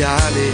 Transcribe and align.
viale. 0.00 0.52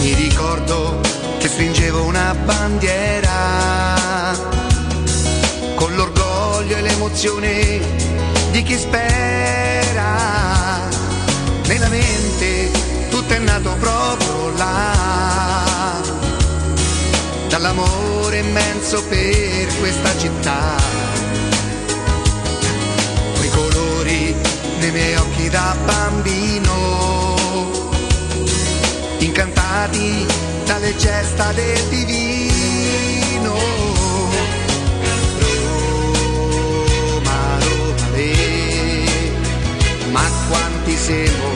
Mi 0.00 0.14
ricordo 0.14 1.00
che 1.38 1.48
stringevo 1.48 2.04
una 2.04 2.34
bandiera 2.46 4.32
con 5.74 5.94
l'orgoglio 5.96 6.76
e 6.78 6.80
l'emozione 6.80 7.80
di 8.52 8.62
chi 8.62 8.78
spera. 8.78 10.08
Nella 11.66 11.88
mente 11.88 12.70
tutto 13.10 13.34
è 13.34 13.38
nato 13.38 13.76
proprio 13.78 14.56
là, 14.56 16.00
dall'amore 17.50 18.38
immenso 18.38 19.04
per 19.04 19.66
questa 19.78 20.16
città. 20.16 21.00
Nei 24.80 24.92
miei 24.92 25.14
occhi 25.14 25.50
da 25.50 25.76
bambino, 25.84 27.09
incantati 29.70 30.26
dalle 30.64 30.96
gesta 30.96 31.52
del 31.52 31.88
divino. 31.88 33.54
Roma, 37.12 37.58
Roma, 37.60 38.08
le, 38.14 39.04
ma 40.10 40.22
quanti 40.48 40.96
siamo 40.96 41.48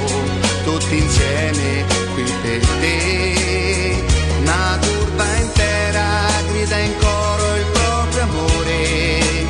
tutti 0.65 0.97
insieme 0.97 1.84
qui 2.15 2.23
per 2.43 2.67
te. 2.81 4.05
Una 4.41 4.78
curva 4.81 5.25
intera 5.37 6.06
grida 6.49 6.77
in 6.78 6.93
coro 6.99 7.56
il 7.56 7.67
proprio 7.73 8.23
amore, 8.23 9.47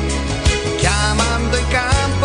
chiamando 0.77 1.57
in 1.57 1.67
campo 1.67 2.24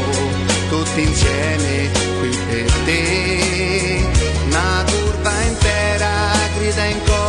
tutti 0.91 1.01
insieme 1.03 1.89
qui 2.19 2.29
per 2.47 2.71
te. 2.85 4.05
Una 4.47 4.83
curva 4.85 5.41
intera 5.43 6.09
grida 6.57 6.83
in 6.85 7.03
coro 7.05 7.20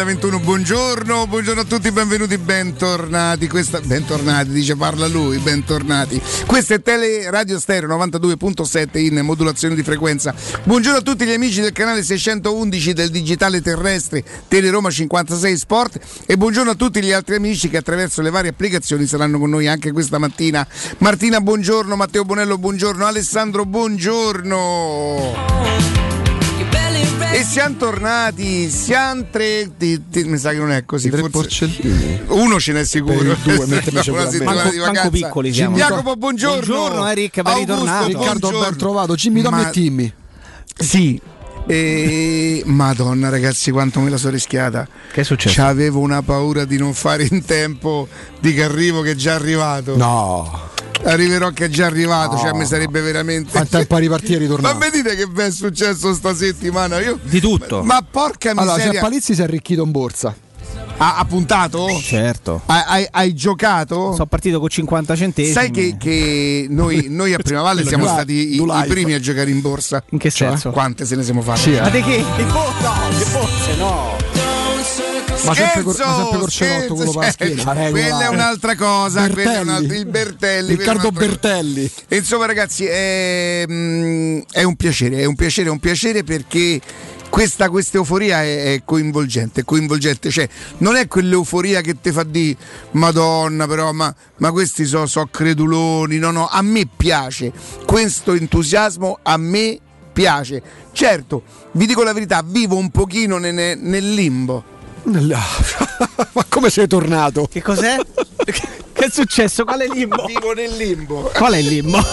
2021, 0.00 0.40
buongiorno, 0.40 1.26
buongiorno 1.26 1.60
a 1.60 1.64
tutti, 1.64 1.90
benvenuti, 1.90 2.38
bentornati. 2.38 3.46
Questa, 3.46 3.82
bentornati, 3.82 4.48
dice 4.48 4.74
parla 4.74 5.06
lui, 5.06 5.36
bentornati. 5.36 6.18
Questa 6.46 6.72
è 6.72 6.80
Tele 6.80 7.30
Radio 7.30 7.58
Stereo 7.58 7.86
92.7 7.98 8.96
in 8.96 9.20
modulazione 9.22 9.74
di 9.74 9.82
frequenza. 9.82 10.34
Buongiorno 10.62 11.00
a 11.00 11.02
tutti 11.02 11.26
gli 11.26 11.32
amici 11.32 11.60
del 11.60 11.72
canale 11.72 12.02
611 12.02 12.94
del 12.94 13.10
digitale 13.10 13.60
terrestre 13.60 14.24
Tele 14.48 14.70
Roma 14.70 14.90
56 14.90 15.56
Sport 15.58 15.98
e 16.24 16.38
buongiorno 16.38 16.70
a 16.70 16.76
tutti 16.76 17.02
gli 17.02 17.12
altri 17.12 17.34
amici 17.34 17.68
che 17.68 17.76
attraverso 17.76 18.22
le 18.22 18.30
varie 18.30 18.52
applicazioni 18.52 19.04
saranno 19.04 19.38
con 19.38 19.50
noi 19.50 19.66
anche 19.66 19.92
questa 19.92 20.16
mattina. 20.16 20.66
Martina, 20.98 21.42
buongiorno, 21.42 21.94
Matteo 21.94 22.24
Bonello, 22.24 22.56
buongiorno, 22.56 23.04
Alessandro, 23.04 23.66
buongiorno. 23.66 25.18
E 27.32 27.44
siamo 27.44 27.76
tornati, 27.76 28.68
siamo 28.68 29.24
tre. 29.30 29.70
ti- 29.78 30.02
ti- 30.10 30.24
mi 30.24 30.36
sa 30.36 30.50
che 30.50 30.56
non 30.56 30.72
è 30.72 30.84
così. 30.84 31.08
Tre 31.10 31.20
forse- 31.28 31.66
porcellini. 31.66 32.20
Uno 32.28 32.58
ce 32.58 32.72
n'è 32.72 32.84
sicuro. 32.84 33.14
Per 33.18 33.36
due, 33.42 33.66
mettermi 33.66 34.02
sopra 34.02 34.22
Una 34.22 34.30
settimana 34.30 34.56
Manco- 34.56 34.70
di 34.72 34.78
manco 34.78 34.92
vacanza. 34.94 35.26
piccoli 35.26 35.52
siamo. 35.54 35.76
Jacopo, 35.76 36.16
buongiorno. 36.16 36.64
Buongiorno, 36.74 37.08
Eric, 37.08 37.34
ben 37.42 37.46
Augusto, 37.46 37.72
ritornato. 37.74 38.06
Riccardo, 38.08 38.38
buongiorno. 38.40 38.68
ben 38.68 38.76
trovato. 38.78 39.14
Jimmy, 39.14 39.42
Tommy 39.42 39.62
Ma- 39.62 39.68
e 39.68 39.72
Timmy. 39.72 40.12
Sì. 40.76 41.20
E... 41.66 42.62
Madonna 42.64 43.28
ragazzi 43.28 43.70
quanto 43.70 44.00
me 44.00 44.08
la 44.08 44.16
sono 44.16 44.32
rischiata 44.32 44.88
Che 45.12 45.20
è 45.20 45.24
successo? 45.24 45.60
C'avevo 45.60 46.00
una 46.00 46.22
paura 46.22 46.64
di 46.64 46.78
non 46.78 46.94
fare 46.94 47.28
in 47.30 47.44
tempo 47.44 48.08
Di 48.40 48.54
che 48.54 48.64
arrivo 48.64 49.02
che 49.02 49.10
è 49.10 49.14
già 49.14 49.34
arrivato 49.34 49.94
No. 49.96 50.69
Arriverò 51.02 51.50
che 51.50 51.64
è 51.66 51.68
già 51.68 51.86
arrivato 51.86 52.34
No. 52.34 52.40
Cioè 52.40 52.52
mi 52.52 52.66
sarebbe 52.66 53.00
veramente 53.00 53.50
Fa 53.50 53.64
tempo 53.64 53.94
a 53.94 53.98
ripartire 53.98 54.44
e 54.44 54.48
Ma 54.48 54.54
ritornare. 54.56 54.78
mi 54.78 54.90
dite 54.90 55.16
che 55.16 55.26
vi 55.26 55.40
è 55.42 55.50
successo 55.50 56.12
sta 56.14 56.34
settimana? 56.34 57.00
Io... 57.00 57.18
Di 57.22 57.40
tutto. 57.40 57.82
Ma 57.82 58.04
porca 58.08 58.50
Allora, 58.50 58.76
miseria 58.76 58.92
se 58.92 58.98
Palizzi 59.00 59.34
si 59.34 59.40
è 59.40 59.44
arricchito 59.44 59.82
in 59.82 59.90
borsa. 59.90 60.34
ha, 60.98 61.16
ha 61.16 61.24
puntato? 61.24 61.88
Certo. 62.00 62.60
Hai, 62.66 62.82
hai- 62.86 63.08
hai 63.10 63.34
giocato? 63.34 64.12
Sono 64.12 64.26
partito 64.26 64.60
con 64.60 64.68
50 64.68 65.16
centesimi. 65.16 65.54
Sai 65.54 65.70
che, 65.70 65.96
che 65.98 66.66
noi, 66.68 67.06
noi 67.08 67.32
a 67.34 67.38
Prima 67.42 67.62
Valle 67.62 67.84
siamo 67.86 68.04
Due- 68.04 68.12
stati 68.12 68.32
i, 68.54 68.62
i 68.62 68.86
primi 68.86 69.14
a 69.14 69.20
giocare 69.20 69.50
in 69.50 69.60
borsa. 69.62 70.02
In 70.10 70.18
che 70.18 70.30
senso? 70.30 70.70
Quante 70.70 71.06
se 71.06 71.16
ne 71.16 71.22
siamo 71.24 71.40
fatti? 71.40 71.60
Sì, 71.60 71.74
eh. 71.74 71.80
Ma 71.80 71.88
di 71.88 72.02
che? 72.02 72.24
Di 72.36 72.42
borsa? 72.44 72.94
No, 72.94 73.08
di 73.16 73.24
borse 73.32 73.76
no. 73.76 74.19
Ma 75.44 75.54
sempre, 75.54 75.82
cor- 75.82 75.98
ma 75.98 76.14
sempre 76.14 76.38
Corcerotto 76.38 76.94
quello 76.94 77.12
cioè, 77.12 77.30
schiena. 77.30 77.54
regolare. 77.72 77.90
quella 77.90 78.20
è 78.24 78.28
un'altra 78.28 78.76
cosa, 78.76 79.28
quella 79.30 79.54
è 79.54 79.60
un 79.60 79.68
altro- 79.68 79.96
il 79.96 80.06
Bertelli. 80.06 80.68
Riccardo 80.74 81.08
un'altra 81.08 81.26
cosa. 81.26 81.26
Bertelli. 81.26 81.90
Insomma, 82.08 82.46
ragazzi, 82.46 82.84
è, 82.86 83.64
mm, 83.68 84.40
è 84.50 84.62
un 84.62 84.76
piacere, 84.76 85.18
è 85.18 85.24
un 85.24 85.34
piacere, 85.34 85.68
è 85.68 85.70
un 85.70 85.78
piacere 85.78 86.24
perché 86.24 86.80
questa, 87.30 87.70
questa 87.70 87.96
euforia 87.98 88.42
è, 88.42 88.74
è 88.74 88.82
coinvolgente, 88.84 89.60
è 89.60 89.64
coinvolgente, 89.64 90.30
cioè 90.30 90.48
non 90.78 90.96
è 90.96 91.06
quell'euforia 91.06 91.80
che 91.80 92.00
ti 92.00 92.10
fa 92.10 92.24
di 92.24 92.54
Madonna, 92.92 93.66
però, 93.66 93.92
ma, 93.92 94.12
ma 94.38 94.50
questi 94.50 94.84
sono 94.84 95.06
so 95.06 95.26
creduloni. 95.30 96.18
No, 96.18 96.30
no, 96.32 96.48
a 96.48 96.60
me 96.62 96.88
piace 96.94 97.52
questo 97.86 98.32
entusiasmo, 98.32 99.18
a 99.22 99.36
me 99.36 99.78
piace. 100.12 100.60
Certo, 100.92 101.44
vi 101.72 101.86
dico 101.86 102.02
la 102.02 102.12
verità, 102.12 102.42
vivo 102.44 102.76
un 102.76 102.90
pochino 102.90 103.38
ne- 103.38 103.52
ne- 103.52 103.76
nel 103.76 104.12
limbo. 104.12 104.78
Ma 106.32 106.44
come 106.48 106.70
sei 106.70 106.86
tornato? 106.86 107.48
Che 107.50 107.62
cos'è? 107.62 107.96
che 108.44 109.04
è 109.04 109.10
successo? 109.10 109.64
Qual 109.64 109.80
è 109.80 109.84
il 109.84 109.92
limbo? 109.92 110.24
Vivo 110.26 110.52
nel 110.52 110.76
limbo. 110.76 111.30
Qual 111.34 111.52
è 111.52 111.58
il 111.58 111.66
limbo? 111.66 111.98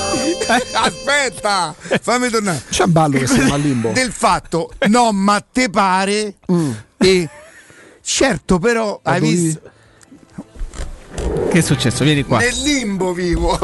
Aspetta, 0.74 1.76
fammi 2.02 2.30
tornare. 2.30 2.64
C'è 2.70 2.84
un 2.84 2.92
ballo 2.92 3.18
che 3.18 3.28
siamo 3.28 3.54
al 3.54 3.62
limbo. 3.62 3.92
del 3.92 4.12
fatto, 4.12 4.72
no, 4.88 5.12
ma 5.12 5.40
te 5.40 5.70
pare? 5.70 6.36
E 6.98 7.30
certo, 8.02 8.60
però 8.60 9.00
hai 9.04 9.20
dovevi- 9.20 9.42
visto 9.42 9.62
che 11.50 11.60
è 11.60 11.62
successo? 11.62 12.04
Vieni 12.04 12.24
qua. 12.24 12.40
nel 12.40 12.56
limbo 12.62 13.14
vivo. 13.14 13.58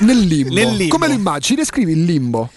Nel 0.00 0.18
limbo. 0.18 0.54
Nel 0.54 0.74
limbo. 0.74 0.94
Come 0.94 1.08
lo 1.08 1.14
immagini? 1.14 1.58
Descrivi 1.58 1.92
il 1.92 2.04
limbo. 2.04 2.50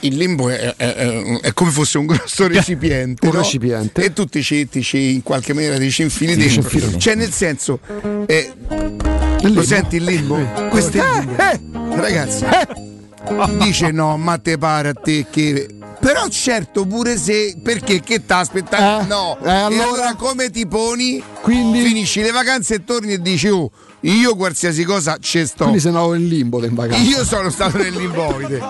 Il 0.00 0.16
limbo 0.16 0.48
è, 0.48 0.74
è- 0.76 0.94
è- 1.42 1.52
come 1.52 1.70
fosse 1.70 1.98
un 1.98 2.06
grosso 2.06 2.46
recipiente. 2.48 3.26
Un 3.26 3.32
no? 3.34 3.40
recipiente. 3.40 4.02
E 4.04 4.12
tu 4.12 4.24
ti 4.24 4.42
ci, 4.42 4.68
ti 4.68 4.82
ci 4.82 5.12
in 5.14 5.22
qualche 5.22 5.52
maniera 5.52 5.76
ti 5.78 5.90
ci 5.90 6.02
infili 6.02 6.34
Ti 6.34 6.48
ci 6.48 6.60
dentro. 6.60 6.76
infili. 6.78 6.98
Cioè, 7.00 7.14
nel 7.14 7.32
senso, 7.32 7.80
eh, 8.26 8.52
lo 9.42 9.62
senti 9.62 9.96
il 9.96 10.04
limbo? 10.04 10.36
Questo 10.70 10.96
è 11.02 11.18
il 11.18 11.26
limbo. 11.60 11.96
Ragazzi, 11.96 12.44
dice 13.58 13.90
no, 13.90 14.16
ma 14.16 14.38
te 14.38 14.56
pare 14.58 14.88
a 14.90 14.94
te 14.94 15.26
che. 15.30 15.68
Però 15.98 16.28
certo 16.28 16.84
pure 16.86 17.16
se 17.16 17.56
perché 17.62 18.00
che 18.00 18.24
t'aspettavi? 18.24 19.04
Eh, 19.04 19.08
no. 19.08 19.38
eh, 19.42 19.48
E 19.48 19.50
allora? 19.50 20.14
come 20.14 20.50
ti 20.50 20.66
poni? 20.66 21.22
Quindi- 21.40 21.80
finisci 21.82 22.20
le 22.22 22.30
vacanze 22.30 22.74
e 22.76 22.84
torni 22.84 23.14
e 23.14 23.20
dici 23.20 23.48
oh, 23.48 23.70
io 24.00 24.36
qualsiasi 24.36 24.84
cosa 24.84 25.16
ci 25.20 25.44
sto. 25.46 25.64
Quindi 25.64 25.80
andato 25.80 26.14
in 26.14 26.28
limbo 26.28 26.64
in 26.64 26.74
vacanza. 26.74 27.02
Io 27.08 27.24
sono 27.24 27.50
stato 27.50 27.78
nel 27.78 27.94
limboide. 27.94 28.60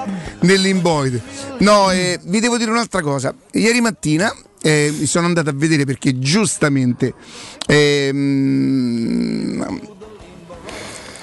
nel 0.40 0.60
limboide. 0.60 1.20
No, 1.58 1.90
eh, 1.90 2.18
vi 2.24 2.40
devo 2.40 2.56
dire 2.56 2.70
un'altra 2.70 3.02
cosa. 3.02 3.34
Ieri 3.52 3.80
mattina 3.80 4.32
eh, 4.62 4.92
mi 4.98 5.06
sono 5.06 5.26
andato 5.26 5.50
a 5.50 5.52
vedere 5.54 5.84
perché 5.84 6.18
giustamente 6.18 7.14
ehm, 7.66 8.84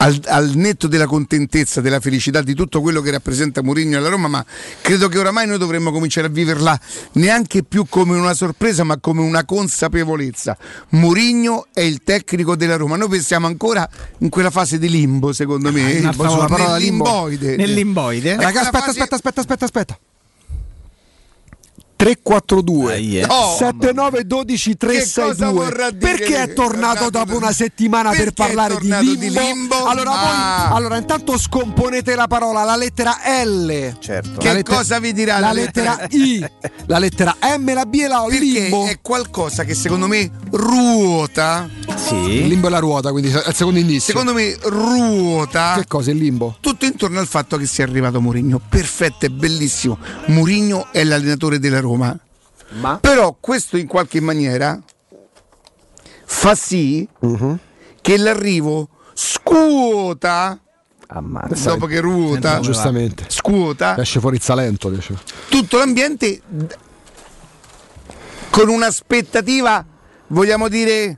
al, 0.04 0.20
al 0.26 0.52
netto 0.56 0.88
della 0.88 1.08
contentezza, 1.08 1.80
della 1.80 2.02
felicità 2.02 2.42
di 2.42 2.54
tutto 2.54 2.82
quello 2.82 3.00
che 3.00 3.10
rappresenta 3.12 3.64
Mourinho 3.64 3.98
alla 3.98 4.10
Roma, 4.10 4.28
ma 4.28 4.46
credo 4.82 5.08
che 5.08 5.18
oramai 5.18 5.48
noi 5.48 5.58
dovremmo 5.58 5.92
cominciare 5.92 6.28
a 6.28 6.30
viverla 6.30 6.78
neanche 7.14 7.64
più 7.64 7.86
come 7.88 8.18
una 8.18 8.34
sorpresa, 8.34 8.84
ma 8.84 8.98
come 8.98 9.22
una 9.22 9.46
consapevolezza. 9.46 10.58
Mourinho 10.90 11.68
è 11.74 11.82
il 11.82 12.04
tecnico 12.04 12.56
della 12.58 12.76
Roma. 12.76 12.98
Noi 12.98 13.08
pensiamo 13.08 13.48
ancora 13.48 13.90
in 14.20 14.30
quella 14.30 14.50
fase 14.50 14.78
di 14.78 14.90
limbo, 14.90 15.32
secondo 15.32 15.72
me, 15.72 16.00
nel 16.00 16.14
volta, 16.14 16.48
parola 16.48 16.76
limbo. 16.76 17.06
limboide. 17.06 17.56
Nel 17.56 17.74
limboide? 17.74 18.32
Raga, 18.32 18.44
Raga, 18.44 18.60
aspetta, 18.60 18.80
fase- 18.80 18.90
aspetta, 19.02 19.16
aspetta, 19.16 19.40
aspetta, 19.40 19.66
aspetta. 19.66 20.00
342 22.04 22.88
Dai, 22.92 23.20
eh. 23.20 23.26
Oh, 23.28 23.56
79 23.58 24.26
12 24.26 24.70
Che 24.72 24.78
cosa 24.78 24.94
362 24.94 25.54
vorrà 25.54 25.90
dire 25.92 26.12
perché 26.18 26.42
è 26.44 26.54
tornato 26.54 27.10
dopo 27.10 27.36
una 27.38 27.52
settimana 27.54 28.10
per 28.12 28.32
parlare 28.34 28.78
di 28.80 28.90
limbo, 28.90 29.14
di 29.16 29.30
limbo? 29.30 29.86
allora 29.86 30.12
Ah. 30.12 30.68
voi 30.68 30.78
allora 30.78 30.98
intanto 30.98 31.38
scomponete 31.38 32.16
la 32.16 32.28
parola 32.28 32.64
la 32.64 32.76
lettera 32.76 33.18
L 33.46 33.96
Certo. 34.00 34.40
Che 34.40 34.54
lettera- 34.54 34.78
cosa 34.78 35.00
vi 35.00 35.14
dirà 35.14 35.40
la 35.40 35.52
lettera 35.54 35.98
lettera 36.02 36.08
I 36.24 36.50
la 36.88 36.98
lettera 36.98 37.36
M 37.58 37.74
la 37.74 37.86
B 37.86 37.94
e 37.96 38.08
la 38.08 38.24
O 38.24 38.30
il 38.30 38.38
Perché 38.40 38.46
limbo 38.60 38.86
è 38.86 39.00
qualcosa 39.02 39.64
che 39.64 39.74
secondo 39.74 40.08
me 40.08 40.30
ruota. 40.52 41.70
il 41.88 41.94
Sì. 41.98 42.48
limbo 42.48 42.68
è 42.68 42.70
la 42.70 42.80
ruota 42.80 43.12
quindi 43.12 43.30
il 43.30 43.52
secondo 43.54 43.80
indizio 43.80 44.12
Secondo 44.14 44.34
me 44.34 44.58
ruota. 44.64 45.76
che 45.78 45.86
cosa 45.88 46.10
è 46.12 46.14
il 46.14 46.20
limbo? 46.20 46.58
Tutto 46.60 46.86
intorno 46.86 47.20
al 47.20 47.28
fatto 47.28 47.58
che 47.58 47.66
sia 47.66 47.84
arrivato 47.86 48.20
Mourinho. 48.20 48.60
Perfetto, 48.68 49.26
è 49.26 49.30
bellissimo. 49.30 49.98
Mourinho 50.28 50.88
è 50.92 51.04
l'allenatore 51.04 51.60
della 51.60 51.80
Roma. 51.80 51.92
Ma? 51.96 52.98
Però 53.00 53.36
questo 53.40 53.78
in 53.78 53.88
qualche 53.88 54.20
maniera 54.20 54.80
fa 56.26 56.56
sì 56.56 57.08
che 58.02 58.18
l'arrivo 58.18 58.90
scuota 59.14 60.60
Ammazza. 61.08 61.70
dopo 61.72 61.86
che 61.86 62.00
ruota, 62.00 62.54
Come 62.56 62.62
giustamente 62.66 63.26
scuota 63.28 63.96
esce 64.00 64.20
fuori 64.20 64.38
il 64.38 64.42
Salento 64.42 64.90
dice. 64.90 65.16
tutto 65.50 65.78
l'ambiente 65.78 66.42
d- 66.48 66.76
con 68.50 68.70
un'aspettativa, 68.70 69.86
vogliamo 70.28 70.68
dire, 70.68 71.18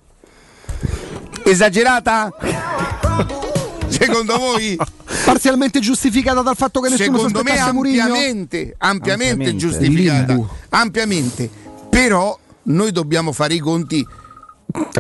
esagerata? 1.44 2.32
Secondo 3.88 4.38
voi? 4.38 4.78
Parzialmente 5.26 5.80
giustificata 5.80 6.42
dal 6.42 6.56
fatto 6.56 6.80
che 6.80 6.90
nessuno 6.90 7.18
Secondo 7.18 7.44
me 7.44 7.72
Mourinho 7.74 8.04
ampiamente, 8.04 8.76
ampiamente, 8.78 9.32
Ampiamente. 9.34 9.56
giustificata. 9.56 10.34
Limbo. 10.34 10.50
Ampiamente. 10.70 11.50
Però 11.90 12.38
noi 12.64 12.92
dobbiamo 12.92 13.32
fare 13.32 13.56
i 13.56 13.60
conti. 13.60 14.06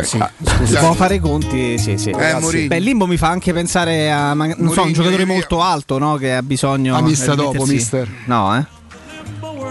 Sì, 0.01 0.19
Si 0.63 0.77
può 0.77 0.93
fare 0.93 1.15
i 1.15 1.19
conti, 1.19 1.77
sì, 1.77 1.97
sì. 1.97 2.09
Eh. 2.09 2.67
Beh, 2.67 2.77
il 2.77 2.83
limbo 2.83 3.07
mi 3.07 3.17
fa 3.17 3.27
anche 3.29 3.51
pensare 3.51 4.09
a 4.11 4.33
non 4.33 4.71
so, 4.71 4.83
un 4.83 4.93
giocatore 4.93 5.25
molto 5.25 5.61
alto, 5.61 5.97
no? 5.97 6.15
Che 6.15 6.33
ha 6.35 6.41
bisogno 6.41 6.95
A 6.95 7.01
mister 7.01 7.31
di 7.31 7.35
dopo, 7.41 7.51
mettersi- 7.51 7.73
mister. 7.73 8.09
No, 8.25 8.57
eh. 8.57 8.65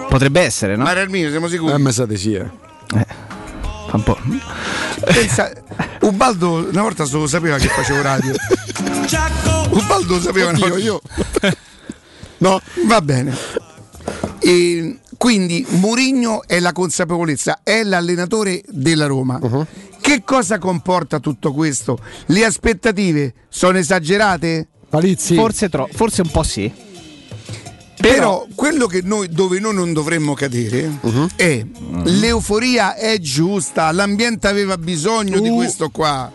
Potrebbe 0.08 0.42
essere, 0.42 0.76
no? 0.76 0.84
Ma 0.84 0.90
era 0.90 1.00
il 1.00 1.08
mio, 1.11 1.30
siamo 1.30 1.49
sicuri? 1.49 1.73
eh 1.73 1.78
mi 1.78 1.90
sa 1.92 2.04
di 2.06 2.16
sì 2.18 2.34
eh. 2.34 2.46
Fa 3.94 3.96
un 3.96 4.02
po'. 4.02 4.18
Pensa, 5.04 5.52
Ubaldo 6.00 6.68
una 6.68 6.82
volta 6.82 7.04
solo 7.04 7.28
sapeva 7.28 7.58
che 7.58 7.68
facevo 7.68 8.02
radio. 8.02 8.34
Ubaldo 9.70 10.14
lo 10.14 10.20
sapeva 10.20 10.50
una 10.50 10.58
volta. 10.58 10.78
io 10.78 11.00
No, 12.38 12.60
va 12.86 13.00
bene. 13.00 13.36
E 14.40 14.98
quindi 15.16 15.64
Mourinho 15.68 16.42
è 16.46 16.58
la 16.58 16.72
consapevolezza, 16.72 17.60
è 17.62 17.84
l'allenatore 17.84 18.62
della 18.66 19.06
Roma. 19.06 19.38
Che 20.00 20.22
cosa 20.24 20.58
comporta 20.58 21.20
tutto 21.20 21.52
questo? 21.52 21.98
Le 22.26 22.44
aspettative 22.44 23.34
sono 23.48 23.78
esagerate? 23.78 24.68
Palizzi 24.88 25.34
Forse, 25.34 25.68
tro- 25.68 25.88
forse 25.92 26.22
un 26.22 26.30
po' 26.30 26.42
sì. 26.42 26.70
Però 28.08 28.46
quello 28.54 28.87
che 28.87 29.00
noi, 29.02 29.28
dove 29.28 29.58
noi 29.61 29.75
non 29.75 29.92
dovremmo 29.92 30.34
cadere 30.34 30.99
è 31.37 31.64
l'euforia 32.04 32.94
è 32.96 33.18
giusta, 33.18 33.90
l'ambiente 33.92 34.46
aveva 34.46 34.76
bisogno 34.76 35.40
di 35.40 35.49
Uh. 35.49 35.54
questo 35.56 35.88
qua. 35.88 36.30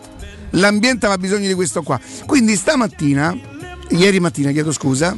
L'ambiente 0.54 1.06
aveva 1.06 1.20
bisogno 1.20 1.46
di 1.46 1.54
questo 1.54 1.82
qua. 1.82 2.00
Quindi 2.26 2.56
stamattina, 2.56 3.36
ieri 3.90 4.18
mattina 4.18 4.50
chiedo 4.50 4.72
scusa, 4.72 5.16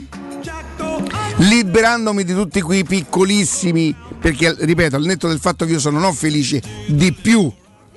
liberandomi 1.36 2.24
di 2.24 2.34
tutti 2.34 2.60
quei 2.60 2.84
piccolissimi, 2.84 3.94
perché 4.20 4.54
ripeto, 4.58 4.96
al 4.96 5.04
netto 5.04 5.28
del 5.28 5.38
fatto 5.38 5.64
che 5.64 5.72
io 5.72 5.78
sono 5.78 5.98
non 5.98 6.12
felice 6.14 6.60
di 6.86 7.12
più 7.12 7.50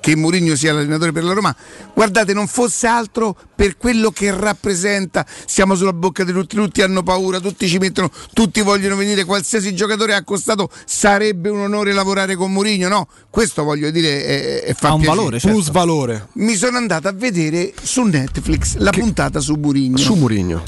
che 0.06 0.14
Mourinho 0.14 0.54
sia 0.54 0.72
l'allenatore 0.72 1.10
per 1.10 1.24
la 1.24 1.32
Roma, 1.32 1.56
guardate, 1.92 2.32
non 2.32 2.46
fosse 2.46 2.86
altro 2.86 3.36
per 3.56 3.76
quello 3.76 4.12
che 4.12 4.32
rappresenta. 4.32 5.26
Siamo 5.46 5.74
sulla 5.74 5.92
bocca 5.92 6.22
di 6.22 6.30
tutti, 6.30 6.54
tutti 6.54 6.80
hanno 6.80 7.02
paura, 7.02 7.40
tutti 7.40 7.66
ci 7.66 7.78
mettono, 7.78 8.08
tutti 8.32 8.60
vogliono 8.60 8.94
venire, 8.94 9.24
qualsiasi 9.24 9.74
giocatore 9.74 10.14
accostato 10.14 10.70
sarebbe 10.84 11.48
un 11.48 11.58
onore 11.58 11.92
lavorare 11.92 12.36
con 12.36 12.52
Mourinho, 12.52 12.86
no? 12.86 13.08
Questo 13.28 13.64
voglio 13.64 13.90
dire 13.90 14.24
è, 14.24 14.62
è 14.62 14.74
fa 14.74 14.90
Ha 14.90 14.92
un 14.92 15.00
piacere. 15.00 15.16
valore, 15.18 15.40
certo. 15.40 15.56
plus 15.56 15.70
valore 15.72 16.28
Mi 16.34 16.54
sono 16.54 16.76
andato 16.76 17.08
a 17.08 17.12
vedere 17.12 17.72
su 17.82 18.02
Netflix 18.04 18.76
la 18.76 18.90
puntata 18.90 19.40
su 19.40 19.54
Mourinho. 19.54 19.96
su 19.96 20.14
Mourinho 20.14 20.62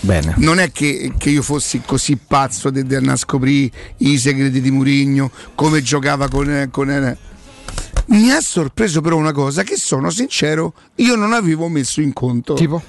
Bene. 0.00 0.34
non 0.38 0.58
è 0.58 0.72
che, 0.72 1.12
che 1.16 1.30
io 1.30 1.42
fossi 1.42 1.80
così 1.86 2.16
pazzo 2.16 2.70
di 2.70 2.84
di 2.84 2.96
andare 2.96 3.14
a 3.14 3.18
scoprire 3.18 3.70
i 3.98 4.18
segreti 4.18 4.60
di 4.60 4.72
Murigno, 4.72 5.30
come 5.54 5.80
giocava 5.80 6.28
con, 6.28 6.66
con-. 6.72 7.16
Mi 8.10 8.32
ha 8.32 8.40
sorpreso 8.40 9.00
però 9.00 9.16
una 9.16 9.32
cosa 9.32 9.62
che 9.62 9.76
sono 9.76 10.10
sincero, 10.10 10.74
io 10.96 11.14
non 11.14 11.32
avevo 11.32 11.68
messo 11.68 12.00
in 12.00 12.12
conto. 12.12 12.54
tipo 12.54 12.82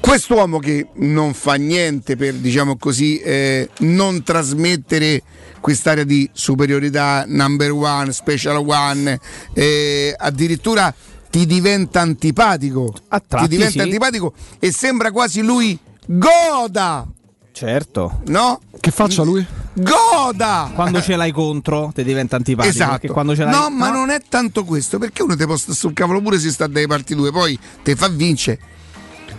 Quest'uomo 0.00 0.58
che 0.58 0.88
non 0.94 1.32
fa 1.32 1.54
niente 1.54 2.16
per, 2.16 2.34
diciamo 2.34 2.76
così, 2.76 3.18
eh, 3.18 3.68
non 3.80 4.22
trasmettere 4.22 5.22
quest'area 5.60 6.04
di 6.04 6.28
superiorità 6.32 7.24
number 7.26 7.70
one, 7.70 8.12
special 8.12 8.66
one, 8.66 9.20
eh, 9.54 10.14
addirittura 10.18 10.92
ti 11.30 11.46
diventa 11.46 12.00
antipatico. 12.00 12.92
A 13.08 13.20
ti 13.20 13.46
diventa 13.46 13.70
sì. 13.72 13.80
antipatico 13.80 14.32
e 14.58 14.72
sembra 14.72 15.12
quasi 15.12 15.40
lui 15.40 15.78
goda, 16.04 17.06
Certo. 17.52 18.22
no? 18.26 18.60
che 18.80 18.90
faccia 18.90 19.22
lui? 19.22 19.46
Goda! 19.74 20.70
Quando 20.74 21.00
ce 21.00 21.16
l'hai 21.16 21.32
contro 21.32 21.90
ti 21.94 22.02
diventa 22.04 22.36
antipatico. 22.36 22.74
Esatto. 22.74 23.12
L'hai 23.24 23.50
no, 23.50 23.70
ma 23.70 23.90
non 23.90 24.10
è 24.10 24.20
tanto 24.28 24.64
questo, 24.64 24.98
perché 24.98 25.22
uno 25.22 25.36
ti 25.36 25.46
posta 25.46 25.72
sul 25.72 25.92
cavolo 25.92 26.20
pure 26.20 26.38
se 26.38 26.50
sta 26.50 26.66
dai 26.66 26.86
parti 26.86 27.14
due, 27.14 27.30
poi 27.30 27.58
te 27.82 27.96
fa 27.96 28.08
vincere. 28.08 28.58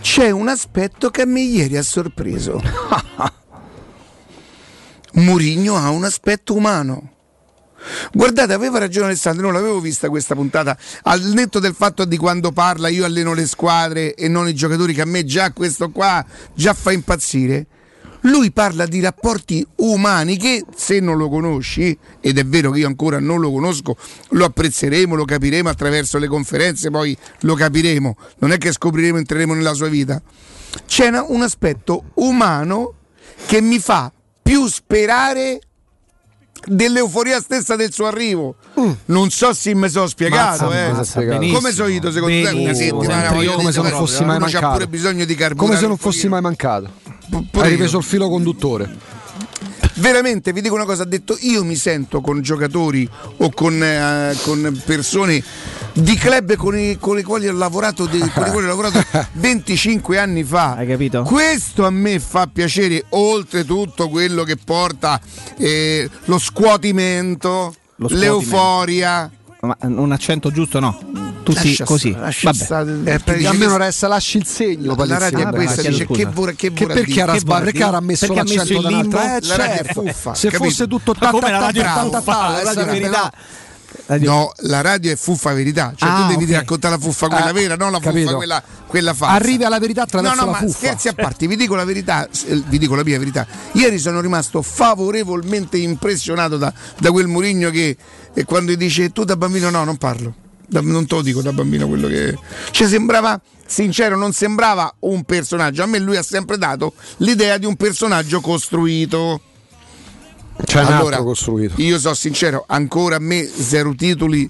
C'è 0.00 0.30
un 0.30 0.48
aspetto 0.48 1.10
che 1.10 1.22
a 1.22 1.26
me 1.26 1.40
ieri 1.40 1.76
ha 1.76 1.82
sorpreso. 1.82 2.62
Murigno 5.14 5.76
ha 5.76 5.90
un 5.90 6.04
aspetto 6.04 6.54
umano. 6.54 7.10
Guardate, 8.12 8.52
aveva 8.52 8.78
ragione 8.78 9.06
Alessandro, 9.06 9.44
non 9.44 9.54
l'avevo 9.54 9.80
vista 9.80 10.08
questa 10.08 10.34
puntata, 10.34 10.76
al 11.02 11.20
netto 11.20 11.58
del 11.58 11.74
fatto 11.74 12.04
di 12.04 12.16
quando 12.16 12.52
parla 12.52 12.88
io 12.88 13.04
alleno 13.04 13.34
le 13.34 13.46
squadre 13.46 14.14
e 14.14 14.28
non 14.28 14.48
i 14.48 14.54
giocatori 14.54 14.94
che 14.94 15.02
a 15.02 15.06
me 15.06 15.24
già 15.24 15.52
questo 15.52 15.90
qua 15.90 16.24
già 16.54 16.72
fa 16.74 16.92
impazzire. 16.92 17.66
Lui 18.26 18.50
parla 18.52 18.86
di 18.86 19.00
rapporti 19.00 19.66
umani 19.76 20.36
che 20.38 20.64
se 20.74 20.98
non 21.00 21.18
lo 21.18 21.28
conosci, 21.28 21.96
ed 22.20 22.38
è 22.38 22.44
vero 22.46 22.70
che 22.70 22.78
io 22.80 22.86
ancora 22.86 23.18
non 23.20 23.38
lo 23.40 23.50
conosco, 23.52 23.96
lo 24.30 24.44
apprezzeremo, 24.46 25.14
lo 25.14 25.24
capiremo 25.26 25.68
attraverso 25.68 26.16
le 26.18 26.26
conferenze, 26.26 26.90
poi 26.90 27.16
lo 27.40 27.54
capiremo, 27.54 28.16
non 28.38 28.52
è 28.52 28.58
che 28.58 28.72
scopriremo, 28.72 29.18
entreremo 29.18 29.52
nella 29.52 29.74
sua 29.74 29.88
vita. 29.88 30.22
C'è 30.86 31.08
una- 31.08 31.24
un 31.28 31.42
aspetto 31.42 32.04
umano 32.14 32.94
che 33.46 33.60
mi 33.60 33.78
fa 33.78 34.10
più 34.42 34.66
sperare 34.68 35.60
dell'euforia 36.66 37.40
stessa 37.40 37.76
del 37.76 37.92
suo 37.92 38.06
arrivo. 38.06 38.56
Non 39.06 39.28
so 39.30 39.52
se 39.52 39.74
mi 39.74 39.88
sono 39.90 40.06
spiegato, 40.06 40.64
Mazza, 40.70 41.20
eh. 41.20 41.24
benissimo. 41.26 41.58
Come 41.58 41.72
sono 41.72 41.88
io 41.88 42.10
secondo 42.10 42.26
te? 42.42 42.48
Una 42.56 42.72
settimana 42.74 43.28
come 43.54 43.72
se 43.72 43.82
non 43.82 43.90
fossi 43.90 44.24
mai 44.24 44.38
mancato. 44.38 44.72
pure 44.72 44.88
bisogno 44.88 45.24
di 45.26 45.34
carburare. 45.34 45.68
Come 45.68 45.78
se 45.78 45.86
non 45.86 45.96
fossi 45.98 46.26
mai 46.28 46.40
mancato. 46.40 46.90
Hai 47.52 47.70
ripreso 47.70 47.98
il 47.98 48.04
filo 48.04 48.28
conduttore. 48.28 49.12
Veramente 49.96 50.52
vi 50.52 50.60
dico 50.60 50.74
una 50.74 50.84
cosa, 50.84 51.04
ha 51.04 51.06
detto 51.06 51.36
io 51.40 51.62
mi 51.64 51.76
sento 51.76 52.20
con 52.20 52.40
giocatori 52.42 53.08
o 53.38 53.50
con, 53.52 53.80
eh, 53.80 54.36
con 54.42 54.82
persone 54.84 55.40
di 55.92 56.16
club 56.16 56.56
con 56.56 56.76
i, 56.76 56.96
con 56.98 57.16
i 57.16 57.22
quali 57.22 57.46
ho 57.46 57.52
lavorato, 57.52 58.06
di- 58.06 58.18
con 58.18 58.28
i 58.46 58.50
quali 58.50 58.64
ho 58.66 58.68
lavorato 58.68 59.00
25 59.34 60.18
anni 60.18 60.42
fa. 60.42 60.74
Hai 60.74 60.88
capito? 60.88 61.22
Questo 61.22 61.86
a 61.86 61.90
me 61.90 62.18
fa 62.18 62.48
piacere, 62.52 63.04
oltre 63.10 63.64
tutto 63.64 64.08
quello 64.08 64.42
che 64.42 64.56
porta 64.56 65.20
eh, 65.56 66.10
lo 66.24 66.38
scuotimento, 66.38 67.48
Lo 67.96 68.08
scuotimento. 68.08 68.16
l'euforia. 68.38 69.30
Ma 69.60 69.76
un 69.82 70.10
accento 70.12 70.50
giusto 70.50 70.80
no. 70.80 71.23
Tutti 71.44 71.68
Lascia 71.68 71.84
così. 71.84 72.12
lascia 72.12 72.50
Vabbè. 72.50 72.64
stare. 72.64 73.00
Eh, 73.04 73.46
almeno 73.46 73.76
resta 73.76 74.08
lasci 74.08 74.38
il 74.38 74.46
segno. 74.46 74.88
la 74.88 74.94
Palizzi. 74.94 75.18
radio 75.18 75.38
è 75.38 75.52
questa, 75.52 75.74
chiedo 75.82 75.88
dice 75.90 76.04
scusa. 76.06 76.18
che 76.20 76.26
vorrà, 76.32 76.52
che 76.52 76.72
Che 76.72 76.86
perché 76.86 77.20
era 77.20 77.36
sbagliato? 77.38 77.64
Perché 77.64 77.82
era 77.84 78.00
messo 78.00 78.26
Perché 78.26 78.40
ha 78.40 78.44
messo 78.44 78.56
l'accento 78.56 78.80
il 78.80 78.82
da 78.82 78.88
un'altra 78.88 79.20
limbo? 79.20 79.36
eh, 79.36 79.46
La 79.46 79.54
certo. 79.56 79.92
fuffa, 80.02 80.34
Se 80.34 80.48
capito? 80.50 80.64
fosse 80.70 80.86
tutto 80.88 81.14
Ma 81.20 81.30
come 81.30 81.42
ta- 81.42 81.50
la 81.50 81.58
ta- 81.58 81.64
radio 81.66 81.82
ta- 81.82 81.88
è 81.88 81.94
ta- 81.94 82.18
fuffa, 82.18 82.32
ta- 82.32 82.38
la 82.40 82.48
radio 82.48 82.70
è 82.70 82.72
sarebbe- 82.74 82.98
verità. 82.98 83.32
Radio- 84.06 84.30
No, 84.30 84.52
la 84.56 84.80
radio 84.80 85.12
è 85.12 85.16
fuffa 85.16 85.52
verità. 85.52 85.92
Cioè, 85.94 86.08
Ah, 86.08 86.22
tu 86.22 86.26
devi 86.38 86.44
ok. 86.52 86.58
raccontare 86.58 86.94
la 86.96 87.00
fuffa 87.00 87.28
quella 87.28 87.44
Ah, 87.44 87.52
vera, 87.52 87.76
non 87.76 87.92
la 87.92 87.98
fuffa 87.98 88.10
capito. 88.10 88.36
quella, 88.36 88.62
quella 88.86 89.14
falsa. 89.14 89.34
Arrivi 89.34 89.64
alla 89.64 89.78
verità 89.78 90.00
No, 90.00 90.06
attraverso 90.06 90.40
no, 90.40 90.46
la 90.46 90.50
ma 90.52 90.58
fuffa. 90.58 90.76
scherzi 90.78 91.08
a 91.08 91.12
parte, 91.12 91.46
vi 91.46 91.56
dico 91.56 91.74
la 91.76 91.84
verità, 91.84 92.26
eh, 92.46 92.62
vi 92.66 92.78
dico 92.78 92.94
la 92.96 93.04
mia 93.04 93.18
verità. 93.18 93.46
Ieri 93.72 93.98
sono 93.98 94.20
rimasto 94.20 94.62
favorevolmente 94.62 95.76
impressionato 95.76 96.56
da, 96.56 96.72
da 96.98 97.10
quel 97.12 97.26
Murigno 97.28 97.70
che 97.70 97.96
eh, 98.34 98.44
quando 98.44 98.74
dice 98.74 99.10
tu 99.12 99.24
da 99.24 99.36
bambino 99.36 99.70
no, 99.70 99.84
non 99.84 99.96
parlo. 99.96 100.34
Da- 100.66 100.80
non 100.80 101.06
te 101.06 101.14
lo 101.14 101.22
dico 101.22 101.42
da 101.42 101.52
bambino 101.52 101.86
quello 101.88 102.08
che. 102.08 102.36
Cioè 102.70 102.88
sembrava 102.88 103.40
sincero, 103.66 104.16
non 104.16 104.32
sembrava 104.32 104.92
un 105.00 105.24
personaggio. 105.24 105.82
A 105.82 105.86
me 105.86 105.98
lui 105.98 106.16
ha 106.16 106.22
sempre 106.22 106.58
dato 106.58 106.94
l'idea 107.18 107.58
di 107.58 107.66
un 107.66 107.76
personaggio 107.76 108.40
costruito. 108.40 109.40
C'è 110.64 110.80
un 110.80 110.86
allora, 110.86 111.16
altro 111.16 111.24
costruito. 111.24 111.74
io 111.80 111.98
sono 111.98 112.14
sincero, 112.14 112.64
ancora 112.66 113.16
a 113.16 113.20
me 113.20 113.44
zero 113.44 113.94
titoli. 113.94 114.48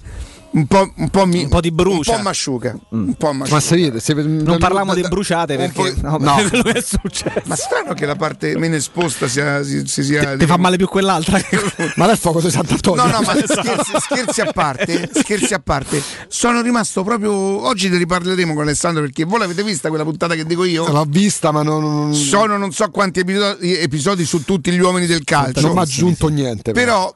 Un 0.55 0.67
po', 0.67 0.89
un 0.95 1.09
po', 1.09 1.25
mi, 1.25 1.43
Un 1.43 1.49
po' 1.49 1.59
di 1.59 1.69
brucia. 1.69 2.11
Un 2.11 2.17
po' 2.17 2.23
masciuca. 2.23 2.77
Un 2.89 3.13
po' 3.15 3.33
masciuca. 3.33 3.55
Ma 3.55 3.61
se 3.61 3.75
vede, 3.75 3.99
se- 3.99 4.13
Non 4.13 4.57
parliamo 4.57 4.93
di 4.93 5.01
bruciate 5.01 5.57
perché 5.57 5.95
no, 6.01 6.15
no. 6.17 6.35
quello 6.47 6.63
è 6.63 6.81
successo. 6.81 7.41
Ma 7.43 7.55
strano 7.55 7.93
che 7.93 8.05
la 8.05 8.15
parte 8.15 8.57
meno 8.57 8.75
esposta 8.75 9.27
sia, 9.27 9.61
si, 9.63 9.85
si 9.85 10.03
sia. 10.03 10.37
Ti 10.37 10.45
fa 10.45 10.55
male 10.55 10.77
più 10.77 10.87
quell'altra 10.87 11.37
Ma 11.97 12.15
fuoco 12.15 12.39
di 12.39 12.49
Sant'Antonio. 12.49 13.03
No, 13.03 13.11
no, 13.11 13.21
ma 13.21 13.35
Esatto. 13.45 13.61
scherzi, 13.61 13.91
scherzi 13.99 14.41
a 14.41 14.51
parte, 14.53 15.09
scherzi 15.13 15.53
a 15.53 15.59
parte, 15.59 16.01
sono 16.29 16.61
rimasto 16.61 17.03
proprio. 17.03 17.33
Oggi 17.33 17.89
ne 17.89 17.97
riparleremo 17.97 18.53
con 18.53 18.61
Alessandro 18.63 19.01
perché 19.01 19.25
voi 19.25 19.39
l'avete 19.39 19.61
vista 19.61 19.89
quella 19.89 20.05
puntata 20.05 20.35
che 20.35 20.45
dico 20.45 20.63
io? 20.63 20.87
L'ho 20.89 21.05
vista, 21.05 21.51
ma 21.51 21.63
non, 21.63 21.81
non, 21.83 22.13
Sono 22.13 22.55
non 22.57 22.71
so 22.71 22.89
quanti 22.91 23.19
episodi, 23.19 23.75
episodi 23.77 24.23
su 24.23 24.45
tutti 24.45 24.71
gli 24.71 24.79
uomini 24.79 25.05
del 25.05 25.25
calcio. 25.25 25.59
non 25.59 25.73
mi 25.73 25.79
ha 25.79 25.81
aggiunto 25.81 26.29
niente. 26.29 26.71
Però. 26.71 27.13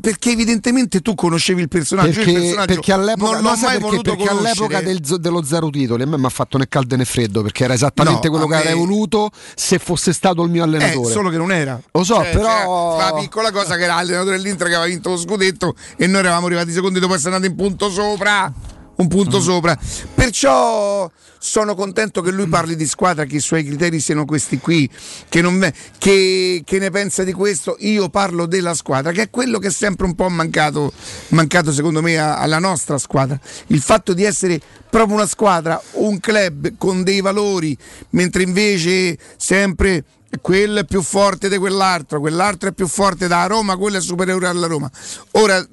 Perché 0.00 0.30
evidentemente 0.32 1.00
tu 1.00 1.14
conoscevi 1.14 1.62
il 1.62 1.68
personaggio, 1.68 2.08
il 2.08 2.14
Perché, 2.16 2.32
personaggio 2.32 2.66
perché 2.74 2.92
all'epoca, 2.92 3.40
non 3.40 3.58
perché? 3.58 3.78
voluto 3.78 4.14
Perché 4.16 4.28
all'epoca 4.28 4.80
del 4.82 4.98
dello 4.98 5.42
zero 5.44 5.70
titoli 5.70 6.02
a 6.02 6.06
me 6.06 6.18
mi 6.18 6.24
ha 6.26 6.28
fatto 6.28 6.58
né 6.58 6.66
caldo 6.68 6.96
né 6.96 7.04
freddo 7.04 7.40
perché 7.40 7.64
era 7.64 7.72
esattamente 7.74 8.26
No, 8.28 8.30
quello 8.30 8.46
che 8.46 8.54
me- 8.54 8.60
avrei 8.60 8.74
voluto 8.74 9.30
se 9.54 9.78
fosse 9.78 10.12
stato 10.12 10.42
il 10.42 10.50
mio 10.50 10.62
Eh, 10.62 10.66
allenatore. 10.66 11.12
solo 11.12 11.30
che 11.30 11.36
non 11.38 11.52
era. 11.52 11.80
Lo 11.92 12.04
so, 12.04 12.16
Cioè, 12.16 12.30
però- 12.30 12.98
La 12.98 13.14
piccola 13.18 13.50
cosa 13.52 13.76
che 13.76 13.84
era 13.84 13.94
l'allenatore 13.94 14.36
dell'Inter 14.36 14.66
che 14.66 14.74
aveva 14.74 14.88
vinto 14.90 15.10
lo 15.10 15.16
scudetto 15.16 15.74
e 15.96 16.06
noi 16.06 16.20
eravamo 16.20 16.46
arrivati 16.46 16.72
secondi 16.72 16.98
dopo 16.98 17.14
essere 17.14 17.34
andati 17.36 17.52
in 17.52 17.56
punto 17.58 17.88
sopra. 17.88 18.52
Un 18.96 19.04
Mm. 19.04 19.08
punto 19.08 19.40
sopra. 19.40 19.78
Perciò 20.14 21.10
sono 21.38 21.74
contento 21.74 22.22
che 22.22 22.30
lui 22.32 22.46
parli 22.48 22.74
di 22.76 22.86
squadra, 22.86 23.24
che 23.24 23.36
i 23.36 23.40
suoi 23.40 23.62
criteri 23.64 24.00
siano 24.00 24.24
questi 24.24 24.58
qui, 24.58 24.88
che, 25.28 25.40
non 25.42 25.54
me- 25.54 25.72
che- 25.98 26.62
che 26.64 26.78
ne 26.78 26.90
pensa 26.90 27.22
di 27.22 27.32
questo. 27.32 27.76
Io 27.80 28.08
parlo 28.08 28.46
della 28.46 28.74
squadra, 28.74 29.12
che 29.12 29.22
è 29.22 29.30
quello 29.30 29.58
che 29.58 29.68
è 29.68 29.70
sempre 29.70 30.06
un 30.06 30.14
po' 30.14 30.28
mancato, 30.28 30.92
mancato 31.28 31.72
secondo 31.72 32.00
me 32.02 32.18
a- 32.18 32.38
alla 32.38 32.58
nostra 32.58 32.98
squadra. 32.98 33.38
Il 33.68 33.80
fatto 33.80 34.12
di 34.14 34.24
essere 34.24 34.60
proprio 34.88 35.14
una 35.16 35.26
squadra, 35.26 35.80
un 35.92 36.18
club 36.18 36.72
con 36.78 37.02
dei 37.04 37.20
valori, 37.20 37.76
mentre 38.10 38.42
invece 38.42 39.16
sempre 39.36 40.04
quello 40.40 40.80
è 40.80 40.84
più 40.84 41.02
forte 41.02 41.48
di 41.48 41.58
quell'altro, 41.58 42.18
quell'altro 42.18 42.70
è 42.70 42.72
più 42.72 42.88
forte 42.88 43.28
da 43.28 43.46
Roma, 43.46 43.76
quello 43.76 43.98
è 43.98 44.00
superiore 44.00 44.48
alla 44.48 44.66
Roma. 44.66 44.90
Ora 45.32 45.64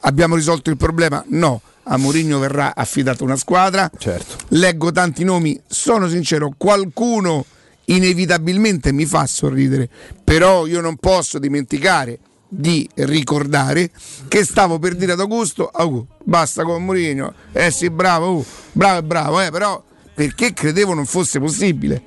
abbiamo 0.00 0.36
risolto 0.36 0.70
il 0.70 0.76
problema? 0.76 1.24
No. 1.28 1.60
A 1.88 1.96
Mourinho 1.96 2.38
verrà 2.38 2.74
affidata 2.74 3.24
una 3.24 3.36
squadra. 3.36 3.90
Certo. 3.96 4.36
Leggo 4.48 4.90
tanti 4.92 5.24
nomi, 5.24 5.60
sono 5.66 6.08
sincero, 6.08 6.52
qualcuno 6.56 7.44
inevitabilmente 7.86 8.92
mi 8.92 9.06
fa 9.06 9.26
sorridere, 9.26 9.88
però 10.24 10.66
io 10.66 10.80
non 10.80 10.96
posso 10.96 11.38
dimenticare 11.38 12.18
di 12.48 12.88
ricordare 12.94 13.90
che 14.28 14.44
stavo 14.44 14.78
per 14.78 14.94
dire 14.94 15.12
ad 15.12 15.20
Augusto, 15.20 15.68
Augusto, 15.68 16.16
basta 16.24 16.64
con 16.64 16.84
Mourinho, 16.84 17.34
eh 17.52 17.70
sì 17.70 17.90
bravo, 17.90 18.30
uh, 18.30 18.46
bravo 18.72 18.98
e 18.98 19.02
bravo, 19.02 19.40
eh, 19.40 19.50
però 19.50 19.82
perché 20.14 20.52
credevo 20.52 20.94
non 20.94 21.06
fosse 21.06 21.38
possibile 21.38 22.02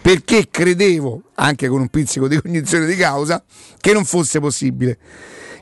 perché 0.00 0.48
credevo, 0.50 1.22
anche 1.34 1.68
con 1.68 1.80
un 1.80 1.88
pizzico 1.88 2.26
di 2.26 2.40
cognizione 2.40 2.86
di 2.86 2.96
causa, 2.96 3.42
che 3.78 3.92
non 3.92 4.04
fosse 4.04 4.40
possibile. 4.40 4.98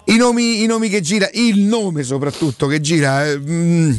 I 0.08 0.16
nomi, 0.16 0.62
i 0.62 0.66
nomi 0.66 0.88
che 0.88 1.02
gira, 1.02 1.28
il 1.34 1.60
nome 1.60 2.02
soprattutto 2.02 2.66
che 2.66 2.80
gira, 2.80 3.26
eh, 3.26 3.38
mm, 3.38 3.92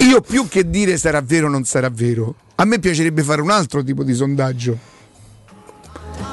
io 0.00 0.20
più 0.20 0.46
che 0.46 0.70
dire 0.70 0.96
sarà 0.98 1.20
vero 1.20 1.48
o 1.48 1.50
non 1.50 1.64
sarà 1.64 1.90
vero, 1.90 2.36
a 2.54 2.64
me 2.64 2.78
piacerebbe 2.78 3.24
fare 3.24 3.40
un 3.40 3.50
altro 3.50 3.82
tipo 3.82 4.04
di 4.04 4.14
sondaggio. 4.14 4.92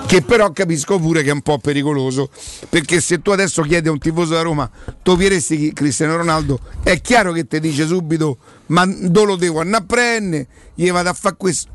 Che 0.05 0.21
però 0.21 0.51
capisco 0.51 0.99
pure 0.99 1.23
che 1.23 1.29
è 1.29 1.33
un 1.33 1.41
po' 1.41 1.57
pericoloso. 1.57 2.29
Perché 2.69 3.01
se 3.01 3.21
tu 3.21 3.31
adesso 3.31 3.63
chiedi 3.63 3.87
a 3.87 3.91
un 3.91 3.97
tifoso 3.97 4.33
da 4.33 4.41
Roma, 4.41 4.69
topieresti 5.01 5.73
Cristiano 5.73 6.17
Ronaldo, 6.17 6.59
è 6.83 7.01
chiaro 7.01 7.31
che 7.31 7.47
ti 7.47 7.59
dice 7.59 7.87
subito: 7.87 8.37
Ma 8.67 8.85
dove 8.85 9.25
lo 9.25 9.35
devo 9.37 9.61
andare 9.61 9.83
a 9.83 9.85
prendere? 9.87 10.47
Gli 10.75 10.91
vado 10.91 11.09
a 11.09 11.13
fare 11.13 11.35
questo. 11.37 11.71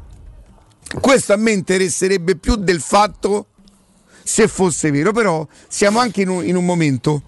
Questo 1.01 1.33
a 1.33 1.37
me 1.37 1.51
interesserebbe 1.51 2.37
più 2.37 2.57
del 2.57 2.81
fatto 2.81 3.47
se 4.27 4.49
fosse 4.49 4.91
vero, 4.91 5.13
però 5.13 5.47
siamo 5.69 6.01
anche 6.01 6.23
in 6.23 6.29
un, 6.29 6.45
in 6.45 6.57
un 6.57 6.65
momento, 6.65 7.23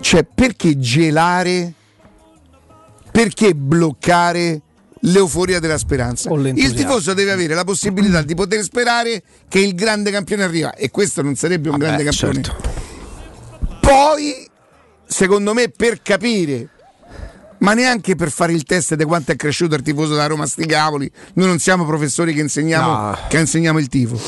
cioè 0.00 0.24
perché 0.24 0.76
gelare, 0.76 1.72
perché 3.12 3.54
bloccare 3.54 4.60
l'euforia 5.00 5.60
della 5.60 5.78
speranza? 5.78 6.28
Il 6.32 6.74
tifoso 6.74 7.14
deve 7.14 7.30
avere 7.30 7.54
la 7.54 7.62
possibilità 7.62 8.22
di 8.22 8.34
poter 8.34 8.60
sperare 8.62 9.22
che 9.48 9.60
il 9.60 9.74
grande 9.76 10.10
campione 10.10 10.42
arriva 10.42 10.74
e 10.74 10.90
questo 10.90 11.22
non 11.22 11.36
sarebbe 11.36 11.68
un 11.68 11.78
grande 11.78 12.02
campione. 12.02 12.42
Poi, 13.80 14.48
secondo 15.06 15.54
me, 15.54 15.68
per 15.68 16.02
capire 16.02 16.70
ma 17.58 17.72
neanche 17.72 18.16
per 18.16 18.30
fare 18.30 18.52
il 18.52 18.64
test 18.64 18.94
di 18.96 19.04
quanto 19.04 19.32
è 19.32 19.36
cresciuto 19.36 19.76
il 19.76 19.82
tifoso 19.82 20.14
da 20.14 20.26
Roma 20.26 20.44
sti 20.44 20.66
cavoli. 20.66 21.10
Noi 21.34 21.46
non 21.46 21.58
siamo 21.58 21.86
professori 21.86 22.34
che 22.34 22.40
insegniamo, 22.40 22.90
No. 22.90 23.18
che 23.28 23.38
insegniamo 23.38 23.78
il 23.78 23.88
tifo. 23.88 24.20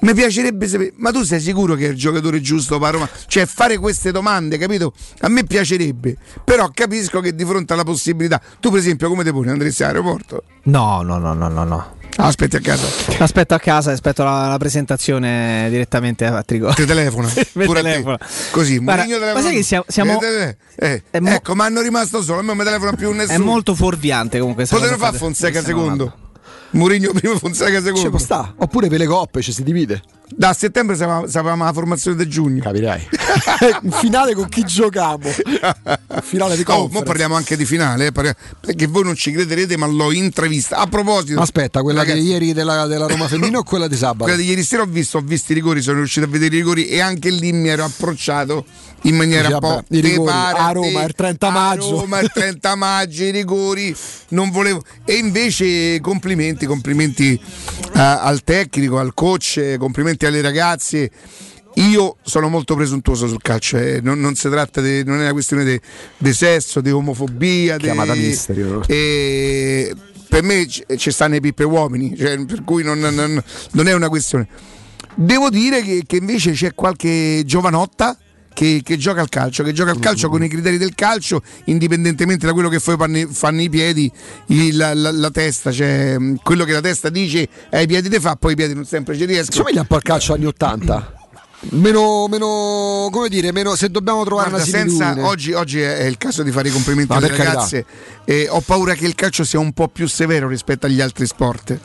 Mi 0.00 0.14
piacerebbe 0.14 0.66
sapere, 0.66 0.92
ma 0.96 1.10
tu 1.10 1.22
sei 1.24 1.40
sicuro 1.40 1.74
che 1.74 1.86
è 1.86 1.88
il 1.90 1.96
giocatore 1.96 2.40
giusto 2.40 2.78
per 2.78 2.92
Roma? 2.94 3.08
Cioè 3.26 3.44
fare 3.44 3.76
queste 3.76 4.10
domande, 4.12 4.56
capito? 4.56 4.94
A 5.20 5.28
me 5.28 5.44
piacerebbe, 5.44 6.16
però 6.42 6.70
capisco 6.72 7.20
che 7.20 7.34
di 7.34 7.44
fronte 7.44 7.74
alla 7.74 7.84
possibilità, 7.84 8.40
tu 8.60 8.70
per 8.70 8.78
esempio 8.78 9.08
come 9.08 9.24
ti 9.24 9.30
poni 9.30 9.50
andresti 9.50 9.82
all'aeroporto? 9.82 10.44
No, 10.64 11.02
no, 11.02 11.18
no, 11.18 11.34
no, 11.34 11.48
no, 11.48 11.64
no. 11.64 11.98
Aspetti 12.16 12.56
a 12.56 12.60
casa. 12.60 12.86
Aspetto 13.22 13.54
a 13.54 13.58
casa 13.58 13.92
aspetto 13.92 14.24
la, 14.24 14.48
la 14.48 14.58
presentazione 14.58 15.68
direttamente 15.70 16.24
a 16.26 16.42
Trigo. 16.42 16.72
Ti 16.72 16.84
telefona. 16.84 17.28
Pure 17.52 17.82
te. 17.82 17.90
telefona. 17.90 18.18
Così, 18.50 18.78
Guarda, 18.78 19.32
ma 19.34 19.40
sai 19.40 19.54
che 19.54 19.62
siamo- 19.62 19.84
siamo- 19.86 20.18
Eh, 20.20 20.56
eh, 20.76 21.02
eh, 21.10 21.20
mo- 21.20 21.28
ecco, 21.30 21.54
ma 21.54 21.66
hanno 21.66 21.80
rimasto 21.82 22.22
solo, 22.22 22.38
a 22.38 22.40
me 22.42 22.48
non 22.48 22.56
mi 22.56 22.64
telefona 22.64 22.92
più 22.94 23.12
nessuno. 23.12 23.34
È 23.38 23.38
molto 23.38 23.74
fuorviante 23.74 24.38
comunque. 24.38 24.64
Potevano 24.64 24.96
cosa 24.96 25.04
fare 25.06 25.18
Fonseca 25.18 25.62
secondo. 25.62 26.14
Mourinho 26.72 27.12
primo, 27.12 27.36
Fonseca 27.38 27.78
Ci 27.78 27.84
secondo. 27.84 28.10
può 28.10 28.18
sta. 28.18 28.54
Oppure 28.56 28.88
per 28.88 28.98
le 28.98 29.06
coppe 29.06 29.42
ci 29.42 29.52
si 29.52 29.62
divide. 29.62 30.02
Da 30.32 30.52
settembre 30.52 30.96
sapevamo, 30.96 31.64
la 31.64 31.72
formazione 31.72 32.16
di 32.16 32.28
giugno. 32.28 32.62
Capirai. 32.62 33.08
In 33.82 33.90
finale 33.90 34.34
con 34.34 34.48
chi 34.48 34.64
giochiamo? 34.64 35.26
In 35.26 36.20
finale 36.22 36.56
di 36.56 36.62
Oh, 36.62 36.64
conference. 36.64 36.94
mo 36.98 37.02
parliamo 37.02 37.34
anche 37.34 37.56
di 37.56 37.64
finale, 37.64 38.06
eh, 38.06 38.12
perché 38.12 38.86
voi 38.86 39.04
non 39.04 39.14
ci 39.16 39.32
crederete, 39.32 39.76
ma 39.76 39.86
l'ho 39.86 40.12
intravista. 40.12 40.76
A 40.76 40.86
proposito, 40.86 41.40
Aspetta, 41.40 41.82
quella 41.82 42.00
ragazzi, 42.00 42.20
che 42.20 42.24
ieri 42.26 42.52
della, 42.52 42.86
della 42.86 43.06
Roma 43.06 43.26
femminile 43.28 43.58
o 43.58 43.62
quella 43.64 43.88
di 43.88 43.96
sabato? 43.96 44.24
quella 44.24 44.38
di 44.38 44.44
ieri 44.48 44.62
sera 44.62 44.82
ho 44.82 44.86
visto, 44.86 45.18
ho 45.18 45.22
visto 45.22 45.52
i 45.52 45.54
rigori, 45.54 45.82
sono 45.82 45.98
riuscito 45.98 46.26
a 46.26 46.28
vedere 46.28 46.54
i 46.54 46.58
rigori 46.58 46.86
e 46.86 47.00
anche 47.00 47.30
lì 47.30 47.52
mi 47.52 47.68
ero 47.68 47.84
approcciato 47.84 48.64
in 49.04 49.16
maniera 49.16 49.48
un 49.48 49.58
po' 49.60 49.68
vabbè, 49.68 50.00
rigori, 50.00 50.30
a 50.32 50.70
Roma 50.72 51.02
il 51.04 51.12
30 51.14 51.46
a 51.46 51.50
maggio. 51.50 51.90
Roma 52.00 52.20
il 52.20 52.30
30 52.32 52.74
maggio, 52.76 53.24
i 53.24 53.30
rigori, 53.30 53.94
non 54.28 54.50
volevo. 54.50 54.82
E 55.04 55.14
invece 55.14 56.00
complimenti, 56.00 56.66
complimenti 56.66 57.32
eh, 57.94 57.98
al 57.98 58.42
tecnico, 58.44 58.98
al 58.98 59.12
coach, 59.14 59.56
eh, 59.56 59.76
complimenti 60.20 60.26
alle 60.26 60.42
ragazze. 60.42 61.10
Io 61.74 62.16
sono 62.22 62.48
molto 62.48 62.74
presuntuoso 62.74 63.28
sul 63.28 63.40
calcio, 63.40 63.76
eh, 63.78 64.00
non, 64.02 64.18
non 64.20 64.34
si 64.34 64.48
tratta 64.50 64.80
di, 64.80 65.04
non 65.04 65.18
è 65.18 65.22
una 65.22 65.32
questione 65.32 65.80
di 66.18 66.32
sesso, 66.32 66.80
di 66.80 66.90
omofobia, 66.90 67.76
Chiamata 67.76 68.12
misterio. 68.14 68.82
e 68.88 69.94
per 70.28 70.42
me 70.42 70.66
ci 70.66 70.84
ci 70.96 71.12
stanno 71.12 71.36
i 71.36 71.40
pippe 71.40 71.62
uomini, 71.64 72.16
cioè, 72.16 72.44
per 72.44 72.64
cui 72.64 72.82
non, 72.82 72.98
non- 72.98 73.42
non 73.72 73.86
è 73.86 73.92
una 73.94 74.08
questione. 74.08 74.48
Devo 75.14 75.48
dire 75.48 75.80
che, 75.82 76.02
che 76.06 76.16
invece 76.16 76.52
c'è 76.52 76.74
qualche 76.74 77.42
giovanotta 77.46 78.18
che, 78.52 78.80
che 78.84 78.96
gioca 78.96 79.20
al 79.20 79.28
calcio, 79.28 79.62
che 79.62 79.72
gioca 79.72 79.90
al 79.90 79.98
calcio 79.98 80.28
con 80.28 80.42
i 80.42 80.48
criteri 80.48 80.76
del 80.78 80.94
calcio, 80.94 81.42
indipendentemente 81.64 82.46
da 82.46 82.52
quello 82.52 82.68
che 82.68 82.80
poi 82.80 82.96
fanno, 82.96 83.18
i- 83.18 83.28
fanno 83.30 83.60
i 83.62 83.68
piedi, 83.68 84.10
il- 84.46 84.76
la, 84.76 84.92
la- 84.94 85.10
la 85.12 85.30
testa, 85.30 85.70
cioè 85.72 86.18
mh, 86.18 86.40
quello 86.42 86.64
che 86.64 86.72
la 86.72 86.80
testa 86.80 87.08
dice 87.08 87.48
ai 87.70 87.86
piedi 87.86 88.08
te 88.08 88.20
fa, 88.20 88.36
poi 88.36 88.52
i 88.52 88.56
piedi 88.56 88.74
non 88.74 88.84
sempre 88.84 89.16
ci 89.16 89.24
riescono. 89.24 89.62
Somiglia 89.62 89.80
un 89.82 89.86
po' 89.86 89.96
al 89.96 90.02
calcio 90.02 90.34
anni 90.34 90.46
80. 90.46 91.14
Meno, 91.72 92.26
meno, 92.26 93.08
come 93.12 93.28
dire, 93.28 93.52
meno 93.52 93.74
se 93.76 93.90
dobbiamo 93.90 94.24
trovare 94.24 94.48
Guarda, 94.48 94.66
una 94.70 94.78
senza, 94.78 95.14
oggi, 95.26 95.52
oggi 95.52 95.78
è 95.80 96.04
il 96.04 96.16
caso 96.16 96.42
di 96.42 96.50
fare 96.50 96.68
i 96.68 96.72
complimenti 96.72 97.12
alle 97.12 97.28
ragazze. 97.36 97.84
E 98.24 98.46
ho 98.48 98.60
paura 98.62 98.94
che 98.94 99.04
il 99.06 99.14
calcio 99.14 99.44
sia 99.44 99.58
un 99.58 99.72
po' 99.72 99.88
più 99.88 100.08
severo 100.08 100.48
rispetto 100.48 100.86
agli 100.86 101.02
altri 101.02 101.26
sport. 101.26 101.78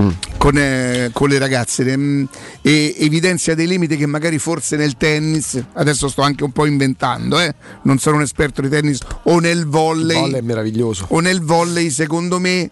Mm. 0.00 0.08
Con, 0.38 0.56
eh, 0.56 1.10
con 1.12 1.28
le 1.28 1.38
ragazze 1.38 1.96
Mm, 1.96 2.24
e 2.62 2.94
evidenzia 2.98 3.54
dei 3.56 3.66
limiti 3.66 3.96
che 3.96 4.06
magari 4.06 4.38
forse 4.38 4.76
nel 4.76 4.96
tennis 4.96 5.60
adesso 5.74 6.08
sto 6.08 6.22
anche 6.22 6.44
un 6.44 6.52
po' 6.52 6.66
inventando 6.66 7.40
eh, 7.40 7.52
non 7.82 7.98
sono 7.98 8.16
un 8.16 8.22
esperto 8.22 8.62
di 8.62 8.68
tennis 8.68 9.00
o 9.24 9.40
nel 9.40 9.58
Il 9.58 9.66
volley 9.66 10.20
volley 10.20 10.38
è 10.38 10.42
meraviglioso. 10.42 11.06
o 11.08 11.20
nel 11.20 11.42
volley 11.42 11.90
secondo 11.90 12.38
me 12.38 12.70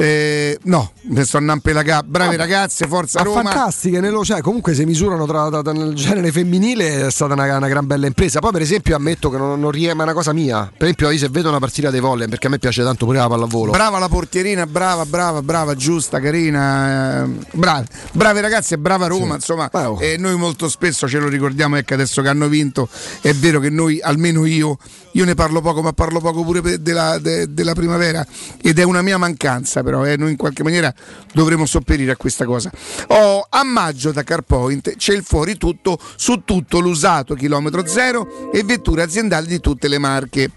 eh, 0.00 0.56
no 0.64 0.92
ne 1.10 1.24
sto 1.24 1.38
a 1.38 1.40
Nampelagà 1.40 2.04
brave 2.04 2.36
ragazze 2.36 2.86
forza 2.86 3.18
Ma 3.18 3.24
Roma 3.24 3.42
fantastiche, 3.42 3.98
nello- 3.98 4.24
cioè, 4.24 4.40
comunque 4.42 4.72
se 4.74 4.84
misurano 4.84 5.26
tra, 5.26 5.48
tra- 5.48 5.62
tra- 5.62 5.72
nel 5.72 5.94
genere 5.94 6.30
femminile 6.30 7.06
è 7.06 7.10
stata 7.10 7.32
una, 7.32 7.56
una 7.56 7.66
gran 7.66 7.84
bella 7.86 8.06
impresa. 8.06 8.38
Poi, 8.38 8.52
per 8.52 8.60
esempio, 8.60 8.94
ammetto 8.94 9.28
che 9.30 9.38
non, 9.38 9.58
non 9.58 9.70
rie- 9.72 9.92
ma 9.94 10.02
è 10.02 10.04
una 10.04 10.12
cosa 10.12 10.32
mia. 10.32 10.64
Per 10.66 10.82
esempio, 10.82 11.10
io 11.10 11.18
se 11.18 11.28
vedo 11.30 11.48
una 11.48 11.58
partita 11.58 11.90
dei 11.90 11.98
volley, 12.00 12.28
perché 12.28 12.46
a 12.46 12.50
me 12.50 12.58
piace 12.58 12.82
tanto 12.84 13.06
pure 13.06 13.18
la 13.18 13.26
pallavolo. 13.26 13.72
Brava 13.72 13.98
la 13.98 14.08
portierina, 14.08 14.66
brava, 14.66 15.04
brava, 15.06 15.42
brava, 15.42 15.74
giusta, 15.74 16.20
carina. 16.20 17.24
eh, 17.24 17.28
brave, 17.52 17.86
brave 18.12 18.40
ragazze, 18.40 18.78
brava 18.78 19.06
Roma. 19.08 19.34
Insomma, 19.36 19.68
Beh, 19.72 19.84
oh. 19.84 19.98
eh, 20.00 20.16
noi 20.16 20.36
molto 20.36 20.68
spesso 20.68 21.08
ce 21.08 21.18
lo 21.18 21.28
ricordiamo. 21.28 21.76
Ecco, 21.76 21.94
adesso 21.94 22.22
che 22.22 22.28
hanno 22.28 22.46
vinto, 22.48 22.88
è 23.22 23.32
vero 23.32 23.58
che 23.60 23.70
noi, 23.70 23.98
almeno 24.00 24.44
io, 24.44 24.76
io 25.12 25.24
ne 25.24 25.34
parlo 25.34 25.60
poco, 25.60 25.80
ma 25.82 25.92
parlo 25.92 26.20
poco 26.20 26.44
pure 26.44 26.60
per- 26.60 26.78
della, 26.78 27.18
de- 27.18 27.52
della 27.52 27.72
primavera. 27.72 28.24
Ed 28.62 28.78
è 28.78 28.82
una 28.84 29.02
mia 29.02 29.16
mancanza, 29.18 29.82
però. 29.88 30.04
eh, 30.04 30.16
noi 30.16 30.32
in 30.32 30.36
qualche 30.36 30.62
maniera 30.62 30.92
dovremo 31.32 31.64
sopperire 31.64 32.12
a 32.12 32.16
questa 32.16 32.44
cosa. 32.44 32.70
Oh, 33.08 33.46
a 33.48 33.64
maggio 33.64 34.12
da 34.12 34.22
CarPoint 34.22 34.96
c'è 34.96 35.14
il 35.14 35.22
fuori 35.22 35.56
tutto 35.56 35.98
su 36.16 36.42
tutto 36.44 36.80
l'usato 36.80 37.34
chilometro 37.34 37.86
zero 37.86 38.50
e 38.52 38.62
vetture 38.62 39.02
aziendali 39.02 39.46
di 39.46 39.60
tutte 39.60 39.88
le 39.88 39.98
marche. 39.98 40.50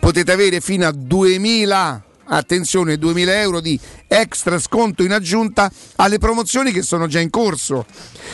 Potete 0.00 0.32
avere 0.32 0.60
fino 0.60 0.86
a 0.86 0.92
2000 0.92 2.04
attenzione 2.24 2.96
2000 2.96 3.40
euro 3.40 3.60
di 3.60 3.78
extra 4.06 4.58
sconto 4.58 5.02
in 5.02 5.12
aggiunta 5.12 5.70
alle 5.96 6.18
promozioni 6.18 6.72
che 6.72 6.80
sono 6.80 7.06
già 7.06 7.20
in 7.20 7.28
corso 7.28 7.84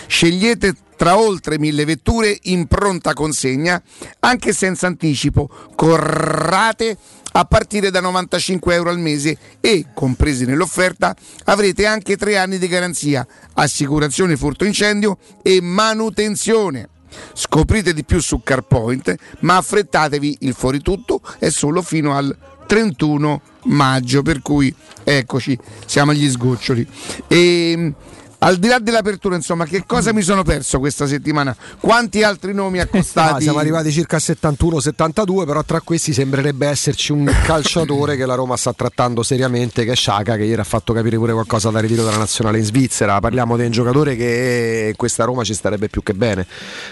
scegliete 0.06 0.74
tra 0.94 1.18
oltre 1.18 1.58
1000 1.58 1.84
vetture 1.84 2.38
in 2.42 2.66
pronta 2.66 3.14
consegna 3.14 3.82
anche 4.20 4.52
senza 4.52 4.86
anticipo 4.86 5.48
corrate 5.74 6.96
a 7.38 7.44
partire 7.44 7.90
da 7.90 8.00
95 8.00 8.74
euro 8.74 8.90
al 8.90 8.98
mese 8.98 9.38
e 9.60 9.86
compresi 9.94 10.44
nell'offerta 10.44 11.14
avrete 11.44 11.86
anche 11.86 12.16
tre 12.16 12.36
anni 12.36 12.58
di 12.58 12.66
garanzia 12.66 13.24
assicurazione 13.54 14.36
furto 14.36 14.64
incendio 14.64 15.18
e 15.42 15.60
manutenzione 15.60 16.88
Scoprite 17.32 17.94
di 17.94 18.04
più 18.04 18.20
su 18.20 18.42
CarPoint, 18.42 19.14
ma 19.40 19.56
affrettatevi, 19.56 20.38
il 20.40 20.52
fuori 20.52 20.80
tutto 20.80 21.22
è 21.38 21.48
solo 21.48 21.80
fino 21.80 22.14
al 22.14 22.36
31 22.66 23.40
maggio, 23.64 24.20
per 24.20 24.42
cui 24.42 24.72
eccoci, 25.02 25.58
siamo 25.86 26.10
agli 26.10 26.28
sgoccioli. 26.28 26.86
E, 27.26 27.94
al 28.40 28.56
di 28.56 28.68
là 28.68 28.78
dell'apertura, 28.78 29.34
insomma, 29.34 29.64
che 29.64 29.84
cosa 29.84 30.12
mi 30.12 30.22
sono 30.22 30.44
perso 30.44 30.78
questa 30.78 31.08
settimana? 31.08 31.56
Quanti 31.80 32.22
altri 32.22 32.54
nomi 32.54 32.78
accostati? 32.78 33.42
siamo 33.42 33.58
arrivati 33.58 33.90
circa 33.90 34.16
a 34.16 34.20
71-72, 34.20 35.44
però 35.44 35.64
tra 35.64 35.80
questi 35.80 36.12
sembrerebbe 36.12 36.68
esserci 36.68 37.10
un 37.10 37.28
calciatore 37.44 38.16
che 38.16 38.26
la 38.26 38.34
Roma 38.34 38.56
sta 38.56 38.72
trattando 38.72 39.24
seriamente, 39.24 39.84
che 39.84 39.92
è 39.92 39.96
Sciaca, 39.96 40.36
che 40.36 40.44
ieri 40.44 40.60
ha 40.60 40.64
fatto 40.64 40.92
capire 40.92 41.16
pure 41.16 41.32
qualcosa 41.32 41.70
da 41.70 41.80
ritiro 41.80 42.04
della 42.04 42.18
nazionale 42.18 42.58
in 42.58 42.64
Svizzera. 42.64 43.18
Parliamo 43.18 43.56
di 43.56 43.64
un 43.64 43.70
giocatore 43.72 44.14
che 44.14 44.94
questa 44.96 45.24
Roma 45.24 45.42
ci 45.42 45.54
starebbe 45.54 45.88
più 45.88 46.04
che 46.04 46.14
bene. 46.14 46.46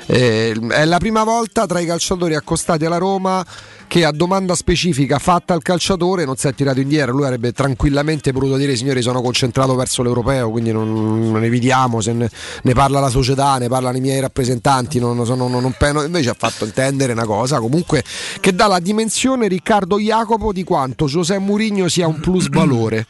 Eh, 0.07 0.59
è 0.71 0.85
la 0.85 0.99
prima 0.99 1.23
volta 1.23 1.67
tra 1.67 1.79
i 1.79 1.87
calciatori 1.87 2.35
accostati 2.35 2.85
alla 2.87 2.99
Roma 2.99 3.45
che 3.89 4.05
a 4.05 4.11
domanda 4.11 4.55
specifica 4.55 5.19
fatta 5.19 5.55
al 5.55 5.63
calciatore 5.63 6.25
non 6.25 6.37
si 6.37 6.47
è 6.49 6.55
tirato 6.55 6.81
indietro. 6.81 7.13
Lui 7.13 7.25
avrebbe 7.25 7.53
tranquillamente 7.53 8.33
potuto 8.33 8.57
dire: 8.57 8.77
Signori, 8.77 9.03
sono 9.03 9.21
concentrato 9.23 9.75
verso 9.75 10.03
l'europeo, 10.03 10.51
quindi 10.51 10.73
non, 10.73 11.31
non 11.31 11.45
evitiamo. 11.45 12.01
Se 12.01 12.13
ne, 12.13 12.29
ne 12.63 12.73
parla 12.75 13.01
la 13.01 13.09
società, 13.09 13.59
ne 13.59 13.69
parlano 13.69 13.97
i 13.97 14.01
miei 14.01 14.21
rappresentanti. 14.21 14.99
Non, 14.99 15.17
non- 15.17 15.51
non 15.51 15.75
penno- 15.79 16.03
invece 16.03 16.31
ha 16.31 16.37
fatto 16.39 16.65
intendere 16.65 17.13
una 17.13 17.27
cosa 17.27 17.59
comunque 17.59 18.03
che 18.41 18.55
dà 18.55 18.67
la 18.67 18.81
dimensione 18.81 19.49
Riccardo 19.49 19.99
Jacopo 19.99 20.53
di 20.53 20.65
quanto 20.65 21.07
José 21.07 21.39
Mourinho 21.39 21.89
sia 21.89 22.07
un 22.07 22.21
plus 22.21 22.49
valore. 22.49 23.07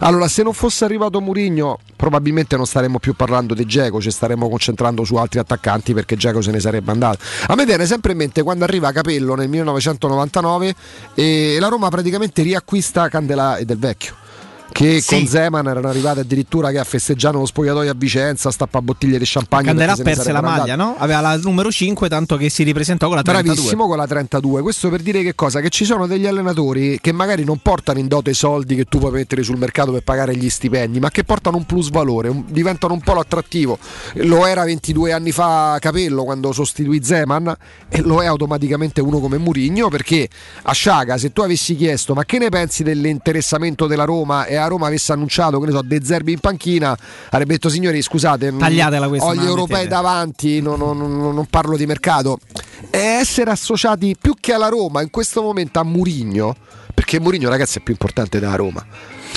Allora, 0.00 0.28
se 0.28 0.42
non 0.42 0.52
fosse 0.52 0.84
arrivato 0.84 1.20
Mourinho, 1.20 1.78
probabilmente 1.96 2.56
non 2.56 2.66
staremmo 2.66 2.98
più 2.98 3.14
parlando 3.14 3.54
di 3.54 3.66
Geco, 3.66 4.00
ci 4.00 4.10
staremmo 4.10 4.48
concentrando 4.48 5.04
su 5.04 5.16
altri 5.16 5.40
attaccanti 5.40 5.92
perché 5.92 6.16
Geco 6.16 6.40
se 6.40 6.52
ne 6.52 6.60
sarebbe 6.60 6.92
andato. 6.92 7.18
A 7.48 7.54
me 7.56 7.64
viene 7.64 7.84
sempre 7.84 8.12
in 8.12 8.18
mente 8.18 8.42
quando 8.42 8.64
arriva 8.64 8.92
Capello 8.92 9.34
nel 9.34 9.48
1999 9.48 10.74
e 11.14 11.56
la 11.58 11.68
Roma 11.68 11.88
praticamente 11.88 12.42
riacquista 12.42 13.08
Candela 13.08 13.56
e 13.56 13.64
Del 13.64 13.78
Vecchio. 13.78 14.26
Che 14.70 15.00
Sì. 15.00 15.14
con 15.16 15.26
Zeman 15.26 15.66
erano 15.66 15.88
arrivate 15.88 16.20
addirittura 16.20 16.70
che 16.70 16.78
a 16.78 16.84
festeggiare 16.84 17.36
lo 17.36 17.46
spogliatoio 17.46 17.90
a 17.90 17.94
Vicenza, 17.96 18.50
stappa 18.50 18.80
bottiglie 18.80 19.18
di 19.18 19.24
champagne. 19.26 19.66
Candelà 19.66 19.96
perse 19.96 20.30
la 20.30 20.40
maglia, 20.40 20.76
no? 20.76 20.94
Aveva 20.98 21.20
la 21.20 21.36
numero 21.38 21.70
5, 21.70 22.08
tanto 22.08 22.36
che 22.36 22.48
si 22.48 22.62
ripresentò 22.62 23.06
con 23.08 23.16
la 23.16 23.22
32. 23.22 23.54
Bravissimo 23.54 23.86
con 23.88 23.96
la 23.96 24.06
32. 24.06 24.62
Questo 24.62 24.88
per 24.88 25.00
dire 25.02 25.22
che 25.22 25.34
cosa? 25.34 25.60
Che 25.60 25.68
ci 25.70 25.84
sono 25.84 26.06
degli 26.06 26.26
allenatori 26.26 26.98
che 27.00 27.12
magari 27.12 27.44
non 27.44 27.58
portano 27.58 27.98
in 27.98 28.06
dote 28.06 28.30
i 28.30 28.34
soldi 28.34 28.76
che 28.76 28.84
tu 28.84 28.98
puoi 28.98 29.10
mettere 29.10 29.42
sul 29.42 29.56
mercato 29.56 29.90
per 29.90 30.02
pagare 30.02 30.36
gli 30.36 30.48
stipendi, 30.48 31.00
ma 31.00 31.10
che 31.10 31.24
portano 31.24 31.56
un 31.56 31.64
plus 31.64 31.90
valore, 31.90 32.28
un- 32.28 32.44
diventano 32.46 32.92
un 32.94 33.00
po' 33.00 33.14
l'attrattivo. 33.14 33.78
Lo 34.16 34.46
era 34.46 34.62
22 34.64 35.12
anni 35.12 35.32
fa 35.32 35.78
Capello 35.80 36.22
quando 36.24 36.52
sostituì 36.52 37.02
Zeman 37.02 37.52
e 37.88 38.00
lo 38.02 38.22
è 38.22 38.26
automaticamente 38.26 39.00
uno 39.00 39.18
come 39.18 39.38
Murigno 39.38 39.88
perché 39.88 40.28
a 40.62 40.72
Sciaga 40.72 41.16
se 41.18 41.32
tu 41.32 41.40
avessi 41.40 41.74
chiesto 41.74 42.14
ma 42.14 42.24
che 42.24 42.38
ne 42.38 42.48
pensi 42.50 42.82
dell'interessamento 42.82 43.86
della 43.86 44.04
Roma 44.04 44.44
e 44.44 44.56
a 44.58 44.66
Roma 44.66 44.86
avesse 44.86 45.12
annunciato 45.12 45.58
che 45.60 45.66
ne 45.66 45.72
so 45.72 45.82
De 45.82 46.00
Zerbi 46.04 46.32
in 46.32 46.40
panchina 46.40 46.96
avrebbe 47.30 47.54
detto 47.54 47.68
signori 47.68 48.02
scusate 48.02 48.50
non- 48.50 48.58
Tagliatela 48.60 49.08
questa, 49.08 49.26
ho 49.26 49.34
gli 49.34 49.44
europei 49.44 49.76
mettete." 49.84 49.88
davanti 49.88 50.60
non, 50.60 50.78
non- 50.78 50.96
non- 50.98 51.34
non 51.34 51.46
parlo 51.46 51.76
di 51.76 51.86
mercato 51.86 52.38
e 52.90 52.98
essere 52.98 53.50
associati 53.50 54.16
più 54.20 54.34
che 54.38 54.52
alla 54.52 54.68
Roma 54.68 55.02
in 55.02 55.10
questo 55.10 55.42
momento 55.42 55.78
a 55.78 55.84
Murigno 55.84 56.54
perché 56.94 57.20
Mourinho 57.20 57.48
ragazzi 57.48 57.78
è 57.78 57.80
più 57.82 57.92
importante 57.92 58.40
della 58.40 58.56
Roma. 58.56 58.84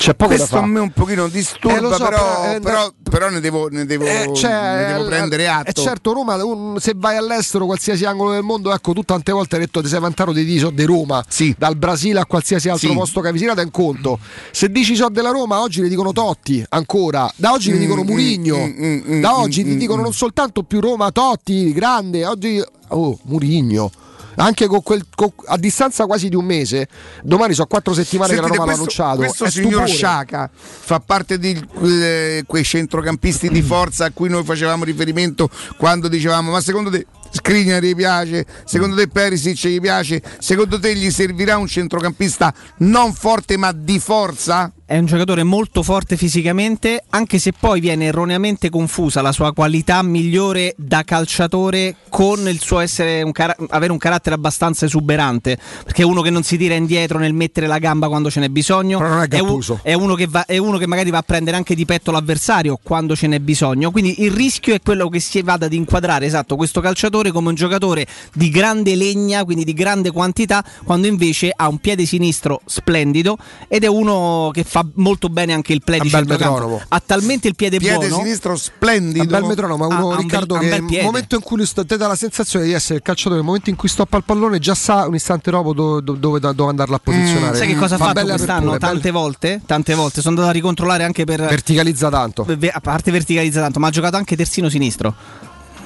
C'è 0.02 0.16
poco 0.16 0.34
Questo 0.36 0.58
a 0.58 0.66
me 0.66 0.80
un 0.80 0.90
pochino 0.90 1.28
disturba, 1.28 1.78
Eh, 1.78 1.92
so, 1.92 2.04
però, 2.04 2.10
però, 2.10 2.52
eh, 2.56 2.60
però- 2.60 2.92
però 3.08 3.30
ne 3.30 3.40
devo, 3.40 3.68
ne 3.70 3.86
devo- 3.86 4.06
Eh, 4.06 4.32
cioè, 4.34 4.52
ne 4.52 4.86
devo 4.94 5.04
eh, 5.04 5.08
prendere 5.08 5.44
eh, 5.44 5.46
atto. 5.46 5.80
certo, 5.80 6.12
Roma, 6.14 6.44
un- 6.44 6.80
se 6.80 6.94
vai 6.96 7.18
all'estero, 7.18 7.68
qualsiasi 7.68 8.04
angolo 8.06 8.32
del 8.32 8.42
mondo, 8.42 8.74
ecco, 8.74 8.94
tu 8.94 9.04
tante 9.04 9.32
volte 9.32 9.58
hai 9.58 9.62
detto 9.62 9.80
ti 9.80 9.88
sei 9.88 10.00
vantato 10.00 10.32
di 10.32 10.58
so 10.58 10.72
di 10.72 10.86
Roma, 10.86 11.24
Sì. 11.28 11.54
dal 11.56 11.76
Brasile 11.78 12.20
a 12.20 12.26
qualsiasi 12.26 12.68
altro 12.70 12.90
Sì. 12.90 12.96
posto 12.96 13.22
che 13.22 13.28
hai 13.28 13.34
visitato 13.34 13.62
è 13.62 13.64
un 13.64 13.70
conto. 13.70 14.18
Se 14.50 14.72
dici 14.72 14.96
so 14.96 15.08
della 15.10 15.30
Roma, 15.30 15.62
oggi 15.62 15.82
le 15.84 15.88
dicono 15.88 16.12
Totti, 16.14 16.66
ancora. 16.70 17.32
Da 17.36 17.52
oggi 17.52 17.72
le 17.72 17.78
dicono 17.78 18.02
Mm, 18.02 18.08
Murigno. 18.08 18.58
mm, 18.58 18.84
mm, 18.84 19.02
mm, 19.18 19.22
da 19.22 19.30
mm, 19.38 19.40
oggi 19.40 19.64
ti 19.64 19.70
mm, 19.76 19.78
dicono 19.78 20.00
mm. 20.00 20.04
non 20.06 20.14
soltanto 20.14 20.64
più 20.64 20.80
Roma, 20.80 21.12
Totti, 21.12 21.72
grande. 21.74 22.26
Oggi, 22.26 22.60
oh, 22.88 23.20
Murigno. 23.26 23.92
Anche 24.36 24.68
con 24.68 24.82
quel, 24.82 25.06
con- 25.16 25.34
a 25.46 25.58
distanza 25.58 26.06
quasi 26.06 26.30
di 26.30 26.36
un 26.36 26.46
mese, 26.46 26.88
domani 27.24 27.54
sono 27.54 27.68
quattro 27.68 27.94
settimane 27.94 28.34
Sentite, 28.34 28.50
che 28.50 28.58
la 28.58 28.64
Roma 28.64 28.72
l'ha 28.72 28.78
annunciato. 28.78 29.18
questo 29.18 29.46
È 29.46 29.52
signor 29.52 29.72
stupore. 29.72 29.88
Sciaca 29.88 30.50
fa 30.54 31.00
parte 31.00 31.38
di 31.38 31.60
eh, 31.84 32.44
quei 32.48 32.64
centrocampisti 32.64 33.50
di 33.50 33.62
forza 33.62 34.06
a 34.06 34.12
cui 34.12 34.30
noi 34.30 34.44
facevamo 34.44 34.84
riferimento 34.84 35.50
quando 35.78 36.08
dicevamo 36.08 36.52
ma 36.52 36.62
secondo 36.62 36.90
te 36.90 37.06
Skriniar 37.34 37.82
gli 37.82 37.96
piace, 37.96 38.46
secondo 38.66 38.96
te 38.96 39.08
Perisic 39.08 39.68
gli 39.68 39.80
piace, 39.80 40.22
secondo 40.40 40.78
te 40.80 40.94
gli 40.96 41.10
servirà 41.10 41.58
un 41.58 41.68
centrocampista 41.68 42.54
non 42.80 43.14
forte 43.14 43.56
ma 43.56 43.72
di 43.72 44.00
forza? 44.00 44.72
È 44.92 44.98
un 44.98 45.06
giocatore 45.06 45.44
molto 45.44 45.84
forte 45.84 46.18
fisicamente, 46.18 47.02
anche 47.12 47.40
se 47.40 47.54
poi 47.58 47.80
viene 47.80 48.08
erroneamente 48.08 48.70
confusa 48.70 49.22
la 49.22 49.32
sua 49.32 49.54
qualità 49.54 50.02
migliore 50.04 50.74
da 50.76 51.04
calciatore 51.06 51.96
con 52.10 52.46
il 52.50 52.60
suo 52.60 52.80
essere 52.80 53.22
un 53.22 53.32
cara- 53.32 53.56
avere 53.70 53.94
un 53.94 53.98
carattere 53.98 54.36
abbastanza 54.36 54.84
esuberante. 54.84 55.58
Perché 55.86 56.02
è 56.02 56.06
uno 56.06 56.22
che 56.22 56.30
non 56.30 56.44
si 56.44 56.58
tira 56.58 56.76
indietro 56.76 57.20
nel 57.20 57.32
mettere 57.32 57.68
la 57.68 57.78
gamba 57.78 58.10
quando 58.10 58.30
ce 58.30 58.42
n'è 58.42 58.50
bisogno. 58.50 59.00
È 59.00 59.24
u- 59.24 59.28
Gattuso. 59.28 59.80
è 59.82 59.94
uno, 59.94 60.14
che 60.16 60.28
va- 60.28 60.44
è 60.44 60.58
uno 60.58 60.78
che 60.78 60.88
magari 60.88 61.10
va 61.10 61.20
a 61.20 61.24
prendere 61.24 61.56
anche 61.56 61.74
di 61.74 61.86
petto 61.86 62.12
l'avversario 62.12 62.78
quando 62.84 63.16
ce 63.16 63.28
n'è 63.28 63.40
bisogno. 63.40 63.92
Quindi 63.92 64.24
il 64.24 64.32
rischio 64.32 64.74
è 64.74 64.82
quello 64.84 65.08
che 65.08 65.22
si 65.22 65.42
vada 65.42 65.68
ad 65.68 65.74
inquadrare 65.74 66.26
esatto 66.26 66.58
questo 66.58 66.82
calciatore 66.82 67.32
come 67.32 67.48
un 67.48 67.56
giocatore 67.56 68.06
di 68.34 68.50
grande 68.50 68.98
legna, 68.98 69.46
quindi 69.46 69.64
di 69.64 69.74
grande 69.74 70.12
quantità, 70.12 70.62
quando 70.84 71.08
invece 71.08 71.50
ha 71.56 71.70
un 71.70 71.78
piede 71.78 72.06
sinistro 72.06 72.60
splendido 72.66 73.38
ed 73.70 73.86
è 73.86 73.88
uno 73.88 74.50
che 74.52 74.66
fa 74.66 74.80
molto 74.96 75.30
bene 75.30 75.54
anche 75.54 75.74
il 75.74 75.82
play 75.84 76.00
Un 76.00 76.04
di 76.06 76.10
centrocampo. 76.10 76.54
metronomo. 76.54 76.82
Ha 76.88 77.02
talmente 77.06 77.48
il 77.48 77.56
piede, 77.56 77.78
Piede 77.78 78.08
buono. 78.08 78.24
sinistro 78.24 78.52
Un 78.52 78.58
splendido. 78.58 79.26
bel 79.26 79.44
metronomo, 79.44 79.86
uno 79.88 79.96
Ha- 79.96 79.98
ha 80.00 80.04
un 80.04 80.10
bel- 80.10 80.20
Riccardo 80.20 80.54
un 80.56 80.60
che 80.62 80.66
nel 80.70 80.86
piede. 80.86 81.04
momento 81.06 81.36
in 81.36 81.42
cui 81.42 81.58
lui 81.58 81.66
sta- 81.66 81.84
te 81.86 81.98
dà 81.98 82.08
la 82.08 82.16
sensazione 82.16 82.66
di 82.66 82.72
essere 82.74 82.96
il 82.96 83.02
calciatore, 83.02 83.36
nel 83.36 83.46
momento 83.46 83.70
in 83.70 83.76
cui 83.76 83.90
stoppa 83.90 84.18
il 84.18 84.24
pallone 84.24 84.60
già 84.60 84.76
sa 84.76 85.08
un 85.08 85.16
istante 85.16 85.52
dopo 85.52 85.74
dove, 85.74 86.02
dove, 86.04 86.40
dove 86.40 86.70
andarla 86.70 86.96
a 86.96 87.00
posizionare. 87.00 87.56
Mm, 87.56 87.60
Sai 87.60 87.68
che 87.68 87.76
cosa 87.76 87.96
ha 87.96 87.98
Fa 87.98 88.06
fatto 88.14 88.26
quest'anno? 88.26 88.78
Tante 88.78 88.98
belle- 89.00 89.12
volte, 89.12 89.62
tante 89.66 89.94
volte. 89.94 90.22
Sono 90.22 90.34
andato 90.36 90.50
a 90.50 90.54
ricontrollare 90.54 91.04
anche 91.04 91.24
per. 91.26 91.40
verticalizza 91.42 92.10
tanto. 92.10 92.46
a 92.72 92.80
parte 92.80 93.12
verticalizza 93.12 93.62
tanto, 93.62 93.80
ma 93.80 93.88
ha 93.88 93.92
giocato 93.92 94.16
anche 94.18 94.36
terzino 94.36 94.70
sinistro. 94.70 95.14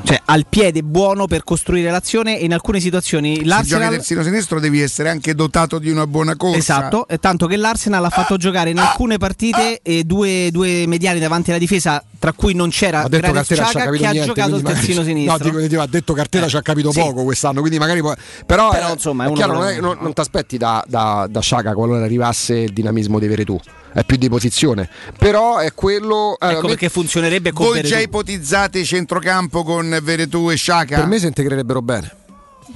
Cioè, 0.03 0.21
ha 0.25 0.35
il 0.35 0.45
piede 0.47 0.83
buono 0.83 1.25
per 1.25 1.43
costruire 1.43 1.89
l'azione 1.89 2.39
e 2.39 2.45
in 2.45 2.53
alcune 2.53 2.79
situazioni 2.79 3.29
Se 3.29 3.35
giochi 3.37 3.47
l'Arsenal. 3.49 3.89
terzino 3.89 4.21
sinistro 4.23 4.59
devi 4.59 4.79
essere 4.81 5.09
anche 5.09 5.33
dotato 5.33 5.79
di 5.79 5.89
una 5.89 6.05
buona 6.05 6.35
corsa. 6.35 6.57
Esatto, 6.57 7.07
tanto 7.19 7.47
che 7.47 7.57
l'Arsenal 7.57 8.05
ha 8.05 8.09
fatto 8.09 8.37
giocare 8.37 8.69
in 8.69 8.77
alcune 8.77 9.17
partite 9.17 9.79
e 9.81 10.03
due, 10.03 10.49
due 10.51 10.85
mediani 10.85 11.19
davanti 11.19 11.49
alla 11.49 11.57
difesa, 11.59 12.03
tra 12.19 12.33
cui 12.33 12.53
non 12.53 12.69
c'era 12.69 12.99
Ha 12.99 13.07
detto 13.09 13.17
Granit 13.31 13.35
Cartera 13.47 13.55
ci 13.55 13.61
ha 13.61 13.71
Xhaka, 13.71 13.85
capito 13.85 14.01
che 14.03 14.07
ha 14.07 14.11
niente, 14.11 14.27
giocato 14.33 14.55
il 14.57 14.61
terzino 14.61 14.99
magari- 14.99 15.07
sinistro. 15.17 15.37
No, 15.37 15.43
dico, 15.57 15.67
dico, 15.67 15.81
ha 15.81 15.87
detto 15.87 16.13
Cartera 16.13 16.45
Eh, 16.45 16.49
ci 16.49 16.55
ha 16.57 16.61
capito 16.61 16.91
sì. 16.91 16.99
poco 16.99 17.23
quest'anno, 17.23 17.59
quindi 17.61 17.79
magari 17.79 18.01
può- 18.01 18.13
però, 18.45 18.69
Però, 18.69 18.89
eh, 18.89 18.91
insomma, 18.91 19.25
è 19.25 19.31
chiaro, 19.33 19.53
non, 19.53 19.75
non- 19.77 19.97
non 20.01 20.13
ti 20.13 20.21
aspetti 20.21 20.57
da, 20.59 20.83
da, 20.87 21.25
da 21.27 21.39
Sciaga 21.41 21.73
qualora 21.73 22.03
arrivasse 22.05 22.53
il 22.59 22.73
dinamismo 22.73 23.17
di 23.17 23.27
Veretù, 23.27 23.59
è 23.95 24.03
più 24.03 24.17
di 24.17 24.27
posizione, 24.27 24.89
però 25.17 25.57
è 25.57 25.73
quello 25.73 26.37
eh, 26.37 26.49
Ecco 26.49 26.61
me- 26.63 26.67
perché 26.67 26.89
funzionerebbe 26.89 27.51
con 27.53 27.65
Voi 27.65 27.75
Veretù. 27.75 27.93
già 27.95 27.99
ipotizzate 28.01 28.83
centrocampo 28.83 29.63
con 29.63 29.97
Veretù 30.03 30.49
e 30.51 30.55
Sciaca? 30.55 30.97
per 30.97 31.07
me 31.07 31.17
si 31.17 31.27
integrerebbero 31.27 31.81
bene. 31.81 32.11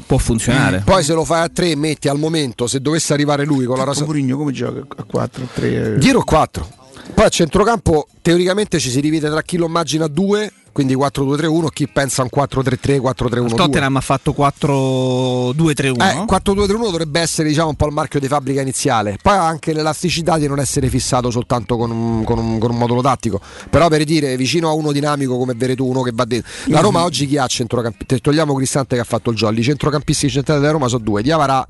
Può 0.05 0.17
funzionare. 0.17 0.81
Poi 0.85 1.03
se 1.03 1.13
lo 1.13 1.25
fai 1.25 1.41
a 1.43 1.49
tre 1.49 1.75
metti 1.75 2.07
al 2.07 2.17
momento, 2.17 2.67
se 2.67 2.79
dovesse 2.79 3.11
arrivare 3.13 3.43
lui 3.43 3.65
con 3.65 3.75
la 3.75 3.83
Con 3.83 3.91
rosa 3.93 4.05
Mourinho 4.05 4.37
come 4.37 4.53
gioca? 4.53 4.85
A 4.95 5.03
4, 5.03 5.47
3. 5.53 5.97
Dietro 5.97 6.23
4. 6.23 6.67
Poi 7.13 7.25
a 7.25 7.29
centrocampo 7.29 8.07
teoricamente 8.21 8.79
ci 8.79 8.89
si 8.89 9.01
divide 9.01 9.29
tra 9.29 9.41
chi 9.41 9.57
lo 9.57 9.65
immagina 9.65 10.05
a 10.05 10.07
2, 10.07 10.51
quindi 10.71 10.95
4-2-3-1, 10.95 11.67
chi 11.73 11.87
pensa 11.87 12.21
a 12.21 12.27
un 12.31 12.43
4-3-3, 12.43 12.99
4-3-1-2. 12.99 13.55
Tottenham 13.55 13.95
ha 13.97 14.01
fatto 14.01 14.33
4-2-3-1. 14.37 16.01
Eh, 16.01 16.25
4-2-3-1 16.25 16.67
dovrebbe 16.83 17.19
essere 17.19 17.47
diciamo, 17.49 17.69
un 17.69 17.75
po' 17.75 17.87
il 17.87 17.93
marchio 17.93 18.19
di 18.19 18.27
fabbrica 18.27 18.61
iniziale. 18.61 19.17
Poi 19.21 19.33
ha 19.33 19.45
anche 19.45 19.73
l'elasticità 19.73 20.37
di 20.37 20.47
non 20.47 20.59
essere 20.59 20.87
fissato 20.89 21.29
soltanto 21.31 21.77
con 21.77 21.91
un, 21.91 22.23
con 22.23 22.37
un- 22.37 22.59
con 22.59 22.71
un 22.71 22.77
modulo 22.77 23.01
tattico. 23.01 23.39
Però 23.69 23.87
per 23.87 24.03
dire 24.03 24.35
vicino 24.37 24.69
a 24.69 24.73
uno 24.73 24.91
dinamico 24.91 25.37
come 25.37 25.53
Veretù, 25.55 25.85
uno 25.85 26.01
che 26.01 26.11
va 26.13 26.25
dentro. 26.25 26.49
La 26.67 26.79
Roma 26.81 27.03
oggi 27.03 27.27
chi 27.27 27.37
ha 27.37 27.47
centrocampisti? 27.47 28.21
Togliamo 28.21 28.53
Cristante 28.55 28.95
che 28.95 29.01
ha 29.01 29.05
fatto 29.05 29.31
il 29.31 29.37
jolly. 29.37 29.59
I 29.59 29.63
centrocampisti 29.63 30.29
centrali 30.29 30.59
della 30.59 30.71
Roma 30.73 30.87
sono 30.87 31.03
due: 31.03 31.21
Diavara 31.21 31.65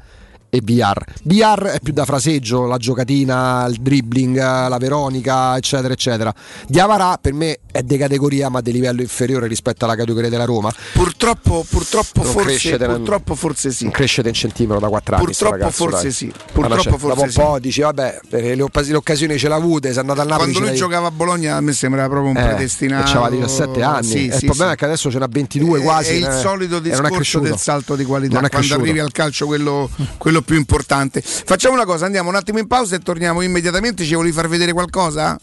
e 0.49 0.61
VR. 0.63 1.03
VR 1.23 1.63
è 1.65 1.79
più 1.81 1.93
da 1.93 2.05
fraseggio, 2.05 2.65
la 2.65 2.77
giocatina, 2.77 3.65
il 3.69 3.77
dribbling, 3.79 4.37
la 4.37 4.77
Veronica, 4.79 5.55
eccetera, 5.57 5.93
eccetera. 5.93 6.33
Diavara 6.67 7.17
per 7.21 7.33
me 7.33 7.59
è 7.71 7.81
di 7.83 7.97
categoria 7.97 8.49
ma 8.49 8.61
di 8.61 8.71
livello 8.71 9.01
inferiore 9.01 9.47
rispetto 9.47 9.85
alla 9.85 9.95
categoria 9.95 10.29
della 10.29 10.45
Roma. 10.45 10.71
Purtroppo, 10.93 11.65
purtroppo, 11.69 12.21
Non 12.23 12.31
forse, 12.31 12.47
crescete 12.47 12.85
purtroppo 12.85 13.35
forse 13.35 13.71
sì. 13.71 13.83
Non 13.83 13.91
cresce 13.93 14.21
di 14.21 14.27
un 14.29 14.33
centimetro 14.33 14.79
da 14.79 14.87
4 14.87 15.15
anni. 15.15 15.25
Purtroppo 15.25 15.53
ragazzo, 15.55 15.71
forse 15.87 16.01
dai. 16.03 16.11
sì. 16.11 16.33
Purtroppo 16.51 16.81
c'è- 16.81 16.89
forse 16.89 17.07
dopo 17.07 17.21
un 17.21 17.29
sì. 17.29 17.39
po' 17.39 17.59
dici, 17.59 17.81
vabbè, 17.81 18.19
le, 18.29 18.61
occasi- 18.61 18.91
le 18.91 18.97
occasioni 18.97 19.37
ce 19.37 19.47
l'ha 19.47 19.55
avute, 19.55 19.89
sei 19.91 19.99
andato 19.99 20.21
al 20.21 20.27
Napoli. 20.27 20.51
Quando 20.51 20.69
lui 20.69 20.77
giocava 20.77 21.07
a 21.07 21.11
Bologna 21.11 21.55
a 21.55 21.61
me 21.61 21.73
sembrava 21.73 22.09
proprio 22.09 22.31
un 22.31 22.37
Eh, 22.37 22.43
predestinato. 22.47 23.11
c'aveva 23.11 23.29
17 23.29 23.81
anni. 23.83 24.03
Sì, 24.07 24.27
E 24.27 24.31
sì, 24.31 24.37
il 24.39 24.45
problema 24.45 24.69
sì. 24.69 24.75
è 24.75 24.77
che 24.77 24.85
adesso 24.85 25.11
ce 25.11 25.19
n'ha 25.19 25.27
22 25.29 25.79
È- 25.79 25.83
quasi. 25.83 26.09
È 26.09 26.13
il 26.13 26.25
eh, 26.25 26.31
solito 26.39 26.79
discorso 26.79 27.39
del 27.39 27.57
salto 27.57 27.95
di 27.95 28.03
qualità 28.05 28.47
quando 28.49 28.73
arrivi 28.75 28.99
al 28.99 29.11
calcio 29.11 29.45
quello, 29.45 29.89
quello 30.17 30.38
più 30.41 30.55
importante. 30.55 31.21
Facciamo 31.21 31.75
una 31.75 31.85
cosa, 31.85 32.05
andiamo 32.05 32.29
un 32.29 32.35
attimo 32.35 32.59
in 32.59 32.67
pausa 32.67 32.95
e 32.95 32.99
torniamo 32.99 33.41
immediatamente. 33.41 34.03
Ci 34.03 34.13
volevi 34.15 34.33
far 34.33 34.47
vedere 34.47 34.73
qualcosa? 34.73 35.37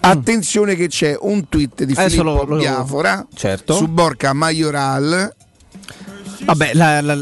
Attenzione 0.00 0.76
che 0.76 0.86
c'è 0.86 1.16
un 1.18 1.48
tweet 1.48 1.82
di 1.82 1.92
Adesso 1.92 2.08
Filippo 2.08 2.44
lo- 2.44 2.44
lo- 2.44 2.56
Biafora 2.58 3.26
certo. 3.34 3.74
su 3.74 3.88
Borca 3.88 4.32
Majoral 4.32 5.34
Vabbè, 6.44 6.74
la, 6.74 7.00
la- 7.00 7.16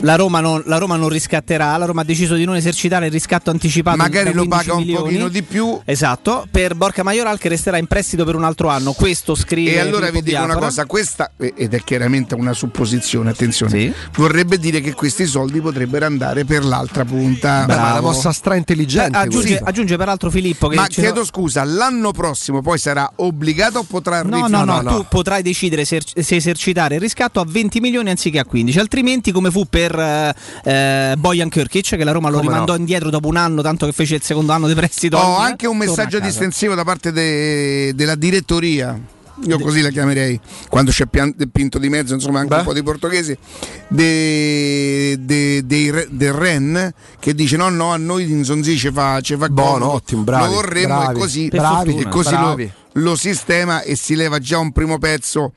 la 0.00 0.14
Roma 0.16 0.40
non, 0.40 0.62
la 0.66 0.78
Roma 0.78 0.96
non 0.96 1.08
riscatterà. 1.08 1.76
La 1.76 1.84
Roma 1.84 2.02
ha 2.02 2.04
deciso 2.04 2.34
di 2.34 2.44
non 2.44 2.56
esercitare 2.56 3.06
il 3.06 3.12
riscatto 3.12 3.50
anticipato. 3.50 3.96
Magari 3.96 4.32
lo 4.32 4.44
15 4.46 4.48
paga 4.48 4.72
un 4.74 4.78
milioni. 4.80 5.02
pochino 5.02 5.28
di 5.28 5.42
più. 5.42 5.80
Esatto, 5.84 6.46
per 6.50 6.74
Borca 6.74 7.02
Majoral 7.02 7.38
che 7.38 7.48
resterà 7.48 7.78
in 7.78 7.86
prestito 7.86 8.24
per 8.24 8.34
un 8.34 8.44
altro 8.44 8.68
anno. 8.68 8.92
Questo 8.92 9.34
scrive. 9.34 9.72
E 9.74 9.78
allora 9.80 10.10
vi 10.10 10.22
dico 10.22 10.36
una 10.36 10.46
Biafora. 10.46 10.66
cosa, 10.66 10.86
questa, 10.86 11.30
ed 11.36 11.74
è 11.74 11.82
chiaramente 11.82 12.34
una 12.34 12.52
supposizione, 12.52 13.30
attenzione, 13.30 13.70
Sì. 13.70 13.92
vorrebbe 14.14 14.58
dire 14.58 14.80
che 14.80 14.94
questi 14.94 15.26
soldi 15.26 15.60
potrebbero 15.60 16.06
andare 16.06 16.44
per 16.44 16.64
l'altra 16.64 17.04
punta. 17.04 17.64
Beh, 17.64 17.74
ma 17.74 17.78
è 17.78 17.82
una 17.82 17.90
Bravo. 17.92 18.06
mossa 18.08 18.32
stra 18.32 18.54
intelligente. 18.54 19.16
Eh, 19.18 19.20
aggiunge, 19.22 19.48
questa. 19.48 19.64
aggiunge 19.66 19.96
peraltro 19.96 20.30
Filippo 20.30 20.68
che 20.68 20.76
Ma 20.76 20.86
chiedo 20.86 21.20
l'ho- 21.20 21.24
scusa, 21.26 21.64
l'anno 21.64 22.12
prossimo 22.12 22.62
poi 22.62 22.78
sarà 22.78 23.10
obbligato 23.16 23.80
o 23.80 23.82
potrà 23.82 24.22
No, 24.22 24.28
no, 24.28 24.46
rifiutare? 24.46 24.82
no, 24.82 24.96
tu 24.96 25.06
potrai 25.08 25.42
decidere 25.42 25.84
se, 25.84 26.00
se 26.14 26.36
esercitare 26.36 26.94
il 26.96 27.00
riscatto 27.00 27.40
a 27.40 27.44
20 27.46 27.80
milioni 27.80 28.10
anziché 28.10 28.38
a 28.38 28.44
15, 28.44 28.78
altrimenti 28.78 29.32
come 29.32 29.50
fu 29.50 29.64
per 29.68 29.87
eh, 29.96 30.34
eh, 30.64 31.14
Bojan 31.16 31.48
Kirkic 31.48 31.96
che 31.96 32.04
la 32.04 32.12
Roma 32.12 32.28
lo 32.30 32.38
Come 32.38 32.48
rimandò 32.50 32.72
no? 32.74 32.78
indietro 32.78 33.10
dopo 33.10 33.28
un 33.28 33.36
anno, 33.36 33.62
tanto 33.62 33.86
che 33.86 33.92
fece 33.92 34.16
il 34.16 34.22
secondo 34.22 34.52
anno 34.52 34.66
di 34.66 34.74
prestito. 34.74 35.16
Ho 35.16 35.30
Milan, 35.32 35.44
anche 35.46 35.66
un 35.66 35.76
messaggio 35.76 36.18
distensivo 36.20 36.74
da 36.74 36.84
parte 36.84 37.12
de- 37.12 37.92
della 37.94 38.14
direttoria. 38.14 38.98
Io 39.44 39.60
così 39.60 39.82
la 39.82 39.90
chiamerei 39.90 40.40
quando 40.68 40.90
c'è 40.90 41.06
Pian- 41.06 41.32
Pinto 41.52 41.78
di 41.78 41.88
mezzo, 41.88 42.12
insomma, 42.12 42.40
anche 42.40 42.54
Beh. 42.54 42.58
un 42.60 42.64
po' 42.66 42.72
di 42.72 42.82
portoghese. 42.82 43.38
De, 43.86 45.16
de- 45.64 45.90
re- 45.92 46.08
del 46.10 46.32
Ren 46.32 46.92
che 47.20 47.34
dice: 47.34 47.56
No, 47.56 47.68
no, 47.68 47.92
a 47.92 47.96
noi 47.96 48.28
Inzonzi 48.28 48.76
ci 48.76 48.90
fa, 48.90 49.20
ci 49.20 49.36
fa 49.36 49.48
Buono, 49.48 49.70
comodo, 49.72 49.92
ottimo, 49.92 50.22
bravi, 50.22 50.44
Lo 50.46 50.50
vorremmo 50.54 50.86
bravi, 50.98 51.16
e 51.16 51.20
così, 51.20 51.48
Per 51.48 51.60
bravi, 51.60 51.96
e 51.98 52.08
così 52.08 52.34
lo, 52.34 52.56
lo 52.94 53.14
sistema 53.16 53.82
e 53.82 53.94
si 53.94 54.16
leva 54.16 54.38
già 54.40 54.58
un 54.58 54.72
primo 54.72 54.98
pezzo. 54.98 55.52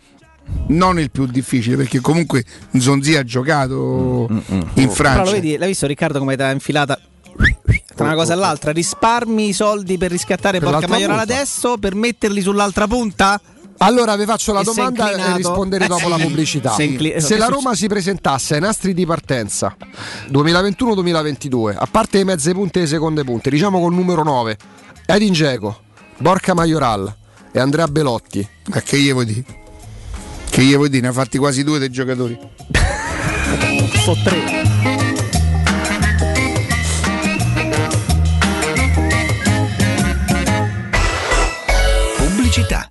Non 0.68 1.00
il 1.00 1.12
più 1.12 1.26
difficile 1.28 1.76
perché 1.78 2.00
comunque 2.00 2.44
Nzonzi 2.72 3.16
ha 3.16 3.24
giocato 3.24 4.28
in 4.30 4.64
Però 4.74 4.92
Francia. 4.92 5.24
lo 5.24 5.32
vedi, 5.32 5.58
l'hai 5.58 5.70
visto 5.70 5.88
Riccardo 5.88 6.20
come 6.20 6.36
ti 6.36 6.42
ha 6.44 6.52
infilata 6.52 7.00
tra 7.96 8.06
una 8.06 8.16
cosa 8.16 8.34
e 8.34 8.36
l'altra? 8.38 8.72
Risparmi 8.72 9.50
i 9.50 9.54
soldi 9.54 9.98
per 9.98 10.12
riscattare 10.12 10.60
Per 10.60 10.70
Porca 10.70 10.88
Maioral 10.88 11.18
punta. 11.20 11.34
adesso 11.34 11.78
per 11.78 11.96
metterli 11.96 12.42
sull'altra 12.42 12.88
punta? 12.88 13.40
Allora 13.78 14.16
vi 14.16 14.26
faccio 14.26 14.54
la 14.54 14.62
E 14.62 14.64
domanda 14.64 15.12
e 15.12 15.36
rispondere 15.38 15.86
Eh, 15.86 15.88
dopo 15.88 16.04
sì. 16.04 16.10
la 16.10 16.18
pubblicità. 16.18 16.72
Sei 16.74 16.88
incli- 16.90 17.14
Se 17.20 17.38
la 17.38 17.46
succe- 17.46 17.50
Roma 17.50 17.76
si 17.76 17.88
presentasse 17.88 18.54
ai 18.56 18.60
nastri 18.62 18.94
di 18.94 19.06
partenza 19.06 19.76
2021-2022, 20.30 21.76
a 21.78 21.88
parte 21.90 22.18
le 22.20 22.24
mezze 22.26 22.54
punte 22.54 22.80
e 22.80 22.82
le 22.84 22.88
seconde 22.88 23.24
punte, 23.24 23.50
diciamo 23.50 23.80
col 23.80 23.94
numero 23.94 24.24
9, 24.24 24.58
Edin 25.06 25.34
Dzeko, 25.34 25.80
Borca 26.18 26.54
Majoral 26.54 27.14
e 27.52 27.60
Andrea 27.60 27.88
Belotti, 27.88 28.48
Ma 28.68 28.82
che 28.82 29.00
gli 29.00 29.12
vuoi 29.12 29.26
dire? 29.26 29.44
Che 30.52 30.62
gli 30.64 30.76
vuoi 30.76 30.90
dire? 30.90 31.04
Ne 31.04 31.08
ha 31.08 31.14
fatti 31.14 31.38
quasi 31.38 31.64
due 31.64 31.80
dei 31.80 31.90
giocatori. 31.90 32.38
so 34.04 34.18
tre. 34.22 34.38
Pubblicità. 42.18 42.91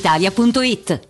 brispalitalia.it. 0.00 1.09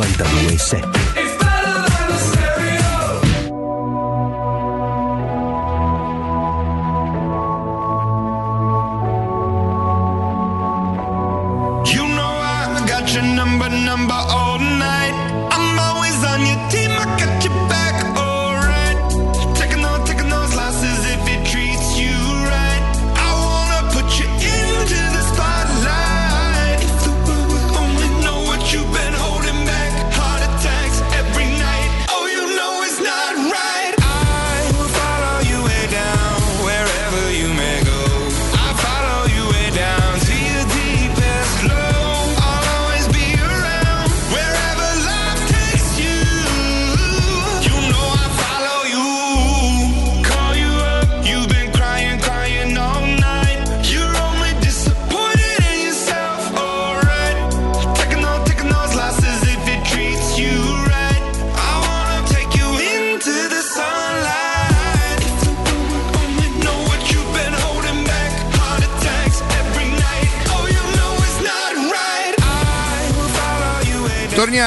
92.7 0.00 1.10
You 11.92 12.06
know 12.08 12.22
I 12.22 12.84
got 12.86 13.12
your 13.12 13.22
number, 13.24 13.68
number 13.68 14.14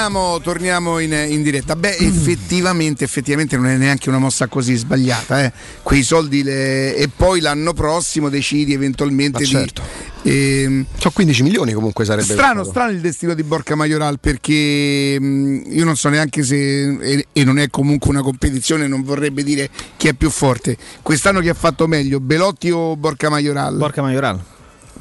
Torniamo, 0.04 0.40
torniamo 0.42 1.00
in, 1.00 1.14
in 1.30 1.42
diretta. 1.44 1.78
Beh, 1.78 1.96
effettivamente, 1.96 3.06
effettivamente 3.06 3.56
non 3.56 3.68
è 3.68 3.78
neanche 3.78 4.10
una 4.10 4.18
mossa 4.18 4.48
così 4.48 4.76
sbagliata. 4.76 5.46
Eh. 5.46 5.54
Quei 5.82 6.04
soldi 6.04 6.44
le- 6.44 6.94
e 6.94 7.08
poi 7.08 7.40
l'anno 7.40 7.72
prossimo 7.72 8.28
decidi 8.28 8.74
eventualmente 8.74 9.40
Ma 9.40 9.46
di. 9.46 9.46
certo. 9.46 9.82
ehm, 10.24 10.86
Sono 10.98 11.14
15 11.14 11.44
milioni 11.44 11.72
comunque 11.72 12.04
sarebbe. 12.04 12.34
Strano, 12.34 12.66
strano 12.66 12.92
il 12.92 13.00
destino 13.00 13.34
di 13.34 13.44
Borca 13.44 13.76
Majoral 13.76 14.20
perché 14.20 15.18
mh, 15.18 15.62
io 15.72 15.86
non 15.86 15.96
so 15.96 16.10
neanche 16.10 16.44
se, 16.44 16.98
e, 17.00 17.28
e 17.32 17.44
non 17.46 17.58
è 17.58 17.70
comunque 17.70 18.10
una 18.10 18.22
competizione, 18.22 18.88
non 18.88 19.04
vorrebbe 19.04 19.42
dire 19.42 19.70
chi 19.96 20.10
è 20.10 20.14
più 20.14 20.30
forte. 20.30 20.76
Quest'anno 21.02 21.40
chi 21.40 21.48
ha 21.48 21.54
fatto 21.54 21.88
meglio, 21.88 22.20
Belotti 22.20 22.70
o 22.72 22.98
Borca 22.98 23.30
Majoral? 23.30 23.78
Borca 23.78 24.02
Majoral. 24.02 24.44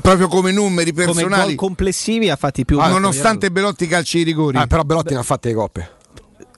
Proprio 0.00 0.28
come 0.28 0.52
numeri 0.52 0.92
Come 0.92 1.05
personali, 1.07 1.55
gol 1.55 1.55
complessivi 1.55 2.31
ha 2.31 2.37
fatti 2.37 2.64
più. 2.64 2.78
Ah, 2.81 2.88
nonostante 2.88 3.50
Belotti 3.50 3.87
calci 3.87 4.18
i 4.18 4.22
rigori. 4.22 4.57
Ah, 4.57 4.66
però 4.66 4.83
Belotti 4.83 5.12
ne 5.12 5.20
ha 5.20 5.22
fatte 5.22 5.48
le 5.48 5.55
coppe. 5.55 5.90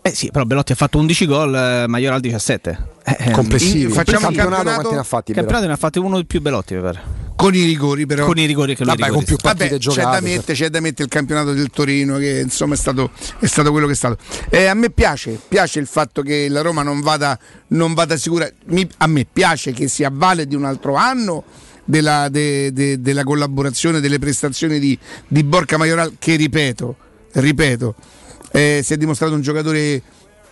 Eh 0.07 0.15
sì, 0.15 0.31
però 0.31 0.45
Belotti 0.45 0.73
ha 0.73 0.75
fatto 0.75 0.99
11 0.99 1.27
gol, 1.27 1.55
eh, 1.55 1.87
Majoral 1.89 2.21
17. 2.21 2.79
Eh, 3.05 3.17
eh, 3.19 3.31
Complessivi. 3.31 3.85
in- 3.85 3.91
facciamo 3.91 4.29
il 4.29 4.37
campionato, 4.37 4.51
campionato? 4.55 4.75
quanti 4.75 4.95
ne 4.95 5.01
ha 5.01 5.05
fatti? 5.05 5.31
Il 5.31 5.37
campionato 5.37 5.67
ne 5.67 5.73
ha 5.73 5.77
fatti 5.77 5.99
uno 5.99 6.17
di 6.19 6.27
più 6.27 6.41
Belotti, 6.43 6.75
mi 6.75 6.81
pare. 6.83 7.01
Con 7.37 7.55
i 7.55 7.65
rigori 7.65 8.07
però. 8.07 8.27
Con 8.27 8.39
i 8.39 8.45
rigori 8.47 8.77
che 8.77 8.85
lui 8.85 8.95
Vabbè, 8.97 9.11
con 9.13 9.25
più 9.25 9.37
partite 9.37 9.65
Vabbè, 9.65 9.79
c'è 9.79 9.91
giocate. 9.91 10.21
da, 10.21 10.21
mettere, 10.21 10.53
c'è 10.55 10.69
da 10.69 10.81
mettere 10.81 11.05
il 11.05 11.09
campionato 11.09 11.53
del 11.53 11.69
Torino 11.71 12.17
che 12.19 12.41
insomma 12.41 12.75
è 12.75 12.77
stato, 12.77 13.11
è 13.41 13.47
stato 13.47 13.71
quello 13.73 13.87
che 13.87 13.93
è 13.93 13.97
stato. 13.97 14.19
Eh, 14.51 14.67
a 14.67 14.75
me 14.75 14.91
piace, 14.91 15.41
piace 15.49 15.81
il 15.81 15.87
fatto 15.87 16.23
che 16.23 16.49
la 16.49 16.61
Roma 16.61 16.83
non 16.83 17.01
vada, 17.01 17.39
non 17.69 17.93
vada 17.95 18.17
sicura. 18.17 18.49
Mi- 18.67 18.89
a 18.99 19.07
me 19.07 19.27
piace 19.31 19.73
che 19.73 19.89
si 19.89 20.05
avvale 20.05 20.47
di 20.47 20.55
un 20.55 20.65
altro 20.65 20.95
anno 20.95 21.45
della, 21.85 22.29
de- 22.29 22.73
de- 22.73 23.01
della 23.01 23.25
collaborazione, 23.25 24.01
delle 24.01 24.19
prestazioni 24.19 24.79
di, 24.79 24.99
di 25.29 25.43
Borca 25.45 25.77
Majoral 25.77 26.15
che 26.19 26.37
ripeto, 26.37 26.97
ripeto, 27.33 27.95
eh, 28.53 28.81
si 28.85 28.93
è 28.93 28.97
dimostrato 28.97 29.35
un 29.35 29.41
giocatore 29.41 30.03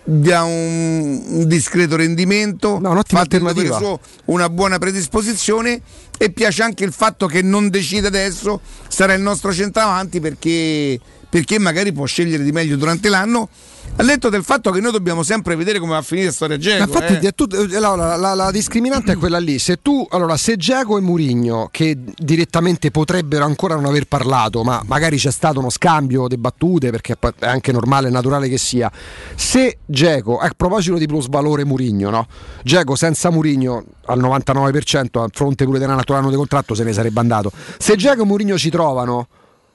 da 0.04 0.42
un, 0.42 1.22
un 1.26 1.46
discreto 1.46 1.94
rendimento, 1.96 2.78
No, 2.80 2.90
un'ottima 2.90 3.20
alternativa. 3.20 3.76
suo, 3.76 4.00
una 4.26 4.48
buona 4.48 4.78
predisposizione 4.78 5.80
e 6.18 6.30
piace 6.30 6.62
anche 6.62 6.84
il 6.84 6.92
fatto 6.92 7.26
che 7.26 7.40
non 7.42 7.68
decide 7.70 8.08
adesso 8.08 8.60
sarà 8.88 9.14
il 9.14 9.22
nostro 9.22 9.52
centravanti 9.52 10.18
perché, 10.20 10.98
perché 11.28 11.58
magari 11.60 11.92
può 11.92 12.04
scegliere 12.04 12.42
di 12.42 12.50
meglio 12.50 12.76
durante 12.76 13.08
l'anno 13.08 13.48
al 13.96 14.06
letto 14.06 14.30
del 14.30 14.42
fatto 14.42 14.70
che 14.70 14.80
noi 14.80 14.90
dobbiamo 14.90 15.22
sempre 15.22 15.54
vedere 15.54 15.78
come 15.78 15.92
va 15.92 15.98
a 15.98 16.02
finire 16.02 16.32
Ma 16.38 16.56
Geco 16.56 16.82
infatti 16.84 17.12
eh. 17.14 17.28
è 17.28 17.34
tut- 17.34 17.54
eh, 17.54 17.78
la, 17.78 17.94
la- 17.94 18.16
la- 18.16 18.34
la 18.34 18.50
discriminante 18.50 19.12
è 19.12 19.16
quella 19.16 19.38
lì. 19.38 19.58
Se 19.58 19.80
tu, 19.82 20.06
allora, 20.10 20.36
se 20.36 20.56
Geco 20.56 20.96
e 20.96 21.00
Murigno, 21.02 21.68
che 21.70 21.96
direttamente 22.16 22.90
potrebbero 22.90 23.44
ancora 23.44 23.74
non 23.74 23.84
aver 23.84 24.06
parlato, 24.06 24.62
ma 24.62 24.82
magari 24.86 25.18
c'è 25.18 25.30
stato 25.30 25.58
uno 25.60 25.68
scambio 25.70 26.26
di 26.26 26.38
battute, 26.38 26.90
perché 26.90 27.16
è 27.38 27.46
anche 27.46 27.70
normale 27.70 28.08
e 28.08 28.10
naturale 28.10 28.48
che 28.48 28.58
sia. 28.58 28.90
Se 29.34 29.78
Geco, 29.84 30.38
a 30.38 30.50
proposito 30.56 30.96
di 30.96 31.06
plusvalore 31.06 31.64
Murigno, 31.64 32.08
no? 32.10 32.26
Geco 32.64 32.94
senza 32.96 33.30
Murigno 33.30 33.84
al 34.06 34.18
99%, 34.20 35.20
a 35.22 35.28
fronte 35.30 35.64
pure 35.64 35.84
altro 35.84 36.14
anno 36.16 36.30
di 36.30 36.36
contratto, 36.36 36.74
se 36.74 36.82
ne 36.84 36.92
sarebbe 36.92 37.20
andato. 37.20 37.52
Se 37.78 37.94
Geco 37.96 38.22
e 38.22 38.24
Murigno 38.24 38.56
ci 38.56 38.70
trovano. 38.70 39.28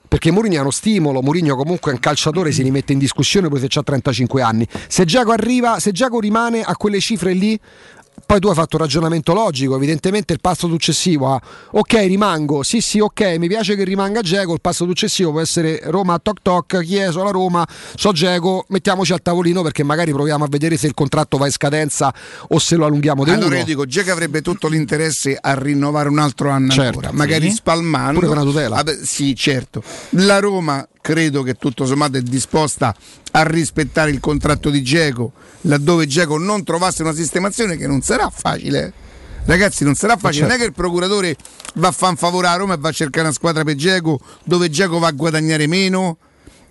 Perché 0.08 0.32
Mourinho 0.32 0.56
è 0.56 0.60
uno 0.62 0.72
stimolo, 0.72 1.22
Mourinho 1.22 1.56
comunque 1.56 1.92
è 1.92 1.94
un 1.94 2.00
calciatore, 2.00 2.52
si 2.52 2.64
rimette 2.64 2.94
in 2.94 3.00
discussione 3.00 3.50
pure 3.50 3.60
se 3.60 3.80
ha 3.80 3.84
35 3.84 4.42
anni. 4.42 4.68
Se 4.88 5.04
Giaco 5.04 5.32
arriva, 5.32 5.80
se 5.80 5.92
Giaco 5.92 6.20
rimane 6.20 6.62
a 6.62 6.76
quelle 6.76 7.00
cifre 7.00 7.34
lì, 7.34 7.60
poi 8.26 8.40
tu 8.40 8.48
hai 8.50 8.56
fatto 8.56 8.76
un 8.76 8.82
ragionamento 8.82 9.34
logico, 9.34 9.76
evidentemente 9.76 10.34
il 10.34 10.42
passo 10.42 10.68
successivo 10.68 11.34
a 11.34 11.42
ok 11.72 11.94
rimango, 11.94 12.64
sì 12.64 12.82
sì 12.82 13.00
ok 13.00 13.36
mi 13.38 13.48
piace 13.48 13.76
che 13.76 13.84
rimanga 13.84 14.22
Geco, 14.22 14.54
il 14.54 14.62
passo 14.62 14.86
successivo 14.86 15.32
può 15.32 15.40
essere 15.40 15.80
Roma 15.86 16.20
toc 16.20 16.40
toc, 16.42 16.84
Chieso 16.84 17.24
la 17.24 17.30
Roma, 17.30 17.66
so 17.96 18.12
Geco, 18.12 18.66
mettiamoci 18.70 19.14
al 19.14 19.22
tavolino 19.22 19.62
perché 19.62 19.84
magari 19.84 20.12
proviamo 20.12 20.44
a 20.44 20.48
vedere 20.50 20.78
se 20.78 20.88
il 20.88 20.94
contratto 20.94 21.38
va 21.38 21.46
in 21.46 21.52
scadenza 21.52 22.14
o 22.50 22.60
se 22.60 22.76
lo 22.76 22.86
allunghiamo 22.86 23.24
di 23.24 23.30
allora 23.30 23.48
uno. 23.48 23.58
io 23.58 23.64
dico 23.66 23.86
Geco 23.86 24.12
avrebbe 24.12 24.42
tutto 24.42 24.68
l'interesse 24.68 25.38
a 25.40 25.54
rinnovare 25.54 26.10
un 26.10 26.20
altro 26.20 26.50
anno 26.50 26.72
Certo, 26.72 27.00
ancora 27.00 27.12
magari 27.14 27.50
sì. 27.50 27.56
spalmando 27.56 28.20
Pure 28.20 28.28
per 28.28 28.38
una 28.38 28.46
tutela. 28.46 28.76
Vabbè, 28.76 28.98
sì 29.04 29.36
certo 29.36 29.84
la 30.12 30.40
Roma 30.40 30.86
credo 31.00 31.44
che 31.44 31.54
tutto 31.54 31.86
sommato 31.86 32.18
è 32.18 32.22
disposta 32.22 32.94
a 33.32 33.44
rispettare 33.44 34.10
il 34.12 34.20
contratto 34.20 34.70
di 34.70 34.84
Geco 34.84 35.32
laddove 35.62 36.08
Geco 36.08 36.38
non 36.38 36.64
trovasse 36.64 37.02
una 37.02 37.14
sistemazione 37.14 37.78
che 37.78 37.88
non 37.88 38.02
sarà 38.08 38.30
facile 38.30 38.94
Ragazzi, 39.48 39.86
non 39.86 39.96
sarà 39.96 40.18
facile, 40.18 40.46
certo. 40.46 40.48
non 40.48 40.56
è 40.56 40.60
che 40.60 40.66
il 40.66 40.74
procuratore 40.74 41.36
va 41.76 41.88
a 41.88 41.92
fare 41.92 42.12
un 42.12 42.18
favore 42.18 42.48
a 42.48 42.56
Roma 42.56 42.74
e 42.74 42.78
va 42.78 42.90
a 42.90 42.92
cercare 42.92 43.28
una 43.28 43.34
squadra 43.34 43.64
per 43.64 43.76
Geco 43.76 44.20
dove 44.44 44.70
Geco 44.70 45.00
va 45.00 45.08
a 45.08 45.12
guadagnare 45.12 45.68
meno. 45.68 46.18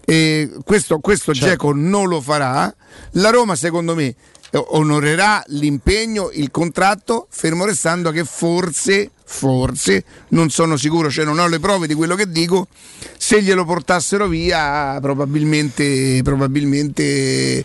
E 0.05 0.51
questo 0.63 0.99
questo 0.99 1.33
Certo. 1.33 1.49
Geco 1.49 1.73
non 1.73 2.07
lo 2.07 2.21
farà. 2.21 2.73
La 3.13 3.31
Roma, 3.31 3.57
secondo 3.57 3.95
me, 3.95 4.15
eh, 4.51 4.63
onorerà 4.69 5.43
l'impegno, 5.49 6.31
il 6.33 6.51
contratto, 6.51 7.27
fermo 7.31 7.65
restando 7.65 8.11
che 8.11 8.25
forse, 8.25 9.11
forse, 9.25 10.05
non 10.29 10.51
sono 10.51 10.77
sicuro, 10.77 11.11
cioè 11.11 11.25
non 11.25 11.39
ho 11.39 11.49
le 11.49 11.59
prove 11.59 11.87
di 11.87 11.95
quello 11.95 12.15
che 12.15 12.31
dico, 12.31 12.69
se 13.17 13.43
glielo 13.43 13.65
portassero 13.65 14.29
via 14.29 14.99
probabilmente, 15.01 16.21
probabilmente 16.23 17.65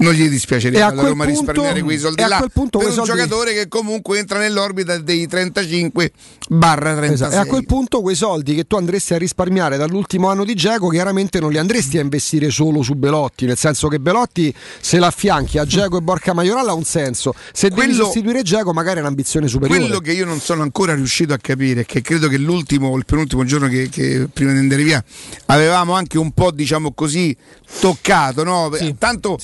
non 0.00 0.12
gli 0.12 0.28
dispiacerebbe 0.28 0.82
a 0.82 0.86
alla 0.86 0.94
quel 1.00 1.08
Roma 1.10 1.24
punto- 1.24 1.40
risparmiare 1.40 1.82
quei 1.82 1.98
soldi 1.98 2.22
a 2.22 2.28
là 2.28 2.48
punto 2.52 2.78
per 2.78 2.88
un 2.88 2.92
soldi- 2.94 3.10
giocatore 3.10 3.52
che 3.54 3.68
comunque 3.68 4.18
entra 4.18 4.38
nell'orbita 4.38 4.98
dei 4.98 5.26
35 5.26 6.12
barra 6.48 6.94
36. 6.94 7.12
Esatto. 7.28 7.34
E 7.34 7.36
a 7.38 7.44
quel 7.50 7.66
punto 7.66 8.00
quei 8.00 8.16
soldi 8.16 8.54
che 8.54 8.64
tu 8.66 8.76
andresti 8.76 9.14
a 9.14 9.18
risparmiare 9.18 9.76
dall'ultimo 9.76 10.28
anno 10.28 10.44
di 10.44 10.54
Geco 10.54 10.88
chiaramente 10.88 11.38
non 11.40 11.50
li 11.52 11.58
andresti 11.58 11.98
a 11.98 12.00
investire 12.00 12.50
solo 12.50 12.82
su 12.82 12.94
Belotti, 12.94 13.46
nel 13.46 13.56
senso 13.56 13.88
che 13.88 14.00
Belotti 14.00 14.52
se 14.80 14.98
l'affianchi 14.98 15.58
a 15.58 15.64
Geco 15.64 15.98
e 15.98 16.00
Borca 16.00 16.32
Maioral 16.32 16.68
ha 16.68 16.74
un 16.74 16.84
senso, 16.84 17.34
se 17.52 17.68
devi 17.68 17.82
Quello- 17.82 18.04
sostituire 18.04 18.42
Geco 18.42 18.72
magari 18.72 18.98
è 18.98 19.00
un'ambizione 19.02 19.48
superiore. 19.48 19.80
Quello 19.82 20.00
che 20.00 20.12
io 20.12 20.24
non 20.24 20.40
sono 20.40 20.62
ancora 20.62 20.94
riuscito 20.94 21.32
a 21.34 21.38
capire, 21.38 21.84
che 21.84 22.00
credo 22.00 22.28
che 22.28 22.38
l'ultimo 22.38 22.88
o 22.88 22.96
il 22.96 23.04
penultimo 23.04 23.44
giorno 23.44 23.68
che, 23.68 23.88
che 23.90 24.28
prima 24.32 24.52
di 24.52 24.58
andare 24.58 24.82
via 24.82 25.04
avevamo 25.46 25.92
anche 25.94 26.18
un 26.18 26.32
po', 26.32 26.50
diciamo 26.50 26.92
così, 26.92 27.36
toccato, 27.80 28.44
no? 28.44 28.70
Tanto 28.98 29.36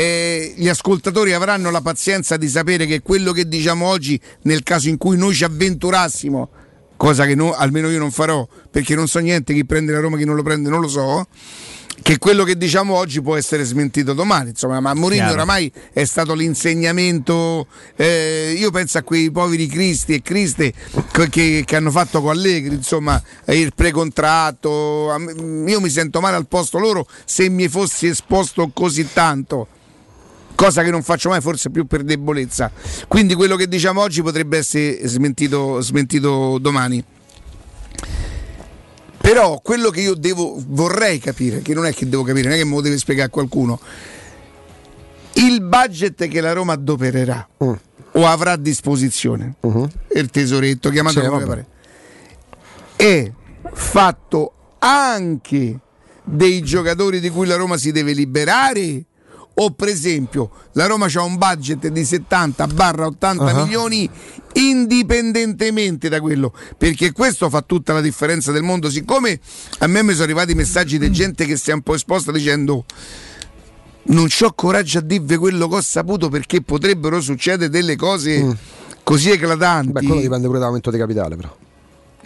eh, 0.00 0.54
gli 0.56 0.68
ascoltatori 0.68 1.34
avranno 1.34 1.70
la 1.70 1.82
pazienza 1.82 2.38
di 2.38 2.48
sapere 2.48 2.86
che 2.86 3.02
quello 3.02 3.32
che 3.32 3.46
diciamo 3.46 3.84
oggi, 3.86 4.18
nel 4.42 4.62
caso 4.62 4.88
in 4.88 4.96
cui 4.96 5.18
noi 5.18 5.34
ci 5.34 5.44
avventurassimo, 5.44 6.48
cosa 6.96 7.26
che 7.26 7.34
no- 7.34 7.52
almeno 7.52 7.90
io 7.90 7.98
non 7.98 8.10
farò, 8.10 8.48
perché 8.70 8.94
non 8.94 9.08
so 9.08 9.18
niente 9.18 9.52
chi 9.52 9.66
prende 9.66 9.92
la 9.92 10.00
Roma, 10.00 10.16
chi 10.16 10.24
non 10.24 10.36
lo 10.36 10.42
prende, 10.42 10.70
non 10.70 10.80
lo 10.80 10.88
so. 10.88 11.26
Che 12.02 12.16
quello 12.16 12.44
che 12.44 12.56
diciamo 12.56 12.94
oggi 12.94 13.20
può 13.20 13.36
essere 13.36 13.62
smentito 13.62 14.14
domani, 14.14 14.50
insomma, 14.50 14.80
ma 14.80 14.94
Mourinho 14.94 15.24
oramai 15.32 15.70
è 15.92 16.04
stato 16.06 16.32
l'insegnamento. 16.32 17.66
eh, 17.96 18.54
io 18.56 18.70
penso 18.70 18.96
a 18.96 19.02
quei 19.02 19.30
poveri 19.30 19.66
Cristi 19.66 20.14
e 20.14 20.22
Criste 20.22 20.72
che, 21.28 21.62
che- 21.66 21.76
hanno 21.76 21.90
fatto 21.90 22.22
con 22.22 22.30
Allegri, 22.30 22.74
insomma, 22.74 23.22
eh, 23.44 23.58
il 23.60 23.74
precontratto. 23.74 25.14
Io 25.66 25.80
mi 25.80 25.90
sento 25.90 26.20
male 26.20 26.36
al 26.36 26.46
posto 26.48 26.78
loro 26.78 27.06
se 27.26 27.50
mi 27.50 27.68
fossi 27.68 28.06
esposto 28.06 28.70
così 28.72 29.06
tanto. 29.12 29.66
Cosa 30.60 30.82
che 30.82 30.90
non 30.90 31.02
faccio 31.02 31.30
mai, 31.30 31.40
forse 31.40 31.70
più 31.70 31.86
per 31.86 32.02
debolezza. 32.02 32.70
Quindi 33.08 33.32
quello 33.32 33.56
che 33.56 33.66
diciamo 33.66 34.02
oggi 34.02 34.20
potrebbe 34.20 34.58
essere 34.58 35.08
smentito, 35.08 35.80
smentito 35.80 36.58
domani. 36.60 37.02
Però 39.16 39.58
quello 39.62 39.88
che 39.88 40.02
io 40.02 40.14
devo, 40.14 40.62
vorrei 40.68 41.18
capire, 41.18 41.62
che 41.62 41.72
non 41.72 41.86
è 41.86 41.94
che 41.94 42.06
devo 42.06 42.24
capire, 42.24 42.48
non 42.48 42.58
è 42.58 42.60
che 42.60 42.66
me 42.66 42.74
lo 42.74 42.82
deve 42.82 42.98
spiegare 42.98 43.30
qualcuno, 43.30 43.80
il 45.34 45.62
budget 45.62 46.28
che 46.28 46.40
la 46.42 46.52
Roma 46.52 46.74
adopererà 46.74 47.48
Mm. 47.64 47.72
o 48.12 48.26
avrà 48.26 48.52
a 48.52 48.56
disposizione, 48.58 49.54
il 50.14 50.28
tesoretto, 50.28 50.90
chiamatelo 50.90 51.24
Sì, 51.24 51.30
come 51.30 51.44
pare, 51.46 51.66
è 52.96 53.32
fatto 53.72 54.52
anche 54.78 55.78
dei 56.22 56.60
giocatori 56.60 57.18
di 57.18 57.30
cui 57.30 57.46
la 57.46 57.56
Roma 57.56 57.78
si 57.78 57.92
deve 57.92 58.12
liberare 58.12 59.04
o 59.54 59.70
per 59.72 59.88
esempio 59.88 60.50
la 60.72 60.86
Roma 60.86 61.06
ha 61.12 61.22
un 61.22 61.36
budget 61.36 61.88
di 61.88 62.04
70 62.04 62.66
barra 62.68 63.06
80 63.06 63.44
Ah. 63.44 63.62
milioni 63.64 64.08
indipendentemente 64.54 66.08
da 66.08 66.20
quello 66.20 66.52
perché 66.76 67.12
questo 67.12 67.48
fa 67.50 67.62
tutta 67.62 67.92
la 67.92 68.00
differenza 68.00 68.52
del 68.52 68.62
mondo 68.62 68.88
siccome 68.90 69.38
a 69.78 69.86
me 69.86 70.02
mi 70.02 70.12
sono 70.12 70.24
arrivati 70.24 70.54
messaggi 70.54 70.98
di 70.98 71.10
gente 71.10 71.44
che 71.44 71.56
si 71.56 71.70
è 71.70 71.74
un 71.74 71.82
po' 71.82 71.94
esposta 71.94 72.32
dicendo 72.32 72.84
non 74.02 74.28
ho 74.40 74.52
coraggio 74.54 74.98
a 74.98 75.02
dirvi 75.02 75.36
quello 75.36 75.68
che 75.68 75.74
ho 75.76 75.80
saputo 75.82 76.28
perché 76.28 76.62
potrebbero 76.62 77.20
succedere 77.20 77.68
delle 77.70 77.96
cose 77.96 78.56
così 79.02 79.30
eclatanti 79.30 79.88
Mm. 79.88 79.92
Beh, 79.92 80.00
quello 80.06 80.20
dipende 80.20 80.46
pure 80.46 80.58
dall'aumento 80.58 80.90
di 80.90 80.98
capitale 80.98 81.36
però. 81.36 81.54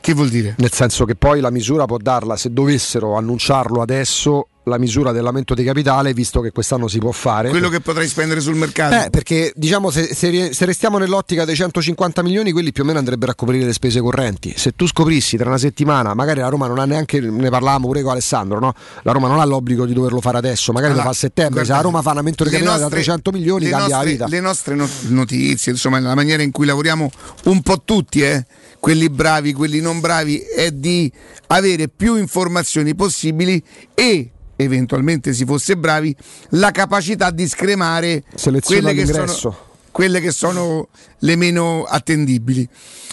che 0.01 0.13
vuol 0.15 0.29
dire? 0.29 0.55
Nel 0.59 0.73
senso 0.73 1.05
che 1.05 1.15
poi 1.17 1.41
la 1.41 1.51
misura 1.51 1.85
può 1.87 1.97
darla 1.99 2.37
se 2.37 2.53
dovessero 2.53 3.17
annunciarlo 3.17 3.81
adesso 3.83 4.49
la 4.65 4.79
misura 4.79 5.13
dell'aumento 5.13 5.55
di 5.55 5.63
capitale, 5.65 6.13
visto 6.15 6.41
che 6.41 6.51
quest'anno 6.51 6.89
si 6.89 6.99
può 6.99 7.11
fare. 7.13 7.51
Quello 7.51 7.69
che 7.69 7.81
potrai 7.81 8.09
spendere 8.09 8.41
sul 8.41 8.55
mercato. 8.55 8.95
Eh, 9.07 9.11
perché 9.11 9.53
diciamo 9.55 9.91
se, 9.91 10.15
se- 10.15 10.53
se 10.53 10.65
restiamo 10.65 10.99
nell'ottica 10.99 11.45
dei 11.45 11.55
150 11.55 12.23
milioni, 12.23 12.53
quelli 12.53 12.73
più 12.73 12.83
o 12.83 12.87
meno 12.87 12.99
andrebbero 12.99 13.33
a 13.33 13.35
coprire 13.35 13.67
le 13.67 13.73
spese 13.73 14.01
correnti. 14.01 14.55
Se 14.57 14.73
tu 14.75 14.87
scoprissi 14.87 15.37
tra 15.37 15.49
una 15.49 15.59
settimana, 15.59 16.15
magari 16.15 16.41
la 16.41 16.49
Roma 16.49 16.67
non 16.67 16.79
ha 16.79 16.85
neanche, 16.87 17.21
ne 17.21 17.51
parlavamo 17.51 17.87
pure 17.87 18.03
con 18.03 18.13
Alessandro, 18.13 18.59
no? 18.59 18.73
la 19.03 19.13
Roma 19.13 19.29
non 19.29 19.41
ha 19.41 19.45
l'obbligo 19.45 19.85
di 19.87 19.93
doverlo 19.93 20.21
fare 20.21 20.39
adesso, 20.39 20.73
magari 20.73 20.93
Allora, 20.93 21.09
lo 21.09 21.13
fa 21.13 21.17
a 21.17 21.21
settembre. 21.21 21.65
se 21.65 21.71
la 21.73 21.81
guardate, 21.81 21.83
Roma 21.89 22.03
fa 22.03 22.11
un 22.13 22.17
aumento 22.19 22.45
di 22.45 22.51
le 22.51 22.57
capitale 22.57 22.79
da 22.79 22.85
nostre- 22.85 23.03
300 23.03 23.31
milioni, 23.33 23.69
cambia 23.69 23.79
nostre- 23.97 24.05
la 24.05 24.11
vita. 24.11 24.27
Le 24.29 24.41
nostre 24.41 24.75
no- 24.75 24.89
notizie, 25.09 25.73
insomma, 25.73 26.01
la 26.01 26.15
maniera 26.15 26.43
in 26.43 26.51
cui 26.51 26.67
lavoriamo 26.67 27.11
un 27.45 27.61
po' 27.63 27.83
tutti, 27.85 28.23
eh, 28.23 28.45
quelli 28.81 29.09
bravi, 29.11 29.53
quelli 29.53 29.81
non 29.81 30.01
bravi, 30.01 30.39
è 30.39 30.71
di 30.71 31.11
avere 31.49 31.89
più 31.89 32.17
informazioni 32.17 32.95
possibili 32.95 33.63
e 33.95 34.31
eventualmente 34.57 35.33
si 35.33 35.45
fosse 35.45 35.77
bravi 35.77 36.15
la 36.51 36.71
capacità 36.71 37.31
di 37.31 37.47
scremare 37.47 38.25
quelle 38.65 38.95
che, 38.95 39.07
sono, 39.07 39.57
quelle 39.91 40.21
che 40.21 40.31
sono 40.31 40.89
le 41.19 41.37
meno 41.37 41.85
attendibili 41.85 42.69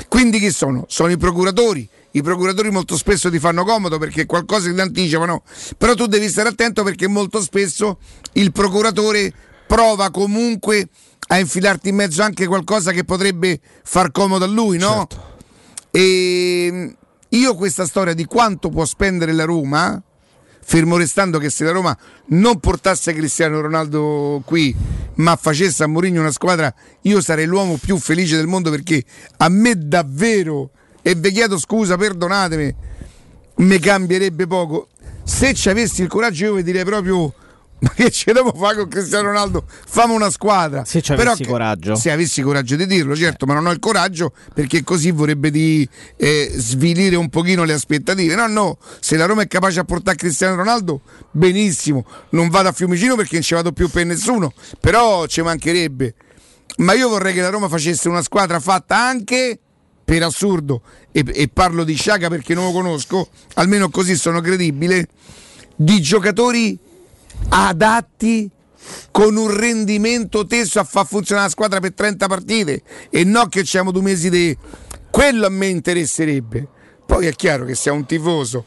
quindi 0.07 0.39
chi 0.39 0.51
sono? 0.51 0.85
sono 0.87 1.11
i 1.11 1.17
procuratori 1.17 1.87
i 2.11 2.21
procuratori 2.21 2.69
molto 2.71 2.97
spesso 2.97 3.29
ti 3.29 3.39
fanno 3.39 3.63
comodo 3.63 3.97
perché 3.97 4.25
qualcosa 4.25 4.71
ti 4.71 4.79
anticipano 4.79 5.43
però 5.77 5.93
tu 5.93 6.07
devi 6.07 6.27
stare 6.27 6.49
attento 6.49 6.83
perché 6.83 7.07
molto 7.07 7.41
spesso 7.41 7.99
il 8.33 8.51
procuratore 8.51 9.33
prova 9.65 10.11
comunque 10.11 10.89
a 11.27 11.39
infilarti 11.39 11.89
in 11.89 11.95
mezzo 11.95 12.21
anche 12.21 12.45
qualcosa 12.45 12.91
che 12.91 13.05
potrebbe 13.05 13.59
far 13.83 14.11
comodo 14.11 14.43
a 14.43 14.47
lui 14.47 14.77
no? 14.77 15.07
E 15.89 16.95
io 17.29 17.55
questa 17.55 17.85
storia 17.85 18.13
di 18.13 18.25
quanto 18.25 18.69
può 18.69 18.83
spendere 18.83 19.31
la 19.31 19.45
Roma, 19.45 20.01
fermo 20.63 20.97
restando 20.97 21.37
che 21.39 21.49
se 21.49 21.63
la 21.63 21.71
Roma 21.71 21.97
non 22.27 22.59
portasse 22.59 23.13
Cristiano 23.13 23.59
Ronaldo 23.61 24.41
qui, 24.45 24.75
ma 25.15 25.35
facesse 25.35 25.83
a 25.83 25.87
Mourinho 25.87 26.21
una 26.21 26.31
squadra, 26.31 26.73
io 27.01 27.21
sarei 27.21 27.45
l'uomo 27.45 27.77
più 27.77 27.97
felice 27.97 28.35
del 28.35 28.47
mondo 28.47 28.69
perché 28.69 29.03
a 29.37 29.49
me 29.49 29.73
davvero, 29.75 30.71
e 31.01 31.15
vi 31.15 31.31
chiedo 31.31 31.57
scusa, 31.57 31.97
perdonatemi, 31.97 32.75
mi 33.55 33.79
cambierebbe 33.79 34.47
poco. 34.47 34.87
Se 35.23 35.53
ci 35.53 35.69
avessi 35.69 36.01
il 36.01 36.07
coraggio 36.07 36.45
io 36.45 36.53
vi 36.55 36.63
direi 36.63 36.83
proprio 36.83 37.33
ma 37.81 37.89
che 37.95 38.11
ce 38.11 38.31
devo 38.31 38.53
fare 38.53 38.75
con 38.77 38.87
Cristiano 38.87 39.27
Ronaldo? 39.29 39.65
Fammi 39.67 40.13
una 40.13 40.29
squadra. 40.29 40.85
Se 40.85 41.01
ci 41.01 41.11
avessi 41.11 41.43
che- 41.43 41.49
coraggio. 41.49 41.95
Se 41.95 42.11
avessi 42.11 42.41
coraggio 42.41 42.75
di 42.75 42.85
dirlo, 42.85 43.15
certo, 43.15 43.45
ma 43.45 43.53
non 43.53 43.65
ho 43.65 43.71
il 43.71 43.79
coraggio 43.79 44.33
perché 44.53 44.83
così 44.83 45.11
vorrebbe 45.11 45.49
di 45.49 45.87
eh, 46.15 46.51
svilire 46.55 47.15
un 47.15 47.29
pochino 47.29 47.63
le 47.63 47.73
aspettative. 47.73 48.35
No, 48.35 48.47
no, 48.47 48.77
se 48.99 49.17
la 49.17 49.25
Roma 49.25 49.41
è 49.41 49.47
capace 49.47 49.79
a 49.79 49.83
portare 49.83 50.15
Cristiano 50.15 50.55
Ronaldo, 50.55 51.01
benissimo. 51.31 52.05
Non 52.29 52.49
vado 52.49 52.69
a 52.69 52.71
Fiumicino 52.71 53.15
perché 53.15 53.35
non 53.35 53.43
ci 53.43 53.53
vado 53.55 53.71
più 53.71 53.89
per 53.89 54.05
nessuno, 54.05 54.53
però 54.79 55.25
ci 55.25 55.41
mancherebbe. 55.41 56.13
Ma 56.77 56.93
io 56.93 57.09
vorrei 57.09 57.33
che 57.33 57.41
la 57.41 57.49
Roma 57.49 57.67
facesse 57.67 58.07
una 58.07 58.21
squadra 58.21 58.59
fatta 58.59 58.97
anche 58.97 59.59
per 60.03 60.23
assurdo, 60.23 60.81
e, 61.11 61.23
e 61.27 61.47
parlo 61.47 61.83
di 61.83 61.93
Sciaga 61.95 62.27
perché 62.27 62.53
non 62.53 62.65
lo 62.65 62.71
conosco, 62.71 63.29
almeno 63.55 63.89
così 63.89 64.15
sono 64.15 64.41
credibile, 64.41 65.07
di 65.75 66.01
giocatori 66.01 66.77
adatti 67.49 68.49
con 69.11 69.35
un 69.35 69.55
rendimento 69.55 70.45
teso 70.45 70.79
a 70.79 70.83
far 70.83 71.05
funzionare 71.05 71.47
la 71.47 71.51
squadra 71.51 71.79
per 71.79 71.93
30 71.93 72.27
partite 72.27 72.81
e 73.09 73.23
no 73.23 73.47
che 73.47 73.65
siamo 73.65 73.91
due 73.91 74.01
mesi 74.01 74.29
di... 74.29 74.57
Quello 75.11 75.45
a 75.45 75.49
me 75.49 75.67
interesserebbe. 75.67 76.65
Poi 77.05 77.25
è 77.25 77.33
chiaro 77.33 77.65
che 77.65 77.77
è 77.81 77.89
un 77.89 78.05
tifoso 78.05 78.65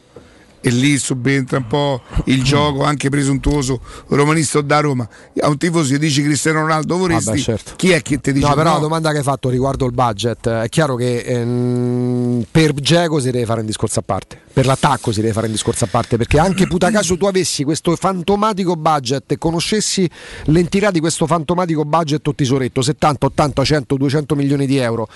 e 0.65 0.71
lì 0.71 0.97
subentra 0.97 1.57
un 1.57 1.67
po' 1.67 2.01
il 2.25 2.41
gioco 2.43 2.83
anche 2.83 3.09
presuntuoso 3.09 3.81
romanista 4.07 4.61
da 4.61 4.79
Roma. 4.79 5.07
A 5.41 5.47
un 5.47 5.57
tifoso 5.59 5.93
gli 5.93 5.99
dici 5.99 6.23
Cristiano 6.23 6.61
Ronaldo 6.61 6.97
vorresti, 6.97 7.25
Vabbè, 7.25 7.39
certo. 7.39 7.73
chi 7.75 7.91
è 7.91 8.01
che 8.01 8.19
ti 8.19 8.33
dice 8.33 8.47
No, 8.47 8.55
però 8.55 8.69
no? 8.69 8.75
la 8.77 8.81
domanda 8.81 9.11
che 9.11 9.17
hai 9.17 9.23
fatto 9.23 9.49
riguardo 9.49 9.85
il 9.85 9.91
budget, 9.91 10.49
è 10.49 10.67
chiaro 10.69 10.95
che 10.95 11.19
ehm, 11.19 12.45
per 12.49 12.73
Geco 12.73 13.19
si 13.19 13.29
deve 13.29 13.45
fare 13.45 13.59
un 13.59 13.67
discorso 13.67 13.99
a 13.99 14.01
parte, 14.03 14.41
per 14.51 14.65
l'attacco 14.65 15.11
si 15.11 15.21
deve 15.21 15.33
fare 15.33 15.45
un 15.45 15.51
discorso 15.51 15.85
a 15.85 15.87
parte, 15.87 16.17
perché 16.17 16.39
anche 16.39 16.65
puta 16.67 16.89
caso 16.89 17.15
tu 17.15 17.27
avessi 17.27 17.63
questo 17.63 17.95
fantomatico 17.95 18.75
budget 18.75 19.33
e 19.33 19.37
conoscessi 19.37 20.09
l'entità 20.45 20.89
di 20.89 20.99
questo 20.99 21.27
fantomatico 21.27 21.85
budget 21.85 22.27
o 22.27 22.33
tesoretto, 22.33 22.81
70, 22.81 23.27
80, 23.27 23.63
100, 23.63 23.97
200 23.97 24.35
milioni 24.35 24.65
di 24.65 24.77
euro. 24.77 25.07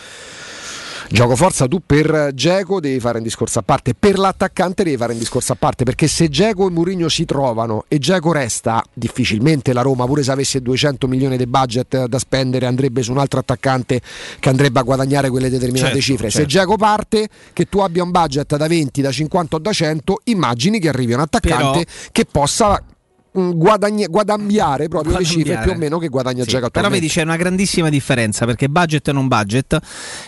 Gioco 1.12 1.36
forza 1.36 1.68
tu 1.68 1.82
per 1.84 2.32
Geco 2.36 2.80
devi 2.80 2.99
fare 2.99 3.18
un 3.18 3.24
discorso 3.24 3.57
a 3.57 3.62
parte, 3.64 3.95
per 3.95 4.20
l'attaccante 4.20 4.84
devi 4.84 4.95
fare 4.95 5.14
un 5.14 5.18
discorso 5.18 5.53
a 5.53 5.55
parte, 5.55 5.84
perché 5.84 6.07
se 6.07 6.30
Geco 6.30 6.68
e 6.68 6.70
Mourinho 6.70 7.10
si 7.10 7.26
trovano 7.26 7.86
e 7.88 7.97
Geco 7.97 8.32
resta, 8.32 8.84
difficilmente 8.93 9.74
la 9.74 9.82
Roma, 9.82 10.05
pure 10.05 10.22
se 10.22 10.32
avesse 10.32 10.62
200 10.62 11.07
milioni 11.07 11.36
di 11.36 11.47
budget 11.47 12.05
da 12.05 12.20
spendere, 12.20 12.68
andrebbe 12.68 13.01
su 13.01 13.12
un 13.12 13.18
altro 13.18 13.39
attaccante 13.39 13.99
che 14.39 14.49
andrebbe 14.49 14.80
a 14.80 14.84
guadagare 14.84 15.32
quelle 15.32 15.49
determinate 15.49 15.78
Certo, 15.80 16.01
cifre. 16.01 16.30
Se 16.30 16.38
certo. 16.38 16.49
Geco 16.49 16.76
parte, 16.76 17.28
che 17.53 17.66
tu 17.66 17.80
abbia 17.80 18.03
un 18.03 18.12
budget 18.12 18.55
da 18.55 18.68
20, 18.68 19.01
da 19.01 19.12
50 19.12 19.55
o 19.55 19.60
da 19.60 19.74
100, 19.74 20.22
immagini 20.26 20.80
che 20.80 20.89
arrivi 20.89 21.14
un 21.14 21.22
attaccante 21.22 21.88
che 22.12 22.26
possa 22.32 22.82
guadagni- 23.32 24.07
guadambiare 24.07 24.88
proprio 24.88 25.17
le 25.17 25.23
cifre 25.23 25.59
più 25.61 25.71
o 25.71 25.75
meno 25.75 25.97
che 25.97 26.07
guadagna 26.07 26.43
Sì, 26.43 26.49
Geco 26.49 26.69
Però 26.69 26.89
vedi 26.89 27.07
c'è 27.07 27.21
una 27.23 27.36
grandissima 27.36 27.89
differenza 27.89 28.45
perché 28.45 28.69
budget 28.69 29.07
e 29.07 29.11
non 29.11 29.27
budget. 29.27 29.77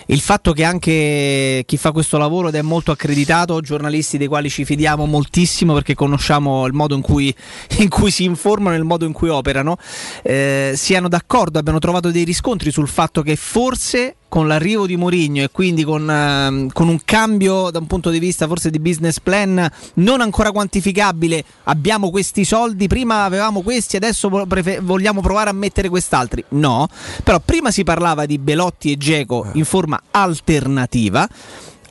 Il 0.08 0.20
fatto 0.20 0.54
che 0.54 0.64
anche 0.64 1.64
chi 1.66 1.78
fa 1.78 1.92
questo 1.92 2.18
lavoro 2.18 2.50
ed 2.50 2.56
è 2.56 2.62
molto 2.62 2.92
accreditato, 2.92 3.60
giornalisti 3.62 4.18
dei 4.18 4.28
quali 4.28 4.50
ci 4.50 4.66
fidiamo 4.66 5.06
moltissimo 5.06 5.74
perché 5.74 5.96
conosciamo 5.96 6.66
il 6.66 6.74
modo 6.74 6.96
in 6.96 7.02
cui, 7.02 7.34
in 7.80 7.90
cui 7.90 8.12
si 8.12 8.24
informano 8.24 8.76
e 8.76 8.80
il 8.80 8.86
modo 8.86 9.06
in 9.06 9.14
cui 9.14 9.30
operano, 9.30 9.78
eh, 10.24 10.74
siano 10.76 11.08
d'accordo, 11.08 11.60
abbiano 11.60 11.80
trovato 11.80 12.12
dei 12.12 12.24
riscontri 12.24 12.72
sul 12.72 12.88
fatto 12.88 13.22
che 13.22 13.36
forse 13.36 14.16
con 14.32 14.48
l'arrivo 14.48 14.86
di 14.88 14.96
Mourinho 14.96 15.42
e 15.42 15.50
quindi 15.52 15.84
con, 15.84 16.10
ehm, 16.10 16.72
con 16.72 16.88
un 16.88 17.02
cambio 17.04 17.70
da 17.70 17.80
un 17.80 17.86
punto 17.86 18.10
di 18.10 18.18
vista 18.18 18.48
forse 18.48 18.70
di 18.70 18.80
business 18.80 19.20
plan 19.20 19.70
non 19.96 20.22
ancora 20.22 20.54
quantificabile, 20.54 21.44
abbiamo 21.64 22.10
questi 22.10 22.46
soldi, 22.46 22.88
prima 22.88 23.26
avevamo 23.26 23.62
questi, 23.62 23.98
adesso 23.98 24.30
vo- 24.30 24.46
prefe- 24.46 24.80
vogliamo 24.80 25.20
provare 25.20 25.50
a 25.50 25.54
mettere 25.54 25.90
quest'altri. 25.90 26.46
No, 26.52 26.88
però 27.26 27.42
prima 27.44 27.72
si 27.72 27.84
parlava 27.84 28.26
di 28.26 28.38
Belotti 28.38 28.94
e 28.94 28.96
Geco 28.96 29.50
in 29.56 29.66
forma 29.66 30.02
alternativa. 30.12 31.28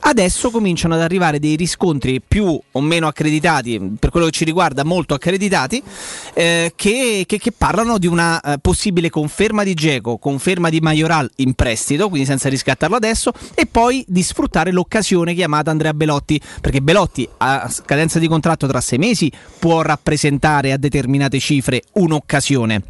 Adesso 0.03 0.49
cominciano 0.49 0.95
ad 0.95 1.01
arrivare 1.01 1.37
dei 1.39 1.55
riscontri 1.55 2.21
più 2.27 2.59
o 2.71 2.81
meno 2.81 3.07
accreditati, 3.07 3.79
per 3.99 4.09
quello 4.09 4.25
che 4.25 4.31
ci 4.31 4.45
riguarda 4.45 4.83
molto 4.83 5.13
accreditati, 5.13 5.81
eh, 6.33 6.73
che, 6.75 7.23
che- 7.27 7.37
che 7.37 7.51
parlano 7.51 7.97
di 7.99 8.07
una 8.07 8.41
eh, 8.41 8.57
possibile 8.59 9.09
conferma 9.11 9.63
di 9.63 9.75
Geco, 9.75 10.17
conferma 10.17 10.69
di 10.69 10.79
Majoral 10.79 11.29
in 11.37 11.53
prestito, 11.53 12.09
quindi 12.09 12.27
senza 12.27 12.49
riscattarlo 12.49 12.95
adesso, 12.95 13.31
e 13.53 13.67
poi 13.67 14.03
di 14.07 14.23
sfruttare 14.23 14.71
l'occasione 14.71 15.35
chiamata 15.35 15.69
Andrea 15.69 15.93
Belotti, 15.93 16.41
perché 16.59 16.81
Belotti 16.81 17.27
a 17.37 17.69
scadenza 17.69 18.17
di 18.17 18.27
contratto 18.27 18.67
tra 18.67 18.81
sei 18.81 18.97
mesi 18.97 19.31
può 19.59 19.81
rappresentare 19.81 20.71
a 20.71 20.77
determinate 20.77 21.39
cifre 21.39 21.83
un'occasione. 21.93 22.81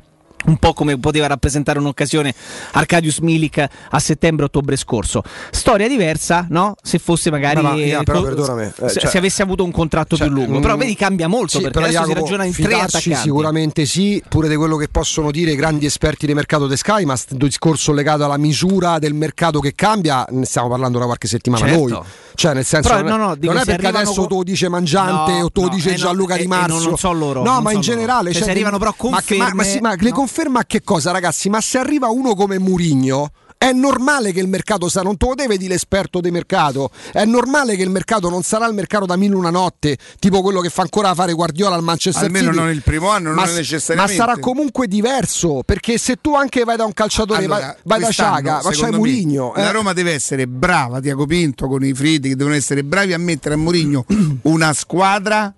Un 0.46 0.58
po' 0.58 0.74
come 0.74 0.98
poteva 0.98 1.28
rappresentare 1.28 1.78
un'occasione 1.80 2.34
Arcadius 2.72 3.20
Milik 3.20 3.64
a 3.92 4.00
settembre-ottobre 4.00 4.76
scorso. 4.76 5.22
Storia 5.52 5.88
diversa, 5.88 6.48
no? 6.50 6.76
Se 6.82 6.98
fosse 6.98 7.30
magari. 7.30 7.62
Ma 7.62 7.70
va, 7.70 7.76
Ia, 7.76 8.00
eh, 8.00 8.04
però 8.04 8.28
eh, 8.28 8.72
se, 8.89 9.00
cioè- 9.00 9.10
se 9.12 9.18
avesse 9.18 9.42
avuto 9.44 9.64
un 9.64 9.72
contratto 9.72 10.16
Cioè, 10.18 10.28
più 10.28 10.36
lungo. 10.36 10.58
mm, 10.58 10.62
Però 10.62 10.76
vedi, 10.78 10.96
cambia 10.96 11.28
molto 11.28 11.58
Sì, 11.58 11.64
perché 11.64 11.72
però, 11.80 11.86
adesso 11.86 12.02
si 12.04 12.08
Jacopo, 12.10 12.26
ragiona 12.26 12.46
in 12.46 12.54
tre 12.54 12.74
attaccanti. 12.80 13.16
sicuramente 13.16 13.86
sì, 13.86 14.24
pure 14.28 14.50
di 14.50 14.56
quello 14.56 14.78
che 14.78 14.88
possono 14.88 15.30
dire 15.32 15.52
i 15.52 15.56
grandi 15.56 15.86
esperti 15.86 16.26
di 16.26 16.34
mercato 16.34 16.68
di 16.68 16.76
Sky, 16.76 17.06
ma 17.06 17.16
sto 17.16 17.36
discorso 17.36 17.92
legato 17.94 18.26
alla 18.26 18.38
misura 18.38 18.98
del 19.00 19.14
mercato 19.14 19.60
che 19.60 19.74
cambia, 19.76 20.26
ne 20.30 20.46
stiamo 20.46 20.70
parlando 20.70 20.98
da 21.00 21.06
qualche 21.06 21.28
settimana 21.28 21.66
Certo. 21.68 21.88
noi. 21.88 22.02
Cioè, 22.34 22.54
nel 22.54 22.66
senso, 22.66 22.90
Però, 22.90 23.02
non 23.02 23.08
è, 23.08 23.18
no, 23.18 23.28
no, 23.28 23.36
dico, 23.36 23.52
non 23.54 23.62
è 23.62 23.66
perché 23.66 23.88
adesso 23.88 24.26
co- 24.26 24.36
lo 24.38 24.44
dice 24.44 24.70
Mangiante 24.70 25.32
No, 25.40 25.46
o 25.54 25.62
no, 25.62 25.68
dice 25.70 25.90
eh 25.90 25.92
no, 25.94 25.98
Gianluca 25.98 26.36
eh, 26.36 26.38
Di 26.40 26.44
eh, 26.44 26.48
Marzio. 26.48 26.76
non- 26.76 26.84
non 26.86 26.98
so 26.98 27.12
loro, 27.12 27.44
No, 27.44 27.62
ma 27.62 27.72
in 27.72 27.82
generale. 27.82 28.30
Cioè, 28.32 28.38
cioè, 28.40 28.44
se 28.44 28.52
arrivano 28.52 28.78
però 28.78 28.94
ma- 28.98 29.10
ma- 29.10 29.16
Ma, 29.18 29.22
conferme- 29.24 29.64
sì, 29.64 29.80
ma 29.80 29.96
le 29.98 30.10
no. 30.10 30.16
conferma 30.16 30.60
a 30.60 30.66
che 30.66 30.82
cosa, 30.82 31.12
ragazzi? 31.12 31.50
Ma 31.50 31.62
se 31.62 31.78
arriva 31.78 32.08
uno 32.10 32.34
come 32.36 32.58
Murigno. 32.60 33.32
È 33.62 33.74
normale 33.74 34.32
che 34.32 34.39
il 34.39 34.47
mercato 34.47 34.89
sa, 34.89 35.03
non 35.03 35.18
te 35.18 35.28
lo 35.28 35.36
deve 35.36 35.55
dire 35.55 35.74
l'esperto 35.74 36.20
di 36.20 36.32
mercato. 36.32 36.89
È 37.12 37.24
normale 37.26 37.76
che 37.76 37.84
il 37.84 37.91
mercato 37.91 38.28
non 38.28 38.41
sarà 38.41 38.66
il 38.66 38.74
mercato 38.74 39.05
da 39.05 39.16
mille 39.16 39.36
una 39.36 39.51
notte, 39.51 39.99
tipo 40.18 40.41
quello 40.41 40.62
che 40.62 40.72
fa 40.72 40.82
ancora 40.82 41.14
fare 41.14 41.34
Guardiola 41.34 41.76
al 41.76 41.84
Manchester 41.84 42.24
Almeno 42.24 42.47
City. 42.49 42.57
non 42.59 42.72
il 42.72 42.82
primo 42.82 43.09
anno, 43.09 43.34
ma, 43.34 43.45
non 43.45 43.53
necessariamente. 43.53 44.18
Ma 44.18 44.26
sarà 44.26 44.39
comunque 44.39 44.88
diverso, 44.88 45.62
perché 45.64 45.99
se 45.99 46.18
tu 46.20 46.34
anche 46.34 46.64
vai 46.64 46.76
da 46.76 46.86
un 46.86 46.93
calciatore, 46.93 47.43
Allora, 47.45 47.59
vai, 47.59 47.76
vai 47.84 47.99
da 47.99 48.09
Ciaga, 48.09 48.62
ma 48.64 48.89
me, 48.89 48.97
Murigno. 48.97 49.53
La 49.55 49.70
Roma 49.70 49.93
deve 49.93 50.14
essere 50.14 50.47
brava, 50.47 50.99
Tiago 50.99 51.28
Pinto 51.28 51.68
con 51.68 51.84
i 51.84 51.93
Fridi 51.93 52.30
che 52.30 52.36
devono 52.36 52.55
essere 52.55 52.84
bravi 52.84 53.14
a 53.14 53.20
mettere 53.20 53.53
a 53.53 53.57
Mourinho 53.57 54.05
una 54.41 54.74
squadra 54.74 55.53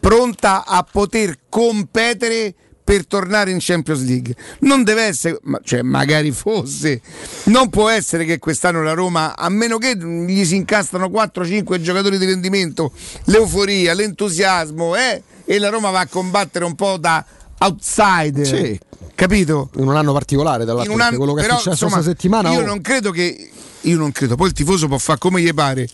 pronta 0.00 0.64
a 0.64 0.82
poter 0.82 1.38
competere 1.48 2.54
per 2.86 3.04
tornare 3.04 3.50
in 3.50 3.56
Champions 3.58 4.04
League. 4.04 4.36
Non 4.60 4.84
deve 4.84 5.02
essere, 5.02 5.40
ma- 5.42 5.58
cioè 5.64 5.82
magari 5.82 6.30
fosse, 6.30 7.00
non 7.46 7.68
può 7.68 7.88
essere 7.88 8.24
che 8.24 8.38
quest'anno 8.38 8.80
la 8.80 8.92
Roma, 8.92 9.36
a 9.36 9.48
meno 9.48 9.76
che 9.76 9.96
gli 9.96 10.44
si 10.44 10.54
incastrano 10.54 11.08
4-5 11.08 11.80
giocatori 11.80 12.16
di 12.16 12.26
rendimento, 12.26 12.92
l'euforia, 13.24 13.92
l'entusiasmo, 13.92 14.94
eh, 14.94 15.20
e 15.44 15.58
la 15.58 15.68
Roma 15.68 15.90
va 15.90 15.98
a 15.98 16.06
combattere 16.06 16.64
un 16.64 16.76
po' 16.76 16.96
da 16.96 17.24
outsider. 17.58 18.46
Sì. 18.46 18.78
Capito? 19.16 19.70
In 19.78 19.88
un 19.88 19.96
anno 19.96 20.12
particolare, 20.12 20.60
In 20.60 20.66
dall'altro, 20.66 20.92
un 20.92 20.98
perché 20.98 21.14
anno- 21.14 21.24
quello 21.24 21.34
che 21.34 21.42
però, 21.42 21.54
è 21.54 21.58
successo 21.58 21.84
insomma, 21.86 22.02
questa 22.02 22.10
settimana. 22.12 22.52
Io 22.52 22.60
oh, 22.60 22.64
non 22.64 22.80
credo 22.82 23.10
che. 23.10 23.50
Io 23.80 23.96
non 23.98 24.12
credo, 24.12 24.36
poi 24.36 24.46
il 24.46 24.52
tifoso 24.52 24.86
può 24.86 24.98
fare 24.98 25.18
come 25.18 25.40
gli 25.40 25.52
pare. 25.52 25.88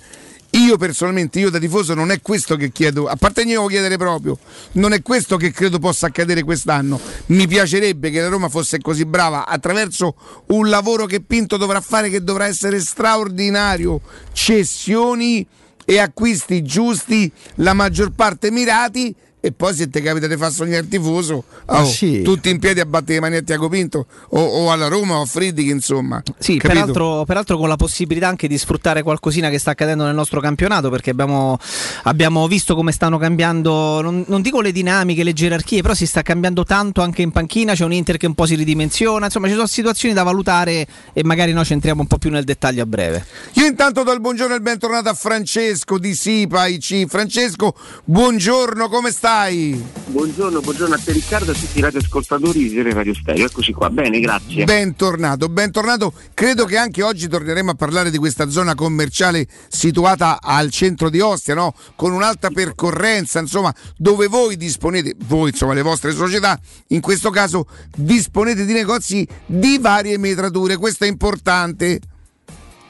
Io 0.54 0.76
personalmente, 0.76 1.38
io 1.38 1.48
da 1.48 1.58
tifoso 1.58 1.94
non 1.94 2.10
è 2.10 2.20
questo 2.20 2.56
che 2.56 2.70
chiedo, 2.70 3.06
a 3.06 3.16
parte 3.16 3.40
io 3.40 3.64
chiedere 3.66 3.96
proprio, 3.96 4.38
non 4.72 4.92
è 4.92 5.00
questo 5.00 5.38
che 5.38 5.50
credo 5.50 5.78
possa 5.78 6.08
accadere 6.08 6.42
quest'anno. 6.42 7.00
Mi 7.26 7.46
piacerebbe 7.46 8.10
che 8.10 8.20
la 8.20 8.28
Roma 8.28 8.50
fosse 8.50 8.78
così 8.78 9.06
brava 9.06 9.46
attraverso 9.46 10.14
un 10.48 10.68
lavoro 10.68 11.06
che 11.06 11.22
Pinto 11.22 11.56
dovrà 11.56 11.80
fare 11.80 12.10
che 12.10 12.22
dovrà 12.22 12.46
essere 12.46 12.80
straordinario, 12.80 14.02
cessioni 14.32 15.46
e 15.86 15.98
acquisti 15.98 16.62
giusti, 16.62 17.32
la 17.56 17.72
maggior 17.72 18.12
parte 18.12 18.50
mirati 18.50 19.14
e 19.44 19.50
poi 19.50 19.74
se 19.74 19.90
ti 19.90 20.00
capita 20.00 20.28
di 20.28 20.36
far 20.36 20.52
sognare 20.52 20.82
il 20.82 20.88
tifoso, 20.88 21.42
oh, 21.66 21.84
sì. 21.84 22.22
tutti 22.22 22.48
in 22.48 22.60
piedi 22.60 22.78
a 22.78 22.86
battere 22.86 23.14
le 23.14 23.20
mani 23.20 23.36
a 23.38 23.42
Tiago 23.42 23.68
Pinto 23.68 24.06
o, 24.28 24.40
o 24.40 24.70
alla 24.70 24.86
Roma 24.86 25.16
o 25.16 25.22
a 25.22 25.26
Friedrich 25.26 25.68
insomma. 25.68 26.22
Sì, 26.38 26.58
peraltro, 26.58 27.24
peraltro 27.24 27.56
con 27.56 27.66
la 27.66 27.74
possibilità 27.74 28.28
anche 28.28 28.46
di 28.46 28.56
sfruttare 28.56 29.02
qualcosina 29.02 29.50
che 29.50 29.58
sta 29.58 29.72
accadendo 29.72 30.04
nel 30.04 30.14
nostro 30.14 30.40
campionato, 30.40 30.90
perché 30.90 31.10
abbiamo, 31.10 31.58
abbiamo 32.04 32.46
visto 32.46 32.76
come 32.76 32.92
stanno 32.92 33.18
cambiando, 33.18 34.00
non, 34.00 34.24
non 34.28 34.42
dico 34.42 34.60
le 34.60 34.70
dinamiche, 34.70 35.24
le 35.24 35.32
gerarchie, 35.32 35.82
però 35.82 35.94
si 35.94 36.06
sta 36.06 36.22
cambiando 36.22 36.62
tanto 36.62 37.02
anche 37.02 37.22
in 37.22 37.32
panchina, 37.32 37.74
c'è 37.74 37.84
un 37.84 37.92
Inter 37.92 38.18
che 38.18 38.26
un 38.26 38.34
po' 38.34 38.46
si 38.46 38.54
ridimensiona, 38.54 39.24
insomma 39.24 39.48
ci 39.48 39.54
sono 39.54 39.66
situazioni 39.66 40.14
da 40.14 40.22
valutare 40.22 40.86
e 41.12 41.24
magari 41.24 41.52
noi 41.52 41.64
ci 41.64 41.72
entriamo 41.72 42.02
un 42.02 42.06
po' 42.06 42.18
più 42.18 42.30
nel 42.30 42.44
dettaglio 42.44 42.84
a 42.84 42.86
breve. 42.86 43.26
Io 43.54 43.66
intanto 43.66 44.04
do 44.04 44.12
il 44.12 44.20
buongiorno 44.20 44.54
e 44.54 44.58
il 44.58 44.62
bentornato 44.62 45.08
a 45.08 45.14
Francesco 45.14 45.98
di 45.98 46.14
Sipa 46.14 46.68
IC. 46.68 47.08
Francesco, 47.08 47.74
buongiorno, 48.04 48.88
come 48.88 49.10
stai? 49.32 49.82
Buongiorno, 50.08 50.60
buongiorno 50.60 50.94
a 50.94 50.98
te 50.98 51.12
Riccardo 51.12 51.52
e 51.52 51.54
a 51.54 51.58
tutti 51.58 51.78
i 51.78 51.80
radioascoltatori 51.80 52.58
di 52.58 52.68
Serie 52.68 52.92
Radio 52.92 53.14
Stereo. 53.14 53.46
Eccoci 53.46 53.72
qua, 53.72 53.88
bene, 53.88 54.20
grazie. 54.20 54.64
Bentornato, 54.64 55.48
bentornato. 55.48 56.12
Credo 56.34 56.66
che 56.66 56.76
anche 56.76 57.02
oggi 57.02 57.28
torneremo 57.28 57.70
a 57.70 57.74
parlare 57.74 58.10
di 58.10 58.18
questa 58.18 58.50
zona 58.50 58.74
commerciale 58.74 59.46
situata 59.68 60.38
al 60.42 60.70
centro 60.70 61.08
di 61.08 61.20
Ostia, 61.20 61.54
no? 61.54 61.74
con 61.96 62.12
un'alta 62.12 62.50
percorrenza, 62.50 63.38
insomma, 63.38 63.74
dove 63.96 64.26
voi 64.26 64.58
disponete, 64.58 65.14
voi 65.24 65.48
insomma, 65.48 65.72
le 65.72 65.82
vostre 65.82 66.12
società, 66.12 66.60
in 66.88 67.00
questo 67.00 67.30
caso 67.30 67.66
disponete 67.96 68.66
di 68.66 68.74
negozi 68.74 69.26
di 69.46 69.78
varie 69.78 70.18
metrature. 70.18 70.76
Questo 70.76 71.04
è 71.04 71.08
importante. 71.08 72.00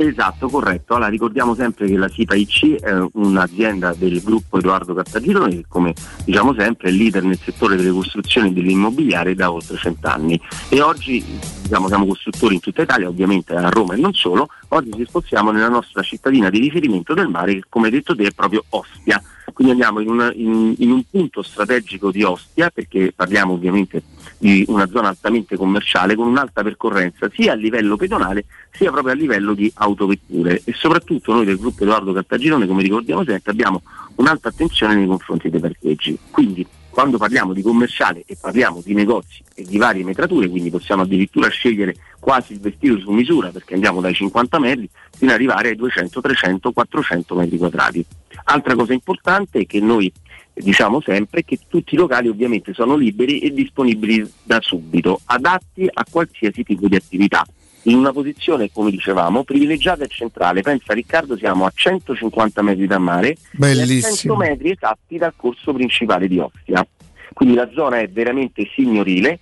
Esatto, 0.04 0.48
corretto. 0.48 0.94
Allora 0.94 1.08
ricordiamo 1.08 1.54
sempre 1.54 1.86
che 1.86 1.96
la 1.96 2.08
SIPA 2.08 2.34
IC 2.34 2.80
è 2.80 2.92
un'azienda 3.12 3.94
del 3.94 4.20
gruppo 4.20 4.58
Edoardo 4.58 4.94
Cartagirone 4.94 5.54
che 5.54 5.64
come 5.68 5.94
diciamo 6.24 6.54
sempre 6.58 6.88
è 6.88 6.92
leader 6.92 7.22
nel 7.22 7.38
settore 7.38 7.76
delle 7.76 7.92
costruzioni 7.92 8.52
dell'immobiliare 8.52 9.36
da 9.36 9.52
oltre 9.52 9.76
cent'anni 9.76 10.40
e 10.70 10.80
oggi 10.80 11.24
diciamo, 11.62 11.86
siamo 11.86 12.06
costruttori 12.06 12.54
in 12.54 12.60
tutta 12.60 12.82
Italia, 12.82 13.06
ovviamente 13.06 13.54
a 13.54 13.68
Roma 13.68 13.94
e 13.94 13.98
non 13.98 14.12
solo, 14.12 14.48
oggi 14.68 14.90
ci 14.96 15.04
spostiamo 15.06 15.52
nella 15.52 15.68
nostra 15.68 16.02
cittadina 16.02 16.50
di 16.50 16.58
riferimento 16.58 17.14
del 17.14 17.28
mare 17.28 17.54
che 17.54 17.62
come 17.68 17.88
detto 17.88 18.16
te 18.16 18.24
è 18.24 18.32
proprio 18.32 18.64
Ostia. 18.70 19.22
Quindi 19.52 19.72
andiamo 19.74 20.00
in, 20.00 20.08
una- 20.08 20.32
in- 20.32 20.74
in 20.78 20.90
un 20.90 21.02
punto 21.08 21.42
strategico 21.42 22.10
di 22.10 22.22
Ostia 22.24 22.70
perché 22.70 23.12
parliamo 23.14 23.52
ovviamente 23.52 24.02
di 24.42 24.64
una 24.66 24.88
zona 24.88 25.06
altamente 25.06 25.56
commerciale 25.56 26.16
con 26.16 26.26
un'alta 26.26 26.64
percorrenza 26.64 27.30
sia 27.32 27.52
a 27.52 27.54
livello 27.54 27.94
pedonale 27.96 28.44
sia 28.72 28.90
proprio 28.90 29.12
a 29.12 29.16
livello 29.16 29.54
di 29.54 29.70
autovetture. 29.76 30.62
E 30.64 30.72
soprattutto 30.72 31.32
noi 31.32 31.44
del 31.44 31.58
gruppo 31.58 31.84
Edoardo 31.84 32.12
Cartagirone 32.12 32.66
come 32.66 32.82
ricordiamo 32.82 33.22
sempre 33.22 33.52
abbiamo 33.52 33.82
un'alta 34.16 34.48
attenzione 34.48 34.96
nei 34.96 35.06
confronti 35.06 35.48
dei 35.48 35.60
parcheggi. 35.60 36.18
Quindi 36.28 36.66
quando 36.90 37.18
parliamo 37.18 37.52
di 37.52 37.62
commerciale 37.62 38.24
e 38.26 38.36
parliamo 38.38 38.82
di 38.84 38.94
negozi 38.94 39.44
e 39.54 39.62
di 39.62 39.78
varie 39.78 40.02
metrature 40.02 40.48
quindi 40.48 40.70
possiamo 40.70 41.02
addirittura 41.02 41.48
scegliere 41.48 41.94
quasi 42.18 42.54
il 42.54 42.60
vestito 42.60 42.98
su 42.98 43.12
misura 43.12 43.50
perché 43.50 43.74
andiamo 43.74 44.00
dai 44.00 44.12
50 44.12 44.58
metri 44.58 44.90
fino 45.16 45.30
ad 45.30 45.36
arrivare 45.36 45.68
ai 45.68 45.76
200, 45.76 46.20
300, 46.20 46.72
400 46.72 47.34
metri 47.36 47.58
quadrati. 47.58 48.04
Altra 48.44 48.74
cosa 48.74 48.92
importante 48.92 49.60
è 49.60 49.66
che 49.66 49.78
noi 49.78 50.12
diciamo 50.54 51.00
sempre 51.00 51.44
che 51.44 51.58
tutti 51.68 51.94
i 51.94 51.98
locali 51.98 52.28
ovviamente 52.28 52.72
sono 52.72 52.96
liberi 52.96 53.40
e 53.40 53.52
disponibili 53.52 54.30
da 54.42 54.58
subito, 54.60 55.20
adatti 55.24 55.88
a 55.90 56.04
qualsiasi 56.10 56.62
tipo 56.62 56.88
di 56.88 56.96
attività. 56.96 57.44
In 57.86 57.96
una 57.96 58.12
posizione, 58.12 58.70
come 58.72 58.92
dicevamo, 58.92 59.42
privilegiata 59.42 60.04
e 60.04 60.08
centrale. 60.08 60.62
Pensa 60.62 60.92
Riccardo, 60.92 61.36
siamo 61.36 61.66
a 61.66 61.72
150 61.74 62.62
metri 62.62 62.86
dal 62.86 63.00
mare 63.00 63.28
e 63.28 63.32
a 63.32 63.36
100 63.36 63.56
Bellissimo. 63.56 64.36
metri 64.36 64.70
esatti 64.70 65.18
dal 65.18 65.32
corso 65.34 65.72
principale 65.72 66.28
di 66.28 66.38
Ostia. 66.38 66.86
Quindi 67.32 67.56
la 67.56 67.68
zona 67.74 67.98
è 67.98 68.08
veramente 68.08 68.68
signorile. 68.72 69.40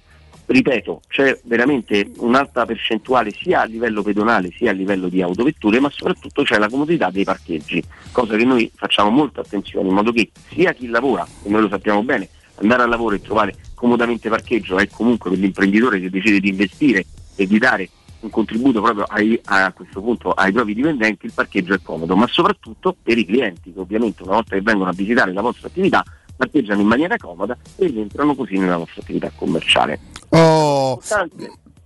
Ripeto, 0.51 1.03
c'è 1.07 1.39
veramente 1.45 2.11
un'alta 2.17 2.67
percentuale 2.67 3.31
sia 3.31 3.61
a 3.61 3.65
livello 3.67 4.03
pedonale 4.03 4.51
sia 4.51 4.71
a 4.71 4.75
livello 4.75 5.09
di 5.09 5.23
autovetture, 5.23 5.79
ma 5.79 5.89
soprattutto 5.91 6.43
c'è 6.43 6.59
la 6.59 6.69
comodità 6.69 7.09
dei 7.09 7.23
parcheggi, 7.23 7.81
cosa 8.11 8.35
che 8.35 8.45
noi 8.45 8.69
facciamo 8.75 9.11
molta 9.11 9.43
attenzione, 9.43 9.87
in 9.87 9.95
modo 9.95 10.11
che 10.11 10.33
sia 10.49 10.73
chi 10.73 10.89
lavora, 10.89 11.25
e 11.45 11.49
noi 11.49 11.61
lo 11.61 11.69
sappiamo 11.69 12.03
bene, 12.03 12.29
andare 12.57 12.83
al 12.83 12.89
lavoro 12.89 13.15
e 13.15 13.21
trovare 13.21 13.55
comodamente 13.75 14.29
parcheggio 14.29 14.77
è 14.79 14.89
comunque 14.89 15.31
per 15.31 15.39
l'imprenditore 15.39 16.01
che 16.01 16.11
decide 16.11 16.41
di 16.41 16.49
investire 16.49 17.07
e 17.37 17.47
di 17.47 17.59
dare 17.59 17.89
un 18.19 18.31
contributo 18.31 18.83
proprio 18.83 19.05
ai- 19.05 19.41
a 19.45 19.73
questo 19.73 20.01
punto 20.01 20.33
ai 20.33 20.51
propri 20.51 20.75
dipendenti, 20.75 21.27
il 21.27 21.33
parcheggio 21.33 21.75
è 21.75 21.81
comodo, 21.81 22.17
ma 22.17 22.27
soprattutto 22.27 22.97
per 23.01 23.17
i 23.17 23.25
clienti 23.25 23.73
che 23.73 23.79
ovviamente 23.79 24.25
una 24.25 24.35
volta 24.35 24.57
che 24.57 24.63
vengono 24.63 24.91
a 24.91 24.95
visitare 24.95 25.33
la 25.33 25.43
vostra 25.43 25.69
attività 25.69 26.05
parcheggiano 26.41 26.80
in 26.80 26.86
maniera 26.86 27.16
comoda 27.18 27.57
e 27.76 27.93
entrano 27.95 28.34
così 28.34 28.57
nella 28.57 28.78
vostra 28.78 29.03
attività 29.03 29.30
commerciale. 29.34 30.01
Oh, 30.30 30.99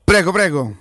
prego, 0.04 0.30
prego. 0.30 0.74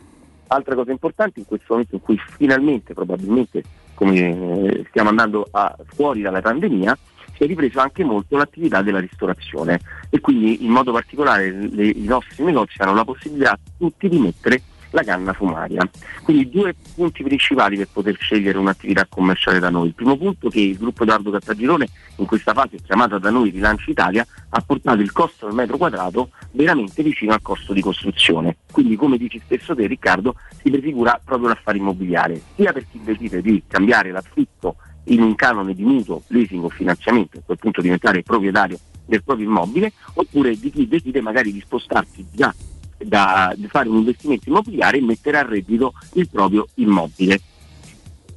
Altra 0.48 0.76
cosa 0.76 0.92
importante 0.92 1.40
in 1.40 1.46
questo 1.48 1.66
momento 1.70 1.96
in 1.96 2.02
cui 2.02 2.20
finalmente, 2.38 2.94
probabilmente, 2.94 3.64
come 3.96 4.16
eh, 4.20 4.86
stiamo 4.90 5.10
andando 5.10 5.48
a- 5.50 5.76
fuori 5.96 6.22
dalla 6.22 6.42
pandemia, 6.42 6.96
si 7.36 7.44
è 7.44 7.48
ripreso 7.48 7.80
anche 7.80 8.04
molto 8.04 8.38
l'attività 8.38 8.84
della 8.84 9.00
ristorazione 9.00 9.80
e 10.12 10.20
quindi 10.20 10.64
in 10.64 10.70
modo 10.70 10.92
particolare 10.92 11.50
le- 11.52 11.88
i 11.90 12.04
nostri 12.04 12.44
negozi 12.44 12.76
hanno 12.80 12.94
la 12.94 13.04
possibilità 13.04 13.58
tutti 13.80 14.08
di 14.08 14.20
mettere 14.20 14.62
la 14.94 15.04
canna 15.04 15.34
fumaria. 15.34 15.88
Quindi 16.24 16.50
due 16.50 16.74
punti 16.96 17.24
principali 17.24 17.78
per 17.78 17.90
poter 17.92 18.16
scegliere 18.20 18.58
un'attività 18.58 19.06
commerciale 19.10 19.60
da 19.60 19.70
noi. 19.70 19.88
Il 19.88 19.94
primo 19.94 20.18
punto 20.18 20.48
è 20.48 20.52
che 20.52 20.62
il 20.62 20.78
gruppo 20.78 21.04
Edoardo 21.04 21.32
Cartagirone 21.32 21.88
in 22.18 22.26
questa 22.26 22.54
fase 22.54 22.78
chiamata 22.82 23.18
da 23.18 23.30
noi 23.30 23.50
Rilancio 23.50 23.92
Italia 23.92 24.26
ha 24.50 24.62
portato 24.62 25.02
il 25.02 25.12
costo 25.12 25.48
del 25.48 25.56
metro 25.56 25.78
quadrato 25.78 26.30
veramente 26.52 27.04
vicino 27.04 27.34
al 27.34 27.42
costo 27.42 27.74
di 27.74 27.82
costruzione. 27.82 28.58
Quindi 28.72 28.96
come 28.96 29.18
dici 29.18 29.42
stesso 29.44 29.76
te 29.76 29.88
Riccardo 29.88 30.36
si 30.62 30.70
prefigura 30.70 31.20
proprio 31.24 31.50
l'affare 31.50 31.78
immobiliare, 31.78 32.42
sia 32.56 32.72
per 32.72 32.86
chi 32.90 33.02
decide 33.04 33.42
di 33.42 33.64
cambiare 33.68 34.12
l'affitto 34.12 34.78
in 35.08 35.22
un 35.22 35.36
canone 35.36 35.74
di 35.74 35.84
mutuo, 35.84 36.22
leasing 36.28 36.64
o 36.64 36.70
finanziamento, 36.70 37.40
a 37.40 37.42
quel 37.46 37.58
punto 37.58 37.82
diventare 37.82 38.24
proprietario 38.24 38.80
del 39.06 39.22
proprio 39.22 39.48
immobile, 39.48 39.92
oppure 40.14 40.58
di 40.58 40.72
chi 40.72 40.88
decide 40.88 41.20
magari 41.20 41.52
di 41.52 41.60
spostarsi 41.60 42.26
già 42.32 42.54
da 42.98 43.54
di 43.56 43.68
fare 43.68 43.90
un 43.90 43.98
investimento 43.98 44.50
immobiliare 44.50 44.98
e 44.98 45.02
mettere 45.02 45.38
a 45.38 45.44
reddito 45.44 45.94
il 46.14 46.30
proprio 46.30 46.68
immobile. 46.76 47.40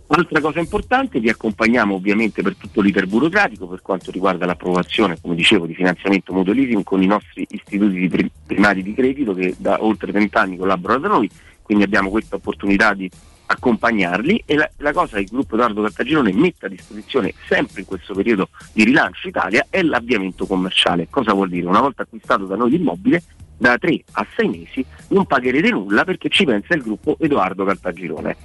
Altra 0.08 0.40
cosa 0.40 0.60
importante, 0.60 1.18
vi 1.18 1.28
accompagniamo 1.28 1.96
ovviamente 1.96 2.40
per 2.40 2.54
tutto 2.54 2.80
l'iter 2.80 3.08
burocratico 3.08 3.66
per 3.66 3.82
quanto 3.82 4.12
riguarda 4.12 4.46
l'approvazione, 4.46 5.18
come 5.20 5.34
dicevo, 5.34 5.66
di 5.66 5.74
finanziamento 5.74 6.32
mutuo 6.32 6.52
leasing 6.52 6.84
con 6.84 7.02
i 7.02 7.06
nostri 7.06 7.44
istituti 7.50 7.98
di 7.98 8.08
pri- 8.08 8.30
primari 8.46 8.84
di 8.84 8.94
credito 8.94 9.34
che 9.34 9.56
da 9.58 9.82
oltre 9.82 10.12
30 10.12 10.40
anni 10.40 10.56
collaborano 10.56 11.00
da 11.00 11.08
noi, 11.08 11.28
quindi 11.60 11.82
abbiamo 11.82 12.10
questa 12.10 12.36
opportunità 12.36 12.94
di 12.94 13.10
accompagnarli 13.46 14.44
e 14.46 14.56
la, 14.56 14.70
la 14.78 14.92
cosa 14.92 15.16
che 15.16 15.22
il 15.22 15.28
gruppo 15.28 15.54
Edoardo 15.54 15.82
Cartagirone 15.82 16.32
mette 16.32 16.66
a 16.66 16.68
disposizione 16.68 17.32
sempre 17.48 17.80
in 17.80 17.86
questo 17.86 18.14
periodo 18.14 18.48
di 18.72 18.84
rilancio 18.84 19.26
Italia 19.26 19.66
è 19.70 19.82
l'avviamento 19.82 20.46
commerciale. 20.46 21.08
Cosa 21.10 21.32
vuol 21.32 21.48
dire? 21.48 21.66
Una 21.66 21.80
volta 21.80 22.02
acquistato 22.02 22.44
da 22.44 22.54
noi 22.54 22.70
l'immobile, 22.70 23.22
da 23.56 23.78
3 23.78 24.04
a 24.12 24.26
6 24.36 24.48
mesi 24.48 24.84
non 25.08 25.26
pagherete 25.26 25.70
nulla 25.70 26.04
perché 26.04 26.28
ci 26.28 26.44
pensa 26.44 26.74
il 26.74 26.82
gruppo 26.82 27.16
Edoardo 27.18 27.64
Cartagirone. 27.64 28.36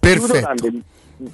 Chiudo 0.00 0.40
dando, 0.40 0.70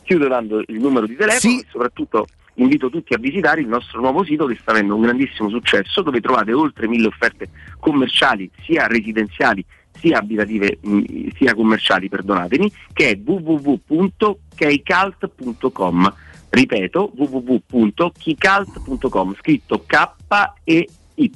chiudo 0.02 0.26
dando 0.28 0.62
il 0.66 0.80
numero 0.80 1.06
di 1.06 1.16
telefono 1.16 1.60
e 1.60 1.66
soprattutto 1.70 2.26
invito 2.54 2.88
tutti 2.90 3.14
a 3.14 3.18
visitare 3.18 3.60
il 3.60 3.66
nostro 3.66 4.00
nuovo 4.00 4.24
sito 4.24 4.46
che 4.46 4.56
sta 4.60 4.70
avendo 4.70 4.94
un 4.94 5.00
grandissimo 5.02 5.48
successo 5.48 6.02
dove 6.02 6.20
trovate 6.20 6.52
oltre 6.52 6.86
mille 6.88 7.08
offerte 7.08 7.48
commerciali 7.78 8.48
sia 8.62 8.86
residenziali 8.86 9.64
sia 9.98 10.18
abitative 10.18 10.78
mh, 10.80 11.28
sia 11.36 11.54
commerciali 11.54 12.08
perdonatemi 12.08 12.72
che 12.92 13.10
è 13.10 13.20
www.keycult.com 13.22 16.14
ripeto 16.50 17.12
www.keycult.com 17.16 19.34
scritto 19.34 19.84
K 19.86 20.12
e 20.64 20.88
Y 21.16 21.30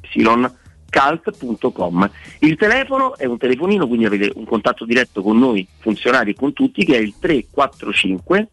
cult.com. 0.91 2.11
Il 2.41 2.57
telefono 2.57 3.17
è 3.17 3.27
un 3.27 3.39
telefonino, 3.39 3.87
quindi 3.87 4.07
avete 4.07 4.33
un 4.35 4.45
contatto 4.45 4.85
diretto 4.85 5.23
con 5.23 5.39
noi 5.39 5.67
funzionari 5.79 6.31
e 6.31 6.35
con 6.35 6.53
tutti 6.53 6.85
che 6.85 6.97
è 6.97 7.01
il 7.01 7.15
345 7.19 8.49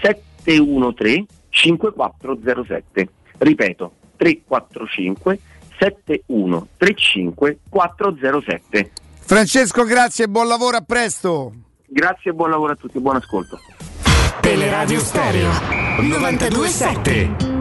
713 0.00 1.26
5407. 1.48 3.08
Ripeto, 3.38 3.92
345 4.16 5.38
7135 5.78 7.58
407. 7.68 8.90
Francesco, 9.20 9.84
grazie 9.84 10.24
e 10.24 10.28
buon 10.28 10.48
lavoro, 10.48 10.76
a 10.76 10.82
presto. 10.82 11.52
Grazie 11.86 12.30
e 12.30 12.34
buon 12.34 12.50
lavoro 12.50 12.72
a 12.72 12.76
tutti, 12.76 12.98
buon 12.98 13.16
ascolto. 13.16 13.58
Teleradio 14.40 14.98
Stereo 14.98 15.50
927. 16.00 17.51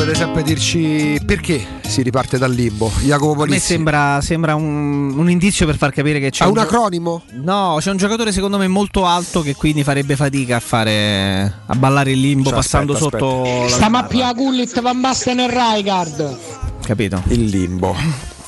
Dovete 0.00 0.16
sempre 0.16 0.42
dirci 0.42 1.20
perché 1.26 1.62
si 1.82 2.00
riparte 2.00 2.38
dal 2.38 2.50
limbo. 2.50 2.90
Jacopo 3.02 3.32
A 3.32 3.44
me 3.44 3.48
Polizzi. 3.48 3.66
sembra, 3.66 4.18
sembra 4.22 4.54
un, 4.54 5.14
un 5.14 5.28
indizio 5.28 5.66
per 5.66 5.76
far 5.76 5.92
capire 5.92 6.18
che 6.18 6.30
c'è 6.30 6.42
Ha 6.44 6.46
un, 6.46 6.52
un 6.52 6.58
acronimo? 6.62 7.22
No, 7.42 7.76
c'è 7.80 7.90
un 7.90 7.98
giocatore 7.98 8.32
secondo 8.32 8.56
me 8.56 8.66
molto 8.66 9.04
alto 9.04 9.42
che 9.42 9.54
quindi 9.54 9.84
farebbe 9.84 10.16
fatica 10.16 10.56
a 10.56 10.60
fare 10.60 11.54
a 11.66 11.74
ballare 11.74 12.12
il 12.12 12.20
limbo 12.20 12.44
Cioè, 12.48 12.54
passando 12.54 12.94
aspetta, 12.94 13.18
sotto 13.18 13.62
la 13.64 13.68
Stiamo 13.68 13.98
a 13.98 14.04
Pia 14.04 14.32
Gullit 14.32 14.80
Van 14.80 14.98
Basten 15.02 15.38
e 15.40 15.46
Rijkaard. 15.48 16.38
capito? 16.82 17.22
Il 17.28 17.44
limbo. 17.44 17.94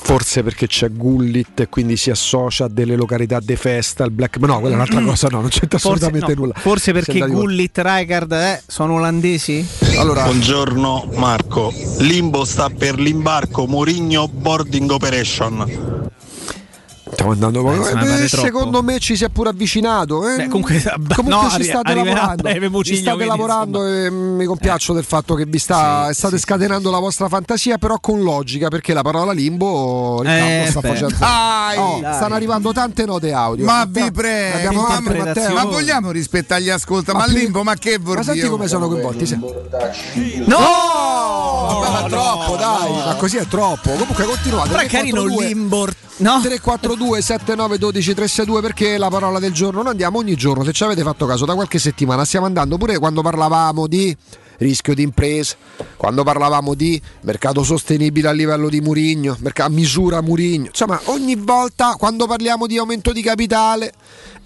Forse 0.05 0.43
perché 0.43 0.67
c'è 0.67 0.91
Gullit 0.91 1.61
e 1.61 1.69
quindi 1.69 1.95
si 1.95 2.09
associa 2.09 2.65
a 2.65 2.67
delle 2.67 2.95
località 2.97 3.39
di 3.39 3.55
festa, 3.55 4.03
il 4.03 4.11
black. 4.11 4.37
Ma 4.37 4.47
no, 4.47 4.59
quella 4.59 4.73
è 4.73 4.75
un'altra 4.75 5.01
cosa, 5.01 5.27
no, 5.29 5.39
non 5.39 5.49
c'entra 5.49 5.79
Forse, 5.79 6.05
assolutamente 6.05 6.33
no, 6.35 6.41
nulla. 6.41 6.53
forse 6.57 6.91
perché 6.91 7.19
Gullit 7.19 7.77
Rijkaard 7.77 8.31
eh, 8.33 8.61
sono 8.67 8.95
olandesi? 8.95 9.65
Allora, 9.97 10.23
Buongiorno 10.25 11.09
Marco, 11.15 11.73
Limbo 11.99 12.43
sta 12.43 12.69
per 12.69 12.99
l'imbarco 12.99 13.65
Mourinho 13.65 14.27
Boarding 14.27 14.91
Operation. 14.91 16.11
Stiamo 17.13 17.31
andando 17.31 17.71
Eh, 17.71 17.75
Eh, 18.23 18.27
troppo. 18.27 18.45
secondo 18.45 18.83
me 18.83 18.99
ci 18.99 19.15
si 19.15 19.23
è 19.23 19.29
pure 19.29 19.49
avvicinato. 19.49 20.27
eh. 20.27 20.35
Beh, 20.37 20.47
comunque, 20.47 20.81
Comunque 21.15 21.23
no, 21.43 21.49
ci 21.49 21.63
state 21.63 21.93
lavorando. 21.93 22.41
breve 22.43 22.65
ci 22.65 22.71
Mourinho, 22.71 22.97
state 22.97 23.15
quindi, 23.15 23.25
lavorando 23.37 23.85
e 23.87 24.09
mi 24.09 24.45
compiaccio 24.45 24.93
del 24.93 25.03
fatto 25.03 25.35
che 25.35 25.45
vi 25.45 25.57
sta, 25.59 26.11
state 26.13 26.37
scatenando 26.37 26.89
la 26.91 26.99
vostra 26.99 27.27
fantasia, 27.29 27.77
però 27.77 27.99
con 27.99 28.21
logica, 28.21 28.67
perché 28.69 28.93
la 28.93 29.01
parola 29.01 29.31
limbo 29.31 30.21
Riccardo 30.21 30.63
Eh, 30.63 30.67
sta 30.69 30.79
beh. 30.81 30.87
facendo. 30.87 31.15
Dai! 31.17 31.77
Oh, 31.77 31.99
Dai. 32.01 32.13
stanno 32.15 32.35
arrivando 32.35 32.71
tante 32.73 33.05
note 33.05 33.31
audio. 33.31 33.65
Ma 33.65 33.85
vi 33.87 34.11
prego, 34.11 34.81
ma, 34.81 34.99
ma 35.53 35.63
vogliamo 35.65 36.11
rispettare 36.11 36.61
gli 36.61 36.69
ascolta, 36.69 37.13
ma, 37.13 37.23
più- 37.25 37.33
limbo, 37.35 37.63
ma 37.63 37.75
che 37.75 37.97
vuol 37.99 38.17
Ma 38.17 38.23
senti 38.23 38.39
dire? 38.39 38.51
come 38.51 38.67
sono 38.67 38.87
coinvolti? 38.87 39.25
se- 39.25 39.39
No! 41.63 41.79
Ma 41.79 42.03
troppo, 42.07 42.55
dai, 42.55 42.91
ma 42.91 43.15
così 43.15 43.37
è 43.37 43.47
troppo. 43.47 43.91
Comunque 43.91 44.25
continuate. 44.25 44.69
Però 44.69 44.81
è 44.81 44.87
carino 44.87 45.23
342 45.23 45.45
Limbo. 45.47 45.87
No? 46.17 46.39
342 46.41 47.21
79 47.21 47.77
12 47.79 48.13
362 48.13 48.61
perché 48.61 48.97
la 48.97 49.09
parola 49.09 49.39
del 49.39 49.51
giorno 49.51 49.81
noi 49.81 49.91
andiamo 49.91 50.19
ogni 50.19 50.35
giorno 50.35 50.63
se 50.63 50.71
ci 50.71 50.83
avete 50.83 51.01
fatto 51.01 51.25
caso 51.25 51.45
da 51.45 51.55
qualche 51.55 51.79
settimana 51.79 52.23
stiamo 52.23 52.45
andando 52.45 52.77
pure 52.77 52.99
quando 52.99 53.23
parlavamo 53.23 53.87
di 53.87 54.15
rischio 54.59 54.93
di 54.93 55.01
impresa 55.01 55.55
quando 55.97 56.23
parlavamo 56.23 56.75
di 56.75 57.01
mercato 57.21 57.63
sostenibile 57.63 58.27
a 58.27 58.31
livello 58.31 58.69
di 58.69 58.79
Murigno 58.79 59.35
a 59.53 59.69
misura 59.69 60.21
Murigno 60.21 60.67
insomma 60.67 61.01
ogni 61.05 61.35
volta 61.35 61.95
quando 61.97 62.27
parliamo 62.27 62.67
di 62.67 62.77
aumento 62.77 63.11
di 63.11 63.23
capitale 63.23 63.91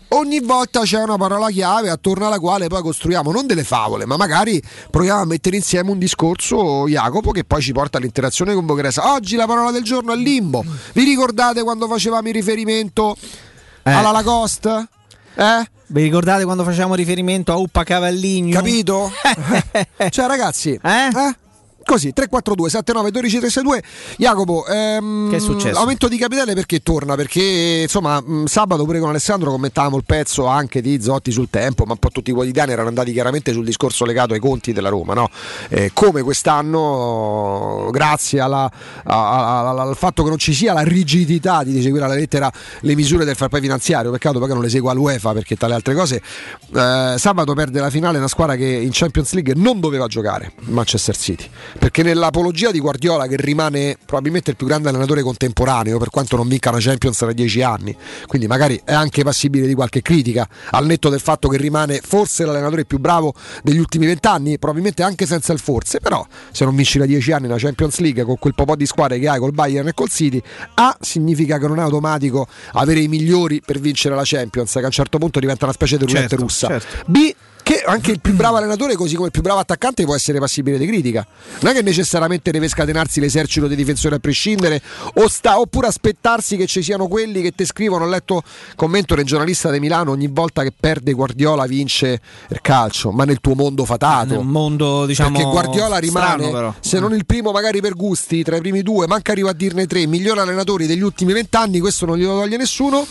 Ogni 0.10 0.40
volta 0.40 0.82
c'è 0.82 1.02
una 1.02 1.18
parola 1.18 1.50
chiave 1.50 1.90
attorno 1.90 2.28
alla 2.28 2.40
quale 2.40 2.68
poi 2.68 2.82
costruiamo 2.82 3.32
non 3.32 3.46
delle 3.46 3.64
favole, 3.64 4.06
ma 4.06 4.16
magari 4.16 4.62
proviamo 4.90 5.22
a 5.22 5.26
mettere 5.26 5.58
insieme 5.58 5.92
un 5.92 5.98
discorso, 6.00 6.88
Jacopo, 6.88 7.32
che 7.32 7.44
poi 7.44 7.62
ci 7.62 7.74
porta 7.74 7.98
all'interazione 7.98 8.54
con 8.54 8.66
Bogresa. 8.66 9.14
Oggi 9.14 9.36
la 9.36 9.46
parola 9.46 9.72
del 9.72 9.84
giorno 9.84 10.14
è 10.14 10.16
limbo. 10.16 10.64
Vi 10.94 11.04
ricordate 11.04 11.62
quando 11.64 11.88
facevamo 11.88 12.28
il 12.28 12.34
riferimento 12.34 13.18
alla 13.84 14.12
Lacoste? 14.12 14.88
Eh? 15.36 15.70
Vi 15.88 16.02
ricordate 16.02 16.46
quando 16.46 16.64
facevamo 16.64 16.96
riferimento 16.96 17.52
a 17.52 17.58
Uppa 17.58 17.84
Cavalligno? 17.84 18.56
Capito? 18.56 19.12
cioè, 20.10 20.26
ragazzi, 20.26 20.80
eh? 20.82 21.36
Così 21.88 22.12
342 22.12 22.70
79 22.70 23.12
12 23.12 23.38
362 23.40 23.84
Jacopo 24.18 24.66
ehm, 24.68 25.30
Che 25.30 25.38
è 25.38 25.40
successo? 25.40 25.80
Aumento 25.80 26.10
di 26.10 26.18
capitale 26.18 26.54
perché 26.54 26.82
torna? 26.84 27.16
Perché 27.16 27.80
insomma 27.84 28.22
sabato 28.44 28.84
pure 28.84 29.00
con 29.00 29.08
Alessandro 29.08 29.52
commentavamo 29.52 29.96
il 29.96 30.04
pezzo 30.06 30.48
anche 30.48 30.82
di 30.82 31.02
Zotti 31.02 31.32
sul 31.32 31.48
tempo 31.50 31.86
ma 31.86 31.94
un 31.94 32.00
po' 32.00 32.10
tutti 32.10 32.32
i 32.32 32.34
quotidiani 32.34 32.74
erano 32.74 32.90
andati 32.90 33.14
chiaramente 33.14 33.54
sul 33.54 33.64
discorso 33.64 34.04
legato 34.04 34.34
ai 34.34 34.40
conti 34.42 34.74
della 34.74 34.90
Roma 34.90 35.14
no? 35.14 35.30
Eh, 35.70 35.92
come 35.94 36.22
quest'anno 36.24 37.90
grazie 37.92 38.42
alla- 38.42 38.70
a- 39.04 39.62
a- 39.62 39.82
al 39.82 39.96
fatto 39.96 40.24
che 40.24 40.30
non 40.30 40.38
ci 40.38 40.54
sia 40.54 40.74
la 40.74 40.82
rigidità 40.82 41.64
di 41.64 41.82
seguire 41.82 42.04
alla 42.04 42.16
lettera 42.16 42.52
le 42.82 42.96
misure 42.96 43.24
del 43.24 43.36
fair 43.36 43.50
play 43.50 43.62
finanziario 43.62 44.12
peccato 44.12 44.40
poi 44.40 44.48
che 44.50 44.54
non 44.54 44.64
le 44.64 44.70
segua 44.70 44.92
l'UEFA 44.94 45.32
perché 45.34 45.56
tra 45.56 45.68
le 45.68 45.76
altre 45.76 45.94
cose 45.96 46.22
eh, 46.76 47.16
sabato 47.18 47.54
perde 47.54 47.80
la 47.80 47.90
finale 47.90 48.18
una 48.18 48.28
squadra 48.28 48.56
che 48.56 48.66
in 48.66 48.90
Champions 48.92 49.32
League 49.34 49.54
non 49.56 49.80
doveva 49.80 50.08
giocare 50.08 50.52
Manchester 50.66 51.16
City 51.16 51.46
perché 51.78 52.04
nell'apologia 52.04 52.72
di 52.72 52.80
Guardiola 52.80 53.28
che 53.28 53.36
rimane 53.38 53.98
probabilmente 54.06 54.52
il 54.52 54.56
più 54.56 54.68
grande 54.68 54.90
allenatore 54.90 55.22
contemporaneo 55.22 55.98
per 55.98 56.10
quanto 56.10 56.36
non 56.36 56.48
vinca 56.48 56.70
una 56.70 56.80
Champions 56.80 57.26
da 57.26 57.32
dieci 57.32 57.62
anni 57.62 57.96
quindi 58.26 58.48
magari 58.48 58.80
è 58.84 58.94
anche 58.94 59.24
passibile 59.24 59.68
di 59.68 59.74
qualche 59.74 60.02
critica 60.02 60.48
al 60.72 60.86
netto 60.86 61.10
del 61.10 61.20
fatto 61.20 61.48
che 61.48 61.58
rimane 61.58 62.00
forse 62.04 62.46
l'allenatore 62.46 62.86
più 62.86 63.00
bravo 63.00 63.34
degli 63.64 63.80
ultimi 63.80 64.06
vent'anni 64.06 64.60
probabilmente 64.60 65.04
anche 65.04 65.26
senza 65.26 65.54
il 65.54 65.60
forse 65.60 66.00
però 66.00 66.26
se 66.52 66.66
non 66.66 66.76
vinci 66.76 66.98
da 66.98 67.06
dieci 67.06 67.32
anni 67.32 67.48
una 67.48 67.58
Champions 67.58 68.00
League 68.00 68.24
con 68.24 68.38
quel 68.38 68.54
po' 68.56 68.76
di 68.76 68.86
squadre 68.86 69.20
che 69.20 69.28
hai 69.28 69.40
col 69.40 69.54
Bayern 69.54 69.88
e 69.88 69.94
col 69.94 70.10
City 70.10 70.42
A 70.76 70.96
significa 71.00 71.58
che 71.58 71.68
non 71.68 71.80
è 71.80 71.82
automatico 71.82 72.48
avere 72.74 73.00
i 73.00 73.08
migliori 73.08 73.62
per 73.66 73.80
vincere 73.80 74.16
la 74.16 74.24
Champions 74.24 74.72
che 74.74 74.80
a 74.80 74.86
un 74.86 74.92
certo 74.92 75.18
punto 75.18 75.40
diventa 75.40 75.66
una 75.66 75.74
specie 75.74 75.98
di 75.98 76.06
roulette 76.06 76.28
Certo, 76.28 76.44
russa 76.44 76.68
certo. 76.68 77.04
B 77.08 77.34
che 77.68 77.84
anche 77.86 78.12
il 78.12 78.22
più 78.22 78.34
bravo 78.34 78.56
allenatore, 78.56 78.96
così 78.96 79.16
come 79.16 79.26
il 79.26 79.34
più 79.34 79.42
bravo 79.42 79.60
attaccante, 79.60 80.06
può 80.06 80.16
essere 80.16 80.40
passibile 80.40 80.78
di 80.78 80.88
critica. 80.88 81.28
Non 81.60 81.74
è 81.74 81.76
che 81.76 81.82
necessariamente 81.82 82.50
deve 82.50 82.70
scatenarsi 82.70 83.20
l'esercito 83.20 83.68
dei 83.68 83.76
difensori 83.76 84.16
a 84.16 84.20
prescindere, 84.20 84.82
o 85.16 85.28
sta, 85.28 85.60
oppure 85.60 85.88
aspettarsi 85.88 86.56
che 86.56 86.66
ci 86.66 86.82
siano 86.82 87.10
quelli 87.10 87.42
che 87.42 87.52
ti 87.52 87.66
scrivono. 87.66 88.06
Ho 88.06 88.08
letto 88.08 88.42
commento 88.78 89.16
del 89.16 89.26
giornalista 89.26 89.70
di 89.70 89.82
Milano: 89.82 90.12
ogni 90.12 90.30
volta 90.32 90.64
che 90.64 90.72
perde 90.72 91.12
Guardiola 91.12 91.66
vince 91.66 92.22
il 92.48 92.62
calcio, 92.62 93.12
ma 93.12 93.26
nel 93.26 93.42
tuo 93.42 93.54
mondo 93.54 93.84
fatato. 93.84 94.40
Un 94.40 94.48
mondo, 94.48 95.06
diciamo. 95.06 95.32
Perché 95.32 95.52
Guardiola 95.52 95.98
rimane, 95.98 96.48
strano, 96.48 96.76
se 96.80 97.00
non 97.02 97.14
il 97.14 97.26
primo, 97.26 97.52
magari 97.52 97.82
per 97.82 97.96
gusti, 97.96 98.44
tra 98.44 98.56
i 98.56 98.62
primi 98.62 98.82
due, 98.82 99.08
manca 99.08 99.34
arriva 99.34 99.50
a 99.50 99.54
dirne 99.54 99.88
tre, 99.88 100.08
migliori 100.08 100.40
allenatori 100.40 100.86
degli 100.86 101.02
ultimi 101.02 101.34
vent'anni, 101.34 101.82
questo 101.82 102.06
non 102.06 102.18
glielo 102.18 102.40
toglie 102.40 102.56
nessuno. 102.56 103.06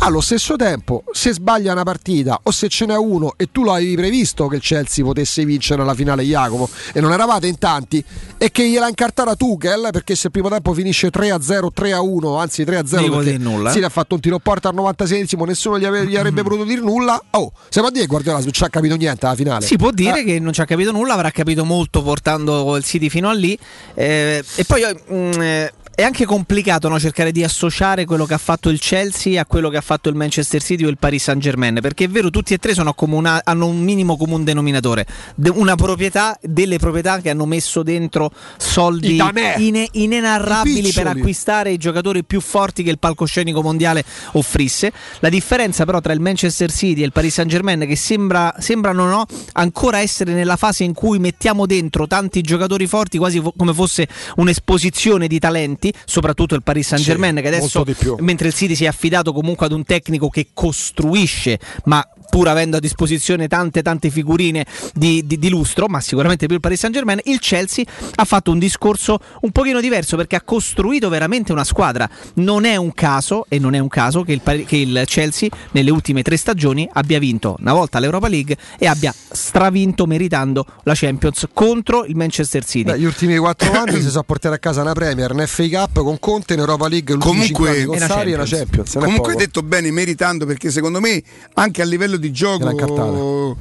Allo 0.00 0.20
stesso 0.20 0.54
tempo, 0.54 1.02
se 1.10 1.32
sbaglia 1.32 1.72
una 1.72 1.82
partita 1.82 2.38
o 2.44 2.50
se 2.52 2.68
ce 2.68 2.86
n'è 2.86 2.96
uno 2.96 3.34
e 3.36 3.48
tu 3.50 3.64
lo 3.64 3.72
avevi 3.72 3.96
previsto 3.96 4.46
che 4.46 4.56
il 4.56 4.62
Chelsea 4.62 5.04
potesse 5.04 5.44
vincere 5.44 5.84
la 5.84 5.92
finale 5.92 6.22
Jacopo 6.22 6.70
e 6.92 7.00
non 7.00 7.12
eravate 7.12 7.48
in 7.48 7.58
tanti 7.58 8.02
e 8.38 8.50
che 8.52 8.68
gliela 8.68 8.86
incartata 8.88 9.34
Tuchel 9.34 9.88
perché 9.90 10.14
se 10.14 10.28
il 10.28 10.32
primo 10.32 10.48
tempo 10.48 10.72
finisce 10.72 11.08
3-0, 11.08 11.68
3-1, 11.76 12.38
anzi 12.38 12.62
3-0 12.62 12.66
Non 12.68 13.02
gli 13.02 13.06
può 13.06 13.16
perché 13.16 13.30
dire 13.38 13.42
nulla, 13.42 13.70
eh? 13.70 13.72
sì, 13.72 13.80
ha 13.82 13.88
fatto 13.88 14.14
un 14.14 14.20
tiro 14.20 14.38
porta 14.38 14.68
al 14.68 14.76
96esimo, 14.76 15.44
nessuno 15.44 15.78
gli, 15.80 15.84
ave- 15.84 16.06
gli 16.06 16.16
avrebbe 16.16 16.42
potuto 16.44 16.62
dire 16.64 16.80
nulla. 16.80 17.20
Oh, 17.30 17.52
se 17.68 17.80
può 17.80 17.90
dire 17.90 18.02
che 18.02 18.08
Guardiola 18.08 18.38
non 18.38 18.52
ci 18.52 18.62
ha 18.62 18.68
capito 18.68 18.94
niente 18.94 19.26
alla 19.26 19.34
finale. 19.34 19.66
Si 19.66 19.76
può 19.76 19.90
dire 19.90 20.20
Eh. 20.20 20.24
che 20.24 20.38
non 20.38 20.52
ci 20.52 20.60
ha 20.60 20.64
capito 20.64 20.92
nulla, 20.92 21.14
avrà 21.14 21.30
capito 21.32 21.64
molto 21.64 22.02
portando 22.02 22.76
il 22.76 22.84
City 22.84 23.08
fino 23.08 23.28
a 23.28 23.32
lì. 23.32 23.58
eh, 23.94 24.42
e 24.54 24.64
poi 24.64 24.82
mm, 25.12 25.40
eh, 25.42 25.72
è 25.98 26.04
anche 26.04 26.26
complicato 26.26 26.88
no, 26.88 27.00
cercare 27.00 27.32
di 27.32 27.42
associare 27.42 28.04
quello 28.04 28.24
che 28.24 28.32
ha 28.32 28.38
fatto 28.38 28.68
il 28.68 28.78
Chelsea 28.78 29.40
a 29.40 29.44
quello 29.44 29.68
che 29.68 29.78
ha 29.78 29.80
fatto 29.80 30.08
il 30.08 30.14
Manchester 30.14 30.62
City 30.62 30.84
o 30.84 30.88
il 30.88 30.96
Paris 30.96 31.24
Saint 31.24 31.42
Germain. 31.42 31.80
Perché 31.82 32.04
è 32.04 32.08
vero, 32.08 32.30
tutti 32.30 32.54
e 32.54 32.58
tre 32.58 32.72
sono 32.72 32.90
accomuna- 32.90 33.40
hanno 33.42 33.66
un 33.66 33.82
minimo 33.82 34.16
comune 34.16 34.44
denominatore: 34.44 35.04
De- 35.34 35.50
una 35.50 35.74
proprietà, 35.74 36.38
delle 36.40 36.78
proprietà 36.78 37.20
che 37.20 37.30
hanno 37.30 37.46
messo 37.46 37.82
dentro 37.82 38.30
soldi 38.58 39.20
ine- 39.56 39.88
inenarrabili 39.90 40.92
per 40.92 41.08
acquistare 41.08 41.72
i 41.72 41.78
giocatori 41.78 42.22
più 42.22 42.40
forti 42.40 42.84
che 42.84 42.90
il 42.90 43.00
palcoscenico 43.00 43.60
mondiale 43.60 44.04
offrisse. 44.34 44.92
La 45.18 45.28
differenza 45.28 45.84
però 45.84 46.00
tra 46.00 46.12
il 46.12 46.20
Manchester 46.20 46.70
City 46.70 47.02
e 47.02 47.06
il 47.06 47.12
Paris 47.12 47.34
Saint 47.34 47.50
Germain 47.50 47.80
che 47.80 47.96
sembra, 47.96 48.54
sembrano 48.60 49.08
no, 49.08 49.26
ancora 49.54 49.98
essere 49.98 50.32
nella 50.32 50.54
fase 50.54 50.84
in 50.84 50.94
cui 50.94 51.18
mettiamo 51.18 51.66
dentro 51.66 52.06
tanti 52.06 52.40
giocatori 52.40 52.86
forti 52.86 53.18
quasi 53.18 53.40
fo- 53.40 53.52
come 53.56 53.74
fosse 53.74 54.06
un'esposizione 54.36 55.26
di 55.26 55.40
talenti, 55.40 55.86
soprattutto 56.04 56.54
il 56.54 56.62
Paris 56.62 56.86
Saint 56.88 57.04
Germain 57.04 57.36
Sì, 57.36 57.42
che 57.42 57.48
adesso 57.48 57.84
mentre 58.18 58.48
il 58.48 58.54
City 58.54 58.74
si 58.74 58.84
è 58.84 58.88
affidato 58.88 59.32
comunque 59.32 59.66
ad 59.66 59.72
un 59.72 59.84
tecnico 59.84 60.28
che 60.28 60.48
costruisce 60.52 61.58
ma 61.84 62.06
pur 62.28 62.48
avendo 62.48 62.76
a 62.76 62.80
disposizione 62.80 63.48
tante 63.48 63.82
tante 63.82 64.10
figurine 64.10 64.66
di, 64.94 65.26
di- 65.26 65.38
di 65.38 65.48
lustro, 65.48 65.86
ma 65.86 66.00
sicuramente 66.00 66.46
più 66.46 66.54
il 66.54 66.60
Paris 66.60 66.78
Saint 66.80 66.94
Germain, 66.94 67.20
il 67.24 67.38
Chelsea 67.38 67.84
ha 68.14 68.24
fatto 68.24 68.50
un 68.50 68.58
discorso 68.58 69.18
un 69.40 69.50
pochino 69.50 69.80
diverso 69.80 70.16
perché 70.16 70.36
ha 70.36 70.42
costruito 70.42 71.08
veramente 71.08 71.52
una 71.52 71.64
squadra. 71.64 72.08
Non 72.34 72.64
è 72.64 72.76
un 72.76 72.92
caso, 72.92 73.46
e 73.48 73.58
non 73.58 73.74
è 73.74 73.78
un 73.78 73.88
caso, 73.88 74.22
che 74.22 74.32
il, 74.32 74.64
che 74.66 74.76
il 74.76 75.02
Chelsea 75.06 75.48
nelle 75.72 75.90
ultime 75.90 76.22
tre 76.22 76.36
stagioni 76.36 76.88
abbia 76.92 77.18
vinto 77.18 77.56
una 77.60 77.72
volta 77.72 77.98
l'Europa 77.98 78.28
League 78.28 78.56
e 78.78 78.86
abbia 78.86 79.14
stravinto 79.30 80.06
meritando 80.06 80.66
la 80.82 80.92
Champions 80.94 81.46
contro 81.52 82.04
il 82.04 82.16
Manchester 82.16 82.64
City. 82.64 82.90
Beh, 82.90 82.98
gli 82.98 83.04
ultimi 83.04 83.36
quattro 83.38 83.72
anni 83.72 84.00
si 84.00 84.08
sono 84.10 84.24
portati 84.24 84.54
a 84.54 84.58
casa 84.58 84.82
una 84.82 84.92
Premier, 84.92 85.32
un 85.32 85.44
FA 85.46 85.68
Cup 85.68 86.02
con 86.02 86.18
Conte 86.18 86.54
in 86.54 86.60
Europa 86.60 86.88
League, 86.88 87.16
cinque 87.20 87.30
anni 87.30 87.84
Comunque, 87.84 87.86
con 87.86 87.98
Sarri 87.98 88.32
e 88.32 88.34
una 88.34 88.44
Champions. 88.44 88.92
comunque 88.98 89.34
detto 89.34 89.62
bene, 89.62 89.90
meritando 89.90 90.44
perché 90.46 90.70
secondo 90.70 91.00
me 91.00 91.22
anche 91.54 91.82
a 91.82 91.84
livello 91.84 92.16
di 92.18 92.30
gioco. 92.32 93.56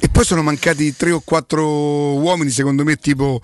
E 0.00 0.08
poi 0.10 0.24
sono 0.24 0.42
mancati 0.42 0.94
tre 0.94 1.12
o 1.12 1.20
quattro 1.24 1.66
uomini, 2.18 2.50
secondo 2.50 2.84
me, 2.84 2.96
tipo 2.96 3.40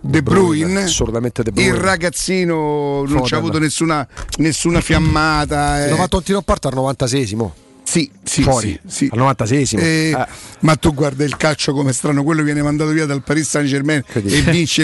De 0.00 0.22
Bruyne. 0.22 0.82
assolutamente 0.84 1.42
De 1.42 1.50
Il 1.50 1.54
Bruyne. 1.54 1.78
ragazzino 1.78 3.04
non 3.06 3.24
ci 3.24 3.34
ha 3.34 3.38
avuto 3.38 3.58
nessuna, 3.58 4.06
nessuna 4.38 4.80
fiammata. 4.80 5.80
eh. 5.80 5.86
Hanno 5.88 5.96
fatto 5.96 6.16
un 6.16 6.22
tiro 6.22 6.38
a 6.38 6.42
parte 6.42 6.68
al 6.68 6.74
96esimo. 6.74 7.50
Sì, 7.88 8.10
sì, 8.24 8.42
Fuori. 8.42 8.78
sì, 8.84 9.06
sì. 9.06 9.10
Al 9.12 9.18
96esimo. 9.20 9.78
Eh, 9.78 10.10
Eh. 10.10 10.26
Ma 10.60 10.74
tu 10.74 10.92
guarda 10.92 11.22
il 11.22 11.36
calcio 11.36 11.72
come 11.72 11.92
strano, 11.92 12.24
quello 12.24 12.42
viene 12.42 12.60
mandato 12.60 12.90
via 12.90 13.06
dal 13.06 13.22
Paris 13.22 13.48
Saint 13.48 13.68
Germain 13.68 14.02
e 14.12 14.40
vince 14.42 14.82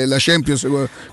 eh, 0.00 0.06
la 0.06 0.16
Champions 0.20 0.66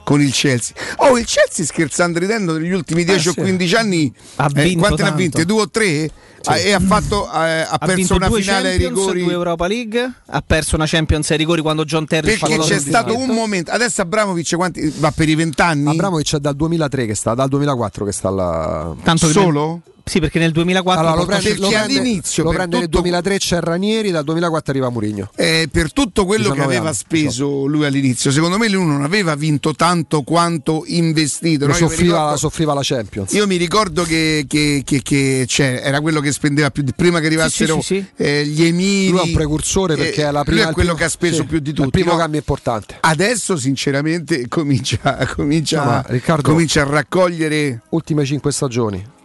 con 0.04 0.22
il 0.22 0.32
Chelsea. 0.32 0.76
Oh, 0.98 1.18
il 1.18 1.26
Chelsea 1.26 1.66
scherzando 1.66 2.20
ridendo 2.20 2.58
negli 2.58 2.72
ultimi 2.72 3.04
10 3.04 3.18
Eh, 3.30 3.32
sì. 3.32 3.40
o 3.40 3.42
15 3.42 3.76
anni 3.76 4.14
Ha 4.36 4.52
eh, 4.54 4.64
vinto 4.64 4.80
quante 4.80 5.02
ne 5.04 5.10
ha 5.10 5.12
vinte? 5.14 5.46
Due 5.46 5.62
o 5.62 5.70
tre? 5.70 6.10
Ah, 6.46 6.58
e 6.58 6.72
ha, 6.72 6.80
fatto, 6.80 7.26
eh, 7.26 7.62
ha 7.62 7.68
ha 7.70 7.78
perso 7.80 8.16
una 8.16 8.28
due 8.28 8.42
finale 8.42 8.70
ai 8.70 8.78
Champions, 8.80 8.98
rigori 9.00 9.24
due 9.24 9.34
Europa 9.34 9.68
League, 9.68 10.14
ha 10.28 10.44
perso 10.46 10.76
una 10.76 10.86
Champions 10.88 11.30
ai 11.32 11.38
rigori 11.38 11.62
quando 11.62 11.84
John 11.84 12.06
Terry 12.06 12.38
perché 12.38 12.58
c'è 12.60 12.80
stato 12.80 13.18
un 13.18 13.30
momento 13.30 13.72
adesso 13.72 14.02
Abramovic 14.02 14.56
quanti, 14.56 14.94
va 15.00 15.12
per 15.12 15.28
i 15.28 15.36
vent'anni 15.36 15.90
Abramovic 15.90 16.36
è 16.36 16.40
dal 16.40 16.56
2003 16.56 17.06
che 17.08 17.16
sta, 17.16 17.34
dal 17.34 17.50
2004 17.50 18.06
che 18.06 18.12
sta 18.14 18.30
là. 18.30 18.96
Tanto 19.04 19.26
che 19.28 19.34
solo? 19.34 19.82
Sì, 20.10 20.20
perché 20.20 20.40
nel 20.40 20.52
2004 20.52 21.02
Allora, 21.06 21.20
lo 21.20 21.26
prende, 21.28 21.56
lo 21.58 21.68
prende- 21.70 21.76
all'inizio, 22.00 22.44
lo 22.44 22.50
prende 22.50 22.78
nel 22.78 22.86
tutto- 22.86 22.98
2003 23.02 23.38
c'è 23.38 23.60
Ranieri, 23.60 24.10
dal 24.12 24.24
2004 24.24 24.72
arriva 24.72 24.90
Mourinho. 24.90 25.30
Eh, 25.36 25.70
per 25.72 25.94
tutto 25.94 26.26
quello 26.26 26.46
che 26.46 26.50
19 26.56 26.74
aveva 26.76 26.88
anni, 26.90 26.98
speso 26.98 27.66
lui 27.68 27.86
all'inizio, 27.86 28.32
secondo 28.32 28.58
me 28.58 28.68
lui 28.70 28.86
non 28.86 29.04
aveva 29.04 29.36
vinto 29.36 29.74
tanto 29.76 30.24
quanto 30.24 30.84
investito. 30.88 31.68
No? 31.68 31.74
Soffriva, 31.74 32.16
ricordo- 32.16 32.38
soffriva 32.38 32.74
la 32.74 32.82
Champions. 32.84 33.32
Io 33.34 33.46
mi 33.46 33.58
ricordo 33.58 34.04
che, 34.04 34.46
che- 34.48 34.82
che- 34.84 35.02
che, 35.04 35.46
cioè, 35.48 35.82
era 35.84 36.02
quello 36.02 36.22
che 36.22 36.32
spendeva 36.32 36.72
più 36.72 36.82
di 36.84 36.94
prima 36.96 37.20
che 37.20 37.28
arrivassero 37.28 37.76
sì, 37.82 37.96
sì. 37.96 38.06
eh, 38.24 38.46
gli 38.46 38.64
emiri. 38.64 39.10
Lui 39.10 39.20
è 39.20 39.24
un 39.24 39.32
precursore 39.34 39.96
perché 39.96 40.24
è 40.26 40.32
la 40.32 40.44
prima, 40.44 40.56
lui 40.58 40.66
è 40.66 40.68
il 40.70 40.74
quello 40.74 40.94
primo- 40.94 40.96
che 40.96 41.04
ha 41.04 41.10
speso 41.10 41.42
sì, 41.42 41.46
più 41.46 41.60
di 41.60 41.70
Il 41.70 41.76
tutti. 41.76 41.90
primo 41.92 42.12
no? 42.14 42.18
cambio 42.18 42.40
importante. 42.40 42.98
Adesso, 43.00 43.58
sinceramente, 43.58 44.48
comincia, 44.48 45.00
comincia, 45.36 45.84
No, 45.84 45.90
ma 45.92 46.04
Riccardo- 46.08 46.50
comincia 46.50 46.82
a 46.82 46.86
raccogliere. 46.86 47.82
Ultime 47.90 48.26
5 48.26 48.52
stagioni. 48.52 49.18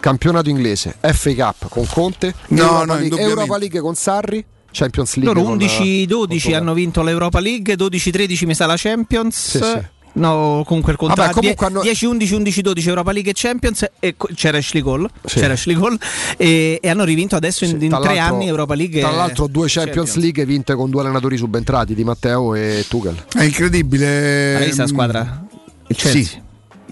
Campionato 0.00 0.48
inglese, 0.48 0.96
FA 1.00 1.34
Cup 1.34 1.68
con 1.68 1.86
Conte, 1.86 2.34
No, 2.48 2.62
Europa, 2.62 2.84
no, 2.84 2.94
League. 2.98 3.20
Europa 3.20 3.58
League 3.58 3.80
con 3.80 3.94
Sarri, 3.94 4.44
Champions 4.72 5.14
League. 5.16 5.32
Loro 5.34 5.46
con- 5.46 5.58
11-12 5.58 6.42
con- 6.44 6.54
hanno 6.54 6.72
vinto 6.74 7.02
l'Europa 7.02 7.38
League, 7.40 7.74
12-13 7.76 8.46
mi 8.46 8.54
sa 8.54 8.66
la 8.66 8.76
Champions. 8.76 9.36
Sì, 9.36 9.58
sì. 9.58 9.98
No, 10.12 10.64
comunque 10.66 10.90
il 10.92 10.98
contrario. 10.98 11.32
Vabbè, 11.32 11.54
comunque 11.54 11.66
hanno- 11.66 11.82
10-11, 11.82 12.34
11-12 12.34 12.88
Europa 12.88 13.12
League 13.12 13.30
e 13.30 13.34
Champions 13.36 13.86
e 14.00 14.16
c'era 14.34 14.58
Ashley 14.58 14.82
Cole, 14.82 15.08
Sì. 15.24 15.38
c'era 15.38 15.52
Ashley 15.52 15.76
Cole 15.76 15.98
e, 16.36 16.80
e 16.82 16.88
hanno 16.88 17.04
rivinto 17.04 17.36
adesso 17.36 17.64
in, 17.64 17.78
Sì, 17.78 17.84
in 17.86 17.96
tre 18.02 18.18
anni 18.18 18.48
Europa 18.48 18.74
League. 18.74 19.00
Tra 19.00 19.12
l'altro 19.12 19.46
due 19.46 19.66
Champions, 19.68 19.94
Champions. 20.10 20.16
League 20.16 20.44
vinte 20.46 20.74
con 20.74 20.90
due 20.90 21.02
allenatori 21.02 21.36
subentrati 21.36 21.94
di 21.94 22.02
Matteo 22.02 22.54
e 22.56 22.84
Tuchel. 22.88 23.14
È 23.34 23.44
incredibile. 23.44 24.56
Hai 24.56 24.64
visto 24.66 24.82
la 24.82 24.88
squadra? 24.88 25.44
Il 25.86 25.96
Chelsea. 25.96 26.22
Sì. 26.24 26.40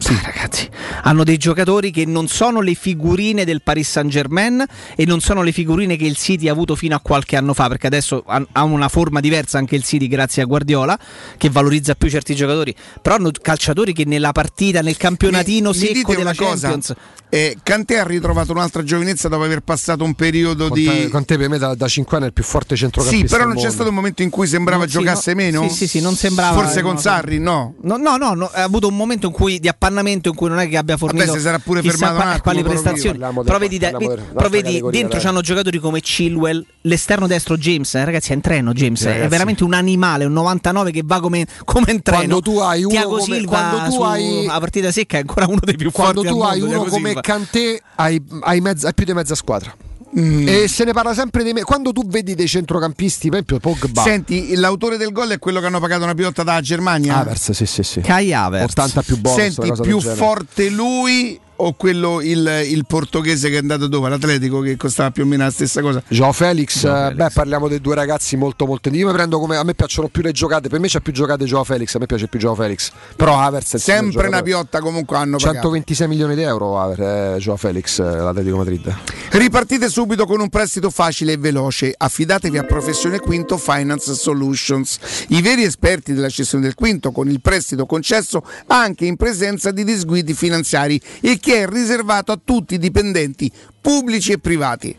Ah, 0.07 0.21
ragazzi, 0.23 0.69
hanno 1.03 1.25
dei 1.25 1.37
giocatori 1.37 1.91
che 1.91 2.05
non 2.05 2.29
sono 2.29 2.61
le 2.61 2.75
figurine 2.75 3.45
del 3.45 3.63
Paris 3.63 3.91
Saint 3.91 4.11
Germain 4.11 4.65
e 4.95 5.05
non 5.05 5.21
sono 5.21 5.43
le 5.43 5.53
figurine 5.53 5.97
che 5.97 6.05
il 6.07 6.17
City 6.17 6.49
ha 6.49 6.53
avuto 6.53 6.77
fino 6.77 6.95
a 6.95 7.01
qualche 7.01 7.37
anno 7.37 7.55
fa, 7.55 7.69
perché 7.69 7.87
adesso 7.87 8.25
ha 8.27 8.63
una 8.63 8.89
forma 8.89 9.21
diversa 9.21 9.59
anche 9.59 9.77
il 9.77 9.83
City 9.85 10.07
grazie 10.07 10.43
a 10.43 10.45
Guardiola, 10.45 10.99
che 11.37 11.51
valorizza 11.51 11.95
più 11.95 12.09
certi 12.09 12.35
giocatori, 12.35 12.75
però 13.03 13.17
hanno 13.17 13.31
calciatori 13.41 13.93
che 13.93 14.05
nella 14.05 14.33
partita, 14.33 14.81
nel 14.83 14.97
campionatino 14.97 15.71
Mi- 15.71 15.77
mi 15.77 15.87
secco 15.87 16.13
dite 16.13 16.17
della 16.17 16.35
cosa, 16.35 16.69
Champions... 16.69 16.95
Eh, 17.31 17.59
Kanté 17.63 17.99
ha 17.99 18.05
ritrovato 18.05 18.53
un'altra 18.53 18.83
giovinezza 18.83 19.29
dopo 19.29 19.45
aver 19.45 19.61
passato 19.61 20.03
un 20.03 20.15
periodo 20.15 20.69
Conte, 20.69 20.81
di. 21.03 21.09
Conte 21.09 21.37
per 21.37 21.49
me 21.51 21.59
da, 21.59 21.75
da 21.75 21.87
5 21.87 22.17
anni 22.17 22.25
è 22.25 22.29
il 22.29 22.33
più 22.35 22.43
forte 22.45 22.75
centrocampista. 22.75 23.27
Sì, 23.27 23.31
però 23.33 23.45
non 23.45 23.53
c'è 23.55 23.59
mondo. 23.61 23.75
stato 23.75 23.89
un 23.91 23.95
momento 23.95 24.23
in 24.23 24.31
cui 24.31 24.47
sembrava 24.47 24.85
No, 24.85 24.89
sì, 24.89 24.93
giocasse 24.99 25.31
no, 25.35 25.37
meno? 25.37 25.69
Sì, 25.69 25.75
sì, 25.75 25.89
sì, 25.89 26.01
non 26.01 26.15
sembrava. 26.15 26.55
Forse 26.63 26.81
con 26.81 26.95
no, 26.95 27.01
Sarri, 27.01 27.39
no. 27.39 27.75
No, 27.83 27.97
no, 27.99 28.17
no, 28.17 28.33
no, 28.35 28.51
ha 28.53 28.63
avuto 28.63 28.89
un 28.89 28.97
momento 28.97 29.27
in 29.27 29.33
cui 29.33 29.59
di 29.61 29.69
appannamento 29.69 30.31
in 30.31 30.35
cui 30.35 30.49
non 30.49 30.59
è 30.59 30.69
che 30.69 30.77
abbia 30.79 30.97
fornito 30.97 31.27
Vabbè, 31.27 31.37
si 31.37 31.43
sarà 31.45 31.59
pure 31.59 31.83
fermato 31.83 32.13
un 32.15 32.19
qua- 32.19 32.25
attimo, 32.29 32.43
quali 32.43 32.63
però 32.63 32.71
prestazioni. 32.71 33.19
Però 33.19 33.59
vedi, 33.59 33.79
da- 33.79 33.91
parliamo 33.91 33.99
vedi- 33.99 33.99
del- 33.99 34.09
però 34.09 34.17
dell'altra 34.25 34.49
vedi 34.49 34.63
categoria, 34.69 35.01
dentro 35.01 35.19
c'hanno 35.21 35.41
giocatori 35.43 35.79
come 35.79 36.01
Chilwell, 36.01 36.65
l'esterno 36.83 37.27
destro 37.27 37.57
James, 37.59 37.95
eh, 37.95 38.05
ragazzi, 38.07 38.31
è 38.33 38.35
in 38.37 38.41
treno 38.41 38.73
James, 38.73 39.03
è 39.05 39.11
Ragazzi. 39.13 39.29
veramente 39.29 39.65
un 39.65 39.75
animale, 39.75 40.25
un 40.25 40.33
99 40.33 40.91
che 40.93 41.03
va 41.05 41.21
come, 41.21 41.47
come 41.65 41.93
in 41.93 42.01
treno. 42.03 42.19
Quando 42.21 42.41
tu 42.41 42.59
hai 42.59 42.81
uno 42.85 42.89
Thiago 42.91 43.17
come- 43.19 43.37
Silva 43.37 43.51
quando 43.69 43.85
tu 43.85 43.91
su- 43.93 44.01
hai- 44.03 44.47
a 44.47 44.59
partita 44.59 44.91
secca 44.91 45.17
è 45.19 45.21
ancora 45.21 45.47
uno 45.47 45.61
dei 45.63 45.77
più 45.77 45.91
Quando 45.91 46.23
forti 46.23 46.37
tu 46.37 46.41
al 46.43 46.51
hai 46.53 46.61
uno 46.63 46.85
come 46.85 47.17
Silva. 47.23 47.39
Kanté, 47.39 47.81
hai, 47.97 48.23
hai, 48.41 48.61
mezza- 48.61 48.89
hai 48.89 48.95
più 48.95 49.05
di 49.05 49.13
mezza 49.13 49.35
squadra. 49.35 49.75
Mm. 50.19 50.49
E 50.49 50.69
se 50.69 50.85
ne 50.85 50.93
parla 50.93 51.13
sempre 51.13 51.45
di 51.45 51.53
me. 51.53 51.63
Quando 51.63 51.93
tu 51.93 52.07
vedi 52.07 52.35
dei 52.35 52.49
centrocampisti, 52.49 53.29
per 53.29 53.43
esempio 53.45 53.59
Pogba, 53.59 54.03
Senti, 54.03 54.57
l'autore 54.57 54.97
del 54.97 55.13
gol 55.13 55.29
è 55.29 55.39
quello 55.39 55.61
che 55.61 55.67
hanno 55.67 55.81
pagato 55.81 56.05
una 56.05 56.15
piotta 56.15 56.43
da 56.43 56.61
Germania? 56.61 57.19
Havertz, 57.19 57.53
sì, 57.53 57.67
sì, 57.67 57.83
sì. 57.83 58.01
Kai 58.01 58.33
Havertz. 58.33 58.71
80 58.71 59.03
più 59.03 59.19
bonus. 59.19 59.39
Senti, 59.39 59.73
più 59.83 60.01
forte 60.01 60.71
lui 60.71 61.39
o 61.61 61.73
quello 61.75 62.21
il, 62.21 62.65
il 62.67 62.85
portoghese 62.87 63.49
che 63.49 63.57
è 63.57 63.59
andato 63.59 63.87
dopo, 63.87 64.07
l'Atletico 64.09 64.61
che 64.61 64.77
costava 64.77 65.11
più 65.11 65.25
o 65.25 65.27
meno 65.27 65.45
la 65.45 65.51
stessa 65.51 65.81
cosa? 65.81 66.03
Joao 66.09 66.33
Felix, 66.33 66.81
Joao 66.81 66.97
eh, 66.97 67.01
Felix. 67.09 67.17
beh, 67.17 67.31
parliamo 67.33 67.69
dei 67.69 67.81
due 67.81 67.95
ragazzi 67.95 68.37
molto 68.37 68.67
molto 68.67 68.89
Io 68.91 69.07
mi 69.07 69.13
prendo 69.13 69.39
come 69.39 69.57
a 69.57 69.65
me 69.65 69.75
piacciono 69.75 70.09
più 70.09 70.23
le 70.23 70.33
giocate, 70.33 70.69
per 70.69 70.81
me 70.81 70.89
c'è 70.89 71.01
più 71.01 71.13
giocate 71.13 71.45
Joao 71.45 71.65
Felix, 71.65 71.95
a 71.95 71.99
me 71.99 72.07
piace 72.07 72.29
più 72.29 72.39
Joao 72.39 72.55
Felix. 72.55 72.91
Però 73.17 73.39
Havertz 73.39 73.75
è 73.75 73.79
Sempre 73.79 74.29
una 74.29 74.43
piotta 74.43 74.81
comunque 74.81 75.17
hanno 75.17 75.37
pagato. 75.37 75.55
126 75.55 76.09
milioni 76.09 76.35
di 76.35 76.43
euro 76.43 76.79
Havertz, 76.79 77.01
eh, 77.01 77.39
Joao 77.39 77.57
Felix, 77.57 77.99
eh, 77.99 78.03
l'Atletico 78.03 78.57
Madrid. 78.57 78.97
Ripartite 79.31 79.89
subito 79.89 80.27
con 80.27 80.41
un 80.41 80.49
prestito 80.49 80.91
facile 80.91 81.33
e 81.33 81.37
veloce. 81.37 81.93
Affidatevi 81.97 82.59
a 82.59 82.63
Professione 82.65 83.19
Quinto 83.19 83.57
Finance 83.57 84.15
Solutions, 84.15 84.99
i 85.29 85.43
veri 85.43 85.65
esperti 85.65 86.13
della 86.15 86.29
cessione 86.29 86.65
del 86.65 86.75
quinto 86.75 87.11
con 87.11 87.29
il 87.29 87.41
prestito 87.41 87.87
concesso 87.87 88.43
anche 88.67 89.05
in 89.05 89.17
presenza 89.17 89.71
di 89.71 89.85
disguidi 89.85 90.35
finanziari 90.35 91.01
e 91.21 91.39
che 91.49 91.63
è 91.63 91.67
riservato 91.67 92.31
a 92.31 92.39
tutti 92.45 92.75
i 92.75 92.79
dipendenti 92.79 93.51
pubblici 93.81 94.33
e 94.33 94.39
privati. 94.39 94.95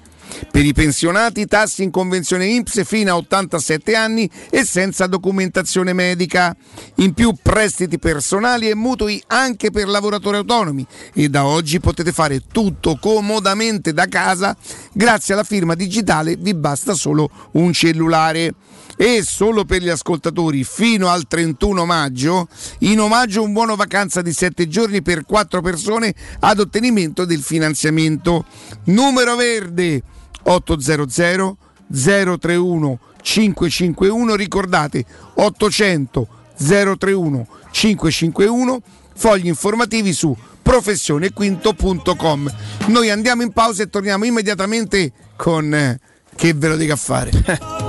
Per 0.50 0.66
i 0.66 0.74
pensionati 0.74 1.46
tassi 1.46 1.84
in 1.84 1.92
convenzione 1.92 2.48
INPS 2.48 2.86
fino 2.86 3.12
a 3.12 3.18
87 3.18 3.96
anni 3.96 4.28
e 4.50 4.66
senza 4.66 5.06
documentazione 5.06 5.94
medica. 5.94 6.58
In 6.96 7.14
più 7.14 7.34
prestiti 7.40 8.00
personali 8.00 8.68
e 8.68 8.74
mutui 8.74 9.22
anche 9.28 9.70
per 9.70 9.88
lavoratori 9.88 10.38
autonomi 10.38 10.84
e 11.14 11.30
da 11.30 11.46
oggi 11.46 11.80
potete 11.80 12.12
fare 12.12 12.42
tutto 12.52 12.98
comodamente 13.00 13.94
da 13.94 14.08
casa 14.08 14.58
grazie 14.92 15.36
alla 15.36 15.44
firma 15.44 15.76
digitale 15.76 16.36
vi 16.36 16.56
basta 16.56 16.96
solo 16.96 17.30
un 17.52 17.72
cellulare. 17.74 18.56
E 19.02 19.24
solo 19.24 19.64
per 19.64 19.82
gli 19.82 19.88
ascoltatori 19.88 20.66
fino 20.66 21.08
al 21.08 21.26
31 21.26 21.86
maggio, 21.86 22.50
in 22.80 23.00
omaggio 23.00 23.42
un 23.42 23.54
buono 23.54 23.78
vacanza 23.78 24.22
di 24.22 24.34
7 24.34 24.68
giorni 24.68 25.02
per 25.02 25.24
4 25.24 25.62
persone 25.62 26.14
ad 26.40 26.60
ottenimento 26.60 27.24
del 27.24 27.42
finanziamento. 27.42 28.44
Numero 28.88 29.38
verde 29.38 30.04
800 30.44 31.58
031 31.90 33.00
551 33.22 34.36
ricordate 34.36 35.06
800 35.36 36.28
031 36.58 37.48
551 37.72 38.82
fogli 39.16 39.48
informativi 39.48 40.12
su 40.12 40.36
professionequinto.com 40.62 42.54
noi 42.88 43.10
andiamo 43.10 43.44
in 43.44 43.54
pausa 43.54 43.84
e 43.84 43.90
torniamo 43.90 44.26
immediatamente 44.26 45.14
con 45.38 45.74
eh, 45.74 46.00
che 46.36 46.54
ve 46.54 46.68
lo 46.68 46.76
dica 46.76 46.94
a 46.94 46.98
fare 46.98 47.32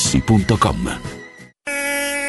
artigianamaterassi.com. 0.01 1.20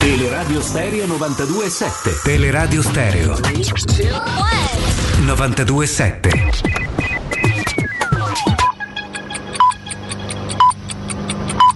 Teleradio 0.00 0.62
Stereo 0.62 1.04
92.7 1.04 2.22
Teleradio 2.22 2.80
Stereo. 2.80 3.34
92.7 3.34 6.30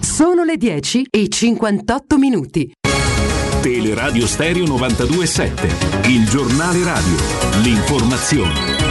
Sono 0.01 0.43
le 0.43 0.57
10 0.57 1.05
e 1.11 1.29
58 1.29 2.17
minuti. 2.17 2.71
Teleradio 3.61 4.25
Stereo 4.25 4.63
92.7 4.63 6.09
Il 6.09 6.27
giornale 6.27 6.83
radio. 6.83 7.15
L'informazione 7.61 8.84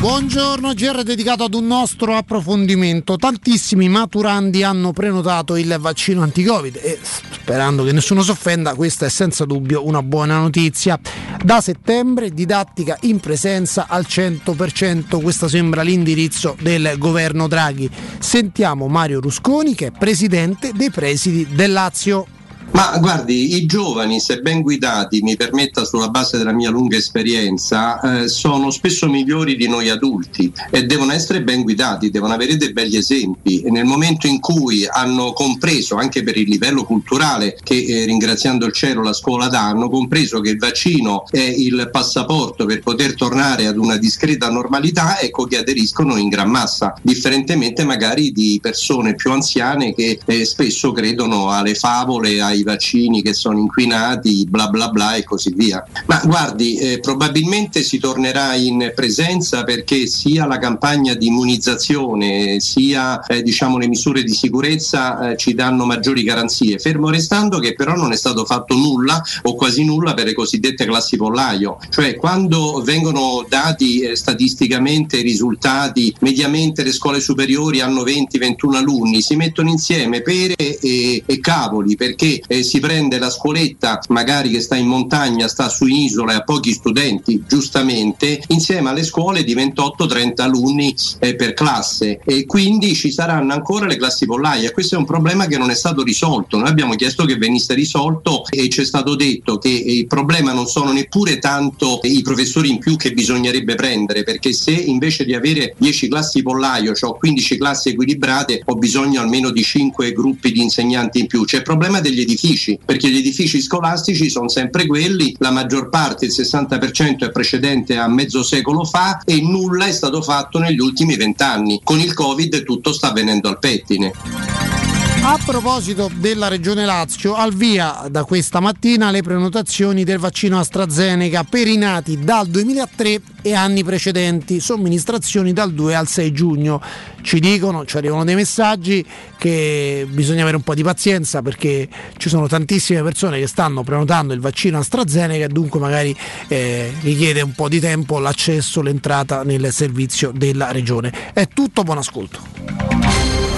Buongiorno, 0.00 0.74
GR 0.74 1.02
dedicato 1.02 1.42
ad 1.42 1.54
un 1.54 1.66
nostro 1.66 2.14
approfondimento. 2.14 3.16
Tantissimi 3.16 3.88
maturandi 3.88 4.62
hanno 4.62 4.92
prenotato 4.92 5.56
il 5.56 5.76
vaccino 5.80 6.22
anti-Covid 6.22 6.78
e 6.80 7.00
sperando 7.02 7.82
che 7.82 7.90
nessuno 7.90 8.22
si 8.22 8.30
offenda, 8.30 8.76
questa 8.76 9.06
è 9.06 9.08
senza 9.08 9.44
dubbio 9.44 9.84
una 9.84 10.00
buona 10.00 10.38
notizia. 10.38 11.00
Da 11.42 11.60
settembre 11.60 12.30
didattica 12.30 12.96
in 13.02 13.18
presenza 13.18 13.86
al 13.88 14.06
100%, 14.08 15.20
questo 15.20 15.48
sembra 15.48 15.82
l'indirizzo 15.82 16.56
del 16.60 16.94
governo 16.96 17.48
Draghi. 17.48 17.90
Sentiamo 18.20 18.86
Mario 18.86 19.18
Rusconi 19.18 19.74
che 19.74 19.86
è 19.86 19.90
presidente 19.90 20.70
dei 20.74 20.92
presidi 20.92 21.44
del 21.50 21.72
Lazio. 21.72 22.37
Ma 22.70 22.96
guardi, 22.98 23.56
i 23.56 23.66
giovani, 23.66 24.20
se 24.20 24.40
ben 24.40 24.60
guidati, 24.60 25.20
mi 25.22 25.36
permetta 25.36 25.84
sulla 25.84 26.10
base 26.10 26.38
della 26.38 26.52
mia 26.52 26.70
lunga 26.70 26.96
esperienza, 26.96 28.00
eh, 28.00 28.28
sono 28.28 28.70
spesso 28.70 29.08
migliori 29.08 29.56
di 29.56 29.66
noi 29.66 29.88
adulti 29.88 30.52
e 30.70 30.84
devono 30.84 31.12
essere 31.12 31.42
ben 31.42 31.62
guidati, 31.62 32.10
devono 32.10 32.34
avere 32.34 32.56
dei 32.56 32.72
begli 32.72 32.96
esempi. 32.96 33.62
E 33.62 33.70
nel 33.70 33.84
momento 33.84 34.26
in 34.26 34.38
cui 34.38 34.86
hanno 34.86 35.32
compreso, 35.32 35.96
anche 35.96 36.22
per 36.22 36.36
il 36.36 36.48
livello 36.48 36.84
culturale 36.84 37.58
che 37.62 37.84
eh, 37.84 38.04
ringraziando 38.04 38.66
il 38.66 38.72
cielo 38.72 39.02
la 39.02 39.12
scuola 39.12 39.48
dà, 39.48 39.66
hanno 39.68 39.88
compreso 39.88 40.40
che 40.40 40.50
il 40.50 40.58
vaccino 40.58 41.24
è 41.30 41.40
il 41.40 41.88
passaporto 41.90 42.64
per 42.64 42.80
poter 42.80 43.14
tornare 43.14 43.66
ad 43.66 43.76
una 43.76 43.96
discreta 43.96 44.50
normalità, 44.50 45.18
ecco 45.18 45.46
che 45.46 45.58
aderiscono 45.58 46.16
in 46.16 46.28
gran 46.28 46.50
massa, 46.50 46.94
differentemente 47.02 47.84
magari 47.84 48.30
di 48.30 48.58
persone 48.62 49.14
più 49.14 49.32
anziane 49.32 49.94
che 49.94 50.20
eh, 50.24 50.44
spesso 50.44 50.92
credono 50.92 51.50
alle 51.50 51.74
favole, 51.74 52.40
ai 52.40 52.57
i 52.58 52.62
vaccini 52.62 53.22
che 53.22 53.32
sono 53.32 53.58
inquinati, 53.58 54.46
bla 54.48 54.68
bla 54.68 54.88
bla 54.88 55.14
e 55.14 55.24
così 55.24 55.52
via. 55.54 55.84
Ma 56.06 56.20
guardi, 56.24 56.76
eh, 56.76 57.00
probabilmente 57.00 57.82
si 57.82 57.98
tornerà 57.98 58.54
in 58.54 58.92
presenza 58.94 59.64
perché 59.64 60.06
sia 60.06 60.46
la 60.46 60.58
campagna 60.58 61.14
di 61.14 61.26
immunizzazione 61.26 62.60
sia 62.60 63.20
eh, 63.26 63.42
diciamo, 63.42 63.78
le 63.78 63.88
misure 63.88 64.22
di 64.22 64.32
sicurezza 64.32 65.30
eh, 65.30 65.36
ci 65.36 65.54
danno 65.54 65.84
maggiori 65.84 66.22
garanzie, 66.22 66.78
fermo 66.78 67.10
restando 67.10 67.58
che 67.58 67.74
però 67.74 67.94
non 67.94 68.12
è 68.12 68.16
stato 68.16 68.44
fatto 68.44 68.74
nulla 68.74 69.22
o 69.42 69.54
quasi 69.54 69.84
nulla 69.84 70.14
per 70.14 70.26
le 70.26 70.34
cosiddette 70.34 70.84
classi 70.84 71.16
pollaio, 71.16 71.78
cioè 71.90 72.16
quando 72.16 72.82
vengono 72.84 73.44
dati 73.48 74.00
eh, 74.00 74.16
statisticamente 74.16 75.18
i 75.18 75.22
risultati, 75.22 76.14
mediamente 76.20 76.82
le 76.82 76.92
scuole 76.92 77.20
superiori 77.20 77.80
hanno 77.80 78.02
20-21 78.02 78.74
alunni, 78.74 79.22
si 79.22 79.36
mettono 79.36 79.68
insieme 79.68 80.22
pere 80.22 80.54
e, 80.56 81.22
e 81.24 81.40
cavoli 81.40 81.96
perché 81.96 82.40
eh, 82.48 82.64
si 82.64 82.80
prende 82.80 83.18
la 83.18 83.30
scuoletta 83.30 84.00
magari 84.08 84.50
che 84.50 84.60
sta 84.60 84.74
in 84.74 84.86
montagna, 84.86 85.46
sta 85.46 85.68
su 85.68 85.86
isola 85.86 86.32
e 86.32 86.36
ha 86.36 86.42
pochi 86.42 86.72
studenti, 86.72 87.44
giustamente, 87.46 88.42
insieme 88.48 88.88
alle 88.88 89.04
scuole 89.04 89.44
di 89.44 89.54
28-30 89.54 90.40
alunni 90.40 90.94
eh, 91.20 91.36
per 91.36 91.54
classe 91.54 92.20
e 92.24 92.46
quindi 92.46 92.94
ci 92.94 93.12
saranno 93.12 93.52
ancora 93.52 93.86
le 93.86 93.96
classi 93.96 94.26
pollaie. 94.26 94.72
Questo 94.72 94.96
è 94.96 94.98
un 94.98 95.04
problema 95.04 95.46
che 95.46 95.58
non 95.58 95.70
è 95.70 95.74
stato 95.74 96.02
risolto. 96.02 96.58
Noi 96.58 96.68
abbiamo 96.68 96.94
chiesto 96.94 97.24
che 97.24 97.36
venisse 97.36 97.74
risolto 97.74 98.44
e 98.48 98.68
ci 98.68 98.80
è 98.80 98.84
stato 98.84 99.14
detto 99.14 99.58
che 99.58 99.68
il 99.68 100.06
problema 100.06 100.52
non 100.52 100.66
sono 100.66 100.92
neppure 100.92 101.38
tanto 101.38 102.00
i 102.02 102.22
professori 102.22 102.70
in 102.70 102.78
più 102.78 102.96
che 102.96 103.12
bisognerebbe 103.12 103.74
prendere, 103.74 104.24
perché 104.24 104.52
se 104.52 104.72
invece 104.72 105.24
di 105.24 105.34
avere 105.34 105.74
10 105.76 106.08
classi 106.08 106.42
pollaio, 106.42 106.94
cioè 106.94 107.10
ho 107.10 107.16
15 107.16 107.58
classi 107.58 107.90
equilibrate, 107.90 108.62
ho 108.64 108.74
bisogno 108.74 109.20
almeno 109.20 109.50
di 109.50 109.62
5 109.62 110.12
gruppi 110.12 110.52
di 110.52 110.62
insegnanti 110.62 111.20
in 111.20 111.26
più. 111.26 111.44
C'è 111.44 111.58
il 111.58 111.62
problema 111.62 112.00
degli 112.00 112.20
edifici, 112.20 112.37
perché 112.84 113.10
gli 113.10 113.18
edifici 113.18 113.60
scolastici 113.60 114.30
sono 114.30 114.48
sempre 114.48 114.86
quelli, 114.86 115.34
la 115.38 115.50
maggior 115.50 115.88
parte, 115.88 116.26
il 116.26 116.34
60% 116.34 117.26
è 117.26 117.30
precedente 117.30 117.96
a 117.96 118.08
mezzo 118.08 118.42
secolo 118.42 118.84
fa 118.84 119.20
e 119.24 119.40
nulla 119.40 119.86
è 119.86 119.92
stato 119.92 120.22
fatto 120.22 120.58
negli 120.58 120.78
ultimi 120.78 121.16
vent'anni. 121.16 121.80
Con 121.82 121.98
il 121.98 122.14
Covid 122.14 122.62
tutto 122.62 122.92
sta 122.92 123.12
venendo 123.12 123.48
al 123.48 123.58
pettine. 123.58 124.97
A 125.20 125.38
proposito 125.44 126.10
della 126.14 126.48
Regione 126.48 126.84
Lazio, 126.84 127.34
al 127.34 127.52
via 127.52 128.06
da 128.10 128.24
questa 128.24 128.60
mattina 128.60 129.10
le 129.10 129.22
prenotazioni 129.22 130.04
del 130.04 130.18
vaccino 130.18 130.58
AstraZeneca 130.58 131.44
per 131.44 131.66
i 131.66 131.76
nati 131.76 132.18
dal 132.18 132.46
2003 132.46 133.20
e 133.42 133.54
anni 133.54 133.84
precedenti, 133.84 134.60
somministrazioni 134.60 135.52
dal 135.52 135.72
2 135.72 135.94
al 135.94 136.08
6 136.08 136.32
giugno. 136.32 136.80
Ci 137.20 137.40
dicono, 137.40 137.84
ci 137.84 137.96
arrivano 137.96 138.24
dei 138.24 138.34
messaggi 138.34 139.04
che 139.36 140.06
bisogna 140.08 140.42
avere 140.42 140.56
un 140.56 140.62
po' 140.62 140.74
di 140.74 140.82
pazienza 140.82 141.42
perché 141.42 141.88
ci 142.16 142.28
sono 142.28 142.46
tantissime 142.46 143.02
persone 143.02 143.38
che 143.38 143.46
stanno 143.46 143.82
prenotando 143.82 144.32
il 144.32 144.40
vaccino 144.40 144.78
AstraZeneca 144.78 145.44
e 145.44 145.48
dunque 145.48 145.78
magari 145.78 146.16
eh, 146.48 146.92
richiede 147.02 147.42
un 147.42 147.52
po' 147.52 147.68
di 147.68 147.80
tempo 147.80 148.18
l'accesso, 148.18 148.80
l'entrata 148.80 149.42
nel 149.42 149.72
servizio 149.72 150.32
della 150.34 150.70
Regione. 150.72 151.32
È 151.34 151.48
tutto, 151.48 151.82
buon 151.82 151.98
ascolto. 151.98 153.57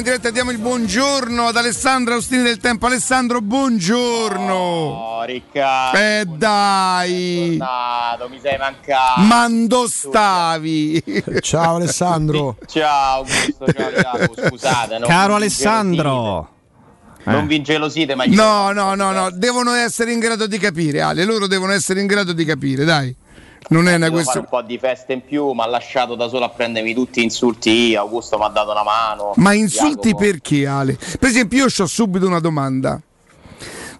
In 0.00 0.06
diretta 0.06 0.28
e 0.28 0.32
diamo 0.32 0.50
il 0.50 0.56
buongiorno 0.56 1.48
ad 1.48 1.56
Alessandro 1.56 2.14
Austini 2.14 2.42
del 2.42 2.56
Tempo. 2.56 2.86
Alessandro, 2.86 3.42
buongiorno. 3.42 4.54
Oh, 4.54 5.24
Riccardo. 5.24 5.98
Eh 5.98 6.24
dai. 6.38 7.56
Tornato, 7.58 8.28
mi 8.30 8.40
sei 8.40 8.56
mancato. 8.56 9.20
Mando 9.20 9.86
stavi. 9.86 11.02
Ciao 11.40 11.76
Alessandro. 11.76 12.56
Ciao, 12.66 13.18
Augusto, 13.18 13.66
ciao 13.72 13.90
Jacopo, 13.92 14.48
scusate. 14.48 15.00
Caro 15.00 15.34
Alessandro. 15.34 16.48
ingelosite. 17.18 17.30
Non 17.30 17.46
vi 17.46 17.56
ingelosite, 17.56 18.14
ma 18.14 18.24
io 18.24 18.34
No, 18.34 18.72
no, 18.72 18.94
no, 18.94 19.12
no, 19.12 19.30
devono 19.30 19.74
essere 19.74 20.12
in 20.12 20.18
grado 20.18 20.46
di 20.46 20.56
capire, 20.56 21.02
Ale, 21.02 21.24
loro 21.26 21.46
devono 21.46 21.72
essere 21.72 22.00
in 22.00 22.06
grado 22.06 22.32
di 22.32 22.46
capire, 22.46 22.84
dai. 22.84 23.14
Non 23.68 23.86
è 23.86 23.94
una 23.94 24.10
questione. 24.10 24.40
un 24.40 24.46
po' 24.48 24.62
di 24.62 24.78
festa 24.78 25.12
in 25.12 25.24
più, 25.24 25.52
mi 25.52 25.60
ha 25.60 25.66
lasciato 25.66 26.14
da 26.16 26.28
solo 26.28 26.44
a 26.44 26.48
prendermi 26.48 26.92
tutti 26.92 27.20
gli 27.20 27.24
insulti 27.24 27.94
Augusto 27.94 28.36
mi 28.36 28.44
ha 28.44 28.48
dato 28.48 28.72
una 28.72 28.82
mano. 28.82 29.32
Ma 29.36 29.52
insulti 29.52 30.08
Jacopo. 30.08 30.24
perché, 30.24 30.66
Ale? 30.66 30.94
Per 30.94 31.28
esempio, 31.28 31.58
io 31.58 31.64
ho 31.66 31.86
subito 31.86 32.26
una 32.26 32.40
domanda. 32.40 33.00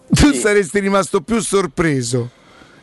Tu 0.08 0.32
saresti 0.32 0.80
rimasto 0.80 1.20
più 1.20 1.40
sorpreso 1.40 2.30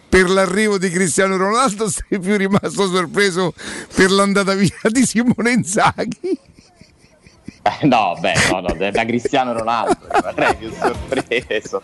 per 0.08 0.30
l'arrivo 0.30 0.78
di 0.78 0.90
Cristiano 0.90 1.36
Ronaldo 1.36 1.90
sei 1.92 2.20
più 2.20 2.38
rimasto 2.38 2.88
sorpreso 2.88 3.54
per 3.94 4.12
l'andata 4.12 4.54
via 4.54 4.72
di 4.90 5.06
Simone 5.06 5.52
Inzaghi? 5.52 6.40
Eh, 7.82 7.86
No, 7.88 8.16
beh, 8.20 8.34
no, 8.52 8.60
no, 8.62 8.74
da 8.92 9.06
Cristiano 9.06 9.54
Ronaldo 9.54 9.98
sarei 10.22 10.56
più 10.56 10.72
sorpreso. 10.72 11.82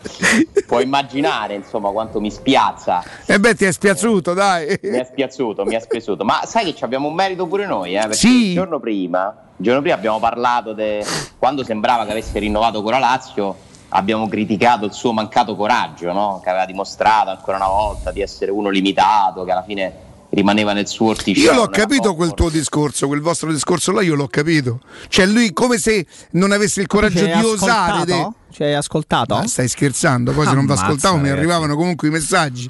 Puoi 0.65 0.83
immaginare, 0.83 1.55
insomma, 1.55 1.89
quanto 1.91 2.19
mi 2.19 2.31
spiazza. 2.31 3.03
E 3.25 3.39
beh, 3.39 3.55
ti 3.55 3.65
è 3.65 3.71
spiaciuto, 3.71 4.33
dai. 4.33 4.77
Mi 4.83 4.97
è 4.99 5.03
spiaciuto, 5.03 5.65
mi 5.65 5.75
è 5.75 5.79
spiaciuto. 5.79 6.23
Ma 6.23 6.41
sai 6.45 6.65
che 6.65 6.75
ci 6.75 6.83
abbiamo 6.83 7.07
un 7.07 7.13
merito 7.13 7.47
pure 7.47 7.65
noi, 7.65 7.95
eh? 7.95 7.99
Perché 8.01 8.15
Sì. 8.15 8.47
il 8.47 8.53
giorno 8.53 8.79
prima, 8.79 9.35
il 9.57 9.65
giorno 9.65 9.81
prima 9.81 9.95
abbiamo 9.95 10.19
parlato 10.19 10.73
de... 10.73 11.05
quando 11.37 11.63
sembrava 11.63 12.05
che 12.05 12.11
avesse 12.11 12.39
rinnovato 12.39 12.81
con 12.81 12.91
la 12.91 12.99
Lazio, 12.99 13.55
abbiamo 13.89 14.27
criticato 14.27 14.85
il 14.85 14.93
suo 14.93 15.11
mancato 15.13 15.55
coraggio, 15.55 16.11
no? 16.11 16.39
Che 16.43 16.49
aveva 16.49 16.65
dimostrato 16.65 17.29
ancora 17.29 17.57
una 17.57 17.67
volta 17.67 18.11
di 18.11 18.21
essere 18.21 18.51
uno 18.51 18.69
limitato, 18.69 19.43
che 19.43 19.51
alla 19.51 19.63
fine 19.63 19.93
rimaneva 20.33 20.73
nel 20.73 20.87
suo 20.87 21.09
orticello. 21.09 21.51
Io 21.51 21.59
l'ho 21.59 21.69
capito 21.69 22.15
quel 22.15 22.33
tuo 22.33 22.49
discorso, 22.49 23.07
quel 23.07 23.21
vostro 23.21 23.51
discorso 23.51 23.91
là, 23.91 24.01
io 24.01 24.15
l'ho 24.15 24.27
capito. 24.27 24.79
Cioè, 25.07 25.25
lui 25.25 25.53
come 25.53 25.77
se 25.77 26.05
non 26.31 26.51
avesse 26.51 26.81
il 26.81 26.87
coraggio 26.87 27.25
di 27.25 27.31
osare. 27.31 28.31
Ci 28.51 28.63
hai 28.63 28.73
ascoltato? 28.73 29.35
Ma 29.35 29.47
stai 29.47 29.67
scherzando? 29.67 30.31
Poi 30.31 30.45
se 30.45 30.53
non 30.53 30.65
vi 30.65 30.73
ascoltavo 30.73 31.17
mi 31.17 31.29
arrivavano 31.29 31.75
comunque 31.75 32.07
i 32.07 32.11
messaggi. 32.11 32.69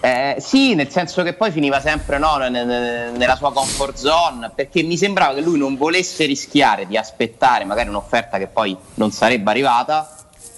Eh, 0.00 0.36
sì, 0.38 0.74
nel 0.74 0.88
senso 0.88 1.22
che 1.22 1.32
poi 1.32 1.50
finiva 1.50 1.80
sempre 1.80 2.18
no, 2.18 2.36
ne- 2.36 2.48
ne- 2.48 3.10
nella 3.10 3.34
sua 3.34 3.52
comfort 3.52 3.96
zone, 3.96 4.52
perché 4.54 4.82
mi 4.82 4.96
sembrava 4.96 5.34
che 5.34 5.40
lui 5.40 5.58
non 5.58 5.76
volesse 5.76 6.26
rischiare 6.26 6.86
di 6.86 6.96
aspettare 6.96 7.64
magari 7.64 7.88
un'offerta 7.88 8.38
che 8.38 8.46
poi 8.46 8.76
non 8.94 9.10
sarebbe 9.10 9.50
arrivata 9.50 10.15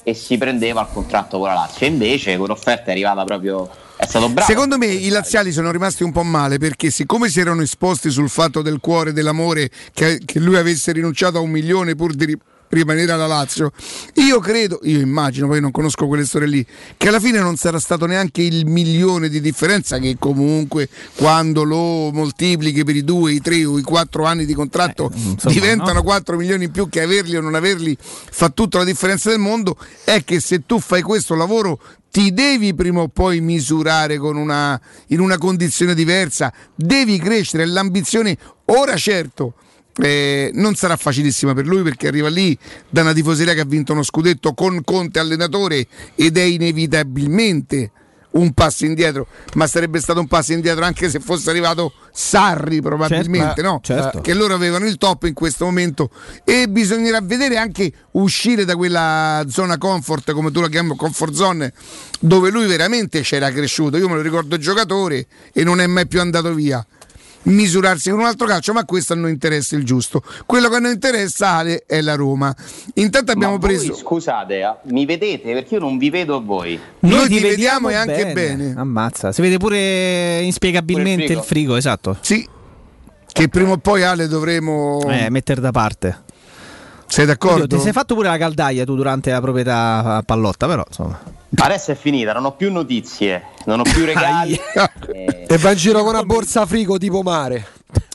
e 0.08 0.14
si 0.14 0.38
prendeva 0.38 0.80
il 0.80 0.88
contratto 0.90 1.38
con 1.38 1.48
la 1.48 1.54
Lazio. 1.54 1.86
Invece 1.86 2.38
quell'offerta 2.38 2.86
è 2.86 2.90
arrivata 2.92 3.24
proprio... 3.24 3.68
È 3.94 4.06
stato 4.06 4.28
bravo. 4.28 4.48
Secondo 4.48 4.78
me 4.78 4.86
i 4.86 5.08
laziali 5.08 5.52
sono 5.52 5.70
rimasti 5.70 6.04
un 6.04 6.12
po' 6.12 6.22
male 6.22 6.58
perché 6.58 6.90
siccome 6.90 7.28
si 7.28 7.40
erano 7.40 7.62
esposti 7.62 8.10
sul 8.10 8.30
fatto 8.30 8.62
del 8.62 8.78
cuore, 8.80 9.12
dell'amore, 9.12 9.70
che, 9.92 10.20
che 10.24 10.38
lui 10.38 10.56
avesse 10.56 10.92
rinunciato 10.92 11.38
a 11.38 11.40
un 11.40 11.50
milione 11.50 11.94
pur 11.94 12.14
di, 12.14 12.38
rimanere 12.70 13.12
alla 13.12 13.26
Lazio. 13.26 13.72
Io 14.14 14.38
credo, 14.40 14.80
io 14.82 15.00
immagino, 15.00 15.46
poi 15.46 15.60
non 15.60 15.70
conosco 15.70 16.06
quelle 16.06 16.24
storie 16.24 16.48
lì, 16.48 16.66
che 16.96 17.08
alla 17.08 17.20
fine 17.20 17.38
non 17.38 17.56
sarà 17.56 17.78
stato 17.78 18.06
neanche 18.06 18.42
il 18.42 18.66
milione 18.66 19.28
di 19.28 19.40
differenza 19.40 19.98
che 19.98 20.16
comunque 20.18 20.88
quando 21.16 21.62
lo 21.64 22.10
moltiplichi 22.12 22.84
per 22.84 22.96
i 22.96 23.04
due, 23.04 23.32
i 23.32 23.40
tre 23.40 23.64
o 23.64 23.78
i 23.78 23.82
quattro 23.82 24.24
anni 24.24 24.44
di 24.44 24.54
contratto 24.54 25.10
Eh, 25.12 25.18
insomma, 25.18 25.54
diventano 25.54 25.92
no? 25.94 26.02
4 26.02 26.36
milioni 26.36 26.64
in 26.64 26.70
più 26.70 26.88
che 26.88 27.02
averli 27.02 27.36
o 27.36 27.40
non 27.40 27.54
averli 27.54 27.96
fa 28.00 28.48
tutta 28.50 28.78
la 28.78 28.84
differenza 28.84 29.30
del 29.30 29.38
mondo, 29.38 29.76
è 30.04 30.22
che 30.24 30.40
se 30.40 30.64
tu 30.66 30.80
fai 30.80 31.02
questo 31.02 31.34
lavoro 31.34 31.80
ti 32.10 32.32
devi 32.32 32.74
prima 32.74 33.00
o 33.00 33.08
poi 33.08 33.40
misurare 33.40 34.16
con 34.16 34.36
una, 34.36 34.80
in 35.08 35.20
una 35.20 35.38
condizione 35.38 35.94
diversa, 35.94 36.52
devi 36.74 37.18
crescere, 37.18 37.66
l'ambizione 37.66 38.36
ora 38.66 38.96
certo. 38.96 39.54
Eh, 40.00 40.50
non 40.54 40.74
sarà 40.74 40.96
facilissima 40.96 41.54
per 41.54 41.66
lui 41.66 41.82
perché 41.82 42.08
arriva 42.08 42.28
lì 42.28 42.56
da 42.88 43.02
una 43.02 43.12
tifoseria 43.12 43.54
che 43.54 43.60
ha 43.60 43.64
vinto 43.64 43.92
uno 43.92 44.02
scudetto 44.02 44.54
con 44.54 44.82
Conte 44.84 45.18
allenatore 45.18 45.86
ed 46.14 46.36
è 46.36 46.42
inevitabilmente 46.42 47.92
un 48.30 48.52
passo 48.52 48.84
indietro, 48.84 49.26
ma 49.54 49.66
sarebbe 49.66 50.00
stato 50.00 50.20
un 50.20 50.26
passo 50.26 50.52
indietro 50.52 50.84
anche 50.84 51.08
se 51.08 51.18
fosse 51.18 51.48
arrivato 51.50 51.92
Sarri 52.12 52.80
probabilmente, 52.82 53.54
Certo, 53.54 53.62
no? 53.62 53.80
certo. 53.82 54.20
Che 54.20 54.34
loro 54.34 54.54
avevano 54.54 54.86
il 54.86 54.98
top 54.98 55.24
in 55.24 55.34
questo 55.34 55.64
momento 55.64 56.10
e 56.44 56.68
bisognerà 56.68 57.20
vedere 57.20 57.56
anche 57.56 57.90
uscire 58.12 58.64
da 58.64 58.76
quella 58.76 59.44
zona 59.48 59.78
comfort, 59.78 60.32
come 60.32 60.50
tu 60.50 60.60
la 60.60 60.68
chiami, 60.68 60.94
comfort 60.96 61.32
zone, 61.32 61.72
dove 62.20 62.50
lui 62.50 62.66
veramente 62.66 63.22
c'era 63.22 63.50
cresciuto. 63.50 63.96
Io 63.96 64.08
me 64.08 64.16
lo 64.16 64.22
ricordo 64.22 64.58
giocatore 64.58 65.26
e 65.52 65.64
non 65.64 65.80
è 65.80 65.86
mai 65.86 66.06
più 66.06 66.20
andato 66.20 66.52
via. 66.52 66.84
Misurarsi 67.48 68.10
con 68.10 68.20
un 68.20 68.26
altro 68.26 68.46
calcio, 68.46 68.72
ma 68.72 68.84
questo 68.84 69.14
a 69.14 69.16
noi 69.16 69.30
interessa 69.30 69.74
il 69.76 69.84
giusto. 69.84 70.22
Quello 70.44 70.68
che 70.68 70.76
a 70.76 70.78
noi 70.80 70.92
interessa 70.92 71.48
Ale 71.50 71.84
è 71.86 72.00
la 72.00 72.14
Roma. 72.14 72.54
Intanto 72.94 73.32
abbiamo 73.32 73.56
voi, 73.58 73.74
preso. 73.74 73.94
scusate, 73.94 74.60
eh, 74.60 74.74
mi 74.84 75.06
vedete? 75.06 75.52
Perché 75.52 75.74
io 75.74 75.80
non 75.80 75.96
vi 75.98 76.10
vedo 76.10 76.36
a 76.36 76.40
voi. 76.40 76.78
Noi 77.00 77.28
ti 77.28 77.40
vediamo 77.40 77.88
e 77.88 77.94
anche 77.94 78.32
bene. 78.32 78.74
Ammazza, 78.76 79.32
si 79.32 79.40
vede 79.40 79.56
pure 79.56 80.40
inspiegabilmente 80.42 81.22
Pure 81.22 81.32
il 81.32 81.38
il 81.38 81.44
frigo, 81.44 81.76
esatto. 81.76 82.16
Sì. 82.20 82.46
Che 83.30 83.48
prima 83.48 83.72
o 83.72 83.78
poi 83.78 84.02
Ale 84.02 84.26
dovremo 84.26 85.00
Eh, 85.08 85.30
mettere 85.30 85.60
da 85.60 85.70
parte. 85.70 86.24
Sei 87.06 87.24
d'accordo? 87.24 87.62
Oddio, 87.64 87.76
ti 87.78 87.82
sei 87.82 87.92
fatto 87.92 88.14
pure 88.14 88.28
la 88.28 88.36
caldaia 88.36 88.84
tu 88.84 88.94
durante 88.94 89.30
la 89.30 89.40
proprietà 89.40 90.16
a 90.16 90.22
pallotta, 90.22 90.66
però 90.66 90.84
insomma. 90.86 91.18
Adesso 91.56 91.92
è 91.92 91.94
finita, 91.94 92.32
non 92.32 92.44
ho 92.44 92.52
più 92.52 92.70
notizie, 92.70 93.42
non 93.64 93.80
ho 93.80 93.82
più 93.82 94.04
regali. 94.06 94.58
E 95.46 95.58
va 95.58 95.70
in 95.70 95.76
giro 95.76 96.00
con 96.00 96.08
una 96.08 96.22
borsa 96.22 96.66
frigo 96.66 96.98
tipo 96.98 97.22
mare. 97.22 97.66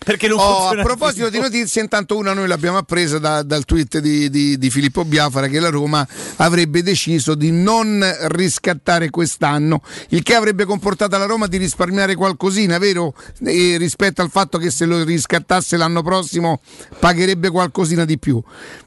Perché 0.04 0.28
non 0.28 0.38
Oh, 0.40 0.42
a 0.42 0.60
funziona 0.60 0.84
proposito 0.84 1.30
di 1.30 1.40
notizie, 1.40 1.82
intanto 1.82 2.18
una 2.18 2.34
noi 2.34 2.48
l'abbiamo 2.48 2.78
appresa 2.78 3.20
da- 3.20 3.44
dal 3.44 3.66
tweet 3.66 4.00
di, 4.00 4.30
di- 4.30 4.58
di 4.58 4.70
Filippo 4.70 5.06
Biafara 5.06 5.48
che 5.48 5.60
la 5.60 5.70
Roma 5.70 6.06
avrebbe 6.38 6.84
deciso 6.84 7.36
di 7.36 7.52
non 7.52 8.06
riscattare 8.28 9.10
quest'anno, 9.10 9.82
il 10.10 10.24
che 10.24 10.36
avrebbe 10.36 10.66
comportato 10.66 11.16
alla 11.16 11.26
Roma 11.26 11.48
di 11.48 11.58
risparmiare 11.58 12.16
qualcosina, 12.16 12.78
vero? 12.78 13.14
E 13.44 13.78
rispetto 13.78 14.22
al 14.22 14.30
fatto 14.30 14.58
che 14.58 14.70
se 14.70 14.86
lo 14.86 15.04
riscattasse 15.04 15.78
l'anno 15.78 16.02
prossimo 16.02 16.62
pagherebbe 17.00 17.50
qualcosina 17.50 18.06
di 18.06 18.20
più. 18.20 18.42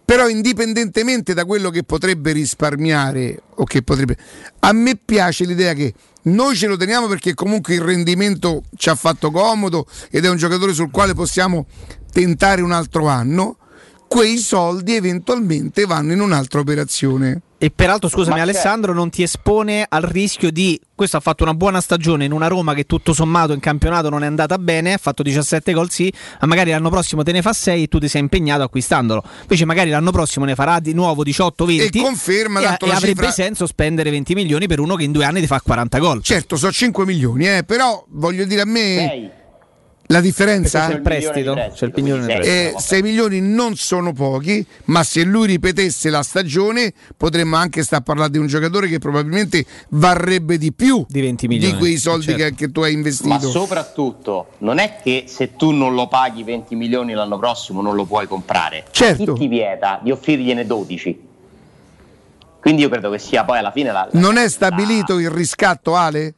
Però 0.05 0.29
indipendentemente 0.29 1.35
da 1.35 1.45
quello 1.45 1.71
che 1.71 1.83
potrebbe 1.83 2.33
risparmiare 2.33 3.43
o 3.57 3.65
che 3.65 3.83
potrebbe... 3.83 4.17
A 4.61 4.73
me 4.73 4.97
piace 5.03 5.45
l'idea 5.45 5.73
che 5.73 5.93
noi 6.27 6.57
ce 6.57 6.67
lo 6.67 6.77
teniamo 6.77 7.07
perché 7.07 7.35
comunque 7.35 7.75
il 7.75 7.81
rendimento 7.81 8.65
ci 8.77 8.89
ha 8.89 8.97
fatto 8.97 9.31
comodo 9.31 9.87
ed 10.11 10.25
è 10.25 10.29
un 10.29 10.37
giocatore 10.37 10.75
sul 10.75 10.91
quale 10.91 11.06
possiamo 11.15 11.67
tentare 12.13 12.63
un 12.63 12.73
altro 12.73 13.07
anno. 13.07 13.57
Quei 14.09 14.39
soldi 14.39 14.95
eventualmente 14.95 15.85
vanno 15.85 16.13
in 16.13 16.21
un'altra 16.21 16.61
operazione. 16.61 17.43
E 17.59 17.71
peraltro, 17.71 18.11
scusami 18.11 18.37
Ma 18.37 18.43
Alessandro, 18.43 18.93
non 18.93 19.09
ti 19.09 19.23
espone 19.23 19.87
al 19.89 20.03
rischio 20.03 20.51
di. 20.51 20.79
Questo 20.95 21.17
ha 21.17 21.21
fatto 21.21 21.43
una 21.43 21.55
buona 21.55 21.81
stagione 21.81 22.27
in 22.27 22.33
una 22.33 22.49
Roma 22.49 22.75
che 22.75 22.85
tutto 22.85 23.15
sommato 23.15 23.55
in 23.55 23.61
campionato 23.61 24.11
non 24.11 24.23
è 24.23 24.27
andata 24.27 24.59
bene, 24.59 24.93
ha 24.93 24.99
fatto 24.99 25.23
17 25.23 25.73
gol 25.73 25.91
sì, 25.91 26.13
ma 26.41 26.47
magari 26.47 26.71
l'anno 26.71 26.91
prossimo 26.91 27.23
te 27.23 27.33
ne 27.33 27.41
fa 27.41 27.55
6 27.55 27.83
e 27.83 27.87
tu 27.87 27.99
ti 27.99 28.09
sei 28.09 28.21
impegnato 28.21 28.63
acquistandolo. 28.63 29.23
Invece 29.43 29.65
magari 29.65 29.89
l'anno 29.89 30.11
prossimo 30.11 30.45
ne 30.45 30.55
farà 30.55 30.81
di 30.81 30.93
nuovo 30.93 31.25
18-20 31.25 31.81
E 31.81 32.01
conferma, 32.01 32.61
e, 32.61 32.65
e 32.65 32.91
avrebbe 32.91 33.07
cifra- 33.07 33.31
senso 33.31 33.67
spendere 33.67 34.11
20 34.11 34.35
milioni 34.35 34.67
per 34.67 34.79
uno 34.79 34.95
che 34.95 35.05
in 35.05 35.13
due 35.13 35.25
anni 35.25 35.41
ti 35.41 35.47
fa 35.47 35.61
40 35.61 35.99
gol. 35.99 36.23
Certo, 36.23 36.57
sono 36.57 36.73
5 36.73 37.07
milioni, 37.07 37.49
eh, 37.49 37.65
però 37.65 38.05
voglio 38.11 38.45
dire 38.45 38.61
a 38.61 38.67
me 38.67 38.81
Sei. 38.81 39.31
La 40.09 40.21
differenza 40.21 40.87
C'è 40.87 40.95
il 40.95 41.01
prestito, 41.01 41.55
c'è 41.55 41.85
il 41.87 41.93
pignone 41.93 42.25
nel 42.27 42.37
prestito. 42.41 42.77
Eh, 42.77 42.81
6 42.81 43.03
milioni 43.03 43.41
non 43.41 43.77
sono 43.77 44.13
pochi, 44.13 44.65
ma 44.85 45.03
se 45.03 45.25
lui 45.25 45.47
ripetesse 45.47 46.11
la 46.11 46.23
stagione 46.23 46.93
potremmo 47.17 47.57
anche 47.57 47.83
stare 47.83 48.03
a 48.03 48.05
parlare 48.05 48.31
di 48.31 48.39
un 48.39 48.47
giocatore 48.47 48.89
che 48.89 48.99
probabilmente 48.99 49.65
varrebbe 49.91 50.59
di 50.59 50.73
più 50.73 51.05
di 51.09 51.21
20 51.21 51.49
milioni. 51.49 51.73
di 51.73 51.79
quei 51.79 51.97
soldi 51.97 52.25
Certo. 52.27 52.43
che, 52.43 52.55
che 52.55 52.73
tu 52.73 52.81
hai 52.81 52.93
investito. 52.93 53.29
Ma 53.29 53.41
soprattutto, 53.41 54.49
non 54.59 54.79
è 54.79 54.99
che 55.03 55.25
se 55.27 55.57
tu 55.57 55.71
non 55.73 55.95
lo 55.95 56.09
paghi 56.09 56.43
20 56.43 56.75
milioni 56.75 57.13
l'anno 57.13 57.39
prossimo 57.39 57.83
non 57.83 57.95
lo 57.95 58.05
puoi 58.05 58.27
comprare. 58.27 58.85
Certo. 58.91 59.33
Chi 59.33 59.41
ti 59.41 59.49
vieta 59.49 60.01
di 60.03 60.11
offrirgliene 60.11 60.67
12? 60.67 61.25
Quindi 62.61 62.83
io 62.83 62.89
credo 62.89 63.11
che 63.11 63.19
sia 63.19 63.45
poi 63.45 63.59
alla 63.59 63.71
fine 63.71 63.93
la, 63.93 64.09
Non 64.13 64.37
è 64.39 64.49
stabilito 64.49 65.19
il 65.19 65.31
riscatto, 65.31 65.95
Ale? 65.95 66.35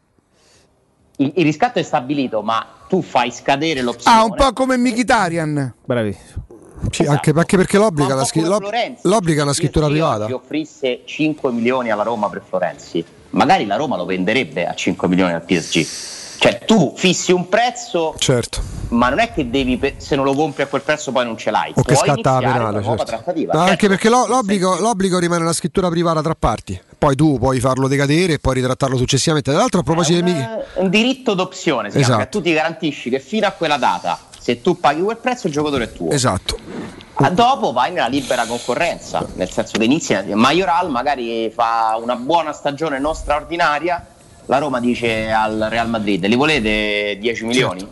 Il, 1.19 1.33
il 1.37 1.45
riscatto 1.45 1.79
è 1.79 1.83
stabilito, 1.83 2.43
ma 2.43 2.65
tu 2.89 3.03
fai 3.03 3.31
scadere 3.31 3.83
l'opzione. 3.83 4.17
Ah, 4.19 4.25
un 4.25 4.35
po' 4.35 4.53
come 4.53 4.77
Mkhitaryan. 4.77 5.75
Bravissimo. 5.85 6.47
Sì, 6.91 7.03
anche, 7.03 7.33
anche 7.35 7.57
perché 7.57 7.77
l'obbliga, 7.77 8.15
la, 8.15 8.25
scri- 8.25 8.45
l'obbliga 9.03 9.43
una 9.43 9.53
scrittura 9.53 9.87
Se 9.87 9.93
io 9.93 9.99
privata. 9.99 10.25
oggi 10.25 10.33
offrisse 10.33 11.01
5 11.05 11.53
milioni 11.53 11.91
alla 11.91 12.05
Roma 12.05 12.29
per 12.29 12.43
Florenzi, 12.47 13.05
magari 13.31 13.67
la 13.67 13.75
Roma 13.77 13.97
lo 13.97 14.05
venderebbe 14.05 14.65
a 14.67 14.75
5 14.75 15.09
milioni 15.09 15.33
al 15.33 15.43
PSG. 15.43 15.87
Cioè 16.39 16.61
tu 16.65 16.93
fissi 16.97 17.33
un 17.33 17.49
prezzo, 17.49 18.15
Certo. 18.17 18.61
ma 18.91 19.09
non 19.09 19.19
è 19.19 19.33
che 19.33 19.51
devi, 19.51 19.95
se 19.97 20.15
non 20.15 20.25
lo 20.25 20.35
compri 20.35 20.63
a 20.63 20.67
quel 20.69 20.83
prezzo 20.83 21.11
poi 21.11 21.25
non 21.25 21.37
ce 21.37 21.51
l'hai. 21.51 21.73
O 21.75 21.83
che 21.83 21.95
Puoi 21.95 21.97
scatta 22.07 22.41
la 22.41 22.53
penale. 22.53 22.83
certo. 22.83 22.89
No, 22.91 22.97
Certo, 23.05 23.59
anche 23.59 23.89
perché 23.89 24.09
lo- 24.09 24.27
l'obbligo, 24.27 24.79
l'obbligo 24.79 25.19
rimane 25.19 25.43
una 25.43 25.53
scrittura 25.53 25.89
privata 25.89 26.23
tra 26.23 26.35
parti. 26.39 26.81
Poi 26.97 27.17
tu 27.17 27.39
puoi 27.39 27.59
farlo 27.61 27.89
decadere 27.89 28.35
e 28.35 28.39
poi 28.39 28.55
ritrattarlo 28.55 28.97
successivamente. 28.97 29.51
Tra 29.51 29.59
l'altro, 29.61 29.81
a 29.81 29.83
proposito 29.83 30.21
di 30.21 30.33
un 30.75 30.89
diritto 30.89 31.35
d'opzione, 31.35 31.91
si 31.91 31.99
chiama, 31.99 32.15
Esatto. 32.15 32.25
che 32.25 32.29
tu 32.31 32.41
ti 32.43 32.53
garantisci 32.53 33.11
che 33.11 33.19
fino 33.21 33.47
a 33.47 33.51
quella 33.51 33.77
data, 33.77 34.19
se 34.39 34.61
tu 34.61 34.79
paghi 34.79 35.01
quel 35.03 35.17
prezzo, 35.17 35.49
il 35.49 35.53
giocatore 35.53 35.85
è 35.85 35.93
tuo. 35.93 36.11
Esatto. 36.11 36.57
Ah, 37.21 37.31
Dopo 37.31 37.73
vai 37.73 37.91
nella 37.91 38.07
libera 38.07 38.47
concorrenza, 38.47 39.27
nel 39.35 39.51
senso 39.51 39.77
che 39.77 39.83
inizia 39.85 40.25
Majoral 40.35 40.89
magari 40.89 41.51
fa 41.53 41.99
una 42.01 42.15
buona 42.15 42.53
stagione 42.53 43.01
non 43.01 43.13
straordinaria, 43.17 44.07
la 44.49 44.59
Roma 44.59 44.81
dice 44.81 45.31
al 45.31 45.67
Real 45.69 45.89
Madrid 45.89 46.25
li 46.27 46.35
volete 46.35 47.17
10 47.21 47.45
milioni? 47.45 47.87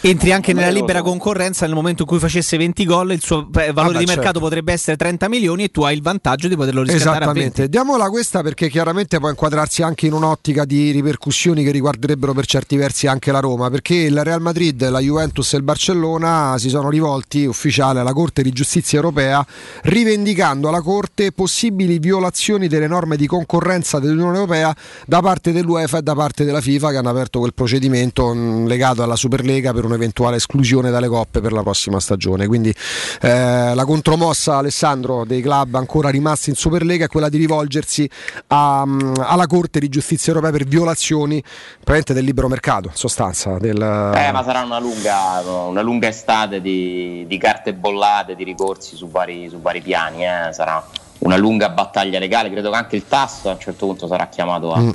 Entri 0.00 0.32
anche 0.32 0.52
nella 0.52 0.70
libera 0.70 1.00
concorrenza 1.00 1.64
nel 1.64 1.74
momento 1.74 2.02
in 2.02 2.08
cui 2.08 2.18
facesse 2.18 2.58
20 2.58 2.84
gol, 2.84 3.12
il 3.12 3.22
suo 3.22 3.48
valore 3.50 3.72
Vabbè, 3.72 3.98
di 3.98 4.04
mercato 4.04 4.24
certo. 4.24 4.40
potrebbe 4.40 4.72
essere 4.72 4.96
30 4.96 5.28
milioni 5.28 5.64
e 5.64 5.68
tu 5.68 5.82
hai 5.82 5.94
il 5.94 6.02
vantaggio 6.02 6.46
di 6.48 6.56
poterlo 6.56 6.82
riscattare 6.82 7.24
a 7.24 7.32
20. 7.32 7.38
Esattamente, 7.38 7.68
diamola 7.68 8.10
questa 8.10 8.42
perché 8.42 8.68
chiaramente 8.68 9.18
può 9.18 9.30
inquadrarsi 9.30 9.82
anche 9.82 10.06
in 10.06 10.12
un'ottica 10.12 10.66
di 10.66 10.90
ripercussioni 10.90 11.64
che 11.64 11.70
riguarderebbero 11.70 12.34
per 12.34 12.44
certi 12.44 12.76
versi 12.76 13.06
anche 13.06 13.32
la 13.32 13.40
Roma, 13.40 13.70
perché 13.70 13.94
il 13.94 14.22
Real 14.22 14.42
Madrid, 14.42 14.86
la 14.88 15.00
Juventus 15.00 15.54
e 15.54 15.56
il 15.56 15.62
Barcellona 15.62 16.56
si 16.58 16.68
sono 16.68 16.90
rivolti 16.90 17.46
ufficiale 17.46 18.00
alla 18.00 18.12
Corte 18.12 18.42
di 18.42 18.52
Giustizia 18.52 18.98
europea 18.98 19.44
rivendicando 19.82 20.68
alla 20.68 20.82
Corte 20.82 21.32
possibili 21.32 21.98
violazioni 21.98 22.68
delle 22.68 22.86
norme 22.86 23.16
di 23.16 23.26
concorrenza 23.26 23.98
dell'Unione 23.98 24.36
Europea 24.36 24.74
da 25.06 25.20
parte 25.20 25.52
dell'UEFA 25.52 25.93
da 26.00 26.14
parte 26.14 26.44
della 26.44 26.60
FIFA 26.60 26.90
che 26.90 26.96
hanno 26.96 27.10
aperto 27.10 27.38
quel 27.38 27.54
procedimento 27.54 28.32
mh, 28.34 28.66
legato 28.66 29.02
alla 29.02 29.16
Superlega 29.16 29.72
per 29.72 29.84
un'eventuale 29.84 30.36
esclusione 30.36 30.90
dalle 30.90 31.08
coppe 31.08 31.40
per 31.40 31.52
la 31.52 31.62
prossima 31.62 32.00
stagione. 32.00 32.46
Quindi 32.46 32.74
eh, 33.20 33.74
la 33.74 33.84
contromossa 33.84 34.56
Alessandro 34.56 35.24
dei 35.24 35.42
club 35.42 35.74
ancora 35.74 36.08
rimasti 36.08 36.50
in 36.50 36.56
Superlega 36.56 37.04
è 37.04 37.08
quella 37.08 37.28
di 37.28 37.38
rivolgersi 37.38 38.08
a, 38.48 38.84
mh, 38.84 39.14
alla 39.18 39.46
Corte 39.46 39.78
di 39.80 39.88
Giustizia 39.88 40.32
Europea 40.32 40.56
per 40.56 40.66
violazioni 40.66 41.42
del 41.84 42.24
libero 42.24 42.48
mercato, 42.48 42.88
in 42.88 42.94
sostanza. 42.94 43.58
Del, 43.58 43.76
Eh, 43.76 44.32
ma 44.32 44.42
sarà 44.42 44.62
una 44.62 44.78
lunga, 44.78 45.42
una 45.68 45.82
lunga 45.82 46.08
estate 46.08 46.60
di, 46.60 47.24
di 47.26 47.38
carte 47.38 47.72
bollate, 47.72 48.34
di 48.34 48.44
ricorsi 48.44 48.96
su 48.96 49.08
vari, 49.08 49.48
su 49.48 49.60
vari 49.60 49.80
piani, 49.80 50.24
eh. 50.24 50.52
sarà 50.52 50.84
una 51.20 51.36
lunga 51.36 51.68
battaglia 51.70 52.18
legale, 52.18 52.50
credo 52.50 52.70
che 52.70 52.76
anche 52.76 52.96
il 52.96 53.06
TAS 53.06 53.46
a 53.46 53.52
un 53.52 53.60
certo 53.60 53.86
punto 53.86 54.06
sarà 54.06 54.28
chiamato 54.28 54.72
a, 54.72 54.80
Mm. 54.80 54.90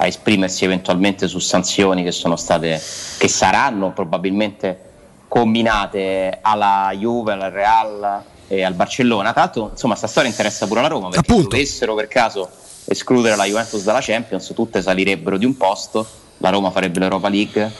A 0.00 0.06
esprimersi 0.06 0.64
eventualmente 0.64 1.28
su 1.28 1.38
sanzioni 1.38 2.02
che 2.02 2.10
sono 2.10 2.34
state, 2.36 2.80
che 3.18 3.28
saranno 3.28 3.92
probabilmente 3.92 4.88
combinate 5.28 6.38
alla 6.40 6.90
Juve, 6.96 7.34
al 7.34 7.50
Real 7.50 8.22
e 8.48 8.64
al 8.64 8.72
Barcellona. 8.72 9.32
L'altro, 9.36 9.68
insomma, 9.72 9.94
sta 9.94 10.06
storia 10.06 10.30
interessa 10.30 10.66
pure 10.66 10.80
la 10.80 10.88
Roma, 10.88 11.10
perché 11.10 11.34
se 11.34 11.42
dovessero 11.42 11.94
per 11.94 12.08
caso 12.08 12.48
escludere 12.86 13.36
la 13.36 13.44
Juventus 13.44 13.82
dalla 13.84 14.00
Champions, 14.00 14.50
tutte 14.54 14.80
salirebbero 14.80 15.36
di 15.36 15.44
un 15.44 15.56
posto, 15.56 16.06
la 16.38 16.48
Roma 16.48 16.70
farebbe 16.70 16.98
l'Europa 16.98 17.28
League 17.28 17.70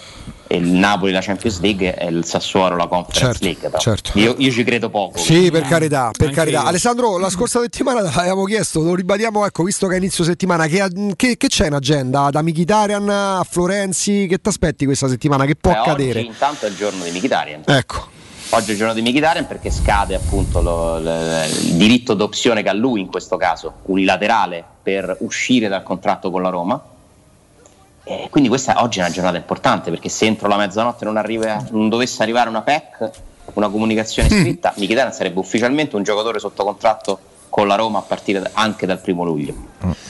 il 0.57 0.67
Napoli 0.67 1.13
la 1.13 1.21
Champions 1.21 1.61
League 1.61 1.95
e 1.97 2.07
il 2.09 2.25
Sassuolo 2.25 2.75
la 2.77 2.87
Conference 2.89 3.21
Certo, 3.21 3.45
League. 3.45 3.69
però. 3.69 3.79
certo. 3.79 4.19
Io, 4.19 4.35
io 4.39 4.51
ci 4.51 4.65
credo 4.65 4.91
poco. 4.91 5.19
Sì, 5.19 5.51
per 5.51 5.63
carità, 5.63 6.11
per 6.17 6.31
carità. 6.31 6.65
Alessandro, 6.65 7.19
la 7.19 7.31
scorsa 7.31 7.61
settimana 7.61 8.01
avevamo 8.13 8.45
chiesto, 8.45 8.81
lo 8.81 8.95
ribadiamo, 8.95 9.45
ecco, 9.47 9.63
visto 9.63 9.87
che 9.87 9.95
è 9.95 9.99
inizio 9.99 10.25
settimana, 10.25 10.67
che, 10.67 10.89
che- 11.17 11.37
che 11.37 11.47
c'è 11.49 11.67
in 11.67 11.75
agenda? 11.75 12.31
Da 12.31 12.43
Michitarian 12.43 13.09
a 13.09 13.47
Florenzi, 13.49 14.27
che 14.29 14.41
ti 14.41 14.49
aspetti 14.49 14.85
questa 14.85 15.09
settimana? 15.09 15.45
Che 15.45 15.55
può 15.57 15.71
Beh, 15.73 15.79
accadere? 15.79 16.19
Oggi 16.21 16.29
intanto 16.29 16.67
è 16.67 16.69
il 16.69 16.77
giorno 16.77 17.05
di 17.05 17.11
Mkhitaryan. 17.11 17.63
Ecco. 17.67 18.09
Oggi 18.53 18.71
è 18.71 18.73
il 18.73 18.79
giorno 18.79 18.95
di 18.95 19.03
Mkhitaryan 19.03 19.47
perché 19.47 19.71
scade 19.71 20.17
appunto 20.17 20.61
lo- 20.61 20.99
l- 20.99 21.47
il 21.69 21.75
diritto 21.75 22.15
d'opzione 22.15 22.65
che 22.65 22.69
ha 22.69 22.75
lui 22.75 23.01
in 23.01 23.07
questo 23.07 23.37
caso, 23.37 23.75
unilaterale, 23.85 24.65
per 24.83 25.17
uscire 25.21 25.69
dal 25.69 25.85
contratto 25.85 26.33
con 26.33 26.43
la 26.43 26.49
Roma. 26.49 26.83
E 28.05 28.29
quindi 28.31 28.49
questa 28.49 28.83
oggi 28.83 28.99
è 28.99 29.03
una 29.03 29.11
giornata 29.11 29.37
importante 29.37 29.91
perché 29.91 30.09
se 30.09 30.27
entro 30.27 30.49
la 30.49 30.57
mezzanotte 30.57 31.05
non, 31.05 31.17
arriva- 31.17 31.65
non 31.71 31.89
dovesse 31.89 32.23
arrivare 32.23 32.49
una 32.49 32.63
PEC, 32.63 33.11
una 33.55 33.69
comunicazione 33.69 34.29
scritta, 34.29 34.73
Mkhitaryan 34.77 35.13
sarebbe 35.13 35.39
ufficialmente 35.39 35.97
un 35.97 36.03
giocatore 36.03 36.39
sotto 36.39 36.65
contratto 36.65 37.19
con 37.49 37.67
la 37.67 37.75
Roma 37.75 37.99
a 37.99 38.03
partire 38.03 38.49
anche 38.55 38.87
dal 38.87 39.01
primo 39.01 39.25
luglio. 39.25 39.55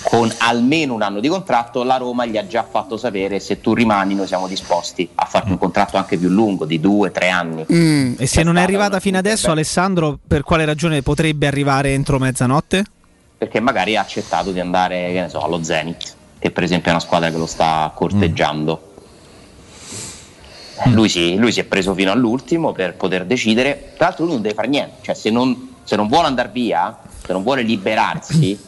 Con 0.02 0.30
almeno 0.38 0.92
un 0.92 1.00
anno 1.00 1.20
di 1.20 1.28
contratto, 1.28 1.82
la 1.84 1.96
Roma 1.96 2.26
gli 2.26 2.36
ha 2.36 2.46
già 2.46 2.66
fatto 2.68 2.98
sapere 2.98 3.40
se 3.40 3.60
tu 3.62 3.72
rimani 3.72 4.14
noi 4.14 4.26
siamo 4.26 4.46
disposti 4.46 5.08
a 5.14 5.24
farti 5.24 5.50
un 5.50 5.58
contratto 5.58 5.96
anche 5.96 6.18
più 6.18 6.28
lungo, 6.28 6.66
di 6.66 6.80
due, 6.80 7.10
tre 7.10 7.30
anni. 7.30 7.64
E 8.18 8.26
se 8.26 8.42
non 8.42 8.56
è 8.56 8.62
arrivata 8.62 9.00
fino 9.00 9.16
adesso, 9.16 9.50
Alessandro, 9.50 10.18
per 10.26 10.42
quale 10.42 10.66
ragione 10.66 11.00
potrebbe 11.00 11.46
arrivare 11.46 11.92
entro 11.92 12.18
mezzanotte? 12.18 12.84
perché 13.40 13.58
magari 13.58 13.96
ha 13.96 14.02
accettato 14.02 14.52
di 14.52 14.60
andare 14.60 15.12
che 15.12 15.20
ne 15.22 15.30
so, 15.30 15.40
allo 15.40 15.62
Zenit, 15.62 16.14
che 16.40 16.50
per 16.50 16.64
esempio 16.64 16.88
è 16.88 16.94
una 16.94 17.02
squadra 17.02 17.30
che 17.30 17.36
lo 17.36 17.46
sta 17.46 17.92
corteggiando. 17.94 18.88
Eh, 20.82 20.88
Lui, 20.88 21.08
si, 21.10 21.36
lui 21.36 21.52
si 21.52 21.60
è 21.60 21.64
preso 21.64 21.94
fino 21.94 22.10
all'ultimo 22.10 22.72
per 22.72 22.94
poter 22.96 23.26
decidere. 23.26 23.92
Tra 23.96 24.06
l'altro, 24.06 24.24
lui 24.24 24.32
non 24.32 24.42
deve 24.42 24.54
fare 24.54 24.68
niente, 24.68 24.96
cioè 25.02 25.14
se 25.14 25.30
non, 25.30 25.74
se 25.84 25.94
non 25.96 26.08
vuole 26.08 26.26
andare 26.26 26.48
via, 26.50 26.98
se 27.24 27.32
non 27.32 27.42
vuole 27.42 27.60
liberarsi, 27.60 28.58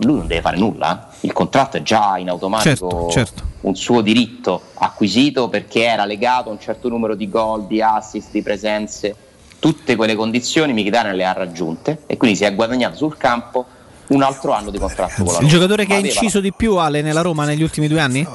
lui 0.00 0.16
non 0.16 0.26
deve 0.26 0.40
fare 0.40 0.56
nulla. 0.56 1.10
Il 1.20 1.32
contratto 1.32 1.76
è 1.76 1.82
già 1.82 2.18
in 2.18 2.28
automatico 2.28 2.88
Certo, 2.88 3.10
certo. 3.10 3.42
un 3.62 3.76
suo 3.76 4.00
diritto 4.00 4.60
acquisito 4.74 5.48
perché 5.48 5.84
era 5.84 6.04
legato 6.04 6.48
a 6.48 6.52
un 6.52 6.60
certo 6.60 6.88
numero 6.88 7.14
di 7.14 7.28
gol, 7.28 7.66
di 7.68 7.80
assist, 7.80 8.32
di 8.32 8.42
presenze. 8.42 9.14
Tutte 9.60 9.94
quelle 9.94 10.16
condizioni 10.16 10.72
Mkhitaryan 10.72 11.14
le 11.14 11.24
ha 11.24 11.32
raggiunte 11.32 12.02
e 12.06 12.16
quindi 12.16 12.36
si 12.36 12.44
è 12.44 12.54
guadagnato 12.54 12.96
sul 12.96 13.16
campo 13.16 13.64
un 14.08 14.22
altro 14.22 14.52
anno 14.52 14.70
di 14.70 14.78
contratto 14.78 15.24
con 15.24 15.26
la 15.26 15.32
Il 15.32 15.36
Roma. 15.38 15.48
giocatore 15.48 15.86
che 15.86 15.94
ha 15.94 15.98
inciso 15.98 16.40
di 16.40 16.52
più 16.52 16.76
Ale 16.76 17.02
nella 17.02 17.22
Roma 17.22 17.44
negli 17.44 17.62
ultimi 17.62 17.88
due 17.88 18.00
anni? 18.00 18.26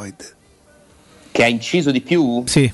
che 1.31 1.43
ha 1.43 1.47
inciso 1.47 1.91
di 1.91 2.01
più? 2.01 2.43
Sì. 2.45 2.71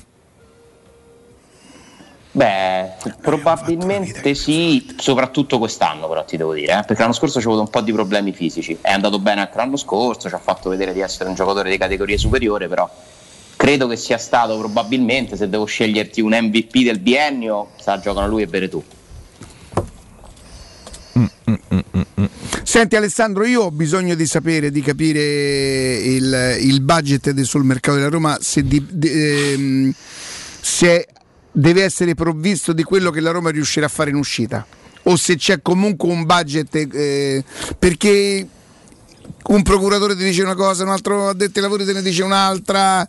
Beh, 2.30 2.92
probabilmente 3.20 4.34
sì, 4.34 4.94
soprattutto 4.98 5.58
quest'anno 5.58 6.06
però 6.08 6.24
ti 6.24 6.36
devo 6.36 6.52
dire, 6.54 6.78
eh, 6.78 6.84
perché 6.84 7.00
l'anno 7.02 7.12
scorso 7.14 7.38
c'è 7.40 7.46
avuto 7.46 7.62
un 7.62 7.70
po' 7.70 7.80
di 7.80 7.92
problemi 7.92 8.32
fisici, 8.32 8.78
è 8.80 8.92
andato 8.92 9.18
bene 9.18 9.40
anche 9.40 9.56
l'anno 9.56 9.76
scorso, 9.76 10.28
ci 10.28 10.34
ha 10.34 10.38
fatto 10.38 10.68
vedere 10.68 10.92
di 10.92 11.00
essere 11.00 11.28
un 11.28 11.34
giocatore 11.34 11.70
di 11.70 11.78
categoria 11.78 12.18
superiore, 12.18 12.68
però 12.68 12.88
credo 13.56 13.88
che 13.88 13.96
sia 13.96 14.18
stato 14.18 14.56
probabilmente, 14.58 15.36
se 15.36 15.48
devo 15.48 15.64
sceglierti 15.64 16.20
un 16.20 16.32
MVP 16.32 16.84
del 16.84 17.00
biennio, 17.00 17.70
sa 17.76 17.98
giocano 17.98 18.28
lui 18.28 18.42
e 18.42 18.46
Senti 22.62 22.96
Alessandro, 22.96 23.44
io 23.44 23.62
ho 23.62 23.70
bisogno 23.70 24.14
di 24.14 24.26
sapere, 24.26 24.70
di 24.70 24.80
capire 24.80 25.96
il, 25.96 26.58
il 26.60 26.80
budget 26.80 27.40
sul 27.42 27.64
mercato 27.64 27.96
della 27.96 28.08
Roma, 28.08 28.38
se, 28.40 28.62
di- 28.62 28.86
de- 28.90 29.52
ehm, 29.52 29.94
se 30.60 31.06
deve 31.50 31.82
essere 31.82 32.14
provvisto 32.14 32.72
di 32.72 32.82
quello 32.82 33.10
che 33.10 33.20
la 33.20 33.30
Roma 33.30 33.50
riuscirà 33.50 33.86
a 33.86 33.88
fare 33.88 34.10
in 34.10 34.16
uscita 34.16 34.66
o 35.04 35.16
se 35.16 35.36
c'è 35.36 35.62
comunque 35.62 36.08
un 36.08 36.24
budget 36.24 36.74
eh, 36.92 37.44
perché 37.78 38.46
un 39.48 39.62
procuratore 39.62 40.16
ti 40.16 40.24
dice 40.24 40.42
una 40.42 40.54
cosa, 40.54 40.82
un 40.82 40.90
altro 40.90 41.28
addetto 41.28 41.58
ai 41.58 41.62
lavori 41.62 41.84
te 41.84 41.92
ne 41.92 42.02
dice 42.02 42.22
un'altra. 42.22 43.06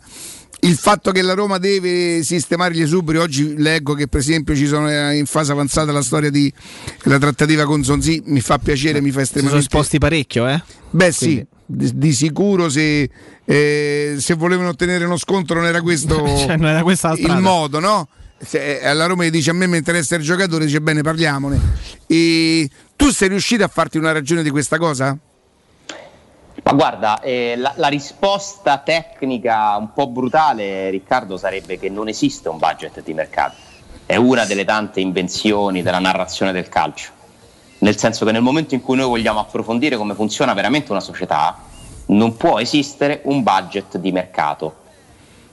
Il 0.62 0.76
fatto 0.76 1.10
che 1.10 1.22
la 1.22 1.32
Roma 1.34 1.58
deve 1.58 2.22
sistemare 2.22 2.74
gli 2.74 2.82
esuberi, 2.82 3.18
oggi 3.18 3.56
leggo 3.56 3.94
che 3.94 4.08
per 4.08 4.20
esempio 4.20 4.54
ci 4.54 4.66
sono 4.66 4.90
eh, 4.90 5.16
in 5.16 5.24
fase 5.26 5.52
avanzata 5.52 5.90
la 5.90 6.02
storia 6.02 6.30
di 6.30 6.52
la 7.04 7.18
trattativa 7.18 7.64
con 7.64 7.82
Zonzi, 7.82 8.22
mi 8.26 8.40
fa 8.40 8.58
piacere, 8.58 9.00
mi 9.00 9.10
fa 9.10 9.20
Si 9.20 9.26
sono 9.26 9.40
estremamente 9.40 9.62
sposti 9.64 9.98
parecchio, 9.98 10.46
eh? 10.48 10.62
Beh 10.90 11.12
sì, 11.12 11.24
Quindi- 11.24 11.46
di, 11.64 11.90
di 11.94 12.12
sicuro 12.12 12.68
se, 12.68 13.08
eh, 13.44 14.16
se 14.18 14.34
volevano 14.34 14.70
ottenere 14.70 15.04
uno 15.04 15.16
scontro 15.16 15.56
non 15.56 15.66
era 15.66 15.80
questo 15.80 16.16
Cioè, 16.36 16.56
non 16.56 16.68
era 16.68 16.82
il 16.82 17.38
modo, 17.40 17.78
no? 17.78 18.08
Se, 18.42 18.80
eh, 18.80 18.86
alla 18.86 19.06
Roma 19.06 19.24
gli 19.24 19.30
dice 19.30 19.50
a 19.50 19.54
me 19.54 19.66
mi 19.66 19.76
interessa 19.76 20.16
il 20.16 20.22
giocatore, 20.22 20.64
dice 20.64 20.80
bene 20.80 21.02
parliamone. 21.02 21.58
E 22.06 22.68
tu 22.96 23.10
sei 23.10 23.28
riuscito 23.28 23.64
a 23.64 23.68
farti 23.68 23.98
una 23.98 24.12
ragione 24.12 24.42
di 24.42 24.50
questa 24.50 24.78
cosa? 24.78 25.16
Ma 26.62 26.72
guarda, 26.72 27.20
eh, 27.20 27.54
la, 27.56 27.72
la 27.76 27.88
risposta 27.88 28.78
tecnica 28.78 29.76
un 29.76 29.92
po' 29.92 30.08
brutale, 30.08 30.90
Riccardo, 30.90 31.36
sarebbe 31.36 31.78
che 31.78 31.88
non 31.88 32.08
esiste 32.08 32.48
un 32.48 32.58
budget 32.58 33.02
di 33.02 33.14
mercato. 33.14 33.56
È 34.04 34.16
una 34.16 34.44
delle 34.44 34.64
tante 34.64 35.00
invenzioni 35.00 35.82
della 35.82 35.98
narrazione 35.98 36.52
del 36.52 36.68
calcio. 36.68 37.10
Nel 37.78 37.96
senso 37.96 38.24
che 38.24 38.32
nel 38.32 38.42
momento 38.42 38.74
in 38.74 38.82
cui 38.82 38.96
noi 38.96 39.06
vogliamo 39.06 39.40
approfondire 39.40 39.96
come 39.96 40.14
funziona 40.14 40.52
veramente 40.52 40.90
una 40.90 41.00
società, 41.00 41.56
non 42.06 42.36
può 42.36 42.58
esistere 42.58 43.20
un 43.24 43.42
budget 43.42 43.96
di 43.98 44.12
mercato. 44.12 44.74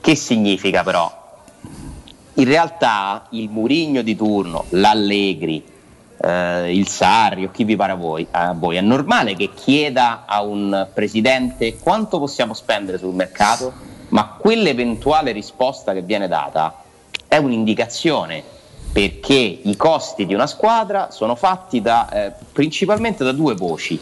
Che 0.00 0.14
significa 0.14 0.82
però? 0.82 1.10
In 2.34 2.44
realtà 2.44 3.26
il 3.30 3.48
Murigno 3.48 4.02
di 4.02 4.14
turno, 4.14 4.66
l'Allegri, 4.70 5.64
eh, 6.20 6.74
il 6.74 6.88
Sarri 6.88 7.44
o 7.44 7.50
chi 7.50 7.64
vi 7.64 7.76
pare 7.76 7.92
a 7.92 7.96
voi, 7.96 8.26
a 8.30 8.52
voi, 8.52 8.76
è 8.76 8.80
normale 8.80 9.34
che 9.34 9.50
chieda 9.54 10.24
a 10.26 10.42
un 10.42 10.88
presidente 10.92 11.78
quanto 11.78 12.18
possiamo 12.18 12.54
spendere 12.54 12.98
sul 12.98 13.14
mercato, 13.14 13.72
ma 14.08 14.36
quell'eventuale 14.38 15.32
risposta 15.32 15.92
che 15.92 16.02
viene 16.02 16.28
data 16.28 16.82
è 17.26 17.36
un'indicazione 17.36 18.42
perché 18.90 19.34
i 19.34 19.76
costi 19.76 20.26
di 20.26 20.34
una 20.34 20.46
squadra 20.46 21.10
sono 21.10 21.34
fatti 21.34 21.80
da, 21.80 22.08
eh, 22.10 22.32
principalmente 22.52 23.22
da 23.22 23.32
due 23.32 23.54
voci. 23.54 24.00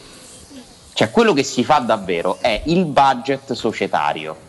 Cioè 0.93 1.11
quello 1.11 1.35
che 1.35 1.43
si 1.43 1.65
fa 1.65 1.79
davvero 1.79 2.39
è 2.41 2.63
il 2.67 2.87
budget 2.87 3.53
societario. 3.53 4.45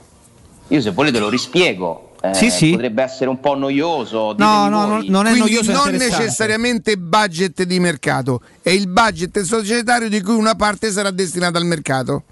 Io 0.70 0.80
se 0.82 0.92
volete 0.92 1.20
lo 1.20 1.30
rispiego. 1.30 2.07
Eh, 2.22 2.34
Sì, 2.34 2.50
sì. 2.50 2.72
Potrebbe 2.72 3.04
essere 3.04 3.30
un 3.30 3.40
po' 3.40 3.56
noioso. 3.56 4.34
No, 4.38 4.68
no, 4.70 4.86
no, 4.86 5.04
non 5.06 5.26
è 5.26 5.32
Quindi 5.32 5.54
noioso, 5.54 5.72
non 5.72 5.96
necessariamente 5.96 6.98
budget 6.98 7.64
di 7.64 7.80
mercato, 7.80 8.42
è 8.62 8.70
il 8.70 8.88
budget 8.88 9.40
societario 9.42 10.10
di 10.10 10.22
cui 10.22 10.36
una 10.36 10.56
parte 10.56 10.92
sarà 10.92 11.12
destinata 11.12 11.58
al 11.58 11.66
mercato. 11.66 12.24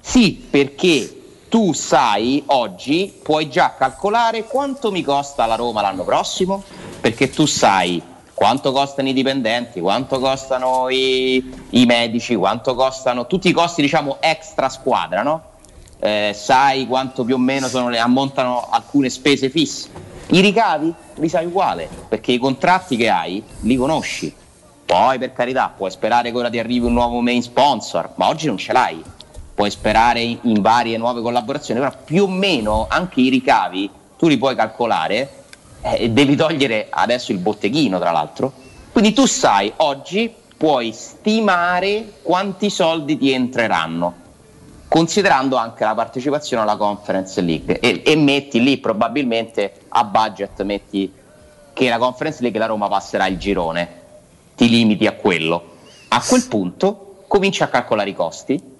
Sì, 0.00 0.44
perché 0.48 1.16
tu 1.48 1.72
sai 1.72 2.42
oggi, 2.46 3.12
puoi 3.22 3.48
già 3.48 3.74
calcolare 3.76 4.44
quanto 4.44 4.90
mi 4.90 5.02
costa 5.02 5.46
la 5.46 5.54
Roma 5.54 5.80
l'anno 5.80 6.04
prossimo, 6.04 6.62
perché 7.00 7.30
tu 7.30 7.46
sai 7.46 8.02
quanto 8.34 8.70
costano 8.70 9.08
i 9.08 9.14
dipendenti, 9.14 9.80
quanto 9.80 10.18
costano 10.18 10.88
i, 10.90 11.42
i 11.70 11.86
medici, 11.86 12.34
quanto 12.34 12.74
costano 12.74 13.26
tutti 13.26 13.48
i 13.48 13.52
costi 13.52 13.80
diciamo 13.80 14.18
extra 14.20 14.68
squadra, 14.68 15.22
no? 15.22 15.42
Eh, 15.98 16.32
sai 16.34 16.86
quanto 16.86 17.24
più 17.24 17.36
o 17.36 17.38
meno 17.38 17.68
le- 17.88 17.98
ammontano 17.98 18.68
alcune 18.70 19.08
spese 19.08 19.48
fisse. 19.48 19.88
I 20.28 20.40
ricavi 20.40 20.92
li 21.14 21.28
sai 21.28 21.46
uguale, 21.46 21.88
perché 22.08 22.32
i 22.32 22.38
contratti 22.38 22.96
che 22.96 23.08
hai 23.08 23.42
li 23.60 23.76
conosci. 23.76 24.34
Poi 24.84 25.18
per 25.18 25.32
carità, 25.32 25.72
puoi 25.74 25.90
sperare 25.90 26.30
che 26.30 26.36
ora 26.36 26.50
ti 26.50 26.58
arrivi 26.58 26.86
un 26.86 26.92
nuovo 26.92 27.20
main 27.20 27.42
sponsor, 27.42 28.12
ma 28.16 28.28
oggi 28.28 28.46
non 28.46 28.56
ce 28.56 28.72
l'hai. 28.72 29.02
Puoi 29.54 29.70
sperare 29.70 30.20
in, 30.20 30.60
varie 30.60 30.98
nuove 30.98 31.22
collaborazioni, 31.22 31.80
però 31.80 31.92
più 32.04 32.24
o 32.24 32.28
meno 32.28 32.86
anche 32.88 33.20
i 33.20 33.30
ricavi 33.30 33.90
tu 34.18 34.28
li 34.28 34.36
puoi 34.38 34.54
calcolare 34.54 35.44
eh, 35.80 36.10
devi 36.10 36.36
togliere 36.36 36.88
adesso 36.90 37.32
il 37.32 37.38
botteghino, 37.38 37.98
tra 37.98 38.10
l'altro. 38.10 38.52
Quindi 38.92 39.12
tu 39.12 39.26
sai, 39.26 39.72
oggi 39.76 40.32
puoi 40.56 40.92
stimare 40.92 42.12
quanti 42.22 42.70
soldi 42.70 43.18
ti 43.18 43.30
entreranno 43.30 44.24
considerando 44.88 45.56
anche 45.56 45.84
la 45.84 45.94
partecipazione 45.94 46.62
alla 46.62 46.76
Conference 46.76 47.40
League. 47.40 47.80
E, 47.80 48.02
e 48.04 48.16
metti 48.16 48.62
lì 48.62 48.78
probabilmente 48.78 49.80
a 49.88 50.04
budget 50.04 50.62
metti 50.62 51.12
che 51.72 51.88
la 51.88 51.98
Conference 51.98 52.40
League 52.42 52.58
la 52.58 52.66
Roma 52.66 52.88
passerà 52.88 53.26
il 53.26 53.38
girone. 53.38 54.04
Ti 54.54 54.68
limiti 54.68 55.06
a 55.06 55.12
quello. 55.12 55.74
A 56.08 56.22
quel 56.26 56.46
punto 56.46 57.24
cominci 57.26 57.62
a 57.62 57.68
calcolare 57.68 58.10
i 58.10 58.14
costi. 58.14 58.74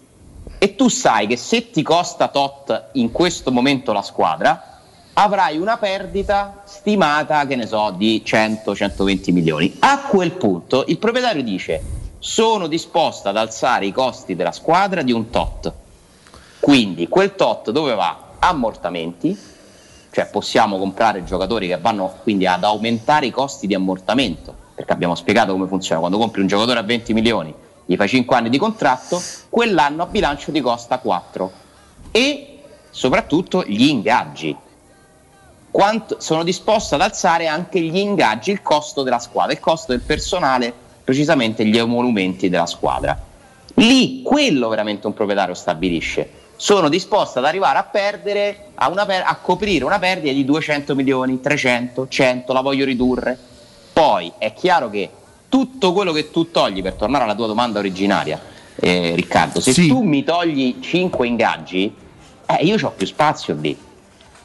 E 0.58 0.74
tu 0.74 0.88
sai 0.88 1.26
che 1.26 1.36
se 1.36 1.70
ti 1.70 1.82
costa 1.82 2.28
tot 2.28 2.90
in 2.92 3.10
questo 3.10 3.52
momento 3.52 3.92
la 3.92 4.02
squadra 4.02 4.80
avrai 5.12 5.58
una 5.58 5.76
perdita 5.76 6.62
stimata 6.64 7.46
che 7.46 7.56
ne 7.56 7.66
so 7.66 7.92
di 7.96 8.22
100-120 8.24 9.32
milioni. 9.32 9.76
A 9.80 10.02
quel 10.08 10.32
punto 10.32 10.84
il 10.86 10.98
proprietario 10.98 11.42
dice 11.42 11.82
sono 12.18 12.66
disposto 12.66 13.28
ad 13.28 13.36
alzare 13.36 13.86
i 13.86 13.92
costi 13.92 14.34
della 14.34 14.52
squadra 14.52 15.02
di 15.02 15.12
un 15.12 15.28
tot 15.30 15.72
quindi 16.60 17.08
quel 17.08 17.34
tot 17.34 17.70
dove 17.70 17.94
va? 17.94 18.34
Ammortamenti, 18.38 19.38
cioè 20.10 20.26
possiamo 20.26 20.78
comprare 20.78 21.24
giocatori 21.24 21.68
che 21.68 21.78
vanno 21.78 22.14
quindi 22.22 22.46
ad 22.46 22.64
aumentare 22.64 23.26
i 23.26 23.30
costi 23.30 23.66
di 23.66 23.74
ammortamento, 23.74 24.54
perché 24.74 24.92
abbiamo 24.92 25.14
spiegato 25.14 25.52
come 25.52 25.66
funziona, 25.66 26.00
quando 26.00 26.18
compri 26.18 26.40
un 26.40 26.46
giocatore 26.46 26.78
a 26.78 26.82
20 26.82 27.12
milioni, 27.12 27.54
gli 27.84 27.96
fai 27.96 28.08
5 28.08 28.36
anni 28.36 28.50
di 28.50 28.58
contratto, 28.58 29.20
quell'anno 29.48 30.02
a 30.02 30.06
bilancio 30.06 30.50
ti 30.52 30.60
costa 30.60 30.98
4 30.98 31.52
e 32.10 32.58
soprattutto 32.90 33.62
gli 33.64 33.86
ingaggi. 33.88 34.56
Quanto, 35.70 36.16
sono 36.20 36.42
disposto 36.42 36.94
ad 36.94 37.02
alzare 37.02 37.46
anche 37.46 37.78
gli 37.80 37.96
ingaggi, 37.96 38.50
il 38.50 38.62
costo 38.62 39.02
della 39.02 39.18
squadra, 39.18 39.52
il 39.52 39.60
costo 39.60 39.92
del 39.92 40.00
personale, 40.00 40.72
precisamente 41.04 41.64
gli 41.66 41.76
emolumenti 41.76 42.48
della 42.48 42.66
squadra. 42.66 43.16
Lì 43.74 44.22
quello 44.22 44.68
veramente 44.68 45.06
un 45.06 45.12
proprietario 45.12 45.52
stabilisce. 45.52 46.44
Sono 46.56 46.88
disposto 46.88 47.38
ad 47.38 47.44
arrivare 47.44 47.78
a 47.78 47.84
perdere, 47.84 48.68
a, 48.74 48.90
per- 49.04 49.24
a 49.26 49.36
coprire 49.36 49.84
una 49.84 49.98
perdita 49.98 50.32
di 50.32 50.44
200 50.44 50.94
milioni, 50.94 51.40
300, 51.40 52.08
100, 52.08 52.52
la 52.52 52.62
voglio 52.62 52.84
ridurre. 52.84 53.38
Poi 53.92 54.32
è 54.38 54.52
chiaro 54.54 54.88
che 54.90 55.10
tutto 55.48 55.92
quello 55.92 56.12
che 56.12 56.30
tu 56.30 56.50
togli, 56.50 56.82
per 56.82 56.94
tornare 56.94 57.24
alla 57.24 57.34
tua 57.34 57.46
domanda 57.46 57.78
originaria, 57.78 58.40
eh, 58.74 59.12
Riccardo, 59.14 59.60
se 59.60 59.72
Sì. 59.72 59.88
tu 59.88 60.02
mi 60.02 60.24
togli 60.24 60.78
5 60.80 61.26
ingaggi, 61.26 61.94
eh, 62.46 62.64
io 62.64 62.76
ho 62.80 62.90
più 62.90 63.06
spazio 63.06 63.54
lì 63.60 63.76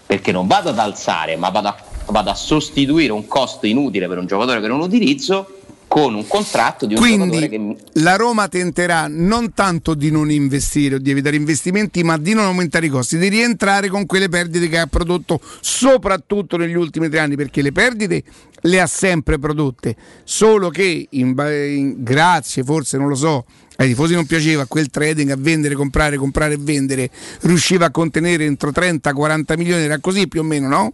perché 0.05 0.31
non 0.33 0.47
vado 0.47 0.69
ad 0.69 0.79
alzare, 0.79 1.37
ma 1.37 1.49
vado 1.49 1.69
a, 1.69 1.75
vado 2.07 2.29
a 2.29 2.35
sostituire 2.35 3.13
un 3.13 3.27
costo 3.27 3.65
inutile 3.65 4.07
per 4.09 4.17
un 4.17 4.25
giocatore 4.25 4.59
che 4.59 4.67
non 4.67 4.81
utilizzo 4.81 5.60
con 5.91 6.15
un 6.15 6.25
contratto 6.25 6.85
di 6.85 6.95
un 6.95 7.01
giocatore 7.01 7.49
che 7.49 7.57
Quindi 7.57 7.77
la 7.95 8.15
Roma 8.15 8.47
tenterà 8.47 9.07
non 9.09 9.53
tanto 9.53 9.93
di 9.93 10.09
non 10.09 10.31
investire 10.31 10.95
o 10.95 10.97
di 10.99 11.11
evitare 11.11 11.35
investimenti, 11.35 12.01
ma 12.01 12.17
di 12.17 12.33
non 12.33 12.45
aumentare 12.45 12.85
i 12.85 12.89
costi, 12.89 13.17
di 13.17 13.27
rientrare 13.27 13.89
con 13.89 14.05
quelle 14.05 14.29
perdite 14.29 14.69
che 14.69 14.77
ha 14.77 14.87
prodotto 14.87 15.41
soprattutto 15.59 16.55
negli 16.55 16.75
ultimi 16.75 17.09
tre 17.09 17.19
anni, 17.19 17.35
perché 17.35 17.61
le 17.61 17.73
perdite 17.73 18.23
le 18.61 18.79
ha 18.79 18.87
sempre 18.87 19.37
prodotte, 19.37 19.97
solo 20.23 20.69
che 20.69 21.07
in 21.09 21.35
in- 21.37 21.95
grazie, 21.97 22.63
forse 22.63 22.97
non 22.97 23.09
lo 23.09 23.15
so, 23.15 23.43
ai 23.75 23.89
tifosi 23.89 24.13
non 24.13 24.25
piaceva 24.25 24.67
quel 24.67 24.89
trading 24.89 25.31
a 25.31 25.37
vendere, 25.37 25.75
comprare, 25.75 26.15
comprare 26.15 26.53
e 26.53 26.57
vendere, 26.57 27.09
riusciva 27.41 27.87
a 27.87 27.91
contenere 27.91 28.45
entro 28.45 28.71
30-40 28.71 29.57
milioni, 29.57 29.83
era 29.83 29.99
così 29.99 30.29
più 30.29 30.39
o 30.39 30.43
meno, 30.43 30.69
no? 30.69 30.93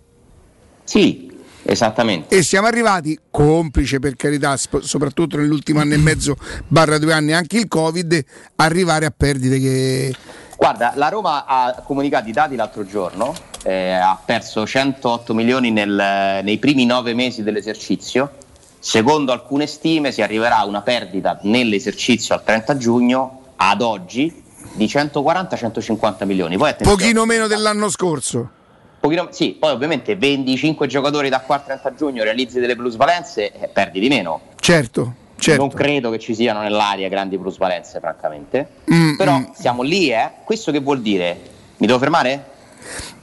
Sì, 0.85 1.26
esattamente. 1.67 2.35
E 2.35 2.43
siamo 2.43 2.67
arrivati, 2.67 3.17
complice 3.29 3.99
per 3.99 4.15
carità, 4.15 4.55
sp- 4.57 4.79
soprattutto 4.79 5.37
nell'ultimo 5.37 5.79
anno 5.79 5.93
e 5.93 5.97
mezzo, 5.97 6.35
barra 6.67 6.97
due 6.97 7.13
anni, 7.13 7.33
anche 7.33 7.57
il 7.57 7.67
Covid, 7.67 8.23
arrivare 8.55 9.05
a 9.05 9.13
perdite 9.15 9.59
che... 9.59 10.15
Guarda, 10.57 10.93
la 10.95 11.09
Roma 11.09 11.45
ha 11.45 11.83
comunicato 11.85 12.27
i 12.29 12.31
dati 12.31 12.55
l'altro 12.55 12.85
giorno, 12.85 13.35
eh, 13.63 13.91
ha 13.91 14.19
perso 14.23 14.65
108 14.65 15.33
milioni 15.33 15.71
nel- 15.71 16.41
nei 16.43 16.57
primi 16.57 16.85
nove 16.85 17.13
mesi 17.13 17.43
dell'esercizio. 17.43 18.31
Secondo 18.79 19.31
alcune 19.31 19.67
stime 19.67 20.11
si 20.11 20.21
arriverà 20.21 20.59
a 20.59 20.65
una 20.65 20.81
perdita 20.81 21.39
nell'esercizio 21.43 22.33
al 22.33 22.43
30 22.43 22.77
giugno, 22.77 23.41
ad 23.57 23.81
oggi, 23.81 24.43
di 24.73 24.85
140-150 24.85 26.25
milioni. 26.25 26.57
Poi 26.57 26.75
Pochino 26.81 27.25
meno 27.25 27.47
dell'anno 27.47 27.89
scorso. 27.89 28.51
Pochino- 28.99 29.29
sì, 29.31 29.55
poi 29.59 29.71
ovviamente 29.71 30.15
vendi 30.15 30.55
5 30.55 30.87
giocatori 30.87 31.29
da 31.29 31.41
qua 31.41 31.55
al 31.55 31.65
30 31.65 31.93
giugno, 31.95 32.23
realizzi 32.23 32.59
delle 32.59 32.75
plusvalenze 32.75 33.51
e 33.51 33.67
perdi 33.67 33.99
di 33.99 34.07
meno. 34.07 34.41
Certo, 34.59 35.13
certo. 35.37 35.61
Non 35.61 35.69
credo 35.69 36.09
che 36.09 36.19
ci 36.19 36.35
siano 36.35 36.61
nell'aria 36.61 37.09
grandi 37.09 37.37
plusvalenze, 37.37 37.99
francamente. 37.99 38.67
Mm, 38.91 39.15
Però 39.15 39.39
mm. 39.39 39.45
siamo 39.53 39.81
lì, 39.81 40.11
eh. 40.11 40.31
Questo 40.43 40.71
che 40.71 40.79
vuol 40.79 41.01
dire? 41.01 41.39
Mi 41.77 41.87
devo 41.87 41.99
fermare? 41.99 42.55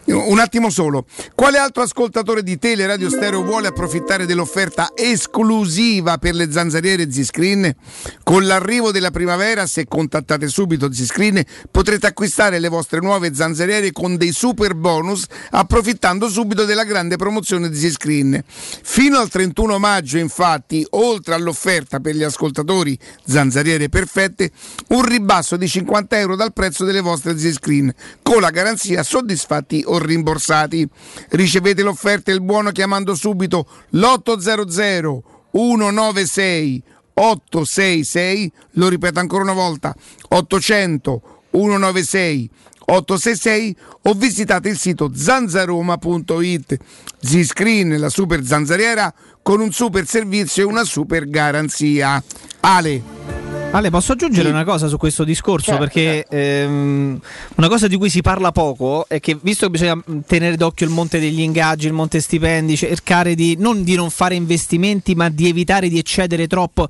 Un 0.06 0.38
attimo 0.38 0.68
solo. 0.68 1.06
Quale 1.34 1.56
altro 1.56 1.82
ascoltatore 1.82 2.42
di 2.42 2.58
Tele 2.58 2.86
Radio 2.86 3.08
Stereo 3.08 3.42
vuole 3.42 3.68
approfittare 3.68 4.26
dell'offerta 4.26 4.90
esclusiva 4.94 6.18
per 6.18 6.34
le 6.34 6.52
zanzariere 6.52 7.10
Ziscreen? 7.10 7.74
Con 8.22 8.44
l'arrivo 8.44 8.92
della 8.92 9.10
primavera, 9.10 9.66
se 9.66 9.86
contattate 9.86 10.48
subito 10.48 10.92
Ziscreen, 10.92 11.42
potrete 11.70 12.06
acquistare 12.06 12.58
le 12.58 12.68
vostre 12.68 13.00
nuove 13.00 13.34
zanzariere 13.34 13.92
con 13.92 14.18
dei 14.18 14.32
super 14.32 14.74
bonus, 14.74 15.24
approfittando 15.52 16.28
subito 16.28 16.66
della 16.66 16.84
grande 16.84 17.16
promozione 17.16 17.72
Ziscreen. 17.72 18.44
Fino 18.46 19.18
al 19.18 19.30
31 19.30 19.78
maggio, 19.78 20.18
infatti, 20.18 20.86
oltre 20.90 21.32
all'offerta 21.32 22.00
per 22.00 22.14
gli 22.14 22.22
ascoltatori 22.22 22.98
zanzariere 23.24 23.88
perfette, 23.88 24.50
un 24.88 25.02
ribasso 25.02 25.56
di 25.56 25.66
50 25.66 26.18
euro 26.18 26.36
dal 26.36 26.52
prezzo 26.52 26.84
delle 26.84 27.00
vostre 27.00 27.38
Ziscreen, 27.38 27.90
con 28.22 28.42
la 28.42 28.50
garanzia 28.50 29.02
soddisfatti 29.02 29.82
o 29.86 29.92
rimborsati. 29.98 30.88
Ricevete 31.30 31.82
l'offerta 31.82 32.30
e 32.30 32.34
il 32.34 32.42
buono 32.42 32.70
chiamando 32.70 33.14
subito 33.14 33.66
l'800 33.90 35.18
196 35.52 36.82
866, 37.14 38.52
lo 38.72 38.88
ripeto 38.88 39.20
ancora 39.20 39.44
una 39.44 39.52
volta, 39.52 39.94
800 40.30 41.22
196 41.52 42.50
866 42.86 43.76
o 44.02 44.12
visitate 44.14 44.68
il 44.68 44.78
sito 44.78 45.10
zanzaroma.it. 45.14 46.76
Ziscreen, 47.20 47.98
la 47.98 48.10
super 48.10 48.44
zanzariera 48.44 49.12
con 49.42 49.60
un 49.60 49.72
super 49.72 50.06
servizio 50.06 50.64
e 50.64 50.66
una 50.66 50.84
super 50.84 51.28
garanzia. 51.28 52.22
Ale. 52.60 53.43
Ale, 53.74 53.90
posso 53.90 54.12
aggiungere 54.12 54.48
una 54.50 54.62
cosa 54.62 54.86
su 54.86 54.96
questo 54.96 55.24
discorso? 55.24 55.70
Certo, 55.72 55.80
perché 55.82 56.24
ehm, 56.28 57.20
una 57.56 57.68
cosa 57.68 57.88
di 57.88 57.96
cui 57.96 58.08
si 58.08 58.20
parla 58.20 58.52
poco 58.52 59.06
è 59.08 59.18
che 59.18 59.36
visto 59.40 59.66
che 59.66 59.72
bisogna 59.72 59.96
mh, 59.96 60.20
tenere 60.26 60.56
d'occhio 60.56 60.86
il 60.86 60.92
monte 60.92 61.18
degli 61.18 61.40
ingaggi, 61.40 61.86
il 61.88 61.92
monte 61.92 62.20
stipendi, 62.20 62.76
cercare 62.76 63.34
di 63.34 63.56
non 63.58 63.82
di 63.82 63.96
non 63.96 64.10
fare 64.10 64.36
investimenti, 64.36 65.16
ma 65.16 65.28
di 65.28 65.48
evitare 65.48 65.88
di 65.88 65.98
eccedere 65.98 66.46
troppo. 66.46 66.86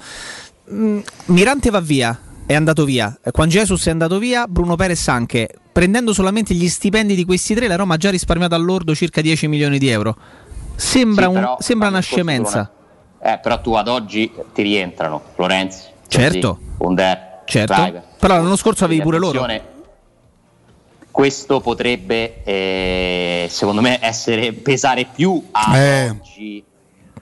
mh, 0.66 0.98
Mirante 1.26 1.70
va 1.70 1.80
via, 1.80 2.20
è 2.44 2.54
andato 2.54 2.84
via. 2.84 3.18
Juan 3.32 3.48
Jesus 3.48 3.86
è 3.86 3.90
andato 3.90 4.18
via, 4.18 4.46
Bruno 4.46 4.76
Perez 4.76 5.08
anche. 5.08 5.48
Prendendo 5.72 6.12
solamente 6.12 6.52
gli 6.54 6.68
stipendi 6.68 7.14
di 7.14 7.24
questi 7.24 7.54
tre, 7.54 7.66
la 7.66 7.76
Roma 7.76 7.94
ha 7.94 7.96
già 7.96 8.10
risparmiato 8.10 8.54
all'ordo 8.54 8.94
circa 8.94 9.22
10 9.22 9.48
milioni 9.48 9.78
di 9.78 9.88
euro. 9.88 10.14
Sembra, 10.76 11.24
Sì, 11.24 11.28
un- 11.30 11.34
però 11.34 11.56
sembra 11.60 11.88
una 11.88 12.00
scemenza. 12.00 12.70
Eh, 13.22 13.38
però 13.42 13.58
tu 13.62 13.72
ad 13.72 13.88
oggi 13.88 14.30
ti 14.52 14.60
rientrano 14.62 15.22
Florenzi, 15.34 15.92
Certo. 16.20 16.58
Certo. 17.46 17.74
Clive. 17.74 18.02
Però 18.18 18.34
l'anno 18.34 18.56
scorso 18.56 18.84
avevi 18.84 19.02
pure 19.02 19.18
loro. 19.18 19.46
Questo 21.10 21.60
potrebbe, 21.60 22.42
eh, 22.42 23.46
secondo 23.48 23.80
me, 23.80 23.98
essere 24.00 24.52
pesare 24.52 25.06
più 25.14 25.40
a 25.52 25.78
Eh. 25.78 26.08
oggi 26.10 26.64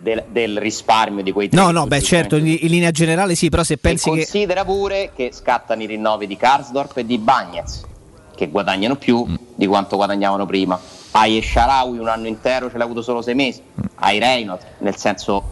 del, 0.01 0.25
del 0.31 0.59
risparmio 0.59 1.23
di 1.23 1.31
quei 1.31 1.51
tre. 1.51 1.61
No, 1.61 1.71
no, 1.73 1.87
beh, 1.87 2.01
certo, 2.01 2.37
in, 2.37 2.47
in 2.47 2.69
linea 2.69 2.91
generale 2.91 3.35
sì, 3.35 3.51
però 3.51 3.63
se 3.63 3.77
pensi 3.77 4.09
e 4.09 4.13
che. 4.13 4.19
considera 4.21 4.65
pure 4.65 5.11
che 5.15 5.31
scattano 5.33 5.83
i 5.83 5.87
rinnovi 5.87 6.27
di 6.27 6.37
Karsdorp 6.39 6.97
e 6.97 7.05
di 7.05 7.19
Bagnez, 7.19 7.83
che 8.35 8.49
guadagnano 8.49 8.97
più 8.97 9.27
Mm. 9.29 9.35
di 9.55 9.67
quanto 9.67 9.97
guadagnavano 9.97 10.47
prima. 10.47 10.81
Hai 11.11 11.43
Sharawi 11.43 11.99
un 11.99 12.09
anno 12.09 12.29
intero, 12.29 12.71
ce 12.71 12.79
l'ha 12.79 12.85
avuto 12.85 13.03
solo 13.03 13.21
sei 13.21 13.35
mesi. 13.35 13.61
Hai 13.97 14.19
Reynolds, 14.19 14.65
nel 14.79 14.97
senso, 14.97 15.45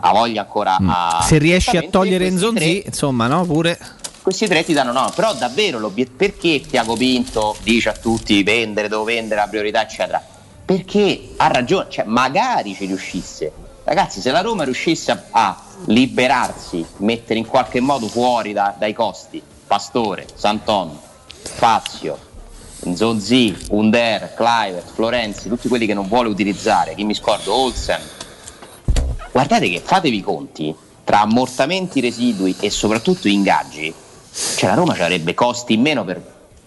ha 0.00 0.12
voglia 0.12 0.42
ancora 0.42 0.76
a. 0.76 1.20
Mm. 1.22 1.26
Se 1.26 1.38
riesci 1.38 1.76
a 1.76 1.84
togliere 1.88 2.26
Enzonzi, 2.26 2.80
tre- 2.80 2.82
insomma, 2.86 3.26
no? 3.26 3.44
Pure. 3.44 3.78
questi 4.22 4.46
tre 4.46 4.64
ti 4.64 4.72
danno 4.72 4.92
no, 4.92 5.10
però 5.14 5.32
davvero 5.34 5.78
l'obiet- 5.78 6.10
perché 6.14 6.60
Tiago 6.60 6.94
Pinto 6.96 7.56
dice 7.62 7.88
a 7.88 7.92
tutti 7.94 8.42
vendere, 8.42 8.88
devo 8.88 9.04
vendere, 9.04 9.40
la 9.40 9.48
priorità, 9.48 9.82
eccetera? 9.82 10.22
Perché 10.64 11.30
ha 11.38 11.46
ragione, 11.48 11.86
cioè 11.88 12.04
magari 12.04 12.74
ci 12.74 12.84
riuscisse. 12.84 13.50
Ragazzi, 13.84 14.20
se 14.20 14.30
la 14.30 14.42
Roma 14.42 14.64
riuscisse 14.64 15.10
a, 15.12 15.22
a 15.30 15.62
liberarsi, 15.86 16.84
mettere 16.98 17.38
in 17.38 17.46
qualche 17.46 17.80
modo 17.80 18.06
fuori 18.06 18.52
da- 18.52 18.74
dai 18.78 18.92
costi 18.92 19.42
Pastore, 19.66 20.26
Santon, 20.34 20.98
Fazio, 21.42 22.18
Zonzi, 22.94 23.56
Under, 23.70 24.34
Clivert, 24.34 24.90
Florenzi, 24.92 25.48
tutti 25.48 25.68
quelli 25.68 25.86
che 25.86 25.94
non 25.94 26.06
vuole 26.06 26.28
utilizzare, 26.28 26.94
chi 26.94 27.04
mi 27.04 27.14
scordo, 27.14 27.52
Olsen. 27.54 28.00
Guardate 29.38 29.70
che 29.70 29.80
fatevi 29.84 30.16
i 30.16 30.20
conti 30.20 30.74
tra 31.04 31.20
ammortamenti 31.20 32.00
residui 32.00 32.56
e 32.58 32.70
soprattutto 32.70 33.28
ingaggi, 33.28 33.94
cioè 34.56 34.68
la 34.68 34.74
Roma 34.74 34.94
ci 34.94 35.02
avrebbe 35.02 35.32
costi 35.34 35.74
in 35.74 35.80
meno 35.80 36.04
per 36.04 36.20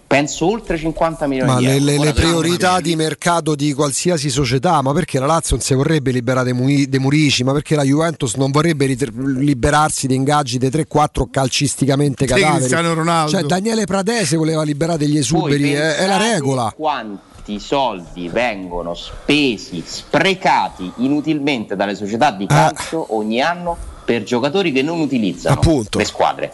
penso 0.06 0.50
oltre 0.50 0.78
50 0.78 1.26
milioni 1.26 1.50
Ma 1.50 1.58
di 1.58 1.64
le, 1.66 1.72
euro. 1.74 1.84
le- 1.84 1.98
le 1.98 2.12
priorità 2.14 2.80
di 2.80 2.96
mercato 2.96 3.54
di 3.54 3.74
qualsiasi 3.74 4.30
società, 4.30 4.80
ma 4.80 4.92
perché 4.92 5.18
la 5.18 5.26
Lazio 5.26 5.56
non 5.56 5.64
si 5.64 5.74
vorrebbe 5.74 6.12
liberare 6.12 6.46
De, 6.46 6.52
Muri- 6.54 6.88
De 6.88 6.98
Murici, 6.98 7.44
ma 7.44 7.52
perché 7.52 7.76
la 7.76 7.82
Juventus 7.82 8.34
non 8.36 8.50
vorrebbe 8.50 8.86
liberarsi 8.86 10.06
di 10.06 10.14
ingaggi 10.14 10.56
dei 10.56 10.70
3-4 10.70 11.24
calcisticamente 11.30 12.24
cadaveri? 12.24 12.56
Cristiano 12.56 12.94
Ronaldo. 12.94 13.32
Cioè 13.32 13.42
Daniele 13.42 13.84
Pradese 13.84 14.36
voleva 14.36 14.62
liberare 14.62 14.98
degli 14.98 15.18
esuberi, 15.18 15.72
è, 15.72 15.96
è 15.96 16.06
la 16.06 16.16
regola. 16.16 16.72
Quanti 16.74 17.31
soldi 17.58 18.28
vengono 18.28 18.94
spesi, 18.94 19.82
sprecati 19.84 20.90
inutilmente 20.96 21.76
dalle 21.76 21.94
società 21.94 22.30
di 22.30 22.46
calcio 22.46 23.14
ogni 23.14 23.40
anno 23.40 23.76
per 24.04 24.22
giocatori 24.22 24.72
che 24.72 24.82
non 24.82 25.00
utilizzano 25.00 25.54
Appunto. 25.54 25.98
le 25.98 26.04
squadre? 26.04 26.52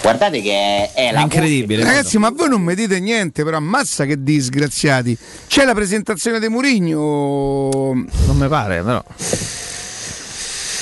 Guardate 0.00 0.40
che 0.40 0.52
è, 0.52 0.92
è 0.92 1.12
la 1.12 1.26
Ragazzi, 1.84 2.18
ma 2.18 2.30
voi 2.30 2.48
non 2.48 2.62
mi 2.62 2.74
dite 2.74 3.00
niente, 3.00 3.42
però 3.44 3.56
ammazza 3.56 4.04
che 4.04 4.22
disgraziati. 4.22 5.16
C'è 5.46 5.64
la 5.64 5.74
presentazione 5.74 6.38
di 6.38 6.48
Murigno. 6.48 6.98
Non 7.92 8.36
mi 8.36 8.48
pare, 8.48 8.82
però. 8.82 9.02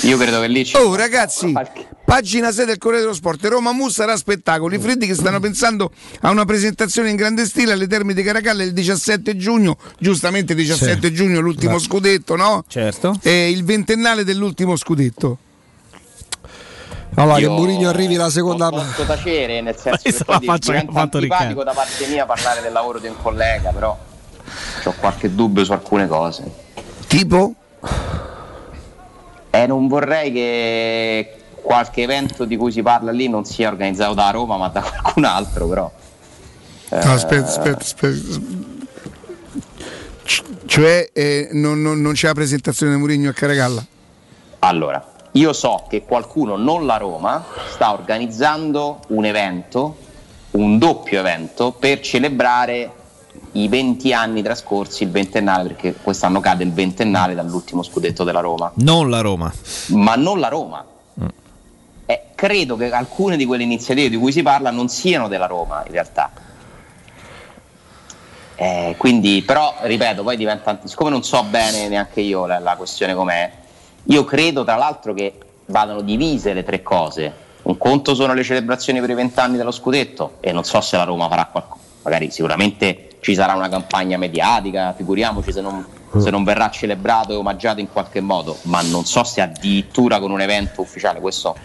Io 0.05 0.19
credo 0.19 0.41
che 0.41 0.49
lì 0.49 0.65
ci 0.65 0.77
Oh 0.77 0.95
ragazzi, 0.95 1.53
pagina 2.05 2.53
6 2.53 2.67
del 2.67 2.79
Corriere 2.79 3.03
dello 3.05 3.15
Sport, 3.15 3.45
Roma 3.47 3.73
Mus 3.73 3.95
sarà 3.95 4.17
spettacolo. 4.17 4.75
I 4.75 4.79
freddi 4.79 5.07
che 5.07 5.15
stanno 5.15 5.41
pensando 5.41 5.91
a 6.21 6.31
una 6.31 6.45
presentazione 6.45 7.09
in 7.09 7.17
grande 7.17 7.47
stile 7.47 7.73
alle 7.73 7.87
Terme 7.87 8.13
di 8.13 8.23
Caracalla 8.23 8.63
il 8.63 8.73
17 8.73 9.37
giugno, 9.37 9.79
giustamente 9.99 10.53
il 10.53 10.59
17 10.59 11.09
Sì. 11.09 11.15
giugno 11.15 11.41
l'ultimo 11.41 11.77
Beh. 11.77 11.81
scudetto, 11.83 12.37
no? 12.37 12.65
Certo. 12.69 13.19
È 13.23 13.31
il 13.31 13.65
ventennale 13.65 14.25
dell'ultimo 14.25 14.77
scudetto. 14.77 15.39
Allora, 17.17 17.39
che 17.39 17.49
Mourinho 17.49 17.89
arrivi 17.89 18.17
la 18.17 18.29
seconda. 18.29 18.69
Non 18.69 18.85
posso 18.87 19.05
tacere, 19.07 19.61
nel 19.63 19.77
senso 19.77 20.03
che 20.03 20.25
la 20.27 20.41
poi 20.41 20.59
diventa 20.59 21.01
antipatico 21.01 21.63
da 21.63 21.73
parte 21.73 22.07
mia 22.09 22.27
parlare 22.27 22.61
del 22.61 22.73
lavoro 22.73 22.99
di 22.99 23.07
un 23.07 23.15
collega, 23.23 23.71
però 23.71 23.97
ho 24.85 24.95
qualche 24.99 25.35
dubbio 25.35 25.65
su 25.65 25.73
alcune 25.73 26.09
cose. 26.09 26.45
Tipo? 27.07 27.55
E 29.55 29.67
non 29.69 29.87
vorrei 29.87 30.33
che 30.33 31.35
qualche 31.63 32.03
evento 32.03 32.45
di 32.45 32.57
cui 32.57 32.73
si 32.73 32.83
parla 32.83 33.13
lì 33.13 33.29
non 33.29 33.45
sia 33.45 33.69
organizzato 33.69 34.13
da 34.13 34.31
Roma 34.31 34.57
ma 34.57 34.67
da 34.69 34.81
qualcun 34.83 35.25
altro, 35.25 35.69
però. 35.69 35.93
No, 36.91 36.99
Eh, 36.99 37.07
aspetta, 37.09 37.47
aspetta, 37.47 37.79
aspetta. 37.79 38.41
C- 40.25 40.43
Cioè, 40.67 41.11
eh, 41.13 41.49
non, 41.53 41.81
non- 41.83 42.01
non 42.01 42.15
c'è 42.15 42.27
la 42.27 42.35
presentazione 42.35 42.95
di 42.95 42.99
Murigno 42.99 43.31
a 43.31 43.33
Caracalla? 43.33 43.85
Allora, 44.61 45.13
io 45.33 45.53
so 45.53 45.85
che 45.89 46.03
qualcuno, 46.03 46.57
non 46.57 46.85
la 46.85 46.97
Roma, 46.97 47.45
sta 47.73 47.93
organizzando 47.93 49.03
un 49.09 49.25
evento, 49.25 49.97
un 50.53 50.79
doppio 50.79 51.21
evento, 51.21 51.71
per 51.71 52.01
celebrare 52.01 52.91
i 53.55 53.69
20 53.69 54.13
anni 54.13 54.43
trascorsi, 54.43 55.05
il 55.05 55.11
ventennale, 55.11 55.69
perché 55.69 55.95
quest'anno 55.95 56.41
cade 56.41 56.65
il 56.65 56.73
ventennale 56.73 57.35
dall'ultimo 57.35 57.83
scudetto 57.83 58.25
della 58.25 58.41
Roma. 58.41 58.73
Non 58.77 59.11
la 59.11 59.21
Roma. 59.21 59.53
Ma 59.89 60.15
non 60.17 60.41
la 60.41 60.49
Roma. 60.49 60.85
Eh, 62.07 62.21
credo 62.35 62.77
che 62.77 62.91
alcune 62.91 63.37
di 63.37 63.45
quelle 63.47 63.63
iniziative 63.63 64.11
di 64.11 64.17
cui 64.17 64.33
si 64.33 64.43
parla 64.43 64.71
non 64.71 64.89
siano 64.89 65.29
della 65.29 65.47
Roma, 65.47 65.83
in 65.87 65.93
realtà. 65.93 66.31
Eh, 68.57 68.95
quindi, 68.99 69.43
però, 69.43 69.75
ripeto, 69.81 70.23
poi 70.23 70.37
diventa. 70.37 70.81
Siccome 70.85 71.11
non 71.11 71.23
so 71.23 71.43
bene 71.45 71.89
neanche 71.89 72.21
io 72.21 72.47
la, 72.47 72.59
la 72.59 72.77
questione 72.77 73.15
com'è, 73.15 73.51
io 74.05 74.25
credo 74.25 74.65
tra 74.65 74.77
l'altro 74.77 75.15
che 75.15 75.39
vadano 75.67 76.03
divise 76.03 76.53
le 76.53 76.65
tre 76.65 76.83
cose. 76.83 77.43
Un 77.63 77.79
conto 77.79 78.15
sono 78.15 78.35
le 78.35 78.43
celebrazioni 78.43 79.01
per 79.01 79.11
i 79.11 79.15
vent'anni 79.15 79.57
dello 79.57 79.71
scudetto, 79.71 80.37
e 80.41 80.53
non 80.53 80.65
so 80.65 80.81
se 80.81 80.97
la 80.97 81.05
Roma 81.05 81.29
farà 81.29 81.47
qualcosa. 81.47 81.84
Magari 82.05 82.31
sicuramente 82.31 83.17
ci 83.21 83.35
sarà 83.35 83.55
una 83.55 83.69
campagna 83.69 84.17
mediatica, 84.19 84.93
figuriamoci 84.93 85.51
se 85.51 85.61
non, 85.61 85.85
se 86.21 86.31
non 86.31 86.45
verrà 86.45 86.71
celebrato 86.71 87.33
e 87.33 87.37
omaggiato 87.37 87.81
in 87.81 87.89
qualche 87.93 88.21
modo, 88.21 88.59
ma 88.63 88.81
non 88.83 89.05
so 89.05 89.25
se 89.25 89.41
addirittura 89.41 90.19
con 90.21 90.31
un 90.31 90.41
evento 90.41 90.81
ufficiale. 90.81 91.21
Questo 91.21 91.57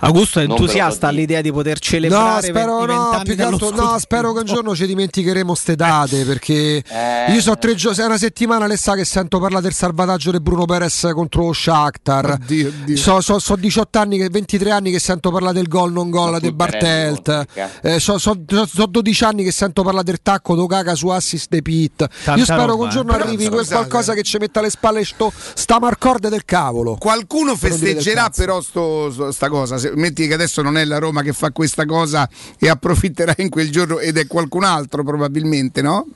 Augusto 0.00 0.40
è 0.40 0.44
so 0.44 0.50
entusiasta 0.50 1.08
all'idea 1.08 1.40
di 1.40 1.50
poter 1.52 1.74
No, 1.74 1.80
celebrare 1.80 2.46
spero, 2.46 2.84
no, 2.84 2.86
vent'anni 2.86 3.22
più 3.24 3.34
che 3.36 3.44
dello 3.44 3.56
altro, 3.56 3.70
no, 3.70 3.98
spero 3.98 4.32
che 4.32 4.38
un 4.40 4.44
giorno 4.44 4.74
ci 4.74 4.86
dimenticheremo 4.86 5.54
ste 5.54 5.74
date 5.76 6.24
perché 6.24 6.82
Eh. 6.86 7.32
io 7.32 7.40
so 7.40 7.56
tre 7.56 7.74
giorni, 7.74 8.02
è 8.02 8.06
una 8.06 8.18
settimana 8.18 8.66
le 8.66 8.76
sa 8.76 8.94
che 8.94 9.04
sento 9.04 9.38
parlare 9.40 9.62
del 9.62 9.72
salvataggio 9.72 10.30
di 10.30 10.40
Bruno 10.40 10.64
Perez 10.66 11.10
contro 11.14 11.46
lo 11.46 11.52
Shakhtar. 11.52 12.38
Oddio, 12.42 12.68
oddio. 12.68 12.96
So, 12.96 13.20
so, 13.20 13.38
so 13.38 13.56
18 13.56 13.98
anni, 13.98 14.18
che- 14.18 14.28
23 14.28 14.70
anni 14.70 14.90
che 14.90 14.98
sento 14.98 15.30
parlare 15.30 15.54
del 15.54 15.68
gol 15.68 15.92
non 15.92 16.10
gol 16.10 16.34
di 16.40 16.48
tutte 16.48 16.52
Bartelt. 16.52 17.46
Eh, 17.82 17.98
so, 18.00 18.18
so- 18.18 18.36
so- 18.46 18.66
so 18.66 18.86
12 18.86 19.24
anni 19.24 19.44
che 19.44 19.52
sento 19.52 19.82
parlare 19.82 20.04
del 20.04 20.20
tacco 20.22 20.54
do 20.54 20.66
caca 20.66 20.94
su 20.94 21.08
assist 21.08 21.48
de 21.48 21.62
Pit. 21.62 22.06
Tanta 22.24 22.38
Io 22.38 22.44
spero 22.44 22.66
roba, 22.66 22.74
che 22.74 22.80
un 22.82 22.88
eh. 22.88 22.90
giorno 22.90 23.12
Però, 23.12 23.24
arrivi 23.24 23.48
quel 23.48 23.64
scusate. 23.64 23.82
Qualcosa 23.96 24.14
che 24.14 24.22
ci 24.22 24.36
metta 24.38 24.60
alle 24.60 24.70
spalle 24.70 25.04
sto, 25.04 25.32
sta 25.54 25.78
marcorde 25.80 26.28
del 26.28 26.44
cavolo. 26.44 26.96
Qualcuno 26.96 27.56
festeggerà 27.56 28.30
però 28.34 28.60
sto, 28.60 29.10
sto- 29.10 29.32
sta 29.32 29.48
cosa. 29.48 29.78
Se, 29.78 29.92
metti 29.94 30.26
che 30.26 30.34
adesso 30.34 30.62
non 30.62 30.76
è 30.76 30.84
la 30.84 30.98
Roma 30.98 31.22
che 31.22 31.32
fa 31.32 31.50
questa 31.50 31.84
cosa 31.84 32.28
e 32.58 32.68
approfitterà 32.68 33.34
in 33.38 33.48
quel 33.48 33.70
giorno 33.70 33.98
ed 33.98 34.16
è 34.18 34.26
qualcun 34.26 34.64
altro 34.64 35.02
probabilmente, 35.02 35.82
no? 35.82 36.06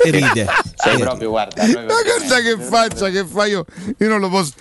E 0.00 0.10
ride. 0.10 0.46
sei 0.76 0.98
proprio, 0.98 1.30
guarda, 1.30 1.54
proprio 1.64 1.86
Ma 1.86 2.02
guarda 2.02 2.40
che 2.40 2.56
faccia 2.60 3.10
che 3.10 3.24
fa 3.26 3.46
io, 3.46 3.64
io 3.98 4.08
non 4.08 4.20
lo 4.20 4.28
posso. 4.28 4.52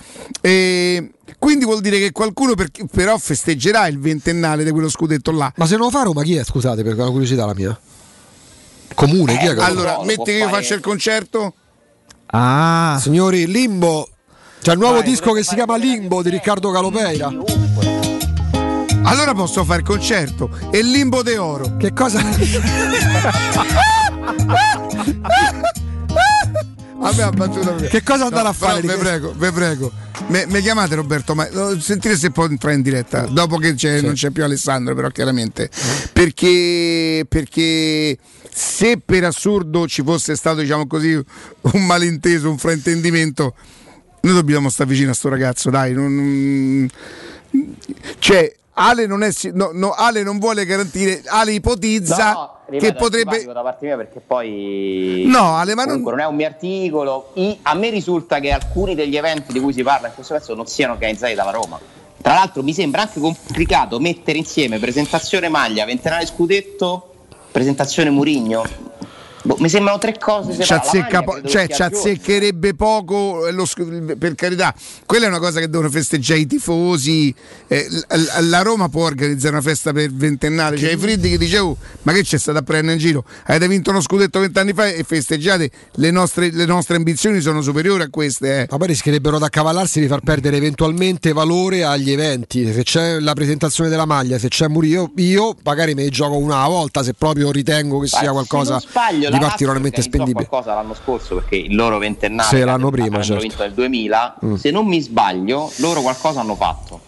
E 0.42 1.12
quindi 1.38 1.66
vuol 1.66 1.80
dire 1.82 2.00
che 2.00 2.12
qualcuno 2.12 2.56
per- 2.56 2.72
però 2.92 3.18
festeggerà 3.18 3.88
il 3.88 4.00
ventennale 4.00 4.64
di 4.64 4.72
quello 4.72 4.90
scudetto 4.90 5.32
là. 5.32 5.52
Ma 5.56 5.66
se 5.68 5.76
non 5.76 5.86
lo 5.86 5.92
fa 5.92 6.04
Roma 6.04 6.24
chi 6.24 6.36
è? 6.36 6.44
Scusate, 6.44 6.84
per 6.84 6.98
la 6.98 7.10
curiosità 7.10 7.46
la 7.46 7.54
mia. 7.54 7.80
Comune, 8.94 9.38
chi 9.38 9.46
è 9.46 9.50
che 9.50 9.54
lo 9.56 9.62
fa? 9.62 9.68
Allora, 9.68 9.96
lo 9.98 10.04
metti 10.04 10.24
che 10.24 10.32
io 10.32 10.48
fare- 10.48 10.62
faccia 10.62 10.74
il 10.76 10.82
concerto. 10.82 11.54
Ah, 12.28 12.98
Signori, 13.00 13.48
Limbo. 13.48 14.10
C'è 14.62 14.74
il 14.74 14.80
nuovo 14.80 14.96
Vai, 14.96 15.04
disco 15.04 15.32
che 15.32 15.44
si 15.44 15.56
chiama 15.56 15.78
Limbo 15.78 16.22
di 16.22 16.30
Riccardo 16.30 16.72
Calopeira. 16.72 17.32
Allora 19.04 19.34
posso 19.34 19.64
fare 19.64 19.80
il 19.80 19.86
concerto 19.86 20.50
e 20.70 20.82
limbo 20.82 21.24
de 21.24 21.38
oro. 21.38 21.78
Che 21.78 21.94
cosa? 21.94 22.20
A 27.00 27.14
me 27.14 27.22
ha 27.22 27.30
battuto 27.30 27.76
Che 27.76 28.02
cosa 28.04 28.26
andare 28.26 28.48
a 28.48 28.54
fare, 28.54 28.82
Vi 28.82 28.88
prego, 28.88 29.34
vi 29.38 29.52
prego. 29.52 29.92
Mi 30.30 30.62
chiamate 30.62 30.96
Roberto, 30.96 31.36
ma 31.36 31.48
eh, 31.48 31.80
sentire 31.80 32.18
se 32.18 32.32
può 32.32 32.46
entrare 32.46 32.76
in 32.76 32.82
diretta 32.82 33.22
dopo 33.28 33.58
che 33.58 33.76
c'è- 33.76 34.02
non 34.02 34.14
c'è 34.14 34.32
più 34.32 34.44
Alessandro, 34.44 34.96
però 34.96 35.10
chiaramente. 35.10 35.70
Perché, 36.12 37.24
perché 37.30 38.18
se 38.52 39.00
per 39.04 39.24
assurdo 39.26 39.88
ci 39.88 40.02
fosse 40.04 40.36
stato, 40.36 40.62
diciamo 40.62 40.88
così, 40.88 41.14
un 41.14 41.86
malinteso, 41.86 42.50
un 42.50 42.58
fraintendimento, 42.58 43.54
noi 44.22 44.34
dobbiamo 44.34 44.70
stare 44.70 44.90
vicino 44.90 45.12
a 45.12 45.14
sto 45.14 45.30
ragazzo, 45.30 45.70
dai. 45.70 45.94
non- 45.94 46.90
cioè, 48.20 48.54
Ale 48.74 49.06
non, 49.08 49.24
è, 49.24 49.30
no, 49.54 49.70
no, 49.74 49.92
Ale 49.92 50.24
non 50.24 50.40
vuole 50.40 50.66
garantire, 50.66 51.22
Ale 51.26 51.52
ipotizza 51.54 52.32
No, 52.34 52.57
che 52.70 52.94
potrebbe... 52.94 53.44
da 53.46 53.62
parte 53.62 53.86
mia 53.86 53.96
perché 53.96 54.20
poi 54.20 55.24
No, 55.28 55.56
Ale, 55.56 55.74
ma 55.74 55.84
non- 55.84 56.02
comunque 56.02 56.12
non... 56.14 56.22
è 56.22 56.26
un 56.26 56.36
mio 56.36 56.48
articolo. 56.48 57.32
I- 57.36 57.60
a 57.64 57.74
me 57.76 57.90
risulta 57.90 58.40
che 58.40 58.52
alcuni 58.52 58.96
degli 58.96 59.16
eventi 59.16 59.54
di 59.54 59.60
cui 59.60 59.74
si 59.74 59.84
parla 59.84 60.08
in 60.08 60.14
questo 60.14 60.34
pezzo 60.34 60.54
non 60.54 60.68
siano 60.68 60.94
organizzati 60.94 61.34
dalla 61.34 61.52
Roma. 61.52 61.80
Tra 62.22 62.34
l'altro 62.34 62.64
mi 62.64 62.74
sembra 62.74 63.02
anche 63.04 63.20
complicato 63.20 64.00
mettere 64.00 64.38
insieme 64.38 64.80
presentazione 64.80 65.48
maglia, 65.50 65.86
ventennale 65.86 66.26
scudetto, 66.26 67.14
presentazione 67.52 68.10
Murigno. 68.10 68.64
Boh, 69.48 69.56
mi 69.60 69.70
sembrano 69.70 69.98
tre 69.98 70.18
cose 70.20 70.52
ci 70.52 70.64
separate. 70.64 71.42
La 71.42 71.50
cioè, 71.50 71.68
ci 71.68 71.82
azzeccherebbe 71.82 72.76
poco 72.76 73.48
lo 73.50 73.66
sc- 73.66 74.16
per 74.16 74.36
carità 74.36 74.74
quella 75.06 75.26
è 75.26 75.30
una 75.30 75.40
cosa 75.40 75.60
che 75.60 75.70
devono 75.70 75.90
festeggiare 75.90 76.42
i 76.42 76.46
tifosi 76.46 77.34
eh, 77.68 77.88
l- 77.90 78.16
l- 78.16 78.50
la 78.50 78.62
Roma 78.62 78.90
può 78.90 79.06
organizzare 79.06 79.54
una 79.54 79.64
festa 79.64 79.94
per 79.94 80.12
ventennale 80.12 80.78
cioè 80.78 80.92
i 80.92 80.98
Friddi 80.98 81.30
che 81.30 81.38
dicevo 81.38 81.78
ma 82.02 82.12
che 82.12 82.24
c'è 82.24 82.38
stato 82.38 82.58
a 82.58 82.62
prendere 82.62 82.94
in 82.94 83.00
giro 83.00 83.24
avete 83.46 83.68
vinto 83.68 83.90
uno 83.92 84.02
scudetto 84.02 84.40
vent'anni 84.40 84.74
fa 84.74 84.88
e 84.88 85.04
festeggiate 85.04 85.72
le 85.94 86.12
nostre, 86.12 86.52
le 86.52 86.66
nostre 86.66 86.98
ambizioni 86.98 87.40
sono 87.40 87.62
superiori 87.62 88.04
a 88.04 88.10
queste 88.10 88.62
eh. 88.62 88.68
Ma 88.70 88.78
poi 88.78 88.88
rischierebbero 88.88 89.38
di 89.38 89.44
accavallarsi 89.44 90.00
di 90.00 90.08
far 90.08 90.22
perdere 90.22 90.58
eventualmente 90.58 91.32
valore 91.32 91.84
agli 91.84 92.12
eventi. 92.12 92.72
Se 92.72 92.84
c'è 92.84 93.20
la 93.20 93.34
presentazione 93.34 93.90
della 93.90 94.06
maglia, 94.06 94.38
se 94.40 94.48
c'è 94.48 94.68
Murillo, 94.68 95.12
io 95.18 95.56
magari 95.64 95.94
me 95.94 96.04
ne 96.04 96.10
gioco 96.10 96.38
una 96.38 96.58
alla 96.58 96.68
volta 96.68 97.04
se 97.04 97.14
proprio 97.14 97.52
ritengo 97.52 98.00
che 98.00 98.08
sia 98.08 98.32
qualcosa 98.32 98.80
se 98.80 98.86
non 98.86 98.90
sbaglio, 98.90 99.30
la 99.40 99.48
particolarmente 99.48 100.02
spendibile. 100.02 100.46
qualcosa 100.48 100.74
l'anno 100.74 100.94
scorso 100.94 101.36
perché 101.36 101.56
il 101.56 101.76
loro 101.76 101.98
ventennale 101.98 102.50
Sì, 102.50 102.64
l'anno 102.64 102.90
prima, 102.90 103.22
certo. 103.22 103.42
vinto 103.42 103.62
nel 103.64 103.74
2000 103.74 104.36
Mm. 104.46 104.56
se 104.56 104.72
non 104.72 104.86
mi 104.86 105.02
sbaglio 105.02 105.72
loro 105.78 106.02
qualcosa 106.02 106.42
hanno 106.42 106.56
fatto 106.56 107.00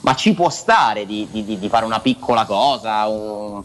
ma 0.00 0.14
ci 0.14 0.34
può 0.34 0.50
stare 0.50 1.04
di, 1.06 1.26
di- 1.30 1.44
di- 1.44 1.58
di 1.58 1.68
fare 1.68 1.84
una 1.84 2.00
piccola 2.00 2.44
cosa 2.44 3.06
un- 3.06 3.62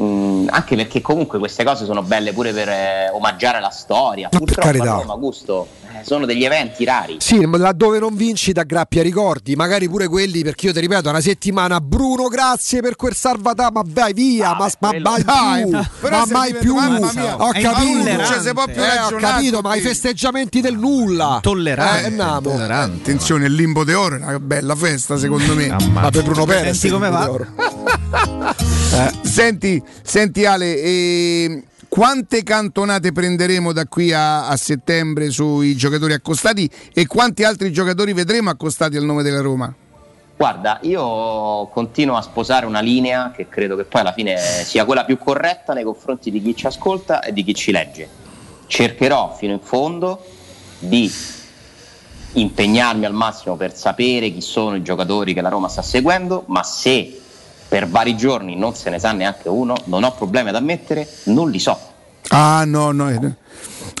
mm, 0.00 0.48
anche 0.50 0.76
perché 0.76 1.00
comunque 1.00 1.38
queste 1.38 1.64
cose 1.64 1.84
sono 1.84 2.02
belle 2.02 2.32
pure 2.32 2.52
per 2.52 2.68
eh, 2.68 3.10
omaggiare 3.12 3.60
la 3.60 3.70
storia 3.70 4.28
Ma 4.30 4.38
per 4.38 4.38
purtroppo 4.40 4.66
carità. 4.66 4.94
a 4.94 5.00
Roma 5.00 5.14
Gusto 5.16 5.66
eh, 5.94 6.04
sono 6.04 6.24
degli 6.26 6.44
eventi 6.44 6.84
rari 6.84 7.16
Sì, 7.20 7.38
ma 7.40 7.58
laddove 7.58 7.98
non 7.98 8.14
vinci 8.16 8.52
da 8.52 8.62
grappia 8.62 9.02
ricordi, 9.02 9.54
magari 9.56 9.88
pure 9.88 10.08
quelli, 10.08 10.42
perché 10.42 10.66
io 10.66 10.72
ti 10.72 10.80
ripeto, 10.80 11.08
una 11.10 11.20
settimana, 11.20 11.80
Bruno, 11.80 12.28
grazie 12.28 12.80
per 12.80 12.96
quel 12.96 13.14
salvatà, 13.14 13.70
ma 13.70 13.82
vai 13.86 14.12
via, 14.14 14.54
ma, 14.54 14.70
ma 14.78 14.88
quello- 14.88 15.10
mai 15.10 15.22
Dai, 15.22 15.62
più, 15.64 15.70
ma 16.10 16.24
mai 16.30 16.54
più, 16.54 16.74
ho 16.76 17.50
capito. 17.52 18.24
Cioè, 18.24 18.40
se 18.40 18.52
può 18.54 18.64
più 18.64 18.82
Eh, 18.82 18.98
ho 19.00 19.16
capito, 19.18 19.60
ma 19.60 19.74
i 19.74 19.80
festeggiamenti 19.80 20.60
del 20.62 20.76
nulla, 20.78 21.38
Tollerante. 21.42 22.00
Eh, 22.02 22.06
andiamo. 22.06 22.40
Tollerante. 22.40 22.96
attenzione 23.02 23.46
il 23.46 23.52
limbo 23.52 23.84
d'oro 23.84 24.16
è 24.16 24.18
una 24.18 24.38
bella 24.40 24.74
festa 24.74 25.18
secondo 25.18 25.54
me 25.54 25.74
ma 25.92 26.08
per 26.10 26.22
Bruno 26.22 26.44
Perez, 26.46 26.78
Senti 26.78 26.88
come 26.94 27.10
va? 27.10 27.30
Senti, 29.22 29.82
senti 30.02 30.44
Ale, 30.44 30.76
eh, 30.76 31.62
quante 31.88 32.42
cantonate 32.42 33.10
prenderemo 33.10 33.72
da 33.72 33.86
qui 33.86 34.12
a, 34.12 34.48
a 34.48 34.56
settembre 34.56 35.30
sui 35.30 35.74
giocatori 35.74 36.12
accostati 36.12 36.68
e 36.92 37.06
quanti 37.06 37.42
altri 37.42 37.72
giocatori 37.72 38.12
vedremo 38.12 38.50
accostati 38.50 38.98
al 38.98 39.04
nome 39.04 39.22
della 39.22 39.40
Roma? 39.40 39.74
Guarda, 40.36 40.78
io 40.82 41.68
continuo 41.68 42.16
a 42.16 42.20
sposare 42.20 42.66
una 42.66 42.80
linea 42.80 43.30
che 43.34 43.48
credo 43.48 43.76
che 43.76 43.84
poi 43.84 44.02
alla 44.02 44.12
fine 44.12 44.36
sia 44.36 44.84
quella 44.84 45.06
più 45.06 45.16
corretta 45.16 45.72
nei 45.72 45.84
confronti 45.84 46.30
di 46.30 46.42
chi 46.42 46.54
ci 46.54 46.66
ascolta 46.66 47.22
e 47.22 47.32
di 47.32 47.42
chi 47.44 47.54
ci 47.54 47.72
legge. 47.72 48.06
Cercherò 48.66 49.34
fino 49.34 49.54
in 49.54 49.60
fondo 49.60 50.22
di 50.78 51.10
impegnarmi 52.32 53.06
al 53.06 53.14
massimo 53.14 53.56
per 53.56 53.74
sapere 53.74 54.30
chi 54.30 54.42
sono 54.42 54.76
i 54.76 54.82
giocatori 54.82 55.32
che 55.32 55.40
la 55.40 55.48
Roma 55.48 55.68
sta 55.68 55.80
seguendo, 55.80 56.44
ma 56.48 56.62
se 56.62 57.21
per 57.72 57.88
vari 57.88 58.14
giorni 58.18 58.54
non 58.54 58.74
se 58.74 58.90
ne 58.90 58.98
sa 58.98 59.12
neanche 59.12 59.48
uno, 59.48 59.74
non 59.86 60.04
ho 60.04 60.12
problemi 60.12 60.50
ad 60.50 60.56
ammettere, 60.56 61.08
non 61.24 61.50
li 61.50 61.58
so. 61.58 61.80
Ah 62.28 62.64
no, 62.66 62.90
no. 62.90 63.08
eh. 63.08 63.34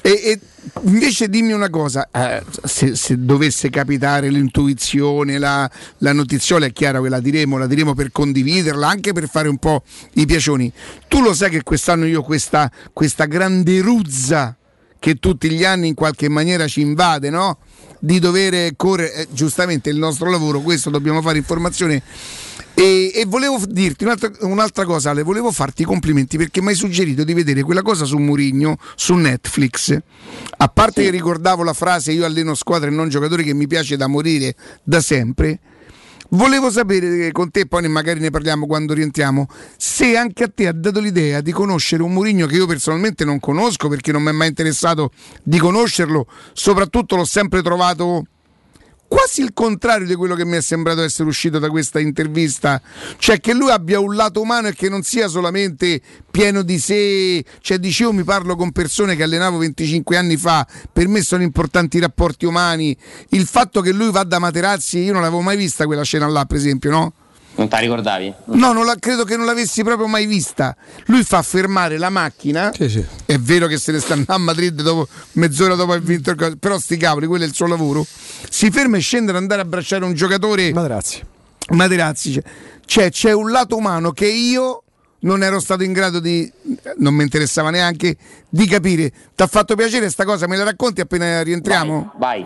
E, 0.02 0.10
e 0.10 0.40
invece 0.82 1.30
dimmi 1.30 1.52
una 1.52 1.70
cosa, 1.70 2.06
eh, 2.12 2.44
se, 2.64 2.94
se 2.96 3.24
dovesse 3.24 3.70
capitare 3.70 4.28
l'intuizione, 4.28 5.38
la, 5.38 5.70
la 5.98 6.12
notiziola 6.12 6.66
è 6.66 6.72
chiaro 6.74 7.00
che 7.00 7.08
la 7.08 7.20
diremo, 7.20 7.56
la 7.56 7.66
diremo 7.66 7.94
per 7.94 8.12
condividerla, 8.12 8.86
anche 8.86 9.14
per 9.14 9.26
fare 9.26 9.48
un 9.48 9.56
po' 9.56 9.84
i 10.16 10.26
piacioni. 10.26 10.70
Tu 11.08 11.22
lo 11.22 11.32
sai 11.32 11.48
che 11.48 11.62
quest'anno 11.62 12.04
io 12.04 12.20
questa, 12.20 12.70
questa 12.92 13.24
grande 13.24 13.80
ruzza 13.80 14.54
che 14.98 15.14
tutti 15.14 15.48
gli 15.48 15.64
anni 15.64 15.88
in 15.88 15.94
qualche 15.94 16.28
maniera 16.28 16.68
ci 16.68 16.82
invade, 16.82 17.30
no? 17.30 17.56
Di 18.04 18.18
dover 18.18 18.74
correre, 18.74 19.14
eh, 19.14 19.28
giustamente 19.30 19.88
il 19.88 19.96
nostro 19.96 20.28
lavoro, 20.28 20.60
questo 20.60 20.90
dobbiamo 20.90 21.22
fare 21.22 21.38
informazione. 21.38 22.02
E, 22.74 23.12
e 23.14 23.26
volevo 23.28 23.60
dirti 23.68 24.02
un'altra, 24.02 24.28
un'altra 24.40 24.84
cosa, 24.84 25.10
Ale, 25.10 25.22
volevo 25.22 25.52
farti 25.52 25.82
i 25.82 25.84
complimenti 25.84 26.36
perché 26.36 26.60
mi 26.60 26.70
hai 26.70 26.74
suggerito 26.74 27.22
di 27.22 27.32
vedere 27.32 27.62
quella 27.62 27.82
cosa 27.82 28.04
su 28.04 28.16
Murigno 28.16 28.76
su 28.96 29.14
Netflix. 29.14 29.96
A 30.56 30.68
parte 30.68 31.04
che 31.04 31.10
ricordavo 31.10 31.62
la 31.62 31.74
frase 31.74 32.10
io 32.10 32.24
alleno 32.24 32.56
squadre 32.56 32.90
e 32.90 32.92
non 32.92 33.08
giocatori 33.08 33.44
che 33.44 33.54
mi 33.54 33.68
piace 33.68 33.96
da 33.96 34.08
morire 34.08 34.56
da 34.82 35.00
sempre. 35.00 35.60
Volevo 36.34 36.70
sapere 36.70 37.30
con 37.30 37.50
te, 37.50 37.66
poi 37.66 37.86
magari 37.88 38.18
ne 38.18 38.30
parliamo 38.30 38.64
quando 38.66 38.94
rientriamo, 38.94 39.46
se 39.76 40.16
anche 40.16 40.44
a 40.44 40.48
te 40.48 40.66
ha 40.66 40.72
dato 40.72 40.98
l'idea 40.98 41.42
di 41.42 41.52
conoscere 41.52 42.02
un 42.02 42.10
Murigno 42.10 42.46
che 42.46 42.54
io 42.56 42.66
personalmente 42.66 43.26
non 43.26 43.38
conosco 43.38 43.88
perché 43.88 44.12
non 44.12 44.22
mi 44.22 44.30
è 44.30 44.32
mai 44.32 44.48
interessato 44.48 45.10
di 45.42 45.58
conoscerlo, 45.58 46.26
soprattutto 46.54 47.16
l'ho 47.16 47.26
sempre 47.26 47.60
trovato 47.60 48.24
quasi 49.12 49.42
il 49.42 49.52
contrario 49.52 50.06
di 50.06 50.14
quello 50.14 50.34
che 50.34 50.46
mi 50.46 50.56
è 50.56 50.62
sembrato 50.62 51.02
essere 51.02 51.28
uscito 51.28 51.58
da 51.58 51.68
questa 51.68 52.00
intervista, 52.00 52.80
cioè 53.18 53.40
che 53.40 53.52
lui 53.52 53.70
abbia 53.70 54.00
un 54.00 54.16
lato 54.16 54.40
umano 54.40 54.68
e 54.68 54.74
che 54.74 54.88
non 54.88 55.02
sia 55.02 55.28
solamente 55.28 56.00
pieno 56.30 56.62
di 56.62 56.78
sé, 56.78 57.44
cioè 57.60 57.76
dicevo 57.76 58.14
mi 58.14 58.24
parlo 58.24 58.56
con 58.56 58.72
persone 58.72 59.14
che 59.14 59.22
allenavo 59.22 59.58
25 59.58 60.16
anni 60.16 60.38
fa, 60.38 60.66
per 60.90 61.08
me 61.08 61.20
sono 61.20 61.42
importanti 61.42 61.98
i 61.98 62.00
rapporti 62.00 62.46
umani, 62.46 62.96
il 63.30 63.46
fatto 63.46 63.82
che 63.82 63.92
lui 63.92 64.10
va 64.10 64.24
da 64.24 64.38
Materazzi, 64.38 65.00
io 65.00 65.12
non 65.12 65.20
l'avevo 65.20 65.42
mai 65.42 65.58
vista 65.58 65.84
quella 65.84 66.04
scena 66.04 66.26
là 66.26 66.46
per 66.46 66.56
esempio, 66.56 66.90
no? 66.90 67.12
Non 67.54 67.68
ti 67.68 67.76
ricordavi? 67.78 68.32
No, 68.46 68.72
non 68.72 68.84
la- 68.86 68.96
credo 68.98 69.24
che 69.24 69.36
non 69.36 69.44
l'avessi 69.46 69.82
proprio 69.84 70.06
mai 70.06 70.26
vista. 70.26 70.74
Lui 71.06 71.22
fa 71.22 71.42
fermare 71.42 71.98
la 71.98 72.08
macchina. 72.10 72.70
È 72.70 73.38
vero 73.38 73.66
che 73.66 73.76
se 73.78 73.92
ne 73.92 74.00
sta 74.00 74.16
a 74.26 74.38
Madrid 74.38 74.80
dopo 74.82 75.06
mezz'ora 75.32 75.74
dopo 75.74 75.92
aver 75.92 76.02
vinto 76.02 76.30
il 76.30 76.58
però 76.58 76.78
sti 76.78 76.96
cavoli, 76.96 77.26
quello 77.26 77.44
è 77.44 77.46
il 77.46 77.54
suo 77.54 77.66
lavoro. 77.66 78.06
Si 78.48 78.70
ferma 78.70 78.96
e 78.96 79.00
scende 79.00 79.30
ad 79.30 79.36
andare 79.36 79.60
a 79.60 79.64
abbracciare 79.64 80.04
un 80.04 80.14
giocatore. 80.14 80.72
Materazzi. 80.72 81.22
Materazzi. 81.70 82.42
Cioè, 82.84 83.10
c'è 83.10 83.32
un 83.32 83.50
lato 83.50 83.76
umano 83.76 84.10
che 84.12 84.26
io 84.26 84.82
non 85.20 85.42
ero 85.44 85.60
stato 85.60 85.82
in 85.84 85.92
grado 85.92 86.18
di. 86.20 86.50
non 86.98 87.14
mi 87.14 87.22
interessava 87.22 87.70
neanche 87.70 88.16
di 88.48 88.66
capire. 88.66 89.12
Ti 89.34 89.42
ha 89.42 89.46
fatto 89.46 89.76
piacere 89.76 90.10
sta 90.10 90.24
cosa? 90.24 90.46
Me 90.48 90.56
la 90.56 90.64
racconti 90.64 91.00
appena 91.00 91.42
rientriamo? 91.42 92.14
Vai. 92.18 92.44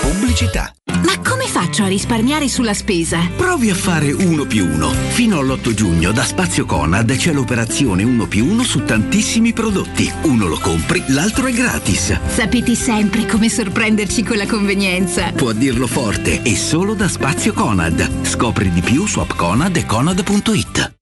Pubblicità. 0.00 0.72
Ma 1.04 1.18
come 1.20 1.46
faccio 1.46 1.82
a 1.84 1.88
risparmiare 1.88 2.48
sulla 2.48 2.74
spesa? 2.74 3.28
Provi 3.36 3.70
a 3.70 3.74
fare 3.74 4.12
1 4.12 4.44
più 4.44 4.66
1. 4.66 4.90
Fino 5.10 5.38
all'8 5.38 5.74
giugno 5.74 6.12
da 6.12 6.24
Spazio 6.24 6.64
Conad 6.64 7.14
c'è 7.14 7.32
l'operazione 7.32 8.02
1 8.02 8.26
più 8.26 8.46
1 8.46 8.62
su 8.62 8.84
tantissimi 8.84 9.52
prodotti. 9.52 10.10
Uno 10.22 10.46
lo 10.46 10.58
compri, 10.58 11.02
l'altro 11.08 11.46
è 11.46 11.52
gratis. 11.52 12.18
Sapete 12.28 12.74
sempre 12.74 13.26
come 13.26 13.48
sorprenderci 13.48 14.22
con 14.22 14.36
la 14.36 14.46
convenienza. 14.46 15.32
Può 15.32 15.52
dirlo 15.52 15.86
forte 15.86 16.42
e 16.42 16.56
solo 16.56 16.94
da 16.94 17.08
Spazio 17.08 17.52
Conad. 17.52 18.24
Scopri 18.24 18.70
di 18.70 18.80
più 18.80 19.06
su 19.06 19.20
appconad 19.20 19.76
e 19.76 19.84
conad.it. 19.84 21.01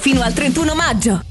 fino 0.01 0.23
al 0.23 0.33
31 0.33 0.73
maggio. 0.73 1.30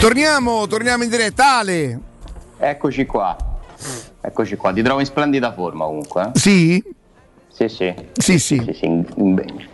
Torniamo, 0.00 0.66
torniamo 0.66 1.02
in 1.04 1.10
diretta. 1.10 1.58
Ale. 1.58 1.98
Eccoci 2.58 3.06
qua. 3.06 3.36
Eccoci 4.20 4.56
qua. 4.56 4.72
Ti 4.72 4.82
trovo 4.82 5.00
in 5.00 5.06
splendida 5.06 5.52
forma 5.52 5.84
comunque. 5.84 6.30
eh? 6.34 6.38
Sì? 6.38 6.82
Sì, 7.48 7.68
sì. 7.68 7.94
Sì, 8.12 8.38
sì. 8.38 8.54
in- 8.82 9.04
in- 9.16 9.64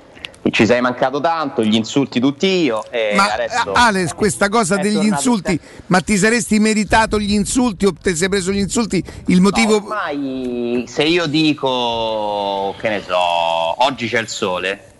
Ci 0.50 0.66
sei 0.66 0.80
mancato 0.80 1.20
tanto, 1.20 1.62
gli 1.62 1.74
insulti 1.76 2.18
tutti 2.18 2.46
io. 2.46 2.84
E 2.90 3.12
Ma 3.14 3.32
adesso 3.32 3.72
Ale, 3.72 4.12
questa 4.16 4.48
cosa 4.48 4.76
degli 4.76 5.04
insulti, 5.04 5.58
ma 5.86 6.00
ti 6.00 6.16
saresti 6.16 6.58
meritato 6.58 7.18
gli 7.20 7.32
insulti 7.32 7.86
o 7.86 7.92
ti 7.92 8.16
sei 8.16 8.28
preso 8.28 8.50
gli 8.50 8.58
insulti? 8.58 9.02
Il 9.26 9.40
motivo. 9.40 9.76
Ormai 9.76 10.84
se 10.88 11.04
io 11.04 11.26
dico, 11.26 12.74
che 12.80 12.88
ne 12.88 13.02
so, 13.06 13.16
oggi 13.16 14.08
c'è 14.08 14.18
il 14.20 14.28
sole, 14.28 14.91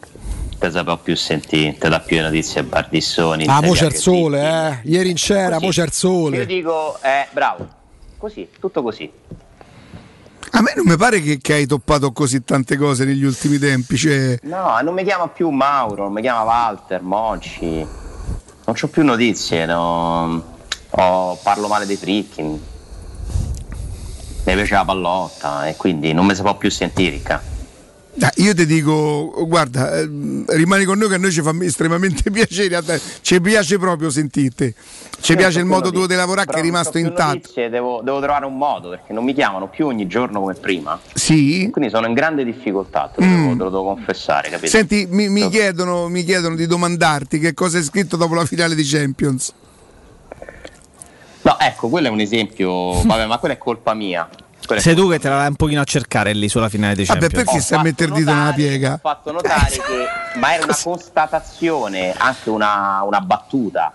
più 1.02 1.16
sentire, 1.16 1.76
te 1.78 1.88
dà 1.88 2.00
più 2.00 2.20
notizie 2.20 2.60
a 2.60 2.64
Bardissoni. 2.64 3.46
Ah, 3.46 3.60
mo 3.62 3.72
c'è 3.72 3.86
il 3.86 3.94
sole, 3.94 4.80
eh. 4.84 4.90
Ieri 4.90 5.10
in 5.10 5.16
c'era, 5.16 5.58
mo 5.58 5.68
c'è 5.68 5.82
il 5.82 5.88
Io 5.88 5.92
sole. 5.92 6.46
dico, 6.46 6.98
eh, 7.02 7.26
bravo, 7.32 7.66
così, 8.18 8.48
tutto 8.60 8.82
così. 8.82 9.10
A 10.54 10.60
me 10.60 10.72
non 10.76 10.84
mi 10.86 10.96
pare 10.96 11.20
che, 11.20 11.38
che 11.40 11.54
hai 11.54 11.66
toppato 11.66 12.12
così 12.12 12.44
tante 12.44 12.76
cose 12.76 13.04
negli 13.06 13.24
ultimi 13.24 13.58
tempi. 13.58 13.96
Cioè, 13.96 14.38
No, 14.42 14.78
non 14.82 14.92
mi 14.94 15.02
chiama 15.02 15.28
più 15.28 15.48
Mauro, 15.48 16.04
non 16.04 16.12
mi 16.12 16.20
chiama 16.20 16.42
Walter, 16.42 17.00
Monci. 17.00 17.78
Non 18.64 18.76
ho 18.80 18.86
più 18.88 19.02
notizie, 19.02 19.64
no. 19.66 20.42
Ho- 20.90 21.38
parlo 21.42 21.68
male 21.68 21.86
dei 21.86 21.96
fricchi. 21.96 22.42
Mi 22.42 22.60
piace 24.44 24.74
la 24.74 24.84
pallotta 24.84 25.66
e 25.68 25.76
quindi 25.76 26.12
non 26.12 26.26
mi 26.26 26.34
si 26.34 26.42
può 26.42 26.54
più 26.56 26.70
sentire. 26.70 27.20
ca. 27.22 27.40
dai, 28.14 28.30
io 28.36 28.54
ti 28.54 28.66
dico, 28.66 29.32
guarda, 29.46 29.98
eh, 29.98 30.08
rimani 30.48 30.84
con 30.84 30.98
noi 30.98 31.08
che 31.08 31.14
a 31.14 31.18
noi 31.18 31.32
ci 31.32 31.40
fa 31.40 31.54
estremamente 31.62 32.28
piacere. 32.30 32.80
Ci 33.22 33.40
piace 33.40 33.78
proprio 33.78 34.10
sentirti. 34.10 34.74
Ci 35.20 35.32
Io 35.32 35.38
piace 35.38 35.60
il 35.60 35.64
modo 35.66 35.90
tuo 35.90 36.06
di 36.06 36.14
lavorare 36.14 36.50
che 36.52 36.58
è 36.58 36.62
rimasto 36.62 36.98
intatto. 36.98 37.34
notizie, 37.34 37.70
Devo, 37.70 38.00
devo 38.02 38.18
trovare 38.20 38.44
un 38.44 38.56
modo 38.58 38.88
perché 38.90 39.12
non 39.12 39.24
mi 39.24 39.32
chiamano 39.34 39.68
più 39.68 39.86
ogni 39.86 40.06
giorno 40.08 40.40
come 40.40 40.54
prima. 40.54 41.00
Sì. 41.14 41.68
Quindi 41.70 41.90
sono 41.90 42.06
in 42.06 42.12
grande 42.12 42.44
difficoltà, 42.44 43.10
te 43.14 43.20
lo, 43.20 43.26
Mm. 43.26 43.30
devo, 43.42 43.50
te 43.52 43.62
lo 43.62 43.70
devo 43.70 43.84
confessare, 43.84 44.50
capito? 44.50 44.68
Senti, 44.70 45.06
mi, 45.08 45.28
mi 45.28 45.48
chiedono, 45.48 46.08
mi 46.08 46.24
chiedono 46.24 46.54
di 46.56 46.66
domandarti 46.66 47.38
che 47.38 47.54
cosa 47.54 47.78
hai 47.78 47.84
scritto 47.84 48.16
dopo 48.16 48.34
la 48.34 48.44
finale 48.44 48.74
di 48.74 48.82
Champions. 48.84 49.52
No, 51.42 51.58
ecco, 51.58 51.88
quello 51.88 52.08
è 52.08 52.10
un 52.10 52.20
esempio, 52.20 52.92
vabbè, 53.06 53.26
ma 53.26 53.38
quella 53.38 53.54
è 53.54 53.58
colpa 53.58 53.94
mia. 53.94 54.28
Sei 54.76 54.94
tu 54.94 55.08
che 55.10 55.18
te 55.18 55.28
la 55.28 55.36
vai 55.36 55.48
un 55.48 55.56
pochino 55.56 55.80
a 55.80 55.84
cercare 55.84 56.32
lì 56.32 56.48
sulla 56.48 56.68
finale 56.68 56.94
Vabbè, 56.94 57.06
Champions. 57.06 57.32
perché 57.32 57.60
stai 57.60 57.78
a 57.78 57.82
mettere 57.82 58.10
il 58.10 58.16
dito 58.16 58.32
nella 58.32 58.52
piega? 58.52 58.94
ho 58.94 58.98
fatto 58.98 59.32
notare 59.32 59.70
che, 59.76 60.38
ma 60.38 60.54
era 60.54 60.64
una 60.64 60.76
constatazione, 60.80 62.14
anche 62.16 62.50
una, 62.50 63.02
una 63.02 63.20
battuta, 63.20 63.92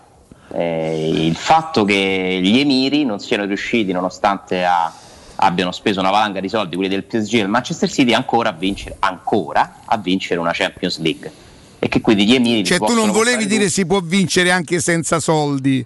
eh, 0.54 1.10
il 1.26 1.36
fatto 1.36 1.84
che 1.84 2.40
gli 2.42 2.60
emiri 2.60 3.06
non 3.06 3.20
siano 3.20 3.46
riusciti, 3.46 3.92
nonostante 3.92 4.64
a- 4.64 4.92
abbiano 5.38 5.72
speso 5.72 6.00
una 6.00 6.10
valanga 6.10 6.40
di 6.40 6.50
soldi, 6.50 6.76
quelli 6.76 6.90
del 6.90 7.04
PSG 7.04 7.34
e 7.34 7.38
del 7.40 7.50
Manchester 7.50 7.90
City, 7.90 8.14
ancora 8.14 8.50
a 8.50 8.54
vincere, 8.54 8.96
ancora 9.00 9.80
a 9.86 9.98
vincere 9.98 10.40
una 10.40 10.52
Champions 10.54 11.00
League. 11.00 11.32
E 11.80 11.88
che 11.90 12.02
quindi 12.02 12.26
gli 12.26 12.34
emiri... 12.34 12.64
Cioè, 12.64 12.80
tu 12.80 12.94
non 12.94 13.12
volevi 13.12 13.46
dire 13.46 13.70
si 13.70 13.86
può 13.86 14.00
vincere 14.02 14.52
anche 14.52 14.80
senza 14.80 15.20
soldi. 15.20 15.86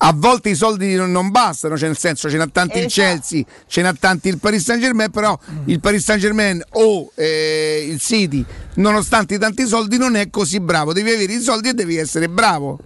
A 0.00 0.12
volte 0.14 0.50
i 0.50 0.54
soldi 0.54 0.94
non, 0.94 1.30
bastano, 1.30 1.76
cioè 1.76 1.88
nel 1.88 1.98
senso 1.98 2.30
ce 2.30 2.36
n'ha 2.36 2.46
tanti 2.46 2.78
il 2.78 2.86
Chelsea, 2.86 3.42
ce 3.66 3.82
n'ha 3.82 3.92
tanti 3.92 4.28
il 4.28 4.38
Paris 4.38 4.62
Saint 4.62 4.80
Germain, 4.80 5.10
però 5.10 5.36
il 5.64 5.80
Paris 5.80 6.04
Saint 6.04 6.20
Germain 6.20 6.62
o 6.74 7.10
eh, 7.16 7.84
il 7.88 7.98
City, 7.98 8.44
nonostante 8.74 9.34
i 9.34 9.38
tanti 9.38 9.66
soldi, 9.66 9.98
non 9.98 10.14
è 10.14 10.30
così 10.30 10.60
bravo. 10.60 10.92
Devi 10.92 11.10
avere 11.10 11.32
i 11.32 11.40
soldi 11.40 11.70
e 11.70 11.74
devi 11.74 11.96
essere 11.96 12.28
bravo. 12.28 12.78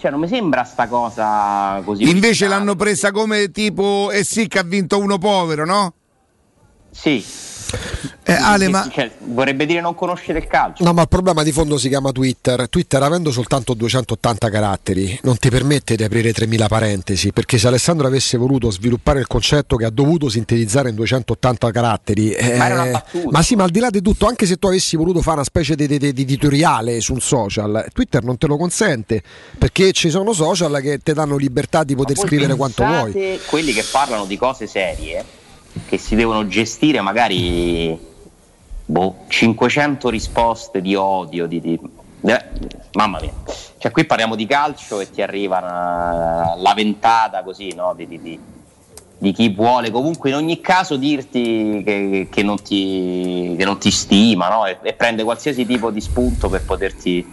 Cioè, 0.00 0.10
non 0.10 0.20
mi 0.20 0.28
sembra 0.28 0.64
sta 0.64 0.88
cosa 0.88 1.80
così. 1.84 2.08
Invece 2.08 2.48
l'hanno 2.48 2.74
presa 2.74 3.12
come 3.12 3.50
tipo, 3.50 4.10
eh 4.10 4.24
sì 4.24 4.48
che 4.48 4.58
ha 4.58 4.64
vinto 4.64 4.98
uno 4.98 5.18
povero, 5.18 5.64
no? 5.64 5.94
Sì. 6.90 7.24
Eh, 8.24 8.32
Ale, 8.32 8.68
ma 8.68 8.88
Cioè, 8.92 9.10
vorrebbe 9.24 9.64
dire 9.66 9.80
non 9.80 9.94
conoscere 9.94 10.38
il 10.38 10.46
calcio. 10.46 10.84
No, 10.84 10.92
ma 10.92 11.02
il 11.02 11.08
problema 11.08 11.42
di 11.42 11.52
fondo 11.52 11.78
si 11.78 11.88
chiama 11.88 12.12
Twitter. 12.12 12.68
Twitter, 12.68 13.02
avendo 13.02 13.30
soltanto 13.30 13.72
280 13.74 14.50
caratteri, 14.50 15.18
non 15.22 15.38
ti 15.38 15.48
permette 15.48 15.96
di 15.96 16.04
aprire 16.04 16.32
3000 16.32 16.68
parentesi. 16.68 17.32
Perché 17.32 17.56
se 17.58 17.66
Alessandro 17.68 18.06
avesse 18.06 18.36
voluto 18.36 18.70
sviluppare 18.70 19.20
il 19.20 19.26
concetto 19.26 19.76
che 19.76 19.84
ha 19.86 19.90
dovuto 19.90 20.28
sintetizzare 20.28 20.90
in 20.90 20.94
280 20.94 21.70
caratteri, 21.70 22.32
eh, 22.32 22.56
Ma 22.56 22.66
era 22.66 22.82
una 22.82 22.90
battuta. 22.90 23.28
ma 23.30 23.42
sì, 23.42 23.54
ma 23.54 23.64
al 23.64 23.70
di 23.70 23.80
là 23.80 23.90
di 23.90 24.02
tutto, 24.02 24.26
anche 24.26 24.44
se 24.46 24.56
tu 24.56 24.66
avessi 24.66 24.96
voluto 24.96 25.20
fare 25.22 25.36
una 25.36 25.44
specie 25.44 25.74
di, 25.74 25.86
di- 25.86 25.98
di 26.12 26.22
editoriale 26.22 27.00
su 27.00 27.14
un 27.14 27.20
social, 27.20 27.86
Twitter 27.94 28.22
non 28.24 28.36
te 28.36 28.46
lo 28.46 28.56
consente. 28.58 29.22
Perché 29.58 29.92
ci 29.92 30.10
sono 30.10 30.32
social 30.34 30.80
che 30.82 30.98
ti 30.98 31.12
danno 31.14 31.36
libertà 31.36 31.82
di 31.82 31.94
poter 31.94 32.16
scrivere 32.18 32.54
quanto 32.56 32.84
vuoi. 32.84 33.40
quelli 33.46 33.72
che 33.72 33.84
parlano 33.90 34.26
di 34.26 34.36
cose 34.36 34.66
serie 34.66 35.24
che 35.86 35.98
si 35.98 36.14
devono 36.14 36.46
gestire 36.46 37.00
magari 37.00 37.98
boh, 38.84 39.16
500 39.28 40.08
risposte 40.08 40.80
di 40.80 40.94
odio 40.94 41.46
di, 41.46 41.60
di- 41.60 41.80
eh, 42.22 42.44
mamma 42.94 43.20
mia 43.20 43.32
cioè 43.78 43.90
qui 43.92 44.04
parliamo 44.04 44.34
di 44.34 44.46
calcio 44.46 44.98
e 45.00 45.10
ti 45.10 45.22
arriva 45.22 45.58
una- 45.58 46.54
la 46.56 46.74
ventata 46.74 47.42
così 47.42 47.72
no? 47.74 47.92
di, 47.96 48.06
di- 48.08 48.40
di- 49.18 49.32
chi 49.32 49.48
vuole 49.50 49.90
comunque 49.90 50.30
in 50.30 50.36
ogni 50.36 50.60
caso 50.60 50.96
dirti 50.96 51.82
che, 51.84 52.28
che 52.30 52.42
non, 52.42 52.60
ti, 52.62 53.54
che 53.56 53.64
non 53.64 53.78
ti 53.78 53.90
stima 53.90 54.48
no? 54.48 54.66
e, 54.66 54.78
e 54.82 54.92
prende 54.94 55.22
qualsiasi 55.22 55.64
tipo 55.66 55.90
di 55.90 56.00
spunto 56.00 56.48
per 56.48 56.64
poterti 56.64 57.26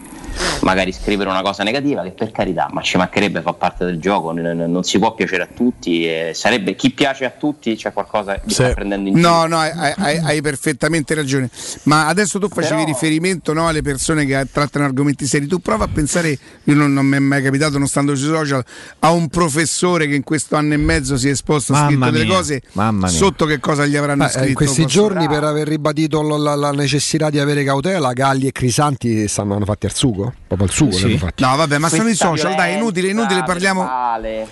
magari 0.62 0.92
scrivere 0.92 1.30
una 1.30 1.42
cosa 1.42 1.64
negativa 1.64 2.02
che 2.04 2.12
per 2.12 2.32
carità, 2.32 2.68
ma 2.72 2.82
ci 2.82 2.98
mancherebbe 2.98 3.42
fa 3.42 3.54
parte 3.54 3.86
del 3.86 4.00
gioco, 4.00 4.32
n- 4.32 4.40
n- 4.42 4.72
non 4.72 4.84
si 4.84 4.98
può 5.00 5.14
piacere 5.14 5.44
a 5.44 5.48
tutti, 5.54 6.06
e 6.08 6.32
sarebbe 6.34 6.76
chi 6.76 6.92
piace 6.92 7.26
a 7.26 7.30
tutti 7.32 7.76
c'è 7.76 7.92
qualcosa 7.94 8.36
che 8.40 8.42
sta 8.52 8.70
prendendo 8.74 9.10
in 9.10 9.16
giro. 9.16 9.28
No, 9.30 9.46
no, 9.46 9.58
hai, 9.60 9.94
hai- 9.98 10.18
hai 10.18 10.42
perfettamente 10.42 11.14
ragione. 11.14 11.50
Ma 11.84 12.08
adesso 12.08 12.40
tu 12.40 12.48
facevi 12.48 12.84
Però- 12.84 12.86
riferimento 12.86 13.54
no, 13.54 13.68
alle 13.68 13.82
persone 13.82 14.26
che 14.26 14.48
trattano 14.52 14.86
argomenti 14.86 15.26
seri. 15.26 15.48
Tu 15.48 15.60
prova 15.60 15.86
a 15.86 15.90
pensare, 15.92 16.38
io 16.64 16.74
non, 16.76 16.94
non 16.94 17.06
mi 17.06 17.16
è 17.18 17.20
mai 17.20 17.42
capitato, 17.42 17.78
non 17.78 17.88
stando 17.88 18.16
sui 18.16 18.28
social, 18.28 18.64
a 19.00 19.12
un 19.12 19.28
professore 19.30 20.08
che 20.08 20.16
in 20.16 20.24
questo 20.24 20.56
anno 20.56 20.74
e 20.74 20.78
mezzo 20.78 21.18
si 21.18 21.28
è 21.28 21.32
esposto, 21.32 21.74
ha 21.74 21.76
Mamma 21.82 21.90
scritto 21.90 22.12
delle 22.12 22.24
mia, 22.26 22.36
cose 22.36 22.62
mamma 22.74 23.08
mia. 23.08 23.16
sotto 23.16 23.46
che 23.46 23.60
cosa 23.60 23.86
gli 23.86 23.96
avranno 23.96 24.24
Beh, 24.26 24.30
scritto. 24.32 24.48
in 24.48 24.54
questi 24.54 24.86
giorni 24.86 25.28
per 25.28 25.44
aver 25.44 25.68
ribadito 25.68 26.22
l- 26.22 26.42
la, 26.42 26.56
la 26.56 26.72
necessità 26.72 27.30
di 27.30 27.40
avere 27.40 27.64
cautela, 27.64 28.14
Galli 28.14 28.48
e 28.48 28.52
Crisanti 28.52 29.28
stanno 29.28 29.56
hanno 29.56 29.66
fatti 29.66 29.86
al 29.86 29.94
sugo, 29.94 30.25
proprio 30.48 30.68
al 30.68 30.74
sugo 30.74 30.92
Sì. 30.92 31.20
No, 31.38 31.56
vabbè, 31.56 31.78
ma 31.78 31.90
sono 31.90 32.10
i 32.10 32.16
social, 32.16 32.56
dai, 32.56 32.76
inutile, 32.76 33.10
inutile, 33.10 33.44
parliamo. 33.44 33.88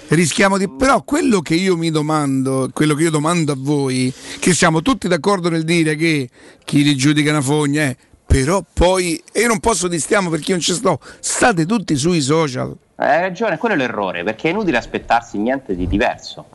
Rischiamo 0.09 0.57
di. 0.57 0.69
Però 0.69 1.01
quello 1.03 1.41
che 1.41 1.55
io 1.55 1.77
mi 1.77 1.91
domando, 1.91 2.69
quello 2.73 2.95
che 2.95 3.03
io 3.03 3.11
domando 3.11 3.51
a 3.51 3.55
voi, 3.57 4.13
che 4.39 4.53
siamo 4.53 4.81
tutti 4.81 5.07
d'accordo 5.07 5.49
nel 5.49 5.63
dire 5.63 5.95
che 5.95 6.29
chi 6.63 6.83
li 6.83 6.95
giudica 6.95 7.31
una 7.31 7.41
fogna 7.41 7.83
è. 7.83 7.95
Però 8.25 8.63
poi, 8.73 9.21
e 9.31 9.41
io 9.41 9.47
non 9.47 9.59
posso 9.59 9.87
di 9.87 9.99
stiamo 9.99 10.29
perché 10.29 10.51
io 10.51 10.55
non 10.55 10.61
ci 10.63 10.73
sto, 10.73 10.99
state 11.19 11.65
tutti 11.65 11.95
sui 11.95 12.21
social. 12.21 12.75
Hai 12.95 13.21
ragione, 13.21 13.57
quello 13.57 13.75
è 13.75 13.77
l'errore, 13.77 14.23
perché 14.23 14.47
è 14.47 14.51
inutile 14.51 14.77
aspettarsi 14.77 15.37
niente 15.37 15.75
di 15.75 15.87
diverso. 15.87 16.45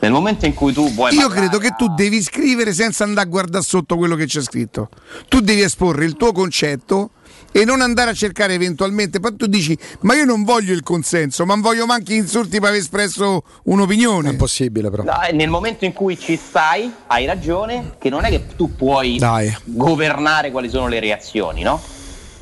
Nel 0.00 0.12
momento 0.12 0.46
in 0.46 0.54
cui 0.54 0.72
tu 0.72 0.88
vuoi 0.92 1.12
Io 1.12 1.22
parlare- 1.26 1.48
credo 1.48 1.58
che 1.58 1.74
tu 1.76 1.92
devi 1.94 2.22
scrivere 2.22 2.72
senza 2.72 3.02
andare 3.04 3.26
a 3.26 3.30
guardare 3.30 3.64
sotto 3.64 3.96
quello 3.96 4.14
che 4.14 4.26
c'è 4.26 4.40
scritto. 4.40 4.88
Tu 5.28 5.40
devi 5.40 5.62
esporre 5.62 6.04
il 6.04 6.14
tuo 6.14 6.32
concetto 6.32 7.10
e 7.52 7.64
non 7.64 7.80
andare 7.80 8.10
a 8.10 8.14
cercare 8.14 8.54
eventualmente. 8.54 9.20
Poi 9.20 9.36
tu 9.36 9.46
dici, 9.46 9.76
ma 10.00 10.14
io 10.14 10.24
non 10.24 10.44
voglio 10.44 10.72
il 10.72 10.82
consenso, 10.82 11.44
ma 11.44 11.54
non 11.54 11.62
voglio 11.62 11.86
manchi 11.86 12.14
insulti 12.14 12.58
per 12.58 12.68
aver 12.68 12.80
espresso 12.80 13.42
un'opinione. 13.64 14.28
È 14.28 14.32
impossibile 14.32 14.90
però. 14.90 15.02
No, 15.02 15.22
e 15.22 15.32
nel 15.32 15.48
momento 15.48 15.84
in 15.84 15.92
cui 15.92 16.18
ci 16.18 16.36
stai, 16.36 16.92
hai 17.08 17.26
ragione, 17.26 17.92
che 17.98 18.08
non 18.08 18.24
è 18.24 18.28
che 18.30 18.46
tu 18.56 18.74
puoi 18.76 19.18
Dai. 19.18 19.54
governare 19.64 20.50
quali 20.50 20.68
sono 20.68 20.88
le 20.88 21.00
reazioni, 21.00 21.62
no? 21.62 21.80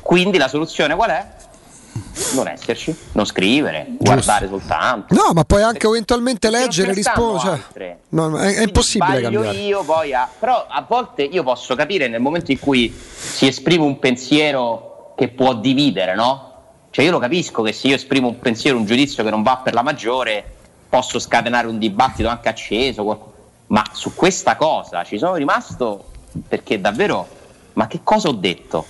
Quindi 0.01 0.37
la 0.37 0.47
soluzione 0.47 0.95
qual 0.95 1.09
è? 1.09 1.37
Non 2.33 2.47
esserci, 2.47 2.95
non 3.13 3.25
scrivere, 3.25 3.87
guardare 3.97 4.47
soltanto. 4.47 5.13
No, 5.13 5.31
ma 5.33 5.43
puoi 5.43 5.61
anche 5.61 5.87
eventualmente 5.87 6.49
leggere, 6.49 6.93
rispondere. 6.93 7.99
No, 8.09 8.37
è, 8.37 8.55
è 8.55 8.63
impossibile 8.63 9.21
cambiare. 9.21 9.57
io 9.57 9.83
poi 9.83 10.13
a- 10.13 10.29
però 10.39 10.65
a 10.69 10.85
volte 10.87 11.23
io 11.23 11.43
posso 11.43 11.75
capire 11.75 12.07
nel 12.07 12.21
momento 12.21 12.51
in 12.51 12.59
cui 12.59 12.93
si 12.93 13.47
esprime 13.47 13.83
un 13.83 13.99
pensiero 13.99 14.88
che 15.19 15.27
può 15.27 15.53
dividere, 15.53 16.15
no? 16.15 16.53
Cioè 16.91 17.03
io 17.03 17.11
lo 17.11 17.19
capisco 17.19 17.61
che 17.61 17.73
se 17.73 17.89
io 17.89 17.95
esprimo 17.95 18.29
un 18.29 18.39
pensiero, 18.39 18.77
un 18.77 18.85
giudizio 18.85 19.21
che 19.21 19.29
non 19.29 19.43
va 19.43 19.57
per 19.57 19.73
la 19.73 19.81
maggiore, 19.81 20.41
posso 20.87 21.19
scatenare 21.19 21.67
un 21.67 21.77
dibattito 21.77 22.29
anche 22.29 22.47
acceso, 22.47 23.33
ma 23.67 23.83
su 23.91 24.15
questa 24.15 24.55
cosa 24.55 25.03
ci 25.03 25.17
sono 25.17 25.35
rimasto 25.35 26.05
perché 26.47 26.79
davvero, 26.79 27.27
ma 27.73 27.87
che 27.87 27.99
cosa 28.01 28.29
ho 28.29 28.31
detto? 28.31 28.85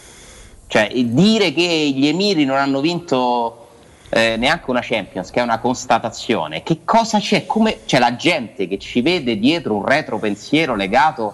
Cioè 0.68 0.92
dire 0.94 1.52
che 1.52 1.92
gli 1.96 2.06
Emiri 2.06 2.46
non 2.46 2.58
hanno 2.58 2.80
vinto 2.80 3.70
eh, 4.10 4.36
neanche 4.38 4.70
una 4.70 4.82
Champions, 4.84 5.32
che 5.32 5.40
è 5.40 5.44
una 5.44 5.58
constatazione, 5.58 6.62
che 6.62 6.82
cosa 6.86 7.18
c'è? 7.18 7.48
Come 7.48 7.86
c'è 7.86 7.98
la 7.98 8.16
gente 8.16 8.68
che 8.68 8.78
ci 8.78 9.02
vede 9.02 9.40
dietro 9.40 9.74
un 9.74 9.84
retro 9.84 10.20
pensiero 10.20 10.76
legato 10.76 11.34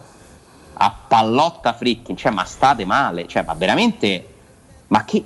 a 0.72 0.96
pallotta 1.06 1.74
fricking, 1.74 2.18
cioè 2.18 2.32
ma 2.32 2.46
state 2.46 2.86
male, 2.86 3.28
cioè 3.28 3.44
ma 3.44 3.56
veramente, 3.56 4.30
ma 4.96 5.04
che 5.04 5.26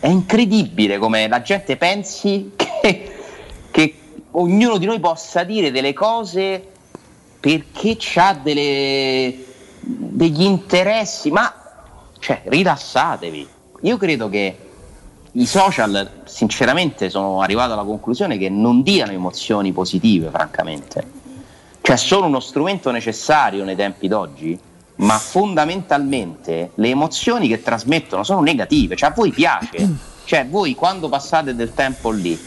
è 0.00 0.08
incredibile 0.08 0.96
come 0.96 1.28
la 1.28 1.42
gente 1.42 1.76
pensi 1.76 2.52
che, 2.56 3.12
che 3.70 3.94
ognuno 4.30 4.78
di 4.78 4.86
noi 4.86 4.98
possa 4.98 5.44
dire 5.44 5.70
delle 5.70 5.92
cose 5.92 6.68
perché 7.38 7.98
ha 8.14 8.34
degli 8.34 9.34
interessi, 10.42 11.30
ma 11.30 11.52
cioè 12.18 12.40
rilassatevi. 12.44 13.46
Io 13.82 13.98
credo 13.98 14.30
che 14.30 14.56
i 15.32 15.44
social, 15.44 16.22
sinceramente, 16.24 17.10
sono 17.10 17.42
arrivato 17.42 17.72
alla 17.72 17.82
conclusione 17.82 18.38
che 18.38 18.48
non 18.48 18.82
diano 18.82 19.10
emozioni 19.12 19.72
positive, 19.72 20.30
francamente. 20.30 21.04
Cioè, 21.80 21.96
sono 21.96 22.26
uno 22.26 22.38
strumento 22.38 22.92
necessario 22.92 23.64
nei 23.64 23.74
tempi 23.74 24.06
d'oggi, 24.06 24.56
ma 25.02 25.18
fondamentalmente 25.18 26.70
le 26.74 26.88
emozioni 26.88 27.48
che 27.48 27.62
trasmettono 27.62 28.22
sono 28.24 28.40
negative. 28.40 28.96
Cioè, 28.96 29.10
a 29.10 29.12
voi 29.14 29.30
piace. 29.30 30.10
Cioè, 30.24 30.46
voi 30.48 30.74
quando 30.74 31.08
passate 31.08 31.54
del 31.54 31.74
tempo 31.74 32.10
lì, 32.10 32.38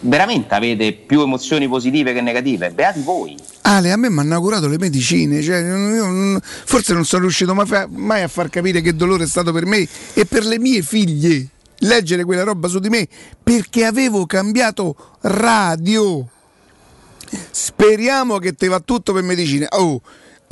veramente 0.00 0.54
avete 0.54 0.92
più 0.92 1.20
emozioni 1.20 1.68
positive 1.68 2.12
che 2.12 2.20
negative? 2.20 2.70
Beati 2.70 3.02
voi. 3.02 3.36
Ale, 3.62 3.92
a 3.92 3.96
me 3.96 4.10
mi 4.10 4.18
hanno 4.18 4.40
curato 4.40 4.66
le 4.66 4.78
medicine, 4.78 5.40
cioè, 5.40 5.58
io 5.60 6.40
forse 6.42 6.92
non 6.92 7.04
sono 7.04 7.22
riuscito 7.22 7.54
mai, 7.54 8.22
a 8.22 8.28
far 8.28 8.50
capire 8.50 8.80
che 8.80 8.94
dolore 8.94 9.24
è 9.24 9.28
stato 9.28 9.52
per 9.52 9.64
me 9.64 9.86
e 10.14 10.26
per 10.26 10.44
le 10.44 10.58
mie 10.58 10.82
figlie. 10.82 11.48
Leggere 11.78 12.24
quella 12.24 12.44
roba 12.44 12.66
su 12.68 12.78
di 12.78 12.88
me 12.88 13.06
perché 13.42 13.84
avevo 13.84 14.26
cambiato 14.26 14.96
radio. 15.22 16.26
Speriamo 17.50 18.38
che 18.38 18.54
te 18.54 18.68
va 18.68 18.80
tutto 18.80 19.12
per 19.12 19.22
medicine. 19.22 19.66
Oh, 19.70 20.00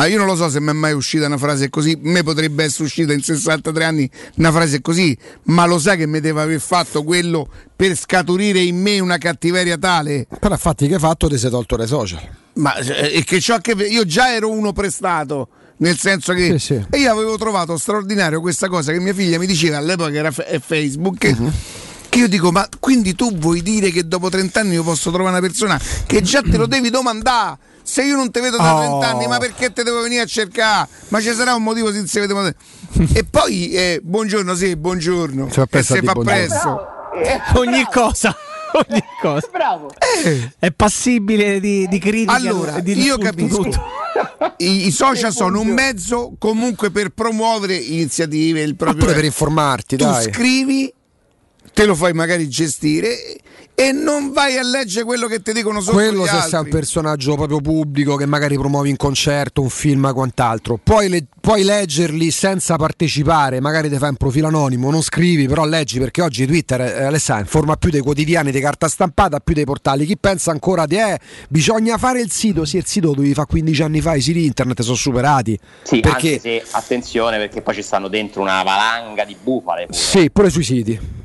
ah, 0.02 0.06
io 0.08 0.18
non 0.18 0.26
lo 0.26 0.34
so 0.36 0.48
se 0.48 0.60
mi 0.60 0.70
è 0.70 0.72
mai 0.72 0.92
uscita 0.92 1.26
una 1.26 1.38
frase 1.38 1.70
così, 1.70 1.98
me 2.02 2.22
potrebbe 2.22 2.64
essere 2.64 2.84
uscita 2.84 3.12
in 3.12 3.22
63 3.22 3.84
anni 3.84 4.10
una 4.36 4.50
frase 4.52 4.80
così, 4.80 5.16
ma 5.44 5.64
lo 5.66 5.78
sai 5.78 5.96
che 5.96 6.06
mi 6.06 6.20
deve 6.20 6.40
aver 6.42 6.60
fatto 6.60 7.02
quello 7.04 7.48
per 7.74 7.96
scaturire 7.96 8.60
in 8.60 8.80
me 8.80 8.98
una 9.00 9.18
cattiveria 9.18 9.78
tale? 9.78 10.26
Però 10.40 10.54
infatti 10.54 10.86
che 10.88 10.94
hai 10.94 11.00
fatto 11.00 11.28
ti 11.28 11.38
sei 11.38 11.50
tolto 11.50 11.76
dai 11.76 11.86
social. 11.86 12.20
Ma 12.54 12.74
eh, 12.76 13.18
e 13.18 13.24
che 13.24 13.40
ciò 13.40 13.58
che 13.58 13.72
io 13.72 14.04
già 14.04 14.32
ero 14.34 14.50
uno 14.50 14.72
prestato, 14.72 15.48
nel 15.78 15.96
senso 15.98 16.32
che 16.32 16.58
Sì, 16.58 16.74
sì. 16.90 16.98
io 16.98 17.10
avevo 17.12 17.36
trovato 17.38 17.76
straordinario 17.78 18.40
questa 18.40 18.68
cosa 18.68 18.92
che 18.92 19.00
mia 19.00 19.14
figlia 19.14 19.38
mi 19.38 19.46
diceva 19.46 19.78
all'epoca 19.78 20.12
era 20.12 20.30
fe- 20.30 20.44
è 20.46 20.60
Facebook. 20.60 21.24
Mhm. 21.24 21.52
Che 22.08 22.18
io 22.18 22.28
dico, 22.28 22.52
ma 22.52 22.68
quindi 22.78 23.14
tu 23.14 23.34
vuoi 23.38 23.62
dire 23.62 23.90
che 23.90 24.06
dopo 24.06 24.28
30 24.28 24.60
anni 24.60 24.74
io 24.74 24.82
posso 24.82 25.10
trovare 25.10 25.30
una 25.38 25.40
persona 25.40 25.80
che 26.06 26.20
già 26.20 26.42
te 26.42 26.58
lo 26.58 26.66
devi 26.66 26.90
domandare? 26.90 27.56
Se 27.82 28.02
io 28.02 28.16
non 28.16 28.30
ti 28.30 28.40
vedo 28.40 28.56
da 28.56 28.74
Oh. 28.74 28.98
30 29.00 29.08
anni, 29.08 29.26
ma 29.26 29.38
perché 29.38 29.72
te 29.72 29.82
devo 29.82 30.00
venire 30.02 30.22
a 30.22 30.26
cercare? 30.26 30.88
Ma 31.08 31.20
ci 31.20 31.32
sarà 31.32 31.54
un 31.54 31.62
motivo 31.62 31.90
se 31.90 31.98
non 31.98 32.06
si 32.06 32.20
vede. 32.20 32.54
E 33.14 33.24
poi, 33.24 33.70
eh, 33.72 34.00
buongiorno, 34.02 34.54
sì, 34.54 34.76
buongiorno. 34.76 35.48
Fa 35.48 35.62
e 35.62 35.66
dire 35.82 36.02
fa 36.02 36.12
buongiorno. 36.12 36.22
presto. 36.24 36.86
ogni 37.58 37.86
cosa. 37.90 38.34
Ogni 38.72 39.04
cosa. 39.20 39.48
Bravo. 39.52 39.90
È 40.58 40.70
passibile 40.70 41.60
di, 41.60 41.86
di 41.88 41.98
critica. 41.98 42.32
Allora, 42.32 42.80
di 42.80 42.98
io 42.98 43.18
capisco. 43.18 43.62
tutto. 43.64 43.84
I, 44.56 44.86
i 44.86 44.90
social 44.90 45.30
sono 45.30 45.60
un 45.60 45.68
mezzo 45.68 46.34
comunque 46.38 46.90
per 46.90 47.10
promuovere 47.10 47.74
iniziative, 47.74 48.62
il 48.62 48.76
proprio 48.76 49.00
pure 49.04 49.14
per 49.14 49.24
informarti, 49.24 49.96
tu 49.96 50.04
dai. 50.04 50.22
scrivi, 50.22 50.92
te 51.74 51.84
lo 51.84 51.94
fai 51.94 52.14
magari 52.14 52.48
gestire 52.48 53.18
e 53.74 53.90
non 53.90 54.32
vai 54.32 54.58
a 54.58 54.62
leggere 54.62 55.04
quello 55.04 55.26
che 55.26 55.40
ti 55.40 55.52
dicono 55.52 55.80
sotto 55.80 55.96
Quello 55.96 56.24
gli 56.24 56.28
se 56.28 56.40
sei 56.40 56.48
un 56.50 56.54
altri. 56.56 56.70
personaggio 56.70 57.34
proprio 57.34 57.60
pubblico 57.60 58.16
che 58.16 58.26
magari 58.26 58.56
promuovi 58.56 58.90
un 58.90 58.96
concerto, 58.96 59.62
un 59.62 59.70
film, 59.70 60.12
quant'altro. 60.12 60.78
Puoi, 60.82 61.08
le- 61.08 61.24
puoi 61.40 61.64
leggerli 61.64 62.30
senza 62.30 62.76
partecipare, 62.76 63.60
magari 63.60 63.88
ti 63.88 63.96
fai 63.96 64.10
un 64.10 64.16
profilo 64.16 64.48
anonimo, 64.48 64.90
non 64.90 65.02
scrivi, 65.02 65.48
però 65.48 65.64
leggi 65.64 65.98
perché 65.98 66.22
oggi 66.22 66.46
Twitter, 66.46 66.80
eh, 66.82 67.04
Alessandro, 67.04 67.44
informa 67.44 67.76
più 67.76 67.90
dei 67.90 68.00
quotidiani 68.02 68.50
di 68.50 68.60
carta 68.60 68.88
stampata, 68.88 69.40
più 69.40 69.54
dei 69.54 69.64
portali. 69.64 70.04
Chi 70.04 70.18
pensa 70.18 70.50
ancora 70.50 70.86
di 70.86 70.96
eh, 70.96 71.18
bisogna 71.48 71.96
fare 71.98 72.20
il 72.20 72.30
sito? 72.30 72.64
Sì, 72.64 72.76
il 72.76 72.86
sito 72.86 73.12
dovevi 73.14 73.34
fare 73.34 73.48
15 73.48 73.82
anni 73.82 74.00
fa, 74.00 74.14
i 74.14 74.20
siti 74.20 74.44
internet 74.44 74.82
sono 74.82 74.96
superati. 74.96 75.58
Sì, 75.82 76.00
perché 76.00 76.34
anche 76.34 76.40
se 76.40 76.64
attenzione 76.72 77.38
perché 77.38 77.62
poi 77.62 77.74
ci 77.74 77.82
stanno 77.82 78.08
dentro 78.08 78.42
una 78.42 78.62
valanga 78.62 79.24
di 79.24 79.36
bufale. 79.42 79.86
pure. 79.86 79.98
sì, 79.98 80.30
pure 80.30 80.50
sui 80.50 80.62
siti. 80.64 81.20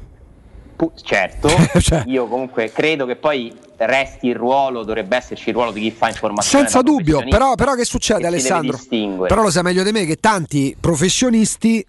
Pu- 0.78 0.92
certo, 1.04 1.50
Cioè. 1.82 2.04
io 2.06 2.28
comunque 2.28 2.72
credo 2.72 3.06
che 3.08 3.16
poi 3.16 3.52
resti 3.78 4.28
il 4.28 4.36
ruolo, 4.36 4.84
dovrebbe 4.84 5.18
esserci 5.18 5.50
il 5.50 5.56
ruolo 5.56 5.72
di 5.72 5.82
chi 5.82 5.92
fa 5.92 6.08
informazione. 6.08 6.64
Senza 6.66 6.82
dubbio, 6.84 7.24
però, 7.28 7.56
però 7.56 7.74
che 7.74 7.84
succede 7.84 8.22
deve 8.22 8.36
Alessandro? 8.36 8.80
Però 9.28 9.42
lo 9.42 9.50
sai 9.50 9.64
meglio 9.64 9.84
di 9.84 9.92
me 9.92 10.06
che 10.06 10.18
tanti 10.18 10.76
professionisti 10.80 11.84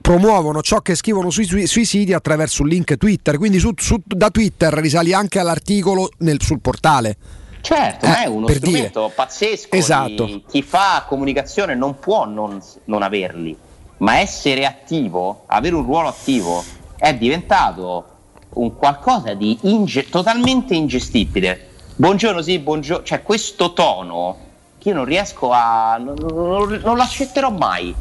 promuovono 0.00 0.62
ciò 0.62 0.80
che 0.80 0.94
scrivono 0.94 1.30
sui, 1.30 1.44
sui- 1.44 1.66
sui 1.66 1.84
siti 1.84 2.12
attraverso 2.12 2.62
un 2.62 2.68
link 2.68 2.96
Twitter, 2.96 3.36
quindi 3.36 3.58
su- 3.58 3.72
su- 3.76 4.00
da 4.04 4.30
Twitter 4.30 4.72
risali 4.74 5.12
anche 5.12 5.38
all'articolo 5.38 6.10
nel- 6.18 6.40
sul 6.42 6.60
portale. 6.60 7.16
Certo, 7.60 8.06
Eh, 8.06 8.08
ma 8.08 8.22
è 8.22 8.26
uno 8.26 8.48
strumento 8.48 9.00
dire. 9.00 9.12
pazzesco. 9.14 9.76
Esatto. 9.76 10.42
chi 10.48 10.62
fa 10.62 11.04
comunicazione 11.06 11.74
non 11.74 11.98
può 11.98 12.24
non, 12.26 12.58
non 12.86 13.02
averli, 13.02 13.54
ma 13.98 14.18
essere 14.20 14.64
attivo, 14.64 15.44
avere 15.46 15.74
un 15.74 15.82
ruolo 15.84 16.08
attivo, 16.08 16.64
è 17.00 17.14
diventato 17.14 18.04
un 18.50 18.76
qualcosa 18.76 19.32
di 19.32 19.58
inge- 19.62 20.10
totalmente 20.10 20.74
ingestibile. 20.74 21.68
Buongiorno, 21.96 22.42
sì, 22.42 22.58
buongiorno. 22.58 23.04
Cioè, 23.04 23.22
questo 23.22 23.72
tono 23.72 24.36
che 24.76 24.90
io 24.90 24.94
non 24.94 25.06
riesco 25.06 25.50
a. 25.50 25.96
non, 25.98 26.14
non- 26.18 26.80
non 26.84 26.96
lo 26.96 27.02
accetterò 27.02 27.50
mai. 27.50 27.94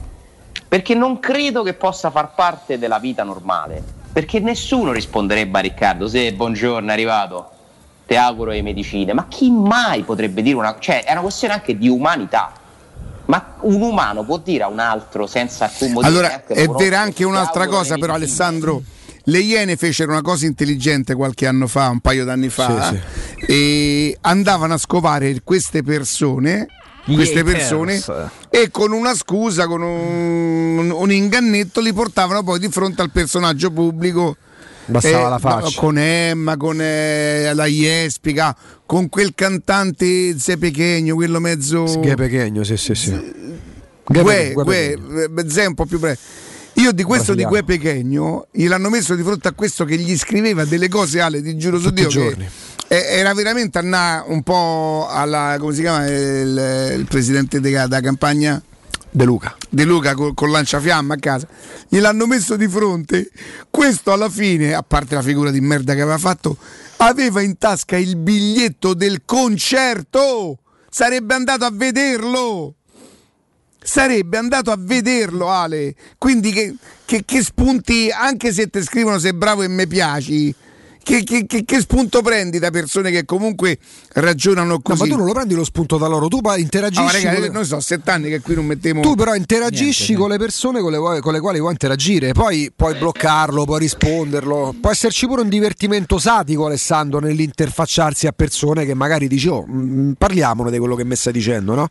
Perché 0.68 0.94
non 0.96 1.20
credo 1.20 1.64
che 1.64 1.74
possa 1.74 2.12
far 2.12 2.36
parte 2.36 2.78
della 2.78 3.00
vita 3.00 3.24
normale. 3.24 3.82
Perché 4.12 4.40
nessuno 4.40 4.92
risponderebbe 4.92 5.58
a 5.58 5.62
Riccardo 5.62 6.08
se 6.08 6.34
buongiorno 6.34 6.90
è 6.90 6.92
arrivato, 6.92 7.50
ti 8.06 8.16
auguro 8.16 8.52
le 8.52 8.62
medicine, 8.62 9.14
ma 9.14 9.28
chi 9.28 9.50
mai 9.50 10.04
potrebbe 10.04 10.42
dire 10.42 10.58
una 10.58 10.76
cioè 10.80 11.04
è 11.06 11.12
una 11.14 11.22
questione 11.22 11.54
anche 11.54 11.78
di 11.78 11.88
umanità. 11.88 12.52
Ma 13.30 13.58
un 13.62 13.80
umano 13.82 14.24
può 14.24 14.40
dire 14.40 14.64
a 14.64 14.68
un 14.68 14.80
altro 14.80 15.28
senza 15.28 15.66
alcun 15.66 15.92
motivo 15.92 16.12
Allora, 16.12 16.44
è 16.46 16.68
vera 16.68 17.00
anche 17.00 17.18
"Ti 17.18 17.24
un'altra 17.24 17.68
cosa, 17.68 17.96
però, 17.96 18.14
medicine". 18.14 18.26
Alessandro. 18.44 18.84
Le 19.26 19.40
Iene 19.40 19.76
fecero 19.76 20.12
una 20.12 20.24
cosa 20.24 20.48
intelligente 20.48 21.14
qualche 21.14 21.46
anno 21.46 21.68
fa, 21.68 21.90
un 21.90 22.00
paio 22.00 22.26
d'anni 22.26 22.50
fa, 22.50 22.96
e 23.46 24.18
andavano 24.22 24.74
a 24.74 24.78
scovare 24.78 25.42
queste 25.44 25.84
persone. 25.84 26.68
Queste 27.06 27.44
persone 27.44 28.00
e 28.52 28.70
con 28.70 28.92
una 28.92 29.16
scusa, 29.16 29.66
con 29.66 29.82
un, 29.82 30.92
un 30.92 31.12
ingannetto, 31.12 31.82
li 31.82 31.92
portavano 31.92 32.44
poi 32.44 32.60
di 32.60 32.70
fronte 32.70 33.02
al 33.02 33.10
personaggio 33.10 33.72
pubblico. 33.72 34.38
Bastava 34.90 35.28
Eh, 35.28 35.30
la 35.30 35.40
faccia. 35.40 35.80
Con 35.80 35.98
Emma, 35.98 36.58
con 36.58 36.82
eh, 36.82 37.54
la 37.54 37.66
Jespica, 37.66 38.56
con 38.86 39.10
quel 39.10 39.34
cantante 39.36 40.38
Ze 40.38 40.58
Pechegno, 40.58 41.16
quello 41.16 41.40
mezzo. 41.40 41.88
Sghe 41.88 42.16
Pechegno, 42.16 42.64
sì, 42.64 42.78
sì, 42.78 42.96
sì. 42.96 43.58
Gue, 44.06 44.54
Gue 44.54 44.92
eh, 44.94 45.50
Zè 45.50 45.66
un 45.66 45.76
po' 45.76 45.86
più 45.86 46.00
breve. 46.00 46.18
Io 46.74 46.92
di 46.92 47.04
questo 47.04 47.34
di 47.36 47.44
Gue. 47.44 47.64
Pechegno 47.64 48.48
gliel'hanno 48.52 48.90
messo 48.90 49.16
di 49.16 49.24
fronte 49.24 49.48
a 49.48 49.52
questo 49.52 49.86
che 49.86 49.98
gli 49.98 50.18
scriveva 50.18 50.66
delle 50.66 50.88
cose 50.88 51.20
Ale, 51.20 51.42
ti 51.42 51.58
giuro 51.58 51.78
su 51.78 51.90
Tutti 51.90 52.08
Dio 52.08 52.10
che 52.10 52.38
era 52.88 53.34
veramente 53.36 53.80
un 53.80 54.42
po' 54.44 55.08
alla 55.10 55.58
come 55.60 55.74
si 55.76 55.82
chiama 55.82 56.08
il, 56.08 56.96
il 56.98 57.06
presidente 57.06 57.60
della 57.60 58.00
campagna 58.02 58.60
De 59.12 59.26
Luca. 59.26 59.56
De 59.70 59.84
Luca 59.86 60.14
col, 60.14 60.34
col 60.34 60.52
lanciafiamma 60.52 61.16
a 61.16 61.18
casa. 61.18 61.48
Gliel'hanno 61.88 62.26
messo 62.28 62.56
di 62.56 62.68
fronte. 62.68 63.30
Questo 63.70 64.12
alla 64.12 64.30
fine 64.30 64.74
a 64.74 64.84
parte 64.84 65.16
la 65.16 65.22
figura 65.22 65.52
di 65.52 65.62
merda 65.62 65.94
che 65.94 66.02
aveva 66.02 66.18
fatto 66.18 66.58
aveva 66.98 67.42
in 67.42 67.58
tasca 67.58 67.98
il 67.98 68.16
biglietto 68.16 68.94
del 68.94 69.22
concerto. 69.26 70.60
Sarebbe 70.90 71.34
andato 71.34 71.66
a 71.66 71.72
vederlo. 71.72 72.76
Sarebbe 73.82 74.38
andato 74.38 74.72
a 74.72 74.78
vederlo 74.78 75.50
Ale. 75.50 75.96
Quindi 76.18 76.52
che, 76.52 76.76
che- 77.06 77.24
che 77.26 77.44
spunti 77.44 78.10
anche 78.12 78.52
se 78.54 78.70
ti 78.70 78.82
scrivono 78.84 79.18
sei 79.18 79.34
bravo 79.34 79.64
e 79.64 79.68
me 79.68 79.88
piaci 79.88 80.54
che, 81.10 81.24
che- 81.24 81.46
che- 81.48 81.66
che 81.66 81.80
spunto 81.80 82.22
prendi 82.22 82.60
da 82.60 82.70
persone 82.70 83.10
che 83.10 83.26
comunque 83.26 83.80
ragionano 84.14 84.74
No, 84.74 84.80
così 84.80 85.02
ma 85.02 85.08
tu 85.08 85.16
non 85.18 85.26
lo 85.26 85.34
prendi 85.34 85.56
lo 85.56 85.64
spunto 85.64 85.98
da 85.98 86.06
loro, 86.06 86.28
tu 86.28 86.40
interagisci. 86.58 87.02
Ah, 87.04 87.12
raga, 87.12 87.34
con 87.34 87.42
le- 87.42 87.50
noi 87.50 87.66
so 87.66 87.80
sette 87.80 88.12
anni 88.12 88.30
che 88.30 88.42
qui 88.42 88.54
non 88.54 88.66
mettiamo 88.68 89.02
Tu 89.02 89.16
però 89.16 89.34
interagisci 89.34 90.04
Niente, 90.14 90.22
con 90.22 90.30
le 90.30 90.38
persone 90.38 90.82
con 90.82 90.92
le, 90.92 90.98
vuoi- 90.98 91.20
con 91.22 91.34
le 91.34 91.40
quali 91.40 91.60
vuoi 91.60 91.72
interagire, 91.72 92.32
poi 92.34 92.72
puoi 92.76 92.94
bloccarlo, 92.96 93.66
puoi 93.66 93.80
risponderlo, 93.80 94.76
può 94.80 94.92
esserci 94.92 95.26
pure 95.26 95.42
un 95.42 95.50
divertimento 95.50 96.20
satico 96.20 96.68
Alessandro 96.68 97.20
nell'interfacciarsi 97.20 98.28
a 98.28 98.32
persone 98.32 98.86
che 98.86 98.94
magari 98.94 99.28
dici 99.28 99.48
oh, 99.48 99.66
mm, 99.68 100.12
parliamone 100.12 100.70
di 100.70 100.78
quello 100.78 100.96
che 100.96 101.06
mi 101.06 101.16
stai 101.16 101.34
dicendo, 101.34 101.74
no? 101.74 101.88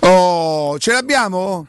Oh, 0.00 0.78
ce 0.78 0.92
l'abbiamo? 0.92 1.66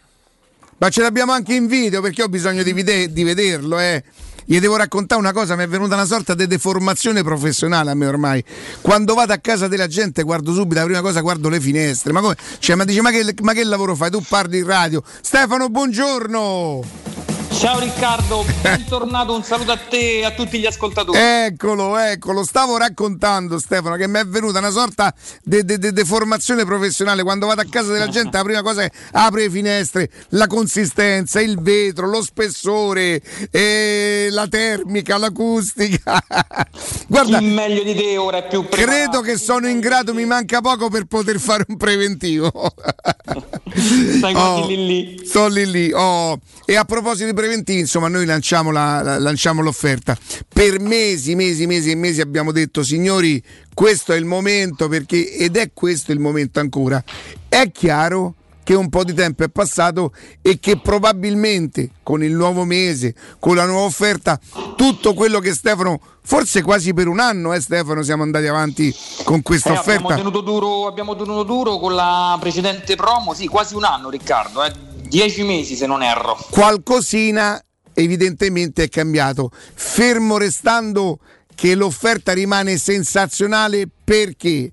Ma 0.77 0.89
ce 0.89 1.01
l'abbiamo 1.01 1.31
anche 1.31 1.53
in 1.53 1.67
video 1.67 2.01
perché 2.01 2.23
ho 2.23 2.27
bisogno 2.27 2.63
di, 2.63 2.73
vide- 2.73 3.11
di 3.13 3.23
vederlo, 3.23 3.79
eh. 3.79 4.03
Gli 4.45 4.59
devo 4.59 4.76
raccontare 4.76 5.19
una 5.19 5.34
cosa, 5.34 5.55
mi 5.55 5.63
è 5.63 5.68
venuta 5.68 5.95
una 5.95 6.05
sorta 6.05 6.34
di 6.34 6.47
deformazione 6.47 7.23
professionale 7.23 7.91
a 7.91 7.93
me 7.93 8.05
ormai. 8.05 8.43
Quando 8.81 9.13
vado 9.13 9.34
a 9.34 9.38
casa 9.38 9.68
della 9.68 9.88
gente 9.88 10.23
guardo 10.23 10.53
subito, 10.53 10.80
la 10.80 10.85
prima 10.85 11.01
cosa 11.01 11.22
guardo 11.22 11.49
le 11.49 11.59
finestre. 11.59 12.11
Ma 12.11 12.22
come? 12.22 12.35
Cioè, 12.59 12.76
ma 12.76 12.84
dice, 12.84 13.01
ma 13.01 13.11
che, 13.11 13.34
ma 13.41 13.53
che 13.53 13.63
lavoro 13.63 13.95
fai? 13.95 14.09
Tu 14.09 14.22
parli 14.27 14.59
in 14.59 14.65
radio. 14.65 15.03
Stefano, 15.22 15.69
buongiorno! 15.69 17.20
Ciao 17.61 17.77
Riccardo, 17.77 18.43
bentornato, 18.63 19.35
un 19.35 19.43
saluto 19.43 19.71
a 19.71 19.77
te 19.77 20.17
e 20.17 20.25
a 20.25 20.31
tutti 20.31 20.57
gli 20.57 20.65
ascoltatori. 20.65 21.15
Eccolo, 21.19 21.95
eccolo, 21.95 22.43
stavo 22.43 22.75
raccontando 22.75 23.59
Stefano 23.59 23.97
che 23.97 24.07
mi 24.07 24.17
è 24.17 24.25
venuta 24.25 24.57
una 24.57 24.71
sorta 24.71 25.13
di 25.43 25.63
deformazione 25.63 26.65
professionale. 26.65 27.21
Quando 27.21 27.45
vado 27.45 27.61
a 27.61 27.65
casa 27.69 27.91
della 27.91 28.07
gente 28.07 28.35
la 28.35 28.43
prima 28.43 28.63
cosa 28.63 28.81
è 28.81 28.89
apre 29.11 29.43
le 29.43 29.51
finestre, 29.51 30.09
la 30.29 30.47
consistenza, 30.47 31.39
il 31.39 31.61
vetro, 31.61 32.07
lo 32.07 32.23
spessore, 32.23 33.21
eh, 33.51 34.29
la 34.31 34.47
termica, 34.47 35.19
l'acustica. 35.19 36.19
Guarda, 37.05 37.38
Chi 37.38 37.45
meglio 37.45 37.83
di 37.83 37.93
te 37.93 38.17
ora 38.17 38.38
è 38.38 38.47
più 38.47 38.65
preparato. 38.65 38.91
credo 38.91 39.21
che 39.21 39.38
sono 39.38 39.67
in 39.67 39.79
grado, 39.79 40.15
mi 40.15 40.25
manca 40.25 40.61
poco 40.61 40.89
per 40.89 41.05
poter 41.05 41.39
fare 41.39 41.63
un 41.67 41.77
preventivo. 41.77 42.51
Stai 44.18 44.34
Oh, 44.35 44.68
lì 44.68 44.85
lì. 44.88 45.22
Sto 45.26 45.48
lì 45.48 45.69
lì. 45.69 45.91
oh. 45.93 46.39
E 46.65 46.76
a 46.76 46.85
proposito 46.85 47.26
di 47.26 47.34
preventivi, 47.34 47.80
insomma, 47.80 48.07
noi 48.07 48.26
lanciamo, 48.26 48.72
la- 48.72 49.02
la- 49.02 49.19
lanciamo 49.19 49.61
l'offerta. 49.61 50.18
Per 50.48 50.80
mesi, 50.80 51.35
mesi, 51.35 51.65
mesi 51.65 51.91
e 51.91 51.95
mesi 51.95 52.22
abbiamo 52.22 52.52
detto, 52.52 52.84
signori, 52.84 53.41
questo 53.73 54.14
è 54.14 54.18
il 54.18 54.26
momento 54.26 54.88
perché, 54.88 55.34
ed 55.35 55.57
è 55.57 55.72
questo 55.73 56.11
il 56.11 56.19
momento 56.19 56.60
ancora. 56.60 57.03
È 57.49 57.72
chiaro 57.72 58.35
che 58.63 58.73
un 58.75 58.89
po' 58.89 59.03
di 59.03 59.13
tempo 59.13 59.43
è 59.43 59.49
passato 59.49 60.13
e 60.41 60.59
che 60.59 60.77
probabilmente 60.79 61.89
con 62.03 62.23
il 62.23 62.33
nuovo 62.33 62.63
mese, 62.63 63.15
con 63.39 63.55
la 63.55 63.65
nuova 63.65 63.85
offerta, 63.85 64.39
tutto 64.75 65.13
quello 65.13 65.39
che 65.39 65.53
Stefano, 65.53 65.99
forse 66.23 66.61
quasi 66.61 66.93
per 66.93 67.07
un 67.07 67.19
anno, 67.19 67.53
eh 67.53 67.61
Stefano, 67.61 68.03
siamo 68.03 68.23
andati 68.23 68.47
avanti 68.47 68.95
con 69.23 69.41
questa 69.41 69.73
Eh, 69.73 69.77
abbiamo, 69.77 69.97
offerta. 70.07 70.15
tenuto 70.15 70.41
duro, 70.41 70.88
abbiamo 70.88 71.15
tenuto 71.15 71.43
duro 71.43 71.77
con 71.79 71.95
la 71.95 72.38
precedente 72.39 72.95
promo, 72.95 73.33
sì, 73.33 73.47
quasi 73.47 73.75
un 73.75 73.83
anno 73.83 74.09
Riccardo, 74.09 74.63
eh, 74.63 74.71
dieci 75.07 75.43
mesi 75.43 75.75
se 75.75 75.88
non 75.88 76.03
erro. 76.03 76.38
qualcosina 76.51 77.61
evidentemente 77.93 78.83
è 78.83 78.89
cambiato, 78.89 79.51
fermo 79.73 80.38
restando 80.38 81.19
che 81.53 81.75
l'offerta 81.75 82.31
rimane 82.33 82.77
sensazionale 82.77 83.88
perché? 84.03 84.71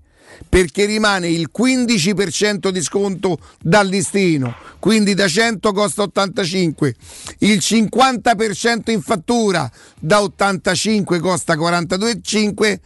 Perché 0.49 0.85
rimane 0.85 1.29
il 1.29 1.51
15% 1.57 2.69
di 2.69 2.83
sconto 2.83 3.39
dal 3.61 3.87
listino, 3.87 4.55
quindi 4.79 5.15
da 5.15 5.27
100 5.27 5.73
costa 5.73 6.03
85, 6.03 6.95
il 7.39 7.59
50% 7.59 8.91
in 8.91 9.03
fattura 9.03 9.71
da 9.99 10.23
85 10.23 11.19
costa 11.19 11.55
42,5. 11.55 12.79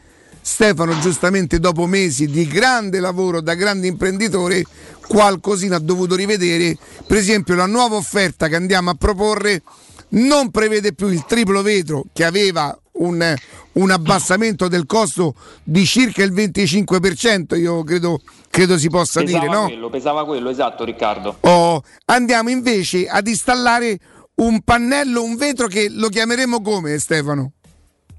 Stefano 0.44 0.98
giustamente 0.98 1.60
dopo 1.60 1.86
mesi 1.86 2.26
di 2.26 2.48
grande 2.48 2.98
lavoro 2.98 3.40
da 3.40 3.54
grande 3.54 3.86
imprenditore 3.86 4.64
qualcosina 5.06 5.76
ha 5.76 5.78
dovuto 5.78 6.16
rivedere, 6.16 6.76
per 7.06 7.16
esempio 7.18 7.54
la 7.54 7.66
nuova 7.66 7.94
offerta 7.94 8.48
che 8.48 8.56
andiamo 8.56 8.90
a 8.90 8.94
proporre 8.94 9.62
non 10.10 10.50
prevede 10.50 10.94
più 10.94 11.08
il 11.08 11.24
triplo 11.26 11.62
vetro 11.62 12.04
che 12.12 12.24
aveva 12.24 12.76
un, 12.92 13.34
un 13.72 13.90
abbassamento 13.90 14.68
del 14.68 14.86
costo 14.86 15.34
di 15.62 15.84
circa 15.86 16.22
il 16.22 16.32
25%, 16.32 17.58
io 17.58 17.82
credo, 17.84 18.20
credo 18.50 18.78
si 18.78 18.88
possa 18.88 19.22
pesava 19.22 19.40
dire, 19.40 19.52
no? 19.52 19.64
quello, 19.64 19.90
pesava 19.90 20.24
quello, 20.24 20.50
esatto 20.50 20.84
Riccardo. 20.84 21.36
Oh, 21.40 21.82
andiamo 22.06 22.50
invece 22.50 23.06
ad 23.06 23.26
installare 23.26 23.98
un 24.36 24.60
pannello, 24.62 25.22
un 25.22 25.36
vetro 25.36 25.66
che 25.66 25.88
lo 25.90 26.08
chiameremo 26.08 26.60
come 26.60 26.98
Stefano? 26.98 27.52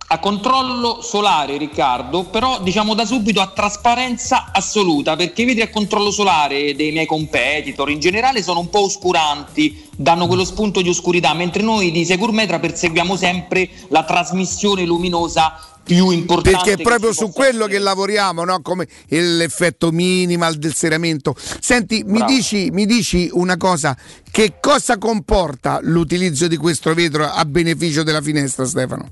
A 0.05 0.19
controllo 0.19 1.01
solare 1.01 1.57
Riccardo, 1.57 2.25
però 2.25 2.59
diciamo 2.61 2.93
da 2.93 3.03
subito 3.03 3.41
a 3.41 3.47
trasparenza 3.47 4.51
assoluta, 4.51 5.15
perché 5.15 5.41
i 5.41 5.45
vetri 5.45 5.61
a 5.61 5.69
controllo 5.69 6.11
solare 6.11 6.75
dei 6.75 6.91
miei 6.91 7.07
competitor 7.07 7.89
in 7.89 7.99
generale 7.99 8.43
sono 8.43 8.59
un 8.59 8.69
po' 8.69 8.81
oscuranti, 8.81 9.89
danno 9.95 10.27
quello 10.27 10.45
spunto 10.45 10.81
di 10.81 10.89
oscurità, 10.89 11.33
mentre 11.33 11.63
noi 11.63 11.91
di 11.91 12.05
Securmetra 12.05 12.59
perseguiamo 12.59 13.15
sempre 13.15 13.67
la 13.87 14.03
trasmissione 14.03 14.85
luminosa 14.85 15.57
più 15.83 16.09
importante. 16.09 16.51
Perché 16.51 16.81
è 16.81 16.83
proprio 16.83 17.13
su 17.13 17.31
quello 17.31 17.67
che 17.67 17.77
lavoriamo, 17.79 18.43
no? 18.43 18.61
come 18.61 18.87
l'effetto 19.07 19.91
minimal 19.91 20.55
del 20.55 20.73
serramento. 20.73 21.35
Senti, 21.59 22.03
mi 22.05 22.23
dici, 22.25 22.69
mi 22.71 22.85
dici 22.85 23.29
una 23.33 23.57
cosa, 23.57 23.95
che 24.31 24.53
cosa 24.59 24.97
comporta 24.97 25.79
l'utilizzo 25.81 26.47
di 26.47 26.57
questo 26.57 26.93
vetro 26.93 27.25
a 27.25 27.43
beneficio 27.45 28.03
della 28.03 28.21
finestra, 28.21 28.65
Stefano? 28.65 29.09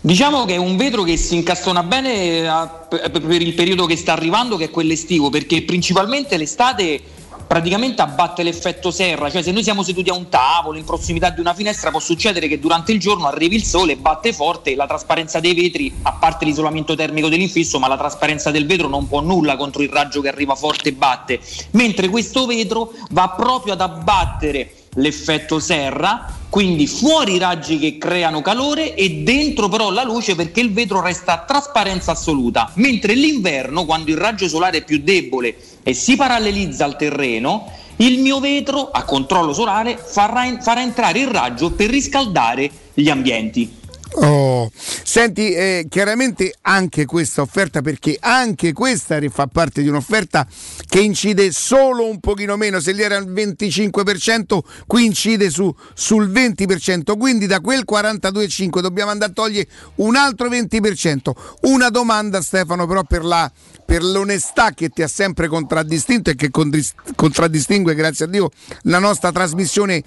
Diciamo 0.00 0.44
che 0.44 0.54
è 0.54 0.58
un 0.58 0.76
vetro 0.76 1.02
che 1.02 1.16
si 1.16 1.34
incastona 1.34 1.82
bene 1.82 2.48
a- 2.48 2.66
per 2.66 3.10
per 3.10 3.42
il 3.42 3.54
periodo 3.54 3.86
che 3.86 3.96
sta 3.96 4.12
arrivando, 4.12 4.56
che 4.56 4.64
è 4.64 4.70
quello 4.70 4.92
estivo, 4.92 5.28
perché 5.28 5.62
principalmente 5.62 6.36
l'estate 6.36 7.00
praticamente 7.46 8.02
abbatte 8.02 8.42
l'effetto 8.42 8.90
serra, 8.90 9.30
cioè 9.30 9.42
se 9.42 9.52
noi 9.52 9.62
siamo 9.62 9.82
seduti 9.82 10.10
a 10.10 10.14
un 10.14 10.28
tavolo 10.28 10.78
in 10.78 10.84
prossimità 10.84 11.30
di 11.30 11.40
una 11.40 11.54
finestra 11.54 11.90
può 11.90 12.00
succedere 12.00 12.48
che 12.48 12.58
durante 12.58 12.92
il 12.92 13.00
giorno 13.00 13.26
arrivi 13.26 13.56
il 13.56 13.64
sole, 13.64 13.96
batte 13.96 14.32
forte 14.32 14.74
la 14.74 14.86
trasparenza 14.86 15.40
dei 15.40 15.54
vetri, 15.54 15.92
a 16.02 16.12
parte 16.12 16.44
l'isolamento 16.44 16.94
termico 16.94 17.28
dell'infisso, 17.28 17.78
ma 17.78 17.88
la 17.88 17.96
trasparenza 17.96 18.50
del 18.50 18.66
vetro 18.66 18.88
non 18.88 19.08
può 19.08 19.20
nulla 19.20 19.56
contro 19.56 19.82
il 19.82 19.88
raggio 19.88 20.20
che 20.20 20.28
arriva 20.28 20.54
forte 20.54 20.90
e 20.90 20.92
batte, 20.92 21.40
mentre 21.72 22.08
questo 22.08 22.46
vetro 22.46 22.92
va 23.10 23.28
proprio 23.30 23.72
ad 23.72 23.80
abbattere 23.80 24.72
l'effetto 24.94 25.58
serra, 25.60 26.26
quindi 26.48 26.86
fuori 26.86 27.34
i 27.34 27.38
raggi 27.38 27.78
che 27.78 27.98
creano 27.98 28.40
calore 28.40 28.94
e 28.94 29.22
dentro 29.22 29.68
però 29.68 29.90
la 29.90 30.02
luce 30.02 30.34
perché 30.34 30.60
il 30.60 30.72
vetro 30.72 31.00
resta 31.00 31.34
a 31.34 31.44
trasparenza 31.44 32.12
assoluta, 32.12 32.70
mentre 32.74 33.14
l'inverno 33.14 33.84
quando 33.84 34.10
il 34.10 34.16
raggio 34.16 34.48
solare 34.48 34.78
è 34.78 34.84
più 34.84 35.00
debole 35.02 35.56
e 35.88 35.94
si 35.94 36.16
parallelizza 36.16 36.84
al 36.84 36.98
terreno, 36.98 37.72
il 37.96 38.18
mio 38.18 38.40
vetro 38.40 38.90
a 38.90 39.04
controllo 39.04 39.54
solare 39.54 39.96
farà, 39.96 40.60
farà 40.60 40.82
entrare 40.82 41.20
il 41.20 41.28
raggio 41.28 41.72
per 41.72 41.88
riscaldare 41.88 42.70
gli 42.92 43.08
ambienti. 43.08 43.77
Oh. 44.14 44.70
Senti, 44.74 45.52
eh, 45.52 45.86
chiaramente 45.88 46.54
anche 46.62 47.04
questa 47.04 47.42
offerta, 47.42 47.82
perché 47.82 48.16
anche 48.20 48.72
questa 48.72 49.18
fa 49.30 49.46
parte 49.46 49.82
di 49.82 49.88
un'offerta 49.88 50.46
che 50.86 51.00
incide 51.00 51.50
solo 51.52 52.06
un 52.06 52.20
pochino 52.20 52.56
meno, 52.56 52.80
se 52.80 52.92
lì 52.92 53.02
era 53.02 53.16
il 53.16 53.30
25%, 53.30 54.58
qui 54.86 55.04
incide 55.04 55.50
su, 55.50 55.74
sul 55.94 56.30
20%, 56.30 57.16
quindi 57.16 57.46
da 57.46 57.60
quel 57.60 57.84
42,5 57.90 58.80
dobbiamo 58.80 59.10
andare 59.10 59.30
a 59.30 59.34
togliere 59.34 59.68
un 59.96 60.16
altro 60.16 60.48
20%. 60.48 61.30
Una 61.62 61.88
domanda 61.90 62.40
Stefano 62.40 62.86
però 62.86 63.04
per, 63.04 63.24
la, 63.24 63.50
per 63.84 64.02
l'onestà 64.02 64.72
che 64.72 64.88
ti 64.88 65.02
ha 65.02 65.08
sempre 65.08 65.48
contraddistinto 65.48 66.30
e 66.30 66.34
che 66.34 66.50
contraddistingue, 66.50 67.94
grazie 67.94 68.24
a 68.26 68.28
Dio, 68.28 68.50
la 68.82 68.98
nostra 68.98 69.32
trasmissione, 69.32 70.02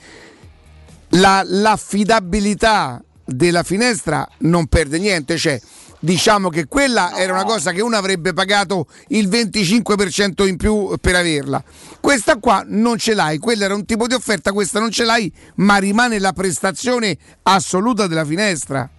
la, 1.10 1.42
l'affidabilità 1.46 3.02
della 3.32 3.64
finestra 3.64 4.28
non 4.40 4.68
perde 4.68 5.00
niente, 5.00 5.38
cioè 5.38 5.60
diciamo 6.00 6.50
che 6.50 6.68
quella 6.68 7.16
era 7.16 7.32
una 7.34 7.44
cosa 7.44 7.72
che 7.72 7.82
uno 7.82 7.96
avrebbe 7.96 8.34
pagato 8.34 8.88
il 9.10 9.30
25% 9.30 10.48
in 10.48 10.58
più 10.58 10.96
per 11.00 11.16
averla. 11.16 11.64
Questa 12.00 12.38
qua 12.38 12.64
non 12.66 12.98
ce 12.98 13.14
l'hai, 13.14 13.38
quella 13.38 13.66
era 13.66 13.76
un 13.76 13.86
tipo 13.86 14.08
di 14.08 14.14
offerta, 14.14 14.52
questa 14.52 14.80
non 14.80 14.92
ce 14.92 15.04
l'hai, 15.06 15.32
ma 15.56 15.78
rimane 15.78 16.20
la 16.20 16.34
prestazione 16.34 17.18
assoluta 17.44 18.08
della 18.08 18.26
finestra. 18.26 18.90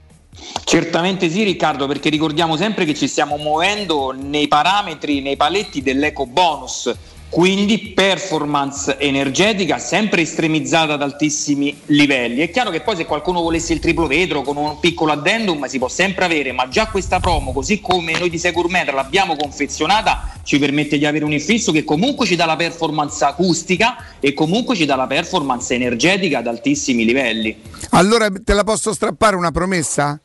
Certamente 0.64 1.28
sì 1.28 1.42
Riccardo, 1.42 1.86
perché 1.86 2.08
ricordiamo 2.08 2.56
sempre 2.56 2.86
che 2.86 2.94
ci 2.94 3.06
stiamo 3.06 3.36
muovendo 3.36 4.14
nei 4.16 4.48
parametri, 4.48 5.20
nei 5.20 5.36
paletti 5.36 5.82
dell'eco 5.82 6.24
bonus 6.26 6.90
quindi 7.32 7.78
performance 7.78 8.98
energetica 8.98 9.78
sempre 9.78 10.20
estremizzata 10.20 10.92
ad 10.92 11.00
altissimi 11.00 11.74
livelli. 11.86 12.42
È 12.42 12.50
chiaro 12.50 12.68
che 12.68 12.82
poi 12.82 12.94
se 12.94 13.06
qualcuno 13.06 13.40
volesse 13.40 13.72
il 13.72 13.78
triplo 13.78 14.06
vetro 14.06 14.42
con 14.42 14.58
un 14.58 14.78
piccolo 14.80 15.12
addendum 15.12 15.64
si 15.64 15.78
può 15.78 15.88
sempre 15.88 16.26
avere, 16.26 16.52
ma 16.52 16.68
già 16.68 16.88
questa 16.88 17.20
promo, 17.20 17.52
così 17.52 17.80
come 17.80 18.18
noi 18.18 18.28
di 18.28 18.36
Securmetra 18.36 18.94
l'abbiamo 18.94 19.34
confezionata, 19.34 20.40
ci 20.42 20.58
permette 20.58 20.98
di 20.98 21.06
avere 21.06 21.24
un 21.24 21.32
infisso 21.32 21.72
che 21.72 21.84
comunque 21.84 22.26
ci 22.26 22.36
dà 22.36 22.44
la 22.44 22.56
performance 22.56 23.24
acustica 23.24 23.96
e 24.20 24.34
comunque 24.34 24.76
ci 24.76 24.84
dà 24.84 24.94
la 24.94 25.06
performance 25.06 25.72
energetica 25.72 26.40
ad 26.40 26.46
altissimi 26.48 27.06
livelli. 27.06 27.56
Allora 27.92 28.28
te 28.30 28.52
la 28.52 28.62
posso 28.62 28.92
strappare 28.92 29.36
una 29.36 29.50
promessa? 29.50 30.20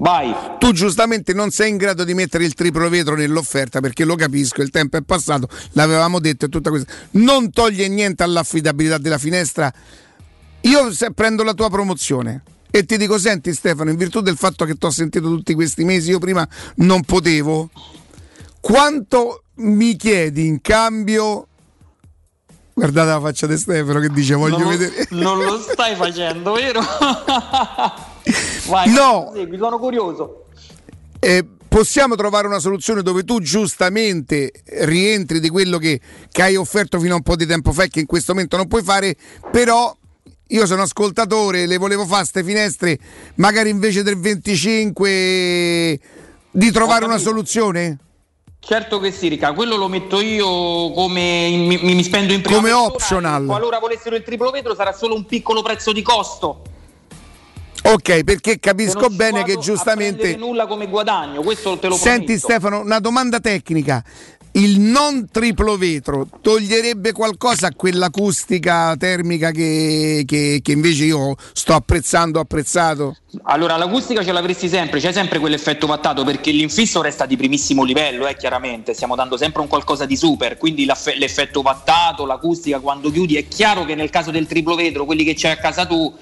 Vai. 0.00 0.34
Tu 0.58 0.72
giustamente 0.72 1.34
non 1.34 1.50
sei 1.50 1.68
in 1.68 1.76
grado 1.76 2.04
di 2.04 2.14
mettere 2.14 2.44
il 2.44 2.54
triplo 2.54 2.88
vetro 2.88 3.16
nell'offerta 3.16 3.80
perché 3.80 4.06
lo 4.06 4.14
capisco, 4.14 4.62
il 4.62 4.70
tempo 4.70 4.96
è 4.96 5.02
passato, 5.02 5.46
l'avevamo 5.72 6.18
detto 6.20 6.46
e 6.46 6.48
tutta 6.48 6.70
questa. 6.70 6.90
Non 7.12 7.50
toglie 7.52 7.86
niente 7.86 8.22
all'affidabilità 8.22 8.96
della 8.96 9.18
finestra. 9.18 9.70
Io 10.62 10.90
se 10.92 11.12
prendo 11.12 11.42
la 11.42 11.52
tua 11.52 11.68
promozione 11.68 12.42
e 12.70 12.86
ti 12.86 12.96
dico, 12.96 13.18
senti 13.18 13.52
Stefano, 13.52 13.90
in 13.90 13.96
virtù 13.96 14.22
del 14.22 14.38
fatto 14.38 14.64
che 14.64 14.74
ti 14.76 14.86
ho 14.86 14.90
sentito 14.90 15.28
tutti 15.28 15.52
questi 15.52 15.84
mesi, 15.84 16.10
io 16.10 16.18
prima 16.18 16.48
non 16.76 17.02
potevo, 17.02 17.68
quanto 18.58 19.44
mi 19.56 19.96
chiedi 19.96 20.46
in 20.46 20.62
cambio 20.62 21.46
Guardate 22.72 23.10
la 23.10 23.20
faccia 23.20 23.46
di 23.46 23.58
Stefano 23.58 24.00
che 24.00 24.08
dice 24.08 24.34
voglio 24.34 24.56
non 24.56 24.62
lo, 24.62 24.70
vedere. 24.70 25.06
Non 25.10 25.38
lo 25.38 25.58
stai 25.60 25.94
facendo, 25.96 26.52
vero? 26.52 26.80
Vai, 28.66 28.90
no, 28.90 29.30
segui, 29.34 29.58
sono 29.58 29.78
curioso. 29.78 30.46
Eh, 31.18 31.44
possiamo 31.68 32.16
trovare 32.16 32.46
una 32.46 32.58
soluzione 32.58 33.02
dove 33.02 33.24
tu 33.24 33.40
giustamente 33.40 34.50
rientri 34.80 35.38
di 35.38 35.48
quello 35.48 35.78
che, 35.78 36.00
che, 36.30 36.42
hai 36.42 36.56
offerto 36.56 36.98
fino 36.98 37.12
a 37.12 37.16
un 37.16 37.22
po' 37.22 37.36
di 37.36 37.46
tempo 37.46 37.72
fa 37.72 37.84
e 37.84 37.88
che 37.88 38.00
in 38.00 38.06
questo 38.06 38.32
momento 38.32 38.56
non 38.56 38.66
puoi 38.66 38.82
fare, 38.82 39.16
però 39.52 39.96
io 40.48 40.66
sono 40.66 40.82
ascoltatore, 40.82 41.66
le 41.66 41.76
volevo 41.76 42.04
fare 42.06 42.22
queste 42.22 42.42
finestre, 42.42 42.98
magari 43.36 43.70
invece 43.70 44.02
del 44.02 44.18
25 44.18 46.00
di 46.50 46.70
trovare 46.72 47.04
una 47.04 47.18
soluzione? 47.18 47.98
Certo 48.58 48.98
che 48.98 49.10
sì, 49.10 49.28
Rica, 49.28 49.52
quello 49.52 49.76
lo 49.76 49.88
metto 49.88 50.20
io 50.20 50.92
come 50.92 51.46
in, 51.46 51.66
mi, 51.66 51.78
mi, 51.94 52.02
spendo 52.02 52.34
in 52.34 52.42
prima 52.42 52.58
come 52.58 52.72
optional. 52.72 53.46
Qualora 53.46 53.78
volessero 53.78 54.16
il 54.16 54.22
triplo 54.22 54.50
vetro 54.50 54.74
sarà 54.74 54.92
solo 54.92 55.14
un 55.14 55.24
piccolo 55.24 55.62
prezzo 55.62 55.92
di 55.92 56.02
costo. 56.02 56.62
Ok, 57.82 58.24
perché 58.24 58.58
capisco 58.58 59.08
bene 59.08 59.42
che 59.44 59.56
giustamente. 59.56 60.36
nulla 60.36 60.66
come 60.66 60.86
guadagno, 60.86 61.42
questo 61.42 61.78
te 61.78 61.88
lo 61.88 61.94
Senti 61.94 62.24
prometto. 62.24 62.46
Stefano, 62.46 62.80
una 62.80 63.00
domanda 63.00 63.40
tecnica. 63.40 64.04
Il 64.52 64.80
non 64.80 65.28
triplo 65.30 65.76
vetro 65.76 66.26
toglierebbe 66.40 67.12
qualcosa 67.12 67.68
a 67.68 67.74
quell'acustica 67.74 68.96
termica 68.96 69.52
che, 69.52 70.24
che, 70.26 70.58
che 70.60 70.72
invece 70.72 71.04
io 71.04 71.36
sto 71.52 71.74
apprezzando, 71.74 72.40
apprezzato? 72.40 73.16
Allora, 73.44 73.76
l'acustica 73.76 74.24
ce 74.24 74.32
l'avresti 74.32 74.68
sempre, 74.68 74.98
c'è 74.98 75.12
sempre 75.12 75.38
quell'effetto 75.38 75.86
vattato 75.86 76.24
perché 76.24 76.50
l'infisso 76.50 77.00
resta 77.00 77.26
di 77.26 77.36
primissimo 77.36 77.84
livello, 77.84 78.26
eh, 78.26 78.36
chiaramente, 78.36 78.92
stiamo 78.92 79.14
dando 79.14 79.36
sempre 79.36 79.62
un 79.62 79.68
qualcosa 79.68 80.04
di 80.04 80.16
super, 80.16 80.56
quindi 80.58 80.84
l'effetto 80.84 81.62
vattato, 81.62 82.26
l'acustica 82.26 82.80
quando 82.80 83.08
chiudi, 83.08 83.36
è 83.36 83.46
chiaro 83.46 83.84
che 83.84 83.94
nel 83.94 84.10
caso 84.10 84.32
del 84.32 84.48
triplo 84.48 84.74
vetro, 84.74 85.04
quelli 85.04 85.22
che 85.22 85.34
c'hai 85.36 85.52
a 85.52 85.58
casa 85.58 85.86
tu, 85.86 86.12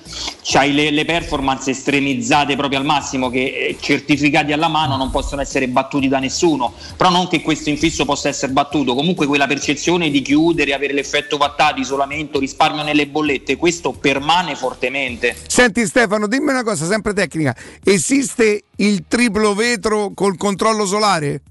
c'hai 0.42 0.74
le, 0.74 0.90
le 0.90 1.06
performance 1.06 1.70
estremizzate 1.70 2.56
proprio 2.56 2.78
al 2.78 2.84
massimo 2.84 3.30
che 3.30 3.38
eh, 3.44 3.76
certificati 3.80 4.52
alla 4.52 4.68
mano 4.68 4.96
non 4.96 5.10
possono 5.10 5.40
essere 5.40 5.66
battuti 5.66 6.08
da 6.08 6.18
nessuno, 6.18 6.74
però 6.94 7.08
non 7.08 7.26
che 7.28 7.40
questo 7.40 7.70
infisso 7.70 8.04
possa 8.04 8.28
essere 8.28 8.52
battuto, 8.52 8.94
comunque 8.94 9.26
quella 9.26 9.46
percezione 9.46 10.10
di 10.10 10.20
chiudere, 10.20 10.74
avere 10.74 10.92
l'effetto 10.92 11.38
vattato, 11.38 11.80
isolamento, 11.80 12.38
risparmio 12.38 12.82
nelle 12.82 13.06
bollette, 13.06 13.56
questo 13.56 13.92
permane 13.92 14.54
fortemente. 14.54 15.34
Senti 15.46 15.86
Stefano, 15.86 16.26
dimmi 16.26 16.50
una 16.50 16.62
cosa, 16.62 16.84
sempre 16.98 17.14
tecnica. 17.14 17.56
Esiste 17.84 18.64
il 18.76 19.04
triplo 19.06 19.54
vetro 19.54 20.10
col 20.14 20.36
controllo 20.36 20.84
solare? 20.84 21.42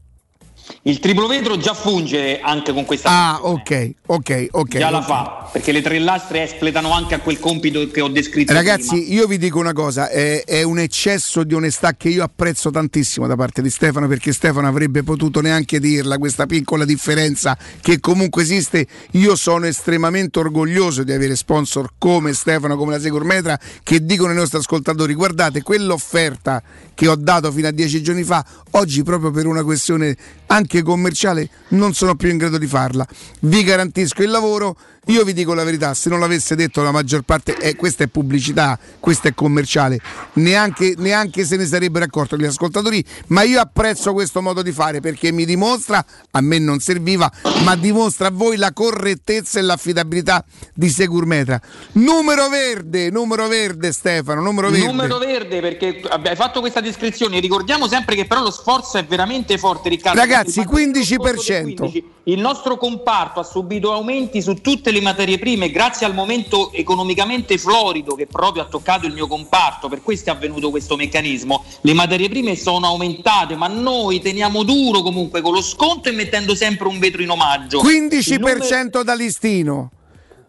Il 0.84 1.00
triplo 1.00 1.28
vetro 1.28 1.58
già 1.58 1.74
funge 1.74 2.40
anche 2.40 2.74
con 2.74 2.86
questa 2.86 3.10
Ah, 3.10 3.40
ok, 3.42 3.92
ok, 4.06 4.48
ok. 4.52 4.78
Già 4.78 4.90
la 4.90 4.98
okay. 4.98 5.10
fa, 5.10 5.50
perché 5.52 5.72
le 5.72 5.82
tre 5.82 6.00
lastre 6.00 6.44
espletano 6.44 6.92
anche 6.92 7.16
a 7.16 7.20
quel 7.20 7.40
compito 7.40 7.86
che 7.90 8.02
ho 8.02 8.08
descritto 8.08 8.54
Ragazzi, 8.54 9.02
prima. 9.02 9.14
io 9.14 9.28
vi 9.28 9.38
dico 9.38 9.60
una 9.60 9.74
cosa, 9.74 10.10
è, 10.10 10.44
è, 10.44 10.64
un 10.64 10.80
eccesso 10.80 11.44
di 11.44 11.54
onestà 11.54 11.94
che 11.96 12.10
io 12.10 12.24
apprezzo 12.24 12.70
tantissimo 12.70 13.28
da 13.28 13.36
parte 13.36 13.62
di 13.62 13.70
Stefano, 13.70 14.08
perché 14.08 14.32
Stefano 14.34 14.68
avrebbe 14.68 15.04
potuto 15.04 15.42
neanche 15.42 15.80
dirla, 15.80 16.18
questa 16.18 16.46
piccola 16.46 16.86
differenza 16.86 17.58
che 17.82 18.00
comunque 18.00 18.44
esiste. 18.44 18.88
Io 19.12 19.36
sono 19.36 19.66
estremamente 19.66 20.40
orgoglioso 20.40 21.04
di 21.04 21.12
avere 21.12 21.36
sponsor 21.36 21.92
come 21.98 22.34
Stefano, 22.34 22.78
come 22.78 22.92
la 22.92 23.00
Securmetra, 23.00 23.60
che 23.84 24.06
dicono 24.06 24.32
ai 24.32 24.38
nostri 24.38 24.58
ascoltatori, 24.58 25.14
guardate, 25.14 25.62
quell'offerta 25.62 26.62
che 26.94 27.08
ho 27.08 27.16
dato 27.16 27.52
fino 27.52 27.68
a 27.68 27.72
dieci 27.72 28.02
giorni 28.02 28.24
fa, 28.24 28.44
oggi 28.72 29.04
proprio 29.04 29.32
per 29.32 29.46
una 29.46 29.64
questione 29.64 30.16
anche 30.58 30.82
commerciale 30.82 31.50
non 31.70 31.94
sono 31.94 32.16
più 32.16 32.30
in 32.30 32.38
grado 32.38 32.58
di 32.58 32.68
farla. 32.68 33.08
Vi 33.42 33.64
garantisco 33.64 34.24
il 34.24 34.30
lavoro. 34.30 34.76
Io 35.08 35.24
vi 35.24 35.32
dico 35.32 35.54
la 35.54 35.64
verità, 35.64 35.94
se 35.94 36.10
non 36.10 36.20
l'avesse 36.20 36.54
detto 36.56 36.82
la 36.82 36.92
maggior 36.92 37.22
parte, 37.22 37.56
eh, 37.56 37.78
questa 37.78 38.04
è 38.04 38.08
pubblicità, 38.08 38.78
questa 39.00 39.30
è 39.30 39.34
commerciale, 39.34 40.00
neanche, 40.34 40.96
neanche 40.98 41.46
se 41.46 41.56
ne 41.56 41.66
sarebbero 41.66 42.04
accorti 42.04 42.38
gli 42.38 42.44
ascoltatori, 42.44 43.02
ma 43.28 43.44
io 43.44 43.62
apprezzo 43.62 44.12
questo 44.12 44.42
modo 44.42 44.62
di 44.62 44.74
fare 44.74 45.00
perché 45.00 45.32
mi 45.32 45.46
dimostra, 45.46 46.04
a 46.32 46.42
me 46.42 46.60
non 46.60 46.80
serviva, 46.80 47.32
ma 47.64 47.78
dimostra 47.78 48.28
a 48.28 48.32
voi 48.32 48.58
la 48.58 48.74
correttezza 48.74 49.60
e 49.60 49.62
l'affidabilità 49.62 50.44
di 50.74 50.90
Securmetra. 50.90 51.62
Numero 51.94 52.50
verde, 52.50 53.10
numero 53.10 53.48
verde 53.48 53.94
Stefano, 53.94 54.42
numero 54.42 54.70
verde. 54.70 54.86
Numero 54.88 55.20
verde 55.20 55.62
perché 55.62 56.02
hai 56.02 56.36
fatto 56.36 56.60
questa 56.60 56.82
descrizione, 56.82 57.40
ricordiamo 57.40 57.88
sempre 57.88 58.16
che 58.16 58.26
però 58.26 58.42
lo 58.42 58.52
sforzo 58.52 58.98
è 58.98 59.06
veramente 59.06 59.58
forte 59.58 59.88
Riccardo. 59.88 60.20
Ragazzi, 60.20 60.60
15%. 60.62 62.04
Il 62.24 62.42
nostro 62.42 62.76
comparto 62.76 63.40
ha 63.40 63.44
subito 63.44 63.94
aumenti 63.94 64.42
su 64.42 64.56
tutte 64.56 64.92
le 64.92 64.97
materie 65.02 65.38
prime 65.38 65.70
grazie 65.72 66.06
al 66.06 66.14
momento 66.14 66.72
economicamente 66.72 67.58
florido 67.58 68.16
che 68.16 68.28
proprio 68.28 68.64
ha 68.64 68.66
toccato 68.66 69.06
il 69.06 69.14
mio 69.14 69.28
comparto, 69.28 69.88
per 69.90 70.02
questo 70.02 70.30
è 70.30 70.34
avvenuto 70.34 70.70
questo 70.70 70.96
meccanismo. 70.96 71.64
Le 71.82 71.94
materie 71.94 72.30
prime 72.30 72.56
sono 72.56 72.88
aumentate, 72.88 73.56
ma 73.56 73.68
noi 73.68 74.22
teniamo 74.22 74.64
duro 74.64 75.02
comunque 75.02 75.42
con 75.42 75.54
lo 75.54 75.62
sconto 75.62 76.10
e 76.10 76.12
mettendo 76.12 76.56
sempre 76.56 76.88
un 76.88 77.00
vetro 77.00 77.22
in 77.22 77.30
omaggio. 77.30 77.82
15% 77.82 78.40
numero... 78.40 79.04
da 79.04 79.14
listino, 79.14 79.92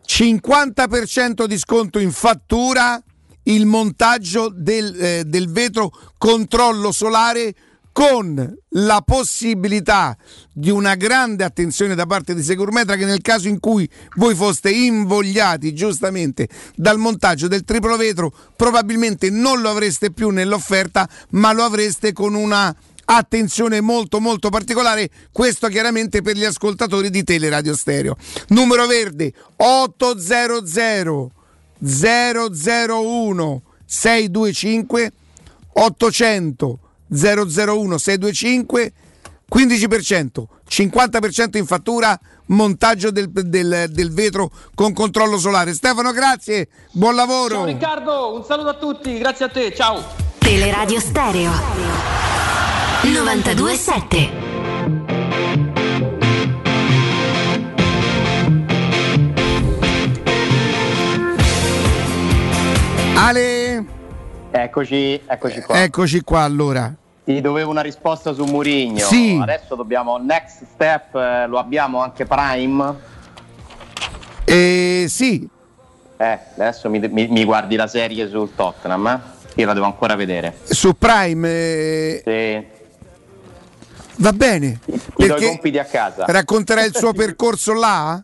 50% 0.07 1.45
di 1.45 1.59
sconto 1.59 1.99
in 1.99 2.13
fattura, 2.13 3.03
il 3.45 3.67
montaggio 3.67 4.51
del, 4.55 4.95
eh, 5.01 5.25
del 5.25 5.51
vetro 5.51 5.91
controllo 6.19 6.93
solare 6.93 7.55
con 7.99 8.57
la 8.69 9.03
possibilità 9.05 10.17
di 10.53 10.71
una 10.71 10.95
grande 10.95 11.43
attenzione 11.43 11.97
da 11.97 12.07
parte 12.07 12.33
di 12.33 12.45
Securmetra 12.45 12.95
che 12.95 13.05
nel 13.05 13.23
caso 13.23 13.49
in 13.49 13.59
cui 13.59 13.91
voi 14.19 14.37
foste 14.37 14.71
invogliati 14.71 15.75
giustamente 15.75 16.49
dal 16.77 16.97
montaggio 16.97 17.49
del 17.49 17.65
triplo 17.65 17.97
vetro 17.97 18.33
probabilmente 18.55 19.31
non 19.31 19.61
lo 19.61 19.71
avreste 19.71 20.13
più 20.13 20.29
nell'offerta 20.29 21.09
ma 21.31 21.53
lo 21.53 21.65
avreste 21.65 22.13
con 22.13 22.35
una 22.35 22.73
attenzione 23.05 23.81
molto 23.81 24.21
molto 24.21 24.49
particolare. 24.49 25.11
Questo 25.33 25.67
chiaramente 25.67 26.23
per 26.23 26.37
gli 26.37 26.45
ascoltatori 26.45 27.11
di 27.11 27.25
Teleradio 27.25 27.75
Stereo. 27.75 28.17
Numero 28.51 28.87
verde 28.87 29.33
800 29.57 31.33
001 31.81 33.63
625 33.85 35.13
800 35.73 36.79
001 37.11 37.99
625 37.99 38.93
15%, 39.51 40.45
50% 40.69 41.57
in 41.57 41.65
fattura, 41.65 42.19
montaggio 42.47 43.11
del, 43.11 43.31
del- 43.31 43.87
del 43.91 44.13
vetro 44.13 44.51
con 44.75 44.93
controllo 44.93 45.39
solare. 45.39 45.73
Stefano, 45.73 46.13
grazie, 46.13 46.69
buon 46.93 47.15
lavoro. 47.15 47.55
Ciao 47.55 47.65
Riccardo, 47.65 48.35
un 48.35 48.45
saluto 48.45 48.69
a 48.69 48.75
tutti, 48.75 49.17
grazie 49.19 49.47
a 49.47 49.49
te, 49.49 49.75
ciao. 49.75 50.05
Teleradio 50.39 51.01
Stereo 51.01 51.51
927 53.03 54.47
Ale, 63.17 63.58
Eccoci, 64.51 65.21
eccoci 65.27 65.61
qua. 65.61 65.83
eccoci 65.83 66.21
qua 66.23 66.41
allora. 66.43 66.93
Ti 67.25 67.41
dovevo 67.43 67.71
una 67.71 67.83
risposta 67.83 68.33
su 68.33 68.45
Murigno. 68.45 69.05
Sì. 69.05 69.39
Adesso 69.41 69.75
dobbiamo 69.75 70.17
next 70.17 70.65
step, 70.73 71.15
eh, 71.15 71.47
lo 71.47 71.59
abbiamo 71.59 72.01
anche 72.01 72.25
Prime. 72.25 72.95
Eh, 74.45 75.07
sì, 75.09 75.47
Eh, 76.21 76.39
adesso 76.57 76.89
mi, 76.91 76.99
mi- 76.99 77.29
mi 77.29 77.45
guardi 77.45 77.77
la 77.77 77.87
serie 77.87 78.29
sul 78.29 78.53
Tottenham, 78.57 79.07
eh? 79.07 79.21
Io 79.61 79.67
la 79.67 79.73
devo 79.75 79.87
ancora 79.87 80.17
vedere. 80.17 80.57
su 80.65 80.97
Prime 80.97 81.49
eh, 81.49 82.23
Sì. 82.25 82.67
va 84.17 84.33
bene. 84.33 84.81
Ti 85.15 85.27
do 85.27 85.37
i 85.37 85.47
compiti 85.47 85.79
a 85.79 85.85
casa. 85.85 86.25
racconterà 86.27 86.83
il 86.83 86.97
suo 86.97 87.13
percorso 87.15 87.73
là? 87.75 88.21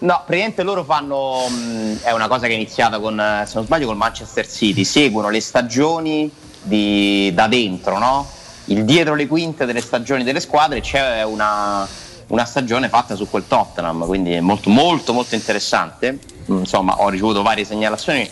No, 0.00 0.14
praticamente 0.24 0.62
loro 0.62 0.84
fanno. 0.84 1.48
mh, 1.48 2.02
è 2.02 2.12
una 2.12 2.28
cosa 2.28 2.46
che 2.46 2.52
è 2.52 2.56
iniziata 2.56 2.98
con, 3.00 3.18
eh, 3.18 3.44
se 3.46 3.52
non 3.56 3.64
sbaglio, 3.64 3.86
col 3.86 3.96
Manchester 3.96 4.46
City. 4.48 4.84
Seguono 4.84 5.28
le 5.28 5.40
stagioni 5.40 6.30
di- 6.62 7.32
da 7.34 7.48
dentro, 7.48 7.98
no? 7.98 8.26
Il 8.66 8.84
dietro 8.84 9.14
le 9.14 9.26
quinte 9.26 9.64
delle 9.66 9.80
stagioni 9.80 10.22
delle 10.22 10.40
squadre. 10.40 10.80
C'è 10.80 11.24
una, 11.24 11.86
una 12.28 12.44
stagione 12.44 12.88
fatta 12.88 13.16
su 13.16 13.28
quel 13.28 13.44
Tottenham, 13.48 14.06
quindi 14.06 14.34
è 14.34 14.40
molto, 14.40 14.70
molto, 14.70 15.12
molto 15.12 15.34
interessante. 15.34 16.18
Mm, 16.50 16.58
Insomma, 16.58 17.00
ho 17.00 17.08
ricevuto 17.08 17.42
varie 17.42 17.64
segnalazioni. 17.64 18.28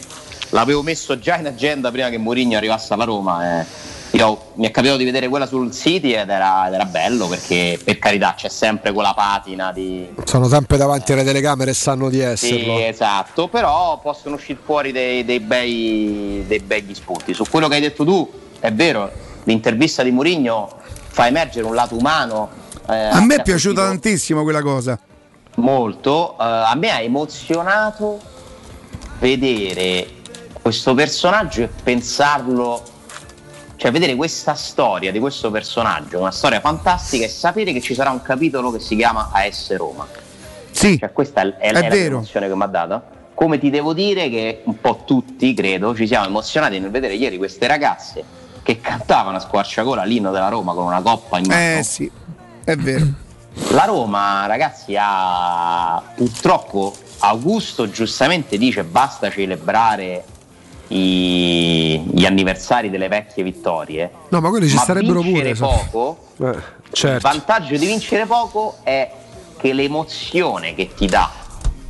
L'avevo 0.50 0.82
messo 0.82 1.18
già 1.18 1.36
in 1.36 1.46
agenda 1.46 1.90
prima 1.90 2.08
che 2.10 2.18
Mourinho 2.18 2.56
arrivasse 2.56 2.92
alla 2.94 3.04
Roma. 3.04 3.60
eh. 3.60 3.66
Io, 4.16 4.52
mi 4.54 4.66
è 4.66 4.70
capitato 4.70 4.98
di 4.98 5.04
vedere 5.04 5.28
quella 5.28 5.46
sul 5.46 5.70
City 5.72 6.12
ed 6.12 6.30
era, 6.30 6.66
ed 6.68 6.72
era 6.74 6.86
bello 6.86 7.26
perché, 7.26 7.78
per 7.82 7.98
carità, 7.98 8.32
c'è 8.34 8.48
sempre 8.48 8.92
quella 8.92 9.12
patina 9.14 9.72
di, 9.72 10.08
Sono 10.24 10.48
sempre 10.48 10.78
davanti 10.78 11.12
alle 11.12 11.22
telecamere 11.24 11.72
e 11.72 11.74
sanno 11.74 12.08
di 12.08 12.20
esserlo. 12.20 12.76
sì, 12.76 12.82
esatto, 12.84 13.48
però 13.48 13.98
possono 14.00 14.36
uscire 14.36 14.58
fuori 14.64 14.90
dei, 14.90 15.24
dei 15.24 15.40
bei, 15.40 16.44
dei 16.46 16.60
begli 16.60 16.94
spunti. 16.94 17.34
Su 17.34 17.44
quello 17.50 17.68
che 17.68 17.74
hai 17.74 17.80
detto 17.82 18.04
tu, 18.04 18.30
è 18.58 18.72
vero, 18.72 19.10
l'intervista 19.44 20.02
di 20.02 20.10
Mourinho 20.10 20.68
fa 21.08 21.26
emergere 21.26 21.66
un 21.66 21.74
lato 21.74 21.94
umano. 21.96 22.48
eh, 22.88 22.96
A 22.96 23.20
me 23.20 23.34
è 23.36 23.42
piaciuta 23.42 23.84
tantissimo 23.84 24.42
quella 24.44 24.62
cosa. 24.62 24.98
molto. 25.56 26.32
Eh, 26.40 26.42
a 26.44 26.74
me 26.74 26.90
ha 26.90 27.00
emozionato 27.00 28.18
vedere 29.18 30.06
questo 30.62 30.94
personaggio 30.94 31.62
e 31.62 31.68
pensarlo, 31.82 32.82
cioè 33.86 33.94
vedere 33.94 34.16
questa 34.16 34.54
storia 34.54 35.12
di 35.12 35.20
questo 35.20 35.52
personaggio, 35.52 36.18
una 36.18 36.32
storia 36.32 36.58
fantastica 36.58 37.24
e 37.24 37.28
sapere 37.28 37.72
che 37.72 37.80
ci 37.80 37.94
sarà 37.94 38.10
un 38.10 38.20
capitolo 38.20 38.72
che 38.72 38.80
si 38.80 38.96
chiama 38.96 39.30
AS 39.32 39.76
Roma. 39.76 40.04
Sì, 40.72 40.98
cioè, 40.98 41.12
questa 41.12 41.42
è, 41.42 41.54
è, 41.54 41.72
è 41.72 41.84
è 41.84 41.88
vero. 41.88 42.14
l'emozione 42.14 42.48
che 42.48 42.56
mi 42.56 42.62
ha 42.64 42.66
dato. 42.66 43.02
Come 43.34 43.58
ti 43.58 43.70
devo 43.70 43.92
dire 43.92 44.28
che 44.28 44.62
un 44.64 44.80
po' 44.80 45.02
tutti, 45.04 45.54
credo, 45.54 45.94
ci 45.94 46.08
siamo 46.08 46.26
emozionati 46.26 46.80
nel 46.80 46.90
vedere 46.90 47.14
ieri 47.14 47.36
queste 47.36 47.68
ragazze 47.68 48.24
che 48.64 48.80
cantavano 48.80 49.36
a 49.36 49.40
squarciagola 49.40 50.02
l'inno 50.02 50.32
della 50.32 50.48
Roma 50.48 50.74
con 50.74 50.86
una 50.86 51.00
coppa 51.00 51.38
in 51.38 51.46
mano. 51.46 51.78
Eh 51.78 51.82
sì, 51.84 52.10
è 52.64 52.74
vero. 52.74 53.06
La 53.70 53.84
Roma, 53.84 54.46
ragazzi, 54.46 54.96
ha 54.98 56.02
purtroppo 56.16 56.92
Augusto 57.20 57.88
giustamente 57.88 58.58
dice 58.58 58.82
basta 58.82 59.30
celebrare 59.30 60.24
i- 60.88 62.02
gli 62.12 62.24
anniversari 62.24 62.90
delle 62.90 63.08
vecchie 63.08 63.42
vittorie. 63.42 64.10
No, 64.30 64.40
ma 64.40 64.48
quelli 64.48 64.68
ci 64.68 64.74
Ma 64.76 64.80
starebbero 64.82 65.20
vincere 65.20 65.54
pure. 65.54 65.70
so- 65.70 65.86
poco, 65.90 66.18
Eh, 66.44 66.48
il 66.50 66.62
certo. 66.92 67.28
vantaggio 67.28 67.76
di 67.76 67.86
vincere 67.86 68.26
poco 68.26 68.78
è 68.82 69.10
che 69.58 69.72
l'emozione 69.72 70.74
che 70.74 70.90
ti 70.94 71.06
dà 71.06 71.30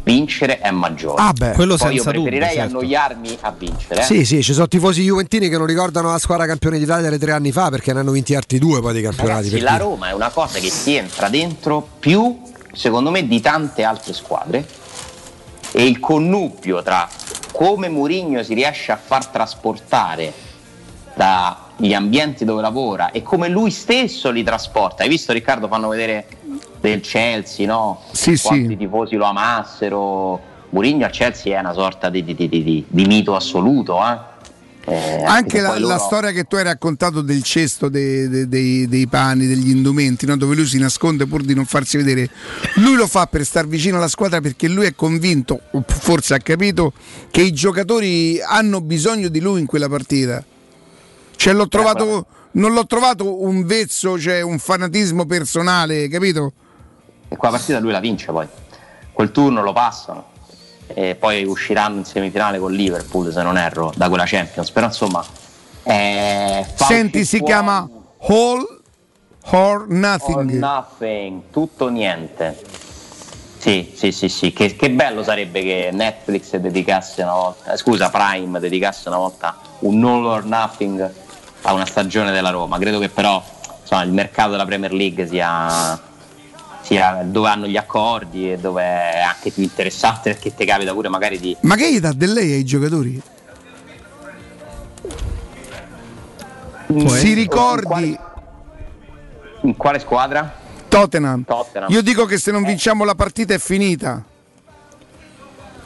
vincere 0.04 0.60
è 0.60 0.70
maggiore. 0.70 1.20
Ah, 1.20 1.32
beh. 1.32 1.52
Quello 1.52 1.74
Poi 1.76 1.88
io 1.88 1.94
senza 1.94 2.10
dubbio, 2.12 2.28
preferirei 2.30 2.54
certo. 2.56 2.76
annoiarmi 2.78 3.38
a 3.40 3.50
vincere. 3.58 4.00
eh. 4.02 4.04
Sì, 4.04 4.24
sì, 4.24 4.40
ci 4.42 4.52
sono 4.52 4.68
tifosi 4.68 5.02
juventini 5.02 5.48
che 5.48 5.58
non 5.58 5.66
ricordano 5.66 6.10
la 6.12 6.18
squadra 6.18 6.46
campione 6.46 6.78
d'Italia 6.78 7.10
di 7.10 7.18
tre 7.18 7.32
anni 7.32 7.50
fa 7.50 7.70
perché 7.70 7.92
ne 7.92 7.98
hanno 8.00 8.12
vinti 8.12 8.34
altri 8.36 8.58
due 8.60 8.80
poi 8.80 8.94
di 8.94 9.02
campionati. 9.02 9.48
Ragazzi, 9.50 9.60
la 9.64 9.70
dire. 9.72 9.82
Roma 9.82 10.08
è 10.10 10.12
una 10.12 10.28
cosa 10.30 10.60
che 10.60 10.70
ti 10.84 10.94
entra 10.94 11.28
dentro 11.28 11.86
più, 11.98 12.40
secondo 12.72 13.10
me, 13.10 13.26
di 13.26 13.40
tante 13.40 13.82
altre 13.82 14.12
squadre. 14.12 14.64
E 15.72 15.84
il 15.86 16.00
connubio 16.00 16.82
tra 16.82 17.08
come 17.52 17.88
Mourinho 17.88 18.42
si 18.42 18.54
riesce 18.54 18.92
a 18.92 18.96
far 18.96 19.26
trasportare 19.26 20.32
dagli 21.14 21.94
ambienti 21.94 22.44
dove 22.44 22.60
lavora 22.62 23.10
e 23.10 23.22
come 23.22 23.48
lui 23.48 23.70
stesso 23.70 24.30
li 24.30 24.42
trasporta. 24.42 25.02
Hai 25.02 25.08
visto 25.08 25.32
Riccardo? 25.32 25.68
Fanno 25.68 25.88
vedere 25.88 26.26
del 26.80 27.00
Chelsea, 27.00 27.66
no? 27.66 28.02
Sì, 28.12 28.38
Quanti 28.40 28.68
sì. 28.68 28.76
tifosi 28.76 29.16
lo 29.16 29.24
amassero. 29.26 30.40
Mourinho 30.70 31.04
al 31.06 31.10
Chelsea 31.10 31.56
è 31.56 31.60
una 31.60 31.72
sorta 31.72 32.10
di, 32.10 32.22
di- 32.24 32.34
di- 32.34 32.48
di- 32.48 32.84
di 32.86 33.04
mito 33.06 33.34
assoluto. 33.34 33.98
eh. 34.04 34.34
Eh, 34.88 35.24
Anche 35.24 35.60
la, 35.60 35.70
poi 35.70 35.80
la 35.80 35.86
loro- 35.94 35.98
storia 36.04 36.30
che 36.30 36.44
tu 36.44 36.54
hai 36.54 36.62
raccontato 36.62 37.20
del 37.20 37.42
cesto 37.42 37.88
dei, 37.88 38.28
dei- 38.28 38.48
dei- 38.48 38.86
dei 38.88 39.06
panni, 39.08 39.46
degli 39.48 39.70
indumenti, 39.70 40.26
no? 40.26 40.36
dove 40.36 40.54
lui 40.54 40.64
si 40.66 40.78
nasconde 40.78 41.26
pur 41.26 41.42
di 41.42 41.54
non 41.54 41.64
farsi 41.64 41.96
vedere, 41.96 42.30
lui 42.76 42.94
lo 42.94 43.08
fa 43.08 43.26
per 43.26 43.44
star 43.44 43.66
vicino 43.66 43.96
alla 43.96 44.06
squadra 44.06 44.40
perché 44.40 44.68
lui 44.68 44.86
è 44.86 44.94
convinto, 44.94 45.60
o 45.72 45.84
forse 45.86 46.34
ha 46.34 46.38
capito, 46.38 46.92
che 47.32 47.42
i 47.42 47.52
giocatori 47.52 48.40
hanno 48.40 48.80
bisogno 48.80 49.26
di 49.28 49.40
lui 49.40 49.58
in 49.58 49.66
quella 49.66 49.88
partita. 49.88 50.44
Cioè, 51.34 51.52
l'ho 51.52 51.66
trovato, 51.68 52.26
non 52.52 52.72
l'ho 52.72 52.86
trovato 52.86 53.42
un 53.42 53.66
vezzo, 53.66 54.18
cioè 54.18 54.40
un 54.40 54.58
fanatismo 54.60 55.26
personale, 55.26 56.06
capito? 56.08 56.52
E 57.28 57.36
quella 57.36 57.56
partita 57.56 57.80
lui 57.80 57.90
la 57.90 57.98
vince 58.00 58.30
poi. 58.30 58.46
Quel 59.12 59.32
turno 59.32 59.62
lo 59.62 59.72
passano. 59.72 60.26
E 60.86 61.14
poi 61.14 61.44
usciranno 61.44 61.98
in 61.98 62.04
semifinale 62.04 62.58
con 62.58 62.72
Liverpool, 62.72 63.32
se 63.32 63.42
non 63.42 63.56
erro, 63.58 63.92
da 63.96 64.08
quella 64.08 64.24
Champions. 64.26 64.70
Però 64.70 64.86
insomma. 64.86 65.24
Senti, 65.82 67.24
si 67.24 67.38
fuori 67.38 67.52
chiama 67.52 67.88
All 68.28 68.80
or 69.50 69.86
Nothing. 69.88 70.36
or 70.36 70.44
nothing, 70.44 71.42
tutto 71.50 71.88
niente. 71.88 72.58
Sì, 73.58 73.92
sì, 73.96 74.12
sì, 74.12 74.28
sì. 74.28 74.52
Che, 74.52 74.76
che 74.76 74.90
bello 74.90 75.22
sarebbe 75.22 75.60
che 75.62 75.90
Netflix 75.92 76.54
dedicasse 76.56 77.22
una 77.22 77.34
volta, 77.34 77.72
eh, 77.72 77.76
scusa, 77.76 78.10
Prime 78.10 78.60
dedicasse 78.60 79.08
una 79.08 79.18
volta 79.18 79.56
un 79.80 80.04
all 80.04 80.24
or 80.24 80.44
nothing 80.44 81.12
a 81.62 81.72
una 81.72 81.86
stagione 81.86 82.30
della 82.30 82.50
Roma. 82.50 82.78
Credo 82.78 82.98
che 83.00 83.08
però 83.08 83.42
insomma, 83.80 84.02
il 84.02 84.12
mercato 84.12 84.50
della 84.50 84.64
Premier 84.64 84.92
League 84.92 85.26
sia, 85.26 86.00
sia 86.86 87.22
dove 87.24 87.48
hanno 87.48 87.66
gli 87.66 87.76
accordi 87.76 88.52
e 88.52 88.58
dove 88.58 88.82
è 88.82 89.18
anche 89.18 89.50
più 89.50 89.64
interessante 89.64 90.30
perché 90.30 90.54
ti 90.54 90.64
capita 90.64 90.92
pure 90.92 91.08
magari 91.08 91.40
di 91.40 91.56
Ma 91.62 91.74
che 91.74 91.92
gli 91.92 91.98
dà 91.98 92.12
del 92.12 92.32
lei 92.32 92.52
ai 92.52 92.64
giocatori? 92.64 93.20
Si 97.06 97.32
ricordi 97.32 98.16
in 99.62 99.76
quale 99.76 99.98
squadra? 99.98 100.54
Tottenham. 100.86 101.44
Tottenham. 101.44 101.90
Io 101.90 102.02
dico 102.02 102.24
che 102.24 102.38
se 102.38 102.52
non 102.52 102.62
vinciamo 102.62 103.02
la 103.02 103.16
partita 103.16 103.52
è 103.52 103.58
finita. 103.58 104.24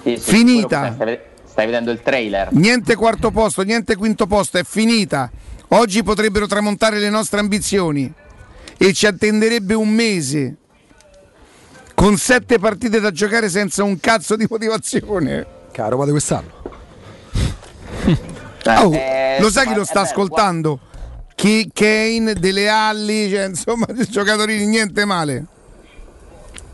Sì, 0.03 0.17
sì, 0.17 0.21
Finita. 0.21 0.93
Stai, 0.93 1.19
stai 1.45 1.65
vedendo 1.65 1.91
il 1.91 2.03
trailer? 2.03 2.53
Niente 2.53 2.95
quarto 2.95 3.31
posto, 3.31 3.63
niente 3.63 3.97
quinto 3.97 4.27
posto, 4.27 4.59
è 4.59 4.65
finita. 4.65 5.31
Oggi 5.69 6.03
potrebbero 6.03 6.47
tramontare 6.47 6.99
le 6.99 7.09
nostre 7.09 7.41
ambizioni 7.41 8.13
e 8.77 8.93
ci 8.93 9.07
attenderebbe 9.07 9.73
un 9.73 9.89
mese 9.89 10.57
con 12.01 12.17
sette 12.17 12.59
partite 12.59 12.99
da 12.99 13.11
giocare 13.11 13.51
senza 13.51 13.85
un 13.85 14.01
cazzo 14.01 14.35
di 14.35 14.47
motivazione. 14.49 15.47
Caro, 15.71 15.99
ma 15.99 16.07
di 16.07 16.11
quest'anno. 16.13 16.49
Oh, 18.63 18.93
eh, 18.95 19.39
lo 19.41 19.49
sai 19.51 19.67
chi 19.67 19.75
lo 19.75 19.85
sta 19.85 20.01
eh 20.01 20.03
ascoltando? 20.03 20.79
Chi, 21.35 21.71
Kane, 21.73 22.35
Dele 22.35 22.69
Alli, 22.69 23.31
cioè, 23.31 23.47
insomma, 23.47 23.87
giocatori 24.07 24.67
niente 24.67 25.07
male. 25.07 25.47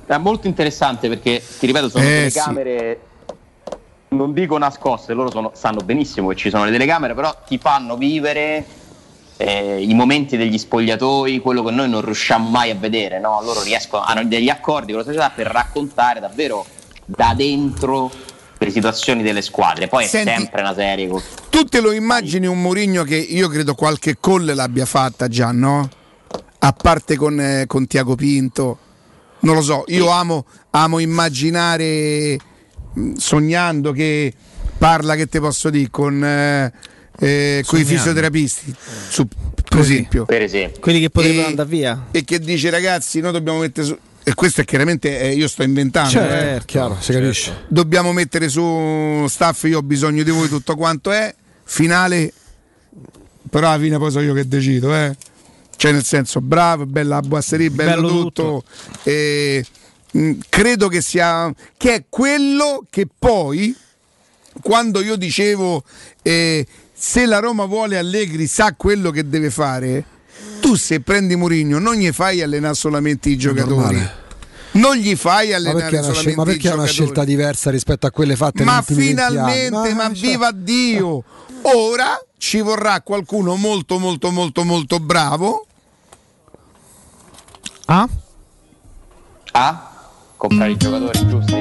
È 0.05 0.17
molto 0.17 0.49
interessante 0.49 1.09
perché, 1.09 1.41
ti 1.61 1.67
ripeto, 1.67 1.89
sono 1.89 2.03
Eh, 2.05 2.09
telecamere, 2.09 3.01
non 4.09 4.33
dico 4.33 4.59
nascoste, 4.59 5.13
loro 5.15 5.31
sono- 5.31 5.53
sanno 5.55 5.81
benissimo 5.85 6.29
che 6.31 6.35
ci 6.35 6.51
sono 6.51 6.65
le 6.65 6.73
telecamere, 6.73 7.15
però 7.15 7.41
ti 7.47 7.57
fanno 7.59 7.97
vivere 7.97 8.65
eh, 9.39 9.83
i 9.83 9.95
momenti 9.95 10.37
degli 10.37 10.59
spogliatoi, 10.59 11.41
quello 11.41 11.63
che 11.63 11.71
noi 11.71 11.89
non 11.89 12.03
riusciamo 12.05 12.49
mai 12.49 12.71
a 12.71 12.75
vedere, 12.75 13.21
no? 13.21 13.41
Loro 13.43 13.63
riescono, 13.63 14.03
hanno 14.03 14.25
degli 14.25 14.49
accordi 14.49 14.93
con 14.93 15.01
la 15.01 15.07
società 15.07 15.31
per 15.31 15.47
raccontare 15.49 16.21
davvero 16.21 16.65
da 17.05 17.35
dentro 17.37 18.11
le 18.59 18.71
situazioni 18.71 19.23
delle 19.23 19.43
squadre. 19.43 19.87
Poi 19.89 20.07
Senti, 20.07 20.31
è 20.31 20.37
sempre 20.37 20.61
una 20.63 20.75
serie. 20.75 21.09
co- 21.09 21.23
Tu 21.51 21.65
te 21.65 21.81
lo 21.81 21.93
immagini 21.93 22.47
un 22.47 22.61
Mourinho 22.63 23.05
che 23.05 23.17
io 23.17 23.49
credo 23.49 23.75
qualche 23.75 24.17
call 24.19 24.55
l'abbia 24.55 24.87
fatta 24.87 25.29
già, 25.29 25.53
no? 25.53 25.89
A 26.61 26.73
parte 26.73 27.17
con, 27.17 27.39
eh, 27.39 27.65
con 27.67 27.87
Tiago 27.87 28.15
Pinto. 28.15 28.79
Non 29.41 29.55
lo 29.55 29.61
so, 29.61 29.85
io 29.89 30.09
amo, 30.09 30.47
amo 30.71 30.99
immaginare, 30.99 32.39
mh, 32.95 33.13
sognando 33.17 33.93
che 33.93 34.33
parla, 34.79 35.15
che 35.15 35.27
te 35.27 35.39
posso 35.41 35.69
dire, 35.69 35.91
con, 35.91 36.25
eh, 36.25 36.73
eh, 37.19 37.63
con 37.67 37.79
i 37.81 37.85
fisioterapisti, 37.85 38.75
su- 39.09 39.27
per 39.69 39.79
esempio. 39.81 40.25
Per 40.25 40.43
esempio. 40.43 40.81
Quelli 40.81 41.01
che 41.01 41.11
potrebbero 41.11 41.47
E- 41.47 41.51
andare 41.51 41.69
via. 41.69 42.07
E 42.11 42.25
che 42.25 42.39
dice 42.39 42.71
ragazzi, 42.71 43.21
noi 43.21 43.33
dobbiamo 43.33 43.59
mettere 43.59 43.87
su... 43.87 43.99
E 44.29 44.35
questo 44.35 44.61
è 44.61 44.65
chiaramente, 44.65 45.21
eh, 45.21 45.35
io 45.35 45.47
sto 45.47 45.63
inventando. 45.63 46.11
Certo, 46.11 46.63
eh. 46.63 46.67
chiaro, 46.67 46.97
si 47.01 47.13
capisce. 47.13 47.65
Dobbiamo 47.69 48.13
mettere 48.13 48.49
su 48.49 49.25
staff, 49.29 49.63
io 49.65 49.79
ho 49.79 49.83
bisogno 49.83 50.25
di 50.25 50.31
voi 50.31 50.49
tutto 50.49 50.75
quanto 50.75 51.13
è. 51.13 51.33
Finale, 51.63 52.33
però 53.49 53.69
alla 53.69 53.81
fine 53.81 53.99
poi 53.99 54.11
so 54.11 54.21
io 54.21 54.35
che 54.35 54.47
decido, 54.49 54.95
eh. 54.95 55.17
Cioè 55.77 55.93
nel 55.93 56.05
senso, 56.05 56.41
bravo, 56.41 56.87
bella 56.87 57.21
Boasserie, 57.21 57.71
bello, 57.71 58.01
Bello 58.01 58.09
tutto. 58.09 58.65
E, 59.05 59.65
mh, 60.11 60.33
credo 60.49 60.89
che 60.89 61.01
sia 61.01 61.53
che 61.77 61.95
è 61.95 62.05
quello 62.09 62.85
che 62.91 63.07
poi 63.17 63.77
quando 64.63 65.03
io 65.03 65.17
dicevo 65.17 65.85
eh, 66.23 66.67
se 66.99 67.27
la 67.27 67.39
Roma 67.39 67.65
vuole 67.67 67.99
Allegri 67.99 68.47
sa 68.47 68.75
quello 68.77 69.11
che 69.11 69.29
deve 69.29 69.51
fare, 69.51 70.05
tu 70.61 70.75
se 70.75 71.01
prendi 71.01 71.37
Mourinho 71.37 71.79
non 71.79 71.95
gli 71.95 72.11
fai 72.13 72.43
allenare 72.43 72.75
solamente 72.75 73.29
i 73.29 73.37
giocatori. 73.37 73.75
normale. 73.77 74.25
Non 74.73 74.97
gli 74.97 75.15
fai 75.17 75.51
Ma 75.51 75.57
allenare 75.57 75.89
scel- 75.89 76.03
solamente 76.05 76.35
ma 76.37 76.45
perché 76.45 76.67
i 76.67 76.71
è 76.71 76.75
una 76.75 76.85
scelta 76.87 77.25
diversa 77.25 77.71
rispetto 77.71 78.07
a 78.07 78.11
quelle 78.11 78.37
fatte 78.37 78.63
Ma 78.65 78.73
negli 78.73 78.99
ultimi 78.99 79.07
20 79.15 79.21
anni? 79.23 79.37
finalmente, 79.63 79.95
ma 79.95 80.05
cioè, 80.15 80.15
viva 80.29 80.51
Dio! 80.53 81.25
Ora 81.63 82.21
ci 82.39 82.61
vorrà 82.61 83.01
qualcuno 83.01 83.57
molto 83.57 83.99
molto 83.99 84.31
molto 84.31 84.65
molto 84.65 84.99
bravo 85.01 85.67
Ah? 87.87 88.07
A 89.53 89.91
comprare 90.37 90.73
i 90.73 90.77
giocatori 90.77 91.27
giusti. 91.29 91.55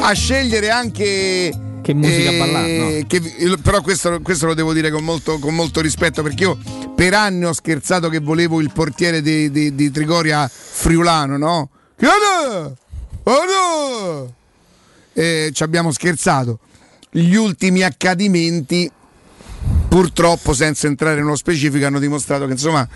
a 0.00 0.12
scegliere 0.12 0.70
anche 0.70 1.52
Che 1.88 1.94
musica 1.94 2.32
ballare, 2.32 2.76
no? 3.00 3.06
che- 3.06 3.56
però 3.62 3.80
questo, 3.80 4.20
questo 4.20 4.44
lo 4.44 4.52
devo 4.52 4.74
dire 4.74 4.90
con 4.90 5.02
molto, 5.02 5.38
con 5.38 5.54
molto 5.54 5.80
rispetto 5.80 6.22
perché 6.22 6.42
io 6.42 6.58
per 6.94 7.14
anni 7.14 7.46
ho 7.46 7.54
scherzato 7.54 8.10
che 8.10 8.18
volevo 8.20 8.60
il 8.60 8.70
portiere 8.70 9.22
di, 9.22 9.50
di- 9.50 9.74
di 9.74 9.90
Trigoria 9.90 10.46
friulano 10.52 11.38
no? 11.38 11.70
Oh 13.22 13.38
no! 13.46 14.34
Eh, 15.14 15.48
ci 15.54 15.62
abbiamo 15.62 15.90
scherzato 15.90 16.58
gli 17.10 17.34
ultimi 17.34 17.82
accadimenti 17.82 18.90
purtroppo 19.88 20.52
senza 20.52 20.88
entrare 20.88 21.22
nello 21.22 21.36
specifico 21.36 21.86
hanno 21.86 22.00
dimostrato 22.00 22.44
che 22.44 22.52
insomma 22.52 22.86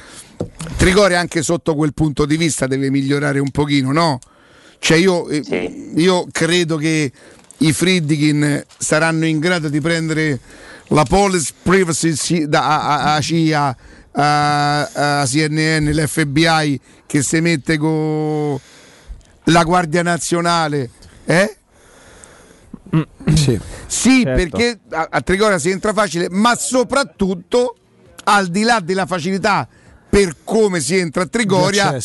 Trigoria 0.76 1.18
anche 1.18 1.40
sotto 1.40 1.74
quel 1.74 1.94
punto 1.94 2.26
di 2.26 2.36
vista 2.36 2.66
deve 2.66 2.90
migliorare 2.90 3.38
un 3.38 3.50
pochino 3.52 3.90
no? 3.90 4.18
cioè 4.80 4.98
io, 4.98 5.30
eh, 5.30 5.92
io 5.94 6.26
credo 6.30 6.76
che 6.76 7.10
i 7.62 7.72
Friedkin 7.72 8.64
saranno 8.76 9.26
in 9.26 9.38
grado 9.38 9.68
di 9.68 9.80
prendere 9.80 10.38
la 10.88 11.04
Police 11.04 11.52
Privacy 11.62 12.46
da, 12.46 13.14
a, 13.14 13.20
CIA 13.20 13.76
a, 14.12 15.20
a 15.20 15.26
CNN 15.26 15.88
l'FBI 15.90 16.80
che 17.06 17.22
si 17.22 17.40
mette 17.40 17.78
con 17.78 18.58
la 19.44 19.62
Guardia 19.64 20.02
Nazionale 20.02 20.90
eh? 21.24 21.56
Sì. 23.34 23.58
Sì, 23.86 24.22
Certo. 24.22 24.36
perché 24.36 24.80
a, 24.90 25.08
a 25.10 25.20
Trigoria 25.22 25.58
si 25.58 25.70
entra 25.70 25.92
facile, 25.94 26.28
ma 26.30 26.54
soprattutto 26.56 27.76
al 28.24 28.48
di 28.48 28.62
là 28.62 28.80
della 28.80 29.06
facilità 29.06 29.66
per 30.08 30.36
come 30.44 30.80
si 30.80 30.96
entra 30.96 31.22
a 31.22 31.26
Trigoria. 31.26 31.98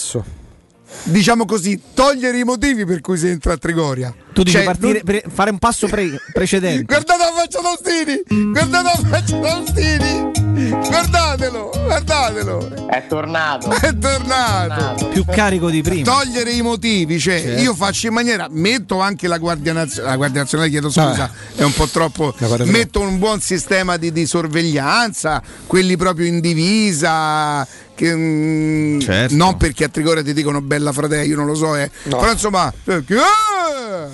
Diciamo 1.03 1.45
così, 1.45 1.79
togliere 1.93 2.37
i 2.39 2.43
motivi 2.43 2.85
per 2.85 3.01
cui 3.01 3.17
si 3.17 3.27
entra 3.27 3.53
a 3.53 3.57
Trigoria. 3.57 4.13
Tu 4.33 4.43
dici 4.43 4.55
Cioè, 4.57 4.65
partire, 4.65 4.93
non- 4.93 5.01
pre- 5.03 5.23
fare 5.33 5.49
un 5.49 5.57
passo 5.57 5.87
pre- 5.87 6.19
precedente. 6.31 6.83
Guardate 6.93 7.23
la 7.23 7.31
faccia 7.35 7.59
d'Austini! 7.61 8.51
Guardate 8.51 9.01
la 9.01 9.09
faccia 9.09 9.37
d'Austini! 9.37 10.85
Guardatelo, 10.87 11.71
guardatelo! 11.85 12.87
È 12.87 13.05
tornato. 13.07 13.69
È 13.71 13.97
tornato! 13.97 15.07
Più 15.07 15.25
carico 15.25 15.69
di 15.69 15.81
prima. 15.81 16.03
Togliere 16.03 16.51
i 16.51 16.61
motivi, 16.61 17.19
cioè 17.19 17.41
Certo. 17.41 17.61
io 17.61 17.73
faccio 17.73 18.07
in 18.07 18.13
maniera, 18.13 18.47
metto 18.49 18.99
anche 18.99 19.27
la 19.27 19.37
Guardia 19.37 19.73
Nazionale, 19.73 20.09
la 20.11 20.15
Guardia 20.17 20.41
Nazionale 20.41 20.69
chiedo 20.69 20.89
scusa, 20.89 21.31
è 21.55 21.63
un 21.63 21.73
po' 21.73 21.87
troppo, 21.87 22.33
metto 22.65 23.01
un 23.01 23.17
buon 23.19 23.39
sistema 23.41 23.97
di, 23.97 24.11
di 24.11 24.25
sorveglianza, 24.25 25.41
quelli 25.67 25.95
proprio 25.97 26.27
in 26.27 26.39
divisa, 26.39 27.65
che, 27.97 28.15
mm, 28.15 28.99
Certo. 28.99 29.35
non 29.35 29.57
perché 29.57 29.85
a 29.85 29.89
Trigoria 29.89 30.21
ti 30.23 30.33
dicono 30.33 30.61
bella 30.61 30.91
fratello, 30.91 31.23
io 31.23 31.35
non 31.35 31.47
lo 31.47 31.55
so, 31.55 31.75
eh. 31.75 31.89
però 32.03 32.31
insomma... 32.31 32.71
eh, 32.85 33.03
che- 33.03 33.15
ah! 33.17 34.07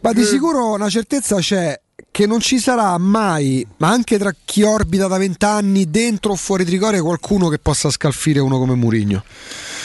Ma 0.00 0.12
di 0.12 0.24
sicuro 0.24 0.72
una 0.72 0.88
certezza 0.88 1.36
c'è 1.36 1.78
che 2.10 2.26
non 2.26 2.40
ci 2.40 2.58
sarà 2.58 2.96
mai, 2.98 3.64
ma 3.76 3.90
anche 3.90 4.18
tra 4.18 4.34
chi 4.44 4.62
orbita 4.62 5.06
da 5.06 5.18
vent'anni 5.18 5.90
dentro 5.90 6.32
o 6.32 6.36
fuori 6.36 6.64
Trigoria, 6.64 7.02
qualcuno 7.02 7.48
che 7.48 7.58
possa 7.58 7.90
scalfire 7.90 8.40
uno 8.40 8.58
come 8.58 8.74
Murigno. 8.74 9.22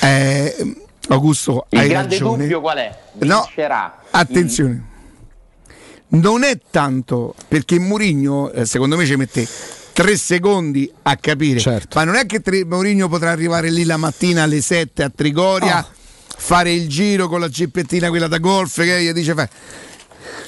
Eh, 0.01 0.75
Augusto, 1.09 1.67
Il 1.69 1.79
hai 1.79 1.87
grande 1.89 2.15
ragione. 2.17 2.43
dubbio 2.43 2.61
qual 2.61 2.77
è? 2.77 2.97
No, 3.19 3.43
Vincerà. 3.45 4.01
Attenzione, 4.09 4.83
non 6.09 6.43
è 6.43 6.57
tanto 6.71 7.35
perché 7.47 7.77
Mourinho, 7.77 8.51
eh, 8.51 8.65
secondo 8.65 8.95
me, 8.97 9.05
ci 9.05 9.15
mette 9.17 9.47
tre 9.97 10.15
secondi 10.15 10.87
a 11.01 11.15
capire, 11.17 11.59
Certo. 11.59 11.97
ma 11.97 12.03
non 12.03 12.13
è 12.13 12.27
che 12.27 12.39
Tri- 12.39 12.63
Mourinho 12.63 13.07
potrà 13.09 13.31
arrivare 13.31 13.71
lì 13.71 13.83
la 13.83 13.97
mattina 13.97 14.43
alle 14.43 14.61
7 14.61 15.01
a 15.01 15.09
Trigoria, 15.09 15.77
Ah. 15.77 15.87
fare 16.37 16.71
il 16.71 16.87
giro 16.87 17.27
con 17.27 17.39
la 17.39 17.49
gippettina 17.49 18.09
quella 18.09 18.27
da 18.27 18.37
golf 18.37 18.75
che 18.79 19.01
gli 19.01 19.11
dice 19.11 19.33
fai. 19.33 19.47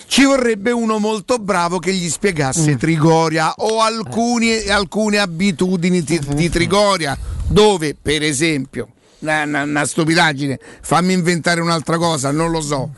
Ci 0.05 0.23
vorrebbe 0.23 0.69
uno 0.69 0.99
molto 0.99 1.39
bravo 1.39 1.79
che 1.79 1.91
gli 1.91 2.05
Mm. 2.05 2.09
spiegasse 2.09 2.77
Trigoria 2.77 3.51
o 3.57 3.81
alcuni- 3.81 4.67
alcune 4.69 5.17
abitudini 5.17 6.03
di, 6.03 6.19
Mm-hmm. 6.23 6.35
di 6.35 6.49
Trigoria, 6.49 7.17
dove 7.47 7.95
per 7.99 8.21
esempio, 8.21 8.89
una, 9.19 9.41
una- 9.45 9.63
una 9.63 9.85
stupidaggine, 9.85 10.59
fammi 10.81 11.11
inventare 11.13 11.59
un'altra 11.59 11.97
cosa, 11.97 12.29
non 12.29 12.51
lo 12.51 12.61
so. 12.61 12.91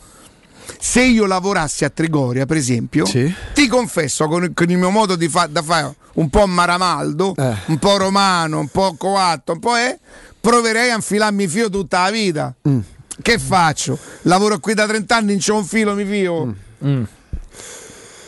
Se 0.80 1.02
io 1.02 1.26
lavorassi 1.26 1.86
a 1.86 1.90
Trigoria, 1.90 2.45
per 2.45 2.57
esempio, 2.57 3.06
ti 3.06 3.68
confesso 3.69 4.28
con, 4.28 4.52
con 4.53 4.69
il 4.69 4.78
mio 4.78 4.90
modo 4.90 5.15
di 5.15 5.30
da 5.49 5.61
fare 5.61 5.95
un 6.14 6.30
po' 6.30 6.46
Maramaldo, 6.48 7.34
Eh. 7.38 7.56
un 7.68 7.78
po' 7.78 7.98
romano, 7.98 8.60
un 8.60 8.68
po' 8.68 8.96
coatto, 8.98 9.54
un 9.54 9.60
po' 9.60 9.76
è, 9.78 9.98
proverei 10.40 10.92
a 10.92 10.96
infilarmi 10.96 11.48
fio 11.48 11.70
tutta 11.70 12.04
la 12.04 12.12
vita. 12.12 12.54
Mm. 12.68 12.80
Che 13.22 13.38
faccio? 13.40 13.98
Lavoro 14.24 14.60
qui 14.60 14.74
da 14.74 14.88
30 14.88 15.16
anni, 15.16 15.32
non 15.34 15.40
c'ho 15.40 15.56
un 15.58 15.66
filo, 15.66 15.94
mi 15.94 16.06
fio. 16.06 16.56
Mm. 16.84 17.04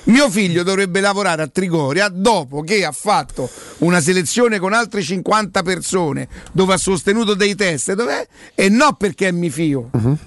Mio 0.05 0.29
figlio 0.29 0.63
dovrebbe 0.63 0.99
lavorare 0.99 1.43
a 1.43 1.47
Trigoria 1.47 2.09
dopo 2.09 2.61
che 2.61 2.83
ha 2.83 2.91
fatto 2.91 3.49
una 3.79 4.01
selezione 4.01 4.59
con 4.59 4.73
altre 4.73 5.01
50 5.01 5.63
persone 5.63 6.27
dove 6.51 6.73
ha 6.73 6.77
sostenuto 6.77 7.35
dei 7.35 7.55
test 7.55 7.93
dov'è? 7.93 8.27
e 8.53 8.67
non 8.67 8.95
perché 8.97 9.29
è 9.29 9.31
mio 9.31 9.49
figlio. 9.49 9.89
Mhm. 9.93 10.17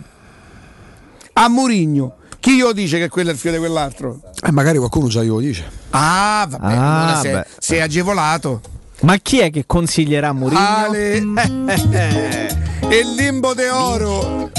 A 1.35 1.49
Murigno, 1.51 2.17
chi 2.41 2.55
io 2.55 2.73
dice 2.73 2.99
che 2.99 3.11
quello 3.11 3.29
è 3.29 3.33
il 3.35 3.39
figlio 3.39 3.53
di 3.55 3.59
quell'altro? 3.59 4.21
Eh, 4.43 4.51
magari 4.51 4.79
qualcuno 4.79 5.09
già 5.09 5.23
glielo 5.23 5.41
dice. 5.41 5.71
Ah, 5.91 6.47
vabbè, 6.49 6.75
Ah, 6.75 7.03
allora 7.03 7.21
sei, 7.21 7.33
beh. 7.33 7.47
sei 7.59 7.81
agevolato. 7.81 8.61
Ma 9.03 9.17
chi 9.19 9.41
è 9.41 9.51
che 9.51 9.65
consiglierà 9.67 10.33
Mourinho? 10.33 10.61
Ale, 10.61 11.17
il 12.91 13.15
limbo 13.17 13.55
de 13.55 13.69
oro. 13.69 14.51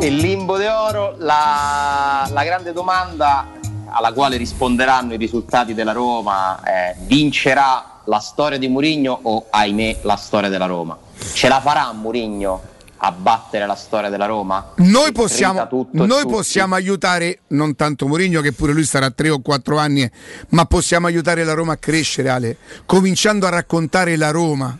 Il 0.00 0.16
limbo 0.16 0.56
d'oro, 0.58 1.14
la, 1.18 2.28
la 2.32 2.42
grande 2.44 2.72
domanda 2.72 3.46
alla 3.94 4.12
quale 4.12 4.36
risponderanno 4.36 5.12
i 5.14 5.16
risultati 5.16 5.74
della 5.74 5.92
Roma 5.92 6.60
è 6.62 6.96
vincerà 7.00 8.00
la 8.06 8.18
storia 8.18 8.58
di 8.58 8.66
Mourinho 8.68 9.16
o 9.22 9.46
ahimè 9.50 9.98
la 10.02 10.16
storia 10.16 10.48
della 10.48 10.66
Roma? 10.66 10.96
Ce 11.34 11.46
la 11.46 11.60
farà 11.60 11.92
Mourinho 11.92 12.60
a 13.04 13.10
battere 13.10 13.66
la 13.66 13.74
storia 13.74 14.08
della 14.08 14.26
Roma? 14.26 14.74
Noi 14.76 15.06
Si 15.06 15.12
possiamo, 15.12 15.88
noi 15.90 16.24
possiamo 16.24 16.76
aiutare 16.76 17.40
non 17.48 17.74
tanto 17.74 18.06
Mourinho 18.06 18.40
che 18.40 18.52
pure 18.52 18.72
lui 18.72 18.84
sarà 18.84 19.10
3 19.10 19.28
o 19.30 19.40
4 19.40 19.76
anni, 19.76 20.02
eh, 20.02 20.10
ma 20.50 20.66
possiamo 20.66 21.08
aiutare 21.08 21.42
la 21.42 21.52
Roma 21.52 21.72
a 21.72 21.76
crescere, 21.76 22.28
Ale, 22.28 22.56
cominciando 22.86 23.46
a 23.46 23.50
raccontare 23.50 24.16
la 24.16 24.30
Roma. 24.30 24.78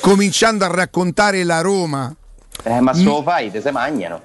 Cominciando 0.00 0.64
a 0.64 0.68
raccontare 0.68 1.44
la 1.44 1.60
Roma. 1.60 2.14
Eh, 2.62 2.80
ma 2.80 2.94
se 2.94 3.02
lo 3.02 3.22
fai, 3.22 3.50
te 3.50 3.60
se 3.60 3.70
magnano. 3.70 4.22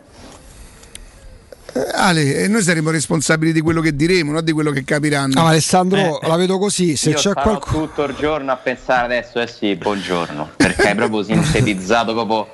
Eh, 1.73 1.85
Ale, 1.93 2.35
e 2.43 2.47
noi 2.47 2.61
saremo 2.61 2.89
responsabili 2.89 3.51
di 3.51 3.59
quello 3.59 3.81
che 3.81 3.93
diremo, 3.93 4.31
non 4.31 4.45
di 4.45 4.53
quello 4.53 4.71
che 4.71 4.85
capiranno. 4.85 5.37
Ah, 5.37 5.43
ma 5.43 5.49
Alessandro, 5.49 6.19
la 6.21 6.37
vedo 6.37 6.57
così. 6.57 6.95
Se 6.95 7.09
Io 7.09 7.17
c'è 7.17 7.33
qualcuno. 7.33 7.87
tutto 7.87 8.03
il 8.05 8.15
giorno 8.15 8.53
a 8.53 8.55
pensare 8.55 9.03
adesso, 9.03 9.41
eh 9.41 9.47
sì, 9.47 9.75
buongiorno, 9.75 10.51
perché 10.55 10.87
hai 10.87 10.95
proprio 10.95 11.21
sintetizzato 11.23 12.13
proprio 12.13 12.47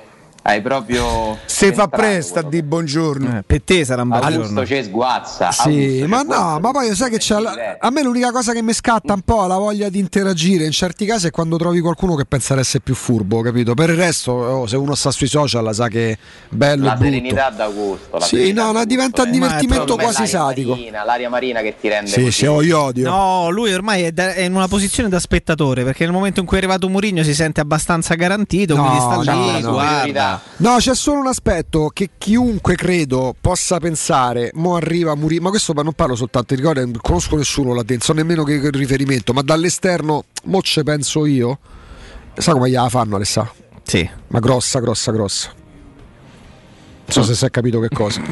hai 0.48 0.62
proprio. 0.62 1.36
Se 1.44 1.72
fa 1.72 1.88
presto 1.88 2.38
a 2.38 2.42
di 2.42 2.62
buongiorno. 2.62 3.42
per 3.44 3.62
te 3.62 3.84
sarà 3.84 4.02
un 4.02 4.10
bel 4.10 4.22
Augusto 4.22 4.42
giorno. 4.42 4.62
c'è 4.62 4.82
sguazza. 4.84 5.50
Sì, 5.50 6.04
ma 6.06 6.22
no, 6.22 6.58
ma 6.60 6.70
poi 6.70 6.94
sai 6.94 7.10
che 7.10 7.18
c'è 7.18 7.38
la- 7.40 7.76
a 7.80 7.90
me 7.90 8.02
l'unica 8.02 8.30
cosa 8.30 8.52
che 8.52 8.62
mi 8.62 8.72
scatta 8.72 9.12
un 9.12 9.22
po' 9.22 9.44
la 9.46 9.56
voglia 9.56 9.88
di 9.88 9.98
interagire 9.98 10.64
in 10.64 10.70
certi 10.70 11.04
casi 11.04 11.26
è 11.26 11.30
quando 11.30 11.56
trovi 11.56 11.80
qualcuno 11.80 12.14
che 12.14 12.24
pensa 12.26 12.54
di 12.54 12.60
essere 12.60 12.80
più 12.84 12.94
furbo, 12.94 13.40
capito? 13.40 13.74
Per 13.74 13.90
il 13.90 13.96
resto, 13.96 14.32
oh, 14.32 14.66
se 14.66 14.76
uno 14.76 14.94
sta 14.94 15.10
sui 15.10 15.26
social 15.26 15.74
sa 15.74 15.88
che 15.88 16.12
è 16.12 16.18
bello 16.48 16.84
La 16.84 16.94
e 16.94 16.98
serenità 16.98 17.50
d'Augusto. 17.50 18.18
la 18.18 18.24
Sì, 18.24 18.52
no, 18.52 18.70
no, 18.70 18.84
diventa 18.84 19.22
un 19.22 19.28
Eh, 19.28 19.32
divertimento 19.32 19.96
quasi 19.96 20.20
l'aria 20.22 20.26
sadico. 20.38 20.70
Marina, 20.70 21.04
l'aria 21.04 21.28
marina 21.28 21.60
che 21.60 21.74
ti 21.80 21.88
rende 21.88 22.08
Sì, 22.10 22.20
così. 22.20 22.30
sì, 22.32 22.46
oh, 22.46 22.62
io 22.62 22.80
odio. 22.80 23.10
No, 23.10 23.50
lui 23.50 23.72
ormai 23.74 24.02
è, 24.04 24.12
da- 24.12 24.32
è 24.32 24.42
in 24.42 24.54
una 24.54 24.68
posizione 24.68 25.08
da 25.08 25.18
spettatore 25.18 25.82
perché 25.82 26.04
nel 26.04 26.12
momento 26.12 26.38
in 26.38 26.46
cui 26.46 26.56
è 26.56 26.60
arrivato 26.60 26.88
Mourinho 26.88 27.24
si 27.24 27.34
sente 27.34 27.60
abbastanza 27.60 28.14
garantito, 28.14 28.76
No, 28.76 28.82
quindi 28.82 29.00
sta 29.00 29.32
no, 29.32 29.52
lì, 29.56 29.60
no. 29.62 29.72
guarda. 29.72 30.35
No, 30.58 30.76
c'è 30.78 30.94
solo 30.94 31.20
un 31.20 31.26
aspetto 31.26 31.90
che 31.92 32.10
chiunque 32.18 32.74
credo 32.74 33.34
possa 33.40 33.78
pensare, 33.78 34.50
mo 34.54 34.76
arriva 34.76 35.14
Mourinho, 35.14 35.42
ma 35.42 35.50
questo 35.50 35.72
non 35.72 35.92
parlo 35.92 36.14
soltanto 36.14 36.54
di 36.54 36.60
ricordi, 36.60 36.80
non 36.80 36.98
conosco 37.00 37.36
nessuno 37.36 37.74
là 37.74 37.82
dentro, 37.82 38.06
so 38.06 38.12
nemmeno 38.12 38.44
che, 38.44 38.60
che 38.60 38.70
riferimento, 38.70 39.32
ma 39.32 39.42
dall'esterno, 39.42 40.24
mo 40.44 40.62
ce 40.62 40.82
penso 40.82 41.26
io, 41.26 41.58
sa 42.34 42.52
come 42.52 42.70
gliela 42.70 42.88
fanno 42.88 43.16
Alessà? 43.16 43.50
Sì. 43.82 44.08
Ma 44.28 44.38
grossa, 44.40 44.80
grossa, 44.80 45.12
grossa. 45.12 45.52
Non 45.54 47.06
so 47.06 47.22
se 47.22 47.34
si 47.34 47.44
è 47.44 47.50
capito 47.50 47.80
che 47.80 47.88
cosa. 47.88 48.20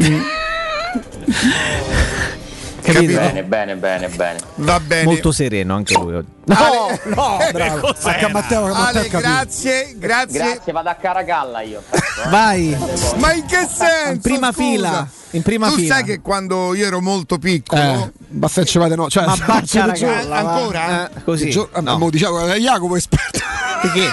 Capito? 2.84 3.18
Bene, 3.18 3.42
bene, 3.44 3.76
bene, 3.76 4.08
bene. 4.08 4.38
Va 4.56 4.78
bene. 4.78 5.04
Molto 5.04 5.32
sereno 5.32 5.74
anche 5.74 5.94
lui 5.94 6.14
oggi. 6.16 6.28
No, 6.44 6.56
no, 7.14 7.38
bravo. 7.50 7.94
Anche 8.02 8.24
a 8.26 8.28
Matteo, 8.28 8.66
Matteo 8.66 8.74
Ale, 8.74 9.08
grazie, 9.08 9.94
grazie. 9.96 10.38
Grazie, 10.38 10.72
vado 10.72 10.90
a 10.90 10.94
Caracalla 10.94 11.62
io. 11.62 11.82
Vai. 12.28 12.76
Ma 13.16 13.32
in 13.32 13.46
che 13.46 13.66
senso? 13.66 14.10
In 14.12 14.20
prima 14.20 14.52
scusa? 14.52 14.68
fila, 14.68 15.08
in 15.30 15.42
prima 15.42 15.68
tu 15.70 15.76
fila. 15.76 15.94
sai 15.94 16.04
che 16.04 16.20
quando 16.20 16.74
io 16.74 16.86
ero 16.86 17.00
molto 17.00 17.38
piccolo, 17.38 17.80
Eh, 17.80 18.12
baffeccevate 18.28 18.94
no, 18.96 19.08
cioè, 19.08 19.24
Ma 19.24 19.36
baccia, 19.46 19.90
giovani. 19.92 20.26
va. 20.28 20.36
ancora? 20.38 21.08
Eh, 21.10 21.22
così. 21.24 21.48
Gio- 21.50 21.70
No. 21.80 21.96
mo 21.98 22.10
diciamo, 22.10 22.46
eh, 22.52 22.58
Jacopo 22.60 22.94
è 22.94 22.98
esperto. 22.98 23.38
Perché? 23.80 24.10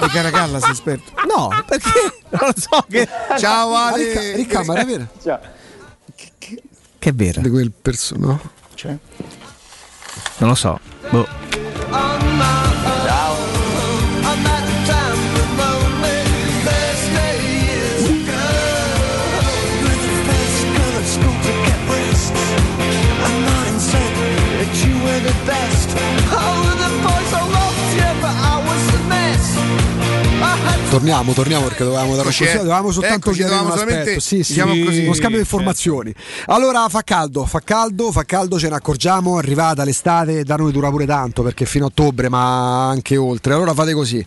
di 0.00 0.08
Caracalla 0.08 0.60
sei 0.60 0.70
esperto. 0.72 1.12
No, 1.34 1.48
perché 1.66 1.90
non 2.28 2.40
lo 2.48 2.52
so 2.56 2.84
che, 2.90 3.08
Ciao 3.38 3.70
Ma 3.70 3.86
Ale. 3.86 4.04
Ricca- 4.04 4.36
Ricca, 4.36 4.64
ma 4.64 4.74
era 4.74 4.84
vero? 4.84 5.06
Che 7.02 7.08
è 7.08 7.12
vero. 7.14 7.40
Di 7.40 7.48
quel 7.50 7.72
perso- 7.72 8.16
no? 8.16 8.40
Cioè, 8.74 8.96
Non 10.38 10.50
lo 10.50 10.54
so. 10.54 10.78
Boh. 11.10 11.26
Torniamo, 30.92 31.32
torniamo 31.32 31.64
perché 31.64 31.84
dovevamo 31.84 32.14
dare 32.16 32.28
eh. 32.28 32.56
dovevamo 32.58 32.90
soltanto 32.90 33.30
Eccoci, 33.30 33.38
chiarire 33.38 33.64
un 33.64 33.70
aspetto. 33.70 34.20
Sì, 34.20 34.42
sì, 34.44 34.52
diciamo 34.52 34.84
così, 34.84 35.04
uno 35.04 35.14
scambio 35.14 35.38
di 35.38 35.44
informazioni. 35.44 36.14
Allora 36.48 36.86
fa 36.90 37.00
caldo, 37.00 37.46
fa 37.46 37.60
caldo, 37.60 38.12
fa 38.12 38.24
caldo, 38.24 38.58
ce 38.58 38.68
ne 38.68 38.74
accorgiamo, 38.74 39.36
è 39.36 39.38
arrivata 39.38 39.84
l'estate, 39.84 40.44
da 40.44 40.56
noi 40.56 40.70
dura 40.70 40.90
pure 40.90 41.06
tanto 41.06 41.42
perché 41.42 41.64
fino 41.64 41.86
a 41.86 41.88
ottobre, 41.88 42.28
ma 42.28 42.90
anche 42.90 43.16
oltre. 43.16 43.54
Allora 43.54 43.72
fate 43.72 43.94
così, 43.94 44.22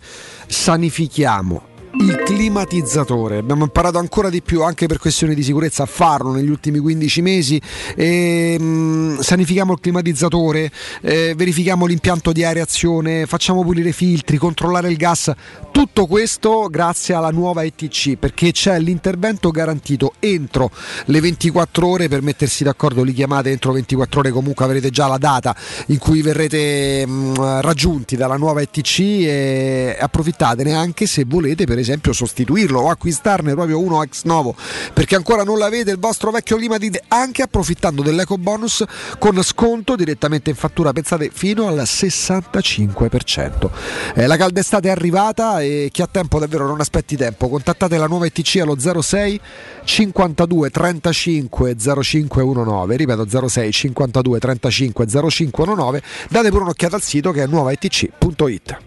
sanifichiamo 0.47 1.73
il 1.99 2.21
climatizzatore. 2.23 3.37
Abbiamo 3.37 3.63
imparato 3.63 3.97
ancora 3.97 4.29
di 4.29 4.41
più, 4.41 4.63
anche 4.63 4.87
per 4.87 4.97
questioni 4.99 5.33
di 5.33 5.43
sicurezza, 5.43 5.83
a 5.83 5.85
farlo 5.85 6.33
negli 6.33 6.49
ultimi 6.49 6.79
15 6.79 7.21
mesi. 7.21 7.61
E, 7.95 8.57
mm, 8.59 9.17
sanifichiamo 9.19 9.73
il 9.73 9.79
climatizzatore, 9.79 10.71
eh, 11.01 11.33
verifichiamo 11.35 11.85
l'impianto 11.85 12.31
di 12.31 12.43
areazione, 12.43 13.25
facciamo 13.25 13.63
pulire 13.63 13.89
i 13.89 13.93
filtri, 13.93 14.37
controllare 14.37 14.89
il 14.89 14.97
gas. 14.97 15.31
Tutto 15.71 16.05
questo 16.05 16.67
grazie 16.69 17.13
alla 17.13 17.31
nuova 17.31 17.63
ETC, 17.63 18.15
perché 18.17 18.51
c'è 18.51 18.79
l'intervento 18.79 19.51
garantito 19.51 20.13
entro 20.19 20.71
le 21.05 21.19
24 21.19 21.87
ore 21.87 22.07
per 22.07 22.21
mettersi 22.21 22.63
d'accordo, 22.63 23.03
li 23.03 23.13
chiamate 23.13 23.51
entro 23.51 23.71
24 23.73 24.19
ore, 24.19 24.31
comunque 24.31 24.65
avrete 24.65 24.89
già 24.89 25.07
la 25.07 25.17
data 25.17 25.55
in 25.87 25.97
cui 25.97 26.21
verrete 26.21 27.05
mm, 27.05 27.33
raggiunti 27.61 28.15
dalla 28.15 28.37
nuova 28.37 28.61
ETC 28.61 28.99
e 28.99 29.97
approfittatene 29.99 30.73
anche 30.73 31.05
se 31.05 31.25
volete 31.25 31.65
per 31.65 31.77
esempio 31.77 31.84
sostituirlo 32.13 32.79
o 32.79 32.89
acquistarne 32.89 33.53
proprio 33.53 33.79
uno 33.79 34.01
ex 34.03 34.23
novo 34.23 34.55
perché 34.93 35.15
ancora 35.15 35.43
non 35.43 35.57
l'avete 35.57 35.91
il 35.91 35.99
vostro 35.99 36.31
vecchio 36.31 36.55
climatizzatore 36.55 36.83
anche 37.07 37.41
approfittando 37.41 38.01
dell'eco 38.01 38.37
bonus 38.37 38.83
con 39.17 39.41
sconto 39.43 39.95
direttamente 39.95 40.49
in 40.49 40.55
fattura 40.55 40.93
pensate 40.93 41.29
fino 41.33 41.67
al 41.67 41.77
65% 41.77 43.69
Eh, 44.13 44.27
la 44.27 44.37
calda 44.37 44.59
estate 44.59 44.87
è 44.87 44.91
arrivata 44.91 45.61
e 45.61 45.89
chi 45.91 46.01
ha 46.01 46.07
tempo 46.07 46.39
davvero 46.39 46.65
non 46.67 46.79
aspetti 46.79 47.15
tempo. 47.15 47.49
Contattate 47.49 47.97
la 47.97 48.07
nuova 48.07 48.25
ETC 48.25 48.57
allo 48.61 48.77
06 48.79 49.39
52 49.83 50.69
35 50.69 51.75
0519 51.77 52.95
ripeto 52.95 53.47
06 53.47 53.71
52 53.71 54.39
35 54.39 55.05
0519 55.07 56.01
date 56.29 56.49
pure 56.49 56.63
un'occhiata 56.63 56.95
al 56.95 57.01
sito 57.01 57.31
che 57.31 57.43
è 57.43 57.47
nuovaetc.it 57.47 58.77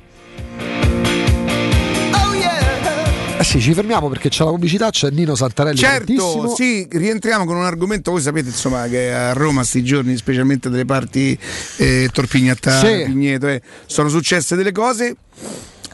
sì, 3.48 3.62
ci 3.62 3.72
fermiamo 3.72 4.10
perché 4.10 4.28
c'è 4.28 4.44
la 4.44 4.50
pubblicità, 4.50 4.90
c'è 4.90 5.08
Nino 5.08 5.34
Santarelli. 5.34 5.78
Certo, 5.78 6.54
sì, 6.54 6.86
rientriamo 6.90 7.46
con 7.46 7.56
un 7.56 7.64
argomento, 7.64 8.10
voi 8.10 8.20
sapete 8.20 8.48
insomma 8.48 8.86
che 8.88 9.10
a 9.10 9.32
Roma 9.32 9.64
sti 9.64 9.82
giorni, 9.82 10.14
specialmente 10.18 10.68
delle 10.68 10.84
parti 10.84 11.38
eh, 11.76 12.10
Torpignattara, 12.12 12.86
Sì. 12.86 13.04
Pigneto, 13.06 13.48
eh, 13.48 13.62
sono 13.86 14.10
successe 14.10 14.54
delle 14.54 14.70
cose, 14.70 15.16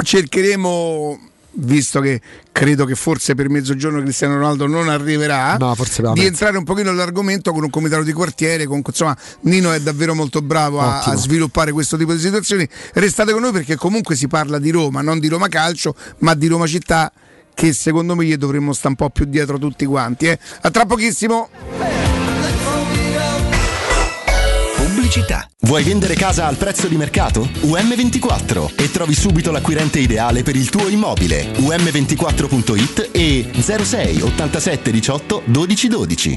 cercheremo, 0.03 1.31
visto 1.59 2.01
che 2.01 2.21
credo 2.51 2.85
che 2.87 2.97
forse 2.97 3.37
per 3.37 3.49
mezzogiorno 3.49 4.01
Cristiano 4.03 4.35
Ronaldo 4.35 4.67
non 4.67 4.89
arriverà, 4.89 5.57
No, 5.57 5.77
di 6.13 6.25
entrare 6.27 6.59
un 6.59 6.65
pochino 6.65 6.91
nell'argomento 6.91 7.53
con 7.53 7.63
un 7.63 7.71
comitato 7.71 8.03
di 8.03 8.13
quartiere, 8.13 8.67
con, 8.67 8.83
insomma 8.85 9.17
Nino 9.43 9.71
è 9.71 9.79
davvero 9.79 10.17
molto 10.17 10.43
bravo 10.43 10.81
a, 10.81 11.03
a 11.05 11.15
sviluppare 11.15 11.71
questo 11.71 11.97
tipo 11.97 12.13
di 12.15 12.19
situazioni, 12.19 12.69
restate 12.95 13.31
con 13.31 13.43
noi 13.43 13.53
perché 13.53 13.77
comunque 13.77 14.17
si 14.17 14.27
parla 14.27 14.59
di 14.59 14.71
Roma, 14.71 15.03
non 15.03 15.21
di 15.21 15.29
Roma 15.29 15.47
Calcio, 15.47 15.95
ma 16.19 16.35
di 16.35 16.49
Roma 16.49 16.67
Città 16.67 17.13
che 17.55 17.73
secondo 17.73 18.15
me 18.15 18.25
gli 18.25 18.37
dovremmo 18.37 18.73
stare 18.73 18.89
un 18.91 18.97
po' 18.97 19.11
più 19.11 19.25
dietro 19.25 19.59
tutti 19.59 19.85
quanti. 19.87 20.27
Eh. 20.27 20.39
A 20.63 20.71
tra 20.71 20.85
pochissimo. 20.85 21.49
Pubblicità. 24.77 25.49
Vuoi 25.61 25.83
vendere 25.85 26.15
casa 26.15 26.47
al 26.47 26.57
prezzo 26.57 26.89
di 26.89 26.97
mercato? 26.97 27.49
UM24 27.63 28.75
e 28.77 28.91
trovi 28.91 29.15
subito 29.15 29.51
l'acquirente 29.51 29.99
ideale 29.99 30.43
per 30.43 30.57
il 30.57 30.69
tuo 30.69 30.89
immobile. 30.89 31.53
UM24.it 31.53 33.11
e 33.13 33.51
06 33.53 34.23
87 34.23 34.91
18 34.91 35.43
12 35.47 35.89
12. 35.89 36.37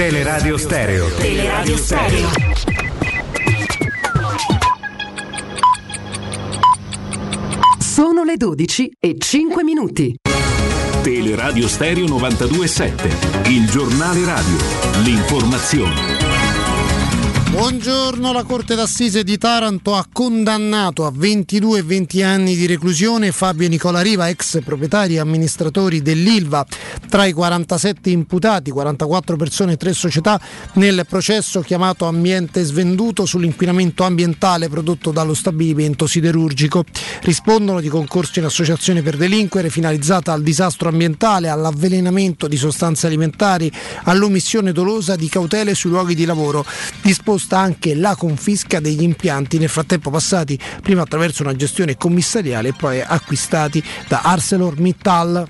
Teleradio 0.00 0.56
Stereo. 0.56 1.08
Teleradio 1.18 1.76
Stereo. 1.76 2.28
Sono 7.78 8.24
le 8.24 8.38
12 8.38 8.92
e 8.98 9.16
5 9.18 9.62
minuti. 9.62 10.14
Teleradio 11.02 11.68
Stereo 11.68 12.06
927, 12.06 13.50
il 13.50 13.68
giornale 13.68 14.24
radio, 14.24 14.56
l'informazione. 15.02 16.29
Buongiorno, 17.50 18.32
la 18.32 18.44
Corte 18.44 18.76
d'Assise 18.76 19.24
di 19.24 19.36
Taranto 19.36 19.96
ha 19.96 20.06
condannato 20.10 21.04
a 21.04 21.10
22 21.12 21.80
e 21.80 21.82
20 21.82 22.22
anni 22.22 22.54
di 22.54 22.64
reclusione 22.64 23.32
Fabio 23.32 23.68
Nicola 23.68 24.00
Riva, 24.02 24.28
ex 24.28 24.62
proprietari 24.62 25.16
e 25.16 25.18
amministratori 25.18 26.00
dell'Ilva. 26.00 26.64
Tra 27.08 27.24
i 27.24 27.32
47 27.32 28.08
imputati, 28.08 28.70
44 28.70 29.36
persone 29.36 29.72
e 29.72 29.76
3 29.76 29.92
società 29.92 30.40
nel 30.74 31.04
processo 31.08 31.60
chiamato 31.60 32.06
Ambiente 32.06 32.62
Svenduto 32.62 33.26
sull'inquinamento 33.26 34.04
ambientale 34.04 34.68
prodotto 34.68 35.10
dallo 35.10 35.34
stabilimento 35.34 36.06
siderurgico. 36.06 36.84
Rispondono 37.22 37.80
di 37.80 37.88
concorso 37.88 38.38
in 38.38 38.44
associazione 38.44 39.02
per 39.02 39.16
delinquere 39.16 39.70
finalizzata 39.70 40.32
al 40.32 40.42
disastro 40.42 40.88
ambientale, 40.88 41.48
all'avvelenamento 41.48 42.46
di 42.46 42.56
sostanze 42.56 43.08
alimentari, 43.08 43.70
all'omissione 44.04 44.70
dolosa 44.70 45.16
di 45.16 45.28
cautele 45.28 45.74
sui 45.74 45.90
luoghi 45.90 46.14
di 46.14 46.24
lavoro. 46.24 46.64
Disposta 47.40 47.64
anche 47.64 47.94
la 47.94 48.16
confisca 48.16 48.80
degli 48.80 49.02
impianti 49.02 49.56
nel 49.56 49.70
frattempo 49.70 50.10
passati 50.10 50.58
prima 50.82 51.00
attraverso 51.00 51.42
una 51.42 51.56
gestione 51.56 51.96
commissariale 51.96 52.68
e 52.68 52.72
poi 52.74 53.00
acquistati 53.00 53.82
da 54.06 54.20
ArcelorMittal. 54.20 55.48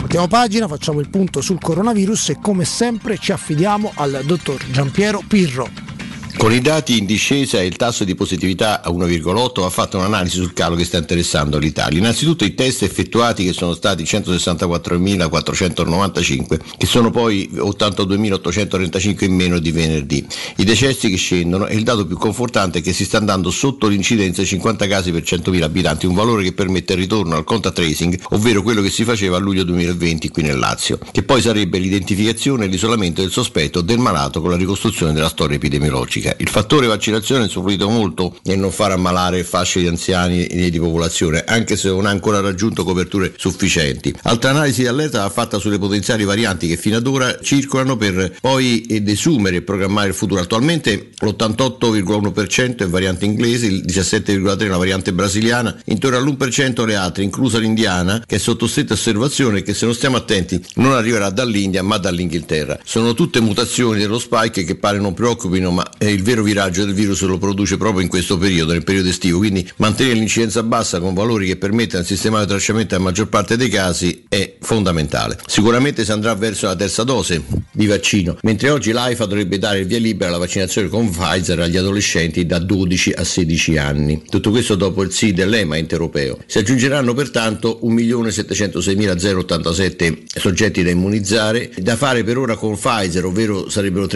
Mettiamo 0.00 0.28
pagina, 0.28 0.68
facciamo 0.68 1.00
il 1.00 1.10
punto 1.10 1.42
sul 1.42 1.60
coronavirus 1.60 2.30
e 2.30 2.38
come 2.40 2.64
sempre 2.64 3.18
ci 3.18 3.30
affidiamo 3.30 3.92
al 3.94 4.22
dottor 4.24 4.64
Giampiero 4.70 5.22
Pirro. 5.28 5.91
Con 6.38 6.52
i 6.52 6.60
dati 6.60 6.98
in 6.98 7.04
discesa 7.04 7.60
e 7.60 7.66
il 7.66 7.76
tasso 7.76 8.04
di 8.04 8.14
positività 8.14 8.82
a 8.82 8.90
1,8 8.90 9.60
va 9.60 9.70
fatta 9.70 9.98
un'analisi 9.98 10.38
sul 10.38 10.54
calo 10.54 10.74
che 10.74 10.84
sta 10.84 10.96
interessando 10.96 11.58
l'Italia. 11.58 11.98
Innanzitutto 11.98 12.44
i 12.44 12.54
test 12.54 12.82
effettuati 12.82 13.44
che 13.44 13.52
sono 13.52 13.74
stati 13.74 14.02
164.495 14.02 16.58
che 16.76 16.86
sono 16.86 17.10
poi 17.10 17.48
82.835 17.52 19.24
in 19.24 19.34
meno 19.34 19.60
di 19.60 19.70
venerdì. 19.70 20.26
I 20.56 20.64
decessi 20.64 21.10
che 21.10 21.16
scendono 21.16 21.66
e 21.66 21.76
il 21.76 21.84
dato 21.84 22.06
più 22.06 22.16
confortante 22.16 22.78
è 22.78 22.82
che 22.82 22.92
si 22.92 23.04
sta 23.04 23.18
andando 23.18 23.50
sotto 23.50 23.86
l'incidenza 23.86 24.40
di 24.40 24.48
50 24.48 24.86
casi 24.88 25.12
per 25.12 25.22
100.000 25.22 25.62
abitanti, 25.62 26.06
un 26.06 26.14
valore 26.14 26.42
che 26.42 26.52
permette 26.52 26.94
il 26.94 27.00
ritorno 27.00 27.36
al 27.36 27.44
contact 27.44 27.76
tracing, 27.76 28.18
ovvero 28.30 28.62
quello 28.62 28.82
che 28.82 28.90
si 28.90 29.04
faceva 29.04 29.36
a 29.36 29.40
luglio 29.40 29.62
2020 29.64 30.30
qui 30.30 30.42
nel 30.42 30.58
Lazio, 30.58 30.98
che 31.12 31.22
poi 31.22 31.40
sarebbe 31.40 31.78
l'identificazione 31.78 32.64
e 32.64 32.68
l'isolamento 32.68 33.20
del 33.20 33.30
sospetto 33.30 33.80
del 33.80 33.98
malato 33.98 34.40
con 34.40 34.50
la 34.50 34.56
ricostruzione 34.56 35.12
della 35.12 35.28
storia 35.28 35.54
epidemiologica. 35.56 36.21
Psicologica. 36.22 36.34
Il 36.38 36.48
fattore 36.48 36.86
vaccinazione 36.86 37.46
è 37.46 37.48
soffrito 37.48 37.88
molto 37.88 38.36
nel 38.44 38.58
non 38.58 38.70
far 38.70 38.92
ammalare 38.92 39.42
fasce 39.42 39.80
di 39.80 39.88
anziani 39.88 40.46
e 40.46 40.70
di 40.70 40.78
popolazione, 40.78 41.44
anche 41.44 41.76
se 41.76 41.88
non 41.88 42.06
ha 42.06 42.10
ancora 42.10 42.40
raggiunto 42.40 42.84
coperture 42.84 43.34
sufficienti. 43.36 44.14
Altra 44.22 44.50
analisi 44.50 44.82
di 44.82 44.86
allerta 44.86 45.22
va 45.22 45.30
fatta 45.30 45.58
sulle 45.58 45.78
potenziali 45.78 46.24
varianti 46.24 46.68
che 46.68 46.76
fino 46.76 46.96
ad 46.96 47.06
ora 47.06 47.38
circolano 47.42 47.96
per 47.96 48.36
poi 48.40 48.86
desumere 49.02 49.56
e 49.56 49.62
programmare 49.62 50.08
il 50.08 50.14
futuro. 50.14 50.40
Attualmente 50.40 51.10
l'88,1% 51.18 52.78
è 52.78 52.86
variante 52.86 53.24
inglese, 53.24 53.66
il 53.66 53.84
17,3% 53.84 54.68
la 54.68 54.76
variante 54.76 55.12
brasiliana, 55.12 55.76
intorno 55.86 56.16
all'1% 56.16 56.86
le 56.86 56.94
altre, 56.94 57.22
inclusa 57.22 57.58
l'indiana, 57.58 58.22
che 58.26 58.36
è 58.36 58.38
sotto 58.38 58.66
stretta 58.66 58.94
osservazione 58.94 59.62
che 59.62 59.74
se 59.74 59.84
non 59.84 59.94
stiamo 59.94 60.16
attenti 60.16 60.62
non 60.76 60.92
arriverà 60.92 61.30
dall'India 61.30 61.82
ma 61.82 61.98
dall'Inghilterra. 61.98 62.78
Sono 62.84 63.14
tutte 63.14 63.40
mutazioni 63.40 64.00
dello 64.00 64.18
spike 64.18 64.64
che 64.64 64.76
pare 64.76 64.98
non 64.98 65.14
preoccupino, 65.14 65.70
ma 65.70 65.84
eh, 65.98 66.11
il 66.12 66.22
vero 66.22 66.42
viraggio 66.42 66.84
del 66.84 66.94
virus 66.94 67.22
lo 67.22 67.38
produce 67.38 67.76
proprio 67.76 68.02
in 68.02 68.08
questo 68.08 68.38
periodo, 68.38 68.72
nel 68.72 68.84
periodo 68.84 69.08
estivo. 69.08 69.38
Quindi 69.38 69.68
mantenere 69.76 70.16
l'incidenza 70.16 70.62
bassa 70.62 71.00
con 71.00 71.14
valori 71.14 71.46
che 71.46 71.56
permettano 71.56 72.02
il 72.02 72.06
sistema 72.06 72.40
di 72.40 72.46
tracciamento 72.46 72.94
nella 72.94 73.08
maggior 73.08 73.28
parte 73.28 73.56
dei 73.56 73.68
casi 73.68 74.24
è 74.28 74.56
fondamentale. 74.60 75.38
Sicuramente 75.46 76.04
si 76.04 76.12
andrà 76.12 76.34
verso 76.34 76.66
la 76.66 76.76
terza 76.76 77.04
dose 77.04 77.42
di 77.72 77.86
vaccino, 77.86 78.36
mentre 78.42 78.68
oggi 78.70 78.92
l'AIFA 78.92 79.24
dovrebbe 79.26 79.58
dare 79.58 79.80
il 79.80 79.86
via 79.86 79.98
libera 79.98 80.30
alla 80.30 80.38
vaccinazione 80.38 80.88
con 80.88 81.10
Pfizer 81.10 81.58
agli 81.60 81.76
adolescenti 81.76 82.46
da 82.46 82.58
12 82.58 83.12
a 83.12 83.24
16 83.24 83.78
anni. 83.78 84.22
Tutto 84.28 84.50
questo 84.50 84.74
dopo 84.74 85.02
il 85.02 85.12
sì 85.12 85.32
dell'EMA 85.32 85.76
europeo. 85.76 86.38
Si 86.46 86.58
aggiungeranno 86.58 87.14
pertanto 87.14 87.78
1.706.087 87.82 90.22
soggetti 90.26 90.82
da 90.82 90.90
immunizzare, 90.90 91.70
da 91.78 91.96
fare 91.96 92.24
per 92.24 92.38
ora 92.38 92.56
con 92.56 92.76
Pfizer, 92.76 93.24
ovvero 93.24 93.68
sarebbero 93.68 94.06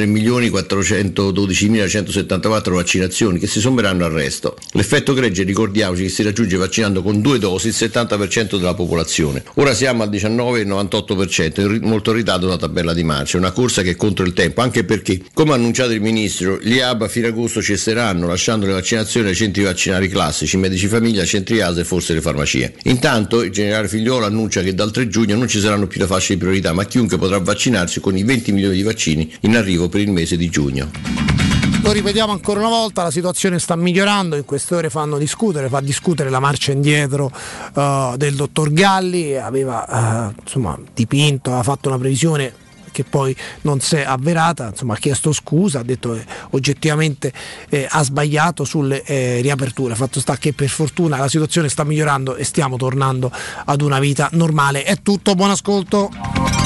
3.412.174 1.87 2.73
vaccinazioni 2.73 3.39
che 3.39 3.47
si 3.47 3.61
sommeranno 3.61 4.05
al 4.05 4.13
resto. 4.13 4.57
L'effetto 4.73 5.15
gregge 5.15 5.45
ricordiamoci 5.45 6.03
che 6.03 6.09
si 6.09 6.23
raggiunge 6.23 6.57
vaccinando 6.57 7.03
con 7.03 7.21
due 7.21 7.39
dosi 7.39 7.69
il 7.69 7.75
70% 7.77 8.57
della 8.57 8.75
popolazione. 8.75 9.43
Ora 9.55 9.75
siamo 9.75 10.03
al 10.03 10.11
19,98%, 10.11 11.81
molto 11.83 12.13
ritardo 12.13 12.47
dalla 12.47 12.59
tabella 12.59 12.93
di 12.93 13.05
marcia, 13.05 13.39
una 13.39 13.53
corsa 13.53 13.83
che 13.83 13.91
è 13.91 13.97
contro 13.97 14.25
il 14.25 14.33
tempo, 14.33 14.61
anche 14.61 14.85
perché, 14.85 15.21
come 15.33 15.53
ha 15.53 15.55
annunciato 15.55 15.93
il 15.93 16.01
Ministro, 16.01 16.59
gli 16.61 16.79
hub 16.79 17.03
a 17.03 17.09
fine 17.09 17.29
agosto 17.29 17.63
cesseranno 17.63 18.27
lasciando 18.27 18.67
le 18.67 18.73
vaccinazioni 18.73 19.29
ai 19.29 19.35
centri 19.35 19.63
vaccinari 19.63 20.09
classici, 20.09 20.57
medici 20.57 20.87
famiglia, 20.87 21.25
centri 21.25 21.61
ASA 21.61 21.81
e 21.81 21.85
forse 21.85 22.15
le 22.15 22.21
farmacie. 22.21 22.75
Intanto 22.85 23.43
il 23.43 23.51
generale 23.51 23.89
Figliolo 23.89 24.25
annuncia 24.27 24.63
che 24.63 24.75
dal 24.75 24.91
3 24.91 25.09
giugno 25.09 25.37
non 25.37 25.49
ci 25.49 25.61
saranno 25.61 25.87
più 25.87 26.01
le 26.01 26.07
fasce 26.07 26.35
di 26.35 26.41
priorità, 26.41 26.73
ma 26.73 26.85
chiunque 26.85 27.19
potrà 27.19 27.39
vaccinarsi 27.39 28.01
con 28.01 28.17
i 28.17 28.25
20 28.25 28.53
milioni 28.53 28.77
di 28.77 28.83
vaccini 28.83 29.33
in 29.41 29.57
arrivo 29.57 29.89
per 29.89 30.01
il 30.01 30.11
mese 30.11 30.37
di 30.37 30.49
giugno. 30.49 31.56
Lo 31.87 31.93
ripetiamo 31.93 32.33
ancora 32.33 32.59
una 32.59 32.69
volta, 32.69 33.05
la 33.05 33.13
situazione 33.13 33.61
sta 33.61 33.77
migliorando, 33.77 34.35
in 34.35 34.45
queste 34.45 34.75
ore 34.75 34.91
fanno 34.91 35.19
discutere, 35.19 35.69
fa 35.69 35.81
discutere 35.81 36.31
la 36.31 36.41
marcia 36.41 36.73
indietro 36.73 37.31
uh, 37.75 38.17
del 38.17 38.35
dottor 38.35 38.73
Galli, 38.73 39.37
aveva 39.37 40.33
uh, 40.35 40.41
insomma, 40.41 40.77
dipinto, 40.93 41.51
aveva 41.51 41.63
fatto 41.63 41.89
una 41.89 41.97
previsione 41.97 42.53
che 42.91 43.05
poi 43.05 43.37
non 43.61 43.79
si 43.79 43.95
è 43.95 44.03
avverata, 44.03 44.67
insomma, 44.67 44.95
ha 44.95 44.97
chiesto 44.97 45.31
scusa, 45.31 45.79
ha 45.79 45.83
detto 45.85 46.15
che 46.15 46.25
oggettivamente 46.51 47.33
eh, 47.69 47.87
ha 47.89 48.03
sbagliato 48.03 48.65
sulle 48.65 49.05
eh, 49.05 49.41
riaperture. 49.41 49.95
Fatto 49.95 50.19
sta 50.19 50.37
che 50.39 50.55
per 50.55 50.69
fortuna 50.69 51.19
la 51.19 51.29
situazione 51.29 51.69
sta 51.69 51.85
migliorando 51.85 52.35
e 52.35 52.43
stiamo 52.43 52.77
tornando 52.77 53.31
ad 53.65 53.81
una 53.81 54.01
vita 54.01 54.29
normale. 54.33 54.83
È 54.83 55.03
tutto, 55.03 55.37
buon 55.37 55.51
ascolto. 55.51 56.66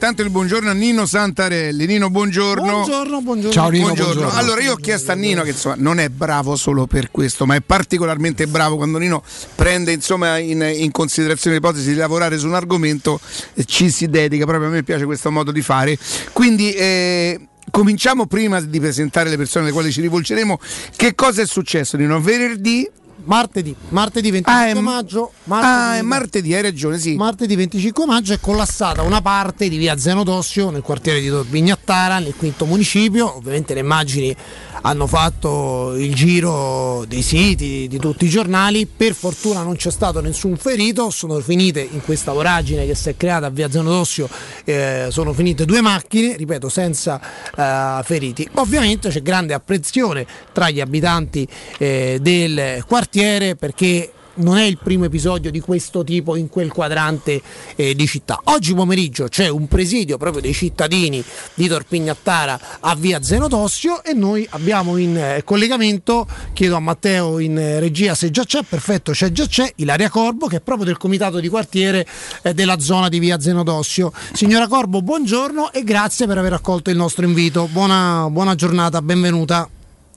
intanto 0.00 0.22
il 0.22 0.30
buongiorno 0.30 0.70
a 0.70 0.72
Nino 0.72 1.04
Santarelli. 1.04 1.84
Nino, 1.84 2.08
buongiorno. 2.08 2.62
Buongiorno, 2.64 3.20
buongiorno. 3.20 3.52
Ciao, 3.52 3.68
Nino, 3.68 3.92
buongiorno. 3.92 4.30
Allora, 4.30 4.62
io 4.62 4.72
ho 4.72 4.76
chiesto 4.76 5.12
a 5.12 5.14
Nino 5.14 5.42
che 5.42 5.50
insomma 5.50 5.74
non 5.76 5.98
è 5.98 6.08
bravo 6.08 6.56
solo 6.56 6.86
per 6.86 7.10
questo, 7.10 7.44
ma 7.44 7.54
è 7.54 7.60
particolarmente 7.60 8.46
bravo 8.46 8.76
quando 8.76 8.96
Nino 8.96 9.22
prende 9.54 9.92
insomma 9.92 10.38
in, 10.38 10.62
in 10.62 10.90
considerazione 10.90 11.56
l'ipotesi 11.56 11.90
di 11.90 11.96
lavorare 11.96 12.38
su 12.38 12.46
un 12.46 12.54
argomento, 12.54 13.20
eh, 13.52 13.66
ci 13.66 13.90
si 13.90 14.08
dedica, 14.08 14.46
proprio 14.46 14.68
a 14.68 14.70
me 14.70 14.82
piace 14.82 15.04
questo 15.04 15.30
modo 15.30 15.52
di 15.52 15.60
fare. 15.60 15.98
Quindi 16.32 16.72
eh, 16.72 17.48
cominciamo 17.70 18.24
prima 18.24 18.58
di 18.58 18.80
presentare 18.80 19.28
le 19.28 19.36
persone 19.36 19.64
alle 19.64 19.74
quali 19.74 19.92
ci 19.92 20.00
rivolgeremo. 20.00 20.58
Che 20.96 21.14
cosa 21.14 21.42
è 21.42 21.46
successo 21.46 21.98
Nino? 21.98 22.22
Venerdì 22.22 22.88
martedì, 23.24 23.74
martedì 23.90 24.30
25 24.30 24.80
maggio. 24.80 25.32
ah, 25.48 25.96
è 25.96 26.02
martedì, 26.02 26.54
hai 26.54 26.62
ragione, 26.62 26.98
sì. 26.98 27.14
Martedì 27.14 27.54
25 27.54 28.06
maggio 28.06 28.32
è 28.32 28.40
collassata 28.40 29.02
una 29.02 29.20
parte 29.20 29.68
di 29.68 29.76
via 29.76 29.96
Zenodossio 29.98 30.70
nel 30.70 30.82
quartiere 30.82 31.20
di 31.20 31.28
Torbignattara, 31.28 32.18
nel 32.18 32.34
quinto 32.34 32.64
municipio. 32.64 33.36
Ovviamente 33.36 33.74
le 33.74 33.80
immagini 33.80 34.34
hanno 34.82 35.06
fatto 35.06 35.94
il 35.96 36.14
giro 36.14 37.04
dei 37.06 37.22
siti, 37.22 37.86
di 37.88 37.98
tutti 37.98 38.24
i 38.24 38.28
giornali. 38.28 38.86
Per 38.86 39.12
fortuna 39.14 39.62
non 39.62 39.76
c'è 39.76 39.90
stato 39.90 40.20
nessun 40.20 40.56
ferito, 40.56 41.10
sono 41.10 41.38
finite 41.40 41.80
in 41.80 42.02
questa 42.02 42.32
voragine 42.32 42.86
che 42.86 42.94
si 42.94 43.10
è 43.10 43.16
creata 43.16 43.46
a 43.46 43.50
via 43.50 43.70
Zenodossio, 43.70 44.28
eh, 44.64 45.08
sono 45.10 45.32
finite 45.32 45.64
due 45.64 45.80
macchine, 45.80 46.36
ripeto, 46.36 46.68
senza 46.68 47.20
eh, 47.54 48.02
feriti. 48.04 48.48
Ovviamente 48.54 49.10
c'è 49.10 49.20
grande 49.20 49.52
apprensione 49.52 50.26
tra 50.52 50.70
gli 50.70 50.80
abitanti 50.80 51.46
eh, 51.78 52.18
del 52.20 52.82
quartiere 52.86 53.08
perché 53.56 54.12
non 54.34 54.56
è 54.56 54.64
il 54.64 54.78
primo 54.78 55.04
episodio 55.04 55.50
di 55.50 55.60
questo 55.60 56.04
tipo 56.04 56.36
in 56.36 56.48
quel 56.48 56.72
quadrante 56.72 57.40
eh, 57.76 57.94
di 57.94 58.06
città. 58.06 58.40
Oggi 58.44 58.74
pomeriggio 58.74 59.28
c'è 59.28 59.48
un 59.48 59.66
presidio 59.66 60.16
proprio 60.16 60.42
dei 60.42 60.52
cittadini 60.52 61.22
di 61.54 61.66
Torpignattara 61.66 62.60
a 62.80 62.94
via 62.94 63.22
Zenotossio 63.22 64.02
e 64.02 64.12
noi 64.12 64.46
abbiamo 64.50 64.96
in 64.96 65.16
eh, 65.16 65.42
collegamento, 65.44 66.26
chiedo 66.52 66.76
a 66.76 66.80
Matteo 66.80 67.38
in 67.38 67.58
eh, 67.58 67.80
regia 67.80 68.14
se 68.14 68.30
già 68.30 68.44
c'è, 68.44 68.62
perfetto 68.62 69.12
c'è 69.12 69.30
già 69.32 69.46
c'è, 69.46 69.72
Ilaria 69.76 70.08
Corbo 70.08 70.46
che 70.46 70.56
è 70.56 70.60
proprio 70.60 70.86
del 70.86 70.96
comitato 70.96 71.40
di 71.40 71.48
quartiere 71.48 72.06
eh, 72.42 72.54
della 72.54 72.78
zona 72.78 73.08
di 73.08 73.18
via 73.18 73.40
Zenotossio. 73.40 74.12
Signora 74.32 74.68
Corbo, 74.68 75.02
buongiorno 75.02 75.72
e 75.72 75.84
grazie 75.84 76.26
per 76.26 76.38
aver 76.38 76.52
accolto 76.52 76.90
il 76.90 76.96
nostro 76.96 77.24
invito. 77.24 77.68
Buona, 77.70 78.28
buona 78.30 78.54
giornata, 78.54 79.02
benvenuta. 79.02 79.68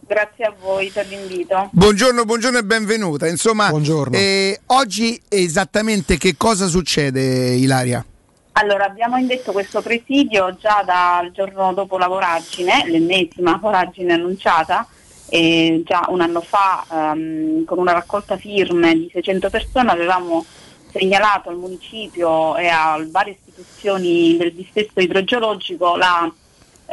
Grazie 0.05 0.45
a 0.45 0.53
voi 0.59 0.89
per 0.89 1.07
l'invito. 1.07 1.69
Buongiorno, 1.71 2.25
buongiorno 2.25 2.57
e 2.57 2.63
benvenuta. 2.63 3.27
Insomma, 3.27 3.69
Buongiorno. 3.69 4.15
eh, 4.17 4.59
oggi 4.67 5.19
esattamente 5.29 6.17
che 6.17 6.35
cosa 6.37 6.67
succede, 6.67 7.55
Ilaria? 7.55 8.05
Allora, 8.53 8.85
abbiamo 8.85 9.17
indetto 9.17 9.51
questo 9.51 9.81
presidio 9.81 10.55
già 10.59 10.83
dal 10.85 11.31
giorno 11.31 11.73
dopo 11.73 11.97
la 11.97 12.07
voragine, 12.07 12.83
l'ennesima 12.85 13.57
voragine 13.57 14.13
annunciata, 14.13 14.85
e 15.27 15.81
già 15.85 16.05
un 16.09 16.21
anno 16.21 16.41
fa 16.41 16.85
ehm, 16.91 17.65
con 17.65 17.79
una 17.79 17.93
raccolta 17.93 18.37
firme 18.37 18.93
di 18.93 19.09
600 19.11 19.49
persone 19.49 19.89
avevamo 19.89 20.45
segnalato 20.91 21.49
al 21.49 21.57
municipio 21.57 22.55
e 22.55 22.67
a 22.67 23.03
varie 23.09 23.37
istituzioni 23.39 24.37
del 24.37 24.53
dissesto 24.53 24.99
idrogeologico 24.99 25.95
la, 25.95 26.31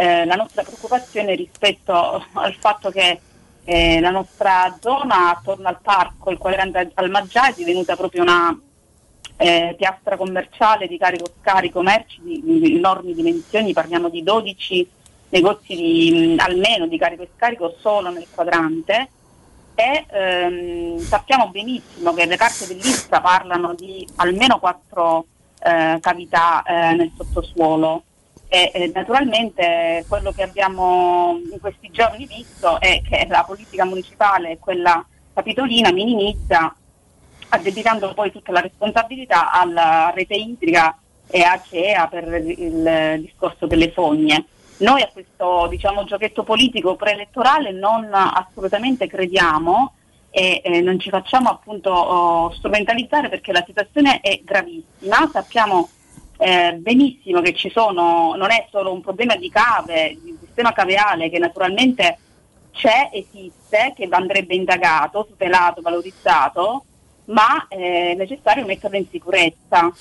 eh, 0.01 0.25
la 0.25 0.35
nostra 0.35 0.63
preoccupazione 0.63 1.35
rispetto 1.35 2.25
al 2.33 2.55
fatto 2.55 2.91
che 2.91 3.21
eh, 3.65 4.01
la 4.01 4.09
nostra 4.09 4.79
zona 4.81 5.29
attorno 5.29 5.69
al 5.69 5.79
parco, 5.83 6.31
il 6.31 6.39
quadrante 6.39 6.91
Almaggià, 6.95 7.51
è 7.51 7.55
divenuta 7.55 7.97
proprio 7.97 8.23
una 8.23 8.59
eh, 9.37 9.75
piastra 9.77 10.17
commerciale 10.17 10.87
di 10.87 10.97
carico-scarico 10.97 11.83
merci 11.83 12.19
di, 12.23 12.41
di 12.43 12.77
enormi 12.77 13.13
dimensioni, 13.13 13.75
parliamo 13.75 14.09
di 14.09 14.23
12 14.23 14.91
negozi 15.29 15.77
di, 15.77 16.35
almeno 16.39 16.87
di 16.87 16.97
carico 16.97 17.27
scarico 17.37 17.77
solo 17.79 18.11
nel 18.11 18.27
quadrante. 18.35 19.11
E 19.75 20.07
ehm, 20.11 20.99
sappiamo 20.99 21.49
benissimo 21.49 22.15
che 22.15 22.25
le 22.25 22.37
carte 22.37 22.67
dell'ISPRA 22.67 23.21
parlano 23.21 23.75
di 23.75 24.07
almeno 24.17 24.59
quattro 24.59 25.27
eh, 25.63 25.99
cavità 26.01 26.63
eh, 26.63 26.95
nel 26.95 27.13
sottosuolo 27.17 28.05
e 28.53 28.73
eh, 28.75 28.91
naturalmente 28.93 30.05
quello 30.09 30.33
che 30.33 30.43
abbiamo 30.43 31.41
in 31.53 31.61
questi 31.61 31.89
giorni 31.93 32.27
visto 32.27 32.81
è 32.81 33.01
che 33.09 33.25
la 33.29 33.45
politica 33.47 33.85
municipale 33.85 34.59
quella 34.59 35.07
capitolina 35.33 35.93
minimizza 35.93 36.75
addebitando 37.51 38.13
poi 38.13 38.33
tutta 38.33 38.51
la 38.51 38.59
responsabilità 38.59 39.53
alla 39.53 40.11
rete 40.13 40.35
idrica 40.35 40.99
e 41.29 41.43
a 41.43 41.63
CEA 41.63 42.09
per 42.09 42.25
il 42.45 43.21
discorso 43.21 43.67
delle 43.67 43.93
fogne. 43.93 44.47
Noi 44.79 45.03
a 45.03 45.11
questo 45.13 45.69
diciamo, 45.69 46.03
giochetto 46.03 46.43
politico 46.43 46.97
preelettorale 46.97 47.71
non 47.71 48.09
assolutamente 48.13 49.07
crediamo 49.07 49.95
e 50.31 50.61
eh, 50.65 50.81
non 50.81 50.99
ci 50.99 51.09
facciamo 51.09 51.51
appunto 51.51 51.91
oh, 51.93 52.53
strumentalizzare 52.53 53.29
perché 53.29 53.53
la 53.53 53.63
situazione 53.65 54.21
è 54.21 54.41
gravissima, 54.43 55.29
sappiamo 55.33 55.89
eh, 56.41 56.73
benissimo 56.73 57.43
che 57.43 57.53
ci 57.53 57.69
sono, 57.69 58.35
non 58.35 58.51
è 58.51 58.67
solo 58.71 58.93
un 58.93 59.03
problema 59.03 59.37
di 59.37 59.51
cave, 59.51 60.17
di 60.23 60.35
sistema 60.41 60.73
caveale 60.73 61.29
che 61.29 61.39
naturalmente 61.39 62.19
c'è, 62.73 63.11
esiste, 63.13 63.93
che 63.95 64.09
andrebbe 64.11 64.55
indagato, 64.55 65.27
tutelato, 65.27 65.83
valorizzato, 65.83 66.85
ma 67.27 67.67
è 67.69 68.15
necessario 68.15 68.65
metterlo 68.65 68.97
in 68.97 69.07
sicurezza. 69.11 69.93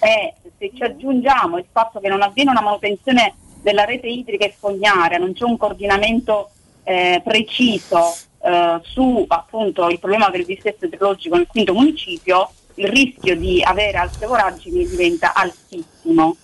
E 0.00 0.34
se 0.56 0.70
ci 0.74 0.82
aggiungiamo 0.82 1.58
il 1.58 1.66
fatto 1.70 2.00
che 2.00 2.08
non 2.08 2.22
avviene 2.22 2.50
una 2.50 2.62
manutenzione 2.62 3.34
della 3.60 3.84
rete 3.84 4.06
idrica 4.06 4.46
e 4.46 4.54
fognaria, 4.58 5.18
non 5.18 5.34
c'è 5.34 5.44
un 5.44 5.58
coordinamento 5.58 6.48
eh, 6.84 7.20
preciso 7.22 8.16
eh, 8.40 8.80
su 8.84 9.24
appunto 9.28 9.88
il 9.90 9.98
problema 9.98 10.30
del 10.30 10.46
dissesto 10.46 10.86
idrologico 10.86 11.36
nel 11.36 11.46
quinto 11.46 11.74
municipio, 11.74 12.52
il 12.78 12.88
rischio 12.88 13.36
di 13.36 13.62
avere 13.62 13.98
altre 13.98 14.26
voragini 14.26 14.86
diventa 14.86 15.34
altissimo. 15.34 16.36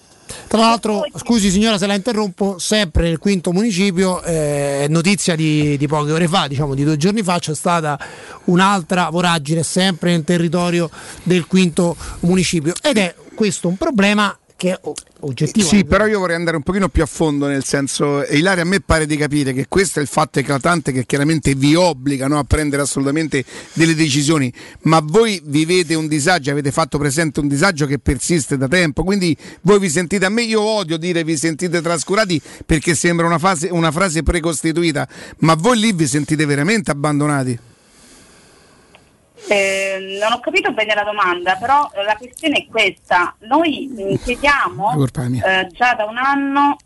Tra 0.49 0.59
l'altro, 0.59 1.05
scusi 1.17 1.51
signora 1.51 1.79
se 1.79 1.87
la 1.87 1.95
interrompo, 1.95 2.59
sempre 2.59 3.03
nel 3.03 3.19
quinto 3.19 3.53
municipio, 3.53 4.23
eh, 4.23 4.87
notizia 4.89 5.37
di, 5.37 5.77
di 5.77 5.87
poche 5.87 6.13
ore 6.13 6.29
fa, 6.29 6.47
diciamo 6.47 6.75
di 6.75 6.85
due 6.85 6.97
giorni 6.97 7.23
fa, 7.23 7.39
c'è 7.39 7.55
stata 7.55 7.99
un'altra 8.45 9.11
voragine 9.11 9.63
sempre 9.63 10.11
nel 10.13 10.25
territorio 10.25 10.91
del 11.23 11.47
quinto 11.47 11.97
municipio 12.21 12.73
ed 12.83 12.99
è 12.99 13.15
questo 13.35 13.69
un 13.69 13.77
problema 13.77 14.37
che 14.57 14.73
è 14.73 14.81
oggettivo. 15.21 15.67
Sì, 15.67 15.85
però 15.85 16.07
io 16.07 16.19
vorrei 16.19 16.37
andare 16.37 16.57
un 16.57 16.63
pochino 16.63 16.89
più 16.89 17.03
a 17.03 17.07
fondo, 17.07 17.47
nel 17.47 17.65
senso, 17.65 18.25
Ilaria, 18.25 18.63
a 18.63 18.67
me 18.67 18.81
pare 18.81 19.07
di 19.07 19.17
capire 19.17 19.53
che 19.53 19.67
questo 19.69 19.99
è 19.99 20.03
il 20.03 20.09
fatto 20.09 20.39
eclatante 20.39 20.93
che 20.93 21.05
chiaramente 21.07 21.55
vi 21.55 21.75
obbliga 21.75 22.29
no, 22.29 22.39
a 22.39 22.45
prendere 22.45 22.83
assolutamente 22.83 23.45
delle 23.73 23.95
decisioni, 23.95 24.53
ma 24.83 25.01
voi 25.03 25.41
vivete 25.45 25.95
un 25.95 26.07
disagio, 26.07 26.51
avete 26.51 26.71
fatto 26.71 26.99
presente 26.99 27.41
un 27.41 27.49
disagio 27.49 27.87
che 27.87 27.99
persiste 27.99 28.57
da 28.57 28.69
tempo, 28.69 29.03
quindi 29.03 29.37
voi 29.63 29.79
vi 29.79 29.91
sentite, 29.91 30.25
a 30.25 30.31
me 30.31 30.43
io 30.43 30.61
odio 30.61 30.97
dire 30.97 31.25
vi 31.25 31.37
sentite 31.37 31.81
trascurati 31.81 32.41
perché 32.65 32.95
sembra 32.95 33.27
una, 33.27 33.39
fase- 33.39 33.69
una 33.71 33.91
frase 33.91 34.23
precostituita, 34.23 35.09
ma 35.39 35.55
voi 35.55 35.79
lì 35.79 35.93
vi 35.93 36.07
sentite 36.07 36.47
veramente 36.47 36.91
abbandonati? 36.91 37.73
Eh, 39.49 40.19
non 40.21 40.33
ho 40.33 40.41
capito 40.41 40.73
bene 40.73 40.95
la 40.95 41.05
domanda, 41.05 41.57
però 41.57 41.89
la 42.05 42.17
questione 42.17 42.59
è 42.59 42.67
questa. 42.67 43.35
Noi 43.41 44.19
chiediamo 44.23 44.93
È 44.93 44.95
colpa 44.97 45.29
mia. 45.29 45.61
eh, 45.61 45.69
già 45.69 45.95
da 45.95 46.05
un 46.05 46.17
anno 46.17 46.77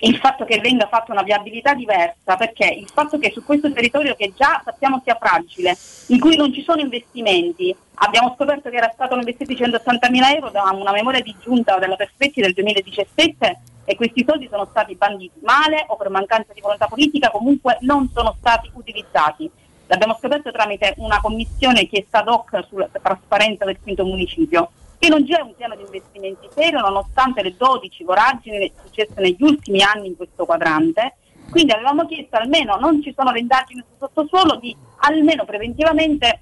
il 0.00 0.16
fatto 0.18 0.44
che 0.44 0.60
venga 0.60 0.86
fatta 0.88 1.12
una 1.12 1.22
viabilità 1.22 1.72
diversa, 1.74 2.36
perché 2.36 2.66
il 2.66 2.88
fatto 2.92 3.18
che 3.18 3.30
su 3.32 3.42
questo 3.42 3.72
territorio 3.72 4.14
che 4.14 4.32
già 4.36 4.60
sappiamo 4.64 5.00
sia 5.02 5.16
fragile, 5.18 5.76
in 6.08 6.20
cui 6.20 6.36
non 6.36 6.52
ci 6.52 6.62
sono 6.62 6.82
investimenti, 6.82 7.74
abbiamo 7.94 8.34
scoperto 8.36 8.68
che 8.68 8.76
era 8.76 8.90
stato 8.92 9.14
investiti 9.16 9.56
180 9.56 10.10
mila 10.10 10.32
euro 10.34 10.50
da 10.50 10.70
una 10.72 10.92
memoria 10.92 11.22
di 11.22 11.34
giunta 11.42 11.78
della 11.78 11.96
Perfetti 11.96 12.42
del 12.42 12.52
2017 12.52 13.60
e 13.86 13.94
questi 13.94 14.24
soldi 14.26 14.48
sono 14.50 14.66
stati 14.68 14.96
banditi 14.96 15.40
male 15.42 15.84
o 15.88 15.96
per 15.96 16.10
mancanza 16.10 16.52
di 16.52 16.60
volontà 16.60 16.86
politica, 16.88 17.30
comunque 17.30 17.78
non 17.80 18.10
sono 18.12 18.34
stati 18.38 18.70
utilizzati. 18.74 19.50
L'abbiamo 19.88 20.16
scoperto 20.18 20.50
tramite 20.50 20.94
una 20.96 21.20
commissione 21.20 21.86
chiesta 21.86 22.18
ad 22.18 22.28
hoc 22.28 22.64
sulla 22.68 22.88
trasparenza 22.90 23.64
del 23.64 23.78
quinto 23.80 24.04
municipio, 24.04 24.70
che 24.98 25.08
non 25.08 25.24
c'è 25.24 25.40
un 25.40 25.54
piano 25.54 25.76
di 25.76 25.82
investimenti 25.82 26.48
serio 26.52 26.80
nonostante 26.80 27.42
le 27.42 27.54
12 27.56 28.02
voragini 28.02 28.72
successe 28.82 29.20
negli 29.20 29.42
ultimi 29.42 29.82
anni 29.82 30.08
in 30.08 30.16
questo 30.16 30.44
quadrante. 30.44 31.16
Quindi 31.50 31.70
avevamo 31.70 32.04
chiesto 32.06 32.36
almeno, 32.36 32.76
non 32.76 33.00
ci 33.00 33.14
sono 33.16 33.30
le 33.30 33.38
indagini 33.38 33.84
sul 33.86 33.96
sottosuolo, 33.96 34.56
di 34.56 34.76
almeno 35.02 35.44
preventivamente 35.44 36.40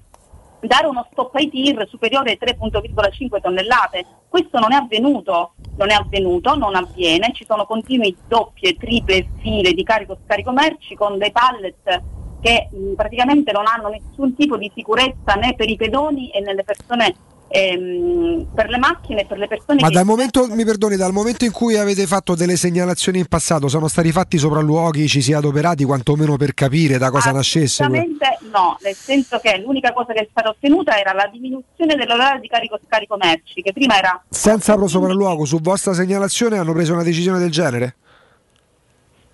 dare 0.61 0.87
uno 0.87 1.07
stop 1.11 1.35
ai 1.35 1.47
tir 1.47 1.87
superiore 1.87 2.31
ai 2.31 2.39
3,5 2.41 3.41
tonnellate. 3.41 4.05
Questo 4.27 4.57
non 4.57 4.73
è 4.73 4.77
avvenuto, 4.77 5.53
non 5.77 5.91
è 5.91 5.93
avvenuto, 5.93 6.55
non 6.55 6.73
avviene, 6.73 7.31
ci 7.31 7.45
sono 7.45 7.65
continui 7.65 8.17
doppie, 8.27 8.75
triple 8.75 9.29
file 9.39 9.73
di 9.73 9.83
carico-scarico 9.83 10.51
merci 10.51 10.95
con 10.95 11.19
dei 11.19 11.31
pallet 11.31 12.01
che 12.45 12.69
mh, 12.69 12.93
praticamente 12.93 13.51
non 13.51 13.65
hanno 13.65 13.89
nessun 13.89 14.35
tipo 14.35 14.55
di 14.55 14.71
sicurezza 14.75 15.33
né 15.33 15.55
per 15.55 15.67
i 15.67 15.75
pedoni 15.75 16.29
e 16.29 16.41
nelle 16.41 16.63
persone 16.63 17.15
ehm, 17.47 18.45
per 18.53 18.69
le 18.69 18.77
macchine 18.77 19.21
e 19.21 19.25
per 19.25 19.39
le 19.39 19.47
persone 19.47 19.81
Ma 19.81 19.89
dal 19.89 20.05
momento, 20.05 20.45
mi 20.49 20.63
perdoni, 20.63 20.95
dal 20.95 21.11
momento 21.11 21.43
in 21.43 21.51
cui 21.51 21.75
avete 21.75 22.05
fatto 22.05 22.35
delle 22.35 22.55
segnalazioni 22.55 23.17
in 23.17 23.25
passato, 23.25 23.67
sono 23.67 23.87
stati 23.87 24.11
fatti 24.11 24.37
sopralluoghi, 24.37 25.07
ci 25.07 25.23
si 25.23 25.31
è 25.31 25.35
adoperati 25.35 25.83
quantomeno 25.85 26.37
per 26.37 26.53
capire 26.53 26.99
da 26.99 27.09
cosa 27.09 27.31
nascesse? 27.31 27.81
Assolutamente 27.81 28.37
no, 28.51 28.77
nel 28.81 28.95
senso 28.95 29.39
che 29.39 29.57
l'unica 29.57 29.91
cosa 29.91 30.13
che 30.13 30.19
è 30.19 30.27
stata 30.29 30.49
ottenuta 30.49 30.99
era 30.99 31.13
la 31.13 31.27
diminuzione 31.31 31.95
dell'orario 31.95 32.41
di 32.41 32.47
carico-scarico 32.47 33.17
merci, 33.17 33.63
che 33.63 33.73
prima 33.73 33.97
era 33.97 34.23
Senza 34.29 34.77
sopralluogo, 34.85 35.45
su 35.45 35.59
vostra 35.59 35.93
segnalazione 35.93 36.59
hanno 36.59 36.73
preso 36.73 36.93
una 36.93 37.03
decisione 37.03 37.39
del 37.39 37.49
genere? 37.49 37.95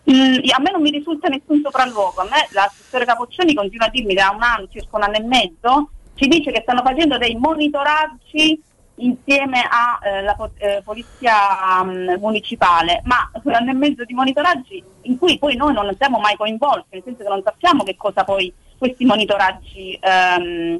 Mm, 0.09 0.37
a 0.55 0.59
me 0.59 0.71
non 0.71 0.81
mi 0.81 0.89
risulta 0.89 1.27
nessun 1.27 1.61
sopralluogo, 1.63 2.21
a 2.21 2.23
me 2.23 2.47
l'assessore 2.51 3.05
Capoccioni 3.05 3.53
continua 3.53 3.85
a 3.85 3.89
dirmi 3.89 4.13
da 4.13 4.31
un 4.35 4.41
anno, 4.41 4.67
circa 4.67 4.97
un 4.97 5.03
anno 5.03 5.15
e 5.15 5.21
mezzo, 5.21 5.89
ci 6.15 6.27
dice 6.27 6.51
che 6.51 6.61
stanno 6.61 6.81
facendo 6.81 7.17
dei 7.17 7.35
monitoraggi 7.35 8.61
insieme 8.95 9.63
alla 9.69 10.35
polizia 10.83 11.83
mm, 11.83 12.15
municipale, 12.19 13.01
ma 13.05 13.29
un 13.43 13.53
anno 13.53 13.71
e 13.71 13.75
mezzo 13.75 14.03
di 14.03 14.13
monitoraggi 14.13 14.83
in 15.03 15.17
cui 15.17 15.37
poi 15.37 15.55
noi 15.55 15.73
non 15.73 15.93
siamo 15.97 16.19
mai 16.19 16.35
coinvolti, 16.35 16.87
nel 16.91 17.03
senso 17.03 17.23
che 17.23 17.29
non 17.29 17.41
sappiamo 17.43 17.83
che 17.83 17.95
cosa 17.95 18.23
poi 18.23 18.53
questi 18.77 19.05
monitoraggi 19.05 19.97
ehm, 20.01 20.79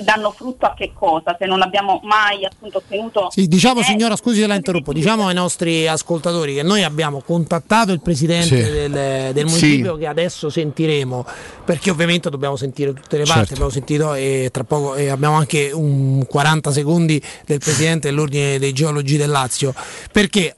danno 0.00 0.30
frutto 0.30 0.66
a 0.66 0.74
che 0.74 0.92
cosa, 0.94 1.36
se 1.38 1.46
non 1.46 1.62
abbiamo 1.62 2.00
mai 2.04 2.44
appunto 2.44 2.78
ottenuto 2.78 3.28
Sì, 3.30 3.46
diciamo 3.46 3.80
eh, 3.80 3.84
signora, 3.84 4.16
scusi 4.16 4.40
se 4.40 4.46
la 4.46 4.54
interrompo, 4.54 4.92
diciamo 4.92 5.28
ai 5.28 5.34
nostri 5.34 5.86
ascoltatori 5.86 6.54
che 6.54 6.62
noi 6.62 6.82
abbiamo 6.82 7.20
contattato 7.24 7.92
il 7.92 8.00
presidente 8.00 8.64
Sì. 8.64 8.70
del, 8.70 8.90
del 9.32 9.48
Sì. 9.48 9.54
municipio 9.54 9.96
che 9.96 10.06
adesso 10.06 10.48
sentiremo, 10.50 11.24
perché 11.64 11.90
ovviamente 11.90 12.30
dobbiamo 12.30 12.56
sentire 12.56 12.92
tutte 12.92 13.18
le 13.18 13.24
parti, 13.24 13.38
Certo. 13.38 13.52
abbiamo 13.54 13.70
sentito 13.70 14.14
e 14.14 14.48
tra 14.52 14.64
poco 14.64 14.94
e 14.94 15.08
abbiamo 15.08 15.36
anche 15.36 15.70
un 15.72 16.24
40 16.26 16.72
secondi 16.72 17.22
del 17.44 17.58
presidente 17.58 18.08
dell'ordine 18.08 18.58
dei 18.58 18.72
geologi 18.72 19.16
del 19.16 19.30
Lazio, 19.30 19.74
perché 20.10 20.56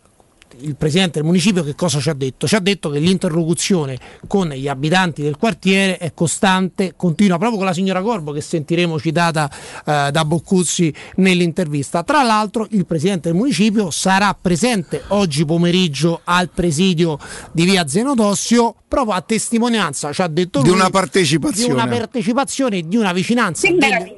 il 0.60 0.76
presidente 0.76 1.18
del 1.18 1.24
municipio 1.24 1.62
che 1.62 1.74
cosa 1.74 2.00
ci 2.00 2.08
ha 2.08 2.14
detto? 2.14 2.46
Ci 2.46 2.54
ha 2.54 2.60
detto 2.60 2.90
che 2.90 2.98
l'interlocuzione 2.98 3.98
con 4.26 4.48
gli 4.48 4.68
abitanti 4.68 5.22
del 5.22 5.36
quartiere 5.36 5.98
è 5.98 6.12
costante, 6.14 6.94
continua 6.96 7.38
proprio 7.38 7.58
con 7.58 7.66
la 7.66 7.72
signora 7.72 8.02
Corbo 8.02 8.32
che 8.32 8.40
sentiremo 8.40 8.98
citata 8.98 9.50
eh, 9.84 10.10
da 10.10 10.24
Boccuzzi 10.24 10.92
nell'intervista. 11.16 12.02
Tra 12.02 12.22
l'altro 12.22 12.66
il 12.70 12.86
presidente 12.86 13.28
del 13.28 13.36
municipio 13.36 13.90
sarà 13.90 14.36
presente 14.40 15.02
oggi 15.08 15.44
pomeriggio 15.44 16.20
al 16.24 16.50
presidio 16.50 17.18
di 17.52 17.64
via 17.64 17.86
Zenodossio 17.86 18.74
proprio 18.88 19.14
a 19.14 19.20
testimonianza, 19.20 20.12
ci 20.12 20.22
ha 20.22 20.28
detto 20.28 20.62
Di 20.62 20.68
lui, 20.68 20.78
una 20.78 20.90
partecipazione. 20.90 21.66
di 21.66 21.72
una 21.72 21.86
partecipazione 21.86 22.78
e 22.78 22.88
di 22.88 22.96
una 22.96 23.12
vicinanza 23.12 23.68
che 23.68 23.74
delle, 23.76 24.16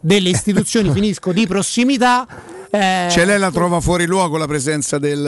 delle 0.00 0.28
istituzioni 0.28 0.90
finisco 0.92 1.32
di 1.32 1.46
prossimità. 1.46 2.26
Eh, 2.72 3.08
Cioè 3.10 3.24
lei 3.24 3.38
la 3.38 3.50
trova 3.50 3.80
fuori 3.80 4.06
luogo 4.06 4.38
la 4.38 4.46
presenza 4.46 4.98
del... 4.98 5.20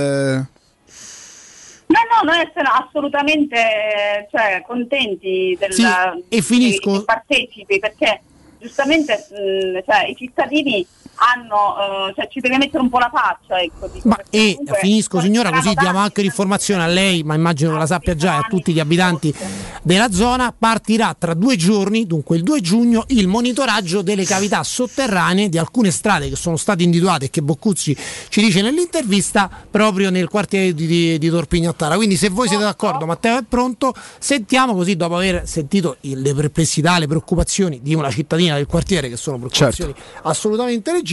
No, 1.87 1.99
no, 2.11 2.33
noi 2.33 2.51
siamo 2.53 2.71
assolutamente 2.71 4.27
cioè, 4.31 4.63
contenti 4.67 5.57
del, 5.59 5.73
Sì, 5.73 5.85
e 6.29 6.41
finisco- 6.43 6.93
dei 6.93 7.05
partecipi 7.05 7.79
perché 7.79 8.21
giustamente 8.59 9.27
mh, 9.31 9.85
cioè, 9.85 10.07
i 10.09 10.17
cittadini 10.17 10.87
hanno, 11.25 12.09
eh, 12.09 12.15
cioè, 12.15 12.29
ci 12.29 12.41
deve 12.41 12.59
mettere 12.59 12.83
un 12.83 12.91
po' 12.91 12.99
la 12.99 13.11
faccia. 13.13 13.59
Ecco, 13.61 13.91
Ma 14.03 14.17
e 14.29 14.53
comunque 14.57 14.79
finisco 14.81 15.21
signora 15.21 15.51
così 15.51 15.73
diamo 15.75 15.93
tanti 15.93 15.99
anche 15.99 16.23
l'informazione 16.23 16.83
a 16.83 16.87
lei, 16.87 17.23
ma 17.23 17.35
immagino 17.35 17.73
che 17.73 17.79
la 17.79 17.87
sappia 17.87 18.15
già 18.15 18.35
e 18.35 18.39
a 18.39 18.47
tutti 18.49 18.73
gli 18.73 18.81
abitanti 18.81 19.35
della 19.83 20.11
zona, 20.13 20.55
partirà 20.57 21.15
tra 21.19 21.35
due 21.35 21.57
giorni, 21.57 22.07
dunque 22.07 22.37
il 22.37 22.43
2 22.43 22.61
giugno, 22.61 23.05
il 23.09 23.27
monitoraggio 23.27 24.03
delle 24.03 24.25
cavità 24.25 24.63
sotterranee 24.63 25.49
di 25.49 25.59
alcune 25.59 25.91
strade 25.91 26.29
che 26.29 26.37
sono 26.37 26.57
state 26.57 26.83
individuate 26.83 27.27
e 27.27 27.31
che 27.31 27.43
Boccuzzi 27.43 27.97
ci 28.29 28.41
dice 28.41 28.61
nell'intervista 28.61 29.51
proprio 29.71 30.11
nel 30.11 30.29
quartiere 30.29 30.75
di, 30.75 30.87
di, 30.87 31.19
di 31.19 31.29
Torpignattara. 31.29 31.97
Quindi 31.97 32.17
se 32.17 32.29
voi 32.29 32.49
siete 32.49 32.65
d'accordo, 32.65 33.07
Matteo 33.07 33.39
è 33.39 33.43
pronto, 33.49 33.95
sentiamo 34.19 34.75
così 34.75 34.97
dopo 34.97 35.17
aver 35.17 35.47
sentito 35.47 35.97
le 36.01 36.35
perplessità, 36.35 36.99
le 36.99 37.07
preoccupazioni 37.07 37.81
di 37.83 37.95
una 37.95 38.11
cittadina 38.11 38.57
del 38.57 38.67
quartiere 38.67 39.09
che 39.09 39.17
sono 39.17 39.39
preoccupazioni 39.39 39.95
assolutamente 40.23 40.93
legittime. 40.93 41.13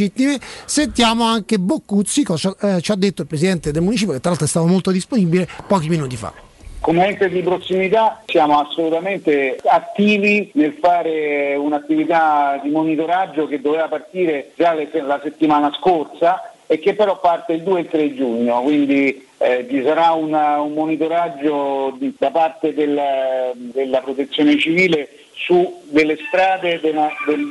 Sentiamo 0.65 1.25
anche 1.25 1.59
Boccuzzi, 1.59 2.23
cosa 2.23 2.55
eh, 2.61 2.81
ci 2.81 2.91
ha 2.91 2.95
detto 2.95 3.21
il 3.21 3.27
presidente 3.27 3.71
del 3.71 3.81
municipio, 3.83 4.13
che 4.13 4.19
tra 4.19 4.29
l'altro 4.29 4.47
è 4.47 4.49
stato 4.49 4.65
molto 4.65 4.89
disponibile 4.91 5.47
pochi 5.67 5.89
minuti 5.89 6.15
fa. 6.15 6.33
Come 6.79 7.05
ente 7.07 7.29
di 7.29 7.41
prossimità 7.41 8.23
siamo 8.25 8.59
assolutamente 8.59 9.57
attivi 9.65 10.49
nel 10.55 10.73
fare 10.81 11.53
un'attività 11.55 12.59
di 12.63 12.69
monitoraggio 12.71 13.45
che 13.47 13.61
doveva 13.61 13.87
partire 13.87 14.51
già 14.55 14.73
le- 14.73 14.89
la 15.05 15.19
settimana 15.21 15.71
scorsa 15.77 16.53
e 16.65 16.79
che 16.79 16.95
però 16.95 17.19
parte 17.19 17.53
il 17.53 17.61
2 17.61 17.77
e 17.79 17.81
il 17.83 17.87
3 17.87 18.15
giugno, 18.15 18.61
quindi 18.61 19.27
eh, 19.37 19.65
ci 19.69 19.83
sarà 19.83 20.11
una- 20.13 20.59
un 20.61 20.73
monitoraggio 20.73 21.95
di- 21.99 22.15
da 22.17 22.31
parte 22.31 22.73
del- 22.73 23.51
della 23.55 23.99
protezione 23.99 24.57
civile 24.57 25.07
su 25.33 25.81
delle 25.89 26.17
strade 26.27 26.79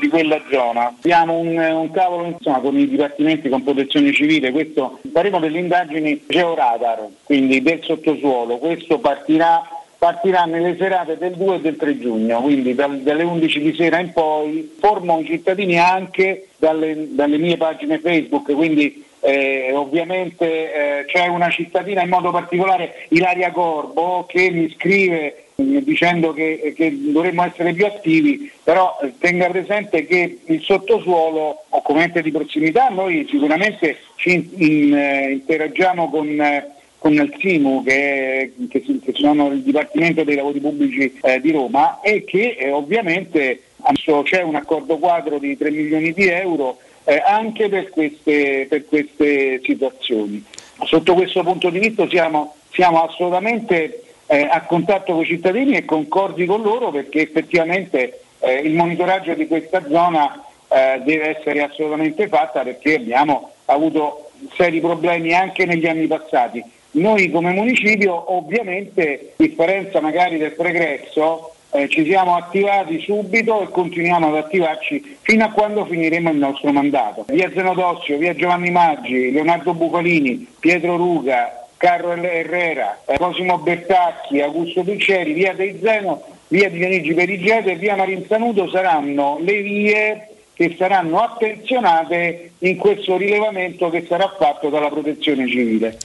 di 0.00 0.09
quella 0.09 0.41
zona. 0.50 0.89
Abbiamo 0.89 1.39
un, 1.39 1.57
un 1.57 1.91
tavolo 1.91 2.25
insomma, 2.25 2.60
con 2.60 2.78
i 2.78 2.89
dipartimenti 2.89 3.49
con 3.49 3.62
protezione 3.62 4.12
civile, 4.12 4.50
questo 4.50 5.00
faremo 5.12 5.39
delle 5.39 5.59
indagini 5.59 6.23
georadar, 6.26 7.07
quindi 7.25 7.62
del 7.62 7.83
sottosuolo, 7.83 8.59
questo 8.59 8.99
partirà, 8.99 9.62
partirà 9.99 10.44
nelle 10.44 10.76
serate 10.76 11.18
del 11.18 11.34
2 11.34 11.57
e 11.57 11.60
del 11.60 11.76
3 11.76 11.99
giugno, 11.99 12.41
quindi 12.41 12.75
dal- 12.75 13.00
dalle 13.00 13.23
11 13.23 13.60
di 13.60 13.75
sera 13.75 13.99
in 13.99 14.12
poi 14.12 14.76
formano 14.78 15.20
i 15.20 15.26
cittadini 15.26 15.78
anche 15.78 16.49
dalle, 16.59 17.09
dalle 17.10 17.39
mie 17.39 17.57
pagine 17.57 17.99
Facebook, 17.99 18.52
quindi 18.55 19.05
eh, 19.20 19.73
ovviamente 19.75 21.00
eh, 21.00 21.05
c'è 21.05 21.26
una 21.26 21.50
cittadina 21.50 22.02
in 22.02 22.09
modo 22.09 22.31
particolare, 22.31 23.07
Ilaria 23.09 23.50
Corbo, 23.50 24.25
che 24.26 24.50
mi 24.50 24.70
scrive 24.70 25.49
dicendo 25.82 26.32
che, 26.32 26.72
che 26.76 26.97
dovremmo 26.98 27.44
essere 27.44 27.72
più 27.72 27.86
attivi, 27.86 28.50
però 28.62 28.98
eh, 29.02 29.12
tenga 29.18 29.48
presente 29.48 30.06
che 30.06 30.39
il 30.44 30.62
sottosuolo 30.62 31.64
o 31.68 31.82
come 31.82 32.05
ente 32.05 32.22
di 32.22 32.30
prossimità 32.30 32.89
noi 32.89 33.26
sicuramente 33.28 33.98
ci 34.16 34.32
in- 34.32 34.48
in- 34.56 34.94
eh, 34.94 35.30
interagiamo 35.32 36.08
con, 36.10 36.28
eh, 36.40 36.68
con 36.98 37.12
il 37.12 37.34
SIMU 37.39 37.82
che, 37.84 38.52
che, 38.68 38.82
che 38.82 39.12
sono 39.14 39.48
il 39.48 39.62
Dipartimento 39.62 40.24
dei 40.24 40.36
Lavori 40.36 40.60
Pubblici 40.60 41.18
eh, 41.22 41.40
di 41.40 41.50
Roma 41.50 42.00
e 42.00 42.24
che 42.24 42.56
eh, 42.58 42.70
ovviamente 42.70 43.62
adesso 43.82 44.22
c'è 44.22 44.42
un 44.42 44.55
accordo 44.55 44.98
quadro 44.98 45.39
di 45.39 45.56
3 45.56 45.70
milioni 45.70 46.12
di 46.12 46.26
euro 46.26 46.78
eh, 47.05 47.22
anche 47.24 47.68
per 47.68 47.90
queste, 47.90 48.66
per 48.68 48.84
queste 48.86 49.60
situazioni. 49.62 50.44
Sotto 50.84 51.14
questo 51.14 51.42
punto 51.42 51.70
di 51.70 51.78
vista 51.78 52.08
siamo, 52.08 52.55
siamo 52.72 53.02
assolutamente 53.02 54.02
eh, 54.33 54.47
a 54.49 54.62
contatto 54.62 55.12
con 55.15 55.23
i 55.23 55.26
cittadini 55.26 55.73
e 55.73 55.84
concordi 55.84 56.47
con 56.47 56.62
loro 56.62 56.92
perché 56.92 57.20
effettivamente 57.20 58.20
eh, 58.39 58.60
il 58.60 58.75
monitoraggio 58.75 59.34
di 59.34 59.49
questa 59.49 59.83
zona 59.89 60.44
eh, 60.68 61.00
deve 61.02 61.36
essere 61.36 61.62
assolutamente 61.62 62.28
fatta 62.28 62.62
perché 62.62 62.94
abbiamo 62.94 63.50
avuto 63.65 64.31
seri 64.55 64.78
problemi 64.78 65.34
anche 65.34 65.67
negli 65.67 65.86
anni 65.86 66.07
passati. 66.07 66.62
Noi 66.92 67.28
come 67.31 67.50
municipio 67.50 68.36
ovviamente, 68.36 69.33
a 69.36 69.42
differenza 69.42 70.00
magari 70.00 70.39
del 70.39 70.52
pregresso, 70.52 71.55
eh, 71.73 71.89
ci 71.89 72.05
siamo 72.05 72.36
attivati 72.36 73.00
subito 73.00 73.62
e 73.62 73.68
continuiamo 73.68 74.28
ad 74.28 74.36
attivarci 74.36 75.18
fino 75.23 75.44
a 75.44 75.50
quando 75.50 75.84
finiremo 75.86 76.31
il 76.31 76.36
nostro 76.36 76.70
mandato. 76.70 77.25
Via 77.26 77.50
Zenodossio, 77.52 78.17
via 78.17 78.34
Giovanni 78.36 78.70
Maggi, 78.70 79.33
Leonardo 79.33 79.75
Bucolini, 79.75 80.47
Pietro 80.60 80.97
Ruga, 80.97 81.60
Carlo 81.81 82.12
Herrera, 82.12 83.00
Cosimo 83.17 83.57
Bertacchi, 83.57 84.42
Augusto 84.42 84.83
Picceri, 84.83 85.33
via 85.33 85.55
dei 85.55 85.81
Zeno, 85.83 86.23
via 86.49 86.68
di 86.68 86.76
Pianigi 86.76 87.15
Perigete 87.15 87.73
e 87.73 87.76
via 87.76 87.97
Marinzanuto 87.97 88.68
saranno 88.68 89.39
le 89.41 89.62
vie 89.62 90.28
che 90.52 90.75
saranno 90.76 91.20
attenzionate 91.20 92.50
in 92.59 92.76
questo 92.76 93.17
rilevamento 93.17 93.89
che 93.89 94.05
sarà 94.07 94.31
fatto 94.39 94.68
dalla 94.68 94.91
protezione 94.91 95.49
civile. 95.49 95.97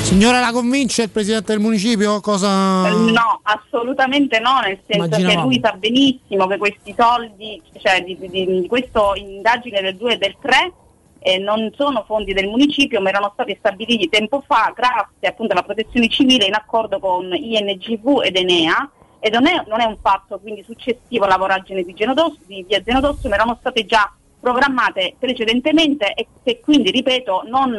Signora 0.00 0.40
la 0.40 0.50
convince 0.50 1.02
il 1.02 1.10
presidente 1.10 1.52
del 1.52 1.60
municipio? 1.60 2.18
Cosa... 2.20 2.88
No, 2.88 3.40
assolutamente 3.42 4.38
no, 4.40 4.60
nel 4.60 4.78
senso 4.86 5.08
che 5.08 5.20
Immaginavamo. 5.20 5.44
lui 5.46 5.60
sa 5.62 5.72
benissimo 5.72 6.46
che 6.46 6.56
questi 6.56 6.94
soldi, 6.96 7.60
cioè 7.76 8.02
di, 8.02 8.16
di, 8.18 8.28
di 8.30 8.66
questa 8.66 9.12
indagine 9.16 9.82
del 9.82 9.96
2 9.96 10.14
e 10.14 10.16
del 10.16 10.36
3 10.40 10.72
eh, 11.20 11.38
non 11.38 11.72
sono 11.76 12.04
fondi 12.06 12.32
del 12.32 12.48
municipio 12.48 13.00
ma 13.00 13.08
erano 13.08 13.30
stati 13.32 13.56
stabiliti 13.58 14.08
tempo 14.08 14.42
fa 14.46 14.72
grazie 14.74 15.28
appunto 15.28 15.52
alla 15.52 15.62
protezione 15.62 16.08
civile 16.08 16.46
in 16.46 16.54
accordo 16.54 16.98
con 16.98 17.32
INGV 17.34 18.22
ed 18.24 18.36
Enea 18.36 18.90
e 19.20 19.30
non 19.30 19.46
è, 19.46 19.64
non 19.66 19.80
è 19.80 19.84
un 19.84 19.98
fatto 20.00 20.38
quindi 20.38 20.62
successivo 20.62 21.24
alla 21.24 21.36
voragine 21.36 21.82
di, 21.82 21.92
di 21.92 22.64
via 22.66 22.82
Zenodossio 22.84 23.28
ma 23.28 23.34
erano 23.34 23.56
state 23.60 23.84
già 23.84 24.12
programmate 24.40 25.16
precedentemente 25.18 26.14
e 26.14 26.28
che 26.42 26.60
quindi 26.60 26.90
ripeto 26.90 27.42
non 27.46 27.76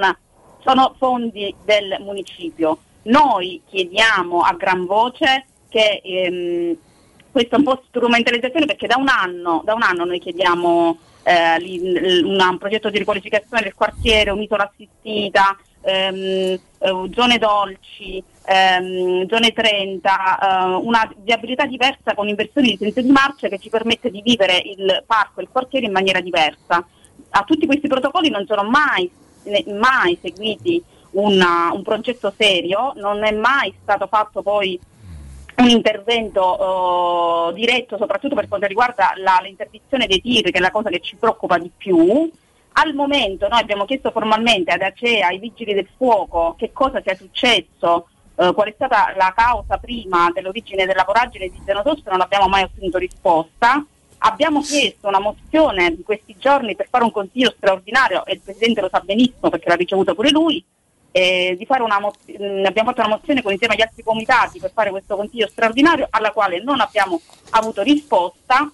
sono 0.61 0.93
fondi 0.97 1.53
del 1.63 1.97
municipio. 2.01 2.77
Noi 3.03 3.61
chiediamo 3.67 4.41
a 4.41 4.53
gran 4.53 4.85
voce 4.85 5.45
che 5.69 6.01
ehm, 6.03 6.77
questa 7.31 7.55
è 7.55 7.59
un 7.59 7.65
po' 7.65 7.83
strumentalizzazione 7.87 8.65
perché 8.65 8.87
da 8.87 8.97
un 8.97 9.07
anno, 9.07 9.61
da 9.63 9.73
un 9.73 9.83
anno 9.83 10.03
noi 10.03 10.19
chiediamo 10.19 10.97
eh, 11.23 12.21
una- 12.23 12.49
un 12.49 12.57
progetto 12.57 12.89
di 12.89 12.97
riqualificazione 12.97 13.63
del 13.63 13.73
quartiere, 13.75 14.31
un'isola 14.31 14.71
assistita, 14.71 15.57
ehm, 15.81 16.15
eh, 16.79 17.09
zone 17.13 17.37
dolci, 17.37 18.23
ehm, 18.45 19.27
zone 19.27 19.51
30, 19.51 20.39
eh, 20.39 20.75
una 20.75 21.11
viabilità 21.17 21.65
diversa 21.65 22.13
con 22.15 22.27
inversioni 22.27 22.69
di 22.71 22.77
senso 22.77 23.01
di 23.01 23.11
marcia 23.11 23.47
che 23.47 23.59
ci 23.59 23.69
permette 23.69 24.09
di 24.09 24.21
vivere 24.21 24.57
il 24.63 25.03
parco 25.05 25.39
e 25.39 25.43
il 25.43 25.49
quartiere 25.51 25.85
in 25.85 25.91
maniera 25.91 26.19
diversa. 26.19 26.85
A 27.31 27.43
tutti 27.43 27.65
questi 27.65 27.87
protocolli 27.87 28.29
non 28.29 28.45
sono 28.47 28.63
mai, 28.63 29.09
ne- 29.43 29.63
mai 29.67 30.17
seguiti 30.21 30.81
una- 31.11 31.71
un 31.73 31.81
progetto 31.83 32.33
serio, 32.35 32.93
non 32.95 33.23
è 33.23 33.31
mai 33.31 33.73
stato 33.81 34.07
fatto 34.07 34.41
poi 34.41 34.79
un 35.59 35.69
intervento 35.69 37.49
eh, 37.49 37.53
diretto 37.53 37.97
soprattutto 37.97 38.35
per 38.35 38.47
quanto 38.47 38.67
riguarda 38.67 39.11
la- 39.17 39.39
l'interdizione 39.41 40.07
dei 40.07 40.21
tir, 40.21 40.51
che 40.51 40.57
è 40.57 40.61
la 40.61 40.71
cosa 40.71 40.89
che 40.89 40.99
ci 40.99 41.15
preoccupa 41.15 41.57
di 41.57 41.71
più. 41.75 42.29
Al 42.73 42.93
momento 42.93 43.47
noi 43.47 43.59
abbiamo 43.59 43.85
chiesto 43.85 44.11
formalmente 44.11 44.71
ad 44.71 44.81
Acea, 44.81 45.27
ai 45.27 45.39
vigili 45.39 45.73
del 45.73 45.87
fuoco, 45.97 46.55
che 46.57 46.71
cosa 46.71 47.01
sia 47.01 47.15
successo, 47.15 48.07
eh, 48.35 48.53
qual 48.53 48.69
è 48.69 48.71
stata 48.73 49.13
la 49.17 49.33
causa 49.35 49.77
prima 49.77 50.31
dell'origine 50.33 50.85
della 50.85 51.03
voragine 51.05 51.49
di 51.49 51.61
Zenotosto, 51.65 52.09
non 52.09 52.21
abbiamo 52.21 52.47
mai 52.47 52.63
ottenuto 52.63 52.97
risposta. 52.97 53.83
Abbiamo 54.21 54.61
chiesto 54.61 55.07
una 55.07 55.19
mozione 55.19 55.85
in 55.85 56.03
questi 56.03 56.35
giorni 56.37 56.75
per 56.75 56.87
fare 56.89 57.05
un 57.05 57.11
consiglio 57.11 57.53
straordinario 57.55 58.25
e 58.25 58.33
il 58.33 58.41
Presidente 58.41 58.81
lo 58.81 58.89
sa 58.89 58.99
benissimo 58.99 59.49
perché 59.49 59.69
l'ha 59.69 59.75
ricevuta 59.75 60.13
pure 60.13 60.29
lui, 60.29 60.63
eh, 61.11 61.55
di 61.57 61.65
fare 61.65 61.83
una 61.83 61.99
mo- 61.99 62.13
mh, 62.25 62.65
abbiamo 62.65 62.89
fatto 62.89 63.01
una 63.01 63.15
mozione 63.15 63.41
con 63.41 63.51
insieme 63.51 63.73
agli 63.73 63.81
altri 63.81 64.03
comitati 64.03 64.59
per 64.59 64.71
fare 64.73 64.89
questo 64.89 65.15
consiglio 65.15 65.47
straordinario 65.47 66.07
alla 66.09 66.31
quale 66.31 66.61
non 66.61 66.79
abbiamo 66.79 67.19
avuto 67.51 67.81
risposta. 67.81 68.71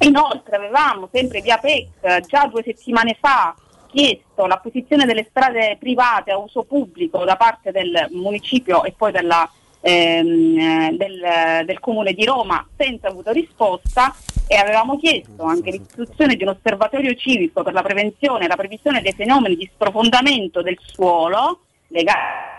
Inoltre 0.00 0.56
avevamo 0.56 1.08
sempre 1.10 1.40
via 1.40 1.56
PEC 1.58 2.20
già 2.26 2.46
due 2.46 2.62
settimane 2.62 3.16
fa 3.18 3.54
chiesto 3.86 4.44
l'acquisizione 4.46 5.06
delle 5.06 5.26
strade 5.30 5.76
private 5.78 6.30
a 6.30 6.36
uso 6.36 6.64
pubblico 6.64 7.24
da 7.24 7.36
parte 7.36 7.72
del 7.72 8.08
municipio 8.10 8.84
e 8.84 8.92
poi 8.92 9.10
della, 9.10 9.50
ehm, 9.86 10.58
eh, 10.58 10.96
del, 10.96 11.64
del 11.64 11.80
comune 11.80 12.12
di 12.12 12.24
Roma 12.24 12.66
senza 12.76 13.08
avuto 13.08 13.30
risposta 13.30 14.14
e 14.48 14.56
avevamo 14.56 14.98
chiesto 14.98 15.44
anche 15.44 15.70
l'istituzione 15.70 16.34
di 16.34 16.42
un 16.42 16.50
osservatorio 16.50 17.14
civico 17.14 17.62
per 17.62 17.72
la 17.72 17.82
prevenzione 17.82 18.44
e 18.44 18.48
la 18.48 18.56
previsione 18.56 19.00
dei 19.00 19.12
fenomeni 19.12 19.56
di 19.56 19.70
sprofondamento 19.72 20.62
del 20.62 20.78
suolo 20.80 21.60
legati 21.88 22.54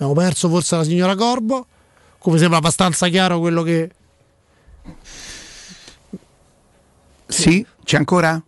Abbiamo 0.00 0.12
perso 0.12 0.48
forse 0.48 0.76
la 0.76 0.84
signora 0.84 1.16
Corbo. 1.16 1.66
Come 2.18 2.38
sembra 2.38 2.58
abbastanza 2.58 3.08
chiaro 3.08 3.40
quello 3.40 3.64
che. 3.64 3.90
Sì, 7.26 7.66
c'è 7.82 7.96
ancora? 7.96 8.40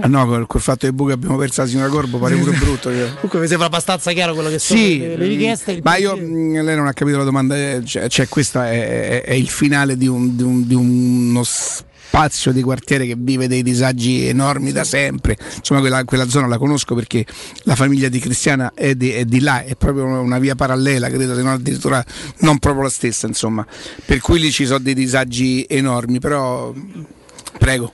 Ah 0.00 0.06
no, 0.06 0.26
quel, 0.26 0.46
quel 0.46 0.62
fatto 0.62 0.86
che 0.86 0.92
buco 0.92 1.12
abbiamo 1.12 1.36
perso 1.36 1.62
la 1.62 1.66
signora 1.66 1.88
Corbo 1.88 2.18
pare 2.18 2.36
pure 2.36 2.52
brutto. 2.56 2.90
che- 2.90 3.06
Comunque 3.16 3.40
mi 3.40 3.46
sembra 3.48 3.66
abbastanza 3.66 4.12
chiaro 4.12 4.34
quello 4.34 4.48
che 4.48 4.58
sono 4.58 4.78
Sì, 4.78 4.98
le, 4.98 5.16
le 5.16 5.26
richieste. 5.26 5.80
ma 5.82 5.96
io 5.96 6.16
mh, 6.16 6.62
lei 6.62 6.76
non 6.76 6.86
ha 6.86 6.92
capito 6.92 7.16
la 7.18 7.24
domanda, 7.24 7.56
eh, 7.56 7.82
cioè, 7.84 8.08
cioè, 8.08 8.28
questo 8.28 8.60
è, 8.60 9.20
è- 9.20 9.22
è 9.24 9.32
il 9.32 9.48
finale 9.48 9.96
di, 9.96 10.06
un- 10.06 10.36
di 10.36 10.42
un- 10.42 10.66
di 10.66 10.74
uno 10.74 11.42
spazio 11.44 12.50
di 12.52 12.60
quartiere 12.62 13.06
che 13.06 13.14
vive 13.16 13.46
dei 13.46 13.62
disagi 13.62 14.26
enormi 14.26 14.72
da 14.72 14.82
sempre. 14.84 15.36
Insomma, 15.56 15.80
quella, 15.80 16.04
quella 16.04 16.28
zona 16.28 16.46
la 16.48 16.58
conosco 16.58 16.94
perché 16.96 17.24
la 17.64 17.76
famiglia 17.76 18.08
di 18.08 18.18
Cristiana 18.18 18.72
è 18.74 18.94
di, 18.96 19.10
è 19.10 19.24
di 19.24 19.40
là, 19.40 19.62
è 19.62 19.76
proprio 19.76 20.04
una 20.06 20.38
via 20.40 20.54
parallela, 20.56 21.08
credo, 21.08 21.34
se 21.36 21.42
non 21.42 21.52
addirittura 21.52 22.04
non 22.38 22.58
proprio 22.58 22.82
la 22.84 22.88
stessa, 22.90 23.26
insomma. 23.28 23.64
Per 24.04 24.18
cui 24.20 24.40
lì 24.40 24.50
ci 24.50 24.66
sono 24.66 24.80
dei 24.80 24.94
disagi 24.94 25.64
enormi, 25.68 26.18
però 26.18 26.72
prego. 27.58 27.92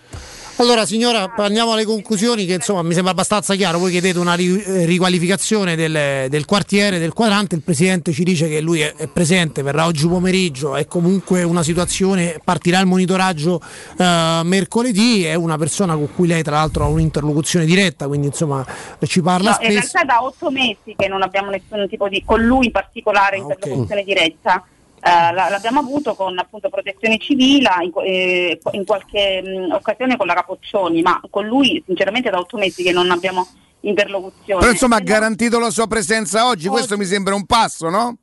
Allora 0.59 0.87
signora, 0.87 1.31
andiamo 1.37 1.73
alle 1.73 1.85
conclusioni 1.85 2.47
che 2.47 2.55
insomma 2.55 2.81
mi 2.81 2.95
sembra 2.95 3.13
abbastanza 3.13 3.55
chiaro, 3.55 3.79
voi 3.79 3.91
chiedete 3.91 4.19
una 4.19 4.37
eh, 4.37 4.87
riqualificazione 4.87 5.77
del, 5.77 6.31
del 6.31 6.47
quartiere, 6.47 6.99
del 6.99 7.13
quadrante, 7.13 7.57
il 7.57 7.61
Presidente 7.61 8.11
ci 8.13 8.25
dice 8.25 8.49
che 8.49 8.63
lui 8.63 8.81
è, 8.81 8.95
è 8.97 9.07
presente, 9.07 9.61
verrà 9.61 9.85
oggi 9.85 10.09
pomeriggio, 10.09 10.75
è 10.75 10.87
comunque 10.87 11.43
una 11.43 11.63
situazione, 11.63 12.41
partirà 12.43 12.79
il 12.81 12.87
monitoraggio 12.87 13.61
eh, 13.99 14.41
mercoledì, 14.45 15.25
è 15.25 15.35
una 15.35 15.59
persona 15.59 15.95
con 15.95 16.09
cui 16.15 16.27
lei 16.27 16.43
tra 16.43 16.57
l'altro 16.57 16.85
ha 16.85 16.89
un'interlocuzione 16.89 17.67
diretta, 17.67 18.07
quindi 18.07 18.29
insomma 18.29 18.65
ci 19.07 19.21
parla 19.21 19.51
No, 19.51 19.57
in 19.61 19.73
spesso. 19.73 19.93
realtà 19.93 20.01
è 20.01 20.05
da 20.07 20.25
otto 20.25 20.51
mesi 20.51 20.95
che 20.97 21.07
non 21.07 21.21
abbiamo 21.21 21.51
nessun 21.51 21.87
tipo 21.87 22.09
di, 22.09 22.23
con 22.25 22.41
lui 22.43 22.65
in 22.65 22.71
Ah, 22.75 22.81
particolare, 22.81 23.37
interlocuzione 23.37 24.05
diretta. 24.05 24.65
Eh, 25.07 25.33
la- 25.33 25.49
l'abbiamo 25.49 25.79
avuto 25.81 26.15
con 26.15 26.37
appunto 26.37 26.69
protezione 26.69 27.19
civile, 27.19 27.69
in, 27.83 27.93
eh, 28.05 28.59
in 28.73 28.85
qualche 28.85 29.41
mh, 29.41 29.73
occasione 29.73 30.17
con 30.17 30.27
la 30.27 30.35
Capoccioni, 30.35 31.01
ma 31.01 31.21
con 31.31 31.47
lui 31.47 31.81
sinceramente 31.87 32.29
da 32.29 32.39
otto 32.39 32.57
mesi 32.57 32.83
che 32.83 32.91
non 32.93 33.11
abbiamo 33.13 33.47
interlocuzione. 33.81 34.59
Però 34.61 34.73
insomma 34.73 34.97
ha 34.97 35.01
garantito 35.01 35.61
la 35.61 35.71
sua 35.71 35.87
presenza 35.87 36.47
oggi, 36.49 36.67
questo 36.69 36.97
mi 36.97 37.05
sembra 37.05 37.35
un 37.37 37.47
passo, 37.47 37.89
no? 37.89 38.17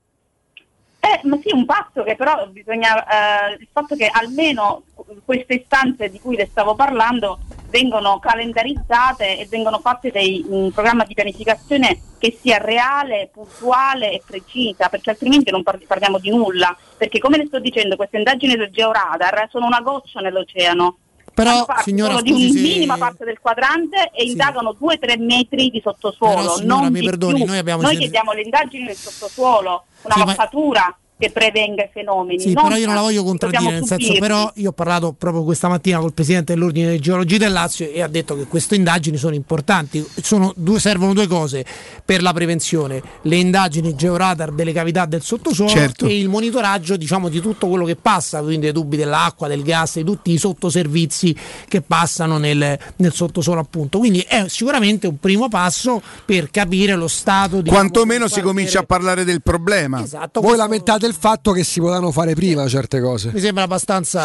Eh, 1.05 1.19
ma 1.27 1.37
sì, 1.43 1.53
un 1.53 1.65
passo 1.65 2.01
che 2.01 2.15
però 2.15 2.47
bisogna, 2.47 3.49
eh, 3.51 3.57
il 3.59 3.67
fatto 3.69 3.93
che 3.93 4.07
almeno 4.07 4.83
queste 5.25 5.55
istanze 5.55 6.09
di 6.09 6.17
cui 6.21 6.37
le 6.37 6.47
stavo 6.49 6.75
parlando 6.75 7.39
vengono 7.67 8.19
calendarizzate 8.19 9.37
e 9.37 9.45
vengono 9.47 9.79
fatte 9.79 10.11
dei, 10.11 10.45
un 10.47 10.71
programma 10.71 11.03
di 11.03 11.13
pianificazione 11.13 11.99
che 12.17 12.37
sia 12.39 12.57
reale, 12.57 13.29
puntuale 13.33 14.13
e 14.13 14.21
precisa, 14.25 14.87
perché 14.87 15.09
altrimenti 15.09 15.51
non 15.51 15.61
par- 15.61 15.85
parliamo 15.85 16.19
di 16.19 16.29
nulla, 16.29 16.73
perché 16.95 17.19
come 17.19 17.35
le 17.35 17.47
sto 17.47 17.59
dicendo 17.59 17.97
queste 17.97 18.15
indagini 18.15 18.55
del 18.55 18.71
georadar 18.71 19.49
sono 19.49 19.65
una 19.65 19.81
goccia 19.81 20.21
nell'oceano. 20.21 20.99
Però, 21.33 21.65
parte 21.65 21.83
signora, 21.83 22.13
solo 22.17 22.25
scusi 22.27 22.45
di 22.45 22.51
una 22.51 22.61
minima 22.61 22.97
parte 22.97 23.25
del 23.25 23.39
quadrante 23.39 24.11
e 24.13 24.23
indagano 24.23 24.75
2-3 24.79 25.19
metri 25.23 25.69
di 25.69 25.81
sottosuolo. 25.83 26.35
Però, 26.35 26.55
signora, 26.57 26.81
non 26.83 26.91
mi 26.91 27.03
perdoni, 27.03 27.35
più. 27.35 27.45
noi 27.45 27.57
abbiamo 27.57 27.81
Noi 27.81 27.97
chiediamo 27.97 28.31
le 28.33 28.41
indagini 28.41 28.85
del 28.85 28.95
sottosuolo, 28.95 29.85
una 30.03 30.13
Sì, 30.13 30.19
ma- 30.19 30.25
mappatura 30.25 30.97
che 31.17 31.31
prevenga 31.31 31.83
i 31.83 31.89
fenomeni. 31.91 32.39
Sì, 32.39 32.53
però 32.53 32.75
io 32.75 32.85
non 32.85 32.95
la 32.95 33.01
voglio 33.01 33.23
contraddire, 33.23 33.71
nel 33.71 33.85
senso, 33.85 34.13
però 34.19 34.51
io 34.55 34.69
ho 34.69 34.73
parlato 34.73 35.13
proprio 35.13 35.43
questa 35.43 35.67
mattina 35.67 35.99
col 35.99 36.13
presidente 36.13 36.53
dell'ordine 36.53 36.87
dei 36.87 36.99
geologi 36.99 37.37
del 37.37 37.51
Lazio 37.51 37.89
e 37.89 38.01
ha 38.01 38.07
detto 38.07 38.35
che 38.35 38.45
queste 38.45 38.75
indagini 38.75 39.17
sono 39.17 39.35
importanti, 39.35 40.05
Sono 40.21 40.53
due- 40.55 40.79
servono 40.79 41.13
due 41.13 41.27
cose 41.27 41.65
per 42.03 42.21
la 42.21 42.33
prevenzione, 42.33 43.01
le 43.21 43.35
indagini 43.35 43.95
georadar 43.95 44.51
delle 44.51 44.73
cavità 44.73 45.05
del 45.05 45.21
sottosuolo 45.21 45.71
Certo. 45.71 46.05
e 46.05 46.17
il 46.17 46.27
monitoraggio 46.29 46.97
diciamo, 46.97 47.29
di 47.29 47.39
tutto 47.39 47.67
quello 47.67 47.85
che 47.85 47.95
passa, 47.95 48.41
quindi 48.41 48.65
dei 48.65 48.73
tubi 48.73 48.97
dell'acqua, 48.97 49.47
del 49.47 49.63
gas, 49.63 49.95
di 49.95 50.03
tutti 50.03 50.31
i 50.31 50.37
sottoservizi 50.37 51.35
che 51.67 51.81
passano 51.81 52.37
nel, 52.37 52.77
nel 52.97 53.13
sottosuolo 53.13 53.61
appunto. 53.61 53.99
Quindi 53.99 54.19
è 54.27 54.45
sicuramente 54.47 55.07
un 55.07 55.19
primo 55.19 55.47
passo 55.47 56.01
per 56.25 56.49
capire 56.49 56.95
lo 56.95 57.07
stato 57.07 57.61
di... 57.61 57.69
Quantomeno 57.69 58.27
si 58.27 58.41
comincia 58.41 58.79
a 58.79 58.83
parlare 58.83 59.23
del 59.23 59.41
problema. 59.41 60.01
Esatto, 60.01 60.41
Voi 60.41 60.57
lamentate 60.57 61.02
il 61.07 61.13
fatto 61.13 61.51
che 61.51 61.63
si 61.63 61.79
potevano 61.79 62.11
fare 62.11 62.33
prima 62.33 62.67
certe 62.67 63.01
cose. 63.01 63.31
Mi 63.33 63.39
sembra 63.39 63.63
abbastanza 63.63 64.21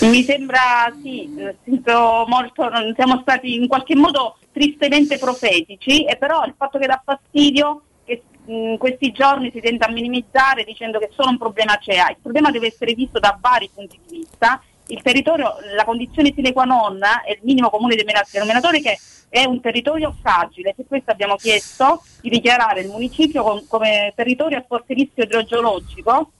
Mi 0.00 0.22
sembra 0.24 0.92
sì, 1.02 1.30
molto, 2.26 2.68
siamo 2.94 3.20
stati 3.22 3.54
in 3.54 3.66
qualche 3.66 3.96
modo 3.96 4.36
tristemente 4.52 5.18
profetici, 5.18 6.04
e 6.04 6.16
però 6.16 6.44
il 6.44 6.54
fatto 6.56 6.78
che 6.78 6.86
dà 6.86 7.00
fastidio 7.04 7.82
che 8.04 8.22
in 8.46 8.76
questi 8.78 9.12
giorni 9.12 9.50
si 9.52 9.60
tenta 9.60 9.86
a 9.86 9.90
minimizzare 9.90 10.64
dicendo 10.64 10.98
che 10.98 11.10
solo 11.12 11.30
un 11.30 11.38
problema 11.38 11.78
CEA. 11.80 12.10
Il 12.10 12.18
problema 12.22 12.50
deve 12.50 12.68
essere 12.68 12.94
visto 12.94 13.18
da 13.18 13.38
vari 13.40 13.70
punti 13.72 13.98
di 14.06 14.18
vista. 14.18 14.60
Il 14.88 15.02
territorio, 15.02 15.56
la 15.74 15.84
condizione 15.84 16.32
sine 16.34 16.52
qua 16.52 16.64
non 16.64 16.98
è 17.02 17.32
il 17.32 17.40
minimo 17.42 17.70
comune 17.70 17.96
denominatore 17.96 18.80
che 18.80 18.98
è 19.28 19.44
un 19.44 19.60
territorio 19.60 20.14
fragile, 20.20 20.74
per 20.74 20.86
questo 20.86 21.10
abbiamo 21.10 21.36
chiesto 21.36 22.02
di 22.20 22.30
dichiarare 22.30 22.82
il 22.82 22.88
municipio 22.88 23.42
com- 23.42 23.66
come 23.66 24.12
territorio 24.14 24.58
a 24.58 24.64
forte 24.66 24.94
rischio 24.94 25.24
idrogeologico 25.24 26.30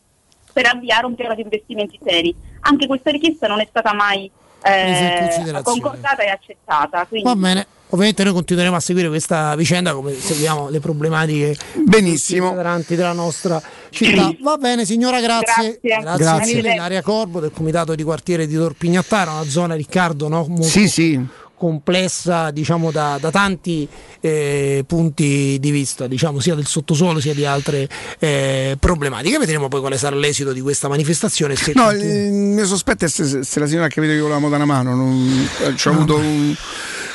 per 0.52 0.66
avviare 0.66 1.07
un 1.07 1.15
piano 1.15 1.34
di 1.34 1.42
investimenti 1.42 1.99
seri. 2.02 2.34
Anche 2.60 2.86
questa 2.86 3.10
richiesta 3.10 3.47
non 3.47 3.60
è 3.60 3.66
stata 3.68 3.92
mai 3.92 4.31
eh, 4.62 5.60
concordata 5.62 6.23
e 6.23 6.28
accettata. 6.28 7.05
Quindi, 7.07 7.28
Va 7.28 7.36
bene, 7.36 7.66
ovviamente 7.90 8.24
noi 8.24 8.32
continueremo 8.32 8.76
a 8.76 8.81
seguire 8.81 9.08
questa 9.08 9.55
vicenda 9.56 9.92
come 9.94 10.15
seguiamo 10.18 10.68
le 10.68 10.81
problematiche 10.81 11.56
Benissimo. 11.84 12.55
della 12.86 13.12
nostra 13.12 13.62
città. 13.90 14.34
Va 14.42 14.56
bene 14.56 14.84
signora, 14.84 15.20
grazie. 15.20 15.78
Grazie. 15.81 16.02
Grazie, 16.02 16.24
Grazie. 16.24 16.73
Ilaria 16.74 17.02
Corbo 17.02 17.40
del 17.40 17.50
comitato 17.55 17.94
di 17.94 18.02
quartiere 18.02 18.47
di 18.47 18.55
Torpignattara, 18.56 19.32
una 19.32 19.48
zona 19.48 19.74
Riccardo 19.74 20.28
no? 20.28 20.47
molto 20.48 20.65
Sì, 20.65 20.89
sì. 20.89 21.24
complessa 21.56 22.50
diciamo 22.50 22.90
da, 22.90 23.16
da 23.18 23.31
tanti 23.31 23.89
eh, 24.20 24.84
punti 24.86 25.56
di 25.58 25.70
vista, 25.70 26.06
diciamo 26.06 26.39
sia 26.40 26.55
del 26.55 26.66
sottosuolo 26.66 27.18
sia 27.20 27.32
di 27.34 27.44
altre 27.47 27.89
eh, 28.18 28.76
problematiche. 28.78 29.39
Vedremo 29.39 29.68
poi 29.68 29.81
quale 29.81 29.97
sarà 29.97 30.16
l'esito 30.16 30.52
di 30.52 30.60
questa 30.60 30.89
manifestazione. 30.89 31.56
Se 31.56 31.73
No, 31.74 31.90
il 31.92 32.32
mio 32.32 32.66
sospetto 32.66 33.05
è 33.05 33.08
se, 33.08 33.42
se 33.44 33.60
la 33.60 33.66
signora 33.66 33.86
ha 33.86 33.89
capito 33.90 34.12
che 34.12 34.18
volevamo 34.20 34.48
dare 34.50 34.62
una 34.65 34.73
mano, 34.74 34.94
non, 34.94 35.48
eh, 35.65 35.76
ci 35.76 35.89
ho 35.89 35.92
avuto 35.92 36.16
un... 36.16 36.55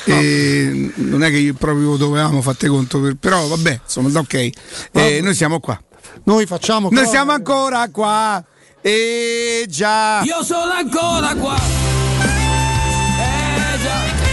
eh, 0.05 0.91
non 0.95 1.23
è 1.23 1.29
che 1.29 1.37
io 1.37 1.53
proprio 1.53 1.95
dovevamo 1.95 2.41
fatte 2.41 2.67
conto, 2.67 2.99
per- 2.99 3.15
però 3.15 3.45
vabbè, 3.47 3.79
insomma, 3.83 4.17
ok. 4.19 4.49
Eh, 4.93 5.19
noi 5.21 5.33
siamo 5.35 5.59
qua. 5.59 5.81
Noi 6.23 6.45
facciamo 6.45 6.89
Noi 6.89 6.99
cose- 7.03 7.09
siamo 7.09 7.31
ancora 7.31 7.87
qua. 7.89 8.43
E 8.81 9.65
già. 9.69 10.21
Io 10.23 10.43
sono 10.43 10.71
ancora 10.71 11.35
qua. 11.35 11.55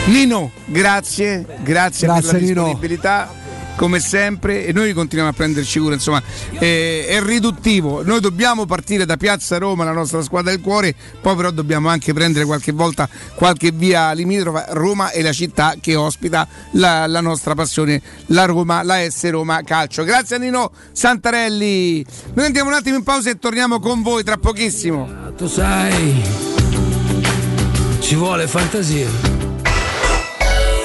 Nino, 0.07 0.51
grazie, 0.65 1.45
grazie, 1.63 2.07
per 2.07 2.17
Grazie, 2.17 2.33
la 2.33 2.39
Nino. 2.39 2.63
disponibilità. 2.65 3.31
Come 3.79 4.01
sempre 4.01 4.67
e 4.67 4.73
noi 4.73 4.93
continuiamo 4.93 5.31
a 5.31 5.33
prenderci 5.33 5.79
cura, 5.79 5.95
insomma 5.95 6.21
eh, 6.59 7.07
è 7.07 7.23
riduttivo, 7.23 8.03
noi 8.03 8.19
dobbiamo 8.19 8.67
partire 8.67 9.07
da 9.07 9.17
Piazza 9.17 9.57
Roma, 9.57 9.85
la 9.85 9.93
nostra 9.93 10.21
squadra 10.21 10.51
del 10.51 10.61
cuore, 10.61 10.97
poi 11.21 11.37
però 11.37 11.53
dobbiamo 11.53 11.89
anche 11.89 12.13
prendere 12.13 12.45
qualche 12.45 12.73
volta 12.73 13.09
qualche 13.37 13.71
via 13.71 14.11
limitrofa, 14.11 14.67
Roma 14.71 15.11
è 15.11 15.23
la 15.23 15.33
città 15.33 15.77
che 15.81 15.95
ospita 15.95 16.49
la, 16.73 17.07
la 17.07 17.21
nostra 17.21 17.55
passione, 17.55 18.03
la 18.27 18.47
Roma, 18.47 18.83
la 18.83 19.09
S 19.09 19.31
Roma 19.31 19.63
Calcio. 19.63 20.03
Grazie 20.03 20.37
a 20.37 20.39
Nino 20.41 20.73
Santarelli, 20.91 22.05
noi 22.35 22.47
andiamo 22.47 22.71
un 22.71 22.75
attimo 22.75 22.97
in 22.97 23.05
pausa 23.05 23.31
e 23.31 23.39
torniamo 23.39 23.79
con 23.79 24.03
voi 24.03 24.25
tra 24.25 24.39
pochissimo. 24.39 25.09
Tu 25.37 25.47
sai, 25.47 26.21
ci 28.01 28.17
vuole 28.17 28.49
fantasia. 28.49 29.09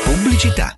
Pubblicità. 0.04 0.78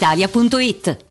brispalitalia.it. 0.01 1.10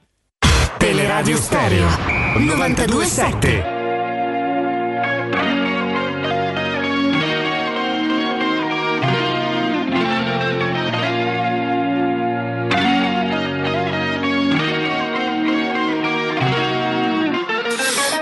Teleradio 0.81 1.37
Stereo 1.37 1.87
927 2.37 3.63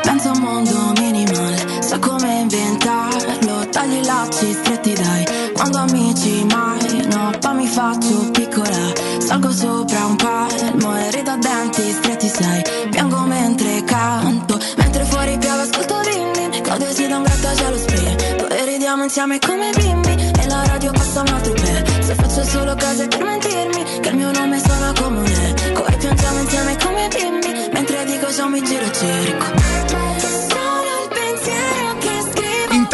Penso 0.04 0.28
a 0.28 0.32
un 0.34 0.40
mondo 0.42 0.92
minimale, 1.00 1.82
so 1.82 1.98
come 2.00 2.42
inventarlo. 2.42 3.70
Tagli 3.70 4.00
i 4.00 4.04
lacci 4.04 4.52
stretti 4.52 4.94
dai, 4.96 5.26
quando 5.54 5.78
amici 5.78 6.44
mai. 6.52 7.08
No, 7.08 7.32
poi 7.40 7.56
mi 7.56 7.68
faccio 7.68 8.30
piccola, 8.32 8.92
salgo 9.20 9.50
sopra 9.50 10.06
un 10.06 10.16
palmo 10.18 10.98
E 10.98 11.12
rido 11.12 11.32
a 11.32 11.38
denti 11.38 11.90
stretti 11.92 12.09
sai, 12.30 12.62
piango 12.90 13.20
mentre 13.22 13.84
canto 13.84 14.58
Mentre 14.78 15.04
fuori 15.06 15.38
piove 15.38 15.62
ascolto 15.62 16.00
din 16.02 16.32
din, 16.34 16.64
godesi 16.64 17.08
da 17.08 17.18
un 17.18 17.24
grattacielo 17.24 17.78
spray 17.78 18.38
Dove 18.38 18.66
ridiamo 18.66 19.04
insieme 19.04 19.40
come 19.40 19.72
bimbi, 19.76 20.14
e 20.40 20.48
la 20.48 20.64
radio 20.66 20.92
passa 20.92 21.22
un 21.22 21.28
altro 21.28 21.54
per 21.54 22.04
Se 22.04 22.16
faccio 22.16 22.44
solo 22.44 22.76
cose 22.76 23.08
per 23.08 23.24
mentirmi, 23.24 23.84
che 24.02 24.10
il 24.10 24.16
mio 24.16 24.32
nome 24.32 24.60
suona 24.60 24.94
come 25.00 25.20
un 25.20 25.26
eco 25.26 25.86
E 25.86 25.96
piangiamo 25.98 26.40
insieme 26.40 26.78
come 26.78 27.08
bimbi, 27.10 27.70
mentre 27.74 28.06
dico 28.06 28.32
ciao 28.32 28.48
mi 28.48 28.62
giro 28.64 28.86
e 28.86 28.92
cerco 28.92 30.09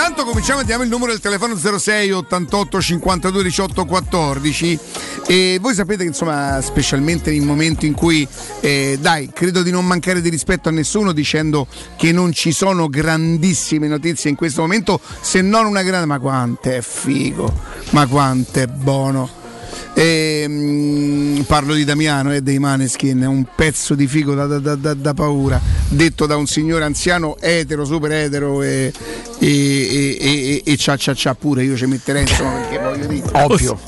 Intanto 0.07 0.29
cominciamo, 0.29 0.61
diamo 0.61 0.83
il 0.83 0.89
numero 0.89 1.11
del 1.11 1.19
telefono 1.19 1.57
06 1.57 2.11
88 2.11 2.79
52 2.79 3.41
18 3.41 3.85
14 3.85 4.79
E 5.25 5.57
voi 5.59 5.73
sapete 5.73 6.03
che 6.03 6.09
insomma, 6.09 6.61
specialmente 6.61 7.31
nel 7.31 7.41
momento 7.41 7.87
in 7.87 7.95
cui, 7.95 8.25
eh, 8.59 8.99
dai, 9.01 9.31
credo 9.33 9.63
di 9.63 9.71
non 9.71 9.83
mancare 9.83 10.21
di 10.21 10.29
rispetto 10.29 10.69
a 10.69 10.71
nessuno 10.71 11.11
dicendo 11.11 11.65
che 11.97 12.11
non 12.11 12.33
ci 12.33 12.51
sono 12.51 12.87
grandissime 12.87 13.87
notizie 13.87 14.29
in 14.29 14.35
questo 14.35 14.61
momento, 14.61 15.01
se 15.21 15.41
non 15.41 15.65
una 15.65 15.81
grande, 15.81 16.05
ma 16.05 16.19
quanto 16.19 16.69
è 16.69 16.81
figo, 16.81 17.51
ma 17.89 18.05
quanto 18.05 18.59
è 18.59 18.67
buono. 18.67 19.44
E, 19.93 20.45
mm, 20.47 21.41
parlo 21.41 21.73
di 21.73 21.83
Damiano 21.85 22.33
e 22.33 22.41
dei 22.41 22.59
Maneskin, 22.59 23.21
un 23.25 23.45
pezzo 23.55 23.95
di 23.95 24.07
figo 24.07 24.33
da, 24.33 24.45
da- 24.45 24.75
da- 24.75 24.93
da 24.93 25.13
paura, 25.13 25.59
detto 25.87 26.25
da 26.25 26.35
un 26.35 26.47
signore 26.47 26.83
anziano 26.83 27.37
etero, 27.39 27.85
super 27.85 28.11
etero 28.11 28.61
e, 28.61 28.91
e, 29.39 29.47
e, 29.47 30.17
e, 30.19 30.61
e 30.65 30.77
cia 30.77 30.97
cia 30.97 31.13
cia 31.13 31.33
pure, 31.35 31.63
io 31.63 31.75
ci 31.77 31.85
metterei 31.85 32.23
insomma 32.23 32.59
perché 32.59 32.79
voglio 32.83 33.05
dire. 33.07 33.29
Ovvio. 33.33 33.79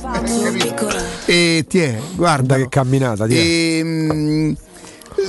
E 1.25 1.65
ti 1.67 1.79
è, 1.79 1.99
guarda 2.15 2.55
che 2.55 2.67
camminata, 2.69 3.27
ti 3.27 3.35
è. 3.35 3.37
E, 3.37 3.81
mm, 3.83 4.51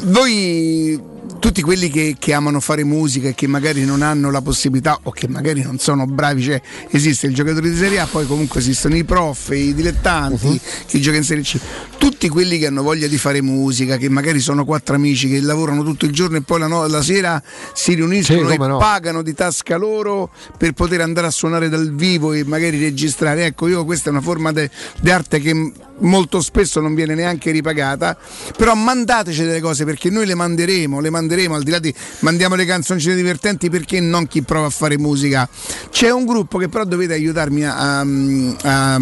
voi 0.05 1.01
tutti 1.39 1.63
quelli 1.63 1.89
che, 1.89 2.17
che 2.19 2.33
amano 2.33 2.61
fare 2.61 2.85
musica 2.85 3.29
e 3.29 3.35
che 3.35 3.47
magari 3.47 3.85
non 3.85 4.03
hanno 4.03 4.31
la 4.31 4.41
possibilità 4.43 4.99
o 5.05 5.11
che 5.11 5.29
magari 5.29 5.63
non 5.63 5.79
sono 5.79 6.05
bravi, 6.07 6.43
cioè 6.43 6.61
esiste 6.91 7.27
il 7.27 7.35
giocatore 7.35 7.71
di 7.71 7.77
Serie 7.77 8.01
A, 8.01 8.07
poi 8.07 8.27
comunque 8.27 8.61
esistono 8.61 8.97
i 8.97 9.05
prof, 9.05 9.51
i 9.51 9.73
dilettanti, 9.73 10.47
Mhm. 10.49 10.59
chi 10.87 11.01
gioca 11.01 11.17
in 11.17 11.23
Serie 11.25 11.43
C, 11.45 11.59
tutti 11.97 12.29
quelli 12.29 12.59
che 12.59 12.67
hanno 12.67 12.83
voglia 12.83 13.07
di 13.07 13.17
fare 13.19 13.41
musica, 13.41 13.97
che 13.97 14.09
magari 14.09 14.41
sono 14.41 14.65
quattro 14.65 14.97
amici 14.97 15.29
che 15.29 15.41
lavorano 15.41 15.85
tutto 15.85 16.05
il 16.07 16.13
giorno 16.13 16.37
e 16.39 16.41
poi 16.43 16.59
la, 16.59 16.67
no- 16.67 16.87
la 16.87 17.03
sera 17.03 17.41
si 17.73 17.95
riuniscono 17.95 18.49
Sì, 18.49 18.55
e 18.55 18.59
no. 18.59 18.79
pagano 18.79 19.23
di 19.23 19.33
tasca 19.35 19.77
loro 19.77 20.31
per 20.57 20.73
poter 20.73 21.01
andare 21.03 21.29
a 21.29 21.31
suonare 21.31 21.69
dal 21.69 21.95
vivo 21.95 22.33
e 22.33 22.45
magari 22.45 22.79
registrare. 22.81 23.45
Ecco, 23.47 23.69
io 23.69 23.85
questa 23.85 24.09
è 24.09 24.13
una 24.13 24.21
forma 24.21 24.51
di 24.53 25.11
arte 25.11 25.41
che 25.41 25.73
molto 26.01 26.41
spesso 26.41 26.81
non 26.81 26.95
viene 26.95 27.15
neanche 27.15 27.51
ripagata, 27.51 28.17
però 28.57 28.75
mandateci 28.75 29.43
delle 29.45 29.61
cose 29.61 29.85
perché 29.85 30.11
noi 30.11 30.27
le 30.27 30.35
manderemo, 30.35 31.01
le 31.01 31.11
manderemo 31.11 31.27
al 31.55 31.63
di 31.63 31.71
là 31.71 31.79
di 31.79 31.93
mandiamo 32.21 32.55
le 32.55 32.65
canzoncine 32.65 33.15
divertenti 33.15 33.69
perché 33.71 34.01
non 34.01 34.27
chi 34.27 34.43
prova 34.43 34.67
a 34.67 34.71
fare 34.71 34.99
musica. 34.99 35.49
C'è 35.91 36.11
un 36.11 36.25
gruppo 36.27 36.59
che 36.59 36.69
però 36.69 36.85
dovete 36.85 37.13
aiutarmi 37.15 37.65
a, 37.65 38.01
a- 38.01 39.01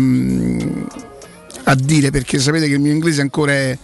a 1.69 1.75
dire 1.75 2.11
perché 2.11 2.39
sapete 2.39 2.67
che 2.69 2.75
il 2.75 2.81
mio 2.81 2.93
inglese 2.93 3.21
ancora 3.21 3.53
è 3.53 3.77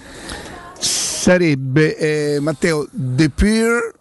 sarebbe 0.78 1.96
eh, 1.96 2.40
Matteo 2.40 2.86
The 2.92 3.28
Peer 3.30 3.92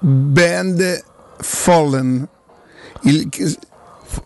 Band 0.00 1.04
Fallen 1.40 2.28
il, 3.02 3.28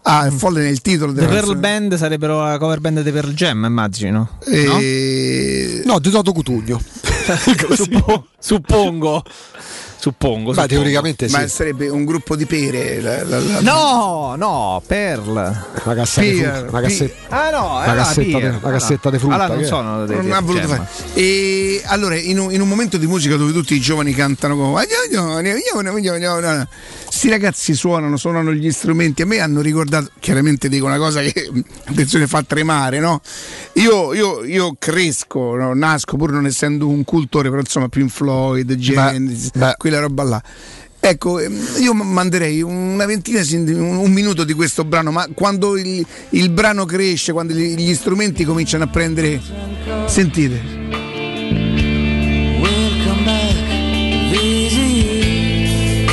ah, 0.03 0.31
Fallen 0.31 0.65
è 0.67 0.69
il 0.69 0.81
titolo 0.81 1.13
The 1.13 1.21
della 1.21 1.29
Pearl 1.33 1.47
canzone. 1.53 1.61
Band 1.61 1.95
sarebbero 1.97 2.43
la 2.43 2.59
cover 2.59 2.81
band 2.81 3.03
dei 3.03 3.13
Pearl 3.13 3.33
Jam, 3.33 3.65
immagino. 3.65 4.39
E- 4.47 5.83
No, 5.85 5.99
di 5.99 6.11
Toto 6.11 6.33
Cutugno. 6.33 6.81
Suppo- 7.77 8.25
suppongo. 8.41 9.25
Suppongo. 10.03 10.53
Suppongo. 10.53 10.67
teoricamente 10.67 11.29
sì. 11.29 11.37
ma 11.37 11.47
sarebbe 11.47 11.89
un 11.89 12.05
gruppo 12.05 12.35
di 12.35 12.45
pere 12.45 13.01
la- 13.01 13.23
la- 13.23 13.39
la- 13.39 13.61
No, 13.61 14.35
no, 14.37 14.83
Peer, 14.85 15.21
frutta, 15.21 16.61
una 16.61 16.81
Peer. 16.81 16.83
cassetta. 16.83 17.27
Ah 17.29 17.51
no, 17.51 17.75
Una 17.77 17.85
eh, 17.85 17.89
no, 17.89 17.95
cassetta 17.95 18.39
de- 18.41 18.47
una 18.49 18.71
cassetta 18.73 19.11
di 19.11 19.19
frutta, 19.19 19.35
Allora 19.35 19.49
non 19.51 19.59
che 19.59 19.63
è? 19.65 19.67
sono 19.69 20.05
dei 20.07 20.17
non 20.17 20.33
ha 20.33 20.41
voluto 20.41 20.67
fare. 20.67 20.89
E 21.15 21.83
allora, 21.85 22.17
in 22.17 22.39
un, 22.41 22.53
in 22.53 22.61
un 22.61 22.69
momento 22.69 22.97
di 22.97 23.07
musica 23.07 23.37
dove 23.37 23.53
tutti 23.53 23.75
i 23.75 23.81
giovani 23.81 24.13
cantano 24.13 24.57
come 24.57 24.73
sti 27.09 27.29
ragazzi 27.29 27.75
suonano, 27.75 28.17
suonano 28.17 28.53
gli 28.53 28.71
strumenti. 28.73 29.23
A 29.23 29.27
me 29.27 29.39
hanno 29.39 29.61
ricordato, 29.61 30.11
chiaramente 30.19 30.69
dico 30.69 30.87
una 30.87 30.99
cosa 30.99 31.21
che 31.21 31.49
attenzione 31.87 32.27
fa 32.27 32.43
tremare, 32.43 32.99
no? 32.99 33.21
Io, 33.75 34.13
io- 34.15 34.43
io 34.45 34.75
cresco, 34.79 35.55
no? 35.55 35.75
nasco 35.75 36.17
pur 36.17 36.33
non 36.33 36.47
essendo 36.47 36.89
un 36.89 37.05
cultore, 37.05 37.49
però 37.51 37.61
insomma 37.61 37.89
Pink 37.89 38.11
Floyd, 38.11 38.75
Genesis, 38.75 39.51
quella 39.93 40.01
roba 40.01 40.23
là. 40.23 40.43
Ecco, 41.05 41.41
ehm, 41.41 41.61
io 41.81 41.93
manderei 41.95 42.63
una 42.63 43.07
ventina, 43.07 43.41
un, 43.51 44.11
minuto 44.13 44.45
di 44.45 44.53
questo 44.53 44.85
brano, 44.85 45.11
ma 45.11 45.29
quando 45.35 45.77
il, 45.77 46.05
il 46.31 46.51
brano 46.51 46.85
cresce, 46.85 47.33
quando 47.33 47.53
gli, 47.53 47.95
strumenti 47.95 48.45
cominciano 48.45 48.85
a 48.85 48.87
prendere... 48.87 49.41
Sentite. 50.07 50.81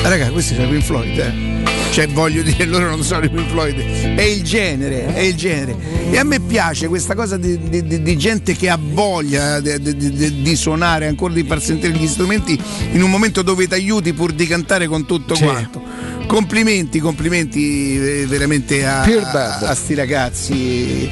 Raga, 0.02 0.32
questi 0.32 0.56
sono 0.56 0.66
i 0.66 0.70
Pink 0.72 0.84
Floyd, 0.84 1.18
eh. 1.20 1.49
Cioè, 1.92 2.08
voglio 2.08 2.42
dire, 2.44 2.66
loro 2.66 2.88
non 2.90 3.04
sono 3.04 3.26
i 3.26 3.30
Pink 3.30 3.50
Floyd, 3.50 3.78
è 4.16 4.22
il 4.22 4.44
genere, 4.44 5.14
è 5.14 5.22
il 5.22 5.36
genere. 5.36 5.76
E 6.12 6.18
a 6.18 6.24
me 6.24 6.40
piace 6.40 6.88
questa 6.88 7.16
cosa 7.16 7.36
di, 7.36 7.58
di- 7.70 8.02
di- 8.04 8.18
gente 8.18 8.56
che 8.56 8.70
ha 8.70 8.80
voglia 8.82 9.60
di, 9.60 10.42
di- 10.42 10.56
suonare, 10.56 11.08
ancora 11.08 11.34
di 11.34 11.44
far 11.44 11.62
sentire 11.62 11.94
gli 11.94 12.08
strumenti 12.08 12.58
in 12.92 13.02
un 13.02 13.10
momento 13.10 13.42
dove 13.42 13.68
ti 13.68 13.74
aiuti 13.74 14.14
pur 14.14 14.32
di 14.34 14.46
cantare 14.46 14.88
con 14.88 15.06
tutto 15.06 15.36
quanto. 15.46 15.82
Complimenti, 16.28 17.00
complimenti 17.00 17.98
eh, 18.22 18.26
veramente 18.28 18.86
a, 18.86 19.02
a, 19.02 19.58
a 19.70 19.74
sti 19.74 19.94
ragazzi, 19.96 21.10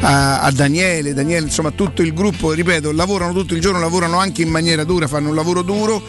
a, 0.00 0.40
a 0.40 0.50
Daniele, 0.50 1.14
Daniele, 1.14 1.46
insomma 1.46 1.70
tutto 1.70 2.02
il 2.02 2.12
gruppo, 2.12 2.52
ripeto, 2.52 2.92
lavorano 2.92 3.32
tutto 3.32 3.54
il 3.54 3.60
giorno, 3.60 3.80
lavorano 3.80 4.18
anche 4.18 4.42
in 4.42 4.48
maniera 4.48 4.84
dura, 4.84 5.06
fanno 5.06 5.28
un 5.28 5.34
lavoro 5.34 5.62
duro, 5.62 6.02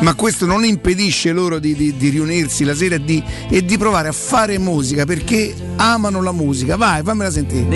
ma 0.00 0.14
questo 0.14 0.46
non 0.46 0.64
impedisce 0.64 1.32
loro 1.32 1.58
di, 1.58 1.74
di- 1.74 1.96
di 1.96 2.08
riunirsi 2.08 2.64
la 2.64 2.74
sera 2.74 2.96
e 2.96 3.04
di, 3.04 3.22
e 3.48 3.64
di 3.64 3.78
provare 3.78 4.08
a 4.08 4.12
fare 4.12 4.58
musica 4.58 5.04
perché 5.04 5.54
amano 5.76 6.22
la 6.22 6.32
musica. 6.32 6.76
Vai, 6.76 7.02
fammela 7.02 7.30
sentire. 7.30 7.66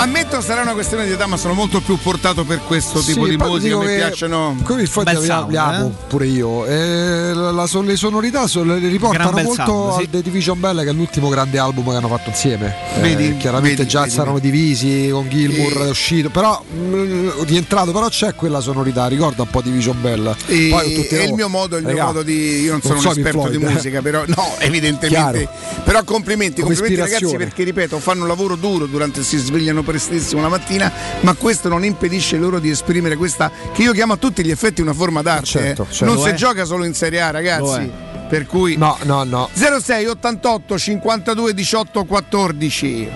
I'm. 0.00 0.19
Ammetto 0.32 0.46
sarà 0.46 0.62
una 0.62 0.74
questione 0.74 1.06
di 1.06 1.10
età, 1.12 1.26
ma 1.26 1.36
sono 1.36 1.54
molto 1.54 1.80
più 1.80 1.96
portato 1.98 2.44
per 2.44 2.60
questo 2.64 3.00
tipo 3.00 3.24
Sì, 3.24 3.30
di 3.30 3.36
musica. 3.36 3.76
Mi 3.78 3.86
che 3.86 3.94
piacciono. 3.96 4.56
Come 4.62 4.82
infatti 4.82 5.14
sound, 5.16 5.30
abbiamo 5.30 5.86
eh? 5.88 6.04
pure 6.06 6.26
io. 6.26 6.66
Eh, 6.66 7.32
la- 7.34 7.50
la- 7.50 7.68
le 7.82 7.96
sonorità 7.96 8.46
so- 8.46 8.62
le 8.62 8.78
riportano 8.78 9.42
molto 9.42 9.64
sound, 9.64 9.92
sì. 9.94 10.00
al 10.02 10.10
The 10.10 10.22
Division 10.22 10.60
Bell, 10.60 10.84
che 10.84 10.90
è 10.90 10.92
l'ultimo 10.92 11.28
grande 11.30 11.58
album 11.58 11.90
che 11.90 11.96
hanno 11.96 12.06
fatto 12.06 12.28
insieme. 12.28 12.76
Eh, 12.94 13.00
Vedi, 13.00 13.36
chiaramente 13.38 13.78
vedi, 13.78 13.88
già 13.88 14.02
vedi, 14.02 14.12
saranno 14.12 14.38
divisi 14.38 15.08
con 15.10 15.28
Gilmour 15.28 15.82
E- 15.82 15.86
è 15.86 15.88
uscito, 15.88 16.28
però 16.30 16.62
mh, 16.62 17.44
rientrato, 17.46 17.90
però 17.90 18.06
c'è 18.08 18.36
quella 18.36 18.60
sonorità, 18.60 19.08
ricorda 19.08 19.42
un 19.42 19.50
po' 19.50 19.62
Division 19.62 20.00
Bell. 20.00 20.32
E- 20.46 20.68
Poi 20.70 20.94
tutti 20.94 21.08
è 21.14 21.18
loro- 21.18 21.28
il 21.28 21.34
mio 21.34 21.48
modo, 21.48 21.76
il 21.76 21.82
mio 21.82 21.90
Regà, 21.92 22.04
modo 22.04 22.22
di. 22.22 22.60
Io 22.60 22.70
non 22.70 22.82
sono 22.82 22.94
un 22.94 23.00
so 23.00 23.10
Pink 23.14 23.26
esperto 23.26 23.48
di 23.48 23.56
Floyd, 23.56 23.70
eh. 23.70 23.74
musica, 23.74 24.00
però 24.00 24.22
no, 24.26 24.54
evidentemente. 24.60 25.48
Chiaro. 25.48 25.82
Però 25.82 26.04
complimenti, 26.04 26.60
Come 26.62 26.74
complimenti 26.76 27.12
ragazzi 27.14 27.36
perché 27.36 27.64
ripeto, 27.64 27.98
fanno 27.98 28.22
un 28.22 28.28
lavoro 28.28 28.54
duro 28.54 28.86
durante 28.86 29.24
si 29.24 29.36
svegliano 29.36 29.82
prestissimo 29.82 30.18
la 30.40 30.48
mattina, 30.48 30.92
ma 31.20 31.34
questo 31.34 31.68
non 31.68 31.84
impedisce 31.84 32.36
loro 32.36 32.58
di 32.58 32.70
esprimere 32.70 33.16
questa 33.16 33.50
che 33.72 33.82
io 33.82 33.92
chiamo 33.92 34.12
a 34.14 34.16
tutti 34.16 34.44
gli 34.44 34.50
effetti 34.50 34.80
una 34.80 34.92
forma 34.92 35.22
d'arte. 35.22 35.46
Certo, 35.46 35.82
eh. 35.82 35.86
certo. 35.92 36.04
Non 36.04 36.14
Lo 36.16 36.22
si 36.22 36.28
è. 36.30 36.34
gioca 36.34 36.64
solo 36.64 36.84
in 36.84 36.94
Serie 36.94 37.20
A, 37.20 37.30
ragazzi. 37.30 37.90
Per 38.28 38.46
cui 38.46 38.76
No, 38.76 38.96
no, 39.04 39.24
no. 39.24 39.48
06 39.52 40.06
88 40.06 40.78
52 40.78 41.52
18 41.54 42.04
14. 42.04 43.08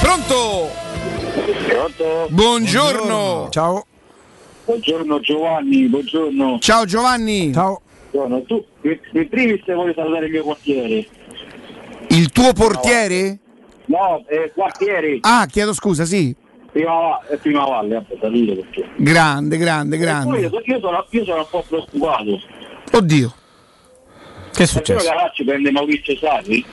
Pronto? 0.00 0.70
Pronto? 1.68 2.26
Buongiorno. 2.30 3.48
Ciao. 3.50 3.84
Buongiorno 4.64 5.20
Giovanni, 5.20 5.88
buongiorno. 5.88 6.58
Ciao 6.60 6.84
Giovanni. 6.84 7.52
Ciao. 7.52 7.80
Buongiorno. 8.12 8.44
Tu, 8.44 8.64
in 8.82 9.28
primis 9.28 9.60
voglio 9.66 9.92
salutare 9.94 10.26
il 10.26 10.30
mio 10.32 10.42
quartiere. 10.44 11.06
Il 12.08 12.30
tuo 12.30 12.52
portiere? 12.52 13.38
No, 13.90 14.24
eh, 14.28 14.52
quartiere, 14.54 15.18
Ah, 15.22 15.46
chiedo 15.46 15.72
scusa, 15.74 16.04
sì. 16.04 16.32
prima, 16.70 16.92
Va- 16.92 17.20
eh, 17.28 17.36
prima 17.38 17.64
valle, 17.64 18.04
salute 18.20 18.54
perché. 18.54 18.88
Grande, 18.96 19.56
grande, 19.56 19.96
E 19.96 19.98
poi 19.98 20.06
grande. 20.06 20.38
io, 20.38 20.50
io 20.64 20.78
sono, 20.80 21.04
io 21.10 21.24
sono 21.24 21.38
un 21.40 21.46
po' 21.50 21.64
preoccupato. 21.66 22.40
Oddio. 22.92 23.34
Che 24.52 24.62
è 24.62 24.66
successo? 24.66 25.04
Caracci 25.04 25.44
prende 25.44 25.70
Maurizio 25.72 26.16
Sarri? 26.18 26.64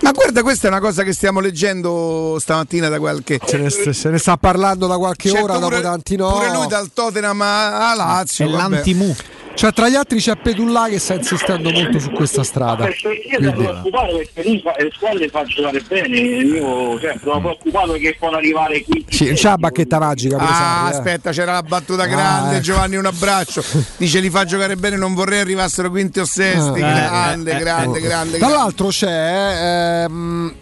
Ma 0.00 0.10
guarda, 0.12 0.42
questa 0.42 0.68
è 0.68 0.70
una 0.70 0.80
cosa 0.80 1.02
che 1.02 1.12
stiamo 1.12 1.40
leggendo 1.40 2.36
stamattina 2.38 2.88
da 2.88 2.98
qualche. 2.98 3.38
Se 3.44 3.58
ne, 3.58 3.70
se 3.70 4.10
ne 4.10 4.18
sta 4.18 4.36
parlando 4.36 4.86
da 4.86 4.96
qualche 4.98 5.28
Certo, 5.30 5.44
ora, 5.44 5.54
pure- 5.58 5.68
dopo 5.76 5.82
tanti 5.82 6.16
no. 6.16 6.30
Pure 6.32 6.50
lui 6.52 6.66
dal 6.66 6.92
Tottenham 6.92 7.40
a 7.40 7.94
Lazio. 7.94 8.46
È 8.46 8.50
l'antimu. 8.50 9.14
Cioè, 9.56 9.72
tra 9.72 9.88
gli 9.88 9.94
altri 9.94 10.18
c'è 10.18 10.36
Pedulla 10.36 10.86
che 10.88 10.98
sta 10.98 11.14
insistendo 11.14 11.70
molto 11.70 11.98
su 11.98 12.10
questa 12.10 12.44
strada. 12.44 12.84
Perché 12.84 13.08
io 13.08 13.38
sono 13.40 13.52
preoccupato 13.52 14.16
perché 14.18 14.42
lui 14.48 14.60
fa, 14.60 14.74
le 14.78 14.90
squadre 14.94 15.28
fa 15.28 15.44
giocare 15.44 15.80
bene, 15.88 16.16
io 16.18 17.00
cioè, 17.00 17.16
sono 17.22 17.40
preoccupato 17.40 17.92
che 17.94 18.16
può 18.18 18.28
arrivare 18.28 18.82
qui. 18.84 19.04
Sì, 19.08 19.24
non 19.24 19.34
c'è 19.34 19.48
la 19.48 19.56
bacchetta 19.56 19.98
magica. 19.98 20.36
Ah, 20.36 20.46
Sarri, 20.46 20.86
eh. 20.92 20.96
aspetta, 20.98 21.30
c'era 21.30 21.52
la 21.52 21.62
battuta 21.62 22.04
grande. 22.04 22.56
ecco. 22.56 22.62
Giovanni, 22.64 22.96
un 22.96 23.06
abbraccio. 23.06 23.64
Dice 23.96 24.20
li 24.20 24.28
fa 24.28 24.44
giocare 24.44 24.76
bene, 24.76 24.96
non 24.96 25.14
vorrei 25.14 25.40
arrivassero 25.40 25.88
quinti 25.88 26.20
o 26.20 26.26
sesti. 26.26 26.82
Ah. 26.82 26.92
grande, 27.08 27.52
Eh, 27.52 27.56
eh, 27.56 27.58
grande, 27.58 27.98
eh. 27.98 28.02
grande, 28.02 28.36
Tra 28.38 28.46
grande. 28.48 28.54
l'altro 28.62 28.88
c'è. 28.88 30.04
ehm, 30.04 30.54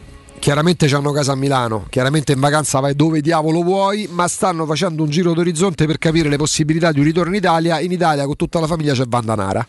chiaramente 0.45 0.87
c'hanno 0.89 1.11
casa 1.11 1.33
a 1.33 1.37
Milano, 1.37 1.87
chiaramente 1.89 2.33
in 2.33 2.39
vacanza 2.39 2.79
vai 2.79 2.95
dove 2.95 3.23
diavolo 3.23 3.63
vuoi, 3.63 4.07
ma 4.11 4.29
stanno 4.29 4.67
facendo 4.67 5.03
un 5.03 5.09
giro 5.09 5.33
d'orizzonte 5.33 5.87
per 5.87 5.97
capire 5.97 6.29
le 6.29 6.37
possibilità 6.37 6.93
di 6.93 6.99
un 6.99 7.07
ritorno 7.07 7.31
in 7.31 7.39
Italia. 7.39 7.81
In 7.81 7.91
Italia 7.91 8.27
con 8.27 8.37
tutta 8.37 8.61
la 8.61 8.67
famiglia 8.67 8.93
c'è 8.93 9.05
Vandanara. 9.07 9.67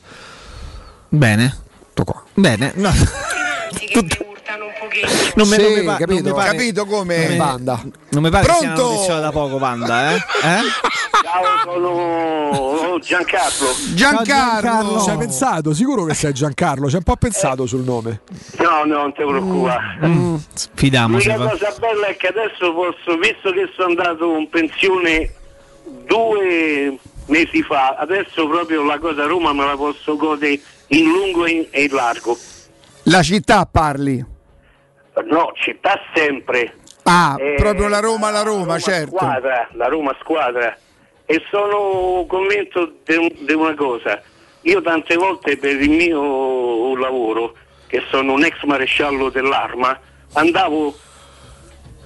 Bene. 1.07 1.55
Bene. 2.33 2.73
No. 2.75 2.91
Non 5.35 5.47
mi, 5.49 5.55
Sì, 5.55 5.61
non 5.61 5.71
mi 5.73 5.83
pa- 5.83 5.97
capito. 5.97 6.21
non 6.21 6.31
mi 6.31 6.37
pare- 6.37 6.51
Capito 6.57 6.85
come? 6.85 7.17
non 7.19 7.31
mi- 7.31 7.37
Banda. 7.37 7.81
Non 8.09 8.23
mi 8.23 8.29
pare 8.29 8.45
che 8.45 8.53
sia 8.53 8.71
Pronto? 8.73 9.19
da 9.19 9.31
poco, 9.31 9.57
Vanda, 9.57 10.11
eh? 10.11 10.15
Eh? 10.15 10.59
Ciao, 11.23 12.77
sono 12.77 12.99
Giancarlo. 12.99 13.67
Giancarlo. 13.93 15.01
Ci 15.01 15.09
hai 15.09 15.17
pensato? 15.17 15.73
Sicuro 15.73 16.05
che 16.05 16.13
sei 16.13 16.33
Giancarlo? 16.33 16.87
Ci 16.87 16.93
hai 16.95 17.01
un 17.05 17.13
po' 17.13 17.17
pensato 17.17 17.65
sul 17.65 17.81
nome. 17.81 18.21
No, 18.59 18.83
no, 18.85 18.97
non 19.01 19.13
ti 19.13 19.23
preoccupare. 19.23 20.07
Mm, 20.07 20.35
Fidamoci. 20.75 21.27
L'unica 21.27 21.43
va. 21.45 21.49
cosa 21.51 21.73
bella 21.79 22.07
è 22.07 22.15
che 22.17 22.27
adesso 22.27 22.73
posso, 22.73 23.17
visto 23.19 23.51
che 23.51 23.69
sono 23.75 23.89
andato 23.89 24.37
in 24.37 24.49
pensione 24.49 25.29
due 26.07 26.97
mesi 27.27 27.61
fa, 27.63 27.95
adesso 27.99 28.47
proprio 28.47 28.83
la 28.83 28.99
cosa 28.99 29.23
a 29.23 29.27
Roma 29.27 29.51
me 29.53 29.65
la 29.65 29.75
posso 29.75 30.15
godere 30.15 30.59
in 30.87 31.05
lungo 31.05 31.45
e 31.45 31.67
in 31.71 31.89
largo. 31.91 32.37
La 33.03 33.21
città 33.21 33.67
parli. 33.69 34.33
No, 35.23 35.51
città 35.55 35.99
sempre. 36.13 36.75
Ah, 37.03 37.35
Eh, 37.39 37.55
proprio 37.55 37.87
la 37.87 37.99
Roma, 37.99 38.31
la 38.31 38.41
Roma, 38.41 38.77
certo. 38.79 39.15
Squadra, 39.15 39.67
la 39.73 39.87
Roma 39.87 40.15
squadra. 40.19 40.77
E 41.25 41.41
sono 41.49 42.25
convinto 42.27 42.93
di 43.05 43.53
una 43.53 43.73
cosa. 43.75 44.21
Io 44.61 44.81
tante 44.81 45.15
volte 45.15 45.57
per 45.57 45.79
il 45.79 45.89
mio 45.89 46.95
lavoro, 46.97 47.53
che 47.87 48.03
sono 48.09 48.33
un 48.33 48.43
ex 48.43 48.61
maresciallo 48.63 49.29
dell'arma, 49.29 49.97
andavo 50.33 50.93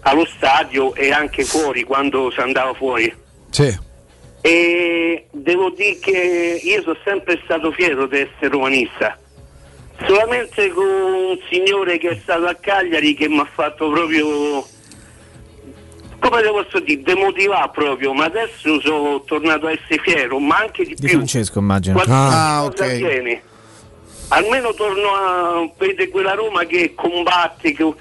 allo 0.02 0.26
stadio 0.26 0.94
e 0.96 1.12
anche 1.12 1.44
fuori 1.44 1.84
quando 1.84 2.32
si 2.32 2.40
andava 2.40 2.74
fuori. 2.74 3.14
Sì. 3.50 3.88
E 4.42 5.28
devo 5.32 5.70
dire 5.72 6.00
che 6.00 6.62
io 6.64 6.82
sono 6.82 6.98
sempre 7.04 7.40
stato 7.44 7.72
fiero 7.72 8.06
di 8.08 8.20
essere 8.20 8.48
romanista. 8.50 9.18
Solamente 10.08 10.70
con 10.70 10.86
un 10.86 11.38
signore 11.50 11.98
che 11.98 12.10
è 12.10 12.20
stato 12.22 12.46
a 12.46 12.54
Cagliari 12.56 13.14
che 13.14 13.28
mi 13.28 13.40
ha 13.40 13.48
fatto 13.54 13.90
proprio 13.90 14.66
come 16.20 16.42
te 16.42 16.50
posso 16.50 16.80
dire, 16.80 17.02
demotivare 17.02 17.70
proprio, 17.74 18.14
ma 18.14 18.26
adesso 18.26 18.80
sono 18.82 19.22
tornato 19.24 19.68
a 19.68 19.72
essere 19.72 20.02
fiero, 20.02 20.38
ma 20.40 20.58
anche 20.58 20.84
di 20.84 20.94
Di 20.96 21.02
più. 21.08 21.10
Francesco, 21.16 21.60
immagino. 21.60 21.96
Qualsiasi 21.96 22.34
Ah, 22.36 22.64
ok. 22.66 23.40
Almeno 24.30 24.74
torno 24.74 25.08
a 25.16 25.70
vedere 25.78 26.10
quella 26.10 26.34
Roma 26.34 26.66
che 26.66 26.94
combatte 26.94 27.72
che- 27.74 27.94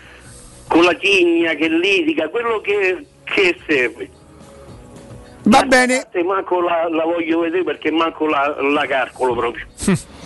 con 0.67 0.83
la 0.83 0.95
tigna, 0.95 1.55
che 1.55 1.69
litiga, 1.69 2.29
quello 2.29 2.61
che, 2.61 3.07
che 3.25 3.57
serve. 3.67 4.11
Va 5.45 5.63
bene. 5.63 6.07
Manco 6.25 6.61
la, 6.61 6.89
la 6.91 7.05
voglio 7.05 7.41
vedere 7.41 7.63
perché 7.65 7.91
manco 7.93 8.27
la, 8.27 8.55
la 8.61 8.85
calcolo 8.87 9.35
proprio. 9.35 9.65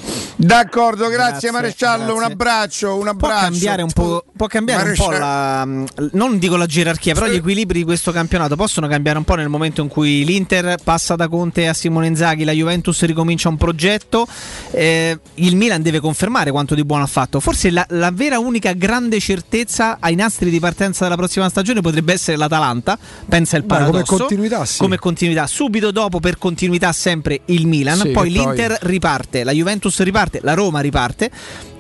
D'accordo, 0.46 1.06
grazie, 1.08 1.20
Grazie, 1.32 1.50
maresciallo. 1.52 2.12
Un 2.12 2.18
grazie. 2.18 2.32
abbraccio, 2.32 2.94
un 2.96 3.00
Può 3.02 3.10
abbraccio. 3.10 3.42
cambiare 3.50 3.82
un 3.82 3.92
po', 3.92 4.24
può 4.36 4.46
cambiare 4.48 4.88
un 4.90 4.94
po' 4.96 5.10
la, 5.12 5.64
non 6.12 6.38
dico 6.38 6.56
la 6.56 6.66
gerarchia, 6.66 7.14
però 7.14 7.26
gli 7.26 7.36
equilibri 7.36 7.78
di 7.78 7.84
questo 7.84 8.10
campionato 8.10 8.56
possono 8.56 8.88
cambiare 8.88 9.18
un 9.18 9.24
po' 9.24 9.34
nel 9.36 9.48
momento 9.48 9.82
in 9.82 9.88
cui 9.88 10.24
l'Inter 10.24 10.76
passa 10.82 11.14
da 11.14 11.28
Conte 11.28 11.68
a 11.68 11.74
Simone 11.74 12.08
Inzaghi, 12.08 12.42
la 12.44 12.50
Juventus 12.52 13.02
ricomincia 13.04 13.48
un 13.48 13.56
progetto, 13.56 14.26
eh, 14.72 15.16
il 15.34 15.54
Milan 15.56 15.80
deve 15.80 16.00
confermare 16.00 16.50
quanto 16.50 16.74
di 16.74 16.84
buono 16.84 17.04
ha 17.04 17.08
fatto. 17.08 17.38
Forse 17.38 17.70
la, 17.70 17.86
la 17.90 18.10
vera 18.10 18.38
unica 18.40 18.72
grande 18.72 19.20
certezza 19.20 19.98
ai 20.00 20.16
nastri 20.16 20.50
di 20.50 20.58
partenza 20.58 21.04
della 21.04 21.16
prossima 21.16 21.48
stagione 21.48 21.80
potrebbe 21.82 22.12
essere 22.14 22.36
l'Atalanta, 22.36 22.98
pensa 23.28 23.56
il 23.56 23.62
Beh, 23.62 23.74
come 23.76 23.86
paradosso. 23.90 24.16
continuità, 24.16 24.64
sì. 24.64 24.78
Come 24.78 24.98
continuità. 24.98 25.46
Subito 25.46 25.92
dopo 25.92 26.18
per 26.18 26.36
continuità 26.38 26.90
sempre 26.92 27.42
il 27.46 27.66
Milan, 27.68 27.96
Sì, 27.98 28.08
poi 28.08 28.28
che 28.32 28.38
poi- 28.38 28.46
l'Inter 28.56 28.78
riparte, 28.82 29.44
la 29.44 29.52
Juventus 29.52 30.00
riparte, 30.02 30.31
la 30.42 30.54
Roma 30.54 30.80
riparte. 30.80 31.30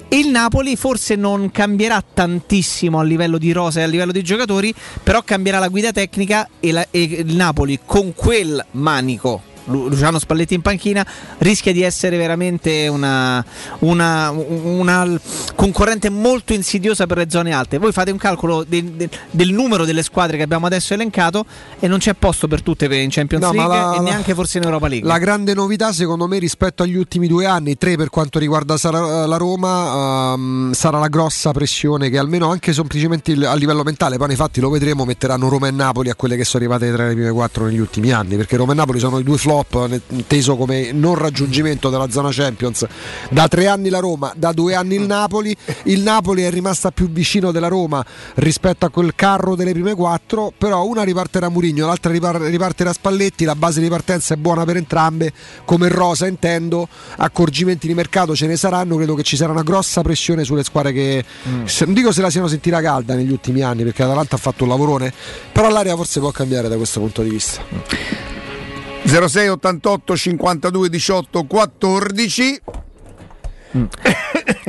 E 0.08 0.18
il 0.18 0.28
Napoli 0.28 0.76
forse 0.76 1.14
non 1.16 1.50
cambierà 1.50 2.02
tantissimo 2.12 2.98
a 2.98 3.02
livello 3.02 3.38
di 3.38 3.50
rosa 3.52 3.80
e 3.80 3.84
a 3.84 3.86
livello 3.86 4.12
di 4.12 4.22
giocatori, 4.22 4.74
però 5.02 5.22
cambierà 5.22 5.58
la 5.58 5.68
guida 5.68 5.90
tecnica 5.90 6.48
e, 6.60 6.70
la- 6.70 6.86
e 6.90 7.02
il 7.02 7.34
Napoli 7.34 7.80
con 7.84 8.12
quel 8.14 8.62
manico. 8.72 9.42
Lu- 9.66 9.88
Luciano 9.88 10.18
Spalletti 10.18 10.54
in 10.54 10.60
panchina 10.62 11.04
rischia 11.38 11.72
di 11.72 11.82
essere 11.82 12.16
veramente 12.16 12.88
una, 12.88 13.44
una- 13.80 14.30
una 14.30 15.20
concorrente 15.54 16.10
molto 16.10 16.52
insidiosa 16.52 17.06
per 17.06 17.18
le 17.18 17.26
zone 17.28 17.52
alte. 17.52 17.78
Voi 17.78 17.92
fate 17.92 18.10
un 18.10 18.18
calcolo 18.18 18.64
de- 18.66 18.96
de- 18.96 19.08
del 19.30 19.50
numero 19.52 19.84
delle 19.84 20.02
squadre 20.02 20.36
che 20.36 20.42
abbiamo 20.42 20.66
adesso 20.66 20.94
elencato 20.94 21.44
e 21.78 21.86
non 21.88 21.98
c'è 21.98 22.14
posto 22.14 22.48
per 22.48 22.62
tutte 22.62 22.86
in 22.94 23.10
Champions 23.10 23.44
No, 23.44 23.52
League 23.52 23.74
la- 23.76 23.94
e 23.96 24.00
neanche 24.00 24.34
forse 24.34 24.58
in 24.58 24.64
Europa 24.64 24.88
League. 24.88 25.06
La 25.08 25.18
grande 25.18 25.54
novità, 25.54 25.92
secondo 25.92 26.26
me, 26.26 26.38
rispetto 26.38 26.82
agli 26.82 26.96
ultimi 26.96 27.26
due 27.28 27.46
anni, 27.46 27.76
tre 27.76 27.96
per 27.96 28.10
quanto 28.10 28.38
riguarda 28.38 28.76
la 28.82 29.36
Roma, 29.36 30.32
ehm, 30.34 30.72
sarà 30.72 30.98
la 30.98 31.08
grossa 31.08 31.52
pressione 31.52 32.10
che 32.10 32.18
almeno 32.18 32.50
anche 32.50 32.72
semplicemente 32.72 33.32
a 33.32 33.54
livello 33.54 33.82
mentale, 33.82 34.16
poi 34.16 34.28
nei 34.28 34.36
fatti 34.36 34.60
lo 34.60 34.70
vedremo, 34.70 35.04
metteranno 35.04 35.48
Roma 35.48 35.68
e 35.68 35.70
Napoli 35.70 36.10
a 36.10 36.14
quelle 36.14 36.36
che 36.36 36.44
sono 36.44 36.64
arrivate 36.64 36.92
tra 36.92 37.06
le 37.06 37.14
prime 37.14 37.30
quattro 37.30 37.66
negli 37.66 37.78
ultimi 37.78 38.10
anni, 38.12 38.36
perché 38.36 38.56
Roma 38.56 38.72
e 38.72 38.76
Napoli 38.76 38.98
sono 38.98 39.18
i 39.18 39.22
due 39.22 39.38
flop, 39.38 39.50
ne- 39.86 40.00
inteso 40.08 40.56
come 40.56 40.92
non 40.92 41.14
raggiungimento 41.14 41.90
della 41.90 42.10
zona 42.10 42.30
Champions. 42.30 42.86
Da 43.30 43.48
tre 43.48 43.66
anni 43.66 43.88
la 43.88 43.98
Roma, 43.98 44.32
da 44.36 44.52
due 44.52 44.74
anni 44.74 44.94
il 44.94 45.02
Napoli, 45.02 45.54
il 45.84 46.00
Napoli 46.00 46.42
è 46.42 46.50
rimasta 46.50 46.90
più 46.90 47.10
vicino 47.10 47.52
della 47.52 47.68
Roma 47.68 48.04
rispetto 48.36 48.86
a 48.86 48.90
quel 48.90 49.14
carro 49.14 49.54
delle 49.54 49.72
prime 49.72 49.94
quattro, 49.94 50.52
però 50.56 50.84
una 50.84 51.02
riparterà 51.02 51.48
Murigno, 51.48 51.86
l'altra 51.86 52.10
ripar- 52.12 52.42
riparterà 52.42 52.92
Spalletti, 52.92 53.44
la 53.44 53.54
base 53.54 53.80
di 53.80 53.88
partenza 53.88 54.34
è 54.34 54.36
buona 54.36 54.64
per 54.64 54.76
entrambe, 54.76 55.32
come 55.64 55.88
rosa 55.88 56.26
intendo, 56.26 56.88
accorgimenti 57.16 57.86
di 57.86 57.94
mercato 57.94 58.34
ce 58.34 58.46
ne 58.46 58.56
saranno, 58.56 58.96
credo 58.96 59.14
che 59.14 59.22
ci 59.22 59.36
sarà 59.36 59.52
una 59.52 59.62
grossa 59.62 60.02
pressione 60.02 60.44
sulle 60.44 60.64
squadre 60.64 60.92
che 60.92 61.24
se- 61.64 61.84
non 61.84 61.94
dico 61.94 62.12
se 62.12 62.20
la 62.20 62.30
siano 62.30 62.48
sentita 62.48 62.80
calda 62.80 63.14
negli 63.14 63.30
ultimi 63.30 63.62
anni, 63.62 63.82
perché 63.82 64.02
l'Atalanta 64.02 64.36
ha 64.36 64.38
fatto 64.38 64.64
un 64.64 64.70
lavorone, 64.70 65.12
però 65.52 65.68
l'aria 65.68 65.96
forse 65.96 66.20
può 66.20 66.30
cambiare 66.30 66.68
da 66.68 66.76
questo 66.76 67.00
punto 67.00 67.22
di 67.22 67.30
vista. 67.30 68.41
06 69.12 69.48
88 69.48 70.16
52 70.16 70.88
18 70.88 71.44
14. 71.44 72.60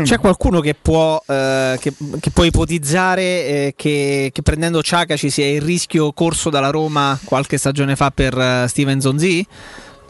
C'è 0.03 0.19
qualcuno 0.19 0.59
che 0.59 0.75
può, 0.75 1.22
eh, 1.25 1.77
che, 1.80 1.93
che 2.19 2.31
può 2.31 2.43
ipotizzare 2.43 3.22
eh, 3.22 3.73
che, 3.75 4.31
che 4.33 4.41
prendendo 4.41 4.83
Ciaca 4.83 5.15
ci 5.15 5.30
sia 5.30 5.47
il 5.47 5.61
rischio 5.61 6.11
corso 6.11 6.49
dalla 6.49 6.69
Roma 6.72 7.17
qualche 7.23 7.57
stagione 7.57 7.95
fa 7.95 8.11
per 8.11 8.38
eh, 8.38 8.65
Steven 8.67 8.99
Zonzi? 8.99 9.47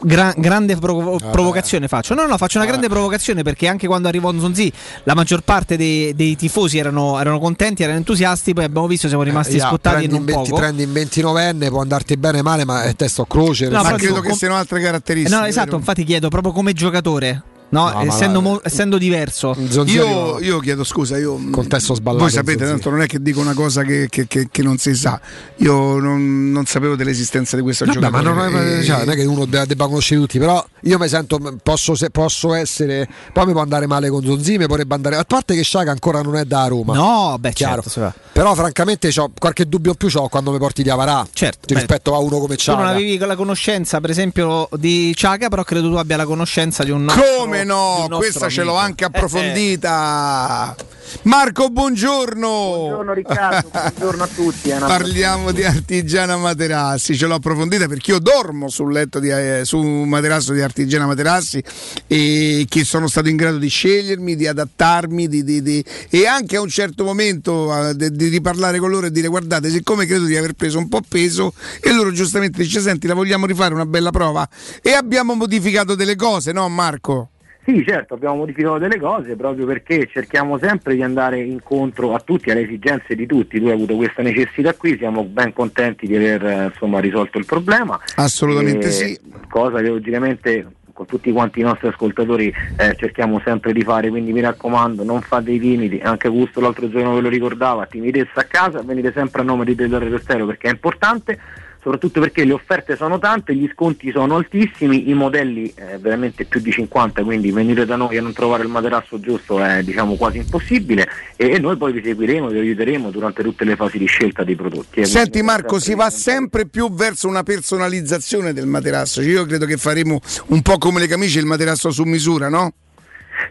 Gra- 0.00 0.34
grande 0.36 0.76
provo- 0.76 1.18
provocazione 1.30 1.88
faccio. 1.88 2.14
No, 2.14 2.26
no, 2.26 2.36
faccio 2.36 2.58
una 2.58 2.66
grande 2.66 2.88
provocazione 2.88 3.42
perché 3.42 3.68
anche 3.68 3.86
quando 3.86 4.08
arrivò 4.08 4.32
Zonzi 4.38 4.70
la 5.04 5.14
maggior 5.14 5.40
parte 5.42 5.76
dei, 5.76 6.14
dei 6.14 6.36
tifosi 6.36 6.76
erano, 6.78 7.18
erano 7.18 7.38
contenti, 7.38 7.82
erano 7.82 7.98
entusiasti, 7.98 8.52
poi 8.52 8.64
abbiamo 8.64 8.86
visto 8.86 9.08
siamo 9.08 9.22
rimasti 9.22 9.54
Eh, 9.54 9.58
ja, 9.58 9.68
scottati 9.68 9.96
prendi, 10.06 10.12
non 10.12 10.20
in 10.20 10.26
20 10.26 10.48
poco. 10.50 10.60
prendi 10.60 10.82
in 10.82 10.92
29enne, 10.92 11.68
può 11.68 11.80
andarti 11.80 12.16
bene 12.16 12.42
male, 12.42 12.64
ma 12.64 12.82
è 12.82 12.94
testo 12.94 13.24
croce. 13.24 13.68
No, 13.68 13.82
però 13.82 13.96
senso- 13.96 14.14
dico, 14.14 14.22
com- 14.28 14.36
siano 14.36 14.56
altre 14.56 14.80
Eh, 14.80 14.82
caratteristiche. 14.82 15.38
No, 15.38 15.44
esatto, 15.46 15.76
infatti 15.76 16.04
chiedo 16.04 16.28
proprio 16.28 16.52
come 16.52 16.72
giocatore, 16.74 17.42
no? 17.70 17.88
No, 17.88 17.92
ma 17.92 18.02
essendo, 18.04 18.40
la- 18.40 18.48
mo- 18.48 18.60
essendo 18.62 18.98
diverso. 18.98 19.56
Io, 19.86 20.38
io 20.40 20.58
chiedo 20.60 20.84
scusa, 20.84 21.16
io 21.18 21.38
contesto 21.50 21.94
sballato. 21.94 22.22
Voi 22.24 22.32
sapete, 22.32 22.64
tanto 22.64 22.90
non 22.90 23.00
è 23.02 23.06
che 23.06 23.20
dico 23.20 23.40
una 23.40 23.54
cosa 23.54 23.82
che, 23.82 24.06
che- 24.08 24.26
che- 24.26 24.48
che 24.50 24.62
non 24.62 24.78
si 24.78 24.94
sa. 24.94 25.20
Io 25.56 25.98
non, 25.98 26.50
non 26.52 26.64
sapevo 26.66 26.94
dell'esistenza 26.96 27.56
di 27.56 27.62
questo 27.62 27.84
Vabbè, 27.84 27.98
ma 28.10 28.20
giocatore. 28.22 28.50
non 28.50 28.62
è, 28.66 28.78
e- 28.78 28.82
cioè, 28.84 28.98
non 29.04 29.10
è 29.10 29.14
che 29.16 29.24
uno 29.24 29.44
de- 29.46 29.66
debba 29.66 29.86
conoscere 29.86 30.20
tutti, 30.20 30.38
però 30.38 30.64
io 30.82 30.98
mi 30.98 31.08
sento, 31.08 31.40
posso, 31.62 31.94
se- 31.94 32.10
posso 32.10 32.54
essere, 32.54 33.08
poi 33.32 33.46
mi 33.46 33.52
può 33.52 33.60
andare 33.62 33.86
male 33.86 34.08
con 34.08 34.22
Zonzi, 34.24 34.56
mi 34.58 34.66
potrebbe 34.66 34.94
andare, 34.94 35.16
a 35.16 35.24
parte 35.24 35.54
che 35.54 35.62
Sciaga 35.62 35.90
ancora 35.90 36.22
non 36.22 36.36
è 36.36 36.44
da 36.44 36.66
Roma. 36.66 36.94
No, 36.94 37.36
beh, 37.40 37.52
Chiaro. 37.52 37.74
certo, 37.82 37.90
si 37.90 38.00
va. 38.00 38.14
Però 38.32 38.54
francamente 38.54 39.10
c'ho 39.12 39.30
qualche 39.38 39.68
dubbio 39.68 39.92
in 39.92 39.96
più 39.96 40.08
c'ho 40.10 40.28
quando 40.28 40.50
mi 40.50 40.58
porti 40.58 40.82
di 40.82 40.90
Avarà 40.90 41.24
Certo, 41.32 41.72
rispetto 41.72 42.14
a 42.14 42.18
uno 42.18 42.38
come 42.38 42.56
Tu 42.56 42.70
non 42.74 42.84
avevi 42.86 43.16
la 43.18 43.36
conoscenza, 43.36 44.00
per 44.00 44.10
esempio, 44.10 44.68
di 44.76 45.12
Ciaga, 45.14 45.48
però 45.48 45.62
credo 45.62 45.88
tu 45.88 45.94
abbia 45.96 46.16
la 46.16 46.24
conoscenza 46.24 46.82
di 46.84 46.90
un 46.90 47.04
nostro 47.04 47.24
Come 47.62 47.64
no? 47.64 48.06
Questa 48.16 48.48
ce 48.48 48.62
l'ho 48.62 48.70
amico. 48.76 48.84
anche 48.84 49.04
Eh, 49.04 49.06
eh. 49.06 49.10
approfondita. 49.16 50.76
Marco, 51.22 51.68
buongiorno. 51.68 52.48
Buongiorno 52.48 53.12
Riccardo, 53.12 53.68
buongiorno 53.70 54.22
a 54.24 54.28
tutti. 54.34 54.70
Una- 54.70 54.86
Parliamo 54.86 55.52
di 55.52 55.62
Artigiana 55.62 56.36
Materassi, 56.36 57.16
ce 57.16 57.26
l'ho 57.26 57.34
approfondita 57.36 57.86
perché 57.86 58.10
io 58.10 58.18
dormo 58.18 58.68
sul 58.68 58.90
letto 58.92 59.20
di, 59.20 59.28
eh, 59.30 59.60
su 59.64 59.78
un 59.78 60.08
materasso 60.08 60.52
di 60.52 60.60
Artigiana 60.60 61.06
Materassi 61.06 61.62
e 62.08 62.66
che 62.68 62.82
sono 62.84 63.06
stato 63.06 63.28
in 63.28 63.36
grado 63.36 63.58
di 63.58 63.68
scegliermi, 63.68 64.34
di 64.34 64.46
adattarmi 64.48 65.28
di- 65.28 65.44
di- 65.44 65.62
di- 65.62 65.84
e 66.10 66.26
anche 66.26 66.56
a 66.56 66.60
un 66.60 66.68
certo 66.68 67.04
momento 67.04 67.90
eh, 67.90 67.94
di, 67.94 68.10
di 68.10 68.26
riparlare 68.28 68.78
con 68.80 68.90
loro 68.90 69.06
e 69.06 69.12
dire 69.12 69.28
guardate 69.28 69.70
siccome 69.70 70.06
credo 70.06 70.24
di 70.24 70.36
aver 70.36 70.54
preso 70.54 70.78
un 70.78 70.88
po' 70.88 71.00
peso 71.06 71.52
e 71.80 71.92
loro 71.92 72.10
giustamente 72.10 72.60
dice 72.62 72.80
senti 72.80 73.06
la 73.06 73.14
vogliamo 73.14 73.46
rifare 73.46 73.72
una 73.72 73.86
bella 73.86 74.10
prova 74.10 74.48
e 74.82 74.92
abbiamo 74.94 75.34
modificato 75.34 75.94
delle 75.94 76.16
cose, 76.16 76.50
no 76.50 76.68
Marco? 76.68 77.28
Sì, 77.64 77.82
certo, 77.86 78.12
abbiamo 78.12 78.36
modificato 78.36 78.76
delle 78.76 78.98
cose 78.98 79.36
proprio 79.36 79.64
perché 79.64 80.06
cerchiamo 80.06 80.58
sempre 80.58 80.94
di 80.94 81.02
andare 81.02 81.40
incontro 81.40 82.14
a 82.14 82.20
tutti, 82.20 82.50
alle 82.50 82.62
esigenze 82.62 83.14
di 83.14 83.26
tutti. 83.26 83.58
Tu 83.58 83.66
hai 83.66 83.72
avuto 83.72 83.96
questa 83.96 84.20
necessità 84.20 84.74
qui, 84.74 84.98
siamo 84.98 85.24
ben 85.24 85.54
contenti 85.54 86.06
di 86.06 86.14
aver 86.14 86.44
eh, 86.44 86.64
insomma, 86.66 87.00
risolto 87.00 87.38
il 87.38 87.46
problema. 87.46 87.98
Assolutamente 88.16 88.88
E- 88.88 88.90
sì. 88.90 89.18
Cosa 89.48 89.78
che 89.80 89.88
logicamente 89.88 90.66
con 90.92 91.06
tutti 91.06 91.32
quanti 91.32 91.60
i 91.60 91.62
nostri 91.62 91.88
ascoltatori 91.88 92.54
eh, 92.76 92.94
cerchiamo 92.96 93.40
sempre 93.44 93.72
di 93.72 93.82
fare, 93.82 94.10
quindi 94.10 94.32
mi 94.32 94.40
raccomando 94.40 95.02
non 95.02 95.22
fate 95.22 95.50
i 95.50 95.58
timidi, 95.58 96.00
anche 96.02 96.28
Gusto 96.28 96.60
l'altro 96.60 96.88
giorno 96.88 97.14
ve 97.14 97.20
lo 97.20 97.28
ricordava, 97.28 97.86
timidezza 97.86 98.40
a 98.40 98.44
casa, 98.44 98.82
venite 98.82 99.12
sempre 99.12 99.40
a 99.40 99.44
nome 99.44 99.64
di 99.64 99.74
Teleradio 99.74 100.18
Stereo 100.18 100.46
perché 100.46 100.68
è 100.68 100.70
importante, 100.70 101.38
soprattutto 101.84 102.18
perché 102.18 102.44
le 102.44 102.54
offerte 102.54 102.96
sono 102.96 103.18
tante, 103.18 103.54
gli 103.54 103.68
sconti 103.70 104.10
sono 104.10 104.36
altissimi, 104.36 105.10
i 105.10 105.12
modelli 105.12 105.70
eh, 105.76 105.98
veramente 105.98 106.46
più 106.46 106.60
di 106.60 106.72
50, 106.72 107.22
quindi 107.22 107.50
venire 107.50 107.84
da 107.84 107.96
noi 107.96 108.16
a 108.16 108.22
non 108.22 108.32
trovare 108.32 108.62
il 108.62 108.70
materasso 108.70 109.20
giusto 109.20 109.62
è 109.62 109.82
diciamo 109.82 110.14
quasi 110.14 110.38
impossibile 110.38 111.06
e, 111.36 111.50
e 111.50 111.58
noi 111.58 111.76
poi 111.76 111.92
vi 111.92 112.02
seguiremo, 112.02 112.48
vi 112.48 112.58
aiuteremo 112.58 113.10
durante 113.10 113.42
tutte 113.42 113.64
le 113.64 113.76
fasi 113.76 113.98
di 113.98 114.06
scelta 114.06 114.44
dei 114.44 114.56
prodotti. 114.56 115.00
eh, 115.00 115.04
Senti 115.04 115.42
Marco, 115.42 115.78
si 115.78 115.94
va 115.94 116.08
sempre 116.08 116.66
più 116.66 116.90
verso 116.90 117.28
una 117.28 117.42
personalizzazione 117.42 118.54
del 118.54 118.66
materasso. 118.66 119.20
Io 119.20 119.44
credo 119.44 119.66
che 119.66 119.76
faremo 119.76 120.20
un 120.46 120.62
po' 120.62 120.78
come 120.78 121.00
le 121.00 121.06
camicie 121.06 121.38
il 121.38 121.46
materasso 121.46 121.90
su 121.90 122.04
misura, 122.04 122.48
no? 122.48 122.72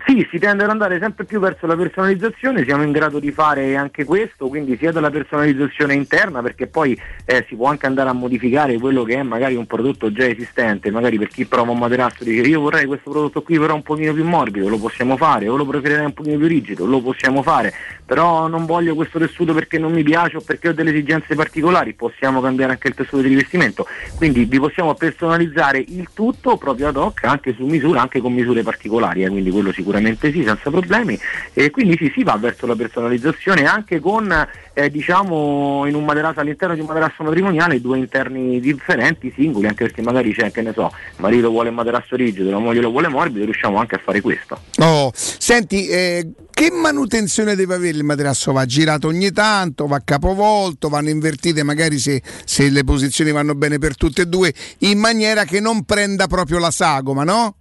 Sì, 0.05 0.25
si 0.29 0.39
tende 0.39 0.63
ad 0.63 0.69
andare 0.69 0.99
sempre 0.99 1.25
più 1.25 1.39
verso 1.39 1.65
la 1.65 1.75
personalizzazione, 1.75 2.63
siamo 2.63 2.83
in 2.83 2.91
grado 2.91 3.19
di 3.19 3.31
fare 3.31 3.75
anche 3.75 4.05
questo, 4.05 4.47
quindi 4.47 4.77
sia 4.77 4.91
dalla 4.91 5.09
personalizzazione 5.09 5.93
interna, 5.93 6.41
perché 6.41 6.67
poi 6.67 6.99
eh, 7.25 7.45
si 7.47 7.55
può 7.55 7.67
anche 7.67 7.85
andare 7.85 8.09
a 8.09 8.13
modificare 8.13 8.77
quello 8.77 9.03
che 9.03 9.15
è 9.15 9.23
magari 9.23 9.55
un 9.55 9.65
prodotto 9.65 10.11
già 10.11 10.25
esistente, 10.25 10.91
magari 10.91 11.17
per 11.17 11.27
chi 11.27 11.45
prova 11.45 11.71
un 11.71 11.79
materasso 11.79 12.23
dice 12.23 12.41
io 12.41 12.61
vorrei 12.61 12.85
questo 12.85 13.11
prodotto 13.11 13.41
qui 13.41 13.57
però 13.59 13.75
un 13.75 13.81
pochino 13.81 14.13
più 14.13 14.25
morbido, 14.25 14.69
lo 14.69 14.77
possiamo 14.77 15.17
fare, 15.17 15.47
o 15.47 15.55
lo 15.55 15.65
preferirei 15.65 16.05
un 16.05 16.13
pochino 16.13 16.37
più 16.37 16.47
rigido, 16.47 16.85
lo 16.85 17.01
possiamo 17.01 17.41
fare, 17.41 17.73
però 18.05 18.47
non 18.47 18.65
voglio 18.65 18.95
questo 18.95 19.19
tessuto 19.19 19.53
perché 19.53 19.77
non 19.77 19.91
mi 19.91 20.03
piace 20.03 20.37
o 20.37 20.41
perché 20.41 20.69
ho 20.69 20.73
delle 20.73 20.91
esigenze 20.91 21.35
particolari, 21.35 21.93
possiamo 21.93 22.41
cambiare 22.41 22.73
anche 22.73 22.89
il 22.89 22.93
tessuto 22.93 23.21
di 23.21 23.29
rivestimento, 23.29 23.87
quindi 24.15 24.45
vi 24.45 24.59
possiamo 24.59 24.93
personalizzare 24.93 25.79
il 25.79 26.09
tutto 26.13 26.57
proprio 26.57 26.89
ad 26.89 26.97
hoc, 26.97 27.23
anche 27.23 27.53
su 27.53 27.65
misura, 27.65 28.01
anche 28.01 28.19
con 28.19 28.33
misure 28.33 28.63
particolari, 28.63 29.23
eh, 29.23 29.29
quindi 29.29 29.51
quello 29.51 29.71
sicuramente 29.71 30.31
sì, 30.31 30.43
senza 30.43 30.69
problemi, 30.69 31.17
e 31.53 31.69
quindi 31.69 31.97
sì, 31.97 32.11
si 32.13 32.23
va 32.23 32.35
verso 32.37 32.65
la 32.65 32.75
personalizzazione 32.75 33.65
anche 33.65 33.99
con 33.99 34.31
eh, 34.73 34.89
diciamo 34.89 35.85
in 35.85 35.95
un 35.95 36.03
materasso 36.03 36.39
all'interno 36.39 36.73
di 36.73 36.81
un 36.81 36.87
materasso 36.87 37.23
matrimoniale 37.23 37.79
due 37.79 37.97
interni 37.97 38.59
differenti, 38.59 39.31
singoli, 39.35 39.67
anche 39.67 39.85
perché 39.85 40.01
magari 40.01 40.33
c'è, 40.33 40.51
che 40.51 40.61
ne 40.61 40.73
so, 40.73 40.91
il 40.93 41.15
marito 41.17 41.49
vuole 41.49 41.69
il 41.69 41.75
materasso 41.75 42.15
rigido, 42.15 42.49
la 42.49 42.59
moglie 42.59 42.81
lo 42.81 42.89
vuole 42.89 43.07
morbido, 43.07 43.45
riusciamo 43.45 43.77
anche 43.77 43.95
a 43.95 43.99
fare 44.03 44.21
questo. 44.21 44.59
Oh, 44.79 45.11
senti, 45.13 45.87
eh, 45.87 46.31
che 46.51 46.71
manutenzione 46.71 47.55
deve 47.55 47.75
avere 47.75 47.97
il 47.97 48.03
materasso? 48.03 48.51
Va 48.51 48.65
girato 48.65 49.07
ogni 49.07 49.31
tanto, 49.31 49.87
va 49.87 50.01
capovolto, 50.03 50.89
vanno 50.89 51.09
invertite 51.09 51.63
magari 51.63 51.99
se, 51.99 52.21
se 52.45 52.69
le 52.69 52.83
posizioni 52.83 53.31
vanno 53.31 53.55
bene 53.55 53.77
per 53.79 53.95
tutte 53.95 54.23
e 54.23 54.25
due, 54.25 54.53
in 54.79 54.99
maniera 54.99 55.45
che 55.45 55.59
non 55.59 55.83
prenda 55.83 56.27
proprio 56.27 56.59
la 56.59 56.71
sagoma, 56.71 57.23
no? 57.23 57.55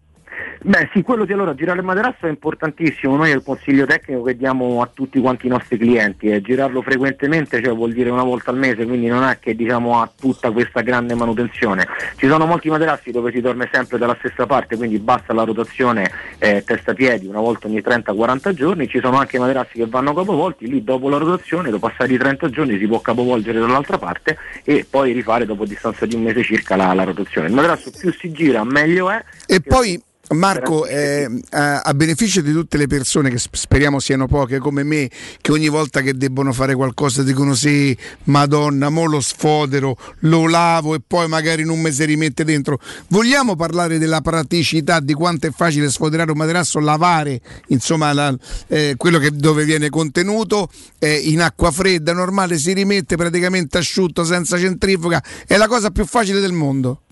Beh 0.64 0.90
sì, 0.92 1.02
quello 1.02 1.26
sì, 1.26 1.32
allora 1.32 1.54
girare 1.56 1.80
il 1.80 1.84
materasso 1.84 2.26
è 2.26 2.28
importantissimo, 2.28 3.16
noi 3.16 3.32
è 3.32 3.34
il 3.34 3.42
consiglio 3.42 3.84
tecnico 3.84 4.22
che 4.22 4.36
diamo 4.36 4.80
a 4.80 4.88
tutti 4.92 5.20
quanti 5.20 5.46
i 5.46 5.48
nostri 5.48 5.76
clienti, 5.76 6.28
è 6.28 6.40
girarlo 6.40 6.82
frequentemente, 6.82 7.60
cioè 7.60 7.74
vuol 7.74 7.92
dire 7.92 8.10
una 8.10 8.22
volta 8.22 8.52
al 8.52 8.58
mese, 8.58 8.86
quindi 8.86 9.08
non 9.08 9.24
è 9.24 9.40
che 9.40 9.56
diciamo 9.56 10.00
ha 10.00 10.08
tutta 10.16 10.52
questa 10.52 10.82
grande 10.82 11.14
manutenzione. 11.14 11.88
Ci 12.14 12.28
sono 12.28 12.46
molti 12.46 12.70
materassi 12.70 13.10
dove 13.10 13.32
si 13.32 13.40
dorme 13.40 13.68
sempre 13.72 13.98
dalla 13.98 14.14
stessa 14.20 14.46
parte, 14.46 14.76
quindi 14.76 15.00
basta 15.00 15.32
la 15.32 15.42
rotazione 15.42 16.08
eh, 16.38 16.62
testa-piedi 16.64 17.26
una 17.26 17.40
volta 17.40 17.66
ogni 17.66 17.80
30-40 17.80 18.52
giorni, 18.52 18.86
ci 18.86 19.00
sono 19.00 19.18
anche 19.18 19.40
materassi 19.40 19.78
che 19.78 19.86
vanno 19.86 20.14
capovolti, 20.14 20.68
lì 20.68 20.84
dopo 20.84 21.08
la 21.08 21.18
rotazione, 21.18 21.70
dopo 21.70 21.88
passati 21.88 22.12
i 22.12 22.18
30 22.18 22.50
giorni 22.50 22.78
si 22.78 22.86
può 22.86 23.00
capovolgere 23.00 23.58
dall'altra 23.58 23.98
parte 23.98 24.38
e 24.62 24.86
poi 24.88 25.12
rifare 25.12 25.44
dopo 25.44 25.64
distanza 25.64 26.06
di 26.06 26.14
un 26.14 26.22
mese 26.22 26.44
circa 26.44 26.76
la, 26.76 26.92
la 26.92 27.02
rotazione. 27.02 27.48
Il 27.48 27.54
materasso 27.54 27.90
più 27.90 28.12
si 28.12 28.30
gira 28.30 28.62
meglio 28.62 29.10
è. 29.10 29.24
E 29.46 29.60
poi 29.60 30.00
Marco, 30.30 30.86
eh, 30.86 31.28
a, 31.50 31.80
a 31.80 31.94
beneficio 31.94 32.40
di 32.40 32.52
tutte 32.52 32.78
le 32.78 32.86
persone 32.86 33.28
che 33.28 33.38
sp- 33.38 33.54
speriamo 33.54 33.98
siano 33.98 34.26
poche 34.26 34.58
come 34.58 34.82
me, 34.82 35.10
che 35.40 35.52
ogni 35.52 35.68
volta 35.68 36.00
che 36.00 36.14
debbono 36.14 36.52
fare 36.52 36.74
qualcosa 36.74 37.22
dicono 37.22 37.54
sì, 37.54 37.94
madonna, 38.24 38.88
mo 38.88 39.04
lo 39.04 39.20
sfodero, 39.20 39.96
lo 40.20 40.48
lavo 40.48 40.94
e 40.94 41.02
poi 41.06 41.28
magari 41.28 41.62
in 41.62 41.68
un 41.68 41.80
mese 41.80 42.04
rimette 42.04 42.44
dentro. 42.44 42.78
Vogliamo 43.08 43.56
parlare 43.56 43.98
della 43.98 44.20
praticità, 44.22 45.00
di 45.00 45.12
quanto 45.12 45.48
è 45.48 45.50
facile 45.50 45.90
sfoderare 45.90 46.30
un 46.30 46.38
materasso, 46.38 46.78
lavare 46.78 47.40
insomma 47.66 48.12
la- 48.12 48.34
eh, 48.68 48.94
quello 48.96 49.18
che, 49.18 49.32
dove 49.32 49.64
viene 49.64 49.90
contenuto 49.90 50.70
eh, 50.98 51.14
in 51.14 51.42
acqua 51.42 51.70
fredda, 51.70 52.14
normale, 52.14 52.56
si 52.58 52.72
rimette 52.72 53.16
praticamente 53.16 53.76
asciutto 53.76 54.24
senza 54.24 54.56
centrifuga, 54.56 55.22
è 55.46 55.56
la 55.56 55.66
cosa 55.66 55.90
più 55.90 56.06
facile 56.06 56.40
del 56.40 56.52
mondo. 56.52 57.02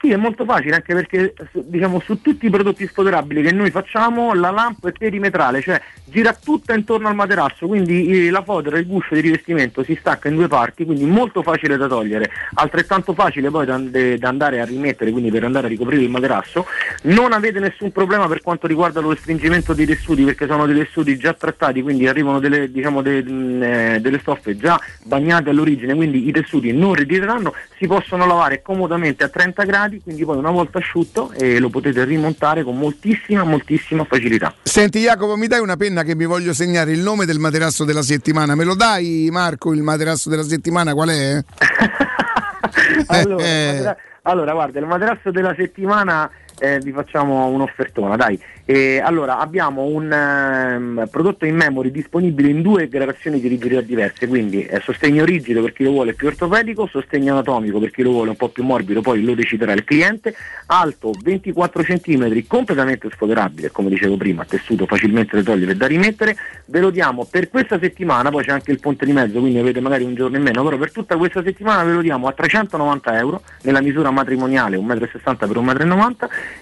Sì, 0.00 0.10
è 0.12 0.16
molto 0.16 0.46
facile 0.46 0.76
anche 0.76 0.94
perché 0.94 1.34
diciamo, 1.52 2.00
su 2.00 2.22
tutti 2.22 2.46
i 2.46 2.50
prodotti 2.50 2.86
sfoderabili 2.86 3.42
che 3.42 3.52
noi 3.52 3.70
facciamo 3.70 4.32
la 4.32 4.50
lampa 4.50 4.88
è 4.88 4.92
perimetrale, 4.92 5.60
cioè 5.60 5.78
gira 6.04 6.32
tutta 6.32 6.74
intorno 6.74 7.08
al 7.08 7.14
materasso, 7.14 7.66
quindi 7.66 8.30
la 8.30 8.42
fodera, 8.42 8.78
il 8.78 8.86
guscio 8.86 9.14
di 9.14 9.20
rivestimento 9.20 9.84
si 9.84 9.94
stacca 10.00 10.28
in 10.28 10.36
due 10.36 10.48
parti, 10.48 10.86
quindi 10.86 11.04
molto 11.04 11.42
facile 11.42 11.76
da 11.76 11.86
togliere, 11.86 12.30
altrettanto 12.54 13.12
facile 13.12 13.50
poi 13.50 13.66
da, 13.66 13.76
da 13.76 14.28
andare 14.28 14.62
a 14.62 14.64
rimettere, 14.64 15.10
quindi 15.10 15.30
per 15.30 15.44
andare 15.44 15.66
a 15.66 15.68
ricoprire 15.68 16.02
il 16.02 16.08
materasso. 16.08 16.64
Non 17.02 17.34
avete 17.34 17.60
nessun 17.60 17.92
problema 17.92 18.26
per 18.26 18.40
quanto 18.40 18.66
riguarda 18.66 19.00
lo 19.00 19.14
stringimento 19.14 19.74
dei 19.74 19.84
tessuti, 19.84 20.24
perché 20.24 20.46
sono 20.46 20.64
dei 20.64 20.76
tessuti 20.76 21.18
già 21.18 21.34
trattati, 21.34 21.82
quindi 21.82 22.08
arrivano 22.08 22.40
delle, 22.40 22.70
diciamo, 22.72 23.02
de- 23.02 23.22
mh, 23.22 23.62
eh, 23.62 23.98
delle 24.00 24.18
stoffe 24.18 24.56
già 24.56 24.80
bagnate 25.04 25.50
all'origine, 25.50 25.94
quindi 25.94 26.26
i 26.26 26.32
tessuti 26.32 26.72
non 26.72 26.94
ritireranno, 26.94 27.52
si 27.76 27.86
possono 27.86 28.26
lavare 28.26 28.62
comodamente 28.62 29.24
a 29.24 29.28
30 29.28 29.64
gradi, 29.64 29.88
quindi 29.98 30.24
poi 30.24 30.36
una 30.36 30.50
volta 30.50 30.78
asciutto 30.78 31.32
eh, 31.32 31.58
lo 31.58 31.68
potete 31.70 32.04
rimontare 32.04 32.62
con 32.62 32.78
moltissima, 32.78 33.42
moltissima 33.42 34.04
facilità. 34.04 34.54
Senti 34.62 35.00
Jacopo, 35.00 35.36
mi 35.36 35.46
dai 35.46 35.60
una 35.60 35.76
penna 35.76 36.02
che 36.02 36.14
mi 36.14 36.26
voglio 36.26 36.52
segnare 36.52 36.92
il 36.92 37.00
nome 37.00 37.24
del 37.24 37.38
materasso 37.38 37.84
della 37.84 38.02
settimana? 38.02 38.54
Me 38.54 38.64
lo 38.64 38.74
dai 38.74 39.28
Marco 39.32 39.72
il 39.72 39.82
materasso 39.82 40.28
della 40.28 40.44
settimana 40.44 40.94
qual 40.94 41.08
è? 41.08 41.42
allora, 43.06 43.44
Eh. 43.44 43.68
il 43.68 43.74
matera- 43.74 43.96
allora, 44.22 44.52
guarda, 44.52 44.78
il 44.78 44.86
materasso 44.86 45.30
della 45.30 45.54
settimana 45.56 46.30
eh, 46.60 46.78
vi 46.78 46.92
facciamo 46.92 47.46
un'offertona, 47.46 48.16
dai. 48.16 48.38
Eh, 48.66 49.00
allora, 49.02 49.38
abbiamo 49.38 49.84
un 49.84 50.12
ehm, 50.12 51.08
prodotto 51.10 51.44
in 51.44 51.56
memory 51.56 51.90
disponibile 51.90 52.50
in 52.50 52.62
due 52.62 52.86
gradazioni 52.86 53.40
di 53.40 53.48
rigidità 53.48 53.80
diverse, 53.80 54.28
quindi 54.28 54.64
eh, 54.64 54.80
sostegno 54.80 55.24
rigido 55.24 55.62
per 55.62 55.72
chi 55.72 55.82
lo 55.82 55.90
vuole 55.90 56.12
più 56.12 56.28
ortopedico, 56.28 56.86
sostegno 56.86 57.32
anatomico 57.32 57.80
per 57.80 57.90
chi 57.90 58.02
lo 58.02 58.10
vuole 58.10 58.30
un 58.30 58.36
po' 58.36 58.50
più 58.50 58.62
morbido, 58.62 59.00
poi 59.00 59.24
lo 59.24 59.34
deciderà 59.34 59.72
il 59.72 59.82
cliente, 59.82 60.34
alto 60.66 61.12
24 61.20 61.82
cm, 61.82 62.46
completamente 62.46 63.08
sfoderabile, 63.10 63.70
come 63.70 63.88
dicevo 63.88 64.16
prima, 64.16 64.44
tessuto 64.44 64.86
facilmente 64.86 65.36
da 65.36 65.42
togliere 65.42 65.72
e 65.72 65.76
da 65.76 65.86
rimettere, 65.86 66.36
ve 66.66 66.78
lo 66.78 66.90
diamo 66.90 67.24
per 67.24 67.48
questa 67.48 67.78
settimana, 67.80 68.30
poi 68.30 68.44
c'è 68.44 68.52
anche 68.52 68.70
il 68.70 68.78
ponte 68.78 69.04
di 69.04 69.12
mezzo, 69.12 69.40
quindi 69.40 69.58
avete 69.58 69.80
magari 69.80 70.04
un 70.04 70.14
giorno 70.14 70.36
in 70.36 70.42
meno, 70.42 70.62
però 70.62 70.76
per 70.76 70.92
tutta 70.92 71.16
questa 71.16 71.42
settimana 71.42 71.82
ve 71.82 71.92
lo 71.92 72.02
diamo 72.02 72.28
a 72.28 72.32
390 72.32 73.18
euro 73.18 73.42
nella 73.62 73.80
misura 73.80 74.12
matrimoniale 74.12 74.76
1,60 74.76 74.84
m 74.84 75.36
per 75.36 75.48
1,90 75.48 75.96
m 75.96 76.16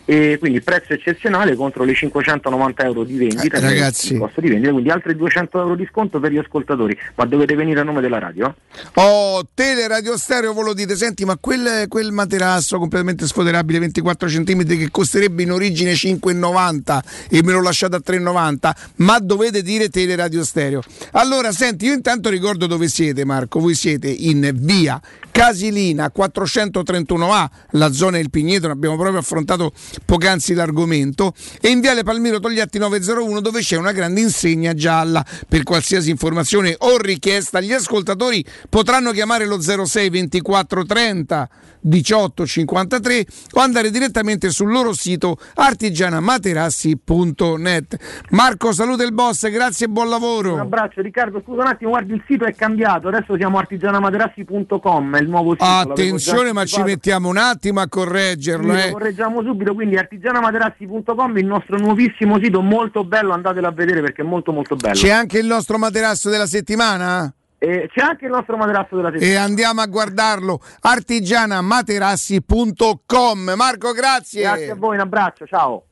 e 0.04 0.36
quindi 0.38 0.60
prezzo 0.60 0.92
eccezionale 0.92 1.54
contro 1.54 1.84
le 1.84 1.94
590 1.94 2.82
euro 2.84 3.04
di 3.04 3.16
vendita, 3.16 3.58
Eh, 3.58 3.60
ragazzi. 3.60 4.16
costo 4.16 4.40
di 4.40 4.48
vendita, 4.48 4.72
quindi 4.72 4.90
altri 4.90 5.14
200 5.16 5.60
euro 5.60 5.74
di 5.74 5.86
sconto 5.90 6.18
per 6.20 6.32
gli 6.32 6.38
ascoltatori, 6.38 6.96
ma 7.16 7.24
dovete 7.26 7.54
venire 7.54 7.80
a 7.80 7.82
nome 7.84 8.00
della 8.00 8.18
radio. 8.18 8.54
Oh, 8.94 9.46
tele 9.54 9.86
radio 9.88 10.16
stereo, 10.16 10.52
voi 10.52 10.64
lo 10.64 10.74
dite, 10.74 10.96
senti, 10.96 11.24
ma 11.24 11.36
quel, 11.40 11.86
quel 11.88 12.12
materasso 12.12 12.78
completamente 12.78 13.26
sfoderabile 13.26 13.78
24 13.80 14.28
cm 14.28 14.64
che 14.64 14.88
costerebbe 14.90 15.42
in 15.42 15.52
origine 15.52 15.92
5,90 15.92 17.00
e 17.30 17.42
me 17.42 17.52
lo 17.52 17.62
lasciate 17.62 17.96
a 17.96 18.02
3,90, 18.04 18.70
ma 18.96 19.18
dovete 19.18 19.62
dire 19.62 19.88
tele 19.88 20.16
radio 20.16 20.44
stereo. 20.44 20.82
Allora, 21.12 21.52
senti, 21.52 21.86
io 21.86 21.92
intanto 21.94 22.28
ricordo 22.30 22.66
dove 22.66 22.88
siete, 22.88 23.24
Marco. 23.24 23.60
Voi 23.60 23.74
siete 23.74 24.08
in 24.08 24.50
via 24.54 25.00
Casilina 25.38 26.10
431A, 26.12 27.46
la 27.70 27.92
zona 27.92 28.16
del 28.16 28.28
Pigneto, 28.28 28.66
ne 28.66 28.72
abbiamo 28.72 28.96
proprio 28.96 29.20
affrontato 29.20 29.70
poc'anzi 30.04 30.52
l'argomento, 30.52 31.32
e 31.60 31.68
in 31.68 31.78
Viale 31.78 32.02
Palmiro 32.02 32.40
Togliatti 32.40 32.80
901 32.80 33.40
dove 33.40 33.60
c'è 33.60 33.76
una 33.76 33.92
grande 33.92 34.20
insegna 34.20 34.74
gialla. 34.74 35.24
Per 35.48 35.62
qualsiasi 35.62 36.10
informazione 36.10 36.74
o 36.78 36.98
richiesta 36.98 37.60
gli 37.60 37.72
ascoltatori 37.72 38.44
potranno 38.68 39.12
chiamare 39.12 39.46
lo 39.46 39.60
06 39.60 40.10
24 40.10 40.84
30 40.84 41.48
18 41.80 42.46
53 42.46 43.26
o 43.52 43.60
andare 43.60 43.90
direttamente 43.90 44.50
sul 44.50 44.70
loro 44.70 44.92
sito 44.92 45.38
artigianamaterassi.net. 45.54 48.24
Marco, 48.30 48.72
saluta 48.72 49.04
il 49.04 49.12
boss, 49.12 49.48
grazie 49.48 49.86
e 49.86 49.88
buon 49.88 50.08
lavoro. 50.08 50.54
Un 50.54 50.60
abbraccio 50.60 51.00
Riccardo, 51.00 51.40
scusa 51.44 51.60
un 51.62 51.68
attimo, 51.68 51.90
guardi 51.90 52.14
il 52.14 52.24
sito 52.26 52.44
è 52.44 52.52
cambiato, 52.54 53.06
adesso 53.08 53.36
siamo 53.36 53.58
artigianamaterassi.com, 53.58 55.16
il 55.28 55.34
nuovo 55.34 55.54
già 55.54 55.80
Attenzione, 55.80 56.52
ma 56.52 56.64
ci 56.64 56.82
mettiamo 56.82 57.28
un 57.28 57.36
attimo 57.36 57.80
a 57.80 57.88
correggerlo. 57.88 58.74
Sì, 58.74 58.80
eh. 58.80 58.86
lo 58.86 58.92
correggiamo 58.92 59.42
subito, 59.42 59.74
quindi 59.74 59.96
artigianamaterassi.com, 59.96 61.38
il 61.38 61.46
nostro 61.46 61.78
nuovissimo 61.78 62.40
sito, 62.42 62.60
molto 62.62 63.04
bello, 63.04 63.32
andatelo 63.32 63.68
a 63.68 63.72
vedere 63.72 64.00
perché 64.00 64.22
è 64.22 64.24
molto 64.24 64.50
molto 64.52 64.74
bello. 64.74 64.94
C'è 64.94 65.10
anche 65.10 65.38
il 65.38 65.46
nostro 65.46 65.78
materasso 65.78 66.28
della 66.30 66.46
settimana? 66.46 67.32
Eh, 67.60 67.88
c'è 67.92 68.02
anche 68.02 68.24
il 68.24 68.30
nostro 68.30 68.56
materasso 68.56 68.94
della 68.96 69.10
settimana. 69.10 69.32
E 69.32 69.36
andiamo 69.36 69.80
a 69.80 69.86
guardarlo 69.86 70.60
artigianamaterassi.com. 70.80 73.52
Marco, 73.56 73.92
grazie. 73.92 74.42
Grazie 74.42 74.70
a 74.70 74.76
voi, 74.76 74.94
un 74.96 75.02
abbraccio, 75.02 75.46
ciao. 75.46 75.84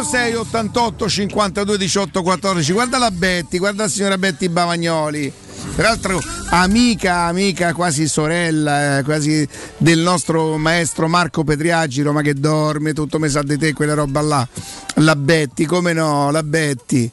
06 0.03 0.36
88 0.36 1.08
52 1.10 1.78
18 1.78 2.22
14 2.24 2.72
guarda 2.72 2.98
la 2.98 3.11
Betty 3.11 3.58
guarda 3.58 3.84
la 3.84 3.90
signora 3.90 4.18
Betty 4.18 4.48
Bavagnoli. 4.50 5.32
Peraltro 5.76 6.20
amica 6.50 7.26
amica 7.26 7.74
quasi 7.74 8.08
sorella 8.08 8.98
eh, 9.00 9.03
quasi 9.03 9.48
del 9.78 10.00
nostro 10.00 10.58
maestro 10.58 11.08
Marco 11.08 11.44
Petriaggi 11.44 12.02
Roma 12.02 12.22
che 12.22 12.34
dorme 12.34 12.94
tutto 12.94 13.20
me 13.20 13.30
sa 13.30 13.42
di 13.44 13.58
te 13.58 13.74
quella 13.74 13.94
roba 13.94 14.22
là. 14.22 14.48
La 14.95 15.16
Betty 15.16 15.66
come 15.66 15.94
no 15.94 16.32
la 16.32 16.44
Betty. 16.44 17.10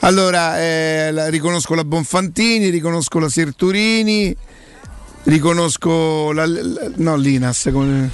Allora 0.00 0.58
eh, 0.60 1.10
la- 1.12 1.28
riconosco 1.28 1.74
la 1.74 1.84
Bonfantini 1.84 2.68
riconosco 2.70 3.18
la 3.18 3.28
Serturini 3.28 4.34
riconosco 5.24 6.32
la, 6.32 6.46
la- 6.46 6.90
no 6.96 7.16
Linas 7.16 7.68
come 7.72 8.10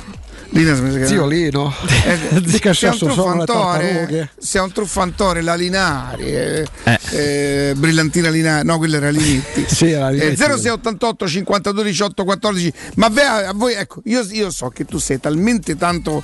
Linas 0.50 0.78
mi 0.80 0.92
sa 0.92 0.98
che- 0.98 1.06
Zio 1.06 1.26
Lino. 1.26 1.72
eh, 2.04 2.62
sei 2.72 2.90
un 2.90 2.98
truffantore, 2.98 4.30
sei 4.38 4.62
un 4.62 4.72
truffantore, 4.72 5.42
la 5.42 5.54
Linari, 5.54 6.24
eh, 6.24 6.66
eh, 7.10 7.74
Brillantina 7.76 8.28
Linari, 8.30 8.64
no, 8.64 8.78
quella 8.78 8.96
era 8.98 9.10
Linetti. 9.10 9.64
Sì, 9.68 9.90
era 9.90 10.08
Eh, 10.08 10.12
Linetti. 10.12 10.36
0688 10.36 11.28
52 11.28 11.84
18 11.84 12.24
14. 12.24 12.72
Ma 12.94 13.10
beh, 13.10 13.22
a 13.24 13.52
voi, 13.54 13.74
ecco, 13.74 14.00
io, 14.04 14.24
io 14.30 14.50
so 14.50 14.68
che 14.68 14.84
tu 14.84 14.98
sei 14.98 15.18
talmente 15.18 15.76
tanto 15.76 16.22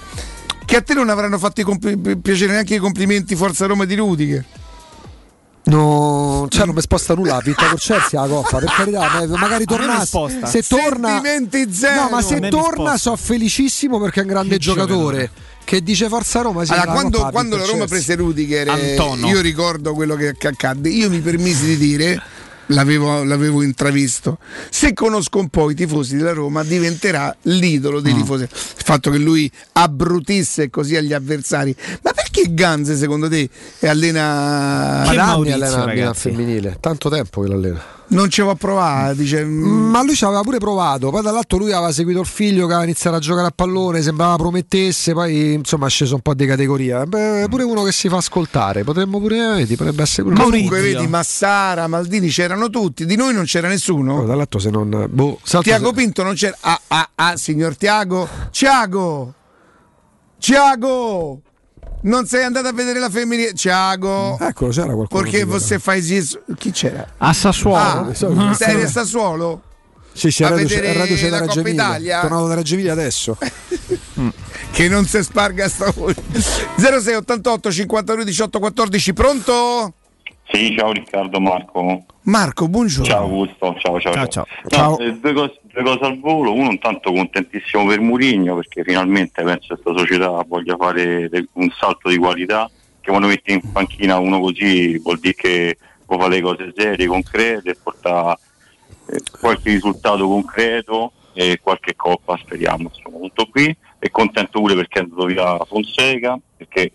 che 0.64 0.76
a 0.76 0.82
te 0.82 0.94
non 0.94 1.08
avranno 1.10 1.36
fatto 1.38 1.60
i 1.60 1.64
compli- 1.64 1.98
piacere 2.16 2.52
neanche 2.52 2.76
i 2.76 2.78
complimenti 2.78 3.34
Forza 3.34 3.66
Roma 3.66 3.84
di 3.84 3.96
Rudiger. 3.96 4.44
No, 5.64 6.46
cioè 6.48 6.66
non 6.66 6.74
mi 6.74 6.80
sposta 6.80 7.14
nulla, 7.14 7.36
ha 7.36 7.40
vinto 7.40 7.64
con 7.64 7.76
Chelsea 7.76 8.20
la 8.20 8.26
coppa, 8.26 8.58
per 8.58 8.72
carità, 8.74 9.08
ma- 9.08 9.26
magari 9.38 9.64
torna 9.64 10.04
sposta. 10.04 10.46
se 10.46 10.62
torna. 10.62 11.20
No, 11.20 12.08
ma 12.10 12.20
se 12.20 12.40
torna 12.48 12.96
so 12.96 13.14
felicissimo 13.14 14.00
perché 14.00 14.20
è 14.20 14.22
un 14.22 14.28
grande 14.28 14.56
Che 14.56 14.60
giocatore. 14.60 15.30
Che 15.64 15.80
dice 15.80 16.08
Forza 16.08 16.40
Roma, 16.40 16.64
sì, 16.64 16.72
allora, 16.72 16.86
la 16.86 16.92
quando, 16.92 17.28
quando 17.30 17.56
la 17.56 17.64
Roma 17.64 17.86
prese 17.86 18.16
Rudiger, 18.16 18.66
eh, 18.66 18.90
Antonio. 18.90 19.28
io 19.28 19.40
ricordo 19.40 19.94
quello 19.94 20.16
che, 20.16 20.34
che 20.36 20.48
accadde. 20.48 20.88
Io 20.88 21.08
mi 21.08 21.20
permisi 21.20 21.66
di 21.66 21.76
dire, 21.76 22.20
l'avevo, 22.66 23.24
l'avevo 23.24 23.62
intravisto, 23.62 24.38
se 24.70 24.92
conosco 24.92 25.38
un 25.38 25.48
po' 25.48 25.70
i 25.70 25.74
tifosi 25.74 26.16
della 26.16 26.32
Roma 26.32 26.62
diventerà 26.62 27.34
l'idolo 27.42 28.00
Mm. 28.00 28.02
dei 28.02 28.14
tifosi. 28.14 28.42
Il 28.42 28.48
fatto 28.84 29.10
che 29.10 29.18
lui 29.18 29.50
abbrutisse 29.72 30.70
così 30.70 30.96
agli 30.96 31.12
avversari. 31.12 31.74
Ma 32.02 32.12
perché 32.12 32.52
Ganze 32.54 32.96
secondo 32.96 33.28
te 33.28 33.48
allena... 33.82 35.02
Ma 35.06 35.14
da 35.14 35.32
anni 35.32 35.52
allena 35.52 35.86
Milan 35.86 36.14
femminile, 36.14 36.76
tanto 36.80 37.08
tempo 37.08 37.42
che 37.42 37.48
l'allena. 37.48 38.00
Non 38.12 38.28
ci 38.28 38.42
va 38.42 38.50
a 38.50 38.54
provare, 38.54 39.16
dice... 39.16 39.42
Mm, 39.42 39.88
Ma 39.90 40.02
lui 40.02 40.14
ci 40.14 40.24
aveva 40.24 40.42
pure 40.42 40.58
provato, 40.58 41.08
poi 41.10 41.22
dall'altro 41.22 41.56
lui 41.56 41.72
aveva 41.72 41.90
seguito 41.92 42.20
il 42.20 42.26
figlio 42.26 42.66
che 42.66 42.72
aveva 42.74 42.84
iniziato 42.84 43.16
a 43.16 43.18
giocare 43.20 43.46
a 43.46 43.52
pallone, 43.54 44.02
sembrava 44.02 44.36
promettesse, 44.36 45.14
poi 45.14 45.54
insomma 45.54 45.86
è 45.86 45.90
sceso 45.90 46.16
un 46.16 46.20
po' 46.20 46.34
di 46.34 46.44
categoria. 46.44 47.06
Beh, 47.06 47.46
pure 47.48 47.62
uno 47.62 47.82
che 47.82 47.92
si 47.92 48.10
fa 48.10 48.18
ascoltare, 48.18 48.84
potremmo 48.84 49.18
pure, 49.18 49.54
vedi, 49.56 49.76
potrebbe 49.76 50.02
essere 50.02 50.24
pure 50.28 50.42
Comunque 50.42 50.80
vedi 50.82 51.06
Massara, 51.06 51.86
Maldini 51.86 52.28
c'erano 52.28 52.68
tutti, 52.68 53.06
di 53.06 53.16
noi 53.16 53.32
non 53.32 53.44
c'era 53.44 53.68
nessuno. 53.68 54.24
dall'altro 54.26 54.58
se 54.58 54.68
non... 54.68 55.06
Boh, 55.10 55.40
Tiago 55.42 55.88
se- 55.88 55.94
Pinto 55.94 56.22
non 56.22 56.34
c'era. 56.34 56.56
Ah, 56.60 56.80
ah, 56.88 57.08
ah, 57.14 57.36
signor 57.36 57.76
Tiago. 57.76 58.28
Tiago! 58.50 59.34
Tiago! 60.38 61.40
Non 62.02 62.26
sei 62.26 62.42
andato 62.44 62.66
a 62.66 62.72
vedere 62.72 62.98
la 62.98 63.08
femminile? 63.08 63.52
Tiago! 63.52 64.38
Eccolo, 64.40 64.70
c'era 64.72 64.92
qualcuno. 64.92 65.22
Perché 65.22 65.44
você 65.44 65.78
faz 65.78 66.10
isso? 66.10 66.42
Chi 66.56 66.70
c'era? 66.72 67.06
A 67.18 67.32
Sassuolo. 67.32 67.76
Ah, 67.76 68.54
sei 68.54 68.82
a 68.82 68.88
Sassuolo? 68.88 69.62
Sì, 70.12 70.30
sì, 70.30 70.44
a 70.44 70.48
Reggio, 70.48 70.74
vedere 70.74 70.90
a 70.90 71.04
Reggio 71.04 71.14
c'è 71.14 71.28
la 71.28 71.38
da 71.38 71.38
Reggio 71.46 71.54
Coppa 71.54 71.68
Emilia. 71.68 71.86
Italia? 71.86 72.20
Tornato 72.20 72.46
da 72.48 72.54
Reggio 72.54 72.74
Emilia 72.74 72.92
adesso. 72.92 73.38
Che 74.72 74.88
non 74.88 75.04
si 75.04 75.22
sparga 75.22 75.68
sta 75.68 75.90
voce. 75.90 76.22
06 76.76 77.14
88 77.14 77.70
52 77.70 78.24
18 78.24 78.58
14, 78.58 79.12
pronto? 79.12 79.92
Sì, 80.50 80.74
ciao 80.76 80.92
Riccardo, 80.92 81.40
Marco. 81.40 82.04
Marco, 82.22 82.68
buongiorno. 82.68 83.04
Ciao 83.04 83.22
Augusto, 83.22 83.74
ciao 83.78 84.00
ciao. 84.00 84.12
Ciao, 84.12 84.26
ciao. 84.28 84.46
ciao. 84.68 84.90
No, 84.90 84.98
eh, 84.98 85.18
due, 85.18 85.32
cose, 85.34 85.60
due 85.72 85.82
cose 85.82 86.04
al 86.04 86.18
volo, 86.18 86.52
uno 86.52 86.70
intanto 86.70 87.12
contentissimo 87.12 87.86
per 87.86 88.00
Murigno 88.00 88.56
perché 88.56 88.84
finalmente 88.84 89.42
penso 89.42 89.74
che 89.74 89.82
questa 89.82 90.00
società 90.00 90.44
voglia 90.46 90.76
fare 90.76 91.28
un 91.52 91.70
salto 91.70 92.08
di 92.08 92.18
qualità, 92.18 92.70
che 93.00 93.10
quando 93.10 93.26
metti 93.26 93.52
in 93.52 93.72
panchina 93.72 94.18
uno 94.18 94.40
così 94.40 94.98
vuol 94.98 95.18
dire 95.18 95.34
che 95.34 95.78
può 96.04 96.18
fare 96.18 96.34
le 96.34 96.40
cose 96.42 96.72
serie, 96.76 97.06
concrete 97.06 97.70
e 97.70 97.76
porta 97.82 98.38
eh, 99.06 99.20
qualche 99.40 99.70
risultato 99.70 100.28
concreto 100.28 101.12
e 101.32 101.58
qualche 101.62 101.96
coppa 101.96 102.36
speriamo 102.36 102.88
a 102.88 102.90
questo 102.90 103.10
punto 103.10 103.46
qui. 103.46 103.74
E 103.98 104.10
contento 104.10 104.58
pure 104.58 104.74
perché 104.74 104.98
è 104.98 105.02
andato 105.02 105.24
via 105.26 105.56
Fonseca 105.64 106.38
perché 106.56 106.90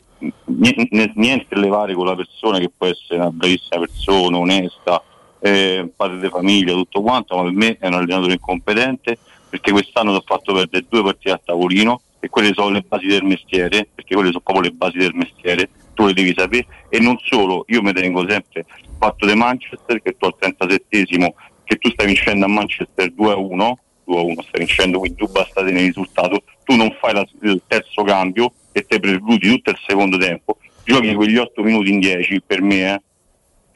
niente, 0.45 1.11
niente 1.15 1.55
levare 1.55 1.93
con 1.93 2.05
la 2.05 2.15
persona 2.15 2.59
che 2.59 2.69
può 2.75 2.87
essere 2.87 3.19
una 3.19 3.31
bravissima 3.31 3.79
persona, 3.79 4.37
onesta, 4.37 5.01
eh, 5.39 5.89
padre 5.95 6.19
di 6.19 6.27
famiglia, 6.29 6.73
tutto 6.73 7.01
quanto, 7.01 7.35
ma 7.35 7.43
per 7.43 7.51
me 7.51 7.77
è 7.79 7.87
un 7.87 7.93
allenatore 7.93 8.33
incompetente 8.33 9.17
perché 9.49 9.71
quest'anno 9.71 10.11
ti 10.11 10.17
ha 10.17 10.23
fatto 10.25 10.53
perdere 10.53 10.85
due 10.89 11.03
partite 11.03 11.31
a 11.31 11.41
tavolino 11.43 12.01
e 12.19 12.29
quelle 12.29 12.51
sono 12.53 12.69
le 12.69 12.81
basi 12.81 13.07
del 13.07 13.23
mestiere, 13.23 13.87
perché 13.93 14.13
quelle 14.15 14.29
sono 14.29 14.41
proprio 14.41 14.69
le 14.69 14.71
basi 14.75 14.97
del 14.97 15.13
mestiere, 15.13 15.69
tu 15.93 16.05
le 16.05 16.13
devi 16.13 16.33
sapere 16.35 16.65
e 16.89 16.99
non 16.99 17.17
solo, 17.23 17.63
io 17.67 17.81
mi 17.81 17.93
tengo 17.93 18.27
sempre 18.27 18.65
fatto 18.99 19.25
di 19.25 19.35
Manchester 19.35 20.01
che 20.01 20.15
tu 20.17 20.25
al 20.25 20.35
37esimo 20.39 21.27
che 21.63 21.75
tu 21.77 21.89
stai 21.91 22.07
vincendo 22.07 22.45
a 22.45 22.49
Manchester 22.49 23.11
2 23.11 23.31
a 23.31 23.35
1, 23.35 23.79
2 24.05 24.17
a 24.17 24.21
1 24.21 24.41
stai 24.41 24.59
vincendo, 24.65 24.99
quindi 24.99 25.17
tu 25.17 25.27
basta 25.29 25.61
tenere 25.61 25.81
il 25.81 25.85
risultato, 25.87 26.41
tu 26.63 26.75
non 26.75 26.95
fai 26.99 27.13
la- 27.13 27.27
il 27.41 27.61
terzo 27.67 28.03
cambio 28.03 28.51
e 28.71 28.85
te 28.85 28.99
precludi 28.99 29.49
tutto 29.49 29.69
il 29.71 29.79
secondo 29.85 30.17
tempo, 30.17 30.57
giochi 30.83 31.13
quegli 31.13 31.37
8 31.37 31.61
minuti 31.63 31.91
in 31.91 31.99
10 31.99 32.41
per 32.45 32.61
me 32.61 32.93
eh, 32.93 33.01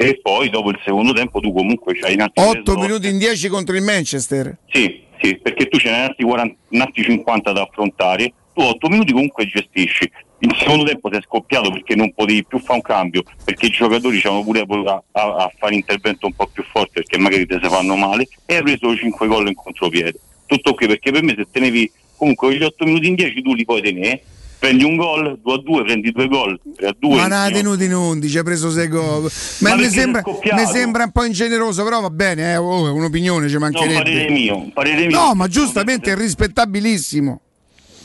e 0.08 0.20
poi 0.22 0.50
dopo 0.50 0.70
il 0.70 0.80
secondo 0.84 1.14
tempo 1.14 1.40
tu 1.40 1.52
comunque 1.54 1.94
c'hai 1.96 2.14
in 2.14 2.22
altri 2.22 2.44
8 2.44 2.78
minuti 2.78 3.08
in 3.10 3.18
10 3.18 3.48
contro 3.50 3.76
il 3.76 3.84
Manchester. 3.84 4.58
sì, 4.70 5.02
sì, 5.22 5.38
perché 5.38 5.68
tu 5.68 5.78
ce 5.78 5.90
altri, 5.90 6.24
40, 6.26 6.56
un 6.70 6.82
altri 6.82 7.04
50 7.04 7.52
da 7.52 7.62
affrontare, 7.62 8.34
tu 8.54 8.62
8 8.62 8.88
minuti 8.90 9.12
comunque 9.12 9.46
gestisci. 9.46 10.10
Il 10.40 10.56
secondo 10.58 10.84
tempo 10.86 11.08
sei 11.12 11.22
scoppiato 11.22 11.70
perché 11.70 11.94
non 11.96 12.12
potevi 12.14 12.44
più 12.46 12.58
fare 12.58 12.74
un 12.74 12.82
cambio, 12.82 13.22
perché 13.46 13.68
i 13.68 13.70
giocatori 13.70 14.20
c'erano 14.20 14.44
pure 14.44 14.62
a, 14.62 15.04
a- 15.12 15.36
a 15.36 15.52
fare 15.60 15.76
intervento 15.76 16.26
un 16.26 16.34
po' 16.34 16.48
più 16.48 16.64
forte 16.64 17.02
perché 17.02 17.20
magari 17.20 17.46
te 17.46 17.60
si 17.62 17.70
fanno 17.70 17.96
male 17.96 18.28
e 18.48 18.56
hai 18.56 18.64
preso 18.64 18.96
5 18.96 19.28
gol 19.28 19.48
in 19.50 19.54
contropiede. 19.54 20.20
Tutto 20.48 20.74
qui 20.74 20.88
perché 20.88 21.12
per 21.12 21.22
me 21.22 21.36
se 21.38 21.46
tenevi 21.52 21.92
comunque 22.18 22.48
quegli 22.48 22.64
8 22.64 22.86
minuti 22.86 23.08
in 23.10 23.14
10 23.16 23.42
tu 23.44 23.54
li 23.54 23.64
puoi 23.66 23.82
tenere, 23.84 24.24
prendi 24.62 24.84
un 24.84 24.96
gol, 24.96 25.40
2 25.42 25.54
a 25.54 25.58
2, 25.58 25.84
prendi 25.84 26.12
due 26.12 26.28
gol, 26.28 26.60
3 26.76 26.88
a 26.88 26.96
2. 26.98 27.16
Ma 27.16 27.26
ne 27.26 27.36
ha 27.36 27.50
tenuti 27.50 27.86
in 27.86 27.96
11, 27.96 28.38
ha 28.38 28.44
preso 28.44 28.70
6 28.70 28.88
gol. 28.88 29.32
Ma, 29.62 29.70
Ma 29.70 29.76
mi, 29.76 29.90
sembra, 29.90 30.22
mi 30.24 30.66
sembra 30.68 31.04
un 31.06 31.12
po' 31.12 31.24
ingeneroso, 31.24 31.84
però 31.84 32.00
va 32.00 32.12
bene, 32.12 32.52
eh, 32.54 32.58
oh, 32.58 32.86
è 32.86 32.92
un'opinione, 32.92 33.48
ci 33.48 33.56
No, 33.56 33.60
mancherebbe. 33.62 33.94
parere 34.04 34.30
mio, 34.30 34.70
parere 34.72 35.08
mio. 35.08 35.20
No, 35.20 35.34
ma 35.34 35.48
giustamente 35.48 36.12
è 36.12 36.16
rispettabilissimo. 36.16 37.42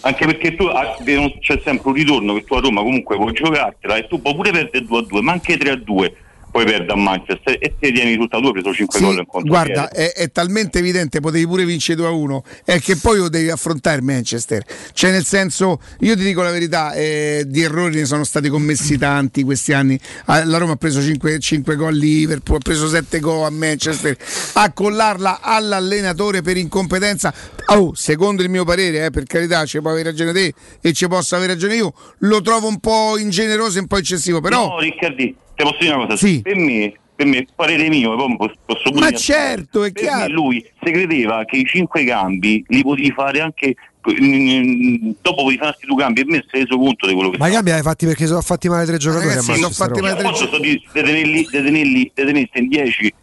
Anche 0.00 0.24
perché 0.24 0.54
tu 0.54 0.64
ah, 0.64 0.96
c'è 1.40 1.60
sempre 1.62 1.88
un 1.90 1.94
ritorno 1.94 2.32
che 2.34 2.44
tu 2.44 2.54
a 2.54 2.60
Roma 2.60 2.80
comunque 2.80 3.16
puoi 3.16 3.32
giocartela 3.34 3.96
e 3.96 4.06
tu 4.06 4.22
puoi 4.22 4.34
pure 4.34 4.50
perdere 4.50 4.82
2 4.84 4.98
a 4.98 5.02
2, 5.02 5.20
ma 5.20 5.32
anche 5.32 5.58
3 5.58 5.70
a 5.70 5.76
2. 5.76 6.16
Poi 6.56 6.64
perde 6.64 6.90
a 6.92 6.96
Manchester 6.96 7.58
e 7.60 7.74
te 7.78 7.92
tieni 7.92 8.16
tutta 8.16 8.38
due, 8.38 8.46
hai 8.46 8.52
preso 8.54 8.72
5 8.72 8.98
Sì, 8.98 9.04
gol 9.04 9.18
in 9.18 9.26
contropiede. 9.26 9.72
guarda, 9.74 9.90
è, 9.90 10.12
è 10.14 10.30
talmente 10.30 10.78
evidente, 10.78 11.20
potevi 11.20 11.46
pure 11.46 11.66
vincere 11.66 11.98
2 11.98 12.06
a 12.06 12.10
1, 12.10 12.44
è 12.64 12.80
che 12.80 12.96
poi 12.96 13.18
lo 13.18 13.28
devi 13.28 13.50
affrontare 13.50 14.00
Manchester. 14.00 14.64
Cioè, 14.94 15.10
nel 15.10 15.24
senso, 15.26 15.80
io 16.00 16.16
ti 16.16 16.22
dico 16.22 16.40
la 16.40 16.50
verità, 16.50 16.94
eh, 16.94 17.44
di 17.46 17.60
errori 17.60 17.96
ne 17.96 18.04
sono 18.06 18.24
stati 18.24 18.48
commessi 18.48 18.96
tanti 18.96 19.42
questi 19.42 19.74
anni. 19.74 20.00
Ah, 20.24 20.46
La 20.46 20.56
Roma 20.56 20.72
ha 20.72 20.76
preso 20.76 21.02
5, 21.02 21.38
5 21.38 21.76
gol 21.76 21.88
a 21.88 21.90
Liverpool, 21.90 22.56
ha 22.56 22.60
preso 22.62 22.88
7 22.88 23.20
gol 23.20 23.44
a 23.44 23.50
Manchester. 23.50 24.16
A 24.54 24.72
collarla 24.72 25.40
all'allenatore 25.42 26.40
per 26.40 26.56
incompetenza, 26.56 27.34
oh, 27.66 27.92
secondo 27.94 28.42
il 28.42 28.48
mio 28.48 28.64
parere, 28.64 29.04
eh, 29.04 29.10
per 29.10 29.24
carità, 29.24 29.66
ci 29.66 29.78
può 29.82 29.90
avere 29.90 30.08
ragione 30.10 30.32
te 30.32 30.54
e 30.80 30.92
ci 30.94 31.06
posso 31.06 31.36
avere 31.36 31.52
ragione 31.52 31.74
io, 31.76 31.92
lo 32.20 32.40
trovo 32.40 32.66
un 32.66 32.80
po' 32.80 33.18
ingeneroso 33.18 33.76
e 33.76 33.80
un 33.82 33.88
po' 33.88 33.98
eccessivo, 33.98 34.40
però... 34.40 34.68
No, 34.68 34.80
Riccardi, 34.80 35.36
ti 35.56 35.62
posso 35.62 35.76
dire 35.80 35.94
una 35.94 36.06
cosa? 36.06 36.16
Sì. 36.16 36.40
Per 36.42 36.54
me, 36.54 36.92
per 37.16 37.26
me, 37.26 37.46
parere 37.54 37.88
mio, 37.88 38.14
posso, 38.36 38.54
posso 38.64 38.82
pure 38.90 39.00
Ma 39.00 39.06
dire- 39.06 39.18
certo, 39.18 39.84
è 39.84 39.90
per 39.90 40.02
chiaro. 40.02 40.32
lui 40.32 40.64
se 40.82 40.90
credeva 40.90 41.44
che 41.44 41.56
i 41.56 41.64
cinque 41.64 42.04
cambi 42.04 42.62
li 42.68 42.82
potevi 42.82 43.10
fare 43.10 43.40
anche 43.40 43.74
dopo 44.06 45.42
potevi 45.42 45.56
fare 45.56 45.70
questi 45.72 45.86
due 45.86 45.96
cambi 46.02 46.20
e 46.20 46.24
me 46.26 46.44
si 46.48 46.56
è 46.56 46.60
reso 46.60 46.76
conto 46.78 47.06
di 47.08 47.14
quello 47.14 47.30
che 47.30 47.38
Ma 47.38 47.48
i 47.48 47.52
cambi 47.52 47.70
hai 47.72 47.82
fatti 47.82 48.06
perché 48.06 48.26
sono 48.26 48.40
fatti 48.40 48.68
male 48.68 48.84
tre 48.84 48.98
giocatori. 48.98 49.28
Ragazzi, 49.30 49.54
sono 49.54 49.70
fatti 49.70 50.00
male 50.00 50.14
tre 50.14 50.28
posso 50.28 50.46
sto 50.46 50.58
di 50.58 50.70
di 50.70 50.86
tenerli, 50.92 51.32
di 51.32 51.48
tenerli, 51.50 51.92
di 51.94 52.10
tenerli 52.14 52.50
in 52.54 52.68
10 52.68 53.14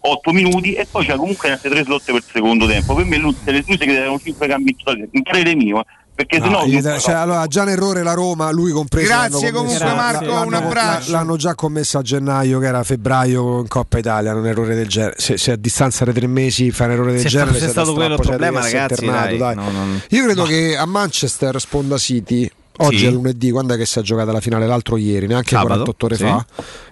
8 0.00 0.32
minuti 0.32 0.74
e 0.74 0.86
poi 0.90 1.06
c'è 1.06 1.14
comunque 1.16 1.50
altre 1.50 1.70
tre 1.70 1.82
slot 1.84 2.04
per 2.04 2.16
il 2.16 2.24
secondo 2.30 2.66
tempo 2.66 2.94
per 2.94 3.06
me 3.06 3.16
lui, 3.16 3.34
se 3.42 3.52
lui 3.52 3.62
si 3.62 3.76
credeva 3.76 4.00
erano 4.00 4.18
5 4.18 4.46
cambi 4.46 4.70
in 4.70 4.76
totale 4.76 5.08
in 5.10 5.22
parere 5.22 5.54
mio 5.54 5.84
perché 6.14 6.38
No, 6.38 6.44
sennò 6.44 6.64
gli 6.66 6.80
dai- 6.80 6.92
fa- 6.94 6.98
cioè, 7.00 7.14
allora, 7.14 7.46
già 7.46 7.62
un 7.62 7.68
errore 7.70 8.02
la 8.02 8.12
Roma, 8.14 8.50
lui 8.50 8.70
compreso. 8.70 9.06
Grazie 9.08 9.46
l'hanno 9.46 9.56
commesso- 9.58 9.78
comunque, 9.84 10.02
Marco, 10.02 10.24
l'hanno- 10.26 10.46
un 10.46 10.54
abbraccio. 10.54 11.10
L'hanno 11.12 11.36
già 11.36 11.54
commesso 11.54 11.98
a 11.98 12.02
gennaio, 12.02 12.58
che 12.58 12.66
era 12.66 12.82
febbraio 12.84 13.60
in 13.60 13.68
Coppa 13.68 13.98
Italia, 13.98 14.34
un 14.34 14.46
errore 14.46 14.74
del 14.74 14.88
genere. 14.88 15.14
Se, 15.18 15.36
se 15.38 15.52
a 15.52 15.56
distanza 15.56 16.04
di 16.04 16.12
tre 16.12 16.26
mesi 16.26 16.70
fai 16.70 16.88
un 16.88 16.92
errore 16.92 17.12
del 17.12 17.20
Se 17.22 17.28
genere, 17.28 17.58
se 17.58 17.66
è 17.66 17.68
stato 17.68 17.94
quello 17.94 18.14
il 18.14 18.20
problema, 18.20 18.60
ragazzi, 18.60 19.02
internato, 19.04 19.36
dai, 19.36 19.54
no, 19.54 19.70
non- 19.70 20.02
Io 20.10 20.24
credo 20.24 20.44
che 20.44 20.76
a 20.76 20.84
Manchester 20.86 21.58
Sponda 21.60 21.96
City. 21.98 22.50
Oggi 22.78 22.98
Sì. 22.98 23.06
è 23.06 23.10
lunedì, 23.10 23.50
quando 23.50 23.74
è 23.74 23.76
che 23.76 23.84
si 23.84 23.98
è 23.98 24.02
giocata 24.02 24.32
la 24.32 24.40
finale? 24.40 24.66
L'altro 24.66 24.96
ieri, 24.96 25.26
neanche 25.26 25.50
Sabato, 25.50 25.68
48 25.84 26.06
ore 26.06 26.16
sì. 26.16 26.22
fa. 26.24 26.44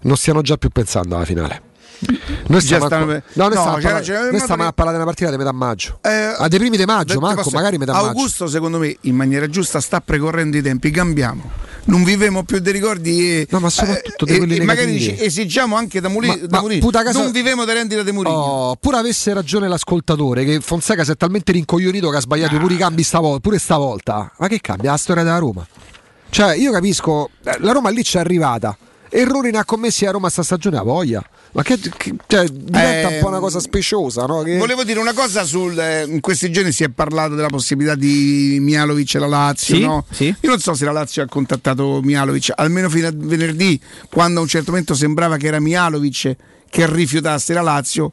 Non 0.02 0.16
stiano 0.16 0.42
già 0.42 0.56
più 0.56 0.68
pensando 0.68 1.16
alla 1.16 1.24
finale. 1.24 1.62
Noi 2.46 2.60
stiamo, 2.60 2.86
stanno- 2.86 3.12
a, 3.12 3.14
no, 3.14 3.48
noi 3.48 3.54
no, 3.54 3.60
stiamo 3.60 3.76
a 3.76 3.80
parlare- 3.80 4.30
noi 4.30 4.40
stiamo 4.40 4.66
a 4.66 4.72
parlare 4.72 4.96
di 4.96 5.02
una 5.02 5.04
partita 5.04 5.30
di 5.30 5.36
metà 5.36 5.52
maggio. 5.52 5.98
Eh, 6.02 6.34
a 6.38 6.48
dei 6.48 6.58
primi 6.58 6.76
di 6.76 6.84
maggio, 6.84 7.20
manco, 7.20 7.42
posso- 7.42 7.54
magari 7.56 7.78
metà 7.78 7.92
maggio. 7.92 8.06
Augusto, 8.06 8.46
secondo 8.46 8.78
me, 8.78 8.96
in 9.02 9.14
maniera 9.14 9.46
giusta, 9.48 9.80
sta 9.80 10.00
precorrendo 10.00 10.56
i 10.56 10.62
tempi. 10.62 10.90
Cambiamo. 10.90 11.68
Non 11.82 12.04
vivemo 12.04 12.42
più 12.44 12.58
dei 12.60 12.72
ricordi 12.74 13.38
e, 13.40 13.46
No, 13.50 13.58
ma 13.58 13.70
soprattutto 13.70 14.24
di 14.26 14.32
e- 14.32 14.56
e 14.60 14.64
magari 14.64 14.92
dici, 14.92 15.16
esigiamo 15.18 15.76
anche 15.76 16.00
da, 16.00 16.08
Muri- 16.08 16.26
Ma- 16.28 16.36
da 16.46 16.62
puta 16.78 17.02
casa- 17.02 17.22
Non 17.22 17.32
vivemo 17.32 17.64
da 17.64 17.72
rendita 17.72 18.02
di 18.02 18.12
Mourinho. 18.12 18.36
Oh, 18.36 18.76
pure 18.76 18.98
avesse 18.98 19.32
ragione 19.32 19.66
l'ascoltatore 19.66 20.44
che 20.44 20.60
Fonseca 20.60 21.04
si 21.04 21.12
è 21.12 21.16
talmente 21.16 21.52
rincoglionito 21.52 22.10
che 22.10 22.16
ha 22.18 22.20
sbagliato 22.20 22.58
pure 22.58 22.74
i 22.74 22.76
cambi 22.76 23.02
stavolta, 23.02 23.40
pure 23.40 23.58
stavolta. 23.58 24.30
Ma 24.38 24.46
che 24.48 24.60
cambia 24.60 24.90
la 24.92 24.96
storia 24.98 25.22
della 25.22 25.38
Roma? 25.38 25.66
Cioè, 26.28 26.54
io 26.54 26.70
capisco, 26.70 27.30
eh, 27.44 27.56
la 27.60 27.72
Roma 27.72 27.88
lì 27.90 28.02
c'è 28.02 28.20
arrivata. 28.20 28.76
Errori 29.08 29.50
ne 29.50 29.58
ha 29.58 29.64
commessi 29.64 30.06
a 30.06 30.12
Roma 30.12 30.28
sta 30.28 30.42
stagione 30.44 30.76
a 30.76 30.82
voglia. 30.82 31.24
Ma 31.52 31.62
che, 31.64 31.78
che- 31.78 32.14
cioè, 32.28 32.46
diventa 32.48 33.08
Eh, 33.10 33.14
un 33.16 33.20
po' 33.22 33.28
una 33.28 33.40
cosa 33.40 33.58
speciosa, 33.58 34.24
no? 34.24 34.42
Che- 34.42 34.56
Volevo 34.56 34.84
dire 34.84 35.00
una 35.00 35.12
cosa 35.12 35.42
sul. 35.44 35.76
eh, 35.78 36.04
in 36.06 36.20
questi 36.20 36.52
giorni 36.52 36.70
si 36.70 36.84
è 36.84 36.88
parlato 36.90 37.34
della 37.34 37.48
possibilità 37.48 37.96
di 37.96 38.58
Mialovic 38.60 39.14
e 39.14 39.18
la 39.18 39.26
Lazio. 39.26 39.74
Sì, 39.74 39.82
no? 39.82 40.04
sì. 40.10 40.26
Io 40.26 40.48
non 40.48 40.60
so 40.60 40.74
se 40.74 40.84
la 40.84 40.92
Lazio 40.92 41.22
ha 41.22 41.26
contattato 41.26 42.00
Mialovic, 42.04 42.52
almeno 42.54 42.88
fino 42.88 43.08
a 43.08 43.12
venerdì, 43.14 43.80
quando 44.08 44.38
a 44.38 44.42
un 44.42 44.48
certo 44.48 44.70
momento 44.70 44.94
sembrava 44.94 45.36
che 45.38 45.48
era 45.48 45.58
Mialovic 45.58 46.36
che 46.70 46.86
rifiutasse 46.88 47.52
la 47.52 47.62
Lazio. 47.62 48.12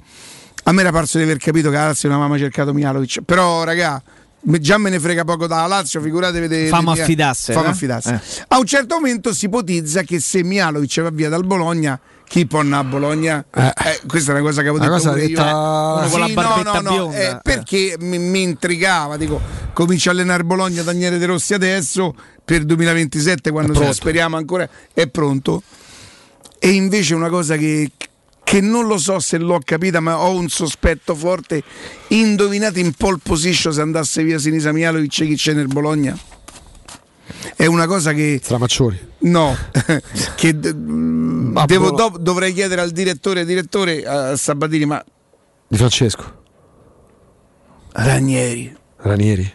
A 0.64 0.72
me 0.72 0.82
era 0.82 0.92
parso 0.92 1.18
di 1.18 1.24
aver 1.24 1.38
capito 1.38 1.70
che 1.70 1.76
la 1.76 1.86
Lazio 1.86 2.10
non 2.10 2.18
aveva 2.18 2.34
mai 2.34 2.42
cercato 2.44 2.74
Mialovic. 2.74 3.22
Però, 3.22 3.64
raga. 3.64 4.02
Già 4.40 4.78
me 4.78 4.90
ne 4.90 5.00
frega 5.00 5.26
poco 5.26 5.46
dalla 5.46 5.68
Lazio, 5.68 6.00
figuratevi 6.00 6.48
de- 6.48 6.68
Fammo 6.68 6.94
de- 6.94 7.02
affidasse, 7.02 7.54
fammo 7.54 7.66
eh? 7.66 7.70
affidasse. 7.72 8.14
Eh. 8.14 8.44
A 8.50 8.58
un 8.60 8.66
certo 8.66 8.96
momento 8.96 9.34
si 9.34 9.46
ipotizza 9.46 10.04
che 10.04 10.20
se 10.22 10.42
Mialovic 10.44 11.02
va 11.02 11.10
via 11.10 11.28
dal 11.28 11.44
Bologna, 11.46 12.00
andare 12.60 12.82
a 12.82 12.84
Bologna? 12.84 13.46
Eh, 13.54 13.74
questa 14.06 14.32
è 14.32 14.34
una 14.36 14.44
cosa 14.44 14.62
che 14.62 14.68
avevo 14.68 14.84
detto 14.84 14.92
cosa 14.92 15.12
detta- 15.14 15.50
io. 15.50 15.96
La 15.96 16.08
Sì, 16.10 16.34
no, 16.34 16.62
no, 16.64 16.82
no, 16.82 17.14
eh, 17.14 17.24
eh. 17.24 17.40
perché 17.42 17.96
mi, 18.00 18.18
mi 18.20 18.42
intrigava, 18.42 19.18
dico, 19.18 19.42
comincia 19.74 20.10
a 20.10 20.14
allenare 20.14 20.44
Bologna 20.44 20.84
Daniele 20.84 21.18
De 21.18 21.26
Rossi 21.26 21.54
adesso 21.54 22.14
per 22.44 22.64
2027 22.64 23.52
quando 23.52 23.74
pronto. 23.74 23.94
speriamo 23.94 24.38
ancora 24.38 24.68
è 24.94 25.08
pronto. 25.08 25.64
E 26.60 26.70
invece 26.70 27.14
una 27.14 27.30
cosa 27.30 27.56
che, 27.56 27.92
che 28.44 28.62
non 28.62 28.88
lo 28.88 28.98
so 28.98 29.20
se 29.20 29.38
l'ho 29.38 29.60
capita, 29.64 30.00
ma 30.00 30.18
ho 30.20 30.32
un 30.36 30.50
sospetto 30.50 31.14
forte. 31.16 31.64
Indovinate 32.10 32.80
in 32.80 32.94
pole 32.94 33.20
position 33.22 33.72
se 33.74 33.82
andasse 33.82 34.24
via 34.24 34.40
Sinisa 34.40 34.72
Mialovic 34.72 35.12
chi 35.12 35.36
c'è 35.36 35.54
nel 35.54 35.68
Bologna? 35.68 36.18
È 37.56 37.66
una 37.66 37.86
cosa 37.88 38.14
che 38.14 38.40
Stramaccioni. 38.42 39.00
No, 39.20 39.56
che 40.36 40.58
devo- 40.60 41.92
dov- 41.92 42.18
dovrei 42.20 42.54
chiedere 42.54 42.82
al 42.82 42.92
direttore, 42.92 43.46
direttore 43.46 44.06
a 44.06 44.36
Sabatini, 44.36 44.86
ma 44.86 45.04
Di 45.68 45.78
Francesco. 45.78 46.36
Ranieri, 47.94 48.76
Ranieri. 48.98 49.54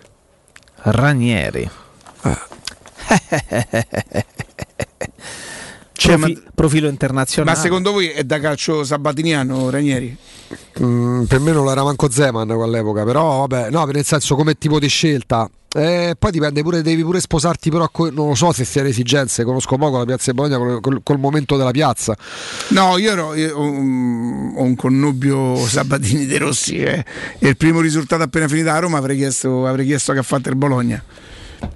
Ranieri. 0.84 1.70
Cioè, 2.23 2.39
Profi- 6.03 6.35
ma- 6.35 6.51
profilo 6.55 6.89
internazionale. 6.89 7.57
ma 7.57 7.63
secondo 7.63 7.93
voi 7.93 8.09
è 8.09 8.25
da 8.25 8.39
calcio 8.41 8.85
sabatiniano 8.85 9.71
Ranieri? 9.71 10.17
Mm, 10.83 11.25
per 11.25 11.41
me 11.41 11.53
non 11.53 11.69
era 11.69 11.83
manco 11.83 12.11
Zeman 12.11 12.51
all'epoca, 12.51 13.05
però 13.05 13.47
vabbè, 13.47 13.71
no, 13.71 13.85
nel 13.85 14.05
senso 14.05 14.35
come 14.35 14.55
tipo 14.59 14.79
di 14.79 14.89
scelta. 14.89 15.49
Eh, 15.75 16.17
poi 16.19 16.31
dipende 16.31 16.61
pure, 16.63 16.83
devi 16.83 17.03
pure 17.03 17.19
sposarti, 17.19 17.71
però 17.71 17.89
co- 17.91 18.11
non 18.11 18.29
lo 18.29 18.35
so 18.35 18.53
se 18.53 18.65
sia 18.65 18.83
le 18.83 18.91
esigenze. 18.91 19.43
Conosco 19.43 19.77
poco 19.79 19.97
la 19.97 20.05
piazza 20.05 20.31
di 20.31 20.37
Bologna 20.37 20.59
col, 20.59 20.81
col- 20.83 21.01
col 21.03 21.19
momento 21.19 21.57
della 21.57 21.71
piazza. 21.71 22.15
No, 22.69 22.99
io, 22.99 23.11
ero, 23.11 23.35
io 23.35 23.57
ho, 23.57 23.63
un, 23.63 24.53
ho 24.55 24.63
un 24.63 24.77
connubio 24.77 25.57
Sabatini 25.57 26.27
De 26.27 26.37
Rossi 26.39 26.77
eh, 26.77 27.03
e 27.39 27.49
il 27.49 27.57
primo 27.57 27.81
risultato 27.81 28.23
appena 28.23 28.49
finito 28.49 28.69
a 28.69 28.79
Roma 28.81 28.99
avrei 28.99 29.17
chiesto, 29.17 29.67
avrei 29.67 29.87
chiesto 29.87 30.13
che 30.13 30.19
ha 30.19 30.23
fatto 30.23 30.51
il 30.51 30.57
Bologna. 30.57 31.03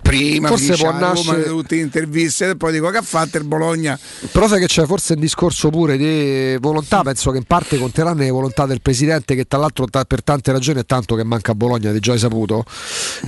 Prima 0.07 0.49
Forse 0.49 0.77
può 0.77 0.89
a 0.89 0.93
Roma, 0.93 1.07
nascere- 1.09 1.45
tutte 1.47 1.75
le 1.75 1.81
interviste 1.83 2.51
e 2.51 2.57
poi 2.57 2.73
dico 2.73 2.89
che 2.91 2.99
ha 2.99 3.03
fatto 3.03 3.39
il 3.39 3.45
Bologna. 3.45 3.99
Però 4.31 4.47
sai 4.47 4.61
che 4.61 4.67
c'è 4.67 4.87
forse 4.87 5.15
un 5.15 5.21
discorso 5.21 5.69
pure 5.69 5.97
di 5.97 6.57
volontà, 6.61 7.03
penso 7.03 7.33
che 7.33 7.39
in 7.39 7.45
parte 7.45 7.77
conteranno 7.77 8.21
le 8.21 8.31
volontà 8.31 8.67
del 8.67 8.81
presidente 8.81 9.35
che 9.35 9.47
tra 9.47 9.59
l'altro 9.59 9.87
per 10.07 10.23
tante 10.23 10.53
ragioni 10.53 10.81
è 10.81 10.87
tanto 10.87 11.17
che 11.17 11.25
manca 11.25 11.53
a 11.53 11.55
Bologna, 11.57 11.91
di 11.91 11.99
già 11.99 12.13
hai 12.13 12.19
saputo. 12.21 12.65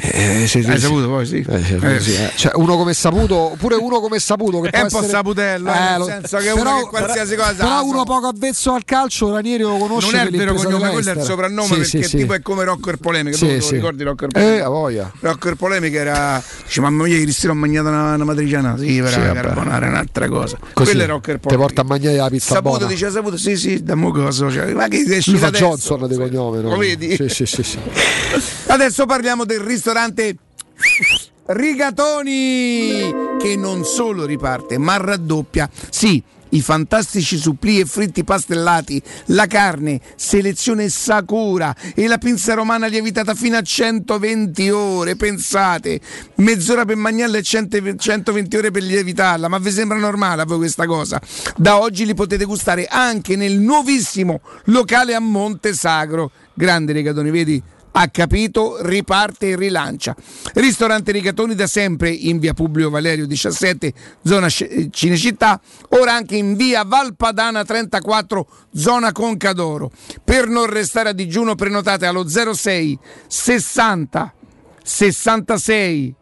Eh, 0.01 0.47
se- 0.47 0.65
Hai 0.65 0.79
saputo 0.79 1.09
poi 1.09 1.27
sì. 1.27 1.45
Eh, 1.49 1.79
Eh. 1.81 2.01
sì, 2.01 2.15
eh. 2.15 2.31
Cioè, 2.37 2.53
uno 2.55 2.77
come 2.77 2.95
saputo, 2.95 3.57
pure 3.59 3.75
uno 3.75 3.99
come 4.01 4.19
saputo 4.21 4.61
che 4.61 4.71
È 4.71 4.81
un 4.83 4.89
po' 4.89 4.99
essere- 4.99 5.13
saputello, 5.13 5.73
eh, 5.73 5.79
nel 5.79 5.99
lo- 5.99 6.05
senso 6.05 6.37
che 6.39 6.51
uno 6.51 6.77
che 6.79 6.85
qualsiasi 6.91 7.35
cosa 7.35 7.55
Però 7.55 7.85
uno 7.85 8.05
poco 8.05 8.29
avvezzo 8.29 8.73
al 8.73 8.85
calcio, 8.85 9.33
Ranieri 9.33 9.65
lo 9.65 9.77
conosce. 9.79 10.13
Non 10.13 10.21
è 10.21 10.25
il 10.31 10.37
vero 10.37 10.55
cognome, 10.55 10.91
quello 10.91 11.11
è 11.11 11.15
il 11.17 11.23
soprannome 11.23 11.67
Sì, 11.85 11.91
perché 11.99 12.09
sì, 12.09 12.17
tipo 12.19 12.35
è 12.35 12.41
come 12.41 12.63
Rocco 12.65 12.91
il 12.91 12.99
Polemica. 13.01 13.37
Tu 13.37 13.61
sì. 13.61 13.75
ricordi 13.75 14.05
Rocco 14.05 14.25
il 14.27 14.31
Eh, 14.31 14.39
Polemica? 14.41 14.69
voglia. 14.69 15.13
Rocco 15.21 15.49
il 15.49 15.57
Polemica 15.57 15.99
era. 15.99 16.43
Dice, 16.65 16.81
mamma 16.81 17.05
mia, 17.05 17.17
ieri 17.17 17.33
sera 17.33 17.53
ho 17.53 17.57
mangiato 17.57 17.89
una, 17.89 18.15
una 18.15 18.25
matriciana. 18.25 18.77
Sì, 18.77 18.97
però 18.99 19.09
Sì, 19.09 19.21
la 19.21 19.33
carbonara 19.33 19.87
è 19.87 19.89
un'altra 19.89 20.29
cosa. 20.29 20.59
Così, 20.73 20.91
Quello 20.95 21.03
è 21.03 21.07
Ti 21.07 21.21
Polemica. 21.21 21.57
porta 21.57 21.81
a 21.81 21.85
mangiare 21.85 22.17
la 22.17 22.29
pizza 22.29 22.55
Saputo 22.55 22.77
buona. 22.79 22.93
dice 22.93 23.11
saputo, 23.11 23.37
sì, 23.37 23.57
sì, 23.57 23.83
da 23.83 23.95
mo 23.95 24.11
cosa. 24.13 24.51
Cioè, 24.51 24.73
ma 24.75 24.89
che 24.89 25.05
esci 25.09 25.31
Lui 25.31 25.41
fa 25.41 25.47
adesso? 25.49 25.65
Johnson 25.65 26.07
di 26.09 26.17
cognome, 26.17 26.61
no? 26.61 26.71
Lo 26.71 26.77
vedi? 26.77 27.15
Sì, 27.17 27.29
sì, 27.29 27.47
sì, 27.47 27.63
sì. 27.63 27.79
Adesso 28.69 29.07
parliamo 29.07 29.45
del 29.45 29.61
ristorante 29.61 30.37
Rigatoni 31.47 33.15
che 33.39 33.57
non 33.57 33.85
solo 33.85 34.25
riparte 34.27 34.79
ma 34.79 34.97
raddoppia. 34.97 35.69
Sì, 35.91 36.23
i 36.51 36.61
fantastici 36.61 37.37
supplì 37.37 37.81
e 37.81 37.85
fritti 37.85 38.25
pastellati, 38.25 39.01
la 39.27 39.47
carne, 39.47 40.01
selezione 40.17 40.89
Sakura 40.89 41.75
e 41.95 42.07
la 42.07 42.19
pinza 42.19 42.55
romana 42.55 42.87
lievitata 42.87 43.35
fino 43.35 43.57
a 43.57 43.63
120 43.63 44.71
ore. 44.71 45.17
Pensate, 45.17 46.01
mezz'ora 46.37 46.85
per 46.85 46.97
mangiarla 46.97 47.39
e 47.39 47.43
100 47.43 47.97
120 47.97 48.57
ore 48.57 48.71
per 48.71 48.83
lievitarla. 48.83 49.49
Ma 49.49 49.59
vi 49.59 49.71
sembra 49.71 49.99
normale 49.99 50.43
a 50.43 50.45
voi 50.45 50.59
questa 50.59 50.87
cosa? 50.87 51.21
Da 51.57 51.81
oggi 51.81 52.05
li 52.05 52.15
potete 52.15 52.45
gustare 52.45 52.87
anche 52.87 53.37
nel 53.37 53.59
nuovissimo 53.59 54.41
locale 54.65 55.15
a 55.15 55.21
Monte 55.21 55.75
Sacro. 55.75 56.31
Grande 56.55 56.93
Rigatoni, 56.93 57.31
vedi? 57.31 57.63
Ha 58.01 58.09
capito, 58.11 58.79
riparte 58.81 59.51
e 59.51 59.57
rilancia. 59.57 60.15
Ristorante 60.55 61.11
Rigatoni 61.11 61.57
da 61.57 61.67
sempre 61.67 62.11
in 62.11 62.39
via 62.39 62.55
Publio 62.55 62.91
Valerio 62.91 63.27
17, 63.27 63.93
zona 64.23 64.47
Sce- 64.47 64.89
Cinecittà, 64.91 65.61
ora 65.91 66.15
anche 66.15 66.37
in 66.37 66.55
via 66.55 66.85
Valpadana 66.85 67.65
34, 67.65 68.47
zona 68.73 69.11
Concadoro. 69.11 69.91
Per 70.23 70.47
non 70.47 70.67
restare 70.67 71.09
a 71.09 71.13
digiuno 71.13 71.57
prenotate 71.57 72.07
allo 72.07 72.27
06 72.29 72.99
60 73.27 74.35
66 74.85 76.15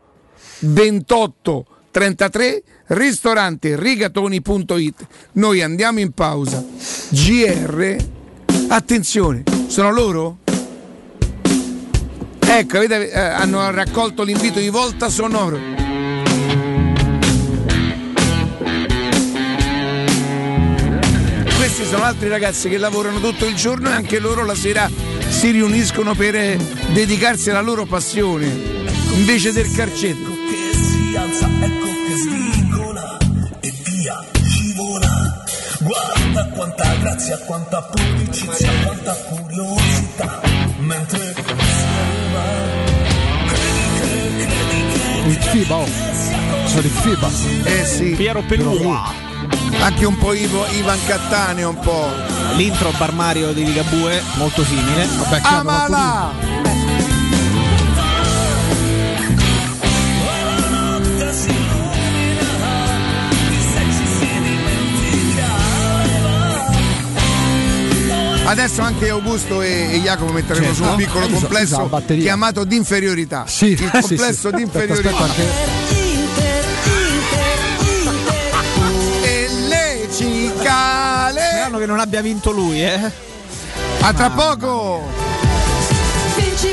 28 0.60 1.66
33 1.90 2.62
ristorante 2.86 3.78
rigatoni.it. 3.78 5.06
Noi 5.32 5.60
andiamo 5.60 6.00
in 6.00 6.12
pausa. 6.12 6.64
GR, 7.10 7.96
attenzione, 8.68 9.42
sono 9.66 9.90
loro? 9.90 10.38
Ecco, 12.48 12.76
avete- 12.76 13.10
eh, 13.10 13.18
hanno 13.18 13.70
raccolto 13.70 14.22
l'invito 14.22 14.58
di 14.60 14.68
volta 14.68 15.08
sonoro. 15.08 15.58
Questi 21.56 21.84
sono 21.84 22.04
altri 22.04 22.28
ragazzi 22.28 22.68
che 22.68 22.78
lavorano 22.78 23.20
tutto 23.20 23.46
il 23.46 23.54
giorno 23.54 23.88
e 23.90 23.92
anche 23.92 24.18
loro 24.18 24.44
la 24.44 24.54
sera 24.54 24.88
si 25.28 25.50
riuniscono 25.50 26.14
per 26.14 26.34
eh, 26.34 26.58
dedicarsi 26.92 27.50
alla 27.50 27.60
loro 27.60 27.84
passione, 27.84 28.46
invece 29.12 29.52
del 29.52 29.70
carcetto. 29.72 30.30
ecco 31.60 31.86
e. 33.60 33.72
Guarda 35.80 36.48
quanta 36.54 36.94
grazia, 37.00 37.38
quanta 37.38 37.82
pulizia, 37.82 38.70
quanta 38.84 39.14
curiosità. 39.14 40.40
Mentre 40.78 41.45
Il 45.26 45.32
FIBA, 45.32 45.74
oh. 45.74 45.86
sono 46.66 46.82
il 46.82 46.90
FIBA. 46.90 47.30
Eh 47.64 47.84
sì. 47.84 48.14
Piero 48.16 48.42
Pelua. 48.42 49.12
Anche 49.80 50.04
un 50.04 50.16
po' 50.16 50.32
Ivo, 50.32 50.64
Ivan 50.66 50.98
Cattaneo, 51.04 51.70
un 51.70 51.78
po'. 51.80 52.08
L'intro 52.54 52.92
Barmario 52.96 53.52
di 53.52 53.64
Ligabue, 53.64 54.22
molto 54.36 54.64
simile. 54.64 55.04
Vabbè, 55.04 55.40
Amala! 55.42 56.65
Adesso 68.48 68.80
anche 68.80 69.08
Augusto 69.08 69.60
e, 69.60 69.88
e 69.94 70.00
Jacopo 70.00 70.32
metteremo 70.32 70.66
Certo. 70.66 70.82
su 70.84 70.88
un 70.88 70.96
piccolo 70.96 71.26
Eh, 71.26 71.32
complesso 71.32 71.90
chiamato 72.06 72.64
d'inferiorità. 72.64 73.44
Sì, 73.46 73.70
Il 73.70 73.78
sì, 73.78 73.88
complesso 73.90 74.48
sì. 74.50 74.54
d'inferiorità. 74.54 75.08
Aspetta, 75.10 75.42
aspetta, 75.42 75.74
E 79.22 79.48
le 79.68 80.08
cicale. 80.16 81.40
Sperano 81.40 81.78
che 81.78 81.86
non 81.86 81.98
abbia 81.98 82.20
vinto 82.22 82.52
lui, 82.52 82.82
eh. 82.84 83.00
A 84.00 84.12
tra 84.12 84.30
poco! 84.30 85.02
Vinci 86.36 86.72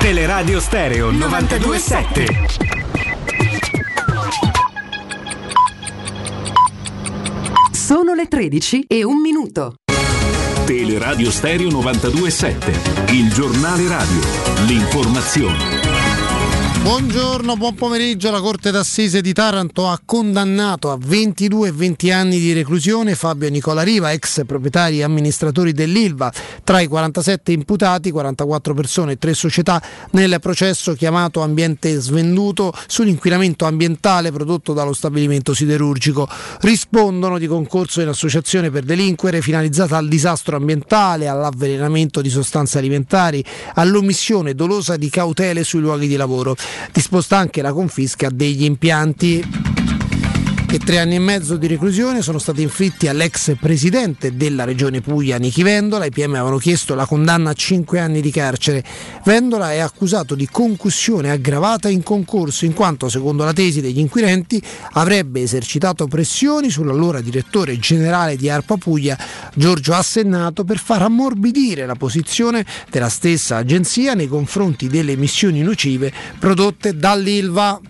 Teleradio 0.00 0.60
Stereo 0.60 1.10
927. 1.10 2.26
Sono 7.72 8.14
le 8.14 8.26
13 8.28 8.84
e 8.86 9.02
un 9.02 9.20
minuto. 9.20 9.74
Teleradio 10.64 11.32
Stereo 11.32 11.68
927. 11.70 13.12
Il 13.12 13.32
giornale 13.32 13.88
radio. 13.88 14.20
L'informazione. 14.66 15.77
Buongiorno, 16.88 17.54
buon 17.58 17.74
pomeriggio. 17.74 18.30
La 18.30 18.40
Corte 18.40 18.70
d'Assise 18.70 19.20
di 19.20 19.34
Taranto 19.34 19.86
ha 19.86 20.00
condannato 20.02 20.90
a 20.90 20.96
22 20.98 21.68
e 21.68 21.72
20 21.72 22.10
anni 22.10 22.38
di 22.38 22.54
reclusione 22.54 23.14
Fabio 23.14 23.50
Nicola 23.50 23.82
Riva, 23.82 24.10
ex 24.10 24.46
proprietari 24.46 25.00
e 25.00 25.02
amministratori 25.02 25.72
dell'Ilva. 25.72 26.32
Tra 26.64 26.80
i 26.80 26.86
47 26.86 27.52
imputati, 27.52 28.10
44 28.10 28.72
persone 28.72 29.12
e 29.12 29.18
3 29.18 29.34
società 29.34 29.82
nel 30.12 30.38
processo 30.40 30.94
chiamato 30.94 31.42
Ambiente 31.42 31.94
Svenduto 32.00 32.72
sull'inquinamento 32.86 33.66
ambientale 33.66 34.32
prodotto 34.32 34.72
dallo 34.72 34.94
stabilimento 34.94 35.52
siderurgico. 35.52 36.26
Rispondono 36.60 37.36
di 37.36 37.46
concorso 37.46 38.00
in 38.00 38.08
associazione 38.08 38.70
per 38.70 38.84
delinquere 38.84 39.42
finalizzata 39.42 39.98
al 39.98 40.08
disastro 40.08 40.56
ambientale, 40.56 41.28
all'avvelenamento 41.28 42.22
di 42.22 42.30
sostanze 42.30 42.78
alimentari, 42.78 43.44
all'omissione 43.74 44.54
dolosa 44.54 44.96
di 44.96 45.10
cautele 45.10 45.64
sui 45.64 45.80
luoghi 45.80 46.08
di 46.08 46.16
lavoro 46.16 46.56
disposta 46.92 47.36
anche 47.36 47.62
la 47.62 47.72
confisca 47.72 48.28
degli 48.30 48.64
impianti. 48.64 49.77
E 50.70 50.78
tre 50.78 50.98
anni 50.98 51.14
e 51.14 51.18
mezzo 51.18 51.56
di 51.56 51.66
reclusione 51.66 52.20
sono 52.20 52.38
stati 52.38 52.60
inflitti 52.60 53.08
all'ex 53.08 53.56
presidente 53.58 54.36
della 54.36 54.64
regione 54.64 55.00
Puglia, 55.00 55.38
Nichi 55.38 55.62
Vendola. 55.62 56.04
I 56.04 56.10
PM 56.10 56.34
avevano 56.34 56.58
chiesto 56.58 56.94
la 56.94 57.06
condanna 57.06 57.50
a 57.50 57.54
cinque 57.54 58.00
anni 58.00 58.20
di 58.20 58.30
carcere. 58.30 58.84
Vendola 59.24 59.72
è 59.72 59.78
accusato 59.78 60.34
di 60.34 60.46
concussione 60.46 61.30
aggravata 61.30 61.88
in 61.88 62.02
concorso, 62.02 62.66
in 62.66 62.74
quanto, 62.74 63.08
secondo 63.08 63.44
la 63.44 63.54
tesi 63.54 63.80
degli 63.80 63.98
inquirenti, 63.98 64.62
avrebbe 64.92 65.40
esercitato 65.40 66.06
pressioni 66.06 66.68
sull'allora 66.68 67.22
direttore 67.22 67.78
generale 67.78 68.36
di 68.36 68.50
Arpa 68.50 68.76
Puglia, 68.76 69.16
Giorgio 69.54 69.94
Assennato, 69.94 70.64
per 70.64 70.78
far 70.78 71.00
ammorbidire 71.00 71.86
la 71.86 71.94
posizione 71.94 72.66
della 72.90 73.08
stessa 73.08 73.56
agenzia 73.56 74.12
nei 74.12 74.28
confronti 74.28 74.86
delle 74.86 75.12
emissioni 75.12 75.62
nocive 75.62 76.12
prodotte 76.38 76.94
dall'Ilva. 76.94 77.80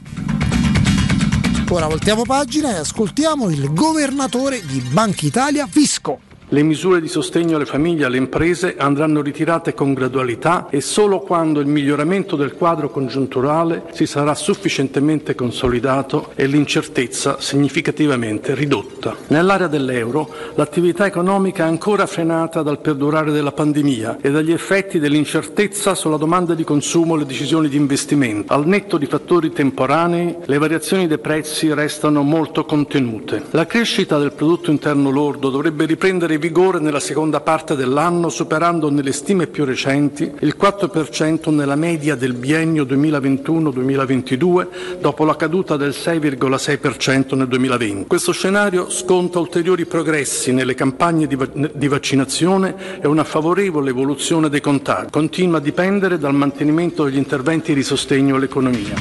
Ora 1.71 1.87
voltiamo 1.87 2.23
pagina 2.23 2.71
e 2.71 2.79
ascoltiamo 2.79 3.51
il 3.51 3.75
governatore 3.75 4.65
di 4.65 4.81
Banca 4.81 5.27
Italia, 5.27 5.69
Visco. 5.71 6.28
Le 6.51 6.63
misure 6.63 7.03
di 7.03 7.09
sostegno 7.09 7.57
alle 7.57 7.67
famiglie 7.67 8.05
e 8.05 8.07
alle 8.07 8.17
imprese 8.17 8.77
andranno 8.79 9.21
ritirate 9.21 9.75
con 9.75 9.93
gradualità 9.93 10.69
e 10.71 10.81
solo 10.81 11.21
quando 11.21 11.61
il 11.61 11.67
miglioramento 11.67 12.37
del 12.37 12.55
quadro 12.55 12.89
congiunturale 12.89 13.85
si 13.93 14.07
sarà 14.07 14.35
sufficientemente 14.35 15.35
consolidato 15.35 16.31
e 16.37 16.47
l'incertezza 16.47 17.37
significativamente 17.39 18.55
ridotta. 18.55 19.15
Nell'area 19.27 19.67
dell'euro 19.67 20.33
l'attività 20.55 21.05
economica 21.05 21.65
è 21.65 21.69
ancora 21.69 22.07
frenata 22.07 22.63
dal 22.63 22.81
perdurare 22.81 23.31
della 23.31 23.53
pandemia 23.53 24.17
e 24.23 24.31
dagli 24.31 24.53
effetti 24.53 24.99
dell'incertezza 24.99 25.95
sulla 25.95 26.17
domanda 26.17 26.55
di 26.55 26.65
consumo 26.65 27.15
e 27.15 27.19
le 27.19 27.27
decisioni 27.27 27.69
di 27.69 27.77
investimento. 27.77 28.55
Al 28.55 28.67
netto 28.67 28.97
di 28.97 29.05
fattori 29.05 29.53
temporanei, 29.53 30.37
le 30.47 30.57
variazioni 30.57 31.07
dei 31.07 31.19
prezzi 31.19 31.75
restano 31.75 32.23
molto 32.23 32.65
contenute. 32.65 33.43
La 33.51 33.67
crescita 33.67 34.17
del 34.17 34.33
prodotto 34.33 34.71
interno 34.71 35.11
lordo 35.11 35.51
dovrebbe 35.51 35.85
riprendere 35.85 36.37
vigore 36.39 36.79
nella 36.79 37.01
seconda 37.01 37.41
parte 37.41 37.77
dell'anno, 37.77 38.29
superando 38.29 38.91
nelle 38.91 39.13
stime 39.13 39.47
più 39.47 39.65
recenti 39.65 40.31
il 40.41 40.57
4% 40.59 41.53
nella 41.53 41.77
media 41.77 42.15
del 42.15 42.35
biennio 42.35 42.85
2021-2022, 42.85 44.99
dopo 45.01 45.25
la 45.25 45.37
caduta 45.37 45.77
del 45.77 45.91
6,6% 45.91 47.37
nel 47.37 47.49
2020. 47.49 48.07
Questo 48.07 48.33
scenario 48.33 48.91
sconta 48.91 49.39
ulteriori 49.39 49.87
progressi 49.87 50.53
nelle 50.53 50.75
campagne 50.75 51.27
di, 51.27 51.35
va- 51.35 51.49
di 51.53 51.89
vaccinazione 51.89 53.01
e 53.01 53.07
una 53.07 53.25
favorevole 53.25 53.91
evoluzione 53.91 54.49
dei 54.49 54.61
contagi. 54.61 55.11
Continua 55.11 55.59
a 55.59 55.61
dipendere 55.61 56.19
dal 56.19 56.35
mantenimento 56.35 57.05
degli 57.05 57.17
interventi 57.17 57.75
di 57.75 57.83
sostegno 57.83 58.37
all'economia. 58.37 58.95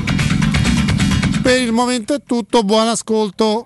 Per 1.41 1.61
il 1.61 1.71
momento 1.71 2.13
è 2.13 2.21
tutto, 2.25 2.63
buon 2.63 2.87
ascolto. 2.87 3.65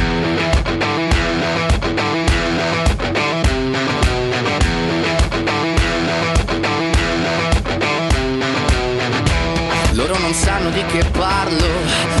Non 10.31 10.39
sanno 10.39 10.69
di 10.69 10.81
che 10.85 11.03
parlo, 11.11 12.20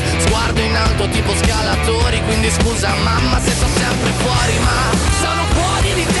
sguardo 0.17 0.61
in 0.61 0.75
alto 0.75 1.07
tipo 1.09 1.33
scalatori, 1.35 2.21
quindi 2.23 2.49
scusa 2.49 2.93
mamma 3.03 3.39
se 3.39 3.51
sto 3.51 3.67
sempre 3.67 4.11
fuori, 4.11 4.59
ma 4.59 4.91
sono 5.19 5.43
fuori 5.53 5.93
di 5.93 6.05
testa, 6.05 6.20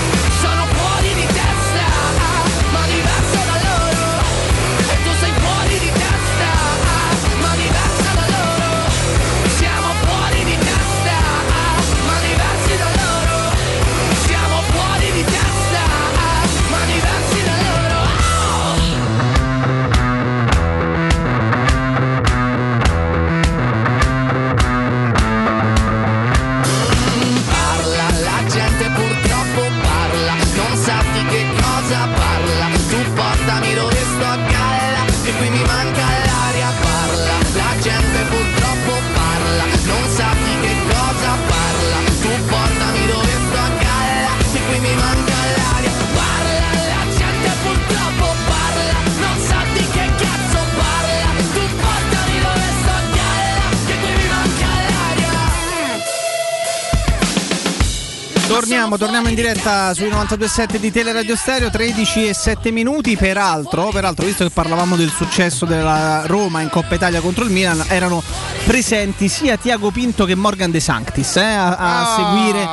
Torniamo, 58.61 58.95
torniamo 58.95 59.27
in 59.27 59.33
diretta 59.33 59.91
sui 59.95 60.07
92.7 60.07 60.75
di 60.75 60.91
Teleradio 60.91 61.35
Stereo, 61.35 61.71
13 61.71 62.27
e 62.27 62.33
7 62.35 62.69
minuti. 62.69 63.17
Peraltro, 63.17 63.89
peraltro, 63.89 64.23
visto 64.23 64.43
che 64.43 64.51
parlavamo 64.51 64.95
del 64.95 65.09
successo 65.09 65.65
della 65.65 66.27
Roma 66.27 66.61
in 66.61 66.69
Coppa 66.69 66.93
Italia 66.93 67.21
contro 67.21 67.43
il 67.43 67.49
Milan, 67.49 67.83
erano 67.87 68.21
presenti 68.65 69.29
sia 69.29 69.57
Tiago 69.57 69.89
Pinto 69.89 70.25
che 70.25 70.35
Morgan 70.35 70.69
De 70.69 70.79
Sanctis 70.79 71.37
eh, 71.37 71.41
a, 71.41 71.75
a 71.75 72.15
seguire, 72.15 72.63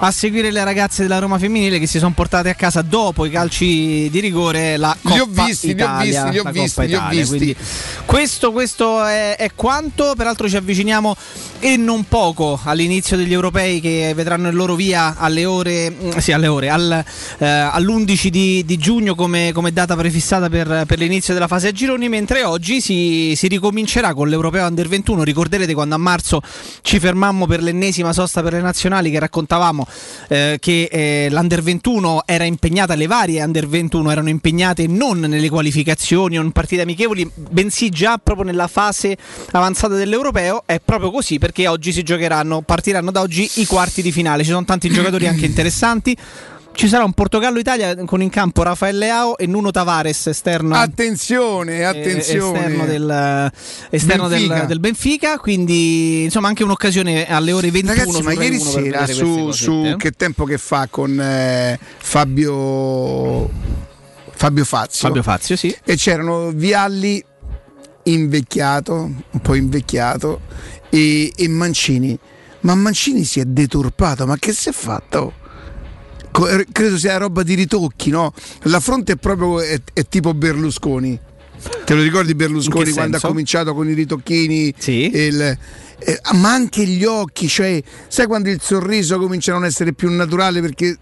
a 0.00 0.10
seguire 0.10 0.50
le 0.50 0.64
ragazze 0.64 1.02
della 1.02 1.18
Roma 1.18 1.38
femminile 1.38 1.78
che 1.78 1.86
si 1.86 1.98
sono 1.98 2.14
portate 2.14 2.48
a 2.48 2.54
casa 2.54 2.80
dopo 2.80 3.26
i 3.26 3.30
calci 3.30 4.08
di 4.10 4.20
rigore 4.20 4.78
la 4.78 4.96
Coppa 5.02 5.14
Li 5.16 5.20
ho 5.20 5.26
visti, 5.26 5.66
li 5.66 5.82
ho 5.82 5.84
Italia. 5.84 6.22
visti, 6.22 6.30
li 6.30 6.38
ho 6.38 6.50
visti, 6.50 6.86
li 6.86 6.94
ho 6.94 6.96
Italia, 6.96 7.20
visti. 7.20 7.36
quindi 7.36 7.56
questo, 8.06 8.52
questo 8.52 9.04
è, 9.04 9.36
è 9.36 9.50
quanto, 9.54 10.14
peraltro 10.16 10.48
ci 10.48 10.56
avviciniamo 10.56 11.14
e 11.58 11.76
non 11.76 12.04
poco 12.04 12.58
all'inizio 12.62 13.16
degli 13.16 13.32
europei 13.32 13.80
che 13.80 14.12
vedranno 14.14 14.48
il 14.48 14.54
loro 14.54 14.74
via 14.74 15.16
alle 15.26 15.44
ore, 15.44 15.90
mm, 15.90 16.10
sì, 16.18 16.32
alle 16.32 16.46
ore 16.46 16.70
al, 16.70 17.04
eh, 17.38 17.46
all'11 17.46 18.28
di, 18.28 18.64
di 18.64 18.76
giugno 18.78 19.14
come, 19.14 19.52
come 19.52 19.72
data 19.72 19.94
prefissata 19.96 20.48
per, 20.48 20.84
per 20.86 20.98
l'inizio 20.98 21.34
della 21.34 21.48
fase 21.48 21.68
a 21.68 21.72
gironi, 21.72 22.08
mentre 22.08 22.44
oggi 22.44 22.80
si, 22.80 23.34
si 23.36 23.48
ricomincerà 23.48 24.14
con 24.14 24.28
l'Europeo 24.28 24.66
Under 24.66 24.88
21. 24.88 25.22
Ricorderete 25.22 25.74
quando 25.74 25.94
a 25.94 25.98
marzo 25.98 26.40
ci 26.82 26.98
fermammo 26.98 27.46
per 27.46 27.62
l'ennesima 27.62 28.12
sosta 28.12 28.42
per 28.42 28.54
le 28.54 28.60
nazionali 28.60 29.10
che 29.10 29.18
raccontavamo 29.18 29.86
eh, 30.28 30.56
che 30.60 30.88
eh, 30.90 31.28
l'Under 31.30 31.62
21 31.62 32.22
era 32.26 32.44
impegnata, 32.44 32.94
le 32.94 33.06
varie 33.06 33.42
Under 33.42 33.66
21 33.66 34.10
erano 34.10 34.28
impegnate 34.28 34.86
non 34.86 35.20
nelle 35.20 35.48
qualificazioni 35.48 36.38
o 36.38 36.42
in 36.42 36.52
partite 36.52 36.82
amichevoli, 36.82 37.28
bensì 37.34 37.88
già 37.88 38.18
proprio 38.18 38.46
nella 38.46 38.68
fase 38.68 39.16
avanzata 39.52 39.94
dell'Europeo. 39.94 40.62
È 40.66 40.80
proprio 40.84 41.10
così 41.10 41.38
perché 41.38 41.66
oggi 41.66 41.92
si 41.92 42.02
giocheranno, 42.02 42.62
partiranno 42.62 43.10
da 43.10 43.20
oggi 43.20 43.48
i 43.56 43.66
quarti 43.66 44.02
di 44.02 44.12
finale. 44.12 44.42
Ci 44.42 44.50
sono 44.50 44.64
tanti 44.64 44.88
giocatori 44.88 45.05
anche 45.26 45.46
interessanti. 45.46 46.16
Ci 46.76 46.88
sarà 46.88 47.04
un 47.04 47.12
Portogallo-Italia 47.14 47.94
con 48.04 48.20
in 48.20 48.28
campo 48.28 48.62
Rafael 48.62 48.98
Leao 48.98 49.38
e 49.38 49.46
Nuno 49.46 49.70
Tavares, 49.70 50.26
esterno, 50.26 50.74
Attenzione, 50.74 51.78
eh, 51.78 51.82
attenzione. 51.84 52.58
esterno, 52.58 52.84
del, 52.84 53.52
esterno 53.88 54.28
del- 54.28 54.38
Benfica. 54.40 54.64
Del, 54.66 54.80
Benfica. 54.80 55.38
Quindi 55.38 56.24
insomma 56.24 56.48
anche 56.48 56.64
un'occasione 56.64 57.26
alle 57.28 57.52
ore 57.52 57.70
21 57.70 57.94
Ragazzi, 57.94 58.22
ma 58.22 58.32
ieri 58.34 58.56
1 58.56 58.70
per 58.72 58.82
sera 58.82 59.06
su, 59.06 59.50
su 59.52 59.70
cosette. 59.72 59.96
che 59.96 60.10
tempo 60.10 60.44
che 60.44 60.58
fa 60.58 60.86
con 60.90 61.18
eh, 61.18 61.78
Fabio 61.96 63.48
Fabio 64.32 64.64
Fazio. 64.66 65.08
Fabio 65.08 65.22
Fazio, 65.22 65.56
sì. 65.56 65.74
E 65.82 65.96
c'erano 65.96 66.50
Vialli 66.50 67.24
invecchiato, 68.02 68.94
un 69.30 69.40
po' 69.40 69.54
invecchiato, 69.54 70.40
e, 70.90 71.32
e 71.34 71.48
Mancini. 71.48 72.18
Ma 72.66 72.74
Mancini 72.74 73.22
si 73.22 73.38
è 73.38 73.44
deturpato, 73.44 74.26
ma 74.26 74.36
che 74.38 74.52
si 74.52 74.68
è 74.68 74.72
fatto? 74.72 75.32
Eh, 76.50 76.66
Credo 76.72 76.98
sia 76.98 77.16
roba 77.16 77.44
di 77.44 77.54
ritocchi, 77.54 78.10
no? 78.10 78.32
La 78.62 78.80
fronte 78.80 79.12
è 79.12 79.16
proprio 79.16 79.60
è, 79.60 79.80
è 79.92 80.04
tipo 80.08 80.34
Berlusconi. 80.34 81.18
Te 81.84 81.94
lo 81.94 82.02
ricordi 82.02 82.34
Berlusconi 82.34 82.90
quando 82.90 83.18
ha 83.18 83.20
cominciato 83.20 83.72
con 83.72 83.88
i 83.88 83.92
ritocchini? 83.94 84.74
Sì. 84.76 85.10
il- 85.14 85.58
eh, 85.98 86.20
ma 86.34 86.52
anche 86.52 86.84
gli 86.84 87.04
occhi, 87.04 87.48
cioè, 87.48 87.80
sai 88.08 88.26
quando 88.26 88.50
il 88.50 88.60
sorriso 88.60 89.16
comincia 89.18 89.52
a 89.52 89.54
non 89.54 89.64
essere 89.64 89.92
più 89.94 90.10
naturale 90.10 90.60
perché. 90.60 90.98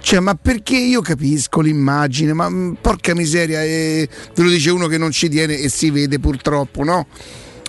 cioè, 0.00 0.20
ma 0.20 0.34
perché 0.34 0.76
io 0.76 1.00
capisco 1.00 1.60
l'immagine, 1.60 2.34
ma 2.34 2.48
mm, 2.50 2.74
porca 2.80 3.14
miseria, 3.14 3.64
eh, 3.64 4.06
te 4.34 4.42
lo 4.42 4.50
dice 4.50 4.70
uno 4.70 4.86
che 4.86 4.98
non 4.98 5.12
ci 5.12 5.28
tiene 5.30 5.58
e 5.58 5.68
si 5.70 5.90
vede 5.90 6.18
purtroppo, 6.20 6.84
no? 6.84 7.06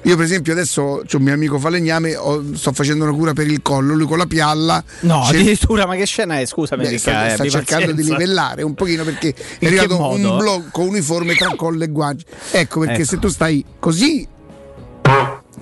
Io 0.03 0.15
per 0.15 0.23
esempio 0.25 0.53
adesso 0.53 1.01
c'ho 1.05 1.17
un 1.17 1.23
mio 1.23 1.33
amico 1.33 1.59
falegname, 1.59 2.15
ho- 2.15 2.55
sto 2.55 2.71
facendo 2.71 3.03
una 3.03 3.13
cura 3.13 3.33
per 3.33 3.47
il 3.47 3.61
collo, 3.61 3.93
lui 3.93 4.05
con 4.07 4.17
la 4.17 4.25
pialla 4.25 4.81
No, 5.01 5.23
c'è- 5.23 5.35
addirittura, 5.35 5.85
ma 5.85 5.95
che 5.95 6.05
scena 6.05 6.39
è? 6.39 6.45
Scusami, 6.45 6.83
Beh, 6.87 6.97
sta, 6.97 7.27
eh, 7.27 7.33
sta 7.33 7.47
cercando 7.49 7.91
di 7.91 8.03
livellare 8.03 8.63
un 8.63 8.73
pochino 8.75 9.03
perché 9.03 9.33
è 9.59 9.65
arrivato 9.65 9.99
un 10.11 10.37
blocco 10.37 10.81
uniforme 10.83 11.35
tra 11.35 11.53
collo 11.55 11.83
e 11.83 11.87
guance. 11.89 12.25
Ecco 12.51 12.79
perché 12.79 13.01
Ecco. 13.01 13.05
se 13.05 13.19
tu 13.19 13.27
stai 13.27 13.63
così, 13.77 14.25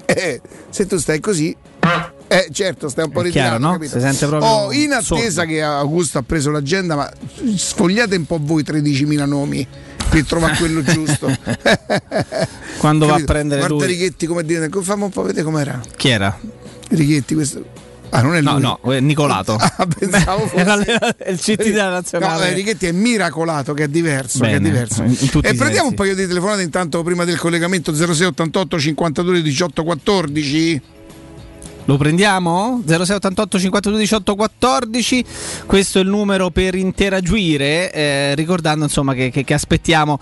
eh, 0.05 0.41
se 0.69 0.85
tu 0.85 0.97
stai 0.97 1.19
così, 1.19 1.55
eh, 2.27 2.47
certo, 2.51 2.89
stai 2.89 3.05
un 3.05 3.11
po' 3.11 3.21
ritirato. 3.21 3.57
no? 3.57 3.77
Si 3.81 3.99
sente 3.99 4.27
proprio 4.27 4.49
Oh, 4.49 4.71
in 4.71 4.91
attesa 4.93 5.29
sordo. 5.41 5.51
che 5.51 5.61
Augusto 5.63 6.17
ha 6.19 6.23
preso 6.23 6.51
l'agenda, 6.51 6.95
ma 6.95 7.11
sfogliate 7.55 8.15
un 8.15 8.25
po' 8.25 8.39
voi 8.41 8.63
13.000 8.63 9.25
nomi 9.25 9.65
per 10.09 10.25
trovare 10.25 10.55
quello 10.57 10.81
giusto. 10.83 11.27
Quando 12.77 13.05
va 13.05 13.11
a 13.13 13.15
Capito? 13.15 13.31
prendere 13.33 13.59
Guarda 13.61 13.75
lui. 13.77 13.85
Righetti 13.87 14.25
come 14.25 14.43
dire, 14.43 14.69
fammi 14.81 15.03
un 15.03 15.09
po' 15.09 15.23
vedere 15.23 15.43
com'era. 15.43 15.79
Chi 15.95 16.09
era? 16.09 16.37
Righetti, 16.89 17.33
questo. 17.33 17.63
Ah, 18.09 18.21
non 18.21 18.35
è 18.35 18.41
No, 18.41 18.53
lui. 18.53 18.61
no, 18.61 18.79
è 18.93 18.99
Nicolato. 19.01 19.55
Ah, 19.59 19.85
pensavo 19.85 20.47
fosse... 20.47 20.55
Era 20.61 20.75
l- 20.75 20.83
è 21.17 21.29
il 21.29 21.37
CT 21.39 21.63
della 21.63 21.89
nazionale. 21.89 22.45
No, 22.45 22.51
eh, 22.51 22.53
Righetti 22.53 22.85
è 22.85 22.91
miracolato, 22.93 23.73
che 23.73 23.83
è 23.83 23.87
diverso. 23.89 24.39
che 24.39 24.47
è 24.47 24.59
Bene, 24.59 24.69
diverso. 24.69 25.03
e 25.41 25.53
prendiamo 25.55 25.89
un 25.89 25.93
paio 25.93 26.15
di 26.15 26.25
telefonate 26.25 26.61
intanto 26.61 27.03
prima 27.03 27.25
del 27.25 27.37
collegamento 27.37 27.93
0688 27.93 28.79
52 28.79 29.41
18 29.41 29.83
14. 29.83 30.81
Lo 31.87 31.95
prendiamo? 31.95 32.81
0688 32.85 33.59
52 33.59 33.99
18 33.99 34.35
14 34.35 35.25
questo 35.65 35.99
è 35.99 36.01
il 36.01 36.09
numero 36.09 36.49
per 36.49 36.75
interagire 36.75 37.91
eh, 37.93 38.35
ricordando 38.35 38.83
insomma 38.83 39.13
che, 39.13 39.29
che- 39.31 39.45
che 39.45 39.53
aspettiamo 39.53 40.19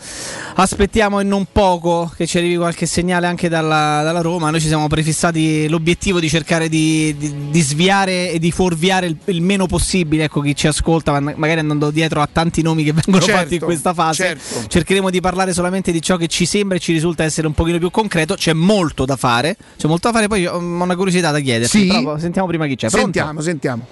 aspettiamo 0.56 1.20
e 1.20 1.24
non 1.24 1.48
poco 1.52 2.12
che 2.16 2.28
ci 2.28 2.38
arrivi 2.38 2.56
qualche 2.56 2.86
segnale 2.86 3.26
anche 3.28 3.50
dalla, 3.50 4.02
dalla 4.04 4.22
Roma. 4.22 4.50
Noi 4.52 4.62
ci 4.62 4.68
siamo 4.68 4.88
prefissati 4.88 5.68
l'obiettivo 5.68 6.20
di 6.20 6.30
cercare 6.30 6.70
di, 6.70 7.16
di- 7.18 7.34
di 7.50 7.62
sviare 7.62 8.32
e 8.32 8.38
di 8.40 8.52
fuorviare 8.52 9.08
il, 9.08 9.18
il 9.26 9.42
meno 9.42 9.66
possibile. 9.66 10.26
Ecco 10.26 10.42
chi 10.42 10.56
ci 10.56 10.68
ascolta 10.68 11.20
ma- 11.20 11.34
magari 11.36 11.60
andando 11.62 11.90
dietro 11.90 12.22
a 12.22 12.30
tanti 12.32 12.62
nomi 12.62 12.84
che 12.84 12.94
vengono 12.94 13.24
Certo, 13.26 13.42
fatti 13.42 13.54
in 13.56 13.60
questa 13.62 13.94
fase 13.96 14.38
certo. 14.38 14.68
cercheremo 14.68 15.10
di 15.10 15.20
parlare 15.20 15.52
solamente 15.52 15.92
di 15.92 16.02
ciò 16.02 16.16
che 16.16 16.28
ci 16.28 16.46
sembra 16.46 16.78
e 16.78 16.80
ci 16.80 16.92
risulta 16.94 17.24
essere 17.24 17.48
un 17.48 17.54
pochino 17.54 17.80
più 17.80 17.90
concreto. 17.90 18.36
C'è 18.36 18.54
molto 18.54 19.04
da 19.06 19.16
fare 19.16 19.58
c'è 19.78 19.88
molto 19.88 20.10
da 20.10 20.14
fare. 20.14 20.28
Poi 20.28 20.46
ho 20.46 20.58
una 20.58 20.96
curiosità 20.96 21.32
da 21.32 21.40
chiederti 21.60 21.78
Sì? 21.80 21.88
però 22.04 22.18
sentiamo 22.18 22.48
prima 22.48 22.66
chi 22.68 22.76
c'è 22.76 22.88
Pronto? 22.90 23.04
Sentiamo, 23.06 23.42
sentiamo. 23.42 23.86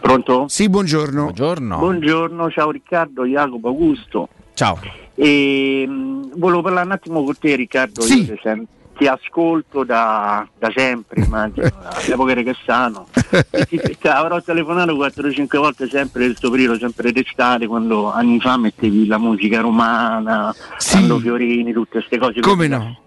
Pronto? 0.00 0.44
Sì, 0.48 0.68
buongiorno. 0.68 1.22
Buongiorno. 1.24 1.78
Buongiorno, 1.78 2.50
ciao 2.50 2.70
Riccardo, 2.70 3.24
Jacopo, 3.26 3.68
Augusto. 3.68 4.28
Ciao. 4.54 4.78
E, 5.14 5.84
mh, 5.86 6.38
volevo 6.38 6.62
parlare 6.62 6.86
un 6.86 6.92
attimo 6.92 7.24
con 7.24 7.36
te 7.38 7.56
Riccardo, 7.56 8.00
Sì. 8.02 8.20
io 8.24 8.34
ti, 8.34 8.40
sem- 8.42 8.66
ti 8.96 9.06
ascolto 9.06 9.84
da, 9.84 10.46
da 10.58 10.72
sempre, 10.74 11.22
immagino, 11.22 11.68
dall'epoca 11.82 12.34
di 12.34 12.42
Cassano. 12.44 13.06
E 13.50 13.66
ti, 13.66 13.78
ti 13.78 14.08
avrò 14.08 14.40
telefonato 14.40 14.94
4-5 14.94 15.56
volte 15.58 15.88
sempre 15.88 16.22
nel 16.26 16.38
tuo 16.38 16.50
periodo, 16.50 16.78
sempre 16.78 17.10
d'estate, 17.12 17.66
quando 17.66 18.10
anni 18.12 18.40
fa 18.40 18.56
mettevi 18.56 19.06
la 19.06 19.18
musica 19.18 19.60
romana, 19.60 20.54
Sando 20.78 21.18
Fiorini, 21.18 21.72
tutte 21.72 21.98
queste 21.98 22.18
cose. 22.18 22.40
Come 22.40 22.66
no? 22.68 22.98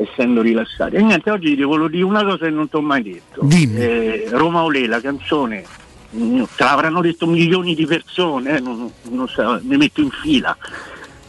Essendo 0.00 0.40
rilassati. 0.40 0.96
E 0.96 1.02
niente, 1.02 1.30
oggi 1.30 1.54
ti 1.54 1.62
volevo 1.62 1.88
dire 1.88 2.04
una 2.04 2.24
cosa 2.24 2.46
che 2.46 2.50
non 2.50 2.70
ti 2.70 2.76
ho 2.76 2.80
mai 2.80 3.02
detto. 3.02 3.40
Dimmi. 3.42 3.76
Eh, 3.76 4.28
Roma 4.30 4.62
Olè, 4.62 4.86
la 4.86 4.98
canzone, 4.98 5.62
mm, 6.16 6.42
te 6.56 6.64
l'avranno 6.64 7.02
detto 7.02 7.26
milioni 7.26 7.74
di 7.74 7.84
persone, 7.84 8.56
eh, 8.56 8.60
non, 8.60 8.90
non 9.10 9.28
so, 9.28 9.60
ne 9.62 9.76
metto 9.76 10.00
in 10.00 10.08
fila, 10.08 10.56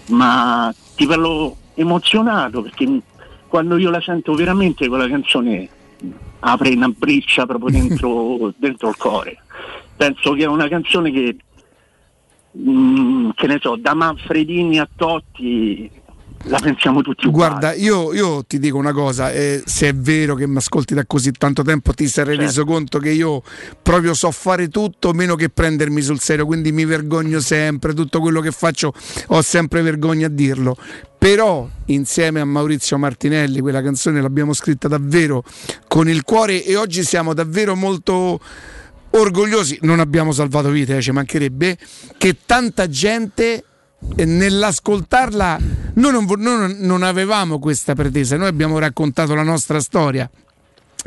ma 0.08 0.74
ti 0.95 1.06
parlo 1.06 1.58
emozionato 1.74 2.61
perché 2.61 3.01
quando 3.50 3.77
io 3.77 3.90
la 3.90 4.00
sento 4.00 4.33
veramente 4.35 4.88
quella 4.88 5.09
canzone 5.09 5.67
apre 6.40 6.69
una 6.69 6.88
briccia 6.88 7.45
proprio 7.45 7.72
dentro, 7.77 8.53
dentro 8.56 8.88
il 8.88 8.95
cuore. 8.95 9.38
Penso 9.98 10.32
che 10.32 10.43
è 10.43 10.48
una 10.48 10.69
canzone 10.69 11.11
che, 11.11 11.35
mm, 12.58 13.32
che 13.35 13.48
ne 13.48 13.59
so, 13.59 13.75
da 13.75 13.93
Manfredini 13.93 14.80
a 14.80 14.88
Totti 14.95 15.91
la 16.45 16.60
pensiamo 16.60 17.02
tutti 17.02 17.28
uguali. 17.28 17.52
Guarda, 17.52 17.74
io, 17.74 18.14
io 18.14 18.44
ti 18.44 18.60
dico 18.60 18.78
una 18.78 18.94
cosa, 18.94 19.32
eh, 19.32 19.61
se 19.66 19.90
è 19.90 19.94
vero 19.95 20.36
che 20.36 20.48
mi 20.48 20.58
ascolti 20.58 20.94
da 20.94 21.06
così 21.06 21.32
tanto 21.32 21.61
tempo 21.64 21.94
ti 21.94 22.08
sarai 22.08 22.36
Certo. 22.36 22.50
reso 22.50 22.66
conto 22.66 23.00
che 23.00 23.10
io 23.10 23.42
proprio 23.82 24.14
so 24.14 24.32
fare 24.32 24.68
tutto 24.70 25.14
meno 25.14 25.36
che 25.36 25.50
prendermi 25.50 26.02
sul 26.02 26.20
serio, 26.20 26.45
quindi 26.45 26.72
mi 26.72 26.86
vergogno 26.86 27.40
sempre, 27.40 27.94
tutto 27.94 28.20
quello 28.20 28.42
che 28.42 28.52
faccio 28.52 28.94
ho 29.28 29.42
sempre 29.42 29.82
vergogna 29.82 30.28
a 30.28 30.30
dirlo. 30.30 30.76
Però 31.18 31.70
insieme 31.86 32.40
a 32.40 32.45
Maurizio 32.45 32.98
Martinelli 32.98 33.60
quella 33.60 33.84
canzone 33.84 34.22
l'abbiamo 34.22 34.53
scritta 34.53 34.88
davvero 34.88 35.44
con 35.88 36.10
il 36.10 36.24
cuore 36.24 36.66
e 36.66 36.76
oggi 36.76 37.03
siamo 37.03 37.36
davvero 37.36 37.76
molto 37.76 38.40
orgogliosi, 39.11 39.78
non 39.82 40.00
abbiamo 40.00 40.32
salvato 40.32 40.70
vite, 40.70 40.98
eh, 40.98 41.02
ci 41.02 41.11
mancherebbe, 41.11 41.78
che 42.18 42.38
tanta 42.45 42.88
gente 42.88 43.66
nell'ascoltarla 44.16 45.58
noi 45.94 46.12
non, 46.12 46.26
noi 46.38 46.76
non 46.80 47.04
avevamo 47.04 47.60
questa 47.60 47.94
pretesa, 47.94 48.38
noi 48.38 48.48
abbiamo 48.48 48.80
raccontato 48.80 49.34
la 49.34 49.44
nostra 49.44 49.80
storia. 49.80 50.30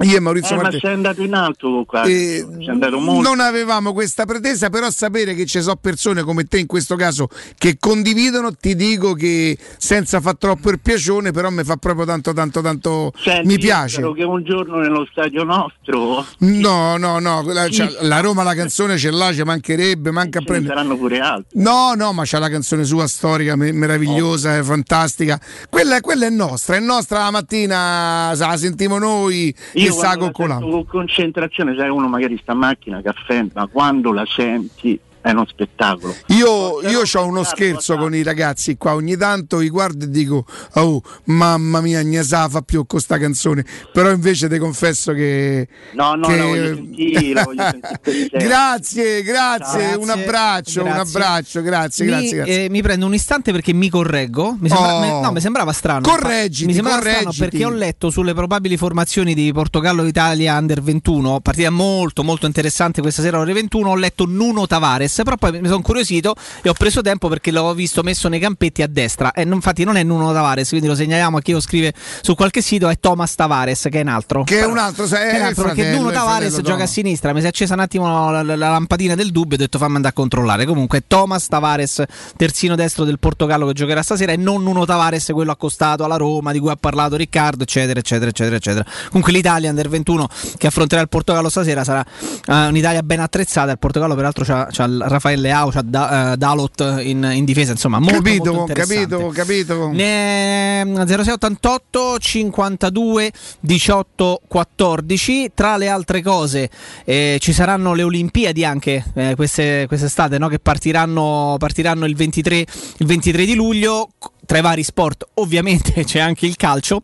Io 0.03 0.17
e 0.17 0.21
Maurizio 0.21 0.55
Eh, 0.55 0.57
ma 0.57 0.63
Martelli. 0.63 0.83
sei 0.83 0.93
andato 0.93 1.23
in 1.23 1.35
alto 1.35 1.85
qua. 1.87 2.03
Eh, 2.03 2.45
andato 2.67 2.99
molto. 2.99 3.29
Non 3.29 3.39
avevamo 3.41 3.93
questa 3.93 4.25
pretesa, 4.25 4.69
però 4.69 4.91
sapere 4.91 5.35
che 5.35 5.47
ci 5.47 5.61
sono 5.63 5.77
persone 5.77 6.23
come 6.23 6.45
te 6.45 6.59
in 6.59 6.67
questo 6.67 6.97
caso 6.97 7.29
che 7.57 7.77
condividono, 7.79 8.55
ti 8.55 8.75
dico 8.75 9.15
che 9.15 9.57
senza 9.79 10.21
far 10.21 10.37
troppo 10.37 10.71
il 10.71 10.81
piacione, 10.81 11.31
però 11.31 11.49
mi 11.51 11.63
fa 11.63 11.77
proprio 11.77 12.05
tanto 12.05 12.33
tanto 12.33 12.61
tanto 12.61 13.13
Senti, 13.23 13.47
mi 13.47 13.59
piace. 13.59 13.97
spero 13.97 14.13
che 14.13 14.25
un 14.25 14.43
giorno 14.43 14.79
nello 14.79 15.07
stadio 15.11 15.45
nostro 15.45 16.25
No, 16.39 16.97
no, 16.97 17.19
no, 17.21 17.43
la, 17.53 17.69
la 18.01 18.21
Roma 18.21 18.43
la 18.43 18.55
canzone 18.55 18.97
ce 18.99 19.11
l'ha, 19.13 19.33
ci 19.33 19.43
mancherebbe, 19.43 20.11
manca 20.11 20.41
ce 20.41 20.45
prendere. 20.47 20.75
saranno 20.75 20.97
pure 20.97 21.21
altri. 21.21 21.61
No, 21.61 21.95
no, 21.95 22.13
ma 22.13 22.23
c'ha 22.27 22.39
la 22.41 22.49
canzone 22.49 22.83
sua 22.85 23.07
storica, 23.07 23.55
me- 23.55 23.71
meravigliosa, 23.73 24.57
è 24.57 24.63
fantastica. 24.63 25.41
Quella, 25.71 26.01
quella 26.01 26.27
è 26.27 26.31
nostra, 26.31 26.75
è 26.77 26.81
nostra 26.81 27.21
la 27.23 27.31
mattina, 27.31 28.33
sa, 28.35 28.49
la 28.49 28.57
sentiamo 28.57 28.99
noi 28.99 29.55
Io 29.75 29.84
che 29.87 29.93
sa 29.93 30.09
quando 30.09 30.25
la 30.25 30.27
coccolamo. 30.27 30.61
sento 30.61 30.77
con 30.77 30.87
concentrazione, 30.87 31.77
sai, 31.77 31.89
uno 31.89 32.09
magari 32.09 32.39
sta 32.41 32.53
in 32.53 32.59
macchina, 32.59 33.03
caffè, 33.03 33.47
ma 33.55 33.67
quando 33.67 34.13
la 34.13 34.25
senti 34.27 34.99
è 35.25 35.31
uno 35.31 35.47
spettacolo. 35.47 36.15
Io, 36.29 36.83
io 36.87 37.01
ho 37.11 37.25
uno 37.27 37.43
scherzo 37.45 37.97
con 37.97 38.15
i 38.15 38.23
ragazzi 38.23 38.77
qua, 38.77 38.93
ogni 38.95 39.17
tanto 39.17 39.59
li 39.59 39.71
guardo 39.71 40.05
e 40.05 40.11
dico, 40.11 40.45
oh 40.75 41.01
mamma 41.25 41.81
mia, 41.81 42.03
ne 42.03 42.23
sa 42.23 42.47
fa 42.51 42.61
più 42.61 42.85
con 42.87 43.01
sta 43.01 43.17
canzone, 43.19 43.65
però 43.91 44.11
invece 44.11 44.51
ti 44.51 44.59
confesso 44.59 45.13
che... 45.15 45.67
No, 45.95 46.15
no, 46.15 46.27
che- 46.27 46.37
la 46.37 46.45
voglio 46.45 46.75
sentire, 46.75 47.33
la 47.33 47.43
voglio 47.43 47.63
sentire 47.63 48.29
grazie, 48.45 49.23
grazie, 49.23 49.79
Grazie, 49.79 49.95
un 49.97 50.11
abbraccio, 50.11 50.83
un 50.83 50.91
grazie. 50.91 51.19
abbraccio, 51.19 51.63
grazie, 51.63 52.05
mi, 52.05 52.11
grazie, 52.11 52.37
grazie. 52.37 52.65
eh, 52.65 52.69
mi 52.71 52.83
prendo 52.83 53.07
un 53.07 53.15
istante 53.15 53.51
perché 53.51 53.73
mi 53.73 53.89
correggo. 53.89 54.57
Mi, 54.61 54.69
sembra- 54.69 54.83
Oh. 54.95 55.01
me- 55.01 55.21
no, 55.23 55.33
mi 55.33 55.41
sembrava 55.41 55.73
strano. 55.73 56.03
Correggiti, 56.03 56.67
mi 56.67 56.75
sembrava 56.75 56.99
strano 57.01 57.19
correggiti. 57.25 57.49
perché 57.49 57.65
ho 57.65 57.71
letto 57.71 58.11
sulle 58.11 58.35
probabili 58.35 58.77
formazioni 58.77 59.33
di 59.35 59.51
Portogallo-Italia 59.53 60.57
Under 60.59 60.83
21, 60.83 61.41
partita 61.41 61.71
molto 61.71 62.23
molto 62.23 62.45
interessante 62.47 63.01
questa 63.01 63.23
sera 63.23 63.39
ore 63.39 63.53
21, 63.55 63.89
ho 63.89 63.97
letto 63.97 64.27
Nuno 64.27 64.67
Tavares, 64.67 65.14
però 65.23 65.37
poi 65.37 65.53
mi 65.53 65.65
sono 65.65 65.77
incuriosito 65.77 66.35
e 66.63 66.69
ho 66.69 66.73
preso 66.73 67.01
tempo 67.01 67.29
perché 67.29 67.51
l'ho 67.51 67.73
visto 67.75 68.03
messo 68.03 68.29
nei 68.29 68.41
campetti 68.41 68.83
a 68.83 68.87
destra. 68.87 69.33
E 69.33 69.45
non- 69.45 69.55
infatti 69.57 69.85
non 69.85 69.97
è 69.97 70.03
Nuno 70.03 70.33
Tavares, 70.33 70.69
quindi 70.69 70.87
lo 70.87 70.95
segnaliamo 70.95 71.37
a 71.37 71.41
chi 71.41 71.53
lo 71.53 71.61
scrive 71.61 71.93
su 72.23 72.35
qualche 72.35 72.61
sito, 72.61 72.89
è 72.89 72.99
Thomas 72.99 73.35
Tavares 73.35 73.83
che 73.91 73.99
è 73.99 74.03
un 74.03 74.09
altro. 74.09 74.43
Che 74.45 74.61
è 74.61 74.65
un 74.65 74.79
altro, 74.79 75.07
Che 75.07 75.17
è 75.17 75.31
è 75.31 75.39
un 75.39 75.45
altro, 75.47 75.63
perché 75.65 75.83
fratello, 75.83 75.97
Nuno 75.99 76.09
il 76.11 76.15
Tavares 76.15 76.39
fratello 76.49 76.63
gioca 76.63 76.73
a 76.73 76.77
Thomas. 76.79 76.91
sinistra, 76.93 77.33
mi 77.33 77.41
si 77.41 77.47
è 77.47 77.49
accesa 77.49 77.75
un 77.75 77.81
attimo 77.81 78.31
la, 78.31 78.43
la- 78.43 78.57
la 78.57 78.69
lampadina 78.71 79.15
del 79.15 79.31
dubbio, 79.31 79.57
ho 79.57 79.61
detto 79.61 79.79
fammi 79.79 79.97
andare 79.97 80.13
a 80.15 80.17
controllare. 80.17 80.65
Comunque 80.67 81.05
Thomas 81.07 81.47
Tavares, 81.47 82.03
terzino 82.37 82.75
destro 82.75 83.05
del 83.05 83.19
Portogallo 83.19 83.67
che 83.67 83.73
giocherà 83.75 84.03
stasera 84.03 84.33
e 84.33 84.37
non 84.37 84.63
Nuno 84.63 84.85
Tavares, 84.85 85.31
quello 85.33 85.53
accostato 85.53 86.05
alla 86.05 86.17
Roma 86.17 86.53
di 86.53 86.59
cui 86.59 86.71
ha 86.71 86.77
parlato 86.77 87.17
Riccardo, 87.17 87.63
eccetera, 87.65 87.99
eccetera, 88.01 88.31
eccetera, 88.31 88.57
eccetera. 88.57 88.85
Comunque 89.09 89.33
l'Italia 89.33 89.69
under 89.71 89.89
21 89.89 90.29
che 90.57 90.67
affronterà 90.67 91.01
il 91.03 91.09
Portogallo 91.09 91.49
stasera 91.49 91.85
sarà 91.85 92.05
eh, 92.47 92.67
un'Italia 92.67 93.03
ben 93.03 93.21
attrezzata. 93.21 93.71
Il 93.73 93.79
Portogallo 93.79 94.15
peraltro 94.15 94.45
c'ha, 94.45 94.69
c'ha 94.71 94.85
il 94.85 95.04
Rafael 95.09 95.41
Leao, 95.41 95.71
c'ha 95.71 95.83
da- 95.83 96.33
eh, 96.33 96.37
Dalot 96.37 97.01
in, 97.03 97.29
in 97.33 97.45
difesa, 97.45 97.73
insomma, 97.73 97.99
molto, 97.99 98.15
capito, 98.23 98.53
molto 98.53 98.73
capito, 98.73 99.29
capito. 99.29 99.91
Ne- 99.91 100.85
0688 100.85 102.19
52 102.19 103.33
18 103.61 104.41
14 104.47 105.51
tra 105.55 105.77
le 105.77 105.89
altre 105.89 106.23
cose 106.23 106.71
eh, 107.05 107.39
ci 107.41 107.53
saranno 107.53 107.95
le 107.95 108.03
Olimpiadi 108.03 108.65
anche 108.65 109.05
eh, 109.15 109.35
queste, 109.37 109.87
quest'estate 109.87 110.39
no? 110.39 110.49
che 110.49 110.59
partiranno, 110.59 111.57
partiranno 111.59 112.07
il, 112.07 112.15
23, 112.17 112.57
il 112.99 113.07
23 113.07 113.45
di 113.45 113.55
luglio 113.55 114.11
tra 114.47 114.59
i 114.59 114.63
vari 114.63 114.83
sport 114.83 115.27
ovviamente 115.35 116.05
c'è 116.05 116.19
anche 116.19 116.47
il 116.47 116.57
calcio 116.57 117.03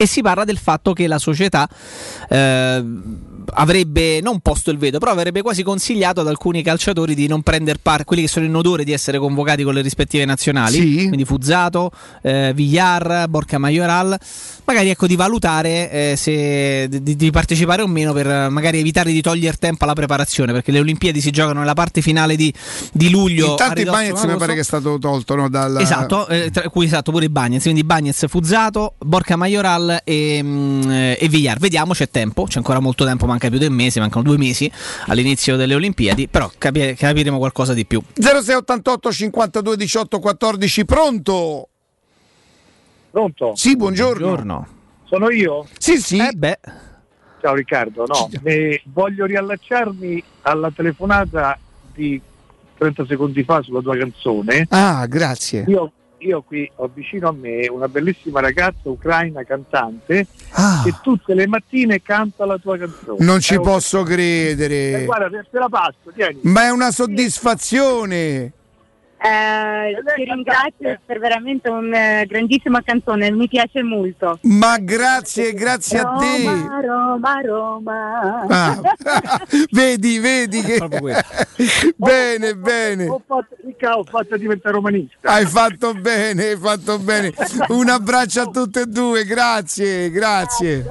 e 0.00 0.06
si 0.06 0.22
parla 0.22 0.44
del 0.44 0.56
fatto 0.56 0.94
che 0.94 1.06
la 1.06 1.18
società 1.18 1.68
eh, 2.30 2.84
avrebbe 3.52 4.20
non 4.22 4.40
posto 4.40 4.70
il 4.70 4.78
veto, 4.78 4.98
però 4.98 5.10
avrebbe 5.10 5.42
quasi 5.42 5.62
consigliato 5.62 6.22
ad 6.22 6.28
alcuni 6.28 6.62
calciatori 6.62 7.14
di 7.14 7.26
non 7.26 7.42
prendere 7.42 7.78
parte, 7.82 8.04
quelli 8.04 8.22
che 8.22 8.28
sono 8.28 8.46
in 8.46 8.54
odore 8.54 8.82
di 8.82 8.92
essere 8.92 9.18
convocati 9.18 9.62
con 9.62 9.74
le 9.74 9.82
rispettive 9.82 10.24
nazionali, 10.24 10.76
Sì. 10.76 10.94
quindi 11.08 11.26
Fuzzato, 11.26 11.90
eh, 12.22 12.52
Villar, 12.54 13.28
Borca 13.28 13.58
Majoral, 13.58 14.18
magari 14.64 14.88
ecco 14.88 15.06
di 15.06 15.16
valutare 15.16 15.90
eh, 15.90 16.14
se, 16.16 16.88
di, 16.88 17.16
di 17.16 17.30
partecipare 17.30 17.82
o 17.82 17.86
meno 17.86 18.14
per 18.14 18.48
magari 18.48 18.78
evitare 18.78 19.12
di 19.12 19.20
togliere 19.20 19.58
tempo 19.58 19.84
alla 19.84 19.92
preparazione, 19.92 20.52
perché 20.52 20.72
le 20.72 20.78
Olimpiadi 20.78 21.20
si 21.20 21.30
giocano 21.30 21.58
nella 21.58 21.74
parte 21.74 22.00
finale 22.00 22.36
di, 22.36 22.50
di 22.92 23.10
luglio. 23.10 23.50
Intanto 23.50 23.82
Bagnets 23.84 24.24
mi 24.24 24.36
pare 24.36 24.54
che 24.54 24.60
è 24.60 24.64
stato 24.64 24.98
tolto 24.98 25.34
no, 25.34 25.50
dal... 25.50 25.78
Esatto, 25.78 26.26
eh, 26.28 26.50
tra 26.50 26.70
cui 26.70 26.86
esatto 26.86 27.10
pure 27.10 27.26
i 27.26 27.28
Bagnets, 27.28 27.64
quindi 27.64 27.84
Bagnets, 27.84 28.24
Fuzzato, 28.28 28.94
Borca 28.98 29.36
Majoral 29.36 29.88
e, 30.04 30.40
mm, 30.42 30.90
e 31.18 31.26
Villar. 31.28 31.58
Vediamo, 31.58 31.92
c'è 31.92 32.08
tempo, 32.08 32.44
c'è 32.44 32.58
ancora 32.58 32.80
molto 32.80 33.04
tempo, 33.04 33.26
manca 33.26 33.48
più 33.48 33.58
di 33.58 33.66
un 33.66 33.74
mese, 33.74 34.00
mancano 34.00 34.22
due 34.22 34.38
mesi 34.38 34.70
all'inizio 35.06 35.56
delle 35.56 35.74
Olimpiadi, 35.74 36.28
però 36.28 36.50
capi- 36.56 36.94
capiremo 36.94 37.38
qualcosa 37.38 37.74
di 37.74 37.84
più. 37.84 38.02
0688 38.14 39.12
52 39.12 39.76
18 39.76 40.18
14 40.18 40.84
pronto? 40.84 41.68
Pronto? 43.10 43.52
Sì, 43.56 43.76
buongiorno. 43.76 44.26
Buongiorno. 44.26 44.68
Sono 45.04 45.30
io? 45.30 45.66
Sì, 45.78 45.98
sì. 45.98 46.18
Eh 46.18 46.32
beh. 46.32 46.58
Ciao 47.40 47.54
Riccardo, 47.54 48.04
no, 48.06 48.28
eh, 48.42 48.82
voglio 48.92 49.24
riallacciarmi 49.24 50.22
alla 50.42 50.70
telefonata 50.70 51.58
di 51.94 52.20
30 52.76 53.06
secondi 53.06 53.42
fa 53.44 53.62
sulla 53.62 53.80
tua 53.80 53.96
canzone. 53.96 54.66
Ah, 54.68 55.06
grazie. 55.06 55.64
Io, 55.66 55.90
io 56.20 56.42
qui 56.42 56.70
ho 56.76 56.90
vicino 56.92 57.28
a 57.28 57.32
me 57.32 57.68
una 57.68 57.88
bellissima 57.88 58.40
ragazza 58.40 58.88
ucraina 58.88 59.42
cantante 59.44 60.26
Ah. 60.52 60.82
che 60.84 60.94
tutte 61.02 61.34
le 61.34 61.46
mattine 61.46 62.02
canta 62.02 62.44
la 62.46 62.58
tua 62.58 62.76
canzone. 62.76 63.24
Non 63.24 63.40
ci 63.40 63.54
un- 63.56 63.62
posso 63.62 64.00
Eh, 64.00 64.04
credere. 64.04 65.04
guarda, 65.04 65.28
te, 65.28 65.46
te 65.50 65.58
la 65.58 65.68
passo, 65.68 66.10
tieni. 66.14 66.38
Ma 66.42 66.64
è 66.64 66.70
una 66.70 66.90
soddisfazione. 66.90 68.52
Eh, 69.22 70.02
ti 70.16 70.24
ringrazio 70.24 70.98
per 71.04 71.18
veramente 71.18 71.68
una 71.68 72.24
grandissima 72.24 72.80
canzone, 72.82 73.30
mi 73.30 73.48
piace 73.48 73.82
molto. 73.82 74.38
Ma 74.42 74.78
grazie, 74.78 75.52
grazie 75.52 75.98
a 75.98 76.14
te. 76.14 76.44
Roma, 76.44 76.80
Roma, 76.80 77.40
Roma. 77.42 78.46
Ah. 78.48 78.80
vedi, 79.72 80.18
vedi 80.18 80.62
che... 80.62 80.78
bene, 81.96 82.54
bene. 82.56 83.08
Ho 83.08 83.22
fatto, 83.26 83.56
Ricca, 83.62 83.98
ho 83.98 84.04
fatto 84.04 84.38
diventare 84.38 84.74
romanista. 84.74 85.28
Hai 85.28 85.44
fatto 85.44 85.92
bene, 85.92 86.48
hai 86.48 86.56
fatto 86.56 86.98
bene. 86.98 87.30
Un 87.68 87.90
abbraccio 87.90 88.40
a 88.40 88.46
tutte 88.46 88.80
e 88.80 88.86
due, 88.86 89.24
grazie, 89.24 90.10
grazie. 90.10 90.86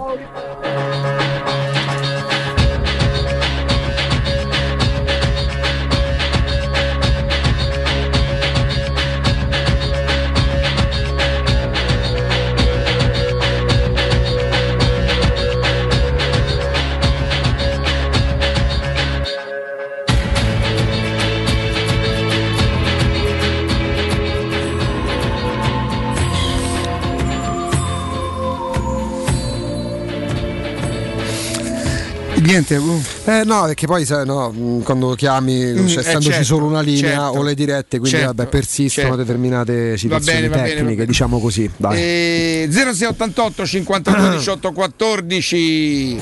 Niente, 32.41 32.75
uh. 32.77 33.01
Eh 33.25 33.43
no, 33.43 33.63
perché 33.65 33.85
poi 33.85 34.05
sai, 34.05 34.25
no, 34.25 34.49
mh, 34.51 34.83
quando 34.83 35.13
chiami, 35.15 35.57
Mm, 35.73 35.87
cioè, 35.87 35.97
eh, 35.97 35.99
essendoci 36.01 36.29
certo, 36.29 36.43
solo 36.45 36.65
una 36.65 36.81
linea 36.81 37.23
certo, 37.23 37.37
o 37.39 37.43
le 37.43 37.53
dirette, 37.53 37.99
quindi 37.99 38.17
certo, 38.17 38.33
vabbè, 38.33 38.49
persistono 38.49 39.07
certo. 39.07 39.21
determinate 39.23 39.97
situazioni 39.97 40.47
bene, 40.47 40.63
tecniche, 40.63 40.93
bene. 40.93 41.05
diciamo 41.05 41.39
così. 41.39 41.69
Dai. 41.75 41.97
Eh, 41.99 42.69
0688 42.71 43.65
52 43.65 44.29
18 44.31 44.71
14 44.71 46.21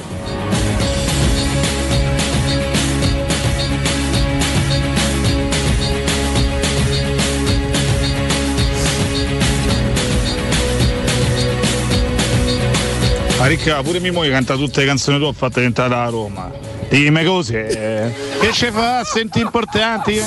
Ma 13.48 13.54
Ricca, 13.54 13.82
pure 13.82 14.02
mia 14.02 14.12
moglie 14.12 14.32
canta 14.32 14.56
tutte 14.58 14.82
le 14.82 14.88
canzoni 14.88 15.20
tue, 15.20 15.28
ho 15.28 15.32
fatto 15.32 15.60
diventare 15.60 15.96
a 15.96 16.10
Roma. 16.10 16.52
Dimmi 16.90 17.24
cose. 17.24 18.14
Che 18.42 18.52
ci 18.52 18.70
fa? 18.72 19.06
Senti 19.06 19.40
importanti? 19.40 20.22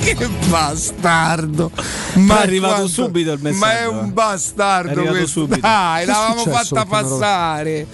che 0.00 0.28
bastardo! 0.48 1.70
Ma 2.14 2.40
è 2.40 2.42
arrivato 2.42 2.88
subito 2.88 3.30
il 3.30 3.38
messaggio, 3.40 3.64
Ma 3.64 3.78
è 3.78 3.86
un 3.86 3.98
eh. 4.06 4.08
È 4.08 4.12
bastardo 4.12 4.90
arrivato 4.90 5.10
questo. 5.10 5.40
subito. 5.40 5.60
Dai, 5.60 6.02
è 6.02 6.06
l'avevamo 6.06 6.50
fatta 6.50 6.84
passare. 6.84 7.86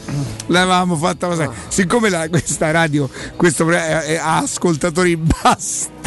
L'avevamo 0.46 0.96
fatta 0.96 1.28
passare. 1.28 1.50
Siccome 1.68 2.08
la- 2.08 2.28
questa 2.30 2.70
radio, 2.70 3.10
questo 3.36 3.68
è- 3.70 4.00
è- 4.00 4.16
ha 4.16 4.38
ascoltatori 4.38 5.14
bastardi 5.18 6.00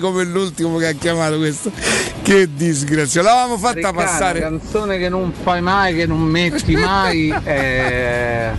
come 0.00 0.24
l'ultimo 0.24 0.76
che 0.78 0.88
ha 0.88 0.92
chiamato 0.92 1.38
questo. 1.38 1.70
Che 2.22 2.48
disgrazia. 2.54 3.22
L'avevamo 3.22 3.58
fatta 3.58 3.74
Riccardo, 3.74 3.98
passare. 3.98 4.40
canzone 4.40 4.98
che 4.98 5.08
non 5.08 5.32
fai 5.32 5.60
mai, 5.60 5.94
che 5.94 6.06
non 6.06 6.20
metti 6.20 6.74
mai. 6.74 7.34
eh, 7.44 8.50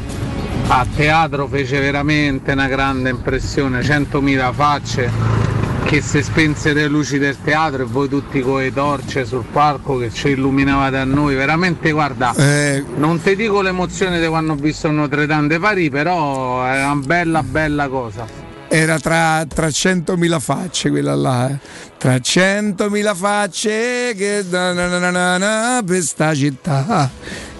a 0.68 0.86
teatro 0.96 1.48
fece 1.48 1.80
veramente 1.80 2.52
una 2.52 2.68
grande 2.68 3.10
impressione, 3.10 3.82
100.000 3.82 4.54
facce 4.54 5.44
che 5.86 6.02
si 6.02 6.24
spense 6.24 6.74
le 6.74 6.88
luci 6.88 7.20
del 7.20 7.38
teatro 7.44 7.84
e 7.84 7.86
voi 7.86 8.10
tutti 8.10 8.42
con 8.42 8.60
le 8.60 8.74
torce 8.74 9.24
sul 9.24 9.46
palco 9.52 9.98
che 9.98 10.12
ci 10.12 10.30
illuminavate 10.30 10.98
a 10.98 11.04
noi, 11.04 11.36
veramente 11.36 11.92
guarda, 11.92 12.34
Eh, 12.36 12.84
non 12.98 13.22
ti 13.22 13.36
dico 13.36 13.62
l'emozione 13.62 14.20
di 14.20 14.26
quando 14.26 14.54
ho 14.54 14.56
visto 14.56 14.90
Notre 14.90 15.28
Dame 15.28 15.48
de 15.48 15.60
Paris, 15.60 15.90
però 15.90 16.66
è 16.66 16.84
una 16.84 16.96
bella 16.96 17.44
bella 17.44 17.88
cosa. 17.88 18.45
Era 18.68 19.00
tra, 19.00 19.46
tra 19.48 19.68
100.000 19.68 20.40
facce 20.40 20.90
quella 20.90 21.14
là, 21.16 21.50
eh. 21.50 21.58
tra 21.98 22.16
100.000 22.16 23.16
facce 23.16 24.14
che 24.18 24.44
da 24.50 24.74
na 24.74 24.88
na 24.88 25.10
na 25.12 25.38
na 25.38 25.84
per 25.86 26.02
sta 26.02 26.34
città 26.34 27.10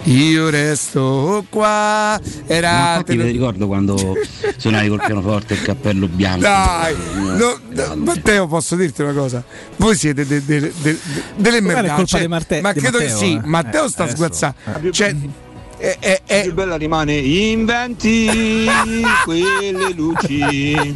io 0.02 0.50
resto 0.50 1.44
qua. 1.48 2.20
Era 2.46 2.70
Ma 2.72 2.88
infatti 2.90 3.16
mi 3.16 3.22
ricordo 3.30 3.66
quando 3.66 3.96
suonavi 4.56 4.88
col 4.88 5.02
pianoforte 5.04 5.54
e 5.54 5.56
il 5.56 5.62
cappello 5.62 6.06
bianco. 6.08 6.40
Dai, 6.40 6.94
no, 7.36 7.58
no, 7.70 7.96
Matteo, 7.96 8.46
posso 8.46 8.76
dirti 8.76 9.02
una 9.02 9.12
cosa? 9.12 9.42
Voi 9.76 9.96
siete 9.96 10.26
de- 10.26 10.44
de- 10.44 10.60
de- 10.60 10.72
de- 10.82 10.98
delle 11.36 11.60
merdacce. 11.60 12.26
Marte- 12.28 12.60
ma 12.60 12.72
credo 12.72 12.98
Matteo, 12.98 13.08
che 13.08 13.14
sì. 13.24 13.34
eh. 13.34 13.40
Matteo 13.46 13.84
Eh, 13.84 13.88
sta 13.88 14.02
adesso. 14.04 14.16
sguazzando. 14.16 14.90
Cioè, 14.92 15.14
è, 15.78 15.96
è- 15.98 16.22
è- 16.24 16.42
più 16.42 16.54
bella 16.54 16.76
rimane 16.76 17.14
inventi 17.14 18.66
quelle 19.24 19.92
luci. 19.94 20.74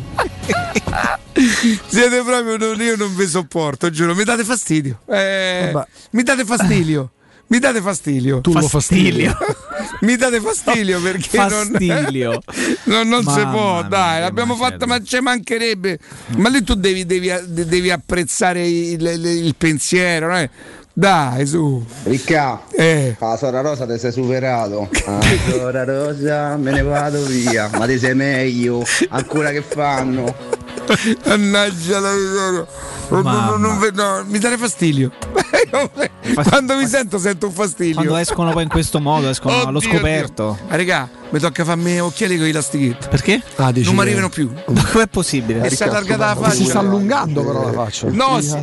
Siete 1.87 2.23
proprio 2.23 2.57
non- 2.57 2.81
io 2.81 2.97
non 2.97 3.15
vi 3.17 3.27
sopporto, 3.27 3.91
giuro, 3.91 4.15
mi 4.15 4.25
date 4.25 4.45
fastidio. 4.45 5.01
Eh, 5.09 5.73
mi 6.11 6.23
date 6.23 6.45
fastidio. 6.45 7.11
Mi 7.47 7.59
date 7.59 7.81
fastidio. 7.81 8.41
Tu 8.43 8.53
lo 8.53 8.69
fastidio. 8.69 9.37
mi 10.03 10.15
date 10.17 10.41
fastidio 10.41 11.01
perché 11.01 11.37
Fastidio. 11.37 12.41
non, 12.85 13.09
non, 13.09 13.25
non 13.25 13.35
si 13.35 13.41
può, 13.51 13.83
dai, 13.83 14.21
l'abbiamo 14.21 14.55
fatta, 14.55 14.87
ma 14.87 15.03
ci 15.03 15.19
mancherebbe. 15.19 15.99
Ma 16.37 16.49
lì 16.49 16.63
tu 16.63 16.75
devi, 16.75 17.05
devi- 17.07 17.33
devi 17.49 17.91
apprezzare 17.91 18.65
il, 18.69 19.01
il- 19.05 19.27
il 19.47 19.55
pensiero, 19.57 20.29
no? 20.33 20.49
Dai, 21.01 21.47
su. 21.47 21.83
Ricca, 22.03 22.61
Eh. 22.73 23.17
la 23.19 23.35
Sora 23.39 23.63
Rosa 23.63 23.87
ti 23.87 23.99
sei 23.99 24.13
superato. 24.13 24.87
Ah, 25.07 25.19
Sora 25.51 25.83
Rosa, 25.85 26.59
me 26.59 26.73
ne 26.73 26.83
vado 26.83 27.25
via. 27.25 27.71
Ma 27.79 27.87
ti 27.87 27.99
sei 27.99 28.15
meglio. 28.15 28.85
Ancora 29.09 29.49
che 29.51 29.63
fanno? 29.63 30.35
Mannaggia 31.25 32.01
la 32.01 32.13
miseria. 32.13 32.67
Ve- 33.79 33.91
no, 33.95 34.25
mi 34.27 34.39
date 34.39 34.59
fastidio. 34.59 35.11
Quando 36.49 36.77
mi 36.77 36.87
sento, 36.87 37.19
sento 37.19 37.47
un 37.47 37.53
fastidio. 37.53 37.95
Quando 37.95 38.17
escono 38.17 38.53
poi 38.53 38.65
in 38.65 38.69
questo 38.69 39.01
modo, 39.01 39.31
escono 39.31 39.63
allo 39.63 39.79
Oddio, 39.79 39.91
scoperto. 39.91 40.59
Ah, 40.69 40.77
regà, 40.77 41.09
mi 41.31 41.39
tocca 41.41 41.65
farmi 41.65 41.99
occhiali 41.99 42.37
con 42.37 42.47
i 42.47 42.53
lastichetti. 42.53 43.09
Perché? 43.09 43.43
Ah, 43.57 43.73
non 43.75 43.95
mi 43.95 44.01
arrivano 44.01 44.29
più. 44.29 44.53
Ma 44.67 44.85
com'è 44.93 45.07
possibile? 45.07 45.63
E 45.65 45.71
si 45.71 45.83
è 45.83 45.87
allargata 45.87 46.27
la 46.27 46.35
faccia. 46.37 46.51
si 46.55 46.65
sta 46.67 46.81
allungando 46.81 47.43
però 47.43 47.65
la 47.65 47.73
faccia. 47.73 48.09
No, 48.11 48.39
si- 48.43 48.55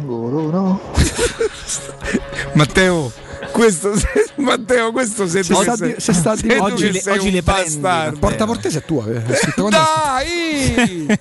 Matteo, 2.58 3.12
questo 3.52 3.94
Matteo, 4.36 4.92
questo 4.92 5.28
sei 5.28 5.44
Se 5.44 5.54
tu 5.54 5.62
sta 5.62 5.76
sei- 5.76 5.94
di- 5.96 6.02
se 6.02 6.14
sta 6.14 6.36
di- 6.36 6.48
sei 6.48 6.58
tu 6.58 6.64
oggi 6.64 6.92
le- 6.92 7.00
sei 7.00 7.18
oggi 7.18 7.28
un 7.28 7.34
le 7.34 7.44
prendi, 7.44 7.62
bastardo. 7.64 8.20
Porta 8.20 8.46
portese 8.46 8.80
è 8.80 8.86
tua. 8.86 9.06
eh, 9.08 9.24
è 9.26 9.54
è- 9.54 9.70
Dai! 9.70 11.20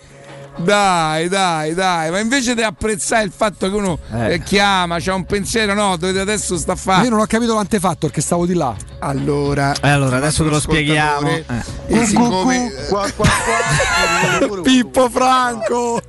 Dai, 0.59 1.29
dai, 1.29 1.75
dai, 1.75 2.11
ma 2.11 2.19
invece 2.19 2.55
di 2.55 2.63
apprezzare 2.63 3.25
il 3.25 3.33
fatto 3.35 3.69
che 3.69 3.75
uno 3.77 3.99
Eh. 4.13 4.35
eh, 4.35 4.43
chiama, 4.43 4.97
c'ha 4.99 5.15
un 5.15 5.25
pensiero, 5.27 5.75
no, 5.75 5.97
dovete 5.97 6.19
adesso 6.21 6.57
sta 6.57 6.75
a 6.87 7.03
io 7.03 7.11
non 7.11 7.21
ho 7.21 7.27
capito 7.27 7.55
l'antefatto 7.55 8.07
perché 8.07 8.23
stavo 8.23 8.47
di 8.47 8.55
là. 8.55 8.75
Allora, 9.01 9.75
Eh, 9.83 9.89
allora 9.91 10.17
adesso 10.17 10.45
te 10.45 10.51
lo 10.51 10.59
spieghiamo. 10.59 11.29
ascoltatore, 11.29 11.65
Eh. 11.89 12.01
e 12.01 12.07
siccome 12.07 12.73
Pippo 14.63 15.09
Franco. 15.11 16.01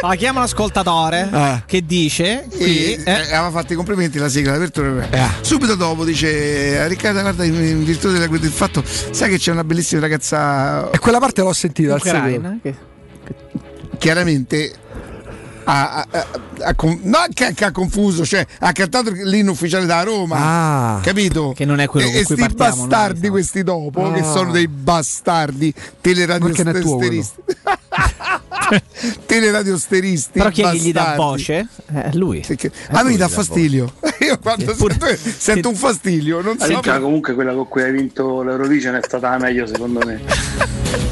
Allora, 0.00 0.16
chiama 0.16 0.40
l'ascoltatore 0.40 1.28
Ah. 1.30 1.62
che 1.66 1.84
dice 1.84 2.46
qui, 2.50 2.94
E, 2.94 3.02
eh, 3.04 3.34
aveva 3.34 3.50
fatto 3.50 3.74
i 3.74 3.76
complimenti 3.76 4.18
la 4.18 4.28
sigla 4.28 4.52
d'apertura. 4.52 5.06
Eh. 5.10 5.28
Subito 5.42 5.74
dopo 5.74 6.04
dice 6.04 6.88
Riccardo 6.88 7.20
guarda 7.20 7.44
in, 7.44 7.54
in 7.54 7.84
virtù 7.84 8.10
della- 8.10 8.26
del 8.26 8.50
fatto 8.50 8.82
sai 8.86 9.28
che 9.28 9.38
c'è 9.38 9.52
una 9.52 9.64
bellissima 9.64 10.00
ragazza 10.00 10.90
E 10.90 10.98
quella 10.98 11.18
parte 11.18 11.42
l'ho 11.42 11.52
sentita 11.52 11.94
al 11.94 12.02
seguito. 12.02 12.38
Ucraina, 12.38 12.58
che- 12.62 12.90
chiaramente 14.02 14.72
ha, 15.64 16.04
ha- 16.10 16.26
ha- 16.64 16.74
non 17.02 17.26
che, 17.32 17.54
che 17.54 17.64
ha 17.64 17.70
confuso 17.70 18.26
cioè 18.26 18.44
ha 18.58 18.72
cantato 18.72 19.12
l'inno 19.12 19.52
ufficiale 19.52 19.86
da 19.86 20.02
Roma 20.02 20.36
Ah. 20.96 21.00
capito? 21.00 21.52
Che 21.54 21.64
non 21.64 21.78
è 21.78 21.86
quello 21.86 22.08
e, 22.08 22.10
con 22.10 22.20
e 22.20 22.24
cui 22.24 22.34
sti 22.34 22.42
partiamo 22.42 22.76
noi, 22.80 22.88
bastardi 22.88 23.28
questi 23.28 23.62
dopo 23.62 24.10
che 24.10 24.18
Ah. 24.20 24.24
sono 24.32 24.50
dei 24.50 24.66
bastardi 24.66 25.72
è 25.72 25.80
teleradiosteristi 26.00 27.42
teleradiosteristi 29.26 30.30
Però 30.38 30.50
chi 30.50 30.62
è 30.62 30.70
che 30.70 30.76
gli 30.78 30.92
dà 30.92 31.14
bastardi. 31.14 31.22
voce? 31.22 31.68
Eh, 31.94 32.16
lui. 32.16 32.42
Perché- 32.44 32.72
a 32.90 33.02
me 33.04 33.16
dà 33.16 33.28
fastidio 33.28 33.92
io 34.18 34.38
quando 34.40 34.74
Pure- 34.74 34.96
sento, 34.98 35.30
sento 35.38 35.68
un 35.68 35.76
fastidio 35.76 36.40
non 36.40 36.58
so 36.58 36.66
Ricca, 36.66 36.98
comunque 36.98 37.34
quella 37.34 37.52
con 37.54 37.68
cui 37.68 37.82
hai 37.82 37.92
vinto 37.92 38.42
l'Eurovision 38.42 38.96
è 38.96 39.00
stata 39.02 39.30
la 39.30 39.38
meglio 39.38 39.64
secondo 39.66 40.00
me. 40.04 40.20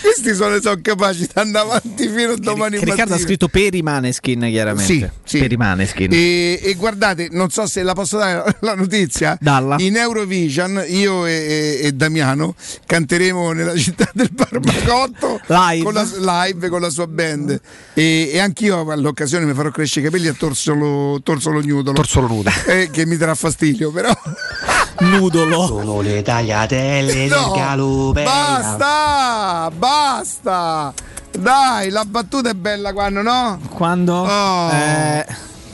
questi 0.00 0.34
sono, 0.34 0.60
sono 0.60 0.78
capaci 0.82 1.20
di 1.20 1.28
andare 1.34 1.66
avanti 1.68 2.08
fino 2.08 2.32
a 2.32 2.36
domani 2.36 2.78
Che 2.78 2.84
Riccardo 2.84 3.02
ha 3.02 3.06
mattina. 3.16 3.26
scritto 3.26 3.48
per 3.48 3.74
i 3.74 3.82
Maneskin, 3.82 4.40
chiaramente. 4.40 4.92
Sì, 4.92 5.08
sì. 5.24 5.38
Per 5.38 5.52
i 5.52 5.56
Maneskin. 5.56 6.12
E, 6.12 6.60
e 6.62 6.74
guardate, 6.74 7.28
non 7.30 7.50
so 7.50 7.66
se 7.66 7.82
la 7.82 7.92
posso 7.94 8.18
dare 8.18 8.56
la 8.60 8.74
notizia. 8.74 9.36
Dalla. 9.40 9.76
In 9.78 9.96
Eurovision 9.96 10.84
io 10.88 11.26
e, 11.26 11.32
e- 11.32 11.86
e 11.86 11.92
Damiano 11.92 12.54
canteremo 12.86 13.52
nella 13.52 13.76
città 13.76 14.10
del 14.14 14.30
Barbacotto 14.32 15.40
Live. 15.48 15.84
Con 15.84 15.92
la, 15.94 16.44
live 16.46 16.68
con 16.68 16.80
la 16.80 16.90
sua 16.90 17.06
band. 17.06 17.60
E, 17.94 18.30
e 18.32 18.38
anch'io 18.38 18.90
all'occasione 18.90 19.44
mi 19.44 19.54
farò 19.54 19.70
crescere 19.70 20.06
i 20.06 20.10
capelli 20.10 20.28
a 20.28 20.34
torsolo, 20.34 21.20
torsolo 21.22 21.60
nudolo. 21.60 21.96
Torsolo 21.96 22.26
nudo. 22.26 22.50
Eh, 22.66 22.88
che 22.90 23.06
mi 23.06 23.16
darà 23.16 23.34
fastidio, 23.34 23.90
però. 23.90 24.10
Nudolo. 25.00 25.66
Sono 25.66 26.00
le 26.00 26.22
tagliatelle 26.22 27.26
No, 27.26 28.12
basta, 28.12 29.70
basta. 29.74 30.92
Dai, 31.30 31.88
la 31.90 32.04
battuta 32.04 32.50
è 32.50 32.54
bella 32.54 32.92
quando, 32.92 33.22
no? 33.22 33.58
Quando? 33.70 34.14
Oh. 34.22 34.70
Eh, 34.70 35.24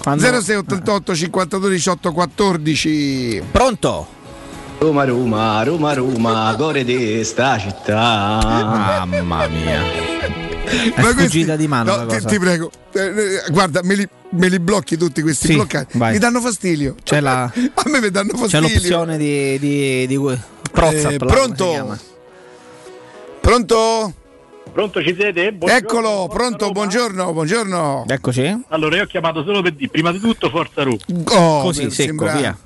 quando- 0.01 0.23
0688 0.25 1.15
52 1.15 1.71
18 1.71 2.13
14 2.13 3.43
Pronto? 3.51 4.07
Roma, 4.79 5.05
Roma, 5.05 5.63
Roma, 5.65 5.93
Roma, 5.93 6.55
cuore 6.57 6.85
di 6.85 7.25
sta 7.25 7.59
città. 7.59 8.39
Mamma 8.43 9.49
mia. 9.49 10.48
È 10.69 11.01
Ma 11.01 11.11
sfuggita 11.11 11.57
di 11.57 11.67
mano 11.67 11.97
no, 11.97 12.07
ti, 12.07 12.15
cosa. 12.15 12.29
ti 12.29 12.39
prego, 12.39 12.71
eh, 12.93 13.01
eh, 13.01 13.51
guarda, 13.51 13.81
me 13.83 13.95
li, 13.95 14.09
me 14.31 14.49
li 14.49 14.59
blocchi 14.59 14.97
tutti 14.97 15.23
questi 15.23 15.47
Sì, 15.49 15.55
bloccati. 15.55 15.97
vai. 15.99 16.13
Mi 16.13 16.19
danno 16.19 16.41
fastidio. 16.41 16.95
C'è 17.03 17.21
la- 17.21 17.45
A 17.75 17.83
me 17.89 18.01
mi 18.01 18.11
danno 18.11 18.33
C'è 18.33 18.39
fastidio. 18.39 18.61
l'opzione 18.69 19.17
di, 19.17 19.59
di, 19.59 20.07
di 20.07 20.19
Prozzap, 20.73 21.13
Eh, 21.13 21.17
pronto? 21.17 21.97
Pronto? 23.41 24.13
Pronto 24.73 25.03
ci 25.03 25.15
siete? 25.19 25.53
Buongiorno, 25.53 25.87
Eccolo, 25.89 26.29
pronto, 26.29 26.59
Roma. 26.67 26.73
buongiorno, 26.73 27.33
buongiorno. 27.33 28.05
Eccoci. 28.07 28.65
Allora 28.69 28.97
io 28.97 29.03
ho 29.05 29.07
chiamato 29.07 29.43
solo 29.43 29.63
per 29.63 29.73
dire, 29.73 29.91
prima 29.91 30.13
di 30.13 30.21
tutto 30.21 30.51
Forza 30.51 30.83
Roma. 30.83 30.99
Oh, 31.31 31.63
Così, 31.63 31.83
secco, 31.91 31.93
sembra- 32.27 32.33
via. 32.37 32.59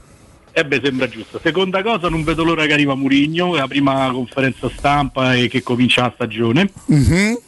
Eh 0.55 0.64
beh, 0.66 0.81
sembra 0.84 1.08
giusto. 1.08 1.40
Seconda 1.42 1.82
cosa, 1.82 2.08
non 2.10 2.24
vedo 2.24 2.44
l'ora 2.44 2.66
che 2.66 2.72
arriva 2.74 2.94
Murigno, 2.94 3.55
è 3.55 3.60
la 3.60 3.68
prima 3.68 4.10
conferenza 4.12 4.68
stampa 4.76 5.34
e 5.34 5.48
che 5.48 5.62
comincia 5.62 6.02
la 6.02 6.10
stagione. 6.14 6.70
Mhm. 6.86 7.39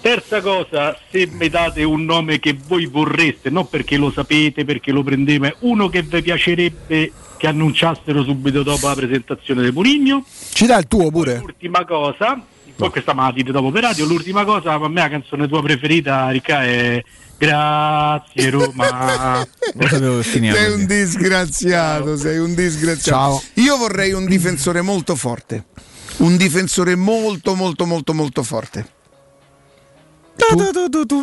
Terza 0.00 0.40
cosa, 0.40 0.96
se 1.10 1.26
mi 1.26 1.48
date 1.48 1.82
un 1.82 2.04
nome 2.04 2.38
che 2.38 2.56
voi 2.66 2.86
vorreste, 2.86 3.50
non 3.50 3.68
perché 3.68 3.96
lo 3.96 4.10
sapete, 4.10 4.64
perché 4.64 4.92
lo 4.92 5.02
prendete, 5.02 5.56
uno 5.60 5.88
che 5.88 6.02
vi 6.02 6.22
piacerebbe 6.22 7.12
che 7.36 7.46
annunciassero 7.46 8.22
subito 8.22 8.62
dopo 8.62 8.86
la 8.86 8.94
presentazione 8.94 9.62
di 9.62 9.70
Murigno. 9.70 10.24
Ci 10.52 10.66
dai 10.66 10.78
il 10.80 10.86
tuo 10.86 11.10
pure? 11.10 11.38
L'ultima 11.38 11.84
cosa, 11.84 12.40
poi 12.76 12.90
questa 12.90 13.14
me 13.14 13.22
la 13.22 13.32
dite 13.32 13.52
dopo 13.52 13.70
per 13.70 13.82
radio, 13.82 14.06
l'ultima 14.06 14.44
cosa, 14.44 14.72
a 14.72 14.88
me 14.88 15.00
la 15.00 15.08
canzone 15.08 15.48
tua 15.48 15.62
preferita, 15.62 16.30
Ricca, 16.30 16.62
è 16.62 17.02
Grazie 17.38 18.50
Roma. 18.50 19.46
Sei 19.76 20.72
un 20.72 20.86
disgraziato, 20.86 22.16
sei 22.16 22.38
un 22.38 22.54
disgraziato. 22.54 23.40
Ciao. 23.40 23.42
Io 23.54 23.76
vorrei 23.76 24.12
un 24.12 24.24
difensore 24.26 24.80
molto 24.80 25.14
forte. 25.14 25.66
Un 26.18 26.36
difensore 26.38 26.94
molto, 26.94 27.54
molto, 27.54 27.84
molto, 27.84 28.14
molto 28.14 28.42
forte. 28.42 28.94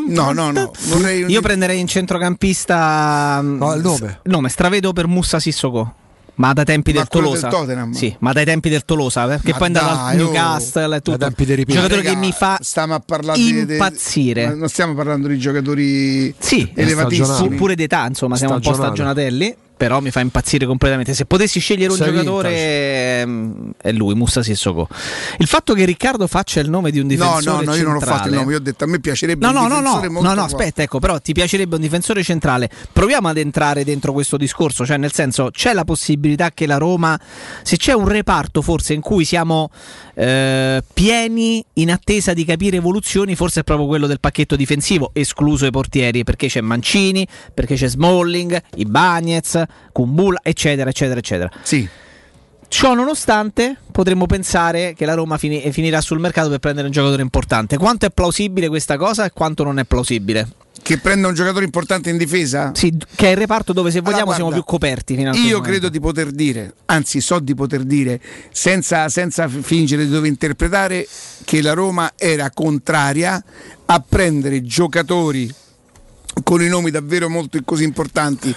No, 0.07 0.31
no, 0.31 0.51
no. 0.51 0.71
Vorrei 0.89 1.23
un 1.23 1.29
Io 1.29 1.41
prenderei 1.41 1.79
in 1.79 1.87
centrocampista. 1.87 3.39
No, 3.41 3.73
il 3.73 3.81
nome. 3.81 4.19
s- 4.23 4.29
nome, 4.29 4.49
stravedo 4.49 4.93
per 4.93 5.07
Mussa 5.07 5.39
Sissoko. 5.39 5.93
Ma 6.35 6.51
dai 6.53 6.65
tempi 6.65 6.91
Ma 6.93 6.99
del 6.99 7.07
Tolosa. 7.09 7.47
del? 7.63 7.89
Sì, 7.93 8.15
ma 8.19 8.33
dai 8.33 8.43
tempi 8.43 8.67
del 8.69 8.83
Tolosa, 8.85 9.27
perché 9.27 9.51
Ma 9.51 9.57
poi 9.59 9.67
è 9.67 9.69
andato 9.77 9.99
al 9.99 10.13
oh. 10.13 10.17
Newcastle 10.17 10.95
e 10.95 11.01
tutto. 11.01 11.17
Dai 11.17 11.27
tempi 11.33 11.45
dei. 11.45 11.63
Giocatore 11.63 12.01
che 12.01 12.15
mi 12.15 12.31
fa 12.31 12.57
stiamo 12.59 12.95
a 12.95 12.99
parlare 12.99 13.37
di- 13.37 13.65
di- 13.65 13.71
impazzire. 13.73 14.47
ma 14.47 14.53
non 14.55 14.67
stiamo 14.67 14.95
parlando 14.95 15.27
di 15.27 15.37
giocatori 15.37 16.33
Sì, 16.39 16.71
elevatissimi. 16.75 17.49
pu- 17.49 17.55
pure 17.55 17.75
d'età, 17.75 18.07
insomma, 18.07 18.35
siamo 18.35 18.55
un 18.55 18.61
po' 18.61 18.73
stagionatelli. 18.73 19.55
Però 19.83 19.99
mi 19.99 20.11
fa 20.11 20.21
impazzire 20.21 20.65
completamente. 20.65 21.13
Se 21.13 21.25
potessi 21.25 21.59
scegliere 21.59 21.91
un 21.91 21.97
Sei 21.97 22.09
giocatore 22.09 23.19
ehm, 23.19 23.71
è 23.81 23.91
lui, 23.91 24.15
Musa 24.15 24.41
Sissoko. 24.41 24.87
Il 25.39 25.47
fatto 25.47 25.73
che 25.73 25.83
Riccardo 25.83 26.25
faccia 26.25 26.61
il 26.61 26.69
nome 26.69 26.89
di 26.89 26.99
un 26.99 27.07
No, 27.07 27.09
difensore 27.09 27.65
no, 27.65 27.71
no, 27.71 27.75
io 27.75 27.83
non 27.83 27.95
ho 27.95 27.99
centrale- 27.99 28.17
fatto 28.17 28.29
il 28.29 28.35
nome, 28.35 28.51
io 28.53 28.57
ho 28.59 28.61
detto 28.61 28.85
a 28.85 28.87
me 28.87 29.01
piacerebbe 29.01 29.45
No, 29.45 29.51
un 29.51 29.55
no, 29.55 29.67
no, 29.67 29.67
no, 29.67 29.79
difensore 29.81 30.07
no, 30.07 30.21
no, 30.21 30.27
forte. 30.27 30.39
aspetta, 30.55 30.83
ecco, 30.83 30.99
però 30.99 31.19
ti 31.19 31.33
piacerebbe 31.33 31.75
un 31.75 31.81
difensore 31.81 32.23
centrale. 32.23 32.69
Proviamo 32.93 33.27
ad 33.27 33.35
entrare 33.35 33.83
dentro 33.83 34.13
questo 34.13 34.37
discorso, 34.37 34.85
cioè 34.85 34.95
nel 34.95 35.11
senso 35.11 35.49
c'è 35.51 35.73
la 35.73 35.83
possibilità 35.83 36.51
che 36.51 36.65
la 36.65 36.77
Roma, 36.77 37.19
se 37.61 37.75
c'è 37.75 37.91
un 37.91 38.07
reparto 38.07 38.61
forse 38.61 38.93
in 38.93 39.01
cui 39.01 39.25
siamo 39.25 39.69
eh, 40.15 40.81
pieni 40.93 41.61
in 41.73 41.91
attesa 41.91 42.31
di 42.31 42.45
capire 42.45 42.77
evoluzioni, 42.77 43.35
forse 43.35 43.59
è 43.59 43.63
proprio 43.63 43.85
quello 43.87 44.07
del 44.07 44.21
pacchetto 44.21 44.55
difensivo, 44.55 45.09
escluso 45.11 45.65
i 45.65 45.71
portieri, 45.71 46.23
perché 46.23 46.47
c'è 46.47 46.61
Mancini, 46.61 47.27
perché 47.53 47.75
c'è 47.75 47.89
Smalling, 47.89 48.61
Ibagnez, 48.75 49.61
Kumbula, 49.91 50.39
eccetera, 50.41 50.89
eccetera, 50.89 51.19
eccetera. 51.19 51.51
Sì. 51.61 51.87
Ciò 52.67 52.95
nonostante, 52.95 53.77
potremmo 53.91 54.25
pensare 54.25 54.95
che 54.95 55.05
la 55.05 55.13
Roma 55.13 55.37
fini- 55.37 55.71
finirà 55.71 56.01
sul 56.01 56.19
mercato 56.19 56.49
per 56.49 56.57
prendere 56.57 56.87
un 56.87 56.91
giocatore 56.91 57.21
importante. 57.21 57.77
Quanto 57.77 58.07
è 58.07 58.09
plausibile 58.09 58.67
questa 58.67 58.97
cosa 58.97 59.25
e 59.25 59.31
quanto 59.31 59.63
non 59.63 59.77
è 59.77 59.85
plausibile? 59.85 60.47
Che 60.81 60.97
prenda 60.97 61.27
un 61.27 61.35
giocatore 61.35 61.65
importante 61.65 62.09
in 62.09 62.17
difesa? 62.17 62.71
Sì, 62.73 62.97
che 63.15 63.27
è 63.27 63.29
il 63.29 63.37
reparto 63.37 63.73
dove 63.73 63.91
se 63.91 63.99
vogliamo 64.01 64.31
Allora, 64.31 64.35
siamo 64.35 64.49
guarda, 64.49 64.65
più 64.65 64.73
coperti 64.73 65.15
fino 65.15 65.29
Io 65.33 65.41
momento. 65.41 65.61
credo 65.61 65.89
di 65.89 65.99
poter 65.99 66.31
dire, 66.31 66.73
anzi 66.85 67.21
so 67.21 67.37
di 67.37 67.53
poter 67.53 67.83
dire, 67.83 68.19
senza, 68.51 69.07
senza 69.07 69.47
fingere 69.47 70.03
di 70.05 70.09
dover 70.09 70.29
interpretare, 70.29 71.07
che 71.45 71.61
la 71.61 71.73
Roma 71.73 72.13
era 72.15 72.49
contraria 72.49 73.41
a 73.85 73.99
prendere 74.05 74.63
giocatori 74.63 75.53
con 76.41 76.63
i 76.63 76.67
nomi 76.67 76.89
davvero 76.89 77.29
molto 77.29 77.59
così 77.63 77.83
importanti 77.83 78.53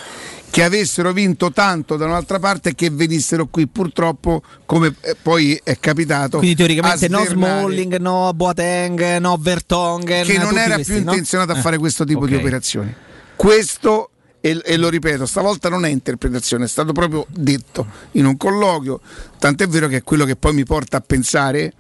che 0.57 0.65
avessero 0.65 1.13
vinto 1.13 1.53
tanto 1.53 1.97
da 1.97 2.07
un'altra 2.07 2.39
parte 2.39 2.71
e 2.71 2.75
che 2.75 2.89
venissero 2.89 3.47
qui 3.49 3.67
purtroppo 3.67 4.41
come 4.65 4.95
eh, 5.03 5.15
poi 5.21 5.61
è 5.63 5.79
capitato 5.79 6.39
Quindi 6.39 6.57
teoricamente 6.57 7.09
no 7.09 7.23
Smalling, 7.27 7.99
no 7.99 8.33
Boateng, 8.35 9.19
no 9.19 9.37
Vertonghen. 9.39 10.25
che 10.25 10.39
non 10.39 10.57
era 10.57 10.77
questi, 10.77 10.95
più 10.95 11.05
no? 11.05 11.11
intenzionato 11.11 11.53
a 11.53 11.59
Eh, 11.59 11.61
fare 11.61 11.77
questo 11.77 12.05
tipo 12.05 12.27
di 12.27 12.33
ok. 12.37 12.41
operazioni 12.41 12.95
questo 13.37 14.13
e, 14.41 14.59
e 14.65 14.79
lo 14.79 14.89
ripeto, 14.89 15.27
stavolta 15.27 15.69
non 15.69 15.85
è 15.85 15.91
interpretazione, 15.91 16.65
è 16.65 16.69
stato 16.69 16.93
proprio 16.95 17.27
detto 17.29 17.87
in 18.13 18.25
un 18.25 18.39
colloquio, 18.39 18.99
tant'è 19.39 19.69
vero 19.69 19.89
che 19.89 19.97
è 19.97 20.03
quello 20.03 20.25
che 20.25 20.37
poi 20.37 20.55
mi 20.55 20.65
porta 20.65 20.97
a 20.97 21.01
pensare, 21.03 21.71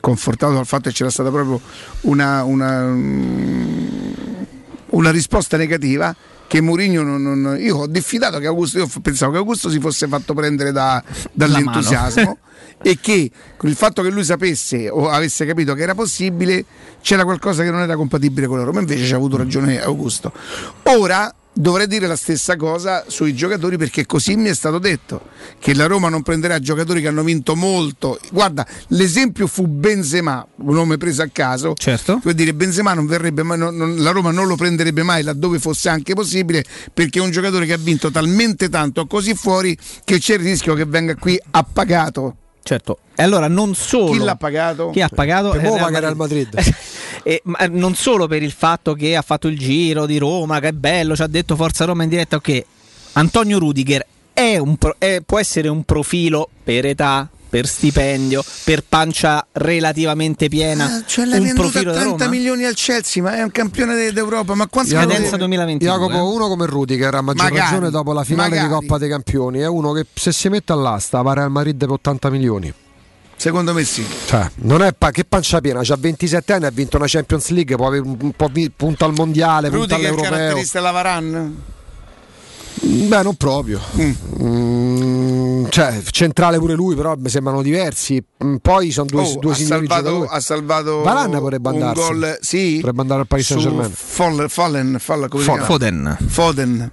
confortato 0.00 0.54
dal 0.54 0.66
fatto 0.66 0.88
che 0.88 0.94
c'era 0.96 1.10
stata 1.10 1.30
proprio 1.30 1.60
una, 2.00 2.42
una, 2.42 2.82
mm, 2.88 3.86
una 4.90 5.10
risposta 5.12 5.56
negativa, 5.56 6.12
che 6.46 6.60
Mourinho 6.60 7.02
non, 7.02 7.22
non- 7.22 7.56
io 7.60 7.76
ho 7.78 7.86
diffidato 7.86 8.38
che 8.38 8.46
Augusto, 8.46 8.78
io 8.78 8.88
pensavo 9.02 9.32
che 9.32 9.38
Augusto 9.38 9.68
si 9.70 9.80
fosse 9.80 10.06
fatto 10.06 10.34
prendere 10.34 10.72
da- 10.72 11.02
dall'entusiasmo 11.32 12.38
e 12.82 12.98
che 13.00 13.30
con 13.56 13.68
il 13.70 13.76
fatto 13.76 14.02
che 14.02 14.10
lui 14.10 14.24
sapesse 14.24 14.88
o 14.88 15.08
avesse 15.08 15.46
capito 15.46 15.74
che 15.74 15.82
era 15.82 15.94
possibile 15.94 16.64
c'era 17.00 17.24
qualcosa 17.24 17.62
che 17.62 17.70
non 17.70 17.80
era 17.80 17.96
compatibile 17.96 18.46
con 18.46 18.58
la 18.58 18.64
Roma 18.64 18.80
invece 18.80 19.04
ci 19.04 19.12
ha 19.12 19.16
avuto 19.16 19.36
ragione 19.36 19.82
Augusto. 19.82 20.32
Ora 20.84 21.32
dovrei 21.54 21.86
dire 21.86 22.06
la 22.06 22.16
stessa 22.16 22.56
cosa 22.56 23.04
sui 23.06 23.34
giocatori 23.34 23.78
perché 23.78 24.06
così 24.06 24.36
mi 24.36 24.48
è 24.48 24.54
stato 24.54 24.78
detto 24.78 25.28
che 25.58 25.74
la 25.74 25.86
Roma 25.86 26.08
non 26.08 26.22
prenderà 26.22 26.58
giocatori 26.58 27.00
che 27.00 27.08
hanno 27.08 27.22
vinto 27.22 27.54
molto. 27.54 28.18
Guarda 28.32 28.66
l'esempio 28.88 29.46
fu 29.46 29.66
Benzema 29.66 30.46
un 30.56 30.74
nome 30.74 30.96
preso 30.98 31.22
a 31.22 31.28
caso 31.32 31.74
certo. 31.76 32.18
vuol 32.22 32.34
dire 32.34 32.54
Benzema 32.54 32.92
non 32.94 33.06
verrebbe 33.06 33.42
mai, 33.42 33.58
non- 33.58 33.76
non- 33.76 33.96
la 33.96 34.10
Roma 34.10 34.30
non 34.30 34.46
lo 34.46 34.56
prenderebbe 34.56 35.02
mai 35.02 35.22
laddove 35.22 35.58
fosse 35.58 35.88
anche 35.88 36.14
possibile 36.14 36.64
perché 36.92 37.18
è 37.18 37.22
un 37.22 37.30
giocatore 37.30 37.66
che 37.66 37.72
ha 37.72 37.78
vinto 37.78 38.10
talmente 38.10 38.68
tanto 38.68 39.06
così 39.06 39.34
fuori 39.34 39.76
che 40.04 40.18
c'è 40.18 40.34
il 40.34 40.40
rischio 40.40 40.74
che 40.74 40.84
venga 40.84 41.14
qui 41.14 41.40
appagato 41.52 42.36
Certo, 42.64 42.98
e 43.14 43.22
allora 43.22 43.46
non 43.46 43.74
solo 43.74 44.10
chi 44.12 44.18
l'ha 44.18 44.36
pagato? 44.36 44.88
Chi 44.88 45.02
ha 45.02 45.08
pagato? 45.10 45.52
Eh, 45.52 45.58
mo' 45.60 45.74
Real 45.74 45.78
pagare 45.80 46.06
al 46.06 46.16
Madrid. 46.16 46.58
E, 47.26 47.40
ma 47.44 47.56
eh, 47.58 47.68
non 47.68 47.94
solo 47.94 48.26
per 48.26 48.42
il 48.42 48.52
fatto 48.52 48.92
che 48.92 49.16
ha 49.16 49.22
fatto 49.22 49.48
il 49.48 49.56
giro 49.58 50.04
di 50.04 50.18
Roma, 50.18 50.60
che 50.60 50.68
è 50.68 50.72
bello, 50.72 51.16
ci 51.16 51.22
ha 51.22 51.26
detto 51.26 51.56
Forza 51.56 51.86
Roma 51.86 52.02
in 52.02 52.10
diretta, 52.10 52.36
ok. 52.36 52.64
Antonio 53.12 53.58
Rudiger 53.58 54.04
è 54.34 54.58
un 54.58 54.76
pro- 54.76 54.96
è- 54.98 55.22
può 55.24 55.38
essere 55.38 55.68
un 55.68 55.84
profilo 55.84 56.50
per 56.62 56.84
età, 56.84 57.26
per 57.54 57.68
stipendio, 57.68 58.42
per 58.64 58.82
pancia 58.82 59.46
relativamente 59.52 60.48
piena. 60.48 60.86
Ah, 60.86 61.02
cioè 61.06 61.24
l'hai 61.24 61.38
un 61.38 61.44
venduto 61.44 61.68
a 61.68 61.70
profilo 61.70 61.92
da 61.92 62.00
30 62.00 62.24
Roma? 62.24 62.36
milioni 62.36 62.64
al 62.64 62.74
Chelsea 62.74 63.22
ma 63.22 63.36
è 63.36 63.42
un 63.42 63.52
campione 63.52 63.94
de- 63.94 64.12
d'Europa 64.12 64.54
ma 64.56 64.66
quanto 64.66 64.90
Scadenza 64.90 65.36
2022. 65.36 65.88
Jacopo, 65.88 66.32
uno 66.32 66.48
come 66.48 66.66
Rudiger, 66.66 67.14
a 67.14 67.20
maggior 67.20 67.44
Magari, 67.44 67.60
ragione 67.70 67.90
dopo 67.90 68.12
la 68.12 68.24
finale 68.24 68.48
magari. 68.56 68.66
di 68.68 68.74
Coppa 68.74 68.98
dei 68.98 69.08
Campioni, 69.08 69.60
è 69.60 69.68
uno 69.68 69.92
che 69.92 70.04
se 70.12 70.32
si 70.32 70.48
mette 70.48 70.72
all'asta 70.72 71.22
va 71.22 71.30
al 71.30 71.48
Madrid 71.52 71.76
per 71.76 71.90
80 71.90 72.28
milioni. 72.28 72.74
Secondo 73.36 73.72
me 73.72 73.84
sì. 73.84 74.04
Cioè, 74.26 74.50
non 74.62 74.82
è 74.82 74.92
pa- 74.92 75.12
che 75.12 75.24
pancia 75.24 75.60
piena, 75.60 75.78
ha 75.86 75.96
27 75.96 76.52
anni, 76.54 76.64
ha 76.66 76.70
vinto 76.70 76.96
una 76.96 77.06
Champions 77.06 77.50
League, 77.50 77.76
può 77.76 77.86
avere 77.86 78.02
un, 78.02 78.32
po' 78.34 78.48
vi- 78.50 78.68
punta 78.74 79.04
al 79.04 79.12
mondiale, 79.12 79.70
punta 79.70 79.94
Rudiger 79.94 80.10
all'europeo. 80.12 80.30
caratterista 80.38 80.80
la 80.80 80.90
Varan 80.90 81.56
Beh, 82.80 83.22
non 83.22 83.34
proprio. 83.36 83.80
Mm, 84.42 85.66
cioè, 85.68 86.00
centrale 86.10 86.58
pure 86.58 86.74
lui, 86.74 86.94
però 86.94 87.14
mi 87.16 87.28
sembrano 87.28 87.62
diversi. 87.62 88.22
Mm, 88.44 88.56
Poi 88.56 88.90
sono 88.90 89.06
due, 89.06 89.22
Oh, 89.22 89.38
due 89.38 89.52
ha, 89.52 89.56
salvato, 89.56 90.26
ha 90.26 90.40
salvato 90.40 91.00
Varane 91.02 91.38
potrebbe 91.38 91.68
un 91.68 91.74
andarsi. 91.74 92.02
gol 92.02 92.38
sì 92.40 92.74
Potrebbe 92.76 93.00
andare 93.02 93.20
al 93.20 93.26
Paris 93.26 93.46
Saint-Germain. 93.46 93.90
Foll- 93.92 94.48
Fallen, 94.48 94.96
Fall-? 94.98 95.28
Foden. 95.62 96.16
Foden 96.26 96.90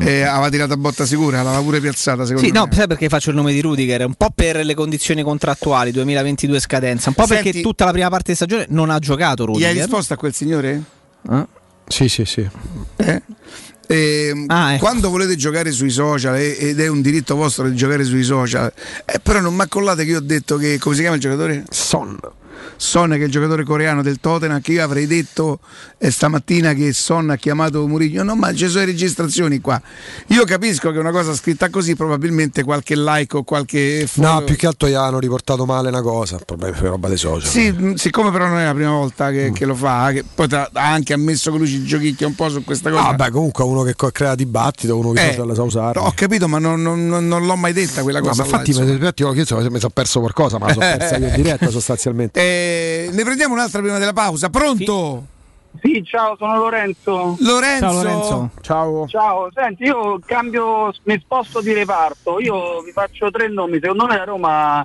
Eh, 0.00 0.22
aveva 0.22 0.48
tirato 0.50 0.72
a 0.74 0.76
botta 0.76 1.06
sicura 1.06 1.40
l'aveva 1.42 1.62
pure 1.62 1.80
piazzata 1.80 2.24
secondo 2.26 2.46
Sì, 2.46 2.52
me 2.52 2.58
no, 2.58 2.68
sai 2.70 2.86
perché 2.88 3.08
faccio 3.08 3.30
il 3.30 3.36
nome 3.36 3.52
di 3.52 3.60
Rudiger? 3.60 4.04
Un 4.04 4.14
po' 4.14 4.30
per 4.34 4.56
le 4.64 4.74
condizioni 4.74 5.22
contrattuali 5.22 5.92
2022 5.92 6.58
scadenza, 6.60 7.08
un 7.08 7.14
po' 7.14 7.26
perché 7.26 7.44
Senti- 7.52 7.62
tutta 7.62 7.84
la 7.84 7.92
prima 7.92 8.08
parte 8.10 8.32
di 8.32 8.36
stagione 8.36 8.66
non 8.70 8.90
ha 8.90 8.98
giocato 8.98 9.44
gli 9.44 9.46
Rudiger. 9.46 9.68
hai 9.70 9.74
risposto 9.78 10.12
a 10.14 10.16
quel 10.16 10.34
signore? 10.34 10.82
Sì, 11.86 12.08
sì, 12.08 12.24
sì. 12.24 12.48
Eh? 12.96 13.22
Ehm, 13.88 14.44
Ah, 14.48 14.74
ecco. 14.74 14.84
Quando 14.84 15.10
volete 15.10 15.36
giocare 15.36 15.70
sui 15.70 15.90
social 15.90 16.36
ed 16.36 16.80
è 16.80 16.86
un 16.88 17.00
diritto 17.02 17.34
vostro 17.34 17.68
di 17.68 17.76
giocare 17.76 18.04
sui 18.04 18.22
social, 18.22 18.72
eh, 19.04 19.18
però 19.20 19.40
non 19.40 19.54
mi 19.54 19.62
accollate 19.62 20.04
che 20.04 20.10
io 20.10 20.18
ho 20.18 20.22
detto 20.22 20.56
che 20.56 20.78
come 20.78 20.94
si 20.94 21.00
chiama 21.00 21.16
il 21.16 21.20
giocatore? 21.22 21.64
Son. 21.70 22.18
Son 22.82 23.10
che 23.10 23.16
è 23.18 23.24
il 23.24 23.30
giocatore 23.30 23.64
coreano 23.64 24.02
del 24.02 24.18
Tottenham 24.20 24.60
che 24.60 24.72
io 24.72 24.82
avrei 24.84 25.06
detto 25.06 25.60
eh, 25.98 26.10
stamattina 26.10 26.72
che 26.74 26.92
Son 26.92 27.30
ha 27.30 27.36
chiamato 27.36 27.86
Mourinho 27.86 28.22
no 28.24 28.34
ma 28.34 28.52
ci 28.52 28.66
sono 28.66 28.80
le 28.80 28.86
registrazioni 28.86 29.60
qua 29.60 29.80
io 30.28 30.44
capisco 30.44 30.90
che 30.90 30.98
una 30.98 31.10
cosa 31.12 31.34
scritta 31.34 31.70
così 31.70 31.94
probabilmente 31.94 32.62
qualche 32.64 32.96
like 32.96 33.36
o 33.36 33.42
qualche 33.44 34.06
No, 34.14 34.42
più 34.44 34.56
che 34.56 34.66
altro 34.66 34.88
gli 34.88 34.94
hanno 34.94 35.18
riportato 35.18 35.64
male 35.64 35.88
una 35.88 36.02
cosa, 36.02 36.38
problemi 36.44 36.76
per 36.76 36.90
roba 36.90 37.08
dei 37.08 37.16
social. 37.16 37.48
Sì, 37.48 37.92
siccome 37.96 38.30
però 38.30 38.46
non 38.46 38.58
è 38.58 38.64
la 38.64 38.74
prima 38.74 38.90
volta 38.90 39.30
che, 39.30 39.52
che 39.52 39.64
lo 39.64 39.74
fa, 39.74 40.10
che 40.12 40.24
poi 40.34 40.46
ha 40.50 40.68
anche 40.72 41.12
ammesso 41.12 41.50
che 41.52 41.58
lui 41.58 41.66
ci 41.66 41.84
giochicchia 41.84 42.26
un 42.26 42.34
po' 42.34 42.48
su 42.48 42.64
questa 42.64 42.90
cosa. 42.90 43.08
Ah, 43.08 43.14
beh, 43.14 43.30
comunque 43.30 43.64
uno 43.64 43.82
che 43.82 43.94
crea 44.12 44.34
dibattito, 44.34 44.96
uno 44.98 45.12
che 45.12 45.30
Eh, 45.30 45.34
sa 45.34 45.62
usare. 45.62 45.98
Ho 45.98 46.12
capito, 46.14 46.48
ma 46.48 46.58
non, 46.58 46.80
non- 46.82 47.06
non- 47.06 47.28
l'ho 47.46 47.56
mai 47.56 47.72
detta 47.72 48.02
quella 48.02 48.18
No, 48.20 48.26
cosa. 48.28 48.42
ma 48.42 48.48
là, 48.48 48.52
infatti 48.54 48.70
insomma. 48.70 48.86
mi, 48.90 48.96
infatti, 48.96 49.22
mi 49.70 49.78
sono 49.78 49.92
perso 49.94 50.20
qualcosa, 50.20 50.58
ma 50.58 50.72
sono 50.72 50.80
persa 50.96 51.16
io 51.16 51.28
in 51.28 51.34
diretta 51.34 51.70
sostanzialmente. 51.70 52.40
Eh, 52.40 52.71
ne 53.10 53.22
prendiamo 53.24 53.54
un'altra 53.54 53.80
prima 53.80 53.98
della 53.98 54.12
pausa. 54.12 54.50
Pronto? 54.50 55.24
Sì, 55.80 56.04
ciao, 56.04 56.36
sono 56.36 56.58
Lorenzo. 56.58 57.36
Lorenzo. 57.40 57.86
Ciao, 57.86 57.92
Lorenzo. 57.92 58.50
Ciao. 58.60 59.06
Ciao, 59.08 59.50
senti, 59.54 59.84
io 59.84 60.18
cambio, 60.24 60.92
mi 61.04 61.18
sposto 61.18 61.60
di 61.60 61.72
reparto, 61.72 62.38
io 62.40 62.80
vi 62.82 62.92
faccio 62.92 63.30
tre 63.30 63.48
nomi, 63.48 63.78
secondo 63.80 64.06
me 64.06 64.16
la 64.16 64.24
Roma 64.24 64.84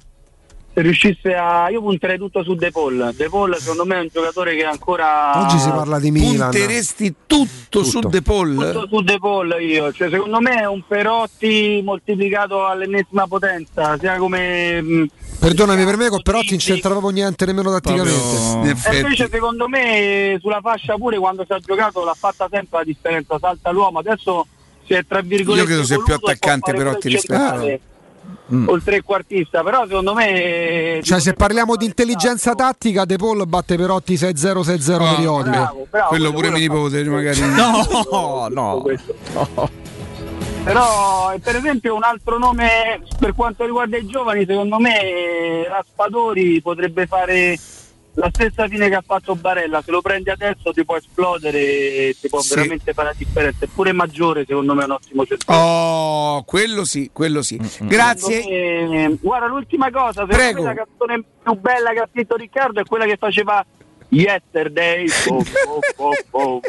riuscisse 0.81 1.33
a... 1.33 1.69
io 1.69 1.81
punterei 1.81 2.17
tutto 2.17 2.43
su 2.43 2.55
De 2.55 2.71
Paul, 2.71 3.11
De 3.15 3.29
Paul 3.29 3.55
secondo 3.57 3.85
me 3.85 3.95
è 3.95 3.99
un 4.01 4.09
giocatore 4.11 4.55
che 4.55 4.63
ancora... 4.63 5.41
Oggi 5.41 5.57
si 5.59 5.69
parla 5.69 5.99
di 5.99 6.11
Milan. 6.11 6.51
Punteresti 6.51 7.15
tutto, 7.25 7.83
su 7.83 7.99
De 7.99 8.21
Paul? 8.21 8.55
Tutto 8.55 8.87
su 8.87 9.01
De 9.01 9.17
Paul 9.19 9.55
io, 9.59 9.91
cioè 9.91 10.09
secondo 10.09 10.39
me 10.39 10.61
è 10.61 10.67
un 10.67 10.83
Perotti 10.87 11.81
moltiplicato 11.83 12.65
all'ennesima 12.65 13.27
potenza, 13.27 13.97
sia 13.97 14.17
come... 14.17 14.81
mh, 14.81 15.07
Perdonami, 15.39 15.83
per 15.83 15.97
me 15.97 16.09
con 16.09 16.21
Perotti 16.21 16.49
non 16.51 16.59
c'entra 16.59 16.89
proprio 16.89 17.11
niente 17.11 17.45
nemmeno 17.45 17.71
tatticamente. 17.71 18.89
E 18.89 18.97
invece 18.99 19.29
secondo 19.31 19.67
me 19.67 20.37
sulla 20.41 20.59
fascia 20.61 20.95
pure 20.95 21.17
quando 21.17 21.45
si 21.47 21.53
è 21.53 21.59
giocato 21.59 22.03
l'ha 22.03 22.15
fatta 22.17 22.47
sempre 22.51 22.79
la 22.79 22.83
differenza, 22.83 23.37
salta 23.39 23.71
l'uomo, 23.71 23.99
adesso 23.99 24.45
si 24.85 24.93
è 24.93 25.05
tra 25.05 25.21
virgolette 25.21 25.61
Io 25.61 25.67
credo 25.67 25.85
sia 25.85 25.99
più 26.03 26.13
attaccante 26.13 26.73
Perotti 26.73 27.09
rispetto 27.09 27.41
a- 27.41 27.95
Mm. 28.53 28.69
O 28.69 28.75
il 28.75 28.83
trequartista, 28.83 29.61
però 29.61 29.85
secondo 29.85 30.13
me 30.13 30.99
Cioè, 31.03 31.19
se 31.19 31.33
parliamo 31.33 31.75
di 31.75 31.83
intelligenza 31.85 32.55
tattica, 32.55 33.03
De 33.03 33.17
Paul 33.17 33.45
batte 33.45 33.75
Perotti 33.75 34.13
6-0, 34.13 34.61
6-0 34.61 34.93
Ah, 34.93 35.15
periodico. 35.15 35.49
bravo, 35.49 35.87
bravo, 35.89 36.07
Quello 36.07 36.31
pure 36.31 36.49
mio 36.49 36.57
nipote, 36.59 37.03
magari. 37.03 37.39
No, 38.09 38.47
no. 38.49 38.83
Però 40.63 41.31
eh, 41.33 41.39
per 41.39 41.55
esempio 41.55 41.95
un 41.95 42.03
altro 42.03 42.37
nome 42.37 43.01
per 43.17 43.33
quanto 43.33 43.63
riguarda 43.65 43.97
i 43.97 44.05
giovani, 44.05 44.45
secondo 44.45 44.79
me 44.79 45.65
Raspadori 45.67 46.61
potrebbe 46.61 47.05
fare 47.07 47.57
la 48.19 48.29
stessa 48.33 48.67
fine 48.67 48.89
che 48.89 48.95
ha 48.95 49.03
fatto 49.05 49.35
Barella, 49.35 49.81
se 49.83 49.91
lo 49.91 50.01
prendi 50.01 50.31
adesso 50.31 50.71
ti 50.73 50.83
può 50.83 50.97
esplodere 50.97 51.59
e 51.59 52.15
ti 52.19 52.27
può 52.29 52.41
Sì. 52.41 52.55
veramente 52.55 52.93
fare 52.93 53.09
la 53.09 53.13
differenza. 53.15 53.65
È 53.65 53.67
pure 53.67 53.91
maggiore, 53.91 54.43
secondo 54.47 54.73
me, 54.73 54.81
è 54.81 54.85
un 54.85 54.91
ottimo 54.91 55.23
centrale. 55.25 55.61
Oh, 55.61 56.43
quello 56.43 56.83
sì, 56.83 57.11
quello 57.13 57.43
sì. 57.43 57.59
Grazie. 57.81 58.41
Secondo 58.41 58.91
me- 58.91 59.17
guarda, 59.21 59.45
l'ultima 59.47 59.91
cosa, 59.91 60.25
Prego. 60.25 60.63
la 60.63 60.73
canzone 60.73 61.23
più 61.43 61.53
bella 61.59 61.91
che 61.91 61.99
ha 61.99 62.07
scritto 62.11 62.35
Riccardo 62.35 62.79
è 62.81 62.83
quella 62.85 63.05
che 63.05 63.17
faceva 63.17 63.63
Yesterday. 64.09 65.05
Boh, 65.27 65.43
boh, 65.65 65.79
boh, 65.95 66.13
boh. 66.31 66.59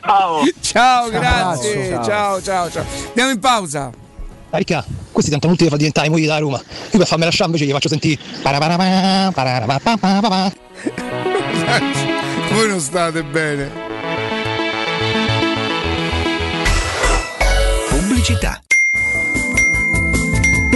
Ciao. 0.00 0.40
Ciao, 0.60 1.10
grazie. 1.10 1.88
Ciao, 2.04 2.40
ciao, 2.40 2.70
ciao. 2.70 2.84
Andiamo 3.08 3.30
in 3.32 3.38
pausa. 3.38 3.90
Ricca, 4.50 4.82
questi 5.16 5.30
tentano 5.30 5.52
tutti 5.54 5.64
di 5.64 5.70
far 5.70 5.78
diventare 5.78 6.08
i 6.08 6.10
mogli 6.10 6.26
da 6.26 6.36
Roma. 6.36 6.58
Io 6.58 6.98
per 6.98 7.06
farmi 7.06 7.24
lasciare 7.24 7.46
invece 7.46 7.64
gli 7.64 7.70
faccio 7.70 7.88
sentire. 7.88 8.20
Voi 12.52 12.68
non 12.68 12.80
state 12.80 13.22
bene. 13.24 13.70
Pubblicità. 17.88 18.60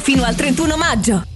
fino 0.00 0.24
al 0.24 0.34
31 0.34 0.76
maggio. 0.76 1.35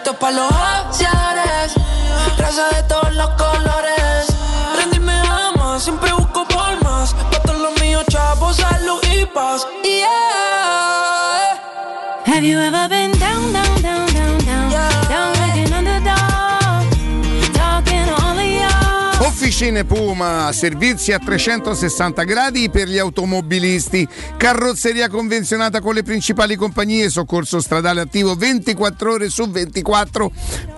Esto 0.00 0.12
es 0.12 0.16
para 0.16 0.32
los 0.32 0.48
boxeadores, 0.48 1.74
raza 2.38 2.68
de 2.74 2.82
todos 2.84 3.14
los 3.16 3.28
colores. 3.32 4.34
Rendirme 4.78 5.12
ama, 5.12 5.78
siempre 5.78 6.10
busco 6.14 6.46
por 6.48 6.82
más. 6.82 7.12
Pa' 7.12 7.42
todos 7.42 7.60
los 7.60 7.78
míos, 7.82 8.06
chavos, 8.08 8.56
salud 8.56 8.98
y 9.12 9.26
paz. 9.26 9.66
Yeah. 9.84 11.60
Have 12.24 12.46
you 12.46 12.58
ever 12.60 12.88
been 12.88 13.19
Officine 19.60 19.84
Puma, 19.84 20.50
servizi 20.54 21.12
a 21.12 21.18
360 21.18 22.22
gradi 22.24 22.70
per 22.70 22.88
gli 22.88 22.96
automobilisti, 22.96 24.08
carrozzeria 24.38 25.10
convenzionata 25.10 25.82
con 25.82 25.92
le 25.92 26.02
principali 26.02 26.56
compagnie, 26.56 27.10
soccorso 27.10 27.60
stradale 27.60 28.00
attivo 28.00 28.34
24 28.34 29.12
ore 29.12 29.28
su 29.28 29.50
24 29.50 30.32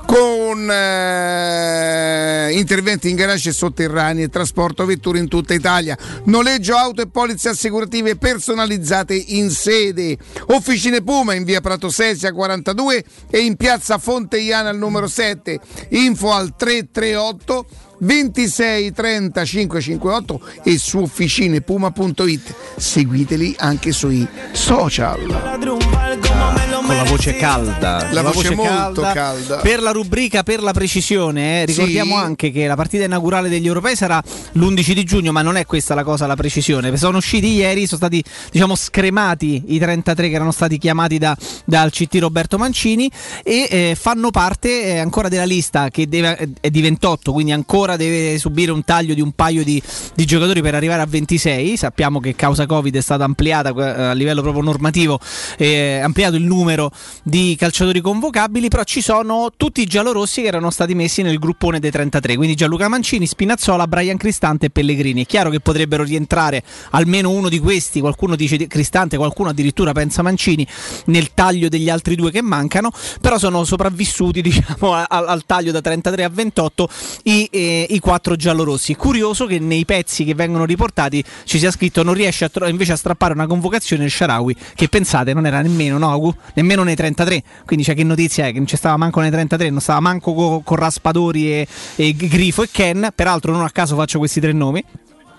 con 0.05 0.69
eh, 0.69 2.51
interventi 2.55 3.09
in 3.09 3.15
garage 3.15 3.51
e 3.51 3.53
sotterranei 3.53 4.29
trasporto 4.29 4.85
vetture 4.85 5.21
in 5.21 5.29
tutta 5.29 5.55
Italia, 5.55 5.97
noleggio 6.25 6.75
auto 6.75 7.03
e 7.03 7.07
polizze 7.07 7.51
assicurative 7.51 8.17
personalizzate 8.17 9.15
in 9.15 9.51
sede. 9.51 10.19
Officine 10.49 11.03
Puma 11.03 11.35
in 11.35 11.45
via 11.45 11.61
Prato 11.61 11.89
Sesia 11.89 12.33
42 12.33 13.05
e 13.31 13.39
in 13.39 13.55
piazza 13.55 13.99
Fonteiana 13.99 14.71
al 14.71 14.77
numero 14.77 15.07
7. 15.07 15.61
Info 15.91 16.33
al 16.33 16.57
338 16.57 17.91
26 18.03 18.93
30 18.93 19.45
558 19.45 20.41
e 20.65 20.79
su 20.79 20.99
officinepuma.it. 20.99 22.55
Seguiteli 22.77 23.55
anche 23.59 23.93
sui 23.93 24.27
social. 24.53 26.62
Con 26.93 27.03
la 27.03 27.11
voce 27.11 27.37
calda. 27.37 28.09
La 28.11 28.23
Con 28.23 28.33
voce 28.33 28.55
molto 28.55 29.01
calda. 29.01 29.57
Per 29.57 29.81
la 29.81 29.93
rubrica 29.93 30.43
per 30.43 30.63
la 30.63 30.73
precisione, 30.73 31.63
eh, 31.63 31.65
ricordiamo 31.65 32.17
Sì. 32.19 32.23
anche 32.23 32.51
che 32.51 32.67
la 32.67 32.77
partita 32.77 33.05
inaugurale 33.05 33.49
degli 33.49 33.67
europei 33.67 33.97
sarà 33.97 34.23
l'11 34.53 34.93
di 34.93 35.05
giugno, 35.05 35.33
ma 35.33 35.41
non 35.41 35.57
è 35.57 35.65
questa 35.65 35.95
la 35.95 36.05
cosa, 36.05 36.27
la 36.27 36.37
precisione. 36.37 36.95
Sono 36.99 37.17
usciti 37.17 37.55
ieri, 37.55 37.87
sono 37.87 37.97
stati 37.97 38.23
diciamo 38.51 38.75
scremati 38.75 39.63
i 39.69 39.79
33 39.79 40.29
che 40.29 40.35
erano 40.35 40.51
stati 40.53 40.77
chiamati 40.77 41.17
da- 41.19 41.37
dal 41.65 41.91
CT 41.91 42.17
Roberto 42.21 42.59
Mancini 42.59 43.11
e 43.43 43.69
eh, 43.71 43.97
fanno 43.99 44.31
parte 44.31 44.85
eh, 44.85 44.99
ancora 44.99 45.29
della 45.29 45.45
lista 45.45 45.89
che 45.89 46.07
deve- 46.09 46.51
è 46.61 46.69
di 46.69 46.83
28, 46.83 47.33
quindi 47.33 47.53
ancora 47.53 47.97
deve 47.97 48.39
subire 48.39 48.71
un 48.71 48.85
taglio 48.85 49.15
di 49.15 49.23
un 49.23 49.33
paio 49.33 49.65
di, 49.65 49.81
di 50.15 50.25
giocatori 50.27 50.61
per 50.61 50.75
arrivare 50.75 51.01
a 51.01 51.07
26. 51.07 51.77
Sappiamo 51.79 52.21
che 52.21 52.35
causa 52.35 52.67
Covid 52.67 52.95
è 52.95 53.01
stata 53.01 53.25
ampliata 53.25 53.71
eh, 53.71 54.03
a 54.09 54.13
livello 54.13 54.43
proprio 54.43 54.63
normativo, 54.63 55.19
eh, 55.57 56.01
ampliato 56.03 56.37
il 56.37 56.43
numero 56.45 56.81
di 57.23 57.55
calciatori 57.59 58.01
convocabili, 58.01 58.69
però 58.69 58.83
ci 58.85 59.01
sono 59.01 59.51
tutti 59.57 59.81
i 59.83 59.87
giallorossi 59.87 60.43
che 60.43 60.49
erano 60.49 60.71
stati 60.71 60.95
messi 60.95 61.23
nel 61.23 61.39
gruppone 61.39 61.79
dei 61.79 61.91
33, 61.91 62.37
quindi 62.37 62.55
Gianluca 62.55 62.89
Mancini, 62.89 63.27
Spinazzola, 63.27 63.87
Brian 63.87 64.17
Cristante 64.17 64.67
e 64.67 64.71
Pellegrini. 64.71 65.23
È 65.23 65.27
chiaro 65.27 65.51
che 65.51 65.61
potrebbero 65.61 66.03
rientrare 66.05 66.63
almeno 66.91 67.31
uno 67.31 67.49
di 67.49 67.59
questi, 67.59 68.01
qualcuno 68.01 68.37
dice 68.37 68.57
di- 68.57 68.67
Cristante, 68.67 69.17
qualcuno 69.17 69.51
addirittura 69.51 69.93
pensa 69.93 70.23
Mancini 70.23 70.67
nel 71.07 71.35
taglio 71.35 71.69
degli 71.69 71.91
altri 71.91 72.15
due 72.15 72.31
che 72.31 72.43
mancano, 72.43 72.91
però 73.21 73.39
sono 73.39 73.65
sopravvissuti 73.65 74.41
diciamo 74.43 74.95
al, 74.95 75.29
al 75.29 75.45
taglio 75.45 75.73
da 75.73 75.81
33 75.81 76.25
a 76.25 76.29
28 76.29 76.89
i, 77.25 77.49
eh, 77.51 77.87
i 77.91 77.99
quattro 77.99 78.37
giallorossi. 78.37 78.95
Curioso 78.95 79.47
che 79.47 79.59
nei 79.59 79.85
pezzi 79.85 80.25
che 80.25 80.35
vengono 80.35 80.65
riportati 80.65 81.23
ci 81.45 81.59
sia 81.59 81.71
scritto 81.71 82.03
non 82.03 82.15
riesce 82.15 82.45
a 82.45 82.49
tro- 82.49 82.67
invece 82.67 82.93
a 82.93 82.97
strappare 82.97 83.33
una 83.33 83.47
convocazione 83.47 84.05
il 84.05 84.11
Sharawi, 84.11 84.57
che 84.75 84.89
pensate 84.89 85.33
non 85.35 85.47
era 85.47 85.61
nemmeno, 85.61 85.99
no, 85.99 86.13
Agu? 86.13 86.35
Nemmeno 86.63 86.83
nei 86.83 86.97
33, 86.97 87.43
quindi 87.67 87.85
c'è 87.85 87.95
che 87.95 88.05
notizia 88.05 88.47
è 88.47 88.53
che 88.53 88.59
non 88.59 88.67
ci 88.67 88.77
stava 88.77 88.97
manco 88.97 89.21
nei 89.21 89.31
33, 89.31 89.69
non 89.69 89.81
stava 89.81 90.01
manco 90.01 90.33
co- 90.33 90.61
con 90.65 90.77
Raspadori 90.79 91.53
e, 91.53 91.67
e 91.97 92.15
Grifo 92.15 92.63
e 92.63 92.69
Ken, 92.71 93.11
peraltro 93.15 93.53
non 93.53 93.65
a 93.65 93.71
caso 93.71 93.97
faccio 93.97 94.19
questi 94.19 94.41
tre 94.41 94.53
nomi. 94.53 94.83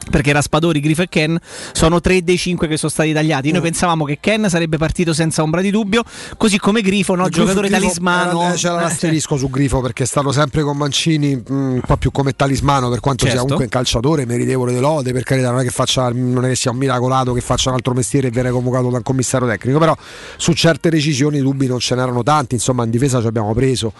Perché 0.10 0.32
Raspadori, 0.34 0.80
Grifo 0.80 1.02
e 1.04 1.10
Ken 1.10 1.38
sono 1.72 2.02
tre 2.02 2.24
dei 2.24 2.38
cinque 2.38 2.68
che 2.68 2.78
sono 2.78 2.92
stati 2.92 3.14
tagliati. 3.14 3.52
Noi 3.52 3.62
pensavamo 3.62 4.06
che 4.06 4.18
Ken 4.20 4.50
sarebbe 4.50 4.78
partito 4.78 5.14
senza 5.14 5.42
ombra 5.42 5.62
di 5.62 5.72
dubbio, 5.72 6.04
così 6.38 6.60
come 6.60 6.82
Grifo, 6.82 7.16
no? 7.16 7.30
giocatore 7.30 7.68
Grifo- 7.68 7.82
talismano. 7.82 8.42
era- 8.44 8.54
C'era 8.54 8.80
Eh, 8.80 8.84
l'asterisco 8.84 9.38
su 9.38 9.50
Grifo 9.50 9.82
perché 9.82 10.04
è 10.04 10.06
stato 10.06 10.32
sempre 10.32 10.62
con 10.64 10.78
Mancini 10.78 11.36
mh, 11.36 11.54
un 11.54 11.82
po' 11.86 11.98
più 11.98 12.12
come 12.12 12.34
talismano 12.36 12.90
per 12.90 13.00
quanto 13.00 13.24
sia 13.26 13.34
Certo. 13.34 13.44
comunque 13.56 13.66
un 13.66 13.72
calciatore 13.72 14.26
meritevole 14.26 14.74
di 14.74 14.80
lode 14.80 15.12
per 15.14 15.24
carità 15.24 15.50
non 15.52 15.60
è 15.62 15.64
che 15.64 15.70
faccia 15.72 16.10
non 16.14 16.46
è 16.46 16.50
che 16.50 16.56
sia 16.56 16.72
un 16.72 16.78
miracolato 16.78 17.34
che 17.34 17.42
faccia 17.42 17.70
un 17.70 17.76
altro 17.76 17.94
mestiere 17.94 18.28
e 18.28 18.32
viene 18.32 18.50
convocato 18.52 18.90
dal 18.90 19.04
commissario 19.04 19.48
tecnico 19.48 19.80
però 19.80 19.96
su 20.38 20.54
certe 20.54 20.90
decisioni 20.90 21.40
dubbi 21.40 21.68
non 21.68 21.80
ce 21.80 21.96
n'erano 21.96 22.24
tanti 22.24 22.56
insomma 22.56 22.84
in 22.84 22.90
difesa 22.92 23.20
ci 23.22 23.28
abbiamo 23.28 23.54
preso 23.54 23.92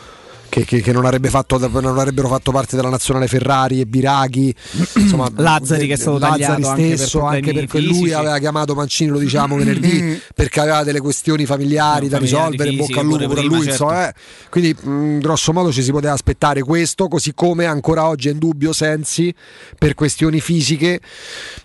che, 0.54 0.66
che- 0.66 0.82
che 0.82 0.92
non, 0.92 1.10
fatto, 1.24 1.58
non 1.58 1.98
avrebbero 1.98 2.28
fatto 2.28 2.52
parte 2.52 2.76
della 2.76 2.90
nazionale 2.90 3.26
Ferrari 3.28 3.80
e 3.80 3.88
Biraghi 3.88 4.54
insomma 4.98 5.28
Lazzari 5.36 5.88
che 5.88 5.94
è 5.94 5.96
stato 5.98 6.20
Lazzari 6.20 6.42
tagliato 6.44 6.68
anche 6.70 6.88
per 6.90 6.98
stesso 6.98 7.24
anche 7.26 7.54
perché 7.54 7.80
lui 7.80 7.94
fisici. 7.94 8.14
aveva 8.14 8.38
chiamato 8.38 8.76
Mancini 8.76 9.10
lo 9.10 9.18
diciamo 9.18 9.56
venerdì 9.56 10.22
perché 10.36 10.60
aveva 10.60 10.84
delle 10.84 11.00
questioni 11.00 11.48
familiari 11.48 12.08
da 12.08 12.18
Familiari, 12.18 12.46
risolvere 12.58 12.70
in 12.70 12.78
bocca 12.78 13.00
al 13.00 13.06
lupo 13.08 13.26
pure 13.28 13.40
a 13.40 13.44
lui 13.44 13.54
certo. 13.64 13.70
insomma, 13.72 14.10
eh. 14.10 14.14
quindi 14.52 14.76
mh, 14.80 15.18
grosso 15.22 15.54
modo 15.54 15.72
ci 15.72 15.82
si 15.82 15.92
poteva 15.92 16.14
aspettare 16.14 16.62
questo 16.62 17.08
così 17.08 17.34
come 17.34 17.66
ancora 17.66 18.06
oggi 18.08 18.30
è 18.30 18.32
in 18.32 18.38
dubbio 18.38 18.74
Sensi 18.74 19.34
per 19.76 19.96
questioni 19.96 20.40
fisiche 20.40 21.00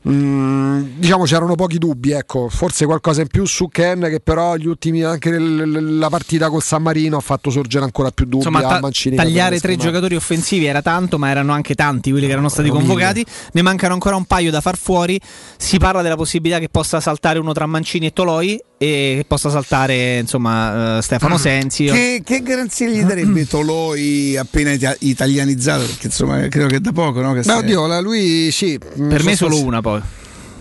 Mh, 0.02 0.82
diciamo 0.96 1.24
c'erano 1.24 1.54
pochi 1.56 1.76
dubbi 1.76 2.12
ecco 2.12 2.48
forse 2.48 2.86
qualcosa 2.86 3.20
in 3.20 3.26
più 3.28 3.44
su 3.44 3.68
Ken 3.68 4.00
che 4.08 4.20
però 4.20 4.56
gli 4.56 4.66
ultimi 4.66 5.02
anche 5.02 5.28
nel- 5.30 5.98
la 5.98 6.08
partita 6.08 6.48
col 6.48 6.62
San 6.62 6.82
Marino 6.82 7.18
ha 7.18 7.20
fatto 7.20 7.50
sorgere 7.50 7.84
ancora 7.84 8.10
più 8.10 8.24
dubbi 8.24 8.36
Insomma, 8.46 8.77
ta- 8.78 8.86
Mancini 8.86 9.16
tagliare 9.16 9.60
tre 9.60 9.76
giocatori 9.76 10.16
offensivi 10.16 10.64
era 10.66 10.82
tanto, 10.82 11.18
ma 11.18 11.28
erano 11.30 11.52
anche 11.52 11.74
tanti 11.74 12.10
quelli 12.10 12.26
che 12.26 12.32
erano 12.32 12.48
stati 12.48 12.68
convocati. 12.68 13.24
Ne 13.52 13.62
mancano 13.62 13.94
ancora 13.94 14.16
un 14.16 14.24
paio 14.24 14.50
da 14.50 14.60
far 14.60 14.76
fuori. 14.76 15.20
Si 15.56 15.78
parla 15.78 16.02
della 16.02 16.16
possibilità 16.16 16.58
che 16.58 16.68
possa 16.68 17.00
saltare 17.00 17.38
uno 17.38 17.52
tra 17.52 17.66
Mancini 17.66 18.06
e 18.06 18.12
Toloi 18.12 18.60
e 18.80 19.14
che 19.18 19.24
possa 19.26 19.50
saltare 19.50 20.18
insomma 20.18 20.98
eh, 20.98 21.02
Stefano 21.02 21.36
Sensi. 21.38 21.84
Che, 21.86 22.22
che 22.24 22.42
garanzia 22.42 22.88
gli 22.88 23.02
darebbe 23.02 23.46
Toloi 23.46 24.36
appena 24.36 24.72
ita- 24.72 24.96
italianizzato? 25.00 25.84
Perché 25.84 26.06
insomma 26.06 26.46
credo 26.48 26.68
che 26.68 26.80
da 26.80 26.92
poco, 26.92 27.20
no? 27.20 27.30
Che 27.30 27.38
Beh, 27.38 27.42
stai- 27.42 27.58
oddio, 27.58 27.86
la- 27.86 28.00
lui 28.00 28.50
sì. 28.52 28.78
Per 28.78 29.22
me 29.24 29.36
solo 29.36 29.60
una 29.62 29.80
poi. 29.80 30.00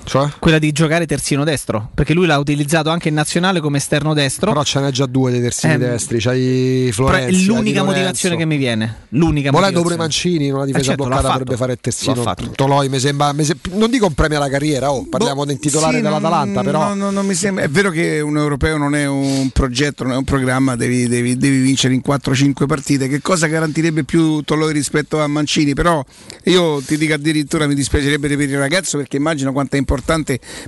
Cioè? 0.07 0.29
Quella 0.39 0.57
di 0.57 0.71
giocare 0.71 1.05
terzino 1.05 1.43
destro, 1.43 1.89
perché 1.93 2.13
lui 2.13 2.25
l'ha 2.27 2.37
utilizzato 2.37 2.89
anche 2.89 3.09
in 3.09 3.13
nazionale 3.13 3.59
come 3.59 3.77
esterno 3.77 4.13
destro. 4.13 4.51
Però 4.51 4.63
ce 4.63 4.79
n'è 4.79 4.89
già 4.91 5.05
due 5.05 5.31
dei 5.31 5.41
terzini 5.41 5.73
Eh, 5.73 5.77
destri, 5.77 6.19
c'hai 6.19 6.89
Florenzi. 6.93 7.43
è 7.43 7.45
l'unica 7.45 7.83
motivazione 7.83 8.37
che 8.37 8.45
mi 8.45 8.55
viene. 8.55 8.99
L'unica 9.09 9.51
Volendo 9.51 9.81
pure. 9.81 9.97
Mancini 9.97 10.45
in 10.47 10.53
una 10.53 10.63
difesa 10.63 10.83
Eh, 10.83 10.87
certo, 10.87 11.03
bloccata 11.05 11.27
dovrebbe 11.29 11.57
fare 11.57 11.73
il 11.73 11.79
terzino. 11.81 12.33
Toloi 12.55 12.87
mi 12.87 12.99
sembra, 12.99 13.33
mi 13.33 13.43
se- 13.43 13.57
non 13.73 13.89
dico 13.89 14.05
un 14.05 14.13
premio 14.13 14.37
alla 14.37 14.47
carriera, 14.49 14.91
oh, 14.93 15.05
parliamo 15.09 15.43
del 15.43 15.59
titolare 15.59 15.97
Sì, 15.97 16.01
dell'Atalanta, 16.01 16.63
però 16.63 16.87
no, 16.89 16.93
no, 16.93 17.11
non 17.11 17.25
mi 17.25 17.33
sembra. 17.33 17.65
È 17.65 17.69
vero 17.69 17.89
che 17.89 18.21
un 18.21 18.37
europeo 18.37 18.77
non 18.77 18.95
è 18.95 19.05
un 19.05 19.49
progetto, 19.51 20.03
non 20.03 20.13
è 20.13 20.15
un 20.15 20.23
programma, 20.23 20.77
devi, 20.77 21.07
devi- 21.09 21.35
devi 21.35 21.59
vincere 21.59 21.93
in 21.93 22.01
4-5 22.05 22.65
partite. 22.65 23.09
Che 23.09 23.21
cosa 23.21 23.47
garantirebbe 23.47 24.05
più 24.05 24.41
Toloi 24.41 24.71
rispetto 24.71 25.19
a 25.19 25.27
Mancini? 25.27 25.73
Però 25.73 26.01
io 26.45 26.81
ti 26.81 26.97
dico 26.97 27.13
addirittura 27.13 27.67
mi 27.67 27.75
dispiacerebbe 27.75 28.29
per 28.37 28.49
il 28.49 28.57
ragazzo 28.57 28.97
perché 28.97 29.17
immagino 29.17 29.51
quanto 29.51 29.75
è 29.75 29.79
importante 29.79 29.95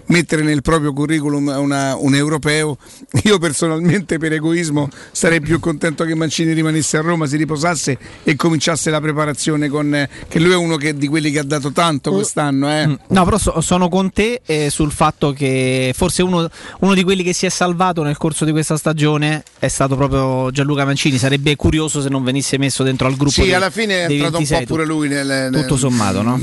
mettere 0.08 0.42
nel 0.44 0.62
proprio 0.62 0.94
curriculum 0.94 1.48
una- 1.58 1.96
un 1.96 2.16
europeo. 2.16 2.78
Io 3.24 3.38
personalmente 3.38 4.18
per 4.18 4.34
egoismo 4.34 4.90
sarei 5.12 5.42
più 5.42 5.60
contento 5.60 6.04
che 6.06 6.16
Mancini 6.16 6.54
rimanesse 6.54 6.98
a 6.98 7.02
Roma, 7.02 7.26
si 7.28 7.38
riposasse 7.38 7.98
e 8.24 8.36
cominciasse 8.36 8.90
la 8.90 9.00
preparazione 9.02 9.68
con... 9.70 10.08
che 10.28 10.40
lui 10.40 10.52
è 10.52 10.56
uno 10.56 10.76
che- 10.78 10.96
di 10.96 11.08
quelli 11.08 11.32
che 11.32 11.40
ha 11.40 11.44
dato 11.44 11.72
tanto 11.72 12.12
quest'anno. 12.12 12.72
Eh. 12.72 12.88
Mm. 12.88 12.94
No, 13.08 13.24
però 13.24 13.38
so- 13.38 13.62
sono 13.62 13.90
con 13.90 14.12
te 14.12 14.42
eh, 14.46 14.70
sul 14.70 14.92
fatto 14.92 15.32
che 15.34 15.94
forse 15.96 16.22
uno, 16.24 16.50
uno 16.80 16.94
di 16.94 17.04
quelli 17.04 17.24
che 17.24 17.34
si 17.34 17.46
è 17.46 17.50
salvato 17.50 18.04
nel 18.04 18.18
corso 18.18 18.46
di 18.46 18.52
questa 18.52 18.78
stagione 18.78 19.44
è 19.60 19.68
stato 19.68 19.96
proprio 19.96 20.52
Gianluca 20.52 20.86
Mancini. 20.86 21.18
Sarebbe 21.18 21.56
curioso 21.56 22.02
se 22.02 22.10
non 22.10 22.24
venisse 22.24 22.58
messo 22.58 22.84
dentro 22.84 23.08
al 23.08 23.16
gruppo. 23.16 23.32
Sì, 23.32 23.42
dei- 23.42 23.54
alla 23.54 23.70
fine 23.70 24.06
è 24.06 24.12
entrato 24.12 24.38
un 24.38 24.44
26, 24.44 24.60
po' 24.66 24.74
pure 24.74 24.86
lui 24.86 25.08
nel, 25.08 25.28
nel- 25.52 25.62
Tutto 25.62 25.78
sommato, 25.78 26.22
no? 26.22 26.40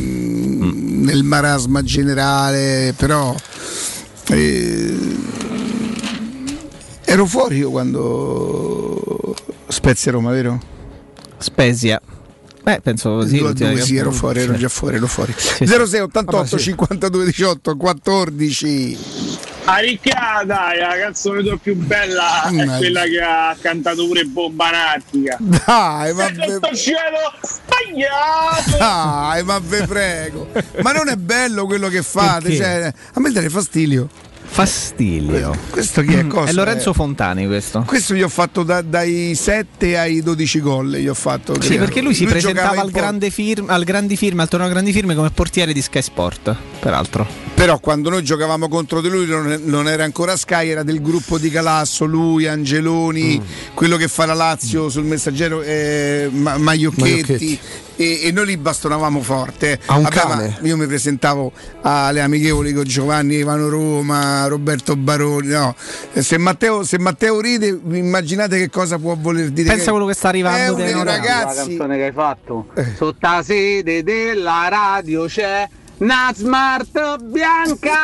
Nel 0.77 1.23
marasma 1.23 1.83
generale, 1.83 2.95
però 2.97 3.35
eh, 4.29 4.97
ero 7.05 7.27
fuori 7.27 7.59
io 7.59 7.71
quando 7.71 9.35
Spezia 9.69 10.13
Roma, 10.13 10.31
vero? 10.31 10.61
Spezia. 11.39 12.01
Beh, 12.63 12.81
penso 12.81 13.25
sì. 13.27 13.39
Due 13.39 13.53
due, 13.53 13.81
sì, 13.81 13.97
ero 13.97 14.11
fuori, 14.11 14.41
ero 14.41 14.55
già 14.55 14.69
fuori, 14.69 14.97
ero 14.97 15.07
fuori. 15.07 15.33
sì. 15.37 15.67
06 15.67 16.01
88 16.01 16.37
Vabbè, 16.37 16.49
sì. 16.49 16.59
52 16.59 17.25
18 17.25 17.77
14 17.77 18.99
A 19.69 19.79
ricca, 19.79 20.43
dai, 20.45 20.79
la 20.79 20.97
canzone 20.97 21.43
tua 21.43 21.57
più 21.57 21.75
bella 21.75 22.45
è 22.45 22.51
Mannaggia. 22.53 22.77
quella 22.79 23.03
che 23.03 23.21
ha 23.21 23.57
cantato 23.61 24.07
pure 24.07 24.23
Bomba 24.25 24.71
Nattica. 24.71 25.37
Dai, 25.41 26.15
ma 26.15 26.29
ve- 26.29 26.77
cielo 26.77 27.33
sbagliato! 27.43 28.77
Dai, 28.79 29.43
ma 29.43 29.59
ve 29.59 29.83
prego. 29.87 30.49
Ma 30.83 30.93
non 30.93 31.09
è 31.09 31.17
bello 31.17 31.67
quello 31.67 31.89
che 31.89 32.03
fate, 32.03 32.55
cioè, 32.55 32.93
a 33.15 33.21
me 33.21 33.33
dà 33.33 33.49
fastidio. 33.49 34.09
Fastidio. 34.49 35.55
Questo 35.71 36.03
chi 36.03 36.15
è? 36.15 36.23
Mm, 36.25 36.29
Cosa 36.31 36.51
è 36.51 36.53
Lorenzo 36.55 36.91
è? 36.91 36.95
Fontani 36.95 37.47
questo. 37.47 37.83
Questo 37.87 38.15
gli 38.15 38.23
ho 38.23 38.29
fatto 38.29 38.63
da- 38.63 38.81
dai 38.81 39.35
7 39.35 39.99
ai 39.99 40.23
12 40.23 40.61
gol. 40.61 40.97
Gli 40.97 41.09
ho 41.09 41.15
fatto, 41.15 41.55
Sì, 41.61 41.69
credo. 41.69 41.85
perché 41.85 42.01
lui 42.01 42.15
si 42.15 42.25
giocava 42.25 42.41
presentava 42.41 42.81
al, 42.81 42.91
grande 42.91 43.31
firma, 43.31 43.73
al 43.75 43.85
grandi 43.85 44.17
firme, 44.17 44.43
al 44.43 44.49
torneo 44.49 44.69
grandi 44.69 44.93
firme 44.93 45.15
come 45.15 45.31
portiere 45.31 45.73
di 45.73 45.83
Sky 45.83 46.01
Sport, 46.03 46.55
peraltro. 46.81 47.27
Però 47.55 47.79
quando 47.79 48.09
noi 48.11 48.23
giocavamo 48.23 48.69
contro 48.69 49.01
di 49.01 49.09
lui 49.09 49.27
non, 49.27 49.61
non 49.65 49.89
era 49.89 50.05
ancora 50.05 50.37
Sky, 50.37 50.69
era 50.69 50.83
del 50.83 51.01
gruppo 51.01 51.39
di 51.39 51.51
Calasso, 51.51 52.05
lui, 52.05 52.47
Angeloni, 52.47 53.39
Mm. 53.39 53.75
quello 53.75 53.97
che 53.97 54.09
fa 54.09 54.27
la 54.27 54.35
Lazio 54.35 54.89
sul 54.89 55.05
messaggero, 55.05 55.63
eh, 55.63 56.29
Ma- 56.33 56.57
Maiocchetti. 56.59 57.03
Maiocchetti. 57.03 57.59
E, 57.97 58.21
e 58.25 58.31
noi 58.33 58.47
li 58.47 58.57
bastonavamo 58.59 59.23
forte. 59.23 59.79
A 59.87 59.97
un 59.97 60.03
Vabbè, 60.03 60.15
cane. 60.15 60.59
io 60.63 60.77
mi 60.77 60.87
presentavo 60.87 61.51
alle 61.83 62.21
amichevoli 62.21 62.73
con 62.75 62.85
Giovanni 62.85 63.37
Ivano 63.37 63.69
Roma, 63.69 64.47
Roberto 64.49 64.97
Baroni. 64.97 65.49
No. 65.49 65.75
E 66.13 66.21
Se, 66.23 66.37
Matteo, 66.39 66.85
se 66.85 66.99
Matteo 66.99 67.41
ride, 67.41 67.79
vi 67.83 67.99
immaginate 67.99 68.59
che 68.59 68.69
cosa 68.69 68.99
può 68.99 69.17
voler 69.19 69.49
dire? 69.51 69.71
Pensa 69.75 69.91
quello 69.93 70.07
che 70.07 70.15
sta 70.15 70.29
arrivando 70.29 70.59
È 70.59 70.69
un 70.69 70.75
nostri- 70.77 71.05
La 71.05 71.05
ragazzi. 71.17 71.57
canzone 71.69 71.97
che 71.97 72.05
hai 72.05 72.13
fatto. 72.13 72.67
Sotto 72.97 73.17
la 73.21 73.43
sede 73.43 74.03
della 74.03 74.67
radio 74.69 75.25
c'è 75.27 75.67
una 75.99 76.31
smart 76.35 77.19
bianca 77.23 77.95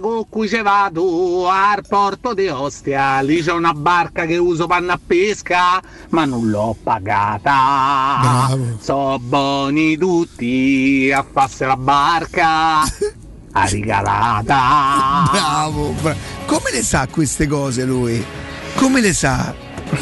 con 0.00 0.24
cui 0.28 0.48
ci 0.48 0.62
vado 0.62 1.48
al 1.50 1.82
porto 1.86 2.32
di 2.32 2.46
Ostia. 2.48 3.20
Lì 3.20 3.42
c'è 3.42 3.52
una 3.52 3.72
barca 3.74 4.24
che 4.24 4.36
uso 4.38 4.66
panna 4.66 4.92
a 4.94 5.00
pesca, 5.04 5.80
ma 6.10 6.24
non 6.24 6.48
l'ho 6.48 6.74
pagata. 6.82 8.56
So 8.80 9.18
buoni 9.20 9.96
tutti 9.98 11.10
a 11.14 11.24
farsi 11.30 11.64
la 11.64 11.76
barca. 11.76 12.82
A 13.52 13.64
rigalata. 13.64 15.28
Bravo, 15.32 15.88
bra- 16.00 16.14
come 16.46 16.70
le 16.70 16.84
sa 16.84 17.08
queste 17.10 17.48
cose 17.48 17.82
lui? 17.84 18.24
Come 18.76 19.00
le 19.00 19.12
sa? 19.12 19.52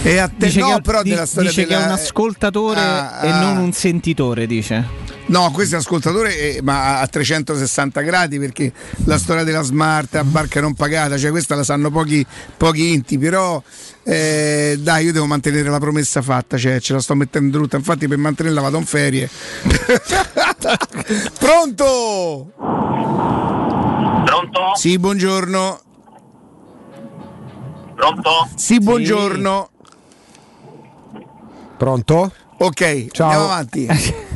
E 0.02 0.18
a 0.18 0.28
te 0.28 0.48
Dice, 0.48 0.60
no, 0.60 0.74
che, 0.74 0.80
però 0.82 1.00
di- 1.02 1.08
della 1.08 1.24
storia 1.24 1.48
dice 1.48 1.62
che 1.62 1.68
della- 1.68 1.84
è 1.84 1.86
un 1.86 1.92
ascoltatore 1.92 2.78
Ah, 2.78 3.20
e 3.22 3.30
ah. 3.30 3.40
non 3.40 3.56
un 3.56 3.72
sentitore, 3.72 4.46
dice. 4.46 4.86
No, 5.28 5.50
questo 5.50 5.76
è 5.76 5.78
ascoltatore, 5.78 6.56
eh, 6.56 6.62
ma 6.62 7.00
a 7.00 7.06
360 7.06 8.00
gradi 8.00 8.38
perché 8.38 8.72
la 9.04 9.18
storia 9.18 9.44
della 9.44 9.60
smart 9.60 10.14
a 10.14 10.24
barca 10.24 10.62
non 10.62 10.72
pagata, 10.74 11.18
cioè 11.18 11.30
questa 11.30 11.54
la 11.54 11.64
sanno 11.64 11.90
pochi, 11.90 12.24
pochi 12.56 12.94
inti, 12.94 13.18
però 13.18 13.62
eh, 14.04 14.78
dai, 14.80 15.04
io 15.04 15.12
devo 15.12 15.26
mantenere 15.26 15.68
la 15.68 15.78
promessa 15.78 16.22
fatta, 16.22 16.56
cioè 16.56 16.80
ce 16.80 16.94
la 16.94 17.00
sto 17.00 17.14
mettendo 17.14 17.58
brutta, 17.58 17.76
infatti 17.76 18.08
per 18.08 18.16
mantenerla 18.16 18.62
vado 18.62 18.78
in 18.78 18.86
ferie. 18.86 19.28
Pronto? 21.38 22.52
Pronto? 24.24 24.60
Sì, 24.76 24.98
buongiorno. 24.98 25.80
Pronto? 27.94 28.48
Sì, 28.54 28.78
buongiorno. 28.78 29.70
Pronto? 31.76 32.32
Ok, 32.58 33.06
Ciao. 33.10 33.26
andiamo 33.26 33.44
avanti. 33.44 33.86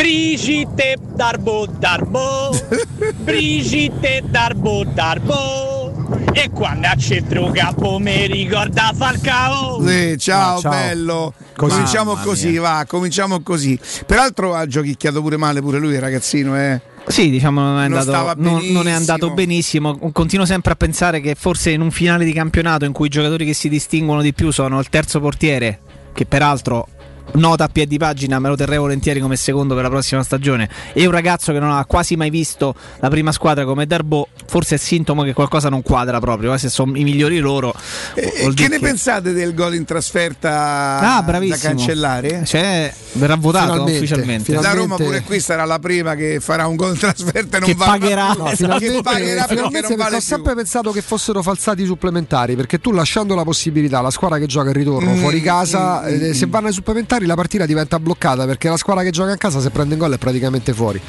Brigitte 0.00 0.96
Darbo 1.14 1.66
Darbo 1.66 2.48
Brigitte 3.20 4.22
Darbo 4.24 4.82
Darbo 4.82 5.92
E 6.32 6.48
quando 6.48 6.86
a 6.86 6.94
centro 6.96 7.50
capo 7.50 7.98
mi 7.98 8.26
ricorda 8.26 8.92
Falcao 8.96 9.86
Sì, 9.86 10.16
ciao, 10.16 10.56
Ah, 10.56 10.60
ciao. 10.62 10.70
bello. 10.70 11.34
Così. 11.54 11.72
Cominciamo 11.74 12.12
Mamma 12.14 12.24
così, 12.24 12.48
mia. 12.48 12.60
va, 12.62 12.84
cominciamo 12.88 13.42
così. 13.42 13.78
Peraltro 14.06 14.54
ha 14.54 14.66
giochicchiato 14.66 15.20
pure 15.20 15.36
male 15.36 15.60
pure 15.60 15.78
lui, 15.78 15.92
il 15.92 16.00
ragazzino, 16.00 16.56
eh. 16.58 16.80
Sì, 17.06 17.28
diciamo 17.28 17.60
non 17.60 17.80
è, 17.82 17.88
Non 17.88 17.98
andato, 17.98 18.40
non- 18.40 18.52
non 18.52 18.56
è 18.56 18.62
benissimo. 18.62 18.90
andato 18.96 19.30
benissimo. 19.32 19.98
Continuo 20.12 20.46
sempre 20.46 20.72
a 20.72 20.76
pensare 20.76 21.20
che 21.20 21.34
forse 21.34 21.72
in 21.72 21.82
un 21.82 21.90
finale 21.90 22.24
di 22.24 22.32
campionato 22.32 22.86
in 22.86 22.92
cui 22.92 23.08
i 23.08 23.10
giocatori 23.10 23.44
che 23.44 23.52
si 23.52 23.68
distinguono 23.68 24.22
di 24.22 24.32
più 24.32 24.50
sono 24.50 24.78
il 24.78 24.88
terzo 24.88 25.20
portiere, 25.20 25.80
che 26.14 26.24
peraltro 26.24 26.86
nota 27.32 27.64
a 27.64 27.68
piedi 27.68 27.98
pagina, 27.98 28.38
me 28.38 28.48
lo 28.48 28.56
terrei 28.56 28.78
volentieri 28.78 29.20
come 29.20 29.36
secondo 29.36 29.74
per 29.74 29.82
la 29.84 29.88
prossima 29.90 30.22
stagione, 30.22 30.68
e 30.92 31.04
un 31.06 31.12
ragazzo 31.12 31.52
che 31.52 31.58
non 31.58 31.70
ha 31.70 31.84
quasi 31.84 32.16
mai 32.16 32.30
visto 32.30 32.74
la 33.00 33.08
prima 33.08 33.32
squadra 33.32 33.64
come 33.64 33.86
Darbo, 33.86 34.28
forse 34.46 34.74
è 34.76 34.78
sintomo 34.78 35.22
che 35.22 35.32
qualcosa 35.32 35.68
non 35.68 35.82
quadra 35.82 36.18
proprio, 36.20 36.52
eh, 36.54 36.58
se 36.58 36.68
sono 36.68 36.96
i 36.96 37.04
migliori 37.04 37.38
loro. 37.38 37.74
E 38.14 38.32
vuol 38.40 38.54
che 38.54 38.66
dire 38.66 38.78
ne 38.78 38.80
pensate 38.80 39.32
del 39.32 39.54
gol 39.54 39.74
in 39.74 39.84
trasferta 39.84 40.98
Ah, 41.00 41.22
da 41.22 41.56
cancellare? 41.56 42.44
Cioè, 42.44 42.92
verrà 43.12 43.36
votato 43.36 43.72
Finalmente, 43.72 43.96
ufficialmente. 43.98 44.52
Da 44.52 44.58
finalmente- 44.60 44.94
Roma 44.94 44.96
pure 45.10 45.22
qui 45.22 45.40
sarà 45.40 45.64
la 45.64 45.78
prima 45.78 46.14
che 46.14 46.38
farà 46.40 46.66
un 46.66 46.76
gol 46.76 46.92
in 46.92 46.98
trasferta 46.98 47.56
e 47.56 47.60
non 47.60 47.68
Che 47.68 47.74
va 47.74 47.84
pagherà. 47.86 48.32
No, 48.36 48.44
che 48.78 49.00
pagherà 49.02 49.44
perché 49.44 49.54
finalmente 49.54 49.56
non 49.56 49.70
perché 49.70 49.96
vale 49.96 50.14
ho 50.16 50.18
più. 50.18 50.26
sempre 50.26 50.54
pensato 50.54 50.90
che 50.92 51.02
fossero 51.02 51.42
falsati 51.42 51.84
supplementari 51.84 52.56
perché 52.56 52.78
tu 52.80 52.92
lasciando 52.92 53.34
la 53.34 53.42
possibilità 53.44 53.98
alla 53.98 54.10
squadra 54.10 54.38
che 54.38 54.46
gioca 54.46 54.68
il 54.70 54.74
ritorno 54.74 55.08
Mm, 55.10 55.16
fuori 55.18 55.40
casa 55.40 56.02
mm, 56.02 56.06
eh, 56.06 56.28
mm, 56.28 56.32
se 56.32 56.46
vanno 56.46 56.66
ai 56.68 56.72
supplementari 56.72 57.19
la 57.26 57.34
partita 57.34 57.66
diventa 57.66 57.98
bloccata 57.98 58.46
perché 58.46 58.68
la 58.68 58.76
squadra 58.76 59.02
che 59.02 59.10
gioca 59.10 59.30
in 59.30 59.36
casa 59.38 59.60
se 59.60 59.70
prende 59.70 59.94
in 59.94 60.00
gol 60.00 60.12
è 60.14 60.18
praticamente 60.18 60.72
fuori 60.72 61.00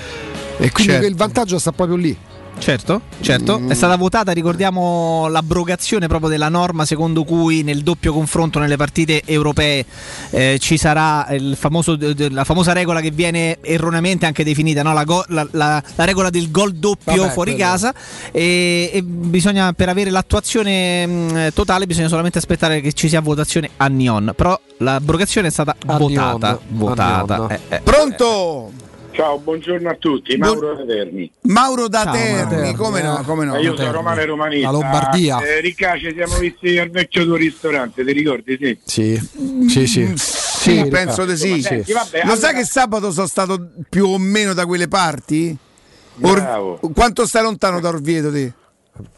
e 0.57 0.72
quindi 0.72 0.93
Certo. 0.93 1.07
il 1.07 1.15
vantaggio 1.15 1.57
sta 1.59 1.72
proprio 1.72 1.98
lì 1.98 2.17
Certo, 2.61 3.01
certo. 3.22 3.59
Mm. 3.59 3.72
È 3.72 3.73
stata 3.73 3.95
votata, 3.95 4.31
ricordiamo 4.33 5.27
l'abrogazione 5.30 6.06
proprio 6.07 6.30
della 6.30 6.48
norma 6.48 6.85
secondo 6.85 7.23
cui 7.23 7.64
nel 7.64 7.81
doppio 7.81 8.14
confronto 8.14 8.59
nelle 8.59 8.75
partite 8.77 9.23
europee 9.25 9.83
eh, 10.30 10.57
ci 10.59 10.77
sarà 10.77 11.25
il 11.31 11.56
famoso- 11.57 11.98
la 12.30 12.43
famosa 12.43 12.72
regola 12.72 13.01
che 13.01 13.09
viene 13.09 13.57
erroneamente 13.61 14.27
anche 14.27 14.43
definita, 14.43 14.83
no? 14.83 14.93
la, 14.93 15.03
go- 15.06 15.25
la- 15.30 15.48
la- 15.53 15.81
la 15.95 16.03
regola 16.06 16.30
del 16.30 16.51
gol 16.51 16.73
doppio 16.73 17.22
Vabbè, 17.23 17.33
fuori 17.33 17.53
quello. 17.56 17.67
casa 17.67 17.93
e, 18.31 18.91
e 18.93 19.01
bisogna, 19.01 19.73
per 19.73 19.90
avere 19.90 20.11
l'attuazione 20.11 21.07
mh, 21.07 21.53
totale 21.56 21.88
bisogna 21.88 22.09
solamente 22.09 22.38
aspettare 22.38 22.80
che 22.80 22.93
ci 22.93 23.09
sia 23.09 23.22
votazione 23.22 23.72
a 23.77 23.88
Nion, 23.88 24.33
però 24.35 24.57
l'abrogazione 24.77 25.48
è 25.48 25.51
stata 25.51 25.75
A 25.88 25.98
votata. 25.98 26.59
Nion, 26.69 26.77
votata. 26.77 27.48
Eh, 27.48 27.59
eh. 27.69 27.80
Pronto? 27.81 28.72
Ciao, 29.14 29.38
buongiorno 29.40 29.90
a 29.90 29.95
tutti, 29.95 30.38
Mauro 30.38 30.85
Terni. 30.85 31.30
Mauro 31.41 31.88
da 31.90 32.03
Ciao, 32.03 32.14
Terni, 32.14 32.73
come 32.75 33.01
no, 33.01 33.22
come 33.25 33.43
no. 33.45 33.56
Eh, 33.56 33.61
io 33.61 33.75
sono 33.75 33.91
romano 33.91 34.22
e 34.22 34.25
romanista. 34.25 34.72
La 34.72 34.77
Lombardia. 34.77 35.40
Eh, 35.41 35.59
Ricca, 35.59 35.98
ci 35.98 36.14
siamo 36.15 36.38
visti 36.38 36.77
al 36.77 36.90
vecchio 36.90 37.25
tuo 37.25 37.35
ristorante, 37.35 38.06
ti 38.06 38.11
ricordi? 38.14 38.57
Sì. 38.57 38.77
sì 38.85 39.19
sì 39.65 39.85
sì, 39.88 40.01
Mm, 40.03 40.14
Sì, 40.15 40.88
penso 40.90 41.25
di 41.25 41.35
sì. 41.35 41.61
Senti, 41.61 41.91
vabbè, 41.91 42.17
Lo 42.17 42.22
allora- 42.23 42.38
sai 42.40 42.53
che 42.56 42.64
sabato 42.65 43.11
sono 43.11 43.27
stato 43.27 43.69
più 43.90 44.06
o 44.07 44.17
meno 44.17 44.53
da 44.53 44.65
quelle 44.65 44.88
parti? 44.88 45.56
Bravo. 46.15 46.80
Quanto 46.93 47.25
stai 47.25 47.43
lontano 47.43 47.80
da 47.80 47.90
Orvieto 47.90 48.31
te? 48.31 48.53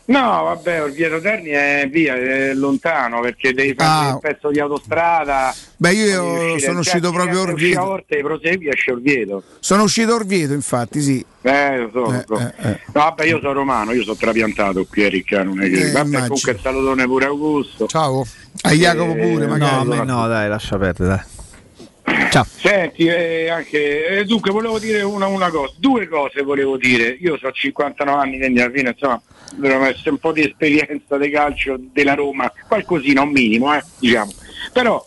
No, 0.05 0.43
vabbè, 0.43 0.83
Orvieto 0.83 1.19
Terni 1.19 1.49
è 1.49 1.87
via, 1.89 2.15
è 2.15 2.53
lontano 2.53 3.21
perché 3.21 3.53
devi 3.53 3.73
fare 3.73 4.07
Ah. 4.09 4.13
un 4.13 4.19
pezzo 4.19 4.49
di 4.49 4.59
autostrada. 4.59 5.53
Beh, 5.77 5.91
io 5.93 6.21
sono 6.59 6.59
Cioè, 6.59 6.75
uscito 6.75 7.11
proprio 7.11 7.33
se 7.45 7.51
usci 7.51 7.51
Orvieto. 7.51 7.79
a 7.79 7.87
Orte, 7.87 8.17
prosegui 8.21 8.69
esce 8.69 8.91
Orvieto. 8.91 9.43
Sono 9.59 9.83
uscito 9.83 10.13
Orvieto, 10.13 10.53
infatti, 10.53 11.01
sì. 11.01 11.25
Eh, 11.41 11.77
lo 11.77 11.89
so, 11.91 12.13
Eh, 12.13 12.23
so. 12.27 12.37
eh, 12.39 12.53
eh. 12.69 12.79
No, 12.87 13.01
vabbè, 13.01 13.25
io 13.25 13.39
sono 13.39 13.53
romano, 13.53 13.91
io 13.93 14.03
sono 14.03 14.15
trapiantato 14.15 14.85
qui 14.89 15.05
a 15.05 15.09
Ricca, 15.09 15.43
non 15.43 15.61
è 15.61 15.69
che... 15.69 15.87
Eh, 15.87 15.91
vabbè, 15.91 16.19
comunque 16.27 16.51
il 16.51 16.59
salutone 16.61 17.05
pure 17.05 17.25
Augusto. 17.25 17.87
ciao 17.87 18.25
A 18.61 18.71
Jacopo 18.71 19.13
pure, 19.13 19.45
Eh, 19.45 19.47
magari. 19.47 19.85
No, 19.87 19.93
a 19.93 19.97
me 19.97 20.03
no, 20.05 20.27
dai, 20.27 20.47
lascia 20.49 20.77
perdere. 20.77 21.09
Dai. 22.05 22.29
Ciao. 22.29 22.45
Senti, 22.49 23.05
eh, 23.05 23.49
anche, 23.49 24.07
eh, 24.19 24.25
dunque 24.25 24.51
volevo 24.51 24.77
dire 24.77 25.01
una, 25.01 25.25
una 25.27 25.49
cosa, 25.49 25.73
due 25.77 26.07
cose 26.07 26.41
volevo 26.41 26.77
dire. 26.77 27.17
Io 27.21 27.37
ho 27.41 27.51
59 27.51 28.19
anni, 28.21 28.37
quindi 28.37 28.59
alla 28.61 28.71
fine 28.71 28.89
insomma 28.89 29.21
dovremmo 29.55 29.85
essere 29.85 30.11
un 30.11 30.17
po' 30.17 30.31
di 30.31 30.41
esperienza 30.41 31.17
di 31.17 31.29
calcio 31.29 31.77
della 31.79 32.13
Roma, 32.13 32.51
qualcosina, 32.67 33.21
un 33.21 33.31
minimo, 33.31 33.75
eh, 33.75 33.83
diciamo. 33.99 34.31
Però, 34.71 35.05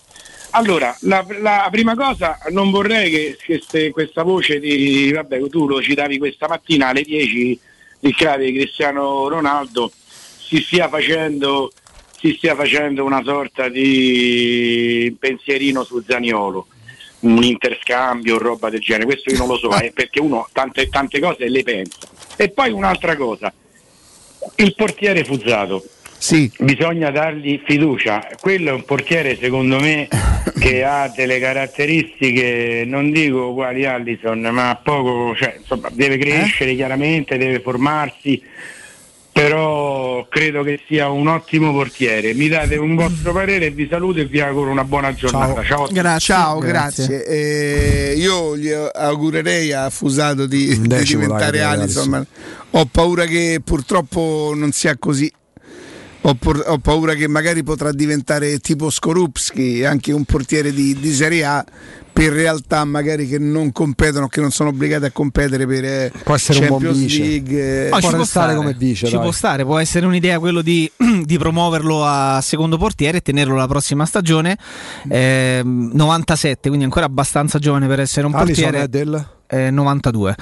allora, 0.50 0.97
la, 1.00 1.24
la 1.40 1.68
prima 1.70 1.94
cosa, 1.94 2.39
non 2.50 2.70
vorrei 2.70 3.10
che, 3.10 3.36
che 3.40 3.60
ste- 3.62 3.90
questa 3.90 4.23
voce 4.23 4.58
di, 4.58 5.12
vabbè, 5.12 5.48
tu 5.48 5.66
lo 5.66 5.82
citavi 5.82 6.18
questa 6.18 6.48
mattina 6.48 6.89
alle 6.89 7.02
10, 7.02 7.60
il 8.00 8.15
crave 8.15 8.47
di 8.47 8.58
Cristiano 8.58 9.28
Ronaldo, 9.28 9.90
si 10.39 10.60
stia 10.60 10.89
facendo 10.89 11.73
si 12.18 12.32
stia 12.39 12.55
facendo 12.55 13.05
una 13.05 13.23
sorta 13.23 13.68
di 13.68 15.15
pensierino 15.18 15.84
su 15.84 16.02
Zaniolo 16.06 16.66
un 17.20 17.42
interscambio, 17.42 18.39
roba 18.39 18.70
del 18.70 18.81
genere, 18.81 19.06
questo 19.06 19.31
io 19.31 19.39
non 19.39 19.48
lo 19.48 19.56
so, 19.56 19.70
eh, 19.81 19.90
perché 19.92 20.20
uno 20.20 20.48
tante, 20.52 20.89
tante 20.89 21.18
cose 21.18 21.48
le 21.48 21.62
pensa. 21.62 21.98
E 22.36 22.50
poi 22.50 22.70
un'altra 22.70 23.16
cosa, 23.16 23.52
il 24.57 24.75
portiere 24.75 25.25
Fuzzato. 25.25 25.84
Sì. 26.18 26.50
Bisogna 26.58 27.10
dargli 27.10 27.60
fiducia. 27.65 28.26
Quello 28.41 28.70
è 28.70 28.73
un 28.73 28.84
portiere, 28.84 29.36
secondo 29.36 29.78
me, 29.78 30.08
che 30.58 30.83
ha 30.84 31.12
delle 31.15 31.39
caratteristiche, 31.39 32.84
non 32.86 33.10
dico 33.10 33.49
uguali 33.49 33.84
a 33.84 33.94
Allison, 33.94 34.41
ma 34.41 34.81
poco, 34.83 35.36
cioè, 35.36 35.57
insomma, 35.58 35.89
deve 35.92 36.16
crescere 36.16 36.75
chiaramente, 36.75 37.39
deve 37.39 37.60
formarsi. 37.60 38.42
Però 39.36 40.26
credo 40.31 40.62
che 40.62 40.81
sia 40.89 41.10
un 41.10 41.26
ottimo 41.26 41.70
portiere. 41.70 42.32
Mi 42.32 42.48
date 42.48 42.76
un 42.76 42.94
vostro 42.94 43.34
parere 43.34 43.68
vi 43.68 43.86
saluto 43.86 44.20
e 44.20 44.24
vi 44.24 44.40
auguro 44.40 44.70
una 44.70 44.82
buona 44.82 45.12
giornata. 45.12 45.62
Ciao, 45.62 45.84
a 45.84 45.86
tutti. 45.89 46.18
Ciao, 46.20 46.58
grazie. 46.58 47.23
Eh, 47.26 48.15
io 48.16 48.56
gli 48.56 48.70
augurerei 48.70 49.74
a 49.74 49.90
Fusato 49.90 50.47
di, 50.47 50.81
di 50.81 51.02
diventare 51.05 51.62
ma 52.06 52.24
ho 52.70 52.86
paura 52.86 53.26
che 53.26 53.60
purtroppo 53.62 54.55
non 54.56 54.73
sia 54.73 54.97
così. 54.97 55.31
Ho, 56.28 56.34
por- 56.34 56.64
ho 56.66 56.78
paura 56.78 57.14
che 57.14 57.28
magari 57.28 57.62
potrà 57.62 57.92
diventare 57.92 58.58
tipo 58.58 58.90
Skorupski, 58.90 59.84
anche 59.84 60.12
un 60.12 60.24
portiere 60.24 60.72
di, 60.72 60.96
di 60.98 61.12
Serie 61.12 61.44
A, 61.44 61.64
per 62.12 62.32
realtà 62.32 62.84
magari 62.84 63.28
che 63.28 63.38
non 63.38 63.70
competono, 63.72 64.26
che 64.26 64.40
non 64.40 64.50
sono 64.50 64.70
obbligati 64.70 65.05
a 65.05 65.10
competere 65.12 65.66
per 65.66 65.84
eh, 65.84 66.12
Può 66.24 66.34
essere 66.34 66.60
un 66.60 66.66
buon 66.68 66.80
Champions 66.80 66.98
vice. 67.05 67.22
League. 67.22 67.86
eh, 67.86 67.88
No, 67.90 68.00
ci 68.00 68.08
può 68.08 68.16
restare 68.18 68.24
stare 68.24 68.55
come 68.56 68.74
vice, 68.76 69.06
Ci 69.06 69.12
dai. 69.12 69.20
può 69.20 69.30
stare, 69.30 69.64
può 69.64 69.78
essere 69.78 70.06
un'idea 70.06 70.38
quello 70.40 70.62
di, 70.62 70.90
di 71.24 71.38
promuoverlo 71.38 72.05
a 72.05 72.40
secondo 72.42 72.76
portiere 72.78 73.18
e 73.18 73.20
tenerlo 73.20 73.55
la 73.55 73.66
prossima 73.68 74.05
stagione. 74.06 74.56
Ehm, 75.08 75.90
97, 75.92 76.68
quindi 76.68 76.84
ancora 76.86 77.06
abbastanza 77.06 77.58
giovane 77.58 77.86
per 77.86 78.00
essere 78.00 78.26
un 78.26 78.34
Alisson 78.34 78.62
portiere. 78.64 78.84
è 78.84 78.88
del 78.88 79.26
eh, 79.49 79.70
92. 79.70 80.34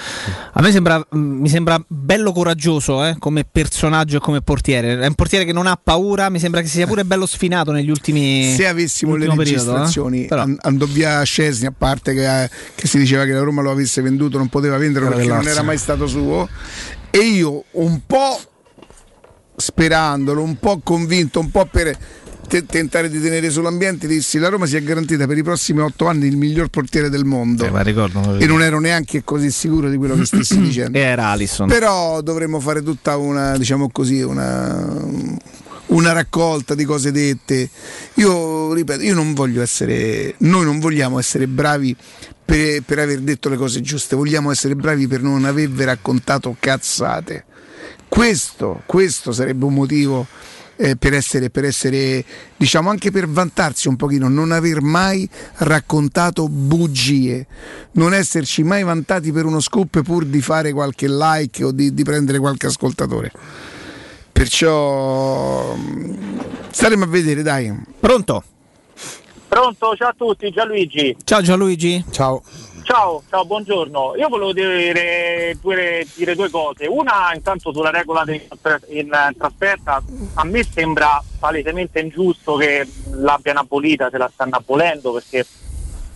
A 0.52 0.62
me 0.62 0.72
sembra, 0.72 0.98
mh, 0.98 1.18
mi 1.18 1.48
sembra 1.48 1.82
bello 1.86 2.32
coraggioso 2.32 3.04
eh, 3.04 3.16
come 3.18 3.44
personaggio 3.44 4.16
e 4.16 4.20
come 4.20 4.40
portiere. 4.40 4.98
È 4.98 5.06
un 5.06 5.14
portiere 5.14 5.44
che 5.44 5.52
non 5.52 5.66
ha 5.66 5.78
paura. 5.82 6.28
Mi 6.30 6.38
sembra 6.38 6.60
che 6.60 6.68
sia 6.68 6.86
pure 6.86 7.04
bello 7.04 7.26
sfinato 7.26 7.72
negli 7.72 7.90
ultimi. 7.90 8.52
se 8.54 8.66
avessimo 8.66 9.16
le 9.16 9.26
ultimo 9.26 9.42
periodo, 9.42 9.70
eh. 9.70 9.78
registrazioni 9.78 10.28
andò 10.60 10.86
via 10.86 11.22
Scesni 11.22 11.66
a 11.66 11.74
parte 11.76 12.14
che, 12.14 12.50
che 12.74 12.86
si 12.86 12.98
diceva 12.98 13.24
che 13.24 13.32
la 13.32 13.40
Roma 13.40 13.62
lo 13.62 13.70
avesse 13.70 14.02
venduto 14.02 14.38
non 14.38 14.48
poteva 14.48 14.76
venderlo 14.76 15.08
perché 15.08 15.26
non 15.26 15.46
era 15.46 15.62
mai 15.62 15.78
stato 15.78 16.06
suo 16.06 16.48
e 17.10 17.18
io 17.18 17.64
un 17.72 18.00
po' 18.06 18.38
sperandolo 19.56 20.42
un 20.42 20.58
po' 20.58 20.80
convinto 20.82 21.40
un 21.40 21.50
po' 21.50 21.66
per 21.66 21.96
te- 22.48 22.64
tentare 22.66 23.08
di 23.10 23.20
tenere 23.20 23.50
sull'ambiente 23.50 24.06
dissi 24.06 24.38
la 24.38 24.48
Roma 24.48 24.66
si 24.66 24.76
è 24.76 24.82
garantita 24.82 25.26
per 25.26 25.36
i 25.38 25.42
prossimi 25.42 25.80
otto 25.80 26.06
anni 26.06 26.26
il 26.26 26.36
miglior 26.36 26.68
portiere 26.68 27.08
del 27.08 27.24
mondo 27.24 27.64
Eh, 27.64 27.70
ma 27.70 27.80
ricordo. 27.82 28.36
e 28.38 28.46
non 28.46 28.62
ero 28.62 28.80
neanche 28.80 29.22
così 29.24 29.50
sicuro 29.50 29.88
di 29.88 29.96
quello 29.96 30.14
che 30.16 30.24
stessi 30.24 30.58
dicendo 30.62 30.96
era 30.98 31.28
Alisson. 31.28 31.68
però 31.68 32.20
dovremmo 32.20 32.60
fare 32.60 32.82
tutta 32.82 33.16
una, 33.16 33.56
diciamo 33.56 33.88
così, 33.90 34.20
una, 34.22 34.86
una 35.86 36.12
raccolta 36.12 36.74
di 36.74 36.84
cose 36.84 37.12
dette. 37.12 37.68
Io 38.14 38.72
ripeto, 38.72 39.02
io 39.02 39.14
non 39.14 39.34
voglio 39.34 39.62
essere, 39.62 40.34
noi 40.38 40.64
non 40.64 40.78
vogliamo 40.80 41.18
essere 41.18 41.46
bravi 41.46 41.94
per, 42.44 42.82
per 42.82 42.98
aver 42.98 43.20
detto 43.20 43.48
le 43.48 43.56
cose 43.56 43.80
giuste, 43.80 44.16
vogliamo 44.16 44.50
essere 44.50 44.74
bravi 44.74 45.06
per 45.06 45.22
non 45.22 45.44
avervi 45.44 45.84
raccontato 45.84 46.56
cazzate. 46.58 47.44
Questo, 48.08 48.82
questo 48.86 49.32
sarebbe 49.32 49.64
un 49.64 49.74
motivo 49.74 50.26
eh, 50.76 50.96
per, 50.96 51.14
essere, 51.14 51.50
per 51.50 51.64
essere, 51.64 52.24
diciamo 52.56 52.90
anche 52.90 53.10
per 53.10 53.28
vantarsi 53.28 53.88
un 53.88 53.96
pochino, 53.96 54.28
non 54.28 54.52
aver 54.52 54.80
mai 54.80 55.28
raccontato 55.58 56.48
bugie, 56.48 57.46
non 57.92 58.14
esserci 58.14 58.62
mai 58.62 58.82
vantati 58.82 59.32
per 59.32 59.44
uno 59.44 59.60
scoop 59.60 60.02
pur 60.02 60.24
di 60.24 60.40
fare 60.40 60.72
qualche 60.72 61.08
like 61.08 61.64
o 61.64 61.72
di, 61.72 61.94
di 61.94 62.02
prendere 62.02 62.38
qualche 62.38 62.66
ascoltatore. 62.66 63.30
Perciò 64.32 65.74
mm, 65.76 66.38
staremo 66.70 67.04
a 67.04 67.06
vedere, 67.06 67.42
dai. 67.42 67.72
Pronto? 68.00 68.42
Pronto, 69.46 69.94
ciao 69.94 70.08
a 70.08 70.14
tutti, 70.16 70.50
Gianluigi. 70.50 71.16
Ciao 71.22 71.40
Gianluigi. 71.40 72.04
Ciao. 72.10 72.42
Ciao, 72.84 73.22
ciao, 73.30 73.46
buongiorno. 73.46 74.14
Io 74.16 74.28
volevo 74.28 74.52
dire 74.52 75.56
due, 75.58 76.06
dire 76.14 76.34
due 76.34 76.50
cose. 76.50 76.86
Una, 76.86 77.32
intanto 77.34 77.72
sulla 77.72 77.90
regola 77.90 78.24
del- 78.24 78.46
in 78.88 79.08
trasferta, 79.38 80.02
a 80.34 80.44
me 80.44 80.62
sembra 80.64 81.22
palesemente 81.38 82.00
ingiusto 82.00 82.56
che 82.56 82.86
l'abbiano 83.12 83.60
abolita, 83.60 84.10
se 84.10 84.18
la 84.18 84.30
stanno 84.30 84.56
abolendo, 84.56 85.12
perché 85.12 85.46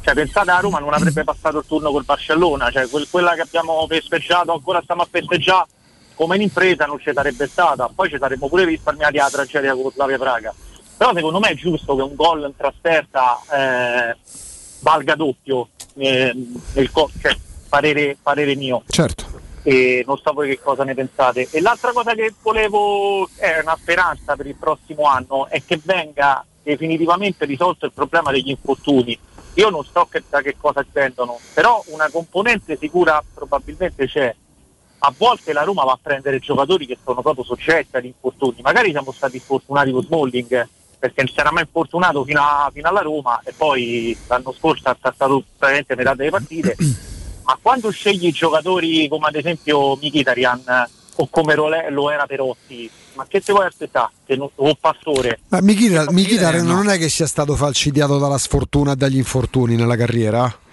cioè, 0.02 0.12
pensate 0.14 0.50
a 0.50 0.60
Roma 0.60 0.78
non 0.78 0.92
avrebbe 0.92 1.24
passato 1.24 1.58
il 1.58 1.64
turno 1.66 1.90
col 1.90 2.04
Barcellona, 2.04 2.70
cioè 2.70 2.86
quel- 2.88 3.08
quella 3.10 3.34
che 3.34 3.40
abbiamo 3.40 3.86
festeggiato, 3.88 4.52
ancora 4.52 4.82
stiamo 4.82 5.02
a 5.02 5.08
festeggiare 5.10 5.66
come 6.14 6.36
in 6.36 6.42
impresa 6.42 6.84
non 6.84 6.98
ci 7.00 7.10
sarebbe 7.14 7.46
stata, 7.46 7.88
poi 7.94 8.10
ci 8.10 8.18
saremmo 8.18 8.46
pure 8.48 8.64
risparmiati 8.66 9.16
la 9.16 9.30
tragedia 9.30 9.74
con 9.74 9.90
Slavia 9.90 10.18
Praga. 10.18 10.54
Però 10.98 11.14
secondo 11.14 11.38
me 11.38 11.48
è 11.48 11.54
giusto 11.54 11.96
che 11.96 12.02
un 12.02 12.14
gol 12.14 12.42
in 12.42 12.54
trasferta 12.56 13.40
eh, 13.52 14.16
valga 14.80 15.14
doppio, 15.14 15.68
eh, 15.96 16.32
nel 16.72 16.90
cioè, 16.92 17.36
parere, 17.68 18.16
parere 18.20 18.54
mio 18.54 18.82
Certo. 18.88 19.26
e 19.62 20.04
non 20.06 20.18
so 20.18 20.32
voi 20.32 20.48
che 20.48 20.60
cosa 20.60 20.84
ne 20.84 20.94
pensate. 20.94 21.48
E 21.50 21.60
l'altra 21.60 21.92
cosa 21.92 22.14
che 22.14 22.32
volevo, 22.42 23.28
è 23.36 23.58
una 23.62 23.76
speranza 23.80 24.36
per 24.36 24.46
il 24.46 24.54
prossimo 24.54 25.04
anno, 25.04 25.48
è 25.48 25.62
che 25.64 25.80
venga 25.82 26.44
definitivamente 26.62 27.44
risolto 27.44 27.86
il 27.86 27.92
problema 27.92 28.30
degli 28.30 28.50
infortuni. 28.50 29.18
Io 29.54 29.70
non 29.70 29.84
so 29.84 30.06
che, 30.10 30.22
da 30.28 30.40
che 30.40 30.56
cosa 30.56 30.80
intendono, 30.80 31.38
però 31.52 31.82
una 31.86 32.08
componente 32.10 32.76
sicura 32.78 33.22
probabilmente 33.34 34.06
c'è. 34.06 34.34
A 35.00 35.14
volte 35.16 35.52
la 35.52 35.62
Roma 35.62 35.84
va 35.84 35.92
a 35.92 35.98
prendere 36.00 36.38
giocatori 36.38 36.86
che 36.86 36.98
sono 37.02 37.22
proprio 37.22 37.44
soggetti 37.44 37.96
agli 37.96 38.06
infortuni. 38.06 38.60
Magari 38.62 38.90
siamo 38.90 39.12
stati 39.12 39.38
sfortunati 39.38 39.90
con 39.90 40.02
Smalling 40.02 40.68
perché 40.98 41.22
non 41.22 41.32
si 41.32 41.38
era 41.40 41.52
mai 41.52 41.62
infortunato 41.62 42.24
fino, 42.24 42.40
a- 42.40 42.70
fino 42.72 42.88
alla 42.88 43.00
Roma 43.00 43.40
e 43.44 43.52
poi 43.56 44.16
l'anno 44.26 44.52
scorso 44.52 44.88
ha 44.88 44.96
saltato 45.00 45.44
praticamente 45.56 45.94
metà 45.94 46.14
delle 46.14 46.30
partite 46.30 46.76
ma 47.44 47.58
quando 47.60 47.90
scegli 47.90 48.26
i 48.26 48.32
giocatori 48.32 49.08
come 49.08 49.28
ad 49.28 49.34
esempio 49.36 49.96
Mkhitaryan 49.96 50.86
o 51.20 51.28
come 51.30 51.54
lo 51.90 52.10
era 52.10 52.26
Perotti, 52.26 52.88
ma 53.14 53.26
che 53.26 53.40
ti 53.40 53.50
vuoi 53.50 53.66
aspettare? 53.66 54.10
Non- 54.26 54.50
o 54.54 54.74
Pastore? 54.80 55.40
Ma 55.48 55.60
no. 56.62 56.74
non 56.74 56.90
è 56.90 56.98
che 56.98 57.08
sia 57.08 57.26
stato 57.26 57.56
falcidiato 57.56 58.18
dalla 58.18 58.38
sfortuna 58.38 58.92
e 58.92 58.96
dagli 58.96 59.16
infortuni 59.16 59.74
nella 59.74 59.96
carriera? 59.96 60.66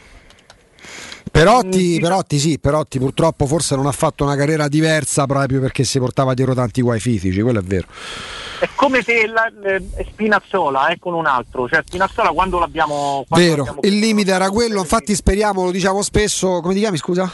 Perotti, 1.36 2.00
Perotti 2.00 2.40
sì, 2.40 2.60
Perotti 2.60 2.98
purtroppo 2.98 3.46
forse 3.46 3.76
non 3.76 3.88
ha 3.88 3.92
fatto 3.92 4.24
una 4.24 4.38
carriera 4.38 4.70
diversa 4.70 5.26
proprio 5.26 5.60
perché 5.60 5.84
si 5.84 6.00
portava 6.00 6.34
dietro 6.34 6.54
tanti 6.54 6.82
guai 6.82 7.02
fisici, 7.02 7.42
quello 7.42 7.60
è 7.60 7.62
vero. 7.62 7.88
È 8.58 8.70
come 8.74 9.02
se 9.02 9.28
la, 9.28 9.52
eh, 9.66 9.84
Spinazzola 10.12 10.88
è 10.88 10.98
con 10.98 11.14
un 11.14 11.26
altro, 11.26 11.68
cioè 11.68 11.82
Spinazzola 11.86 12.30
quando 12.30 12.58
l'abbiamo... 12.58 13.26
quando 13.28 13.46
Vero, 13.46 13.64
l'abbiamo- 13.66 13.82
il 13.84 14.00
limite 14.00 14.32
era 14.32 14.50
quello, 14.50 14.80
infatti 14.80 15.14
speriamo, 15.14 15.66
lo 15.66 15.72
diciamo 15.72 16.02
spesso, 16.02 16.62
come 16.62 16.74
ti 16.74 16.80
chiami 16.80 16.96
scusa? 16.96 17.30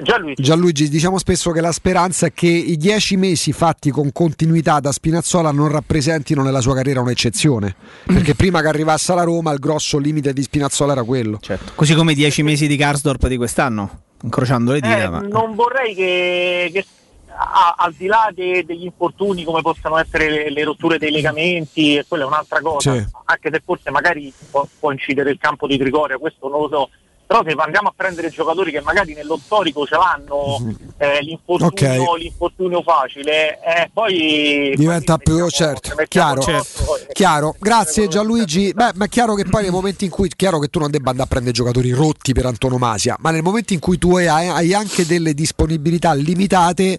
Gianluigi. 0.00 0.42
Gianluigi, 0.42 0.88
diciamo 0.88 1.18
spesso 1.18 1.50
che 1.50 1.60
la 1.60 1.72
speranza 1.72 2.26
è 2.26 2.32
che 2.32 2.46
i 2.46 2.76
dieci 2.76 3.16
mesi 3.16 3.52
fatti 3.52 3.90
con 3.90 4.12
continuità 4.12 4.78
da 4.80 4.92
Spinazzola 4.92 5.50
non 5.50 5.68
rappresentino 5.68 6.42
nella 6.42 6.60
sua 6.60 6.74
carriera 6.74 7.00
un'eccezione. 7.00 7.74
Perché 8.06 8.34
prima 8.34 8.60
che 8.60 8.68
arrivasse 8.68 9.10
alla 9.12 9.24
Roma 9.24 9.52
il 9.52 9.58
grosso 9.58 9.98
limite 9.98 10.32
di 10.32 10.42
Spinazzola 10.42 10.92
era 10.92 11.02
quello. 11.02 11.38
Certo. 11.40 11.72
Così 11.74 11.94
come 11.94 12.12
i 12.12 12.14
dieci 12.14 12.42
mesi 12.42 12.66
di 12.68 12.76
Karsdorp 12.76 13.26
di 13.26 13.36
quest'anno, 13.36 14.02
incrociando 14.22 14.72
le 14.72 14.80
dita. 14.80 15.02
Eh, 15.02 15.08
ma... 15.08 15.18
Non 15.20 15.54
vorrei 15.56 15.94
che, 15.94 16.70
che 16.72 16.84
a- 17.40 17.74
al 17.78 17.92
di 17.92 18.06
là 18.06 18.30
de- 18.34 18.64
degli 18.64 18.84
infortuni 18.84 19.42
come 19.44 19.62
possono 19.62 19.98
essere 19.98 20.30
le, 20.30 20.50
le 20.50 20.64
rotture 20.64 20.98
dei 20.98 21.10
legamenti, 21.10 21.96
e 21.96 22.04
quella 22.06 22.22
è 22.24 22.26
un'altra 22.26 22.60
cosa, 22.60 22.92
Sì. 22.94 23.04
anche 23.24 23.50
se 23.52 23.60
forse 23.64 23.90
magari 23.90 24.32
può, 24.50 24.66
può 24.78 24.92
incidere 24.92 25.30
il 25.30 25.38
campo 25.38 25.66
di 25.66 25.76
Trigoria, 25.76 26.18
questo 26.18 26.48
non 26.48 26.60
lo 26.62 26.68
so. 26.68 26.90
Però 27.28 27.42
se 27.44 27.54
andiamo 27.58 27.88
a 27.88 27.92
prendere 27.94 28.30
giocatori 28.30 28.70
che 28.72 28.80
magari 28.80 29.12
nello 29.12 29.36
storico 29.36 29.84
ce 29.84 29.96
l'hanno 29.96 30.74
eh, 30.96 31.20
l'infortunio, 31.20 32.02
Ok. 32.02 32.18
l'infortunio 32.18 32.80
facile, 32.80 33.58
eh, 33.62 33.90
poi 33.92 34.72
Diventa 34.74 35.18
più 35.18 35.46
certo, 35.50 35.94
chiaro, 36.08 36.42
chiaro. 37.12 37.54
Grazie 37.58 38.08
Gianluigi. 38.08 38.72
Beh, 38.72 38.92
ma 38.94 39.04
è 39.04 39.08
chiaro 39.08 39.34
che 39.34 39.44
poi 39.44 39.60
nei 39.60 39.70
momenti 39.70 40.06
in 40.06 40.10
cui 40.10 40.30
chiaro 40.34 40.58
che 40.58 40.68
tu 40.68 40.78
non 40.78 40.90
debba 40.90 41.10
andare 41.10 41.26
a 41.28 41.30
prendere 41.30 41.54
giocatori 41.54 41.90
rotti 41.90 42.32
per 42.32 42.46
antonomasia, 42.46 43.16
ma 43.18 43.30
nel 43.30 43.42
momento 43.42 43.74
in 43.74 43.78
cui 43.78 43.98
tu 43.98 44.16
hai, 44.16 44.26
hai 44.26 44.72
anche 44.72 45.04
delle 45.04 45.34
disponibilità 45.34 46.14
limitate, 46.14 46.98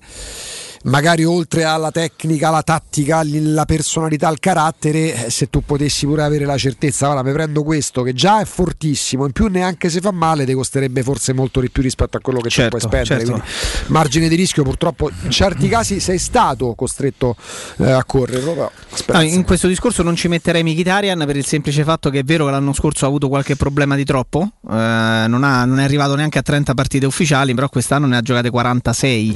magari 0.83 1.23
oltre 1.25 1.63
alla 1.63 1.91
tecnica, 1.91 2.47
alla 2.49 2.63
tattica, 2.63 3.21
la 3.23 3.65
personalità, 3.65 4.29
il 4.29 4.39
carattere, 4.39 5.25
eh, 5.25 5.29
se 5.29 5.49
tu 5.49 5.63
potessi 5.63 6.05
pure 6.05 6.23
avere 6.23 6.45
la 6.45 6.57
certezza, 6.57 7.07
guarda, 7.07 7.23
mi 7.27 7.33
prendo 7.33 7.63
questo 7.63 8.01
che 8.03 8.13
già 8.13 8.41
è 8.41 8.45
fortissimo, 8.45 9.25
in 9.25 9.31
più 9.31 9.47
neanche 9.47 9.89
se 9.89 9.99
fa 9.99 10.11
male 10.11 10.45
ti 10.45 10.53
costerebbe 10.53 11.03
forse 11.03 11.33
molto 11.33 11.59
di 11.59 11.69
più 11.69 11.81
rispetto 11.83 12.17
a 12.17 12.19
quello 12.21 12.39
che 12.39 12.49
Certo, 12.49 12.77
tu 12.77 12.87
puoi 12.87 13.03
spendere. 13.03 13.25
certo. 13.25 13.41
quindi 13.41 13.91
margine 13.91 14.27
di 14.27 14.35
rischio 14.35 14.63
purtroppo 14.63 15.09
in 15.23 15.29
certi 15.31 15.67
casi 15.67 15.99
sei 15.99 16.17
stato 16.17 16.73
costretto 16.75 17.35
eh, 17.77 17.91
a 17.91 18.03
correre. 18.03 18.39
però 18.39 18.71
speranza. 18.93 19.35
in 19.35 19.43
questo 19.43 19.67
discorso 19.67 20.03
non 20.03 20.15
ci 20.15 20.27
metterei 20.27 20.63
Mkhitaryan 20.63 21.23
per 21.25 21.35
il 21.35 21.45
semplice 21.45 21.83
fatto 21.83 22.09
che 22.09 22.19
è 22.19 22.23
vero 22.23 22.45
che 22.45 22.51
l'anno 22.51 22.73
scorso 22.73 23.05
ha 23.05 23.07
avuto 23.07 23.27
qualche 23.27 23.55
problema 23.55 23.95
di 23.95 24.03
troppo, 24.05 24.49
eh, 24.69 25.25
non, 25.27 25.43
ha- 25.43 25.65
non 25.65 25.79
è 25.79 25.83
arrivato 25.83 26.15
neanche 26.15 26.39
a 26.39 26.41
30 26.41 26.73
partite 26.73 27.05
ufficiali, 27.05 27.53
però 27.53 27.69
quest'anno 27.69 28.07
ne 28.07 28.17
ha 28.17 28.21
giocate 28.21 28.49
46 28.49 29.33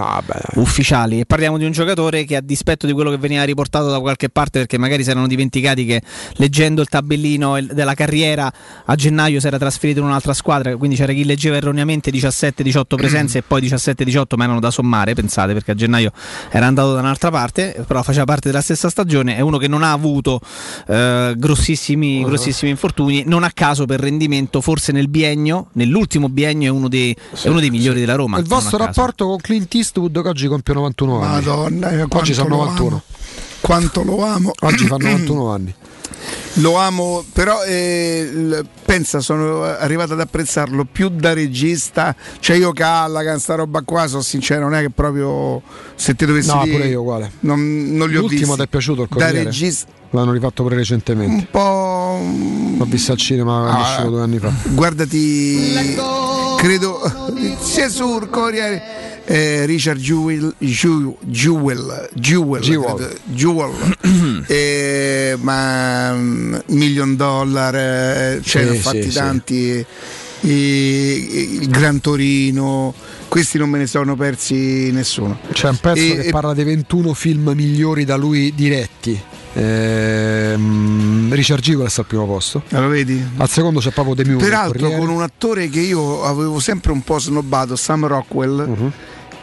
ufficiali 0.55 1.19
e 1.19 1.25
parliamo 1.33 1.57
di 1.57 1.65
un 1.65 1.71
giocatore 1.71 2.25
che 2.25 2.35
a 2.35 2.41
dispetto 2.41 2.85
di 2.85 2.93
quello 2.93 3.09
che 3.09 3.17
veniva 3.17 3.43
riportato 3.43 3.89
da 3.89 3.99
qualche 3.99 4.29
parte, 4.29 4.59
perché 4.59 4.77
magari 4.77 5.03
si 5.03 5.09
erano 5.09 5.25
dimenticati 5.25 5.83
che 5.83 5.99
leggendo 6.33 6.79
il 6.79 6.87
tabellino 6.87 7.59
della 7.71 7.95
carriera 7.95 8.53
a 8.85 8.93
gennaio 8.93 9.39
si 9.39 9.47
era 9.47 9.57
trasferito 9.57 9.99
in 9.99 10.05
un'altra 10.05 10.33
squadra, 10.33 10.77
quindi 10.77 10.95
c'era 10.95 11.11
chi 11.11 11.25
leggeva 11.25 11.55
erroneamente 11.55 12.11
17-18 12.11 12.83
presenze 12.95 13.39
e 13.39 13.41
poi 13.41 13.61
17-18, 13.61 14.23
ma 14.35 14.43
erano 14.43 14.59
da 14.59 14.69
sommare, 14.69 15.15
pensate, 15.15 15.53
perché 15.53 15.71
a 15.71 15.73
gennaio 15.73 16.11
era 16.51 16.67
andato 16.67 16.93
da 16.93 16.99
un'altra 16.99 17.31
parte, 17.31 17.83
però 17.87 18.03
faceva 18.03 18.25
parte 18.25 18.49
della 18.49 18.61
stessa 18.61 18.91
stagione, 18.91 19.35
è 19.35 19.41
uno 19.41 19.57
che 19.57 19.67
non 19.67 19.81
ha 19.81 19.91
avuto 19.91 20.39
eh, 20.87 21.33
grossissimi, 21.35 22.23
grossissimi 22.23 22.69
infortuni, 22.69 23.23
non 23.25 23.43
a 23.43 23.49
caso 23.51 23.85
per 23.87 23.99
rendimento, 23.99 24.61
forse 24.61 24.91
nel 24.91 25.07
biennio, 25.07 25.69
nell'ultimo 25.71 26.29
biennio 26.29 26.67
è 26.67 26.75
uno 26.75 26.89
dei, 26.89 27.17
è 27.41 27.47
uno 27.47 27.59
dei 27.59 27.71
migliori 27.71 28.01
della 28.01 28.13
Roma. 28.13 28.37
Il 28.37 28.45
vostro 28.45 28.77
rapporto 28.77 29.25
con 29.25 29.37
Clint 29.37 29.73
Eastwood 29.73 30.21
che 30.21 30.27
oggi 30.27 30.47
compie 30.47 30.75
91 30.75 31.21
anni. 31.21 31.22
Madonna, 31.27 31.89
eh, 31.91 31.97
quanto 31.97 32.17
oggi 32.17 32.33
sono 32.33 32.49
lo 32.49 32.55
91. 32.57 32.87
amo. 32.89 33.01
Quanto 33.61 34.03
lo 34.03 34.23
amo. 34.25 34.51
Oggi 34.61 34.85
fa 34.87 34.97
91 34.99 35.51
anni. 35.51 35.73
Lo 36.57 36.75
amo, 36.77 37.25
però 37.33 37.63
eh, 37.63 38.23
l- 38.31 38.65
pensa, 38.85 39.19
sono 39.19 39.63
arrivato 39.63 40.13
ad 40.13 40.19
apprezzarlo 40.19 40.85
più 40.89 41.09
da 41.09 41.33
regista. 41.33 42.15
Cioè, 42.39 42.55
io 42.57 42.71
Callaghan, 42.71 43.39
sta 43.39 43.55
roba 43.55 43.81
qua, 43.81 44.05
sono 44.07 44.21
sincero, 44.21 44.61
non 44.61 44.75
è 44.75 44.81
che 44.81 44.89
proprio 44.91 45.61
se 45.95 46.15
ti 46.15 46.25
dovessi 46.27 46.49
No, 46.53 46.61
dire. 46.63 46.75
pure 46.75 46.87
io 46.89 47.01
uguale. 47.01 47.31
Non, 47.41 47.59
non 47.95 48.07
li 48.07 48.15
ho 48.17 48.19
L'ultimo 48.21 48.41
visti. 48.41 48.55
ti 48.57 48.61
è 48.63 48.67
piaciuto 48.67 49.01
il 49.01 49.07
Da 49.09 49.15
Corriere? 49.15 49.43
regista, 49.45 49.87
L'hanno 50.11 50.31
rifatto 50.31 50.61
pure 50.61 50.75
recentemente. 50.75 51.33
un 51.33 51.47
po'. 51.49 52.77
L'ho 52.77 52.85
visto 52.85 53.11
al 53.13 53.17
cinema 53.17 53.71
Ah, 53.71 53.81
uscito 53.81 54.09
due 54.11 54.21
anni 54.21 54.37
fa. 54.37 54.51
Guardati, 54.69 55.97
credo 56.57 56.99
sia 57.59 57.89
sul 57.89 58.29
Corriere. 58.29 59.12
Eh, 59.25 59.65
Richard 59.65 59.99
Jewell, 59.99 60.53
Jew- 60.57 61.15
Jewell, 61.21 62.09
Jewell, 62.13 62.61
Jewell. 62.61 63.17
Jewell. 63.25 63.71
Eh, 64.45 65.37
ma 65.39 66.11
mm, 66.13 66.55
Million 66.67 67.15
Dollar, 67.15 67.73
eh, 67.75 68.41
c'erano 68.43 68.73
Sì, 68.73 68.79
fatti 68.79 69.03
sì, 69.03 69.09
sì. 69.11 69.17
tanti, 69.17 69.85
eh, 70.41 71.57
il 71.61 71.69
Gran 71.69 72.01
Torino, 72.01 72.93
questi 73.29 73.57
non 73.57 73.69
me 73.69 73.77
ne 73.77 73.87
sono 73.87 74.15
persi 74.17 74.91
nessuno. 74.91 75.39
C'è 75.51 75.69
un 75.69 75.77
pezzo 75.77 76.01
E- 76.01 76.15
che 76.21 76.27
e- 76.27 76.31
parla 76.31 76.53
dei 76.53 76.65
21 76.65 77.13
film 77.13 77.53
migliori 77.55 78.03
da 78.03 78.17
lui 78.17 78.53
diretti. 78.53 79.17
Ehm, 79.55 81.33
Richard 81.33 81.61
Gigles 81.61 81.97
al 81.99 82.05
primo 82.05 82.25
posto. 82.25 82.63
Ah, 82.71 82.79
Lo 82.81 82.87
vedi? 82.87 83.21
Al 83.37 83.49
secondo 83.49 83.79
c'è 83.79 83.91
proprio 83.91 84.15
The 84.15 84.25
Mule. 84.25 84.43
Peraltro 84.43 84.89
con 84.91 85.09
un 85.09 85.21
attore 85.21 85.69
che 85.69 85.79
io 85.79 86.23
avevo 86.23 86.59
sempre 86.59 86.91
un 86.91 87.01
po' 87.01 87.19
snobbato, 87.19 87.75
Sam 87.75 88.07
Rockwell, 88.07 88.65
Mhm. 88.67 88.91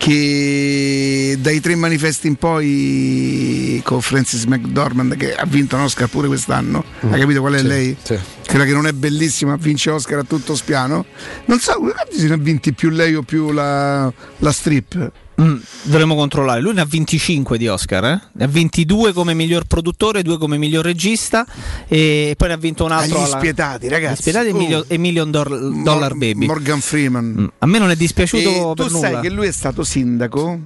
Che 0.00 1.36
dai 1.38 1.60
tre 1.60 1.74
manifesti 1.74 2.26
in 2.26 2.36
poi 2.36 3.80
con 3.84 4.00
Francis 4.00 4.44
McDormand 4.44 5.14
che 5.14 5.34
ha 5.34 5.44
vinto 5.44 5.76
un 5.76 5.82
Oscar 5.82 6.08
pure 6.08 6.26
quest'anno, 6.26 6.82
Mm. 7.04 7.12
hai 7.12 7.20
capito 7.20 7.40
qual 7.40 7.52
è 7.54 7.58
Sì, 7.58 7.66
lei? 7.66 7.96
sì. 8.02 8.18
Quella 8.46 8.64
che 8.64 8.72
non 8.72 8.86
è 8.86 8.92
bellissima, 8.92 9.56
vince 9.56 9.90
Oscar 9.90 10.20
a 10.20 10.24
tutto 10.24 10.56
spiano. 10.56 11.04
Non 11.44 11.60
so, 11.60 11.72
se 12.10 12.26
ne 12.28 12.34
ha 12.34 12.36
vinti 12.38 12.72
più 12.72 12.88
lei 12.88 13.14
o 13.14 13.22
più 13.22 13.52
la, 13.52 14.10
la 14.38 14.52
strip. 14.52 15.12
Mm, 15.40 15.56
dovremmo 15.84 16.14
controllare. 16.16 16.60
Lui 16.60 16.74
ne 16.74 16.80
ha 16.82 16.86
25 16.86 17.56
di 17.56 17.66
Oscar, 17.68 18.04
eh? 18.04 18.20
ne 18.32 18.44
ha 18.44 18.48
22 18.48 19.12
come 19.12 19.32
miglior 19.32 19.64
produttore, 19.64 20.22
2 20.22 20.36
come 20.38 20.58
miglior 20.58 20.84
regista 20.84 21.46
e 21.88 22.34
poi 22.36 22.48
ne 22.48 22.54
ha 22.54 22.56
vinto 22.58 22.84
un 22.84 22.92
altro. 22.92 23.18
Agli 23.18 23.24
alla- 23.26 23.38
spietati, 23.38 23.88
ragazzi. 23.88 24.20
Spietati 24.22 24.48
e 24.48 24.52
Oh. 24.52 24.56
Million, 24.56 24.84
e 24.86 24.98
Million 24.98 25.30
Dor- 25.30 25.82
Dollar 25.82 26.14
Baby. 26.14 26.46
Morgan 26.46 26.80
Freeman. 26.80 27.24
Mm, 27.40 27.46
A 27.58 27.66
me 27.66 27.78
non 27.78 27.90
è 27.90 27.96
dispiaciuto 27.96 28.72
E 28.72 28.74
per 28.74 28.86
tu 28.86 28.92
sai 28.98 29.10
nulla. 29.10 29.20
che 29.20 29.30
lui 29.30 29.46
è 29.46 29.52
stato 29.52 29.82
sindaco 29.84 30.58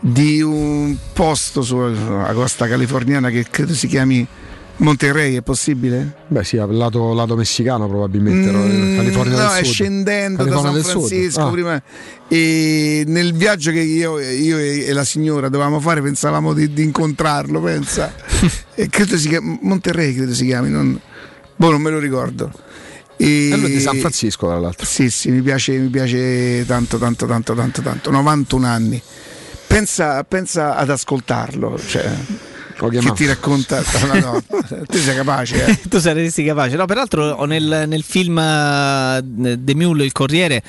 di 0.00 0.42
un 0.42 0.94
posto 1.14 1.62
sulla 1.62 2.32
costa 2.34 2.68
californiana 2.68 3.30
che 3.30 3.46
credo 3.48 3.72
si 3.72 3.86
chiami 3.86 4.26
Monterrey, 4.76 5.36
è 5.36 5.42
possibile? 5.42 6.14
Beh, 6.26 6.42
sì, 6.42 6.56
lato, 6.56 7.12
lato 7.14 7.36
messicano 7.36 7.88
probabilmente. 7.88 8.50
no? 8.50 8.64
Mm, 8.64 8.96
California 8.96 9.42
no, 9.44 9.54
è 9.54 9.62
scendendo 9.64 10.44
California 10.44 10.72
da 10.72 10.82
San. 10.82 10.98
Francisco 11.00 11.40
Ah. 11.40 11.50
prima. 11.50 11.82
E 12.28 13.04
nel 13.06 13.34
viaggio 13.34 13.70
che 13.70 13.80
io, 13.80 14.18
io 14.18 14.58
e 14.58 14.92
la 14.92 15.04
signora 15.04 15.48
dovevamo 15.48 15.78
fare 15.78 16.02
pensavamo 16.02 16.52
di, 16.52 16.72
di 16.72 16.82
incontrarlo, 16.82 17.60
pensa. 17.60 18.12
e 18.74 18.88
credo 18.88 19.16
si 19.16 19.28
chiami 19.28 19.58
Monterrey, 19.62 20.14
credo 20.14 20.34
si 20.34 20.44
chiami, 20.44 20.70
non, 20.70 20.98
boh, 21.54 21.70
non 21.70 21.80
me 21.80 21.90
lo 21.90 21.98
ricordo. 22.00 22.50
E 23.16 23.50
E 23.50 23.56
lui 23.56 23.70
di 23.70 23.80
San 23.80 23.96
Francisco, 23.98 24.48
tra 24.48 24.58
l'altro. 24.58 24.84
Sì, 24.84 25.08
sì, 25.08 25.30
mi 25.30 25.40
piace, 25.40 25.78
mi 25.78 25.88
piace 25.88 26.64
tanto, 26.66 26.98
tanto, 26.98 27.26
tanto, 27.26 27.54
tanto, 27.54 27.80
tanto. 27.80 28.10
91 28.10 28.66
anni. 28.66 29.00
Pensa, 29.68 30.22
pensa 30.24 30.76
ad 30.76 30.90
ascoltarlo, 30.90 31.78
cioè, 31.78 32.08
Che 32.88 33.12
ti 33.12 33.26
racconta. 33.26 33.82
No, 34.04 34.20
no, 34.20 34.42
tu 34.86 34.98
sei 34.98 35.14
capace, 35.16 35.64
eh. 35.64 35.80
tu 35.88 35.98
saresti 35.98 36.44
capace. 36.44 36.76
No, 36.76 36.84
peraltro 36.84 37.44
nel, 37.44 37.84
nel 37.86 38.02
film 38.02 38.38
eh, 38.38 39.56
The 39.58 39.74
Mule, 39.74 40.04
il 40.04 40.12
Corriere, 40.12 40.62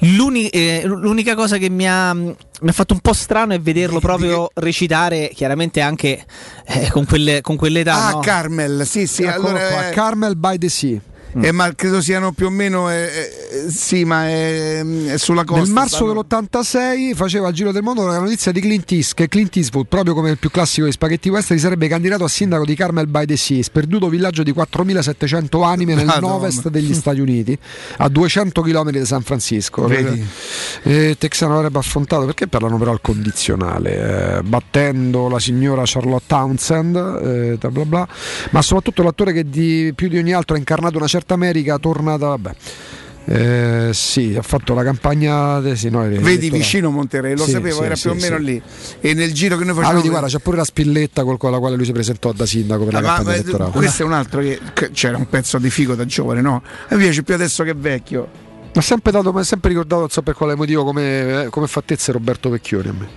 l'uni- 0.00 0.48
eh, 0.48 0.82
l'unica 0.84 1.34
cosa 1.34 1.56
che 1.56 1.68
mi 1.70 1.88
ha, 1.88 2.12
mi 2.12 2.34
ha 2.62 2.72
fatto 2.72 2.94
un 2.94 3.00
po' 3.00 3.12
strano 3.12 3.52
è 3.54 3.60
vederlo 3.60 4.00
proprio 4.00 4.50
recitare, 4.54 5.30
chiaramente 5.34 5.80
anche 5.80 6.24
eh, 6.66 6.88
con, 6.90 7.04
quelle, 7.06 7.40
con 7.40 7.56
quell'età. 7.56 8.06
Ah, 8.06 8.10
no? 8.12 8.18
Carmel, 8.20 8.86
sì, 8.86 9.06
sì, 9.06 9.24
allora, 9.24 9.58
qua, 9.68 9.88
eh, 9.88 9.92
Carmel 9.92 10.36
by 10.36 10.58
the 10.58 10.68
Sea. 10.68 11.00
Eh, 11.40 11.52
ma 11.52 11.72
credo 11.74 12.00
siano 12.00 12.32
più 12.32 12.46
o 12.46 12.50
meno, 12.50 12.90
eh, 12.90 13.02
eh, 13.02 13.70
sì, 13.70 14.04
ma 14.04 14.26
è, 14.26 14.84
è 14.84 15.16
sulla 15.18 15.44
costa. 15.44 15.62
Nel 15.64 15.72
marzo 15.72 15.96
stanno- 15.96 16.12
dell'86 16.12 17.14
faceva 17.14 17.48
il 17.48 17.54
giro 17.54 17.72
del 17.72 17.82
mondo 17.82 18.06
la 18.06 18.18
notizia 18.18 18.52
di 18.52 18.60
Clint 18.60 18.90
Eastwood 18.90 19.14
che 19.14 19.28
Clint 19.28 19.56
Eastwood, 19.56 19.86
proprio 19.86 20.14
come 20.14 20.30
il 20.30 20.38
più 20.38 20.50
classico 20.50 20.86
di 20.86 20.92
spaghetti 20.92 21.28
western, 21.28 21.58
sarebbe 21.58 21.88
candidato 21.88 22.24
a 22.24 22.28
sindaco 22.28 22.64
di 22.64 22.74
Carmel 22.74 23.06
by 23.06 23.26
the 23.26 23.36
Sea, 23.36 23.62
sperduto 23.62 24.08
villaggio 24.08 24.42
di 24.42 24.52
4700 24.52 25.62
anime 25.62 25.94
nel 25.94 26.06
Madonna. 26.06 26.34
ovest 26.34 26.68
degli 26.68 26.94
Stati 26.94 27.20
Uniti, 27.20 27.56
a 27.98 28.08
200 28.08 28.62
km 28.62 28.90
da 28.90 29.04
San 29.04 29.22
Francisco. 29.22 29.86
Vedi? 29.86 30.24
Eh, 30.82 31.16
Texano 31.18 31.56
avrebbe 31.56 31.78
affrontato 31.78 32.24
perché 32.24 32.46
parlano 32.48 32.78
però 32.78 32.92
al 32.92 33.00
condizionale, 33.00 34.38
eh, 34.38 34.42
battendo 34.42 35.28
la 35.28 35.38
signora 35.38 35.82
Charlotte 35.84 36.24
Townsend, 36.26 36.96
eh, 36.96 37.56
bla 37.58 37.70
bla 37.70 37.84
bla, 37.84 38.08
ma 38.50 38.62
soprattutto 38.62 39.02
l'attore 39.02 39.32
che 39.32 39.48
di, 39.48 39.92
più 39.94 40.08
di 40.08 40.18
ogni 40.18 40.32
altro 40.32 40.54
ha 40.54 40.58
incarnato 40.58 40.96
una 40.96 41.06
certa 41.06 41.18
America, 41.28 41.78
tornata, 41.78 42.26
vabbè. 42.28 42.54
Eh, 43.26 43.90
sì, 43.92 44.34
ha 44.36 44.42
fatto 44.42 44.74
la 44.74 44.82
campagna. 44.82 45.60
de- 45.60 45.76
sì, 45.76 45.88
no, 45.88 46.00
Vedi 46.00 46.14
elettorale. 46.16 46.48
vicino 46.50 46.90
Monterrey, 46.90 47.36
lo 47.36 47.44
Sì, 47.44 47.50
sapevo, 47.52 47.78
sì, 47.78 47.84
era 47.84 47.94
più 47.94 48.10
o 48.10 48.14
meno 48.14 48.38
lì. 48.38 48.60
E 49.00 49.14
nel 49.14 49.32
giro 49.32 49.56
che 49.56 49.62
noi 49.64 49.72
Ah, 49.72 49.76
facciamo. 49.76 49.96
vedi, 49.96 50.08
guarda, 50.08 50.26
c'è 50.26 50.38
pure 50.38 50.56
la 50.56 50.64
spilletta 50.64 51.22
con 51.22 51.36
la 51.50 51.58
quale 51.58 51.76
lui 51.76 51.84
si 51.84 51.92
presentò 51.92 52.32
da 52.32 52.44
sindaco 52.46 52.84
per 52.84 52.94
la 52.94 52.98
Ah, 52.98 53.02
ma- 53.02 53.08
campagna 53.08 53.28
ma- 53.36 53.42
elettorale. 53.42 53.70
questo 53.70 54.02
è 54.02 54.06
un 54.06 54.12
altro 54.14 54.40
che, 54.40 54.58
che 54.72 54.90
c'era 54.90 55.16
un 55.16 55.28
pezzo 55.28 55.58
di 55.58 55.70
figo 55.70 55.94
da 55.94 56.04
giovane, 56.06 56.40
no? 56.40 56.62
A 56.88 56.94
me 56.96 57.02
piace 57.02 57.22
più 57.22 57.34
adesso 57.34 57.62
che 57.62 57.74
vecchio. 57.76 58.28
Mi 58.62 58.70
ha 58.74 58.80
sempre, 58.80 59.12
dato, 59.12 59.32
mi 59.32 59.40
ha 59.40 59.44
sempre 59.44 59.68
ricordato, 59.68 60.00
non 60.00 60.10
so 60.10 60.22
per 60.22 60.34
quale 60.34 60.54
motivo, 60.56 60.82
come, 60.84 61.42
eh, 61.44 61.48
come 61.50 61.66
fattezza 61.68 62.10
Roberto 62.12 62.48
Vecchioni 62.50 62.88
a 62.88 62.92
me. 62.92 63.08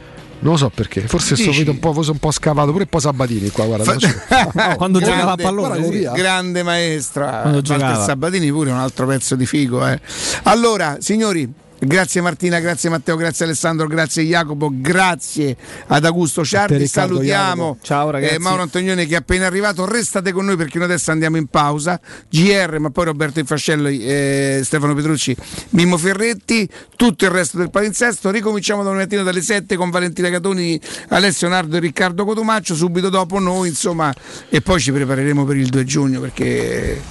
Non 0.44 0.52
lo 0.54 0.58
so 0.58 0.70
perché, 0.70 1.02
forse 1.08 1.36
vedo 1.36 1.72
un 1.72 1.80
po', 1.80 1.94
forse 1.94 2.12
un 2.12 2.18
po' 2.20 2.32
scavato, 2.32 2.72
pure 2.72 2.84
un 2.84 2.90
po' 2.90 3.00
Sabatini 3.00 3.50
qua, 3.50 3.66
guarda. 3.66 3.84
Fa- 3.86 3.94
faccio- 3.94 4.76
Quando 4.78 5.00
Grande, 5.00 5.16
giocava 5.16 5.32
a 5.32 5.36
pallone, 5.36 5.80
guarda, 5.80 6.12
sì. 6.14 6.18
Grande 6.22 6.64
maestra. 6.64 7.26
Quando 7.42 7.58
Walter 7.60 7.78
giocava. 7.78 8.04
Sabatini 8.04 8.52
pure 8.52 8.72
un 8.72 8.78
altro 8.78 9.08
pezzo 9.08 9.36
di 9.36 9.46
figo. 9.46 9.88
eh. 9.88 10.00
Allora, 10.44 10.98
signori. 11.00 11.52
Grazie 11.86 12.22
Martina, 12.22 12.60
grazie 12.60 12.90
Matteo, 12.90 13.16
grazie 13.16 13.46
Alessandro, 13.46 13.88
grazie 13.88 14.24
Jacopo, 14.24 14.70
grazie 14.72 15.56
ad 15.88 16.06
Augusto 16.06 16.46
Ciardi. 16.46 16.78
Riccardo, 16.78 17.16
Salutiamo 17.16 17.64
Jacopo. 17.64 17.78
Ciao, 17.82 18.10
ragazzi. 18.10 18.36
eh, 18.36 18.40
Mauro 18.40 18.62
Antonioni 18.62 19.06
che 19.06 19.16
è 19.16 19.18
appena 19.18 19.46
arrivato. 19.46 19.86
Restate 19.86 20.32
con 20.32 20.46
noi 20.46 20.56
perché 20.56 20.78
noi 20.78 20.88
adesso 20.88 21.12
andiamo 21.12 21.38
in 21.38 21.48
pausa. 21.48 22.00
GR, 22.30 22.78
ma 22.80 22.90
poi 22.90 23.06
Roberto 23.06 23.40
Infascello, 23.40 23.88
eh, 23.90 24.62
Stefano 24.64 24.94
Petrucci, 24.94 25.36
Mimmo 25.72 25.98
Ferretti, 25.98 26.68
tutto 26.96 27.26
il 27.26 27.32
resto 27.32 27.58
del 27.58 27.70
palinsesto. 27.70 28.30
Ricominciamo 28.32 28.84
domattina 28.84 29.24
dalle 29.24 29.42
7 29.42 29.76
con 29.76 29.90
Valentina 29.90 30.30
Catoni, 30.30 30.80
Alessio 31.10 31.48
Nardo 31.48 31.78
e 31.78 31.80
Riccardo 31.80 32.24
Cotumaccio. 32.26 32.76
Subito 32.76 33.10
dopo 33.10 33.40
noi, 33.40 33.68
insomma, 33.68 34.14
e 34.50 34.62
poi 34.62 34.80
ci 34.80 34.92
prepareremo 34.92 35.44
per 35.44 35.58
il 35.58 35.68
2 35.68 35.84
giugno 35.84 36.22
perché 36.22 37.02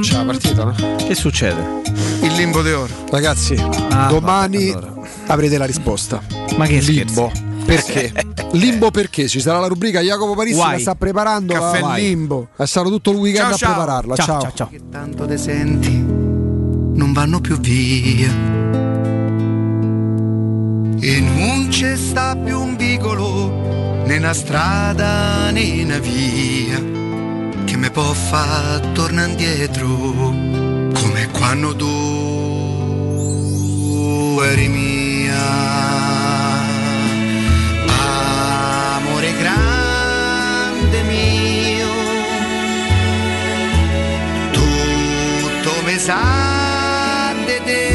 C'è 0.00 0.12
la 0.16 0.24
partita, 0.24 0.64
no? 0.64 0.74
Che 0.96 1.14
succede? 1.14 1.78
il 2.22 2.32
limbo 2.34 2.60
d'oro. 2.62 2.88
Ragazzi, 3.10 3.54
Ah, 3.90 4.06
domani 4.08 4.70
vabbè, 4.70 4.86
allora. 4.86 5.08
avrete 5.26 5.56
la 5.58 5.64
risposta. 5.64 6.22
Ma 6.56 6.66
che 6.66 6.80
Limbo. 6.80 7.30
Perché? 7.64 8.12
Limbo 8.52 8.90
perché? 8.90 9.28
Ci 9.28 9.40
sarà 9.40 9.58
la 9.60 9.68
rubrica 9.68 10.00
Jacopo 10.00 10.34
Parissi 10.34 10.58
Why? 10.58 10.72
la 10.72 10.78
sta 10.78 10.94
preparando. 10.96 11.52
Caffè 11.54 11.80
la- 11.80 11.94
limbo. 11.94 12.48
È 12.56 12.64
stato 12.66 12.88
tutto 12.90 13.10
il 13.12 13.16
weekend 13.18 13.46
Ciao, 13.46 13.54
a 13.54 13.56
ciao. 13.58 13.72
prepararla. 13.74 14.14
Ciao, 14.16 14.26
Ciao. 14.26 14.40
ciao, 14.40 14.52
ciao. 14.54 14.68
che 14.68 14.80
tanto 14.90 15.26
te 15.26 15.36
senti 15.36 15.92
non 15.96 17.12
vanno 17.12 17.40
più 17.40 17.58
via 17.58 18.28
e 21.02 21.20
non 21.20 21.68
c'è 21.70 21.96
sta 21.96 22.36
più 22.36 22.60
un 22.60 22.76
vicolo 22.76 24.02
né 24.04 24.16
una 24.18 24.34
strada 24.34 25.50
né 25.50 25.82
una 25.84 25.98
via 25.98 26.78
che 27.70 27.76
mi 27.76 27.90
può 27.90 28.12
far 28.12 28.80
tornare 28.94 29.30
indietro 29.30 29.86
come 29.86 31.28
quando 31.30 31.76
tu 31.76 31.86
eri 34.42 34.66
mia. 34.66 35.38
Amore 38.96 39.32
grande 39.38 41.02
mio, 41.04 41.92
tutto 44.50 45.72
mi 45.84 45.96
sa 45.96 47.32
di 47.46 47.60
te. 47.64 47.88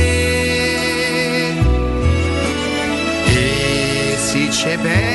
E 3.26 4.16
si 4.18 4.48
c'è 4.48 4.78
bene. 4.78 5.15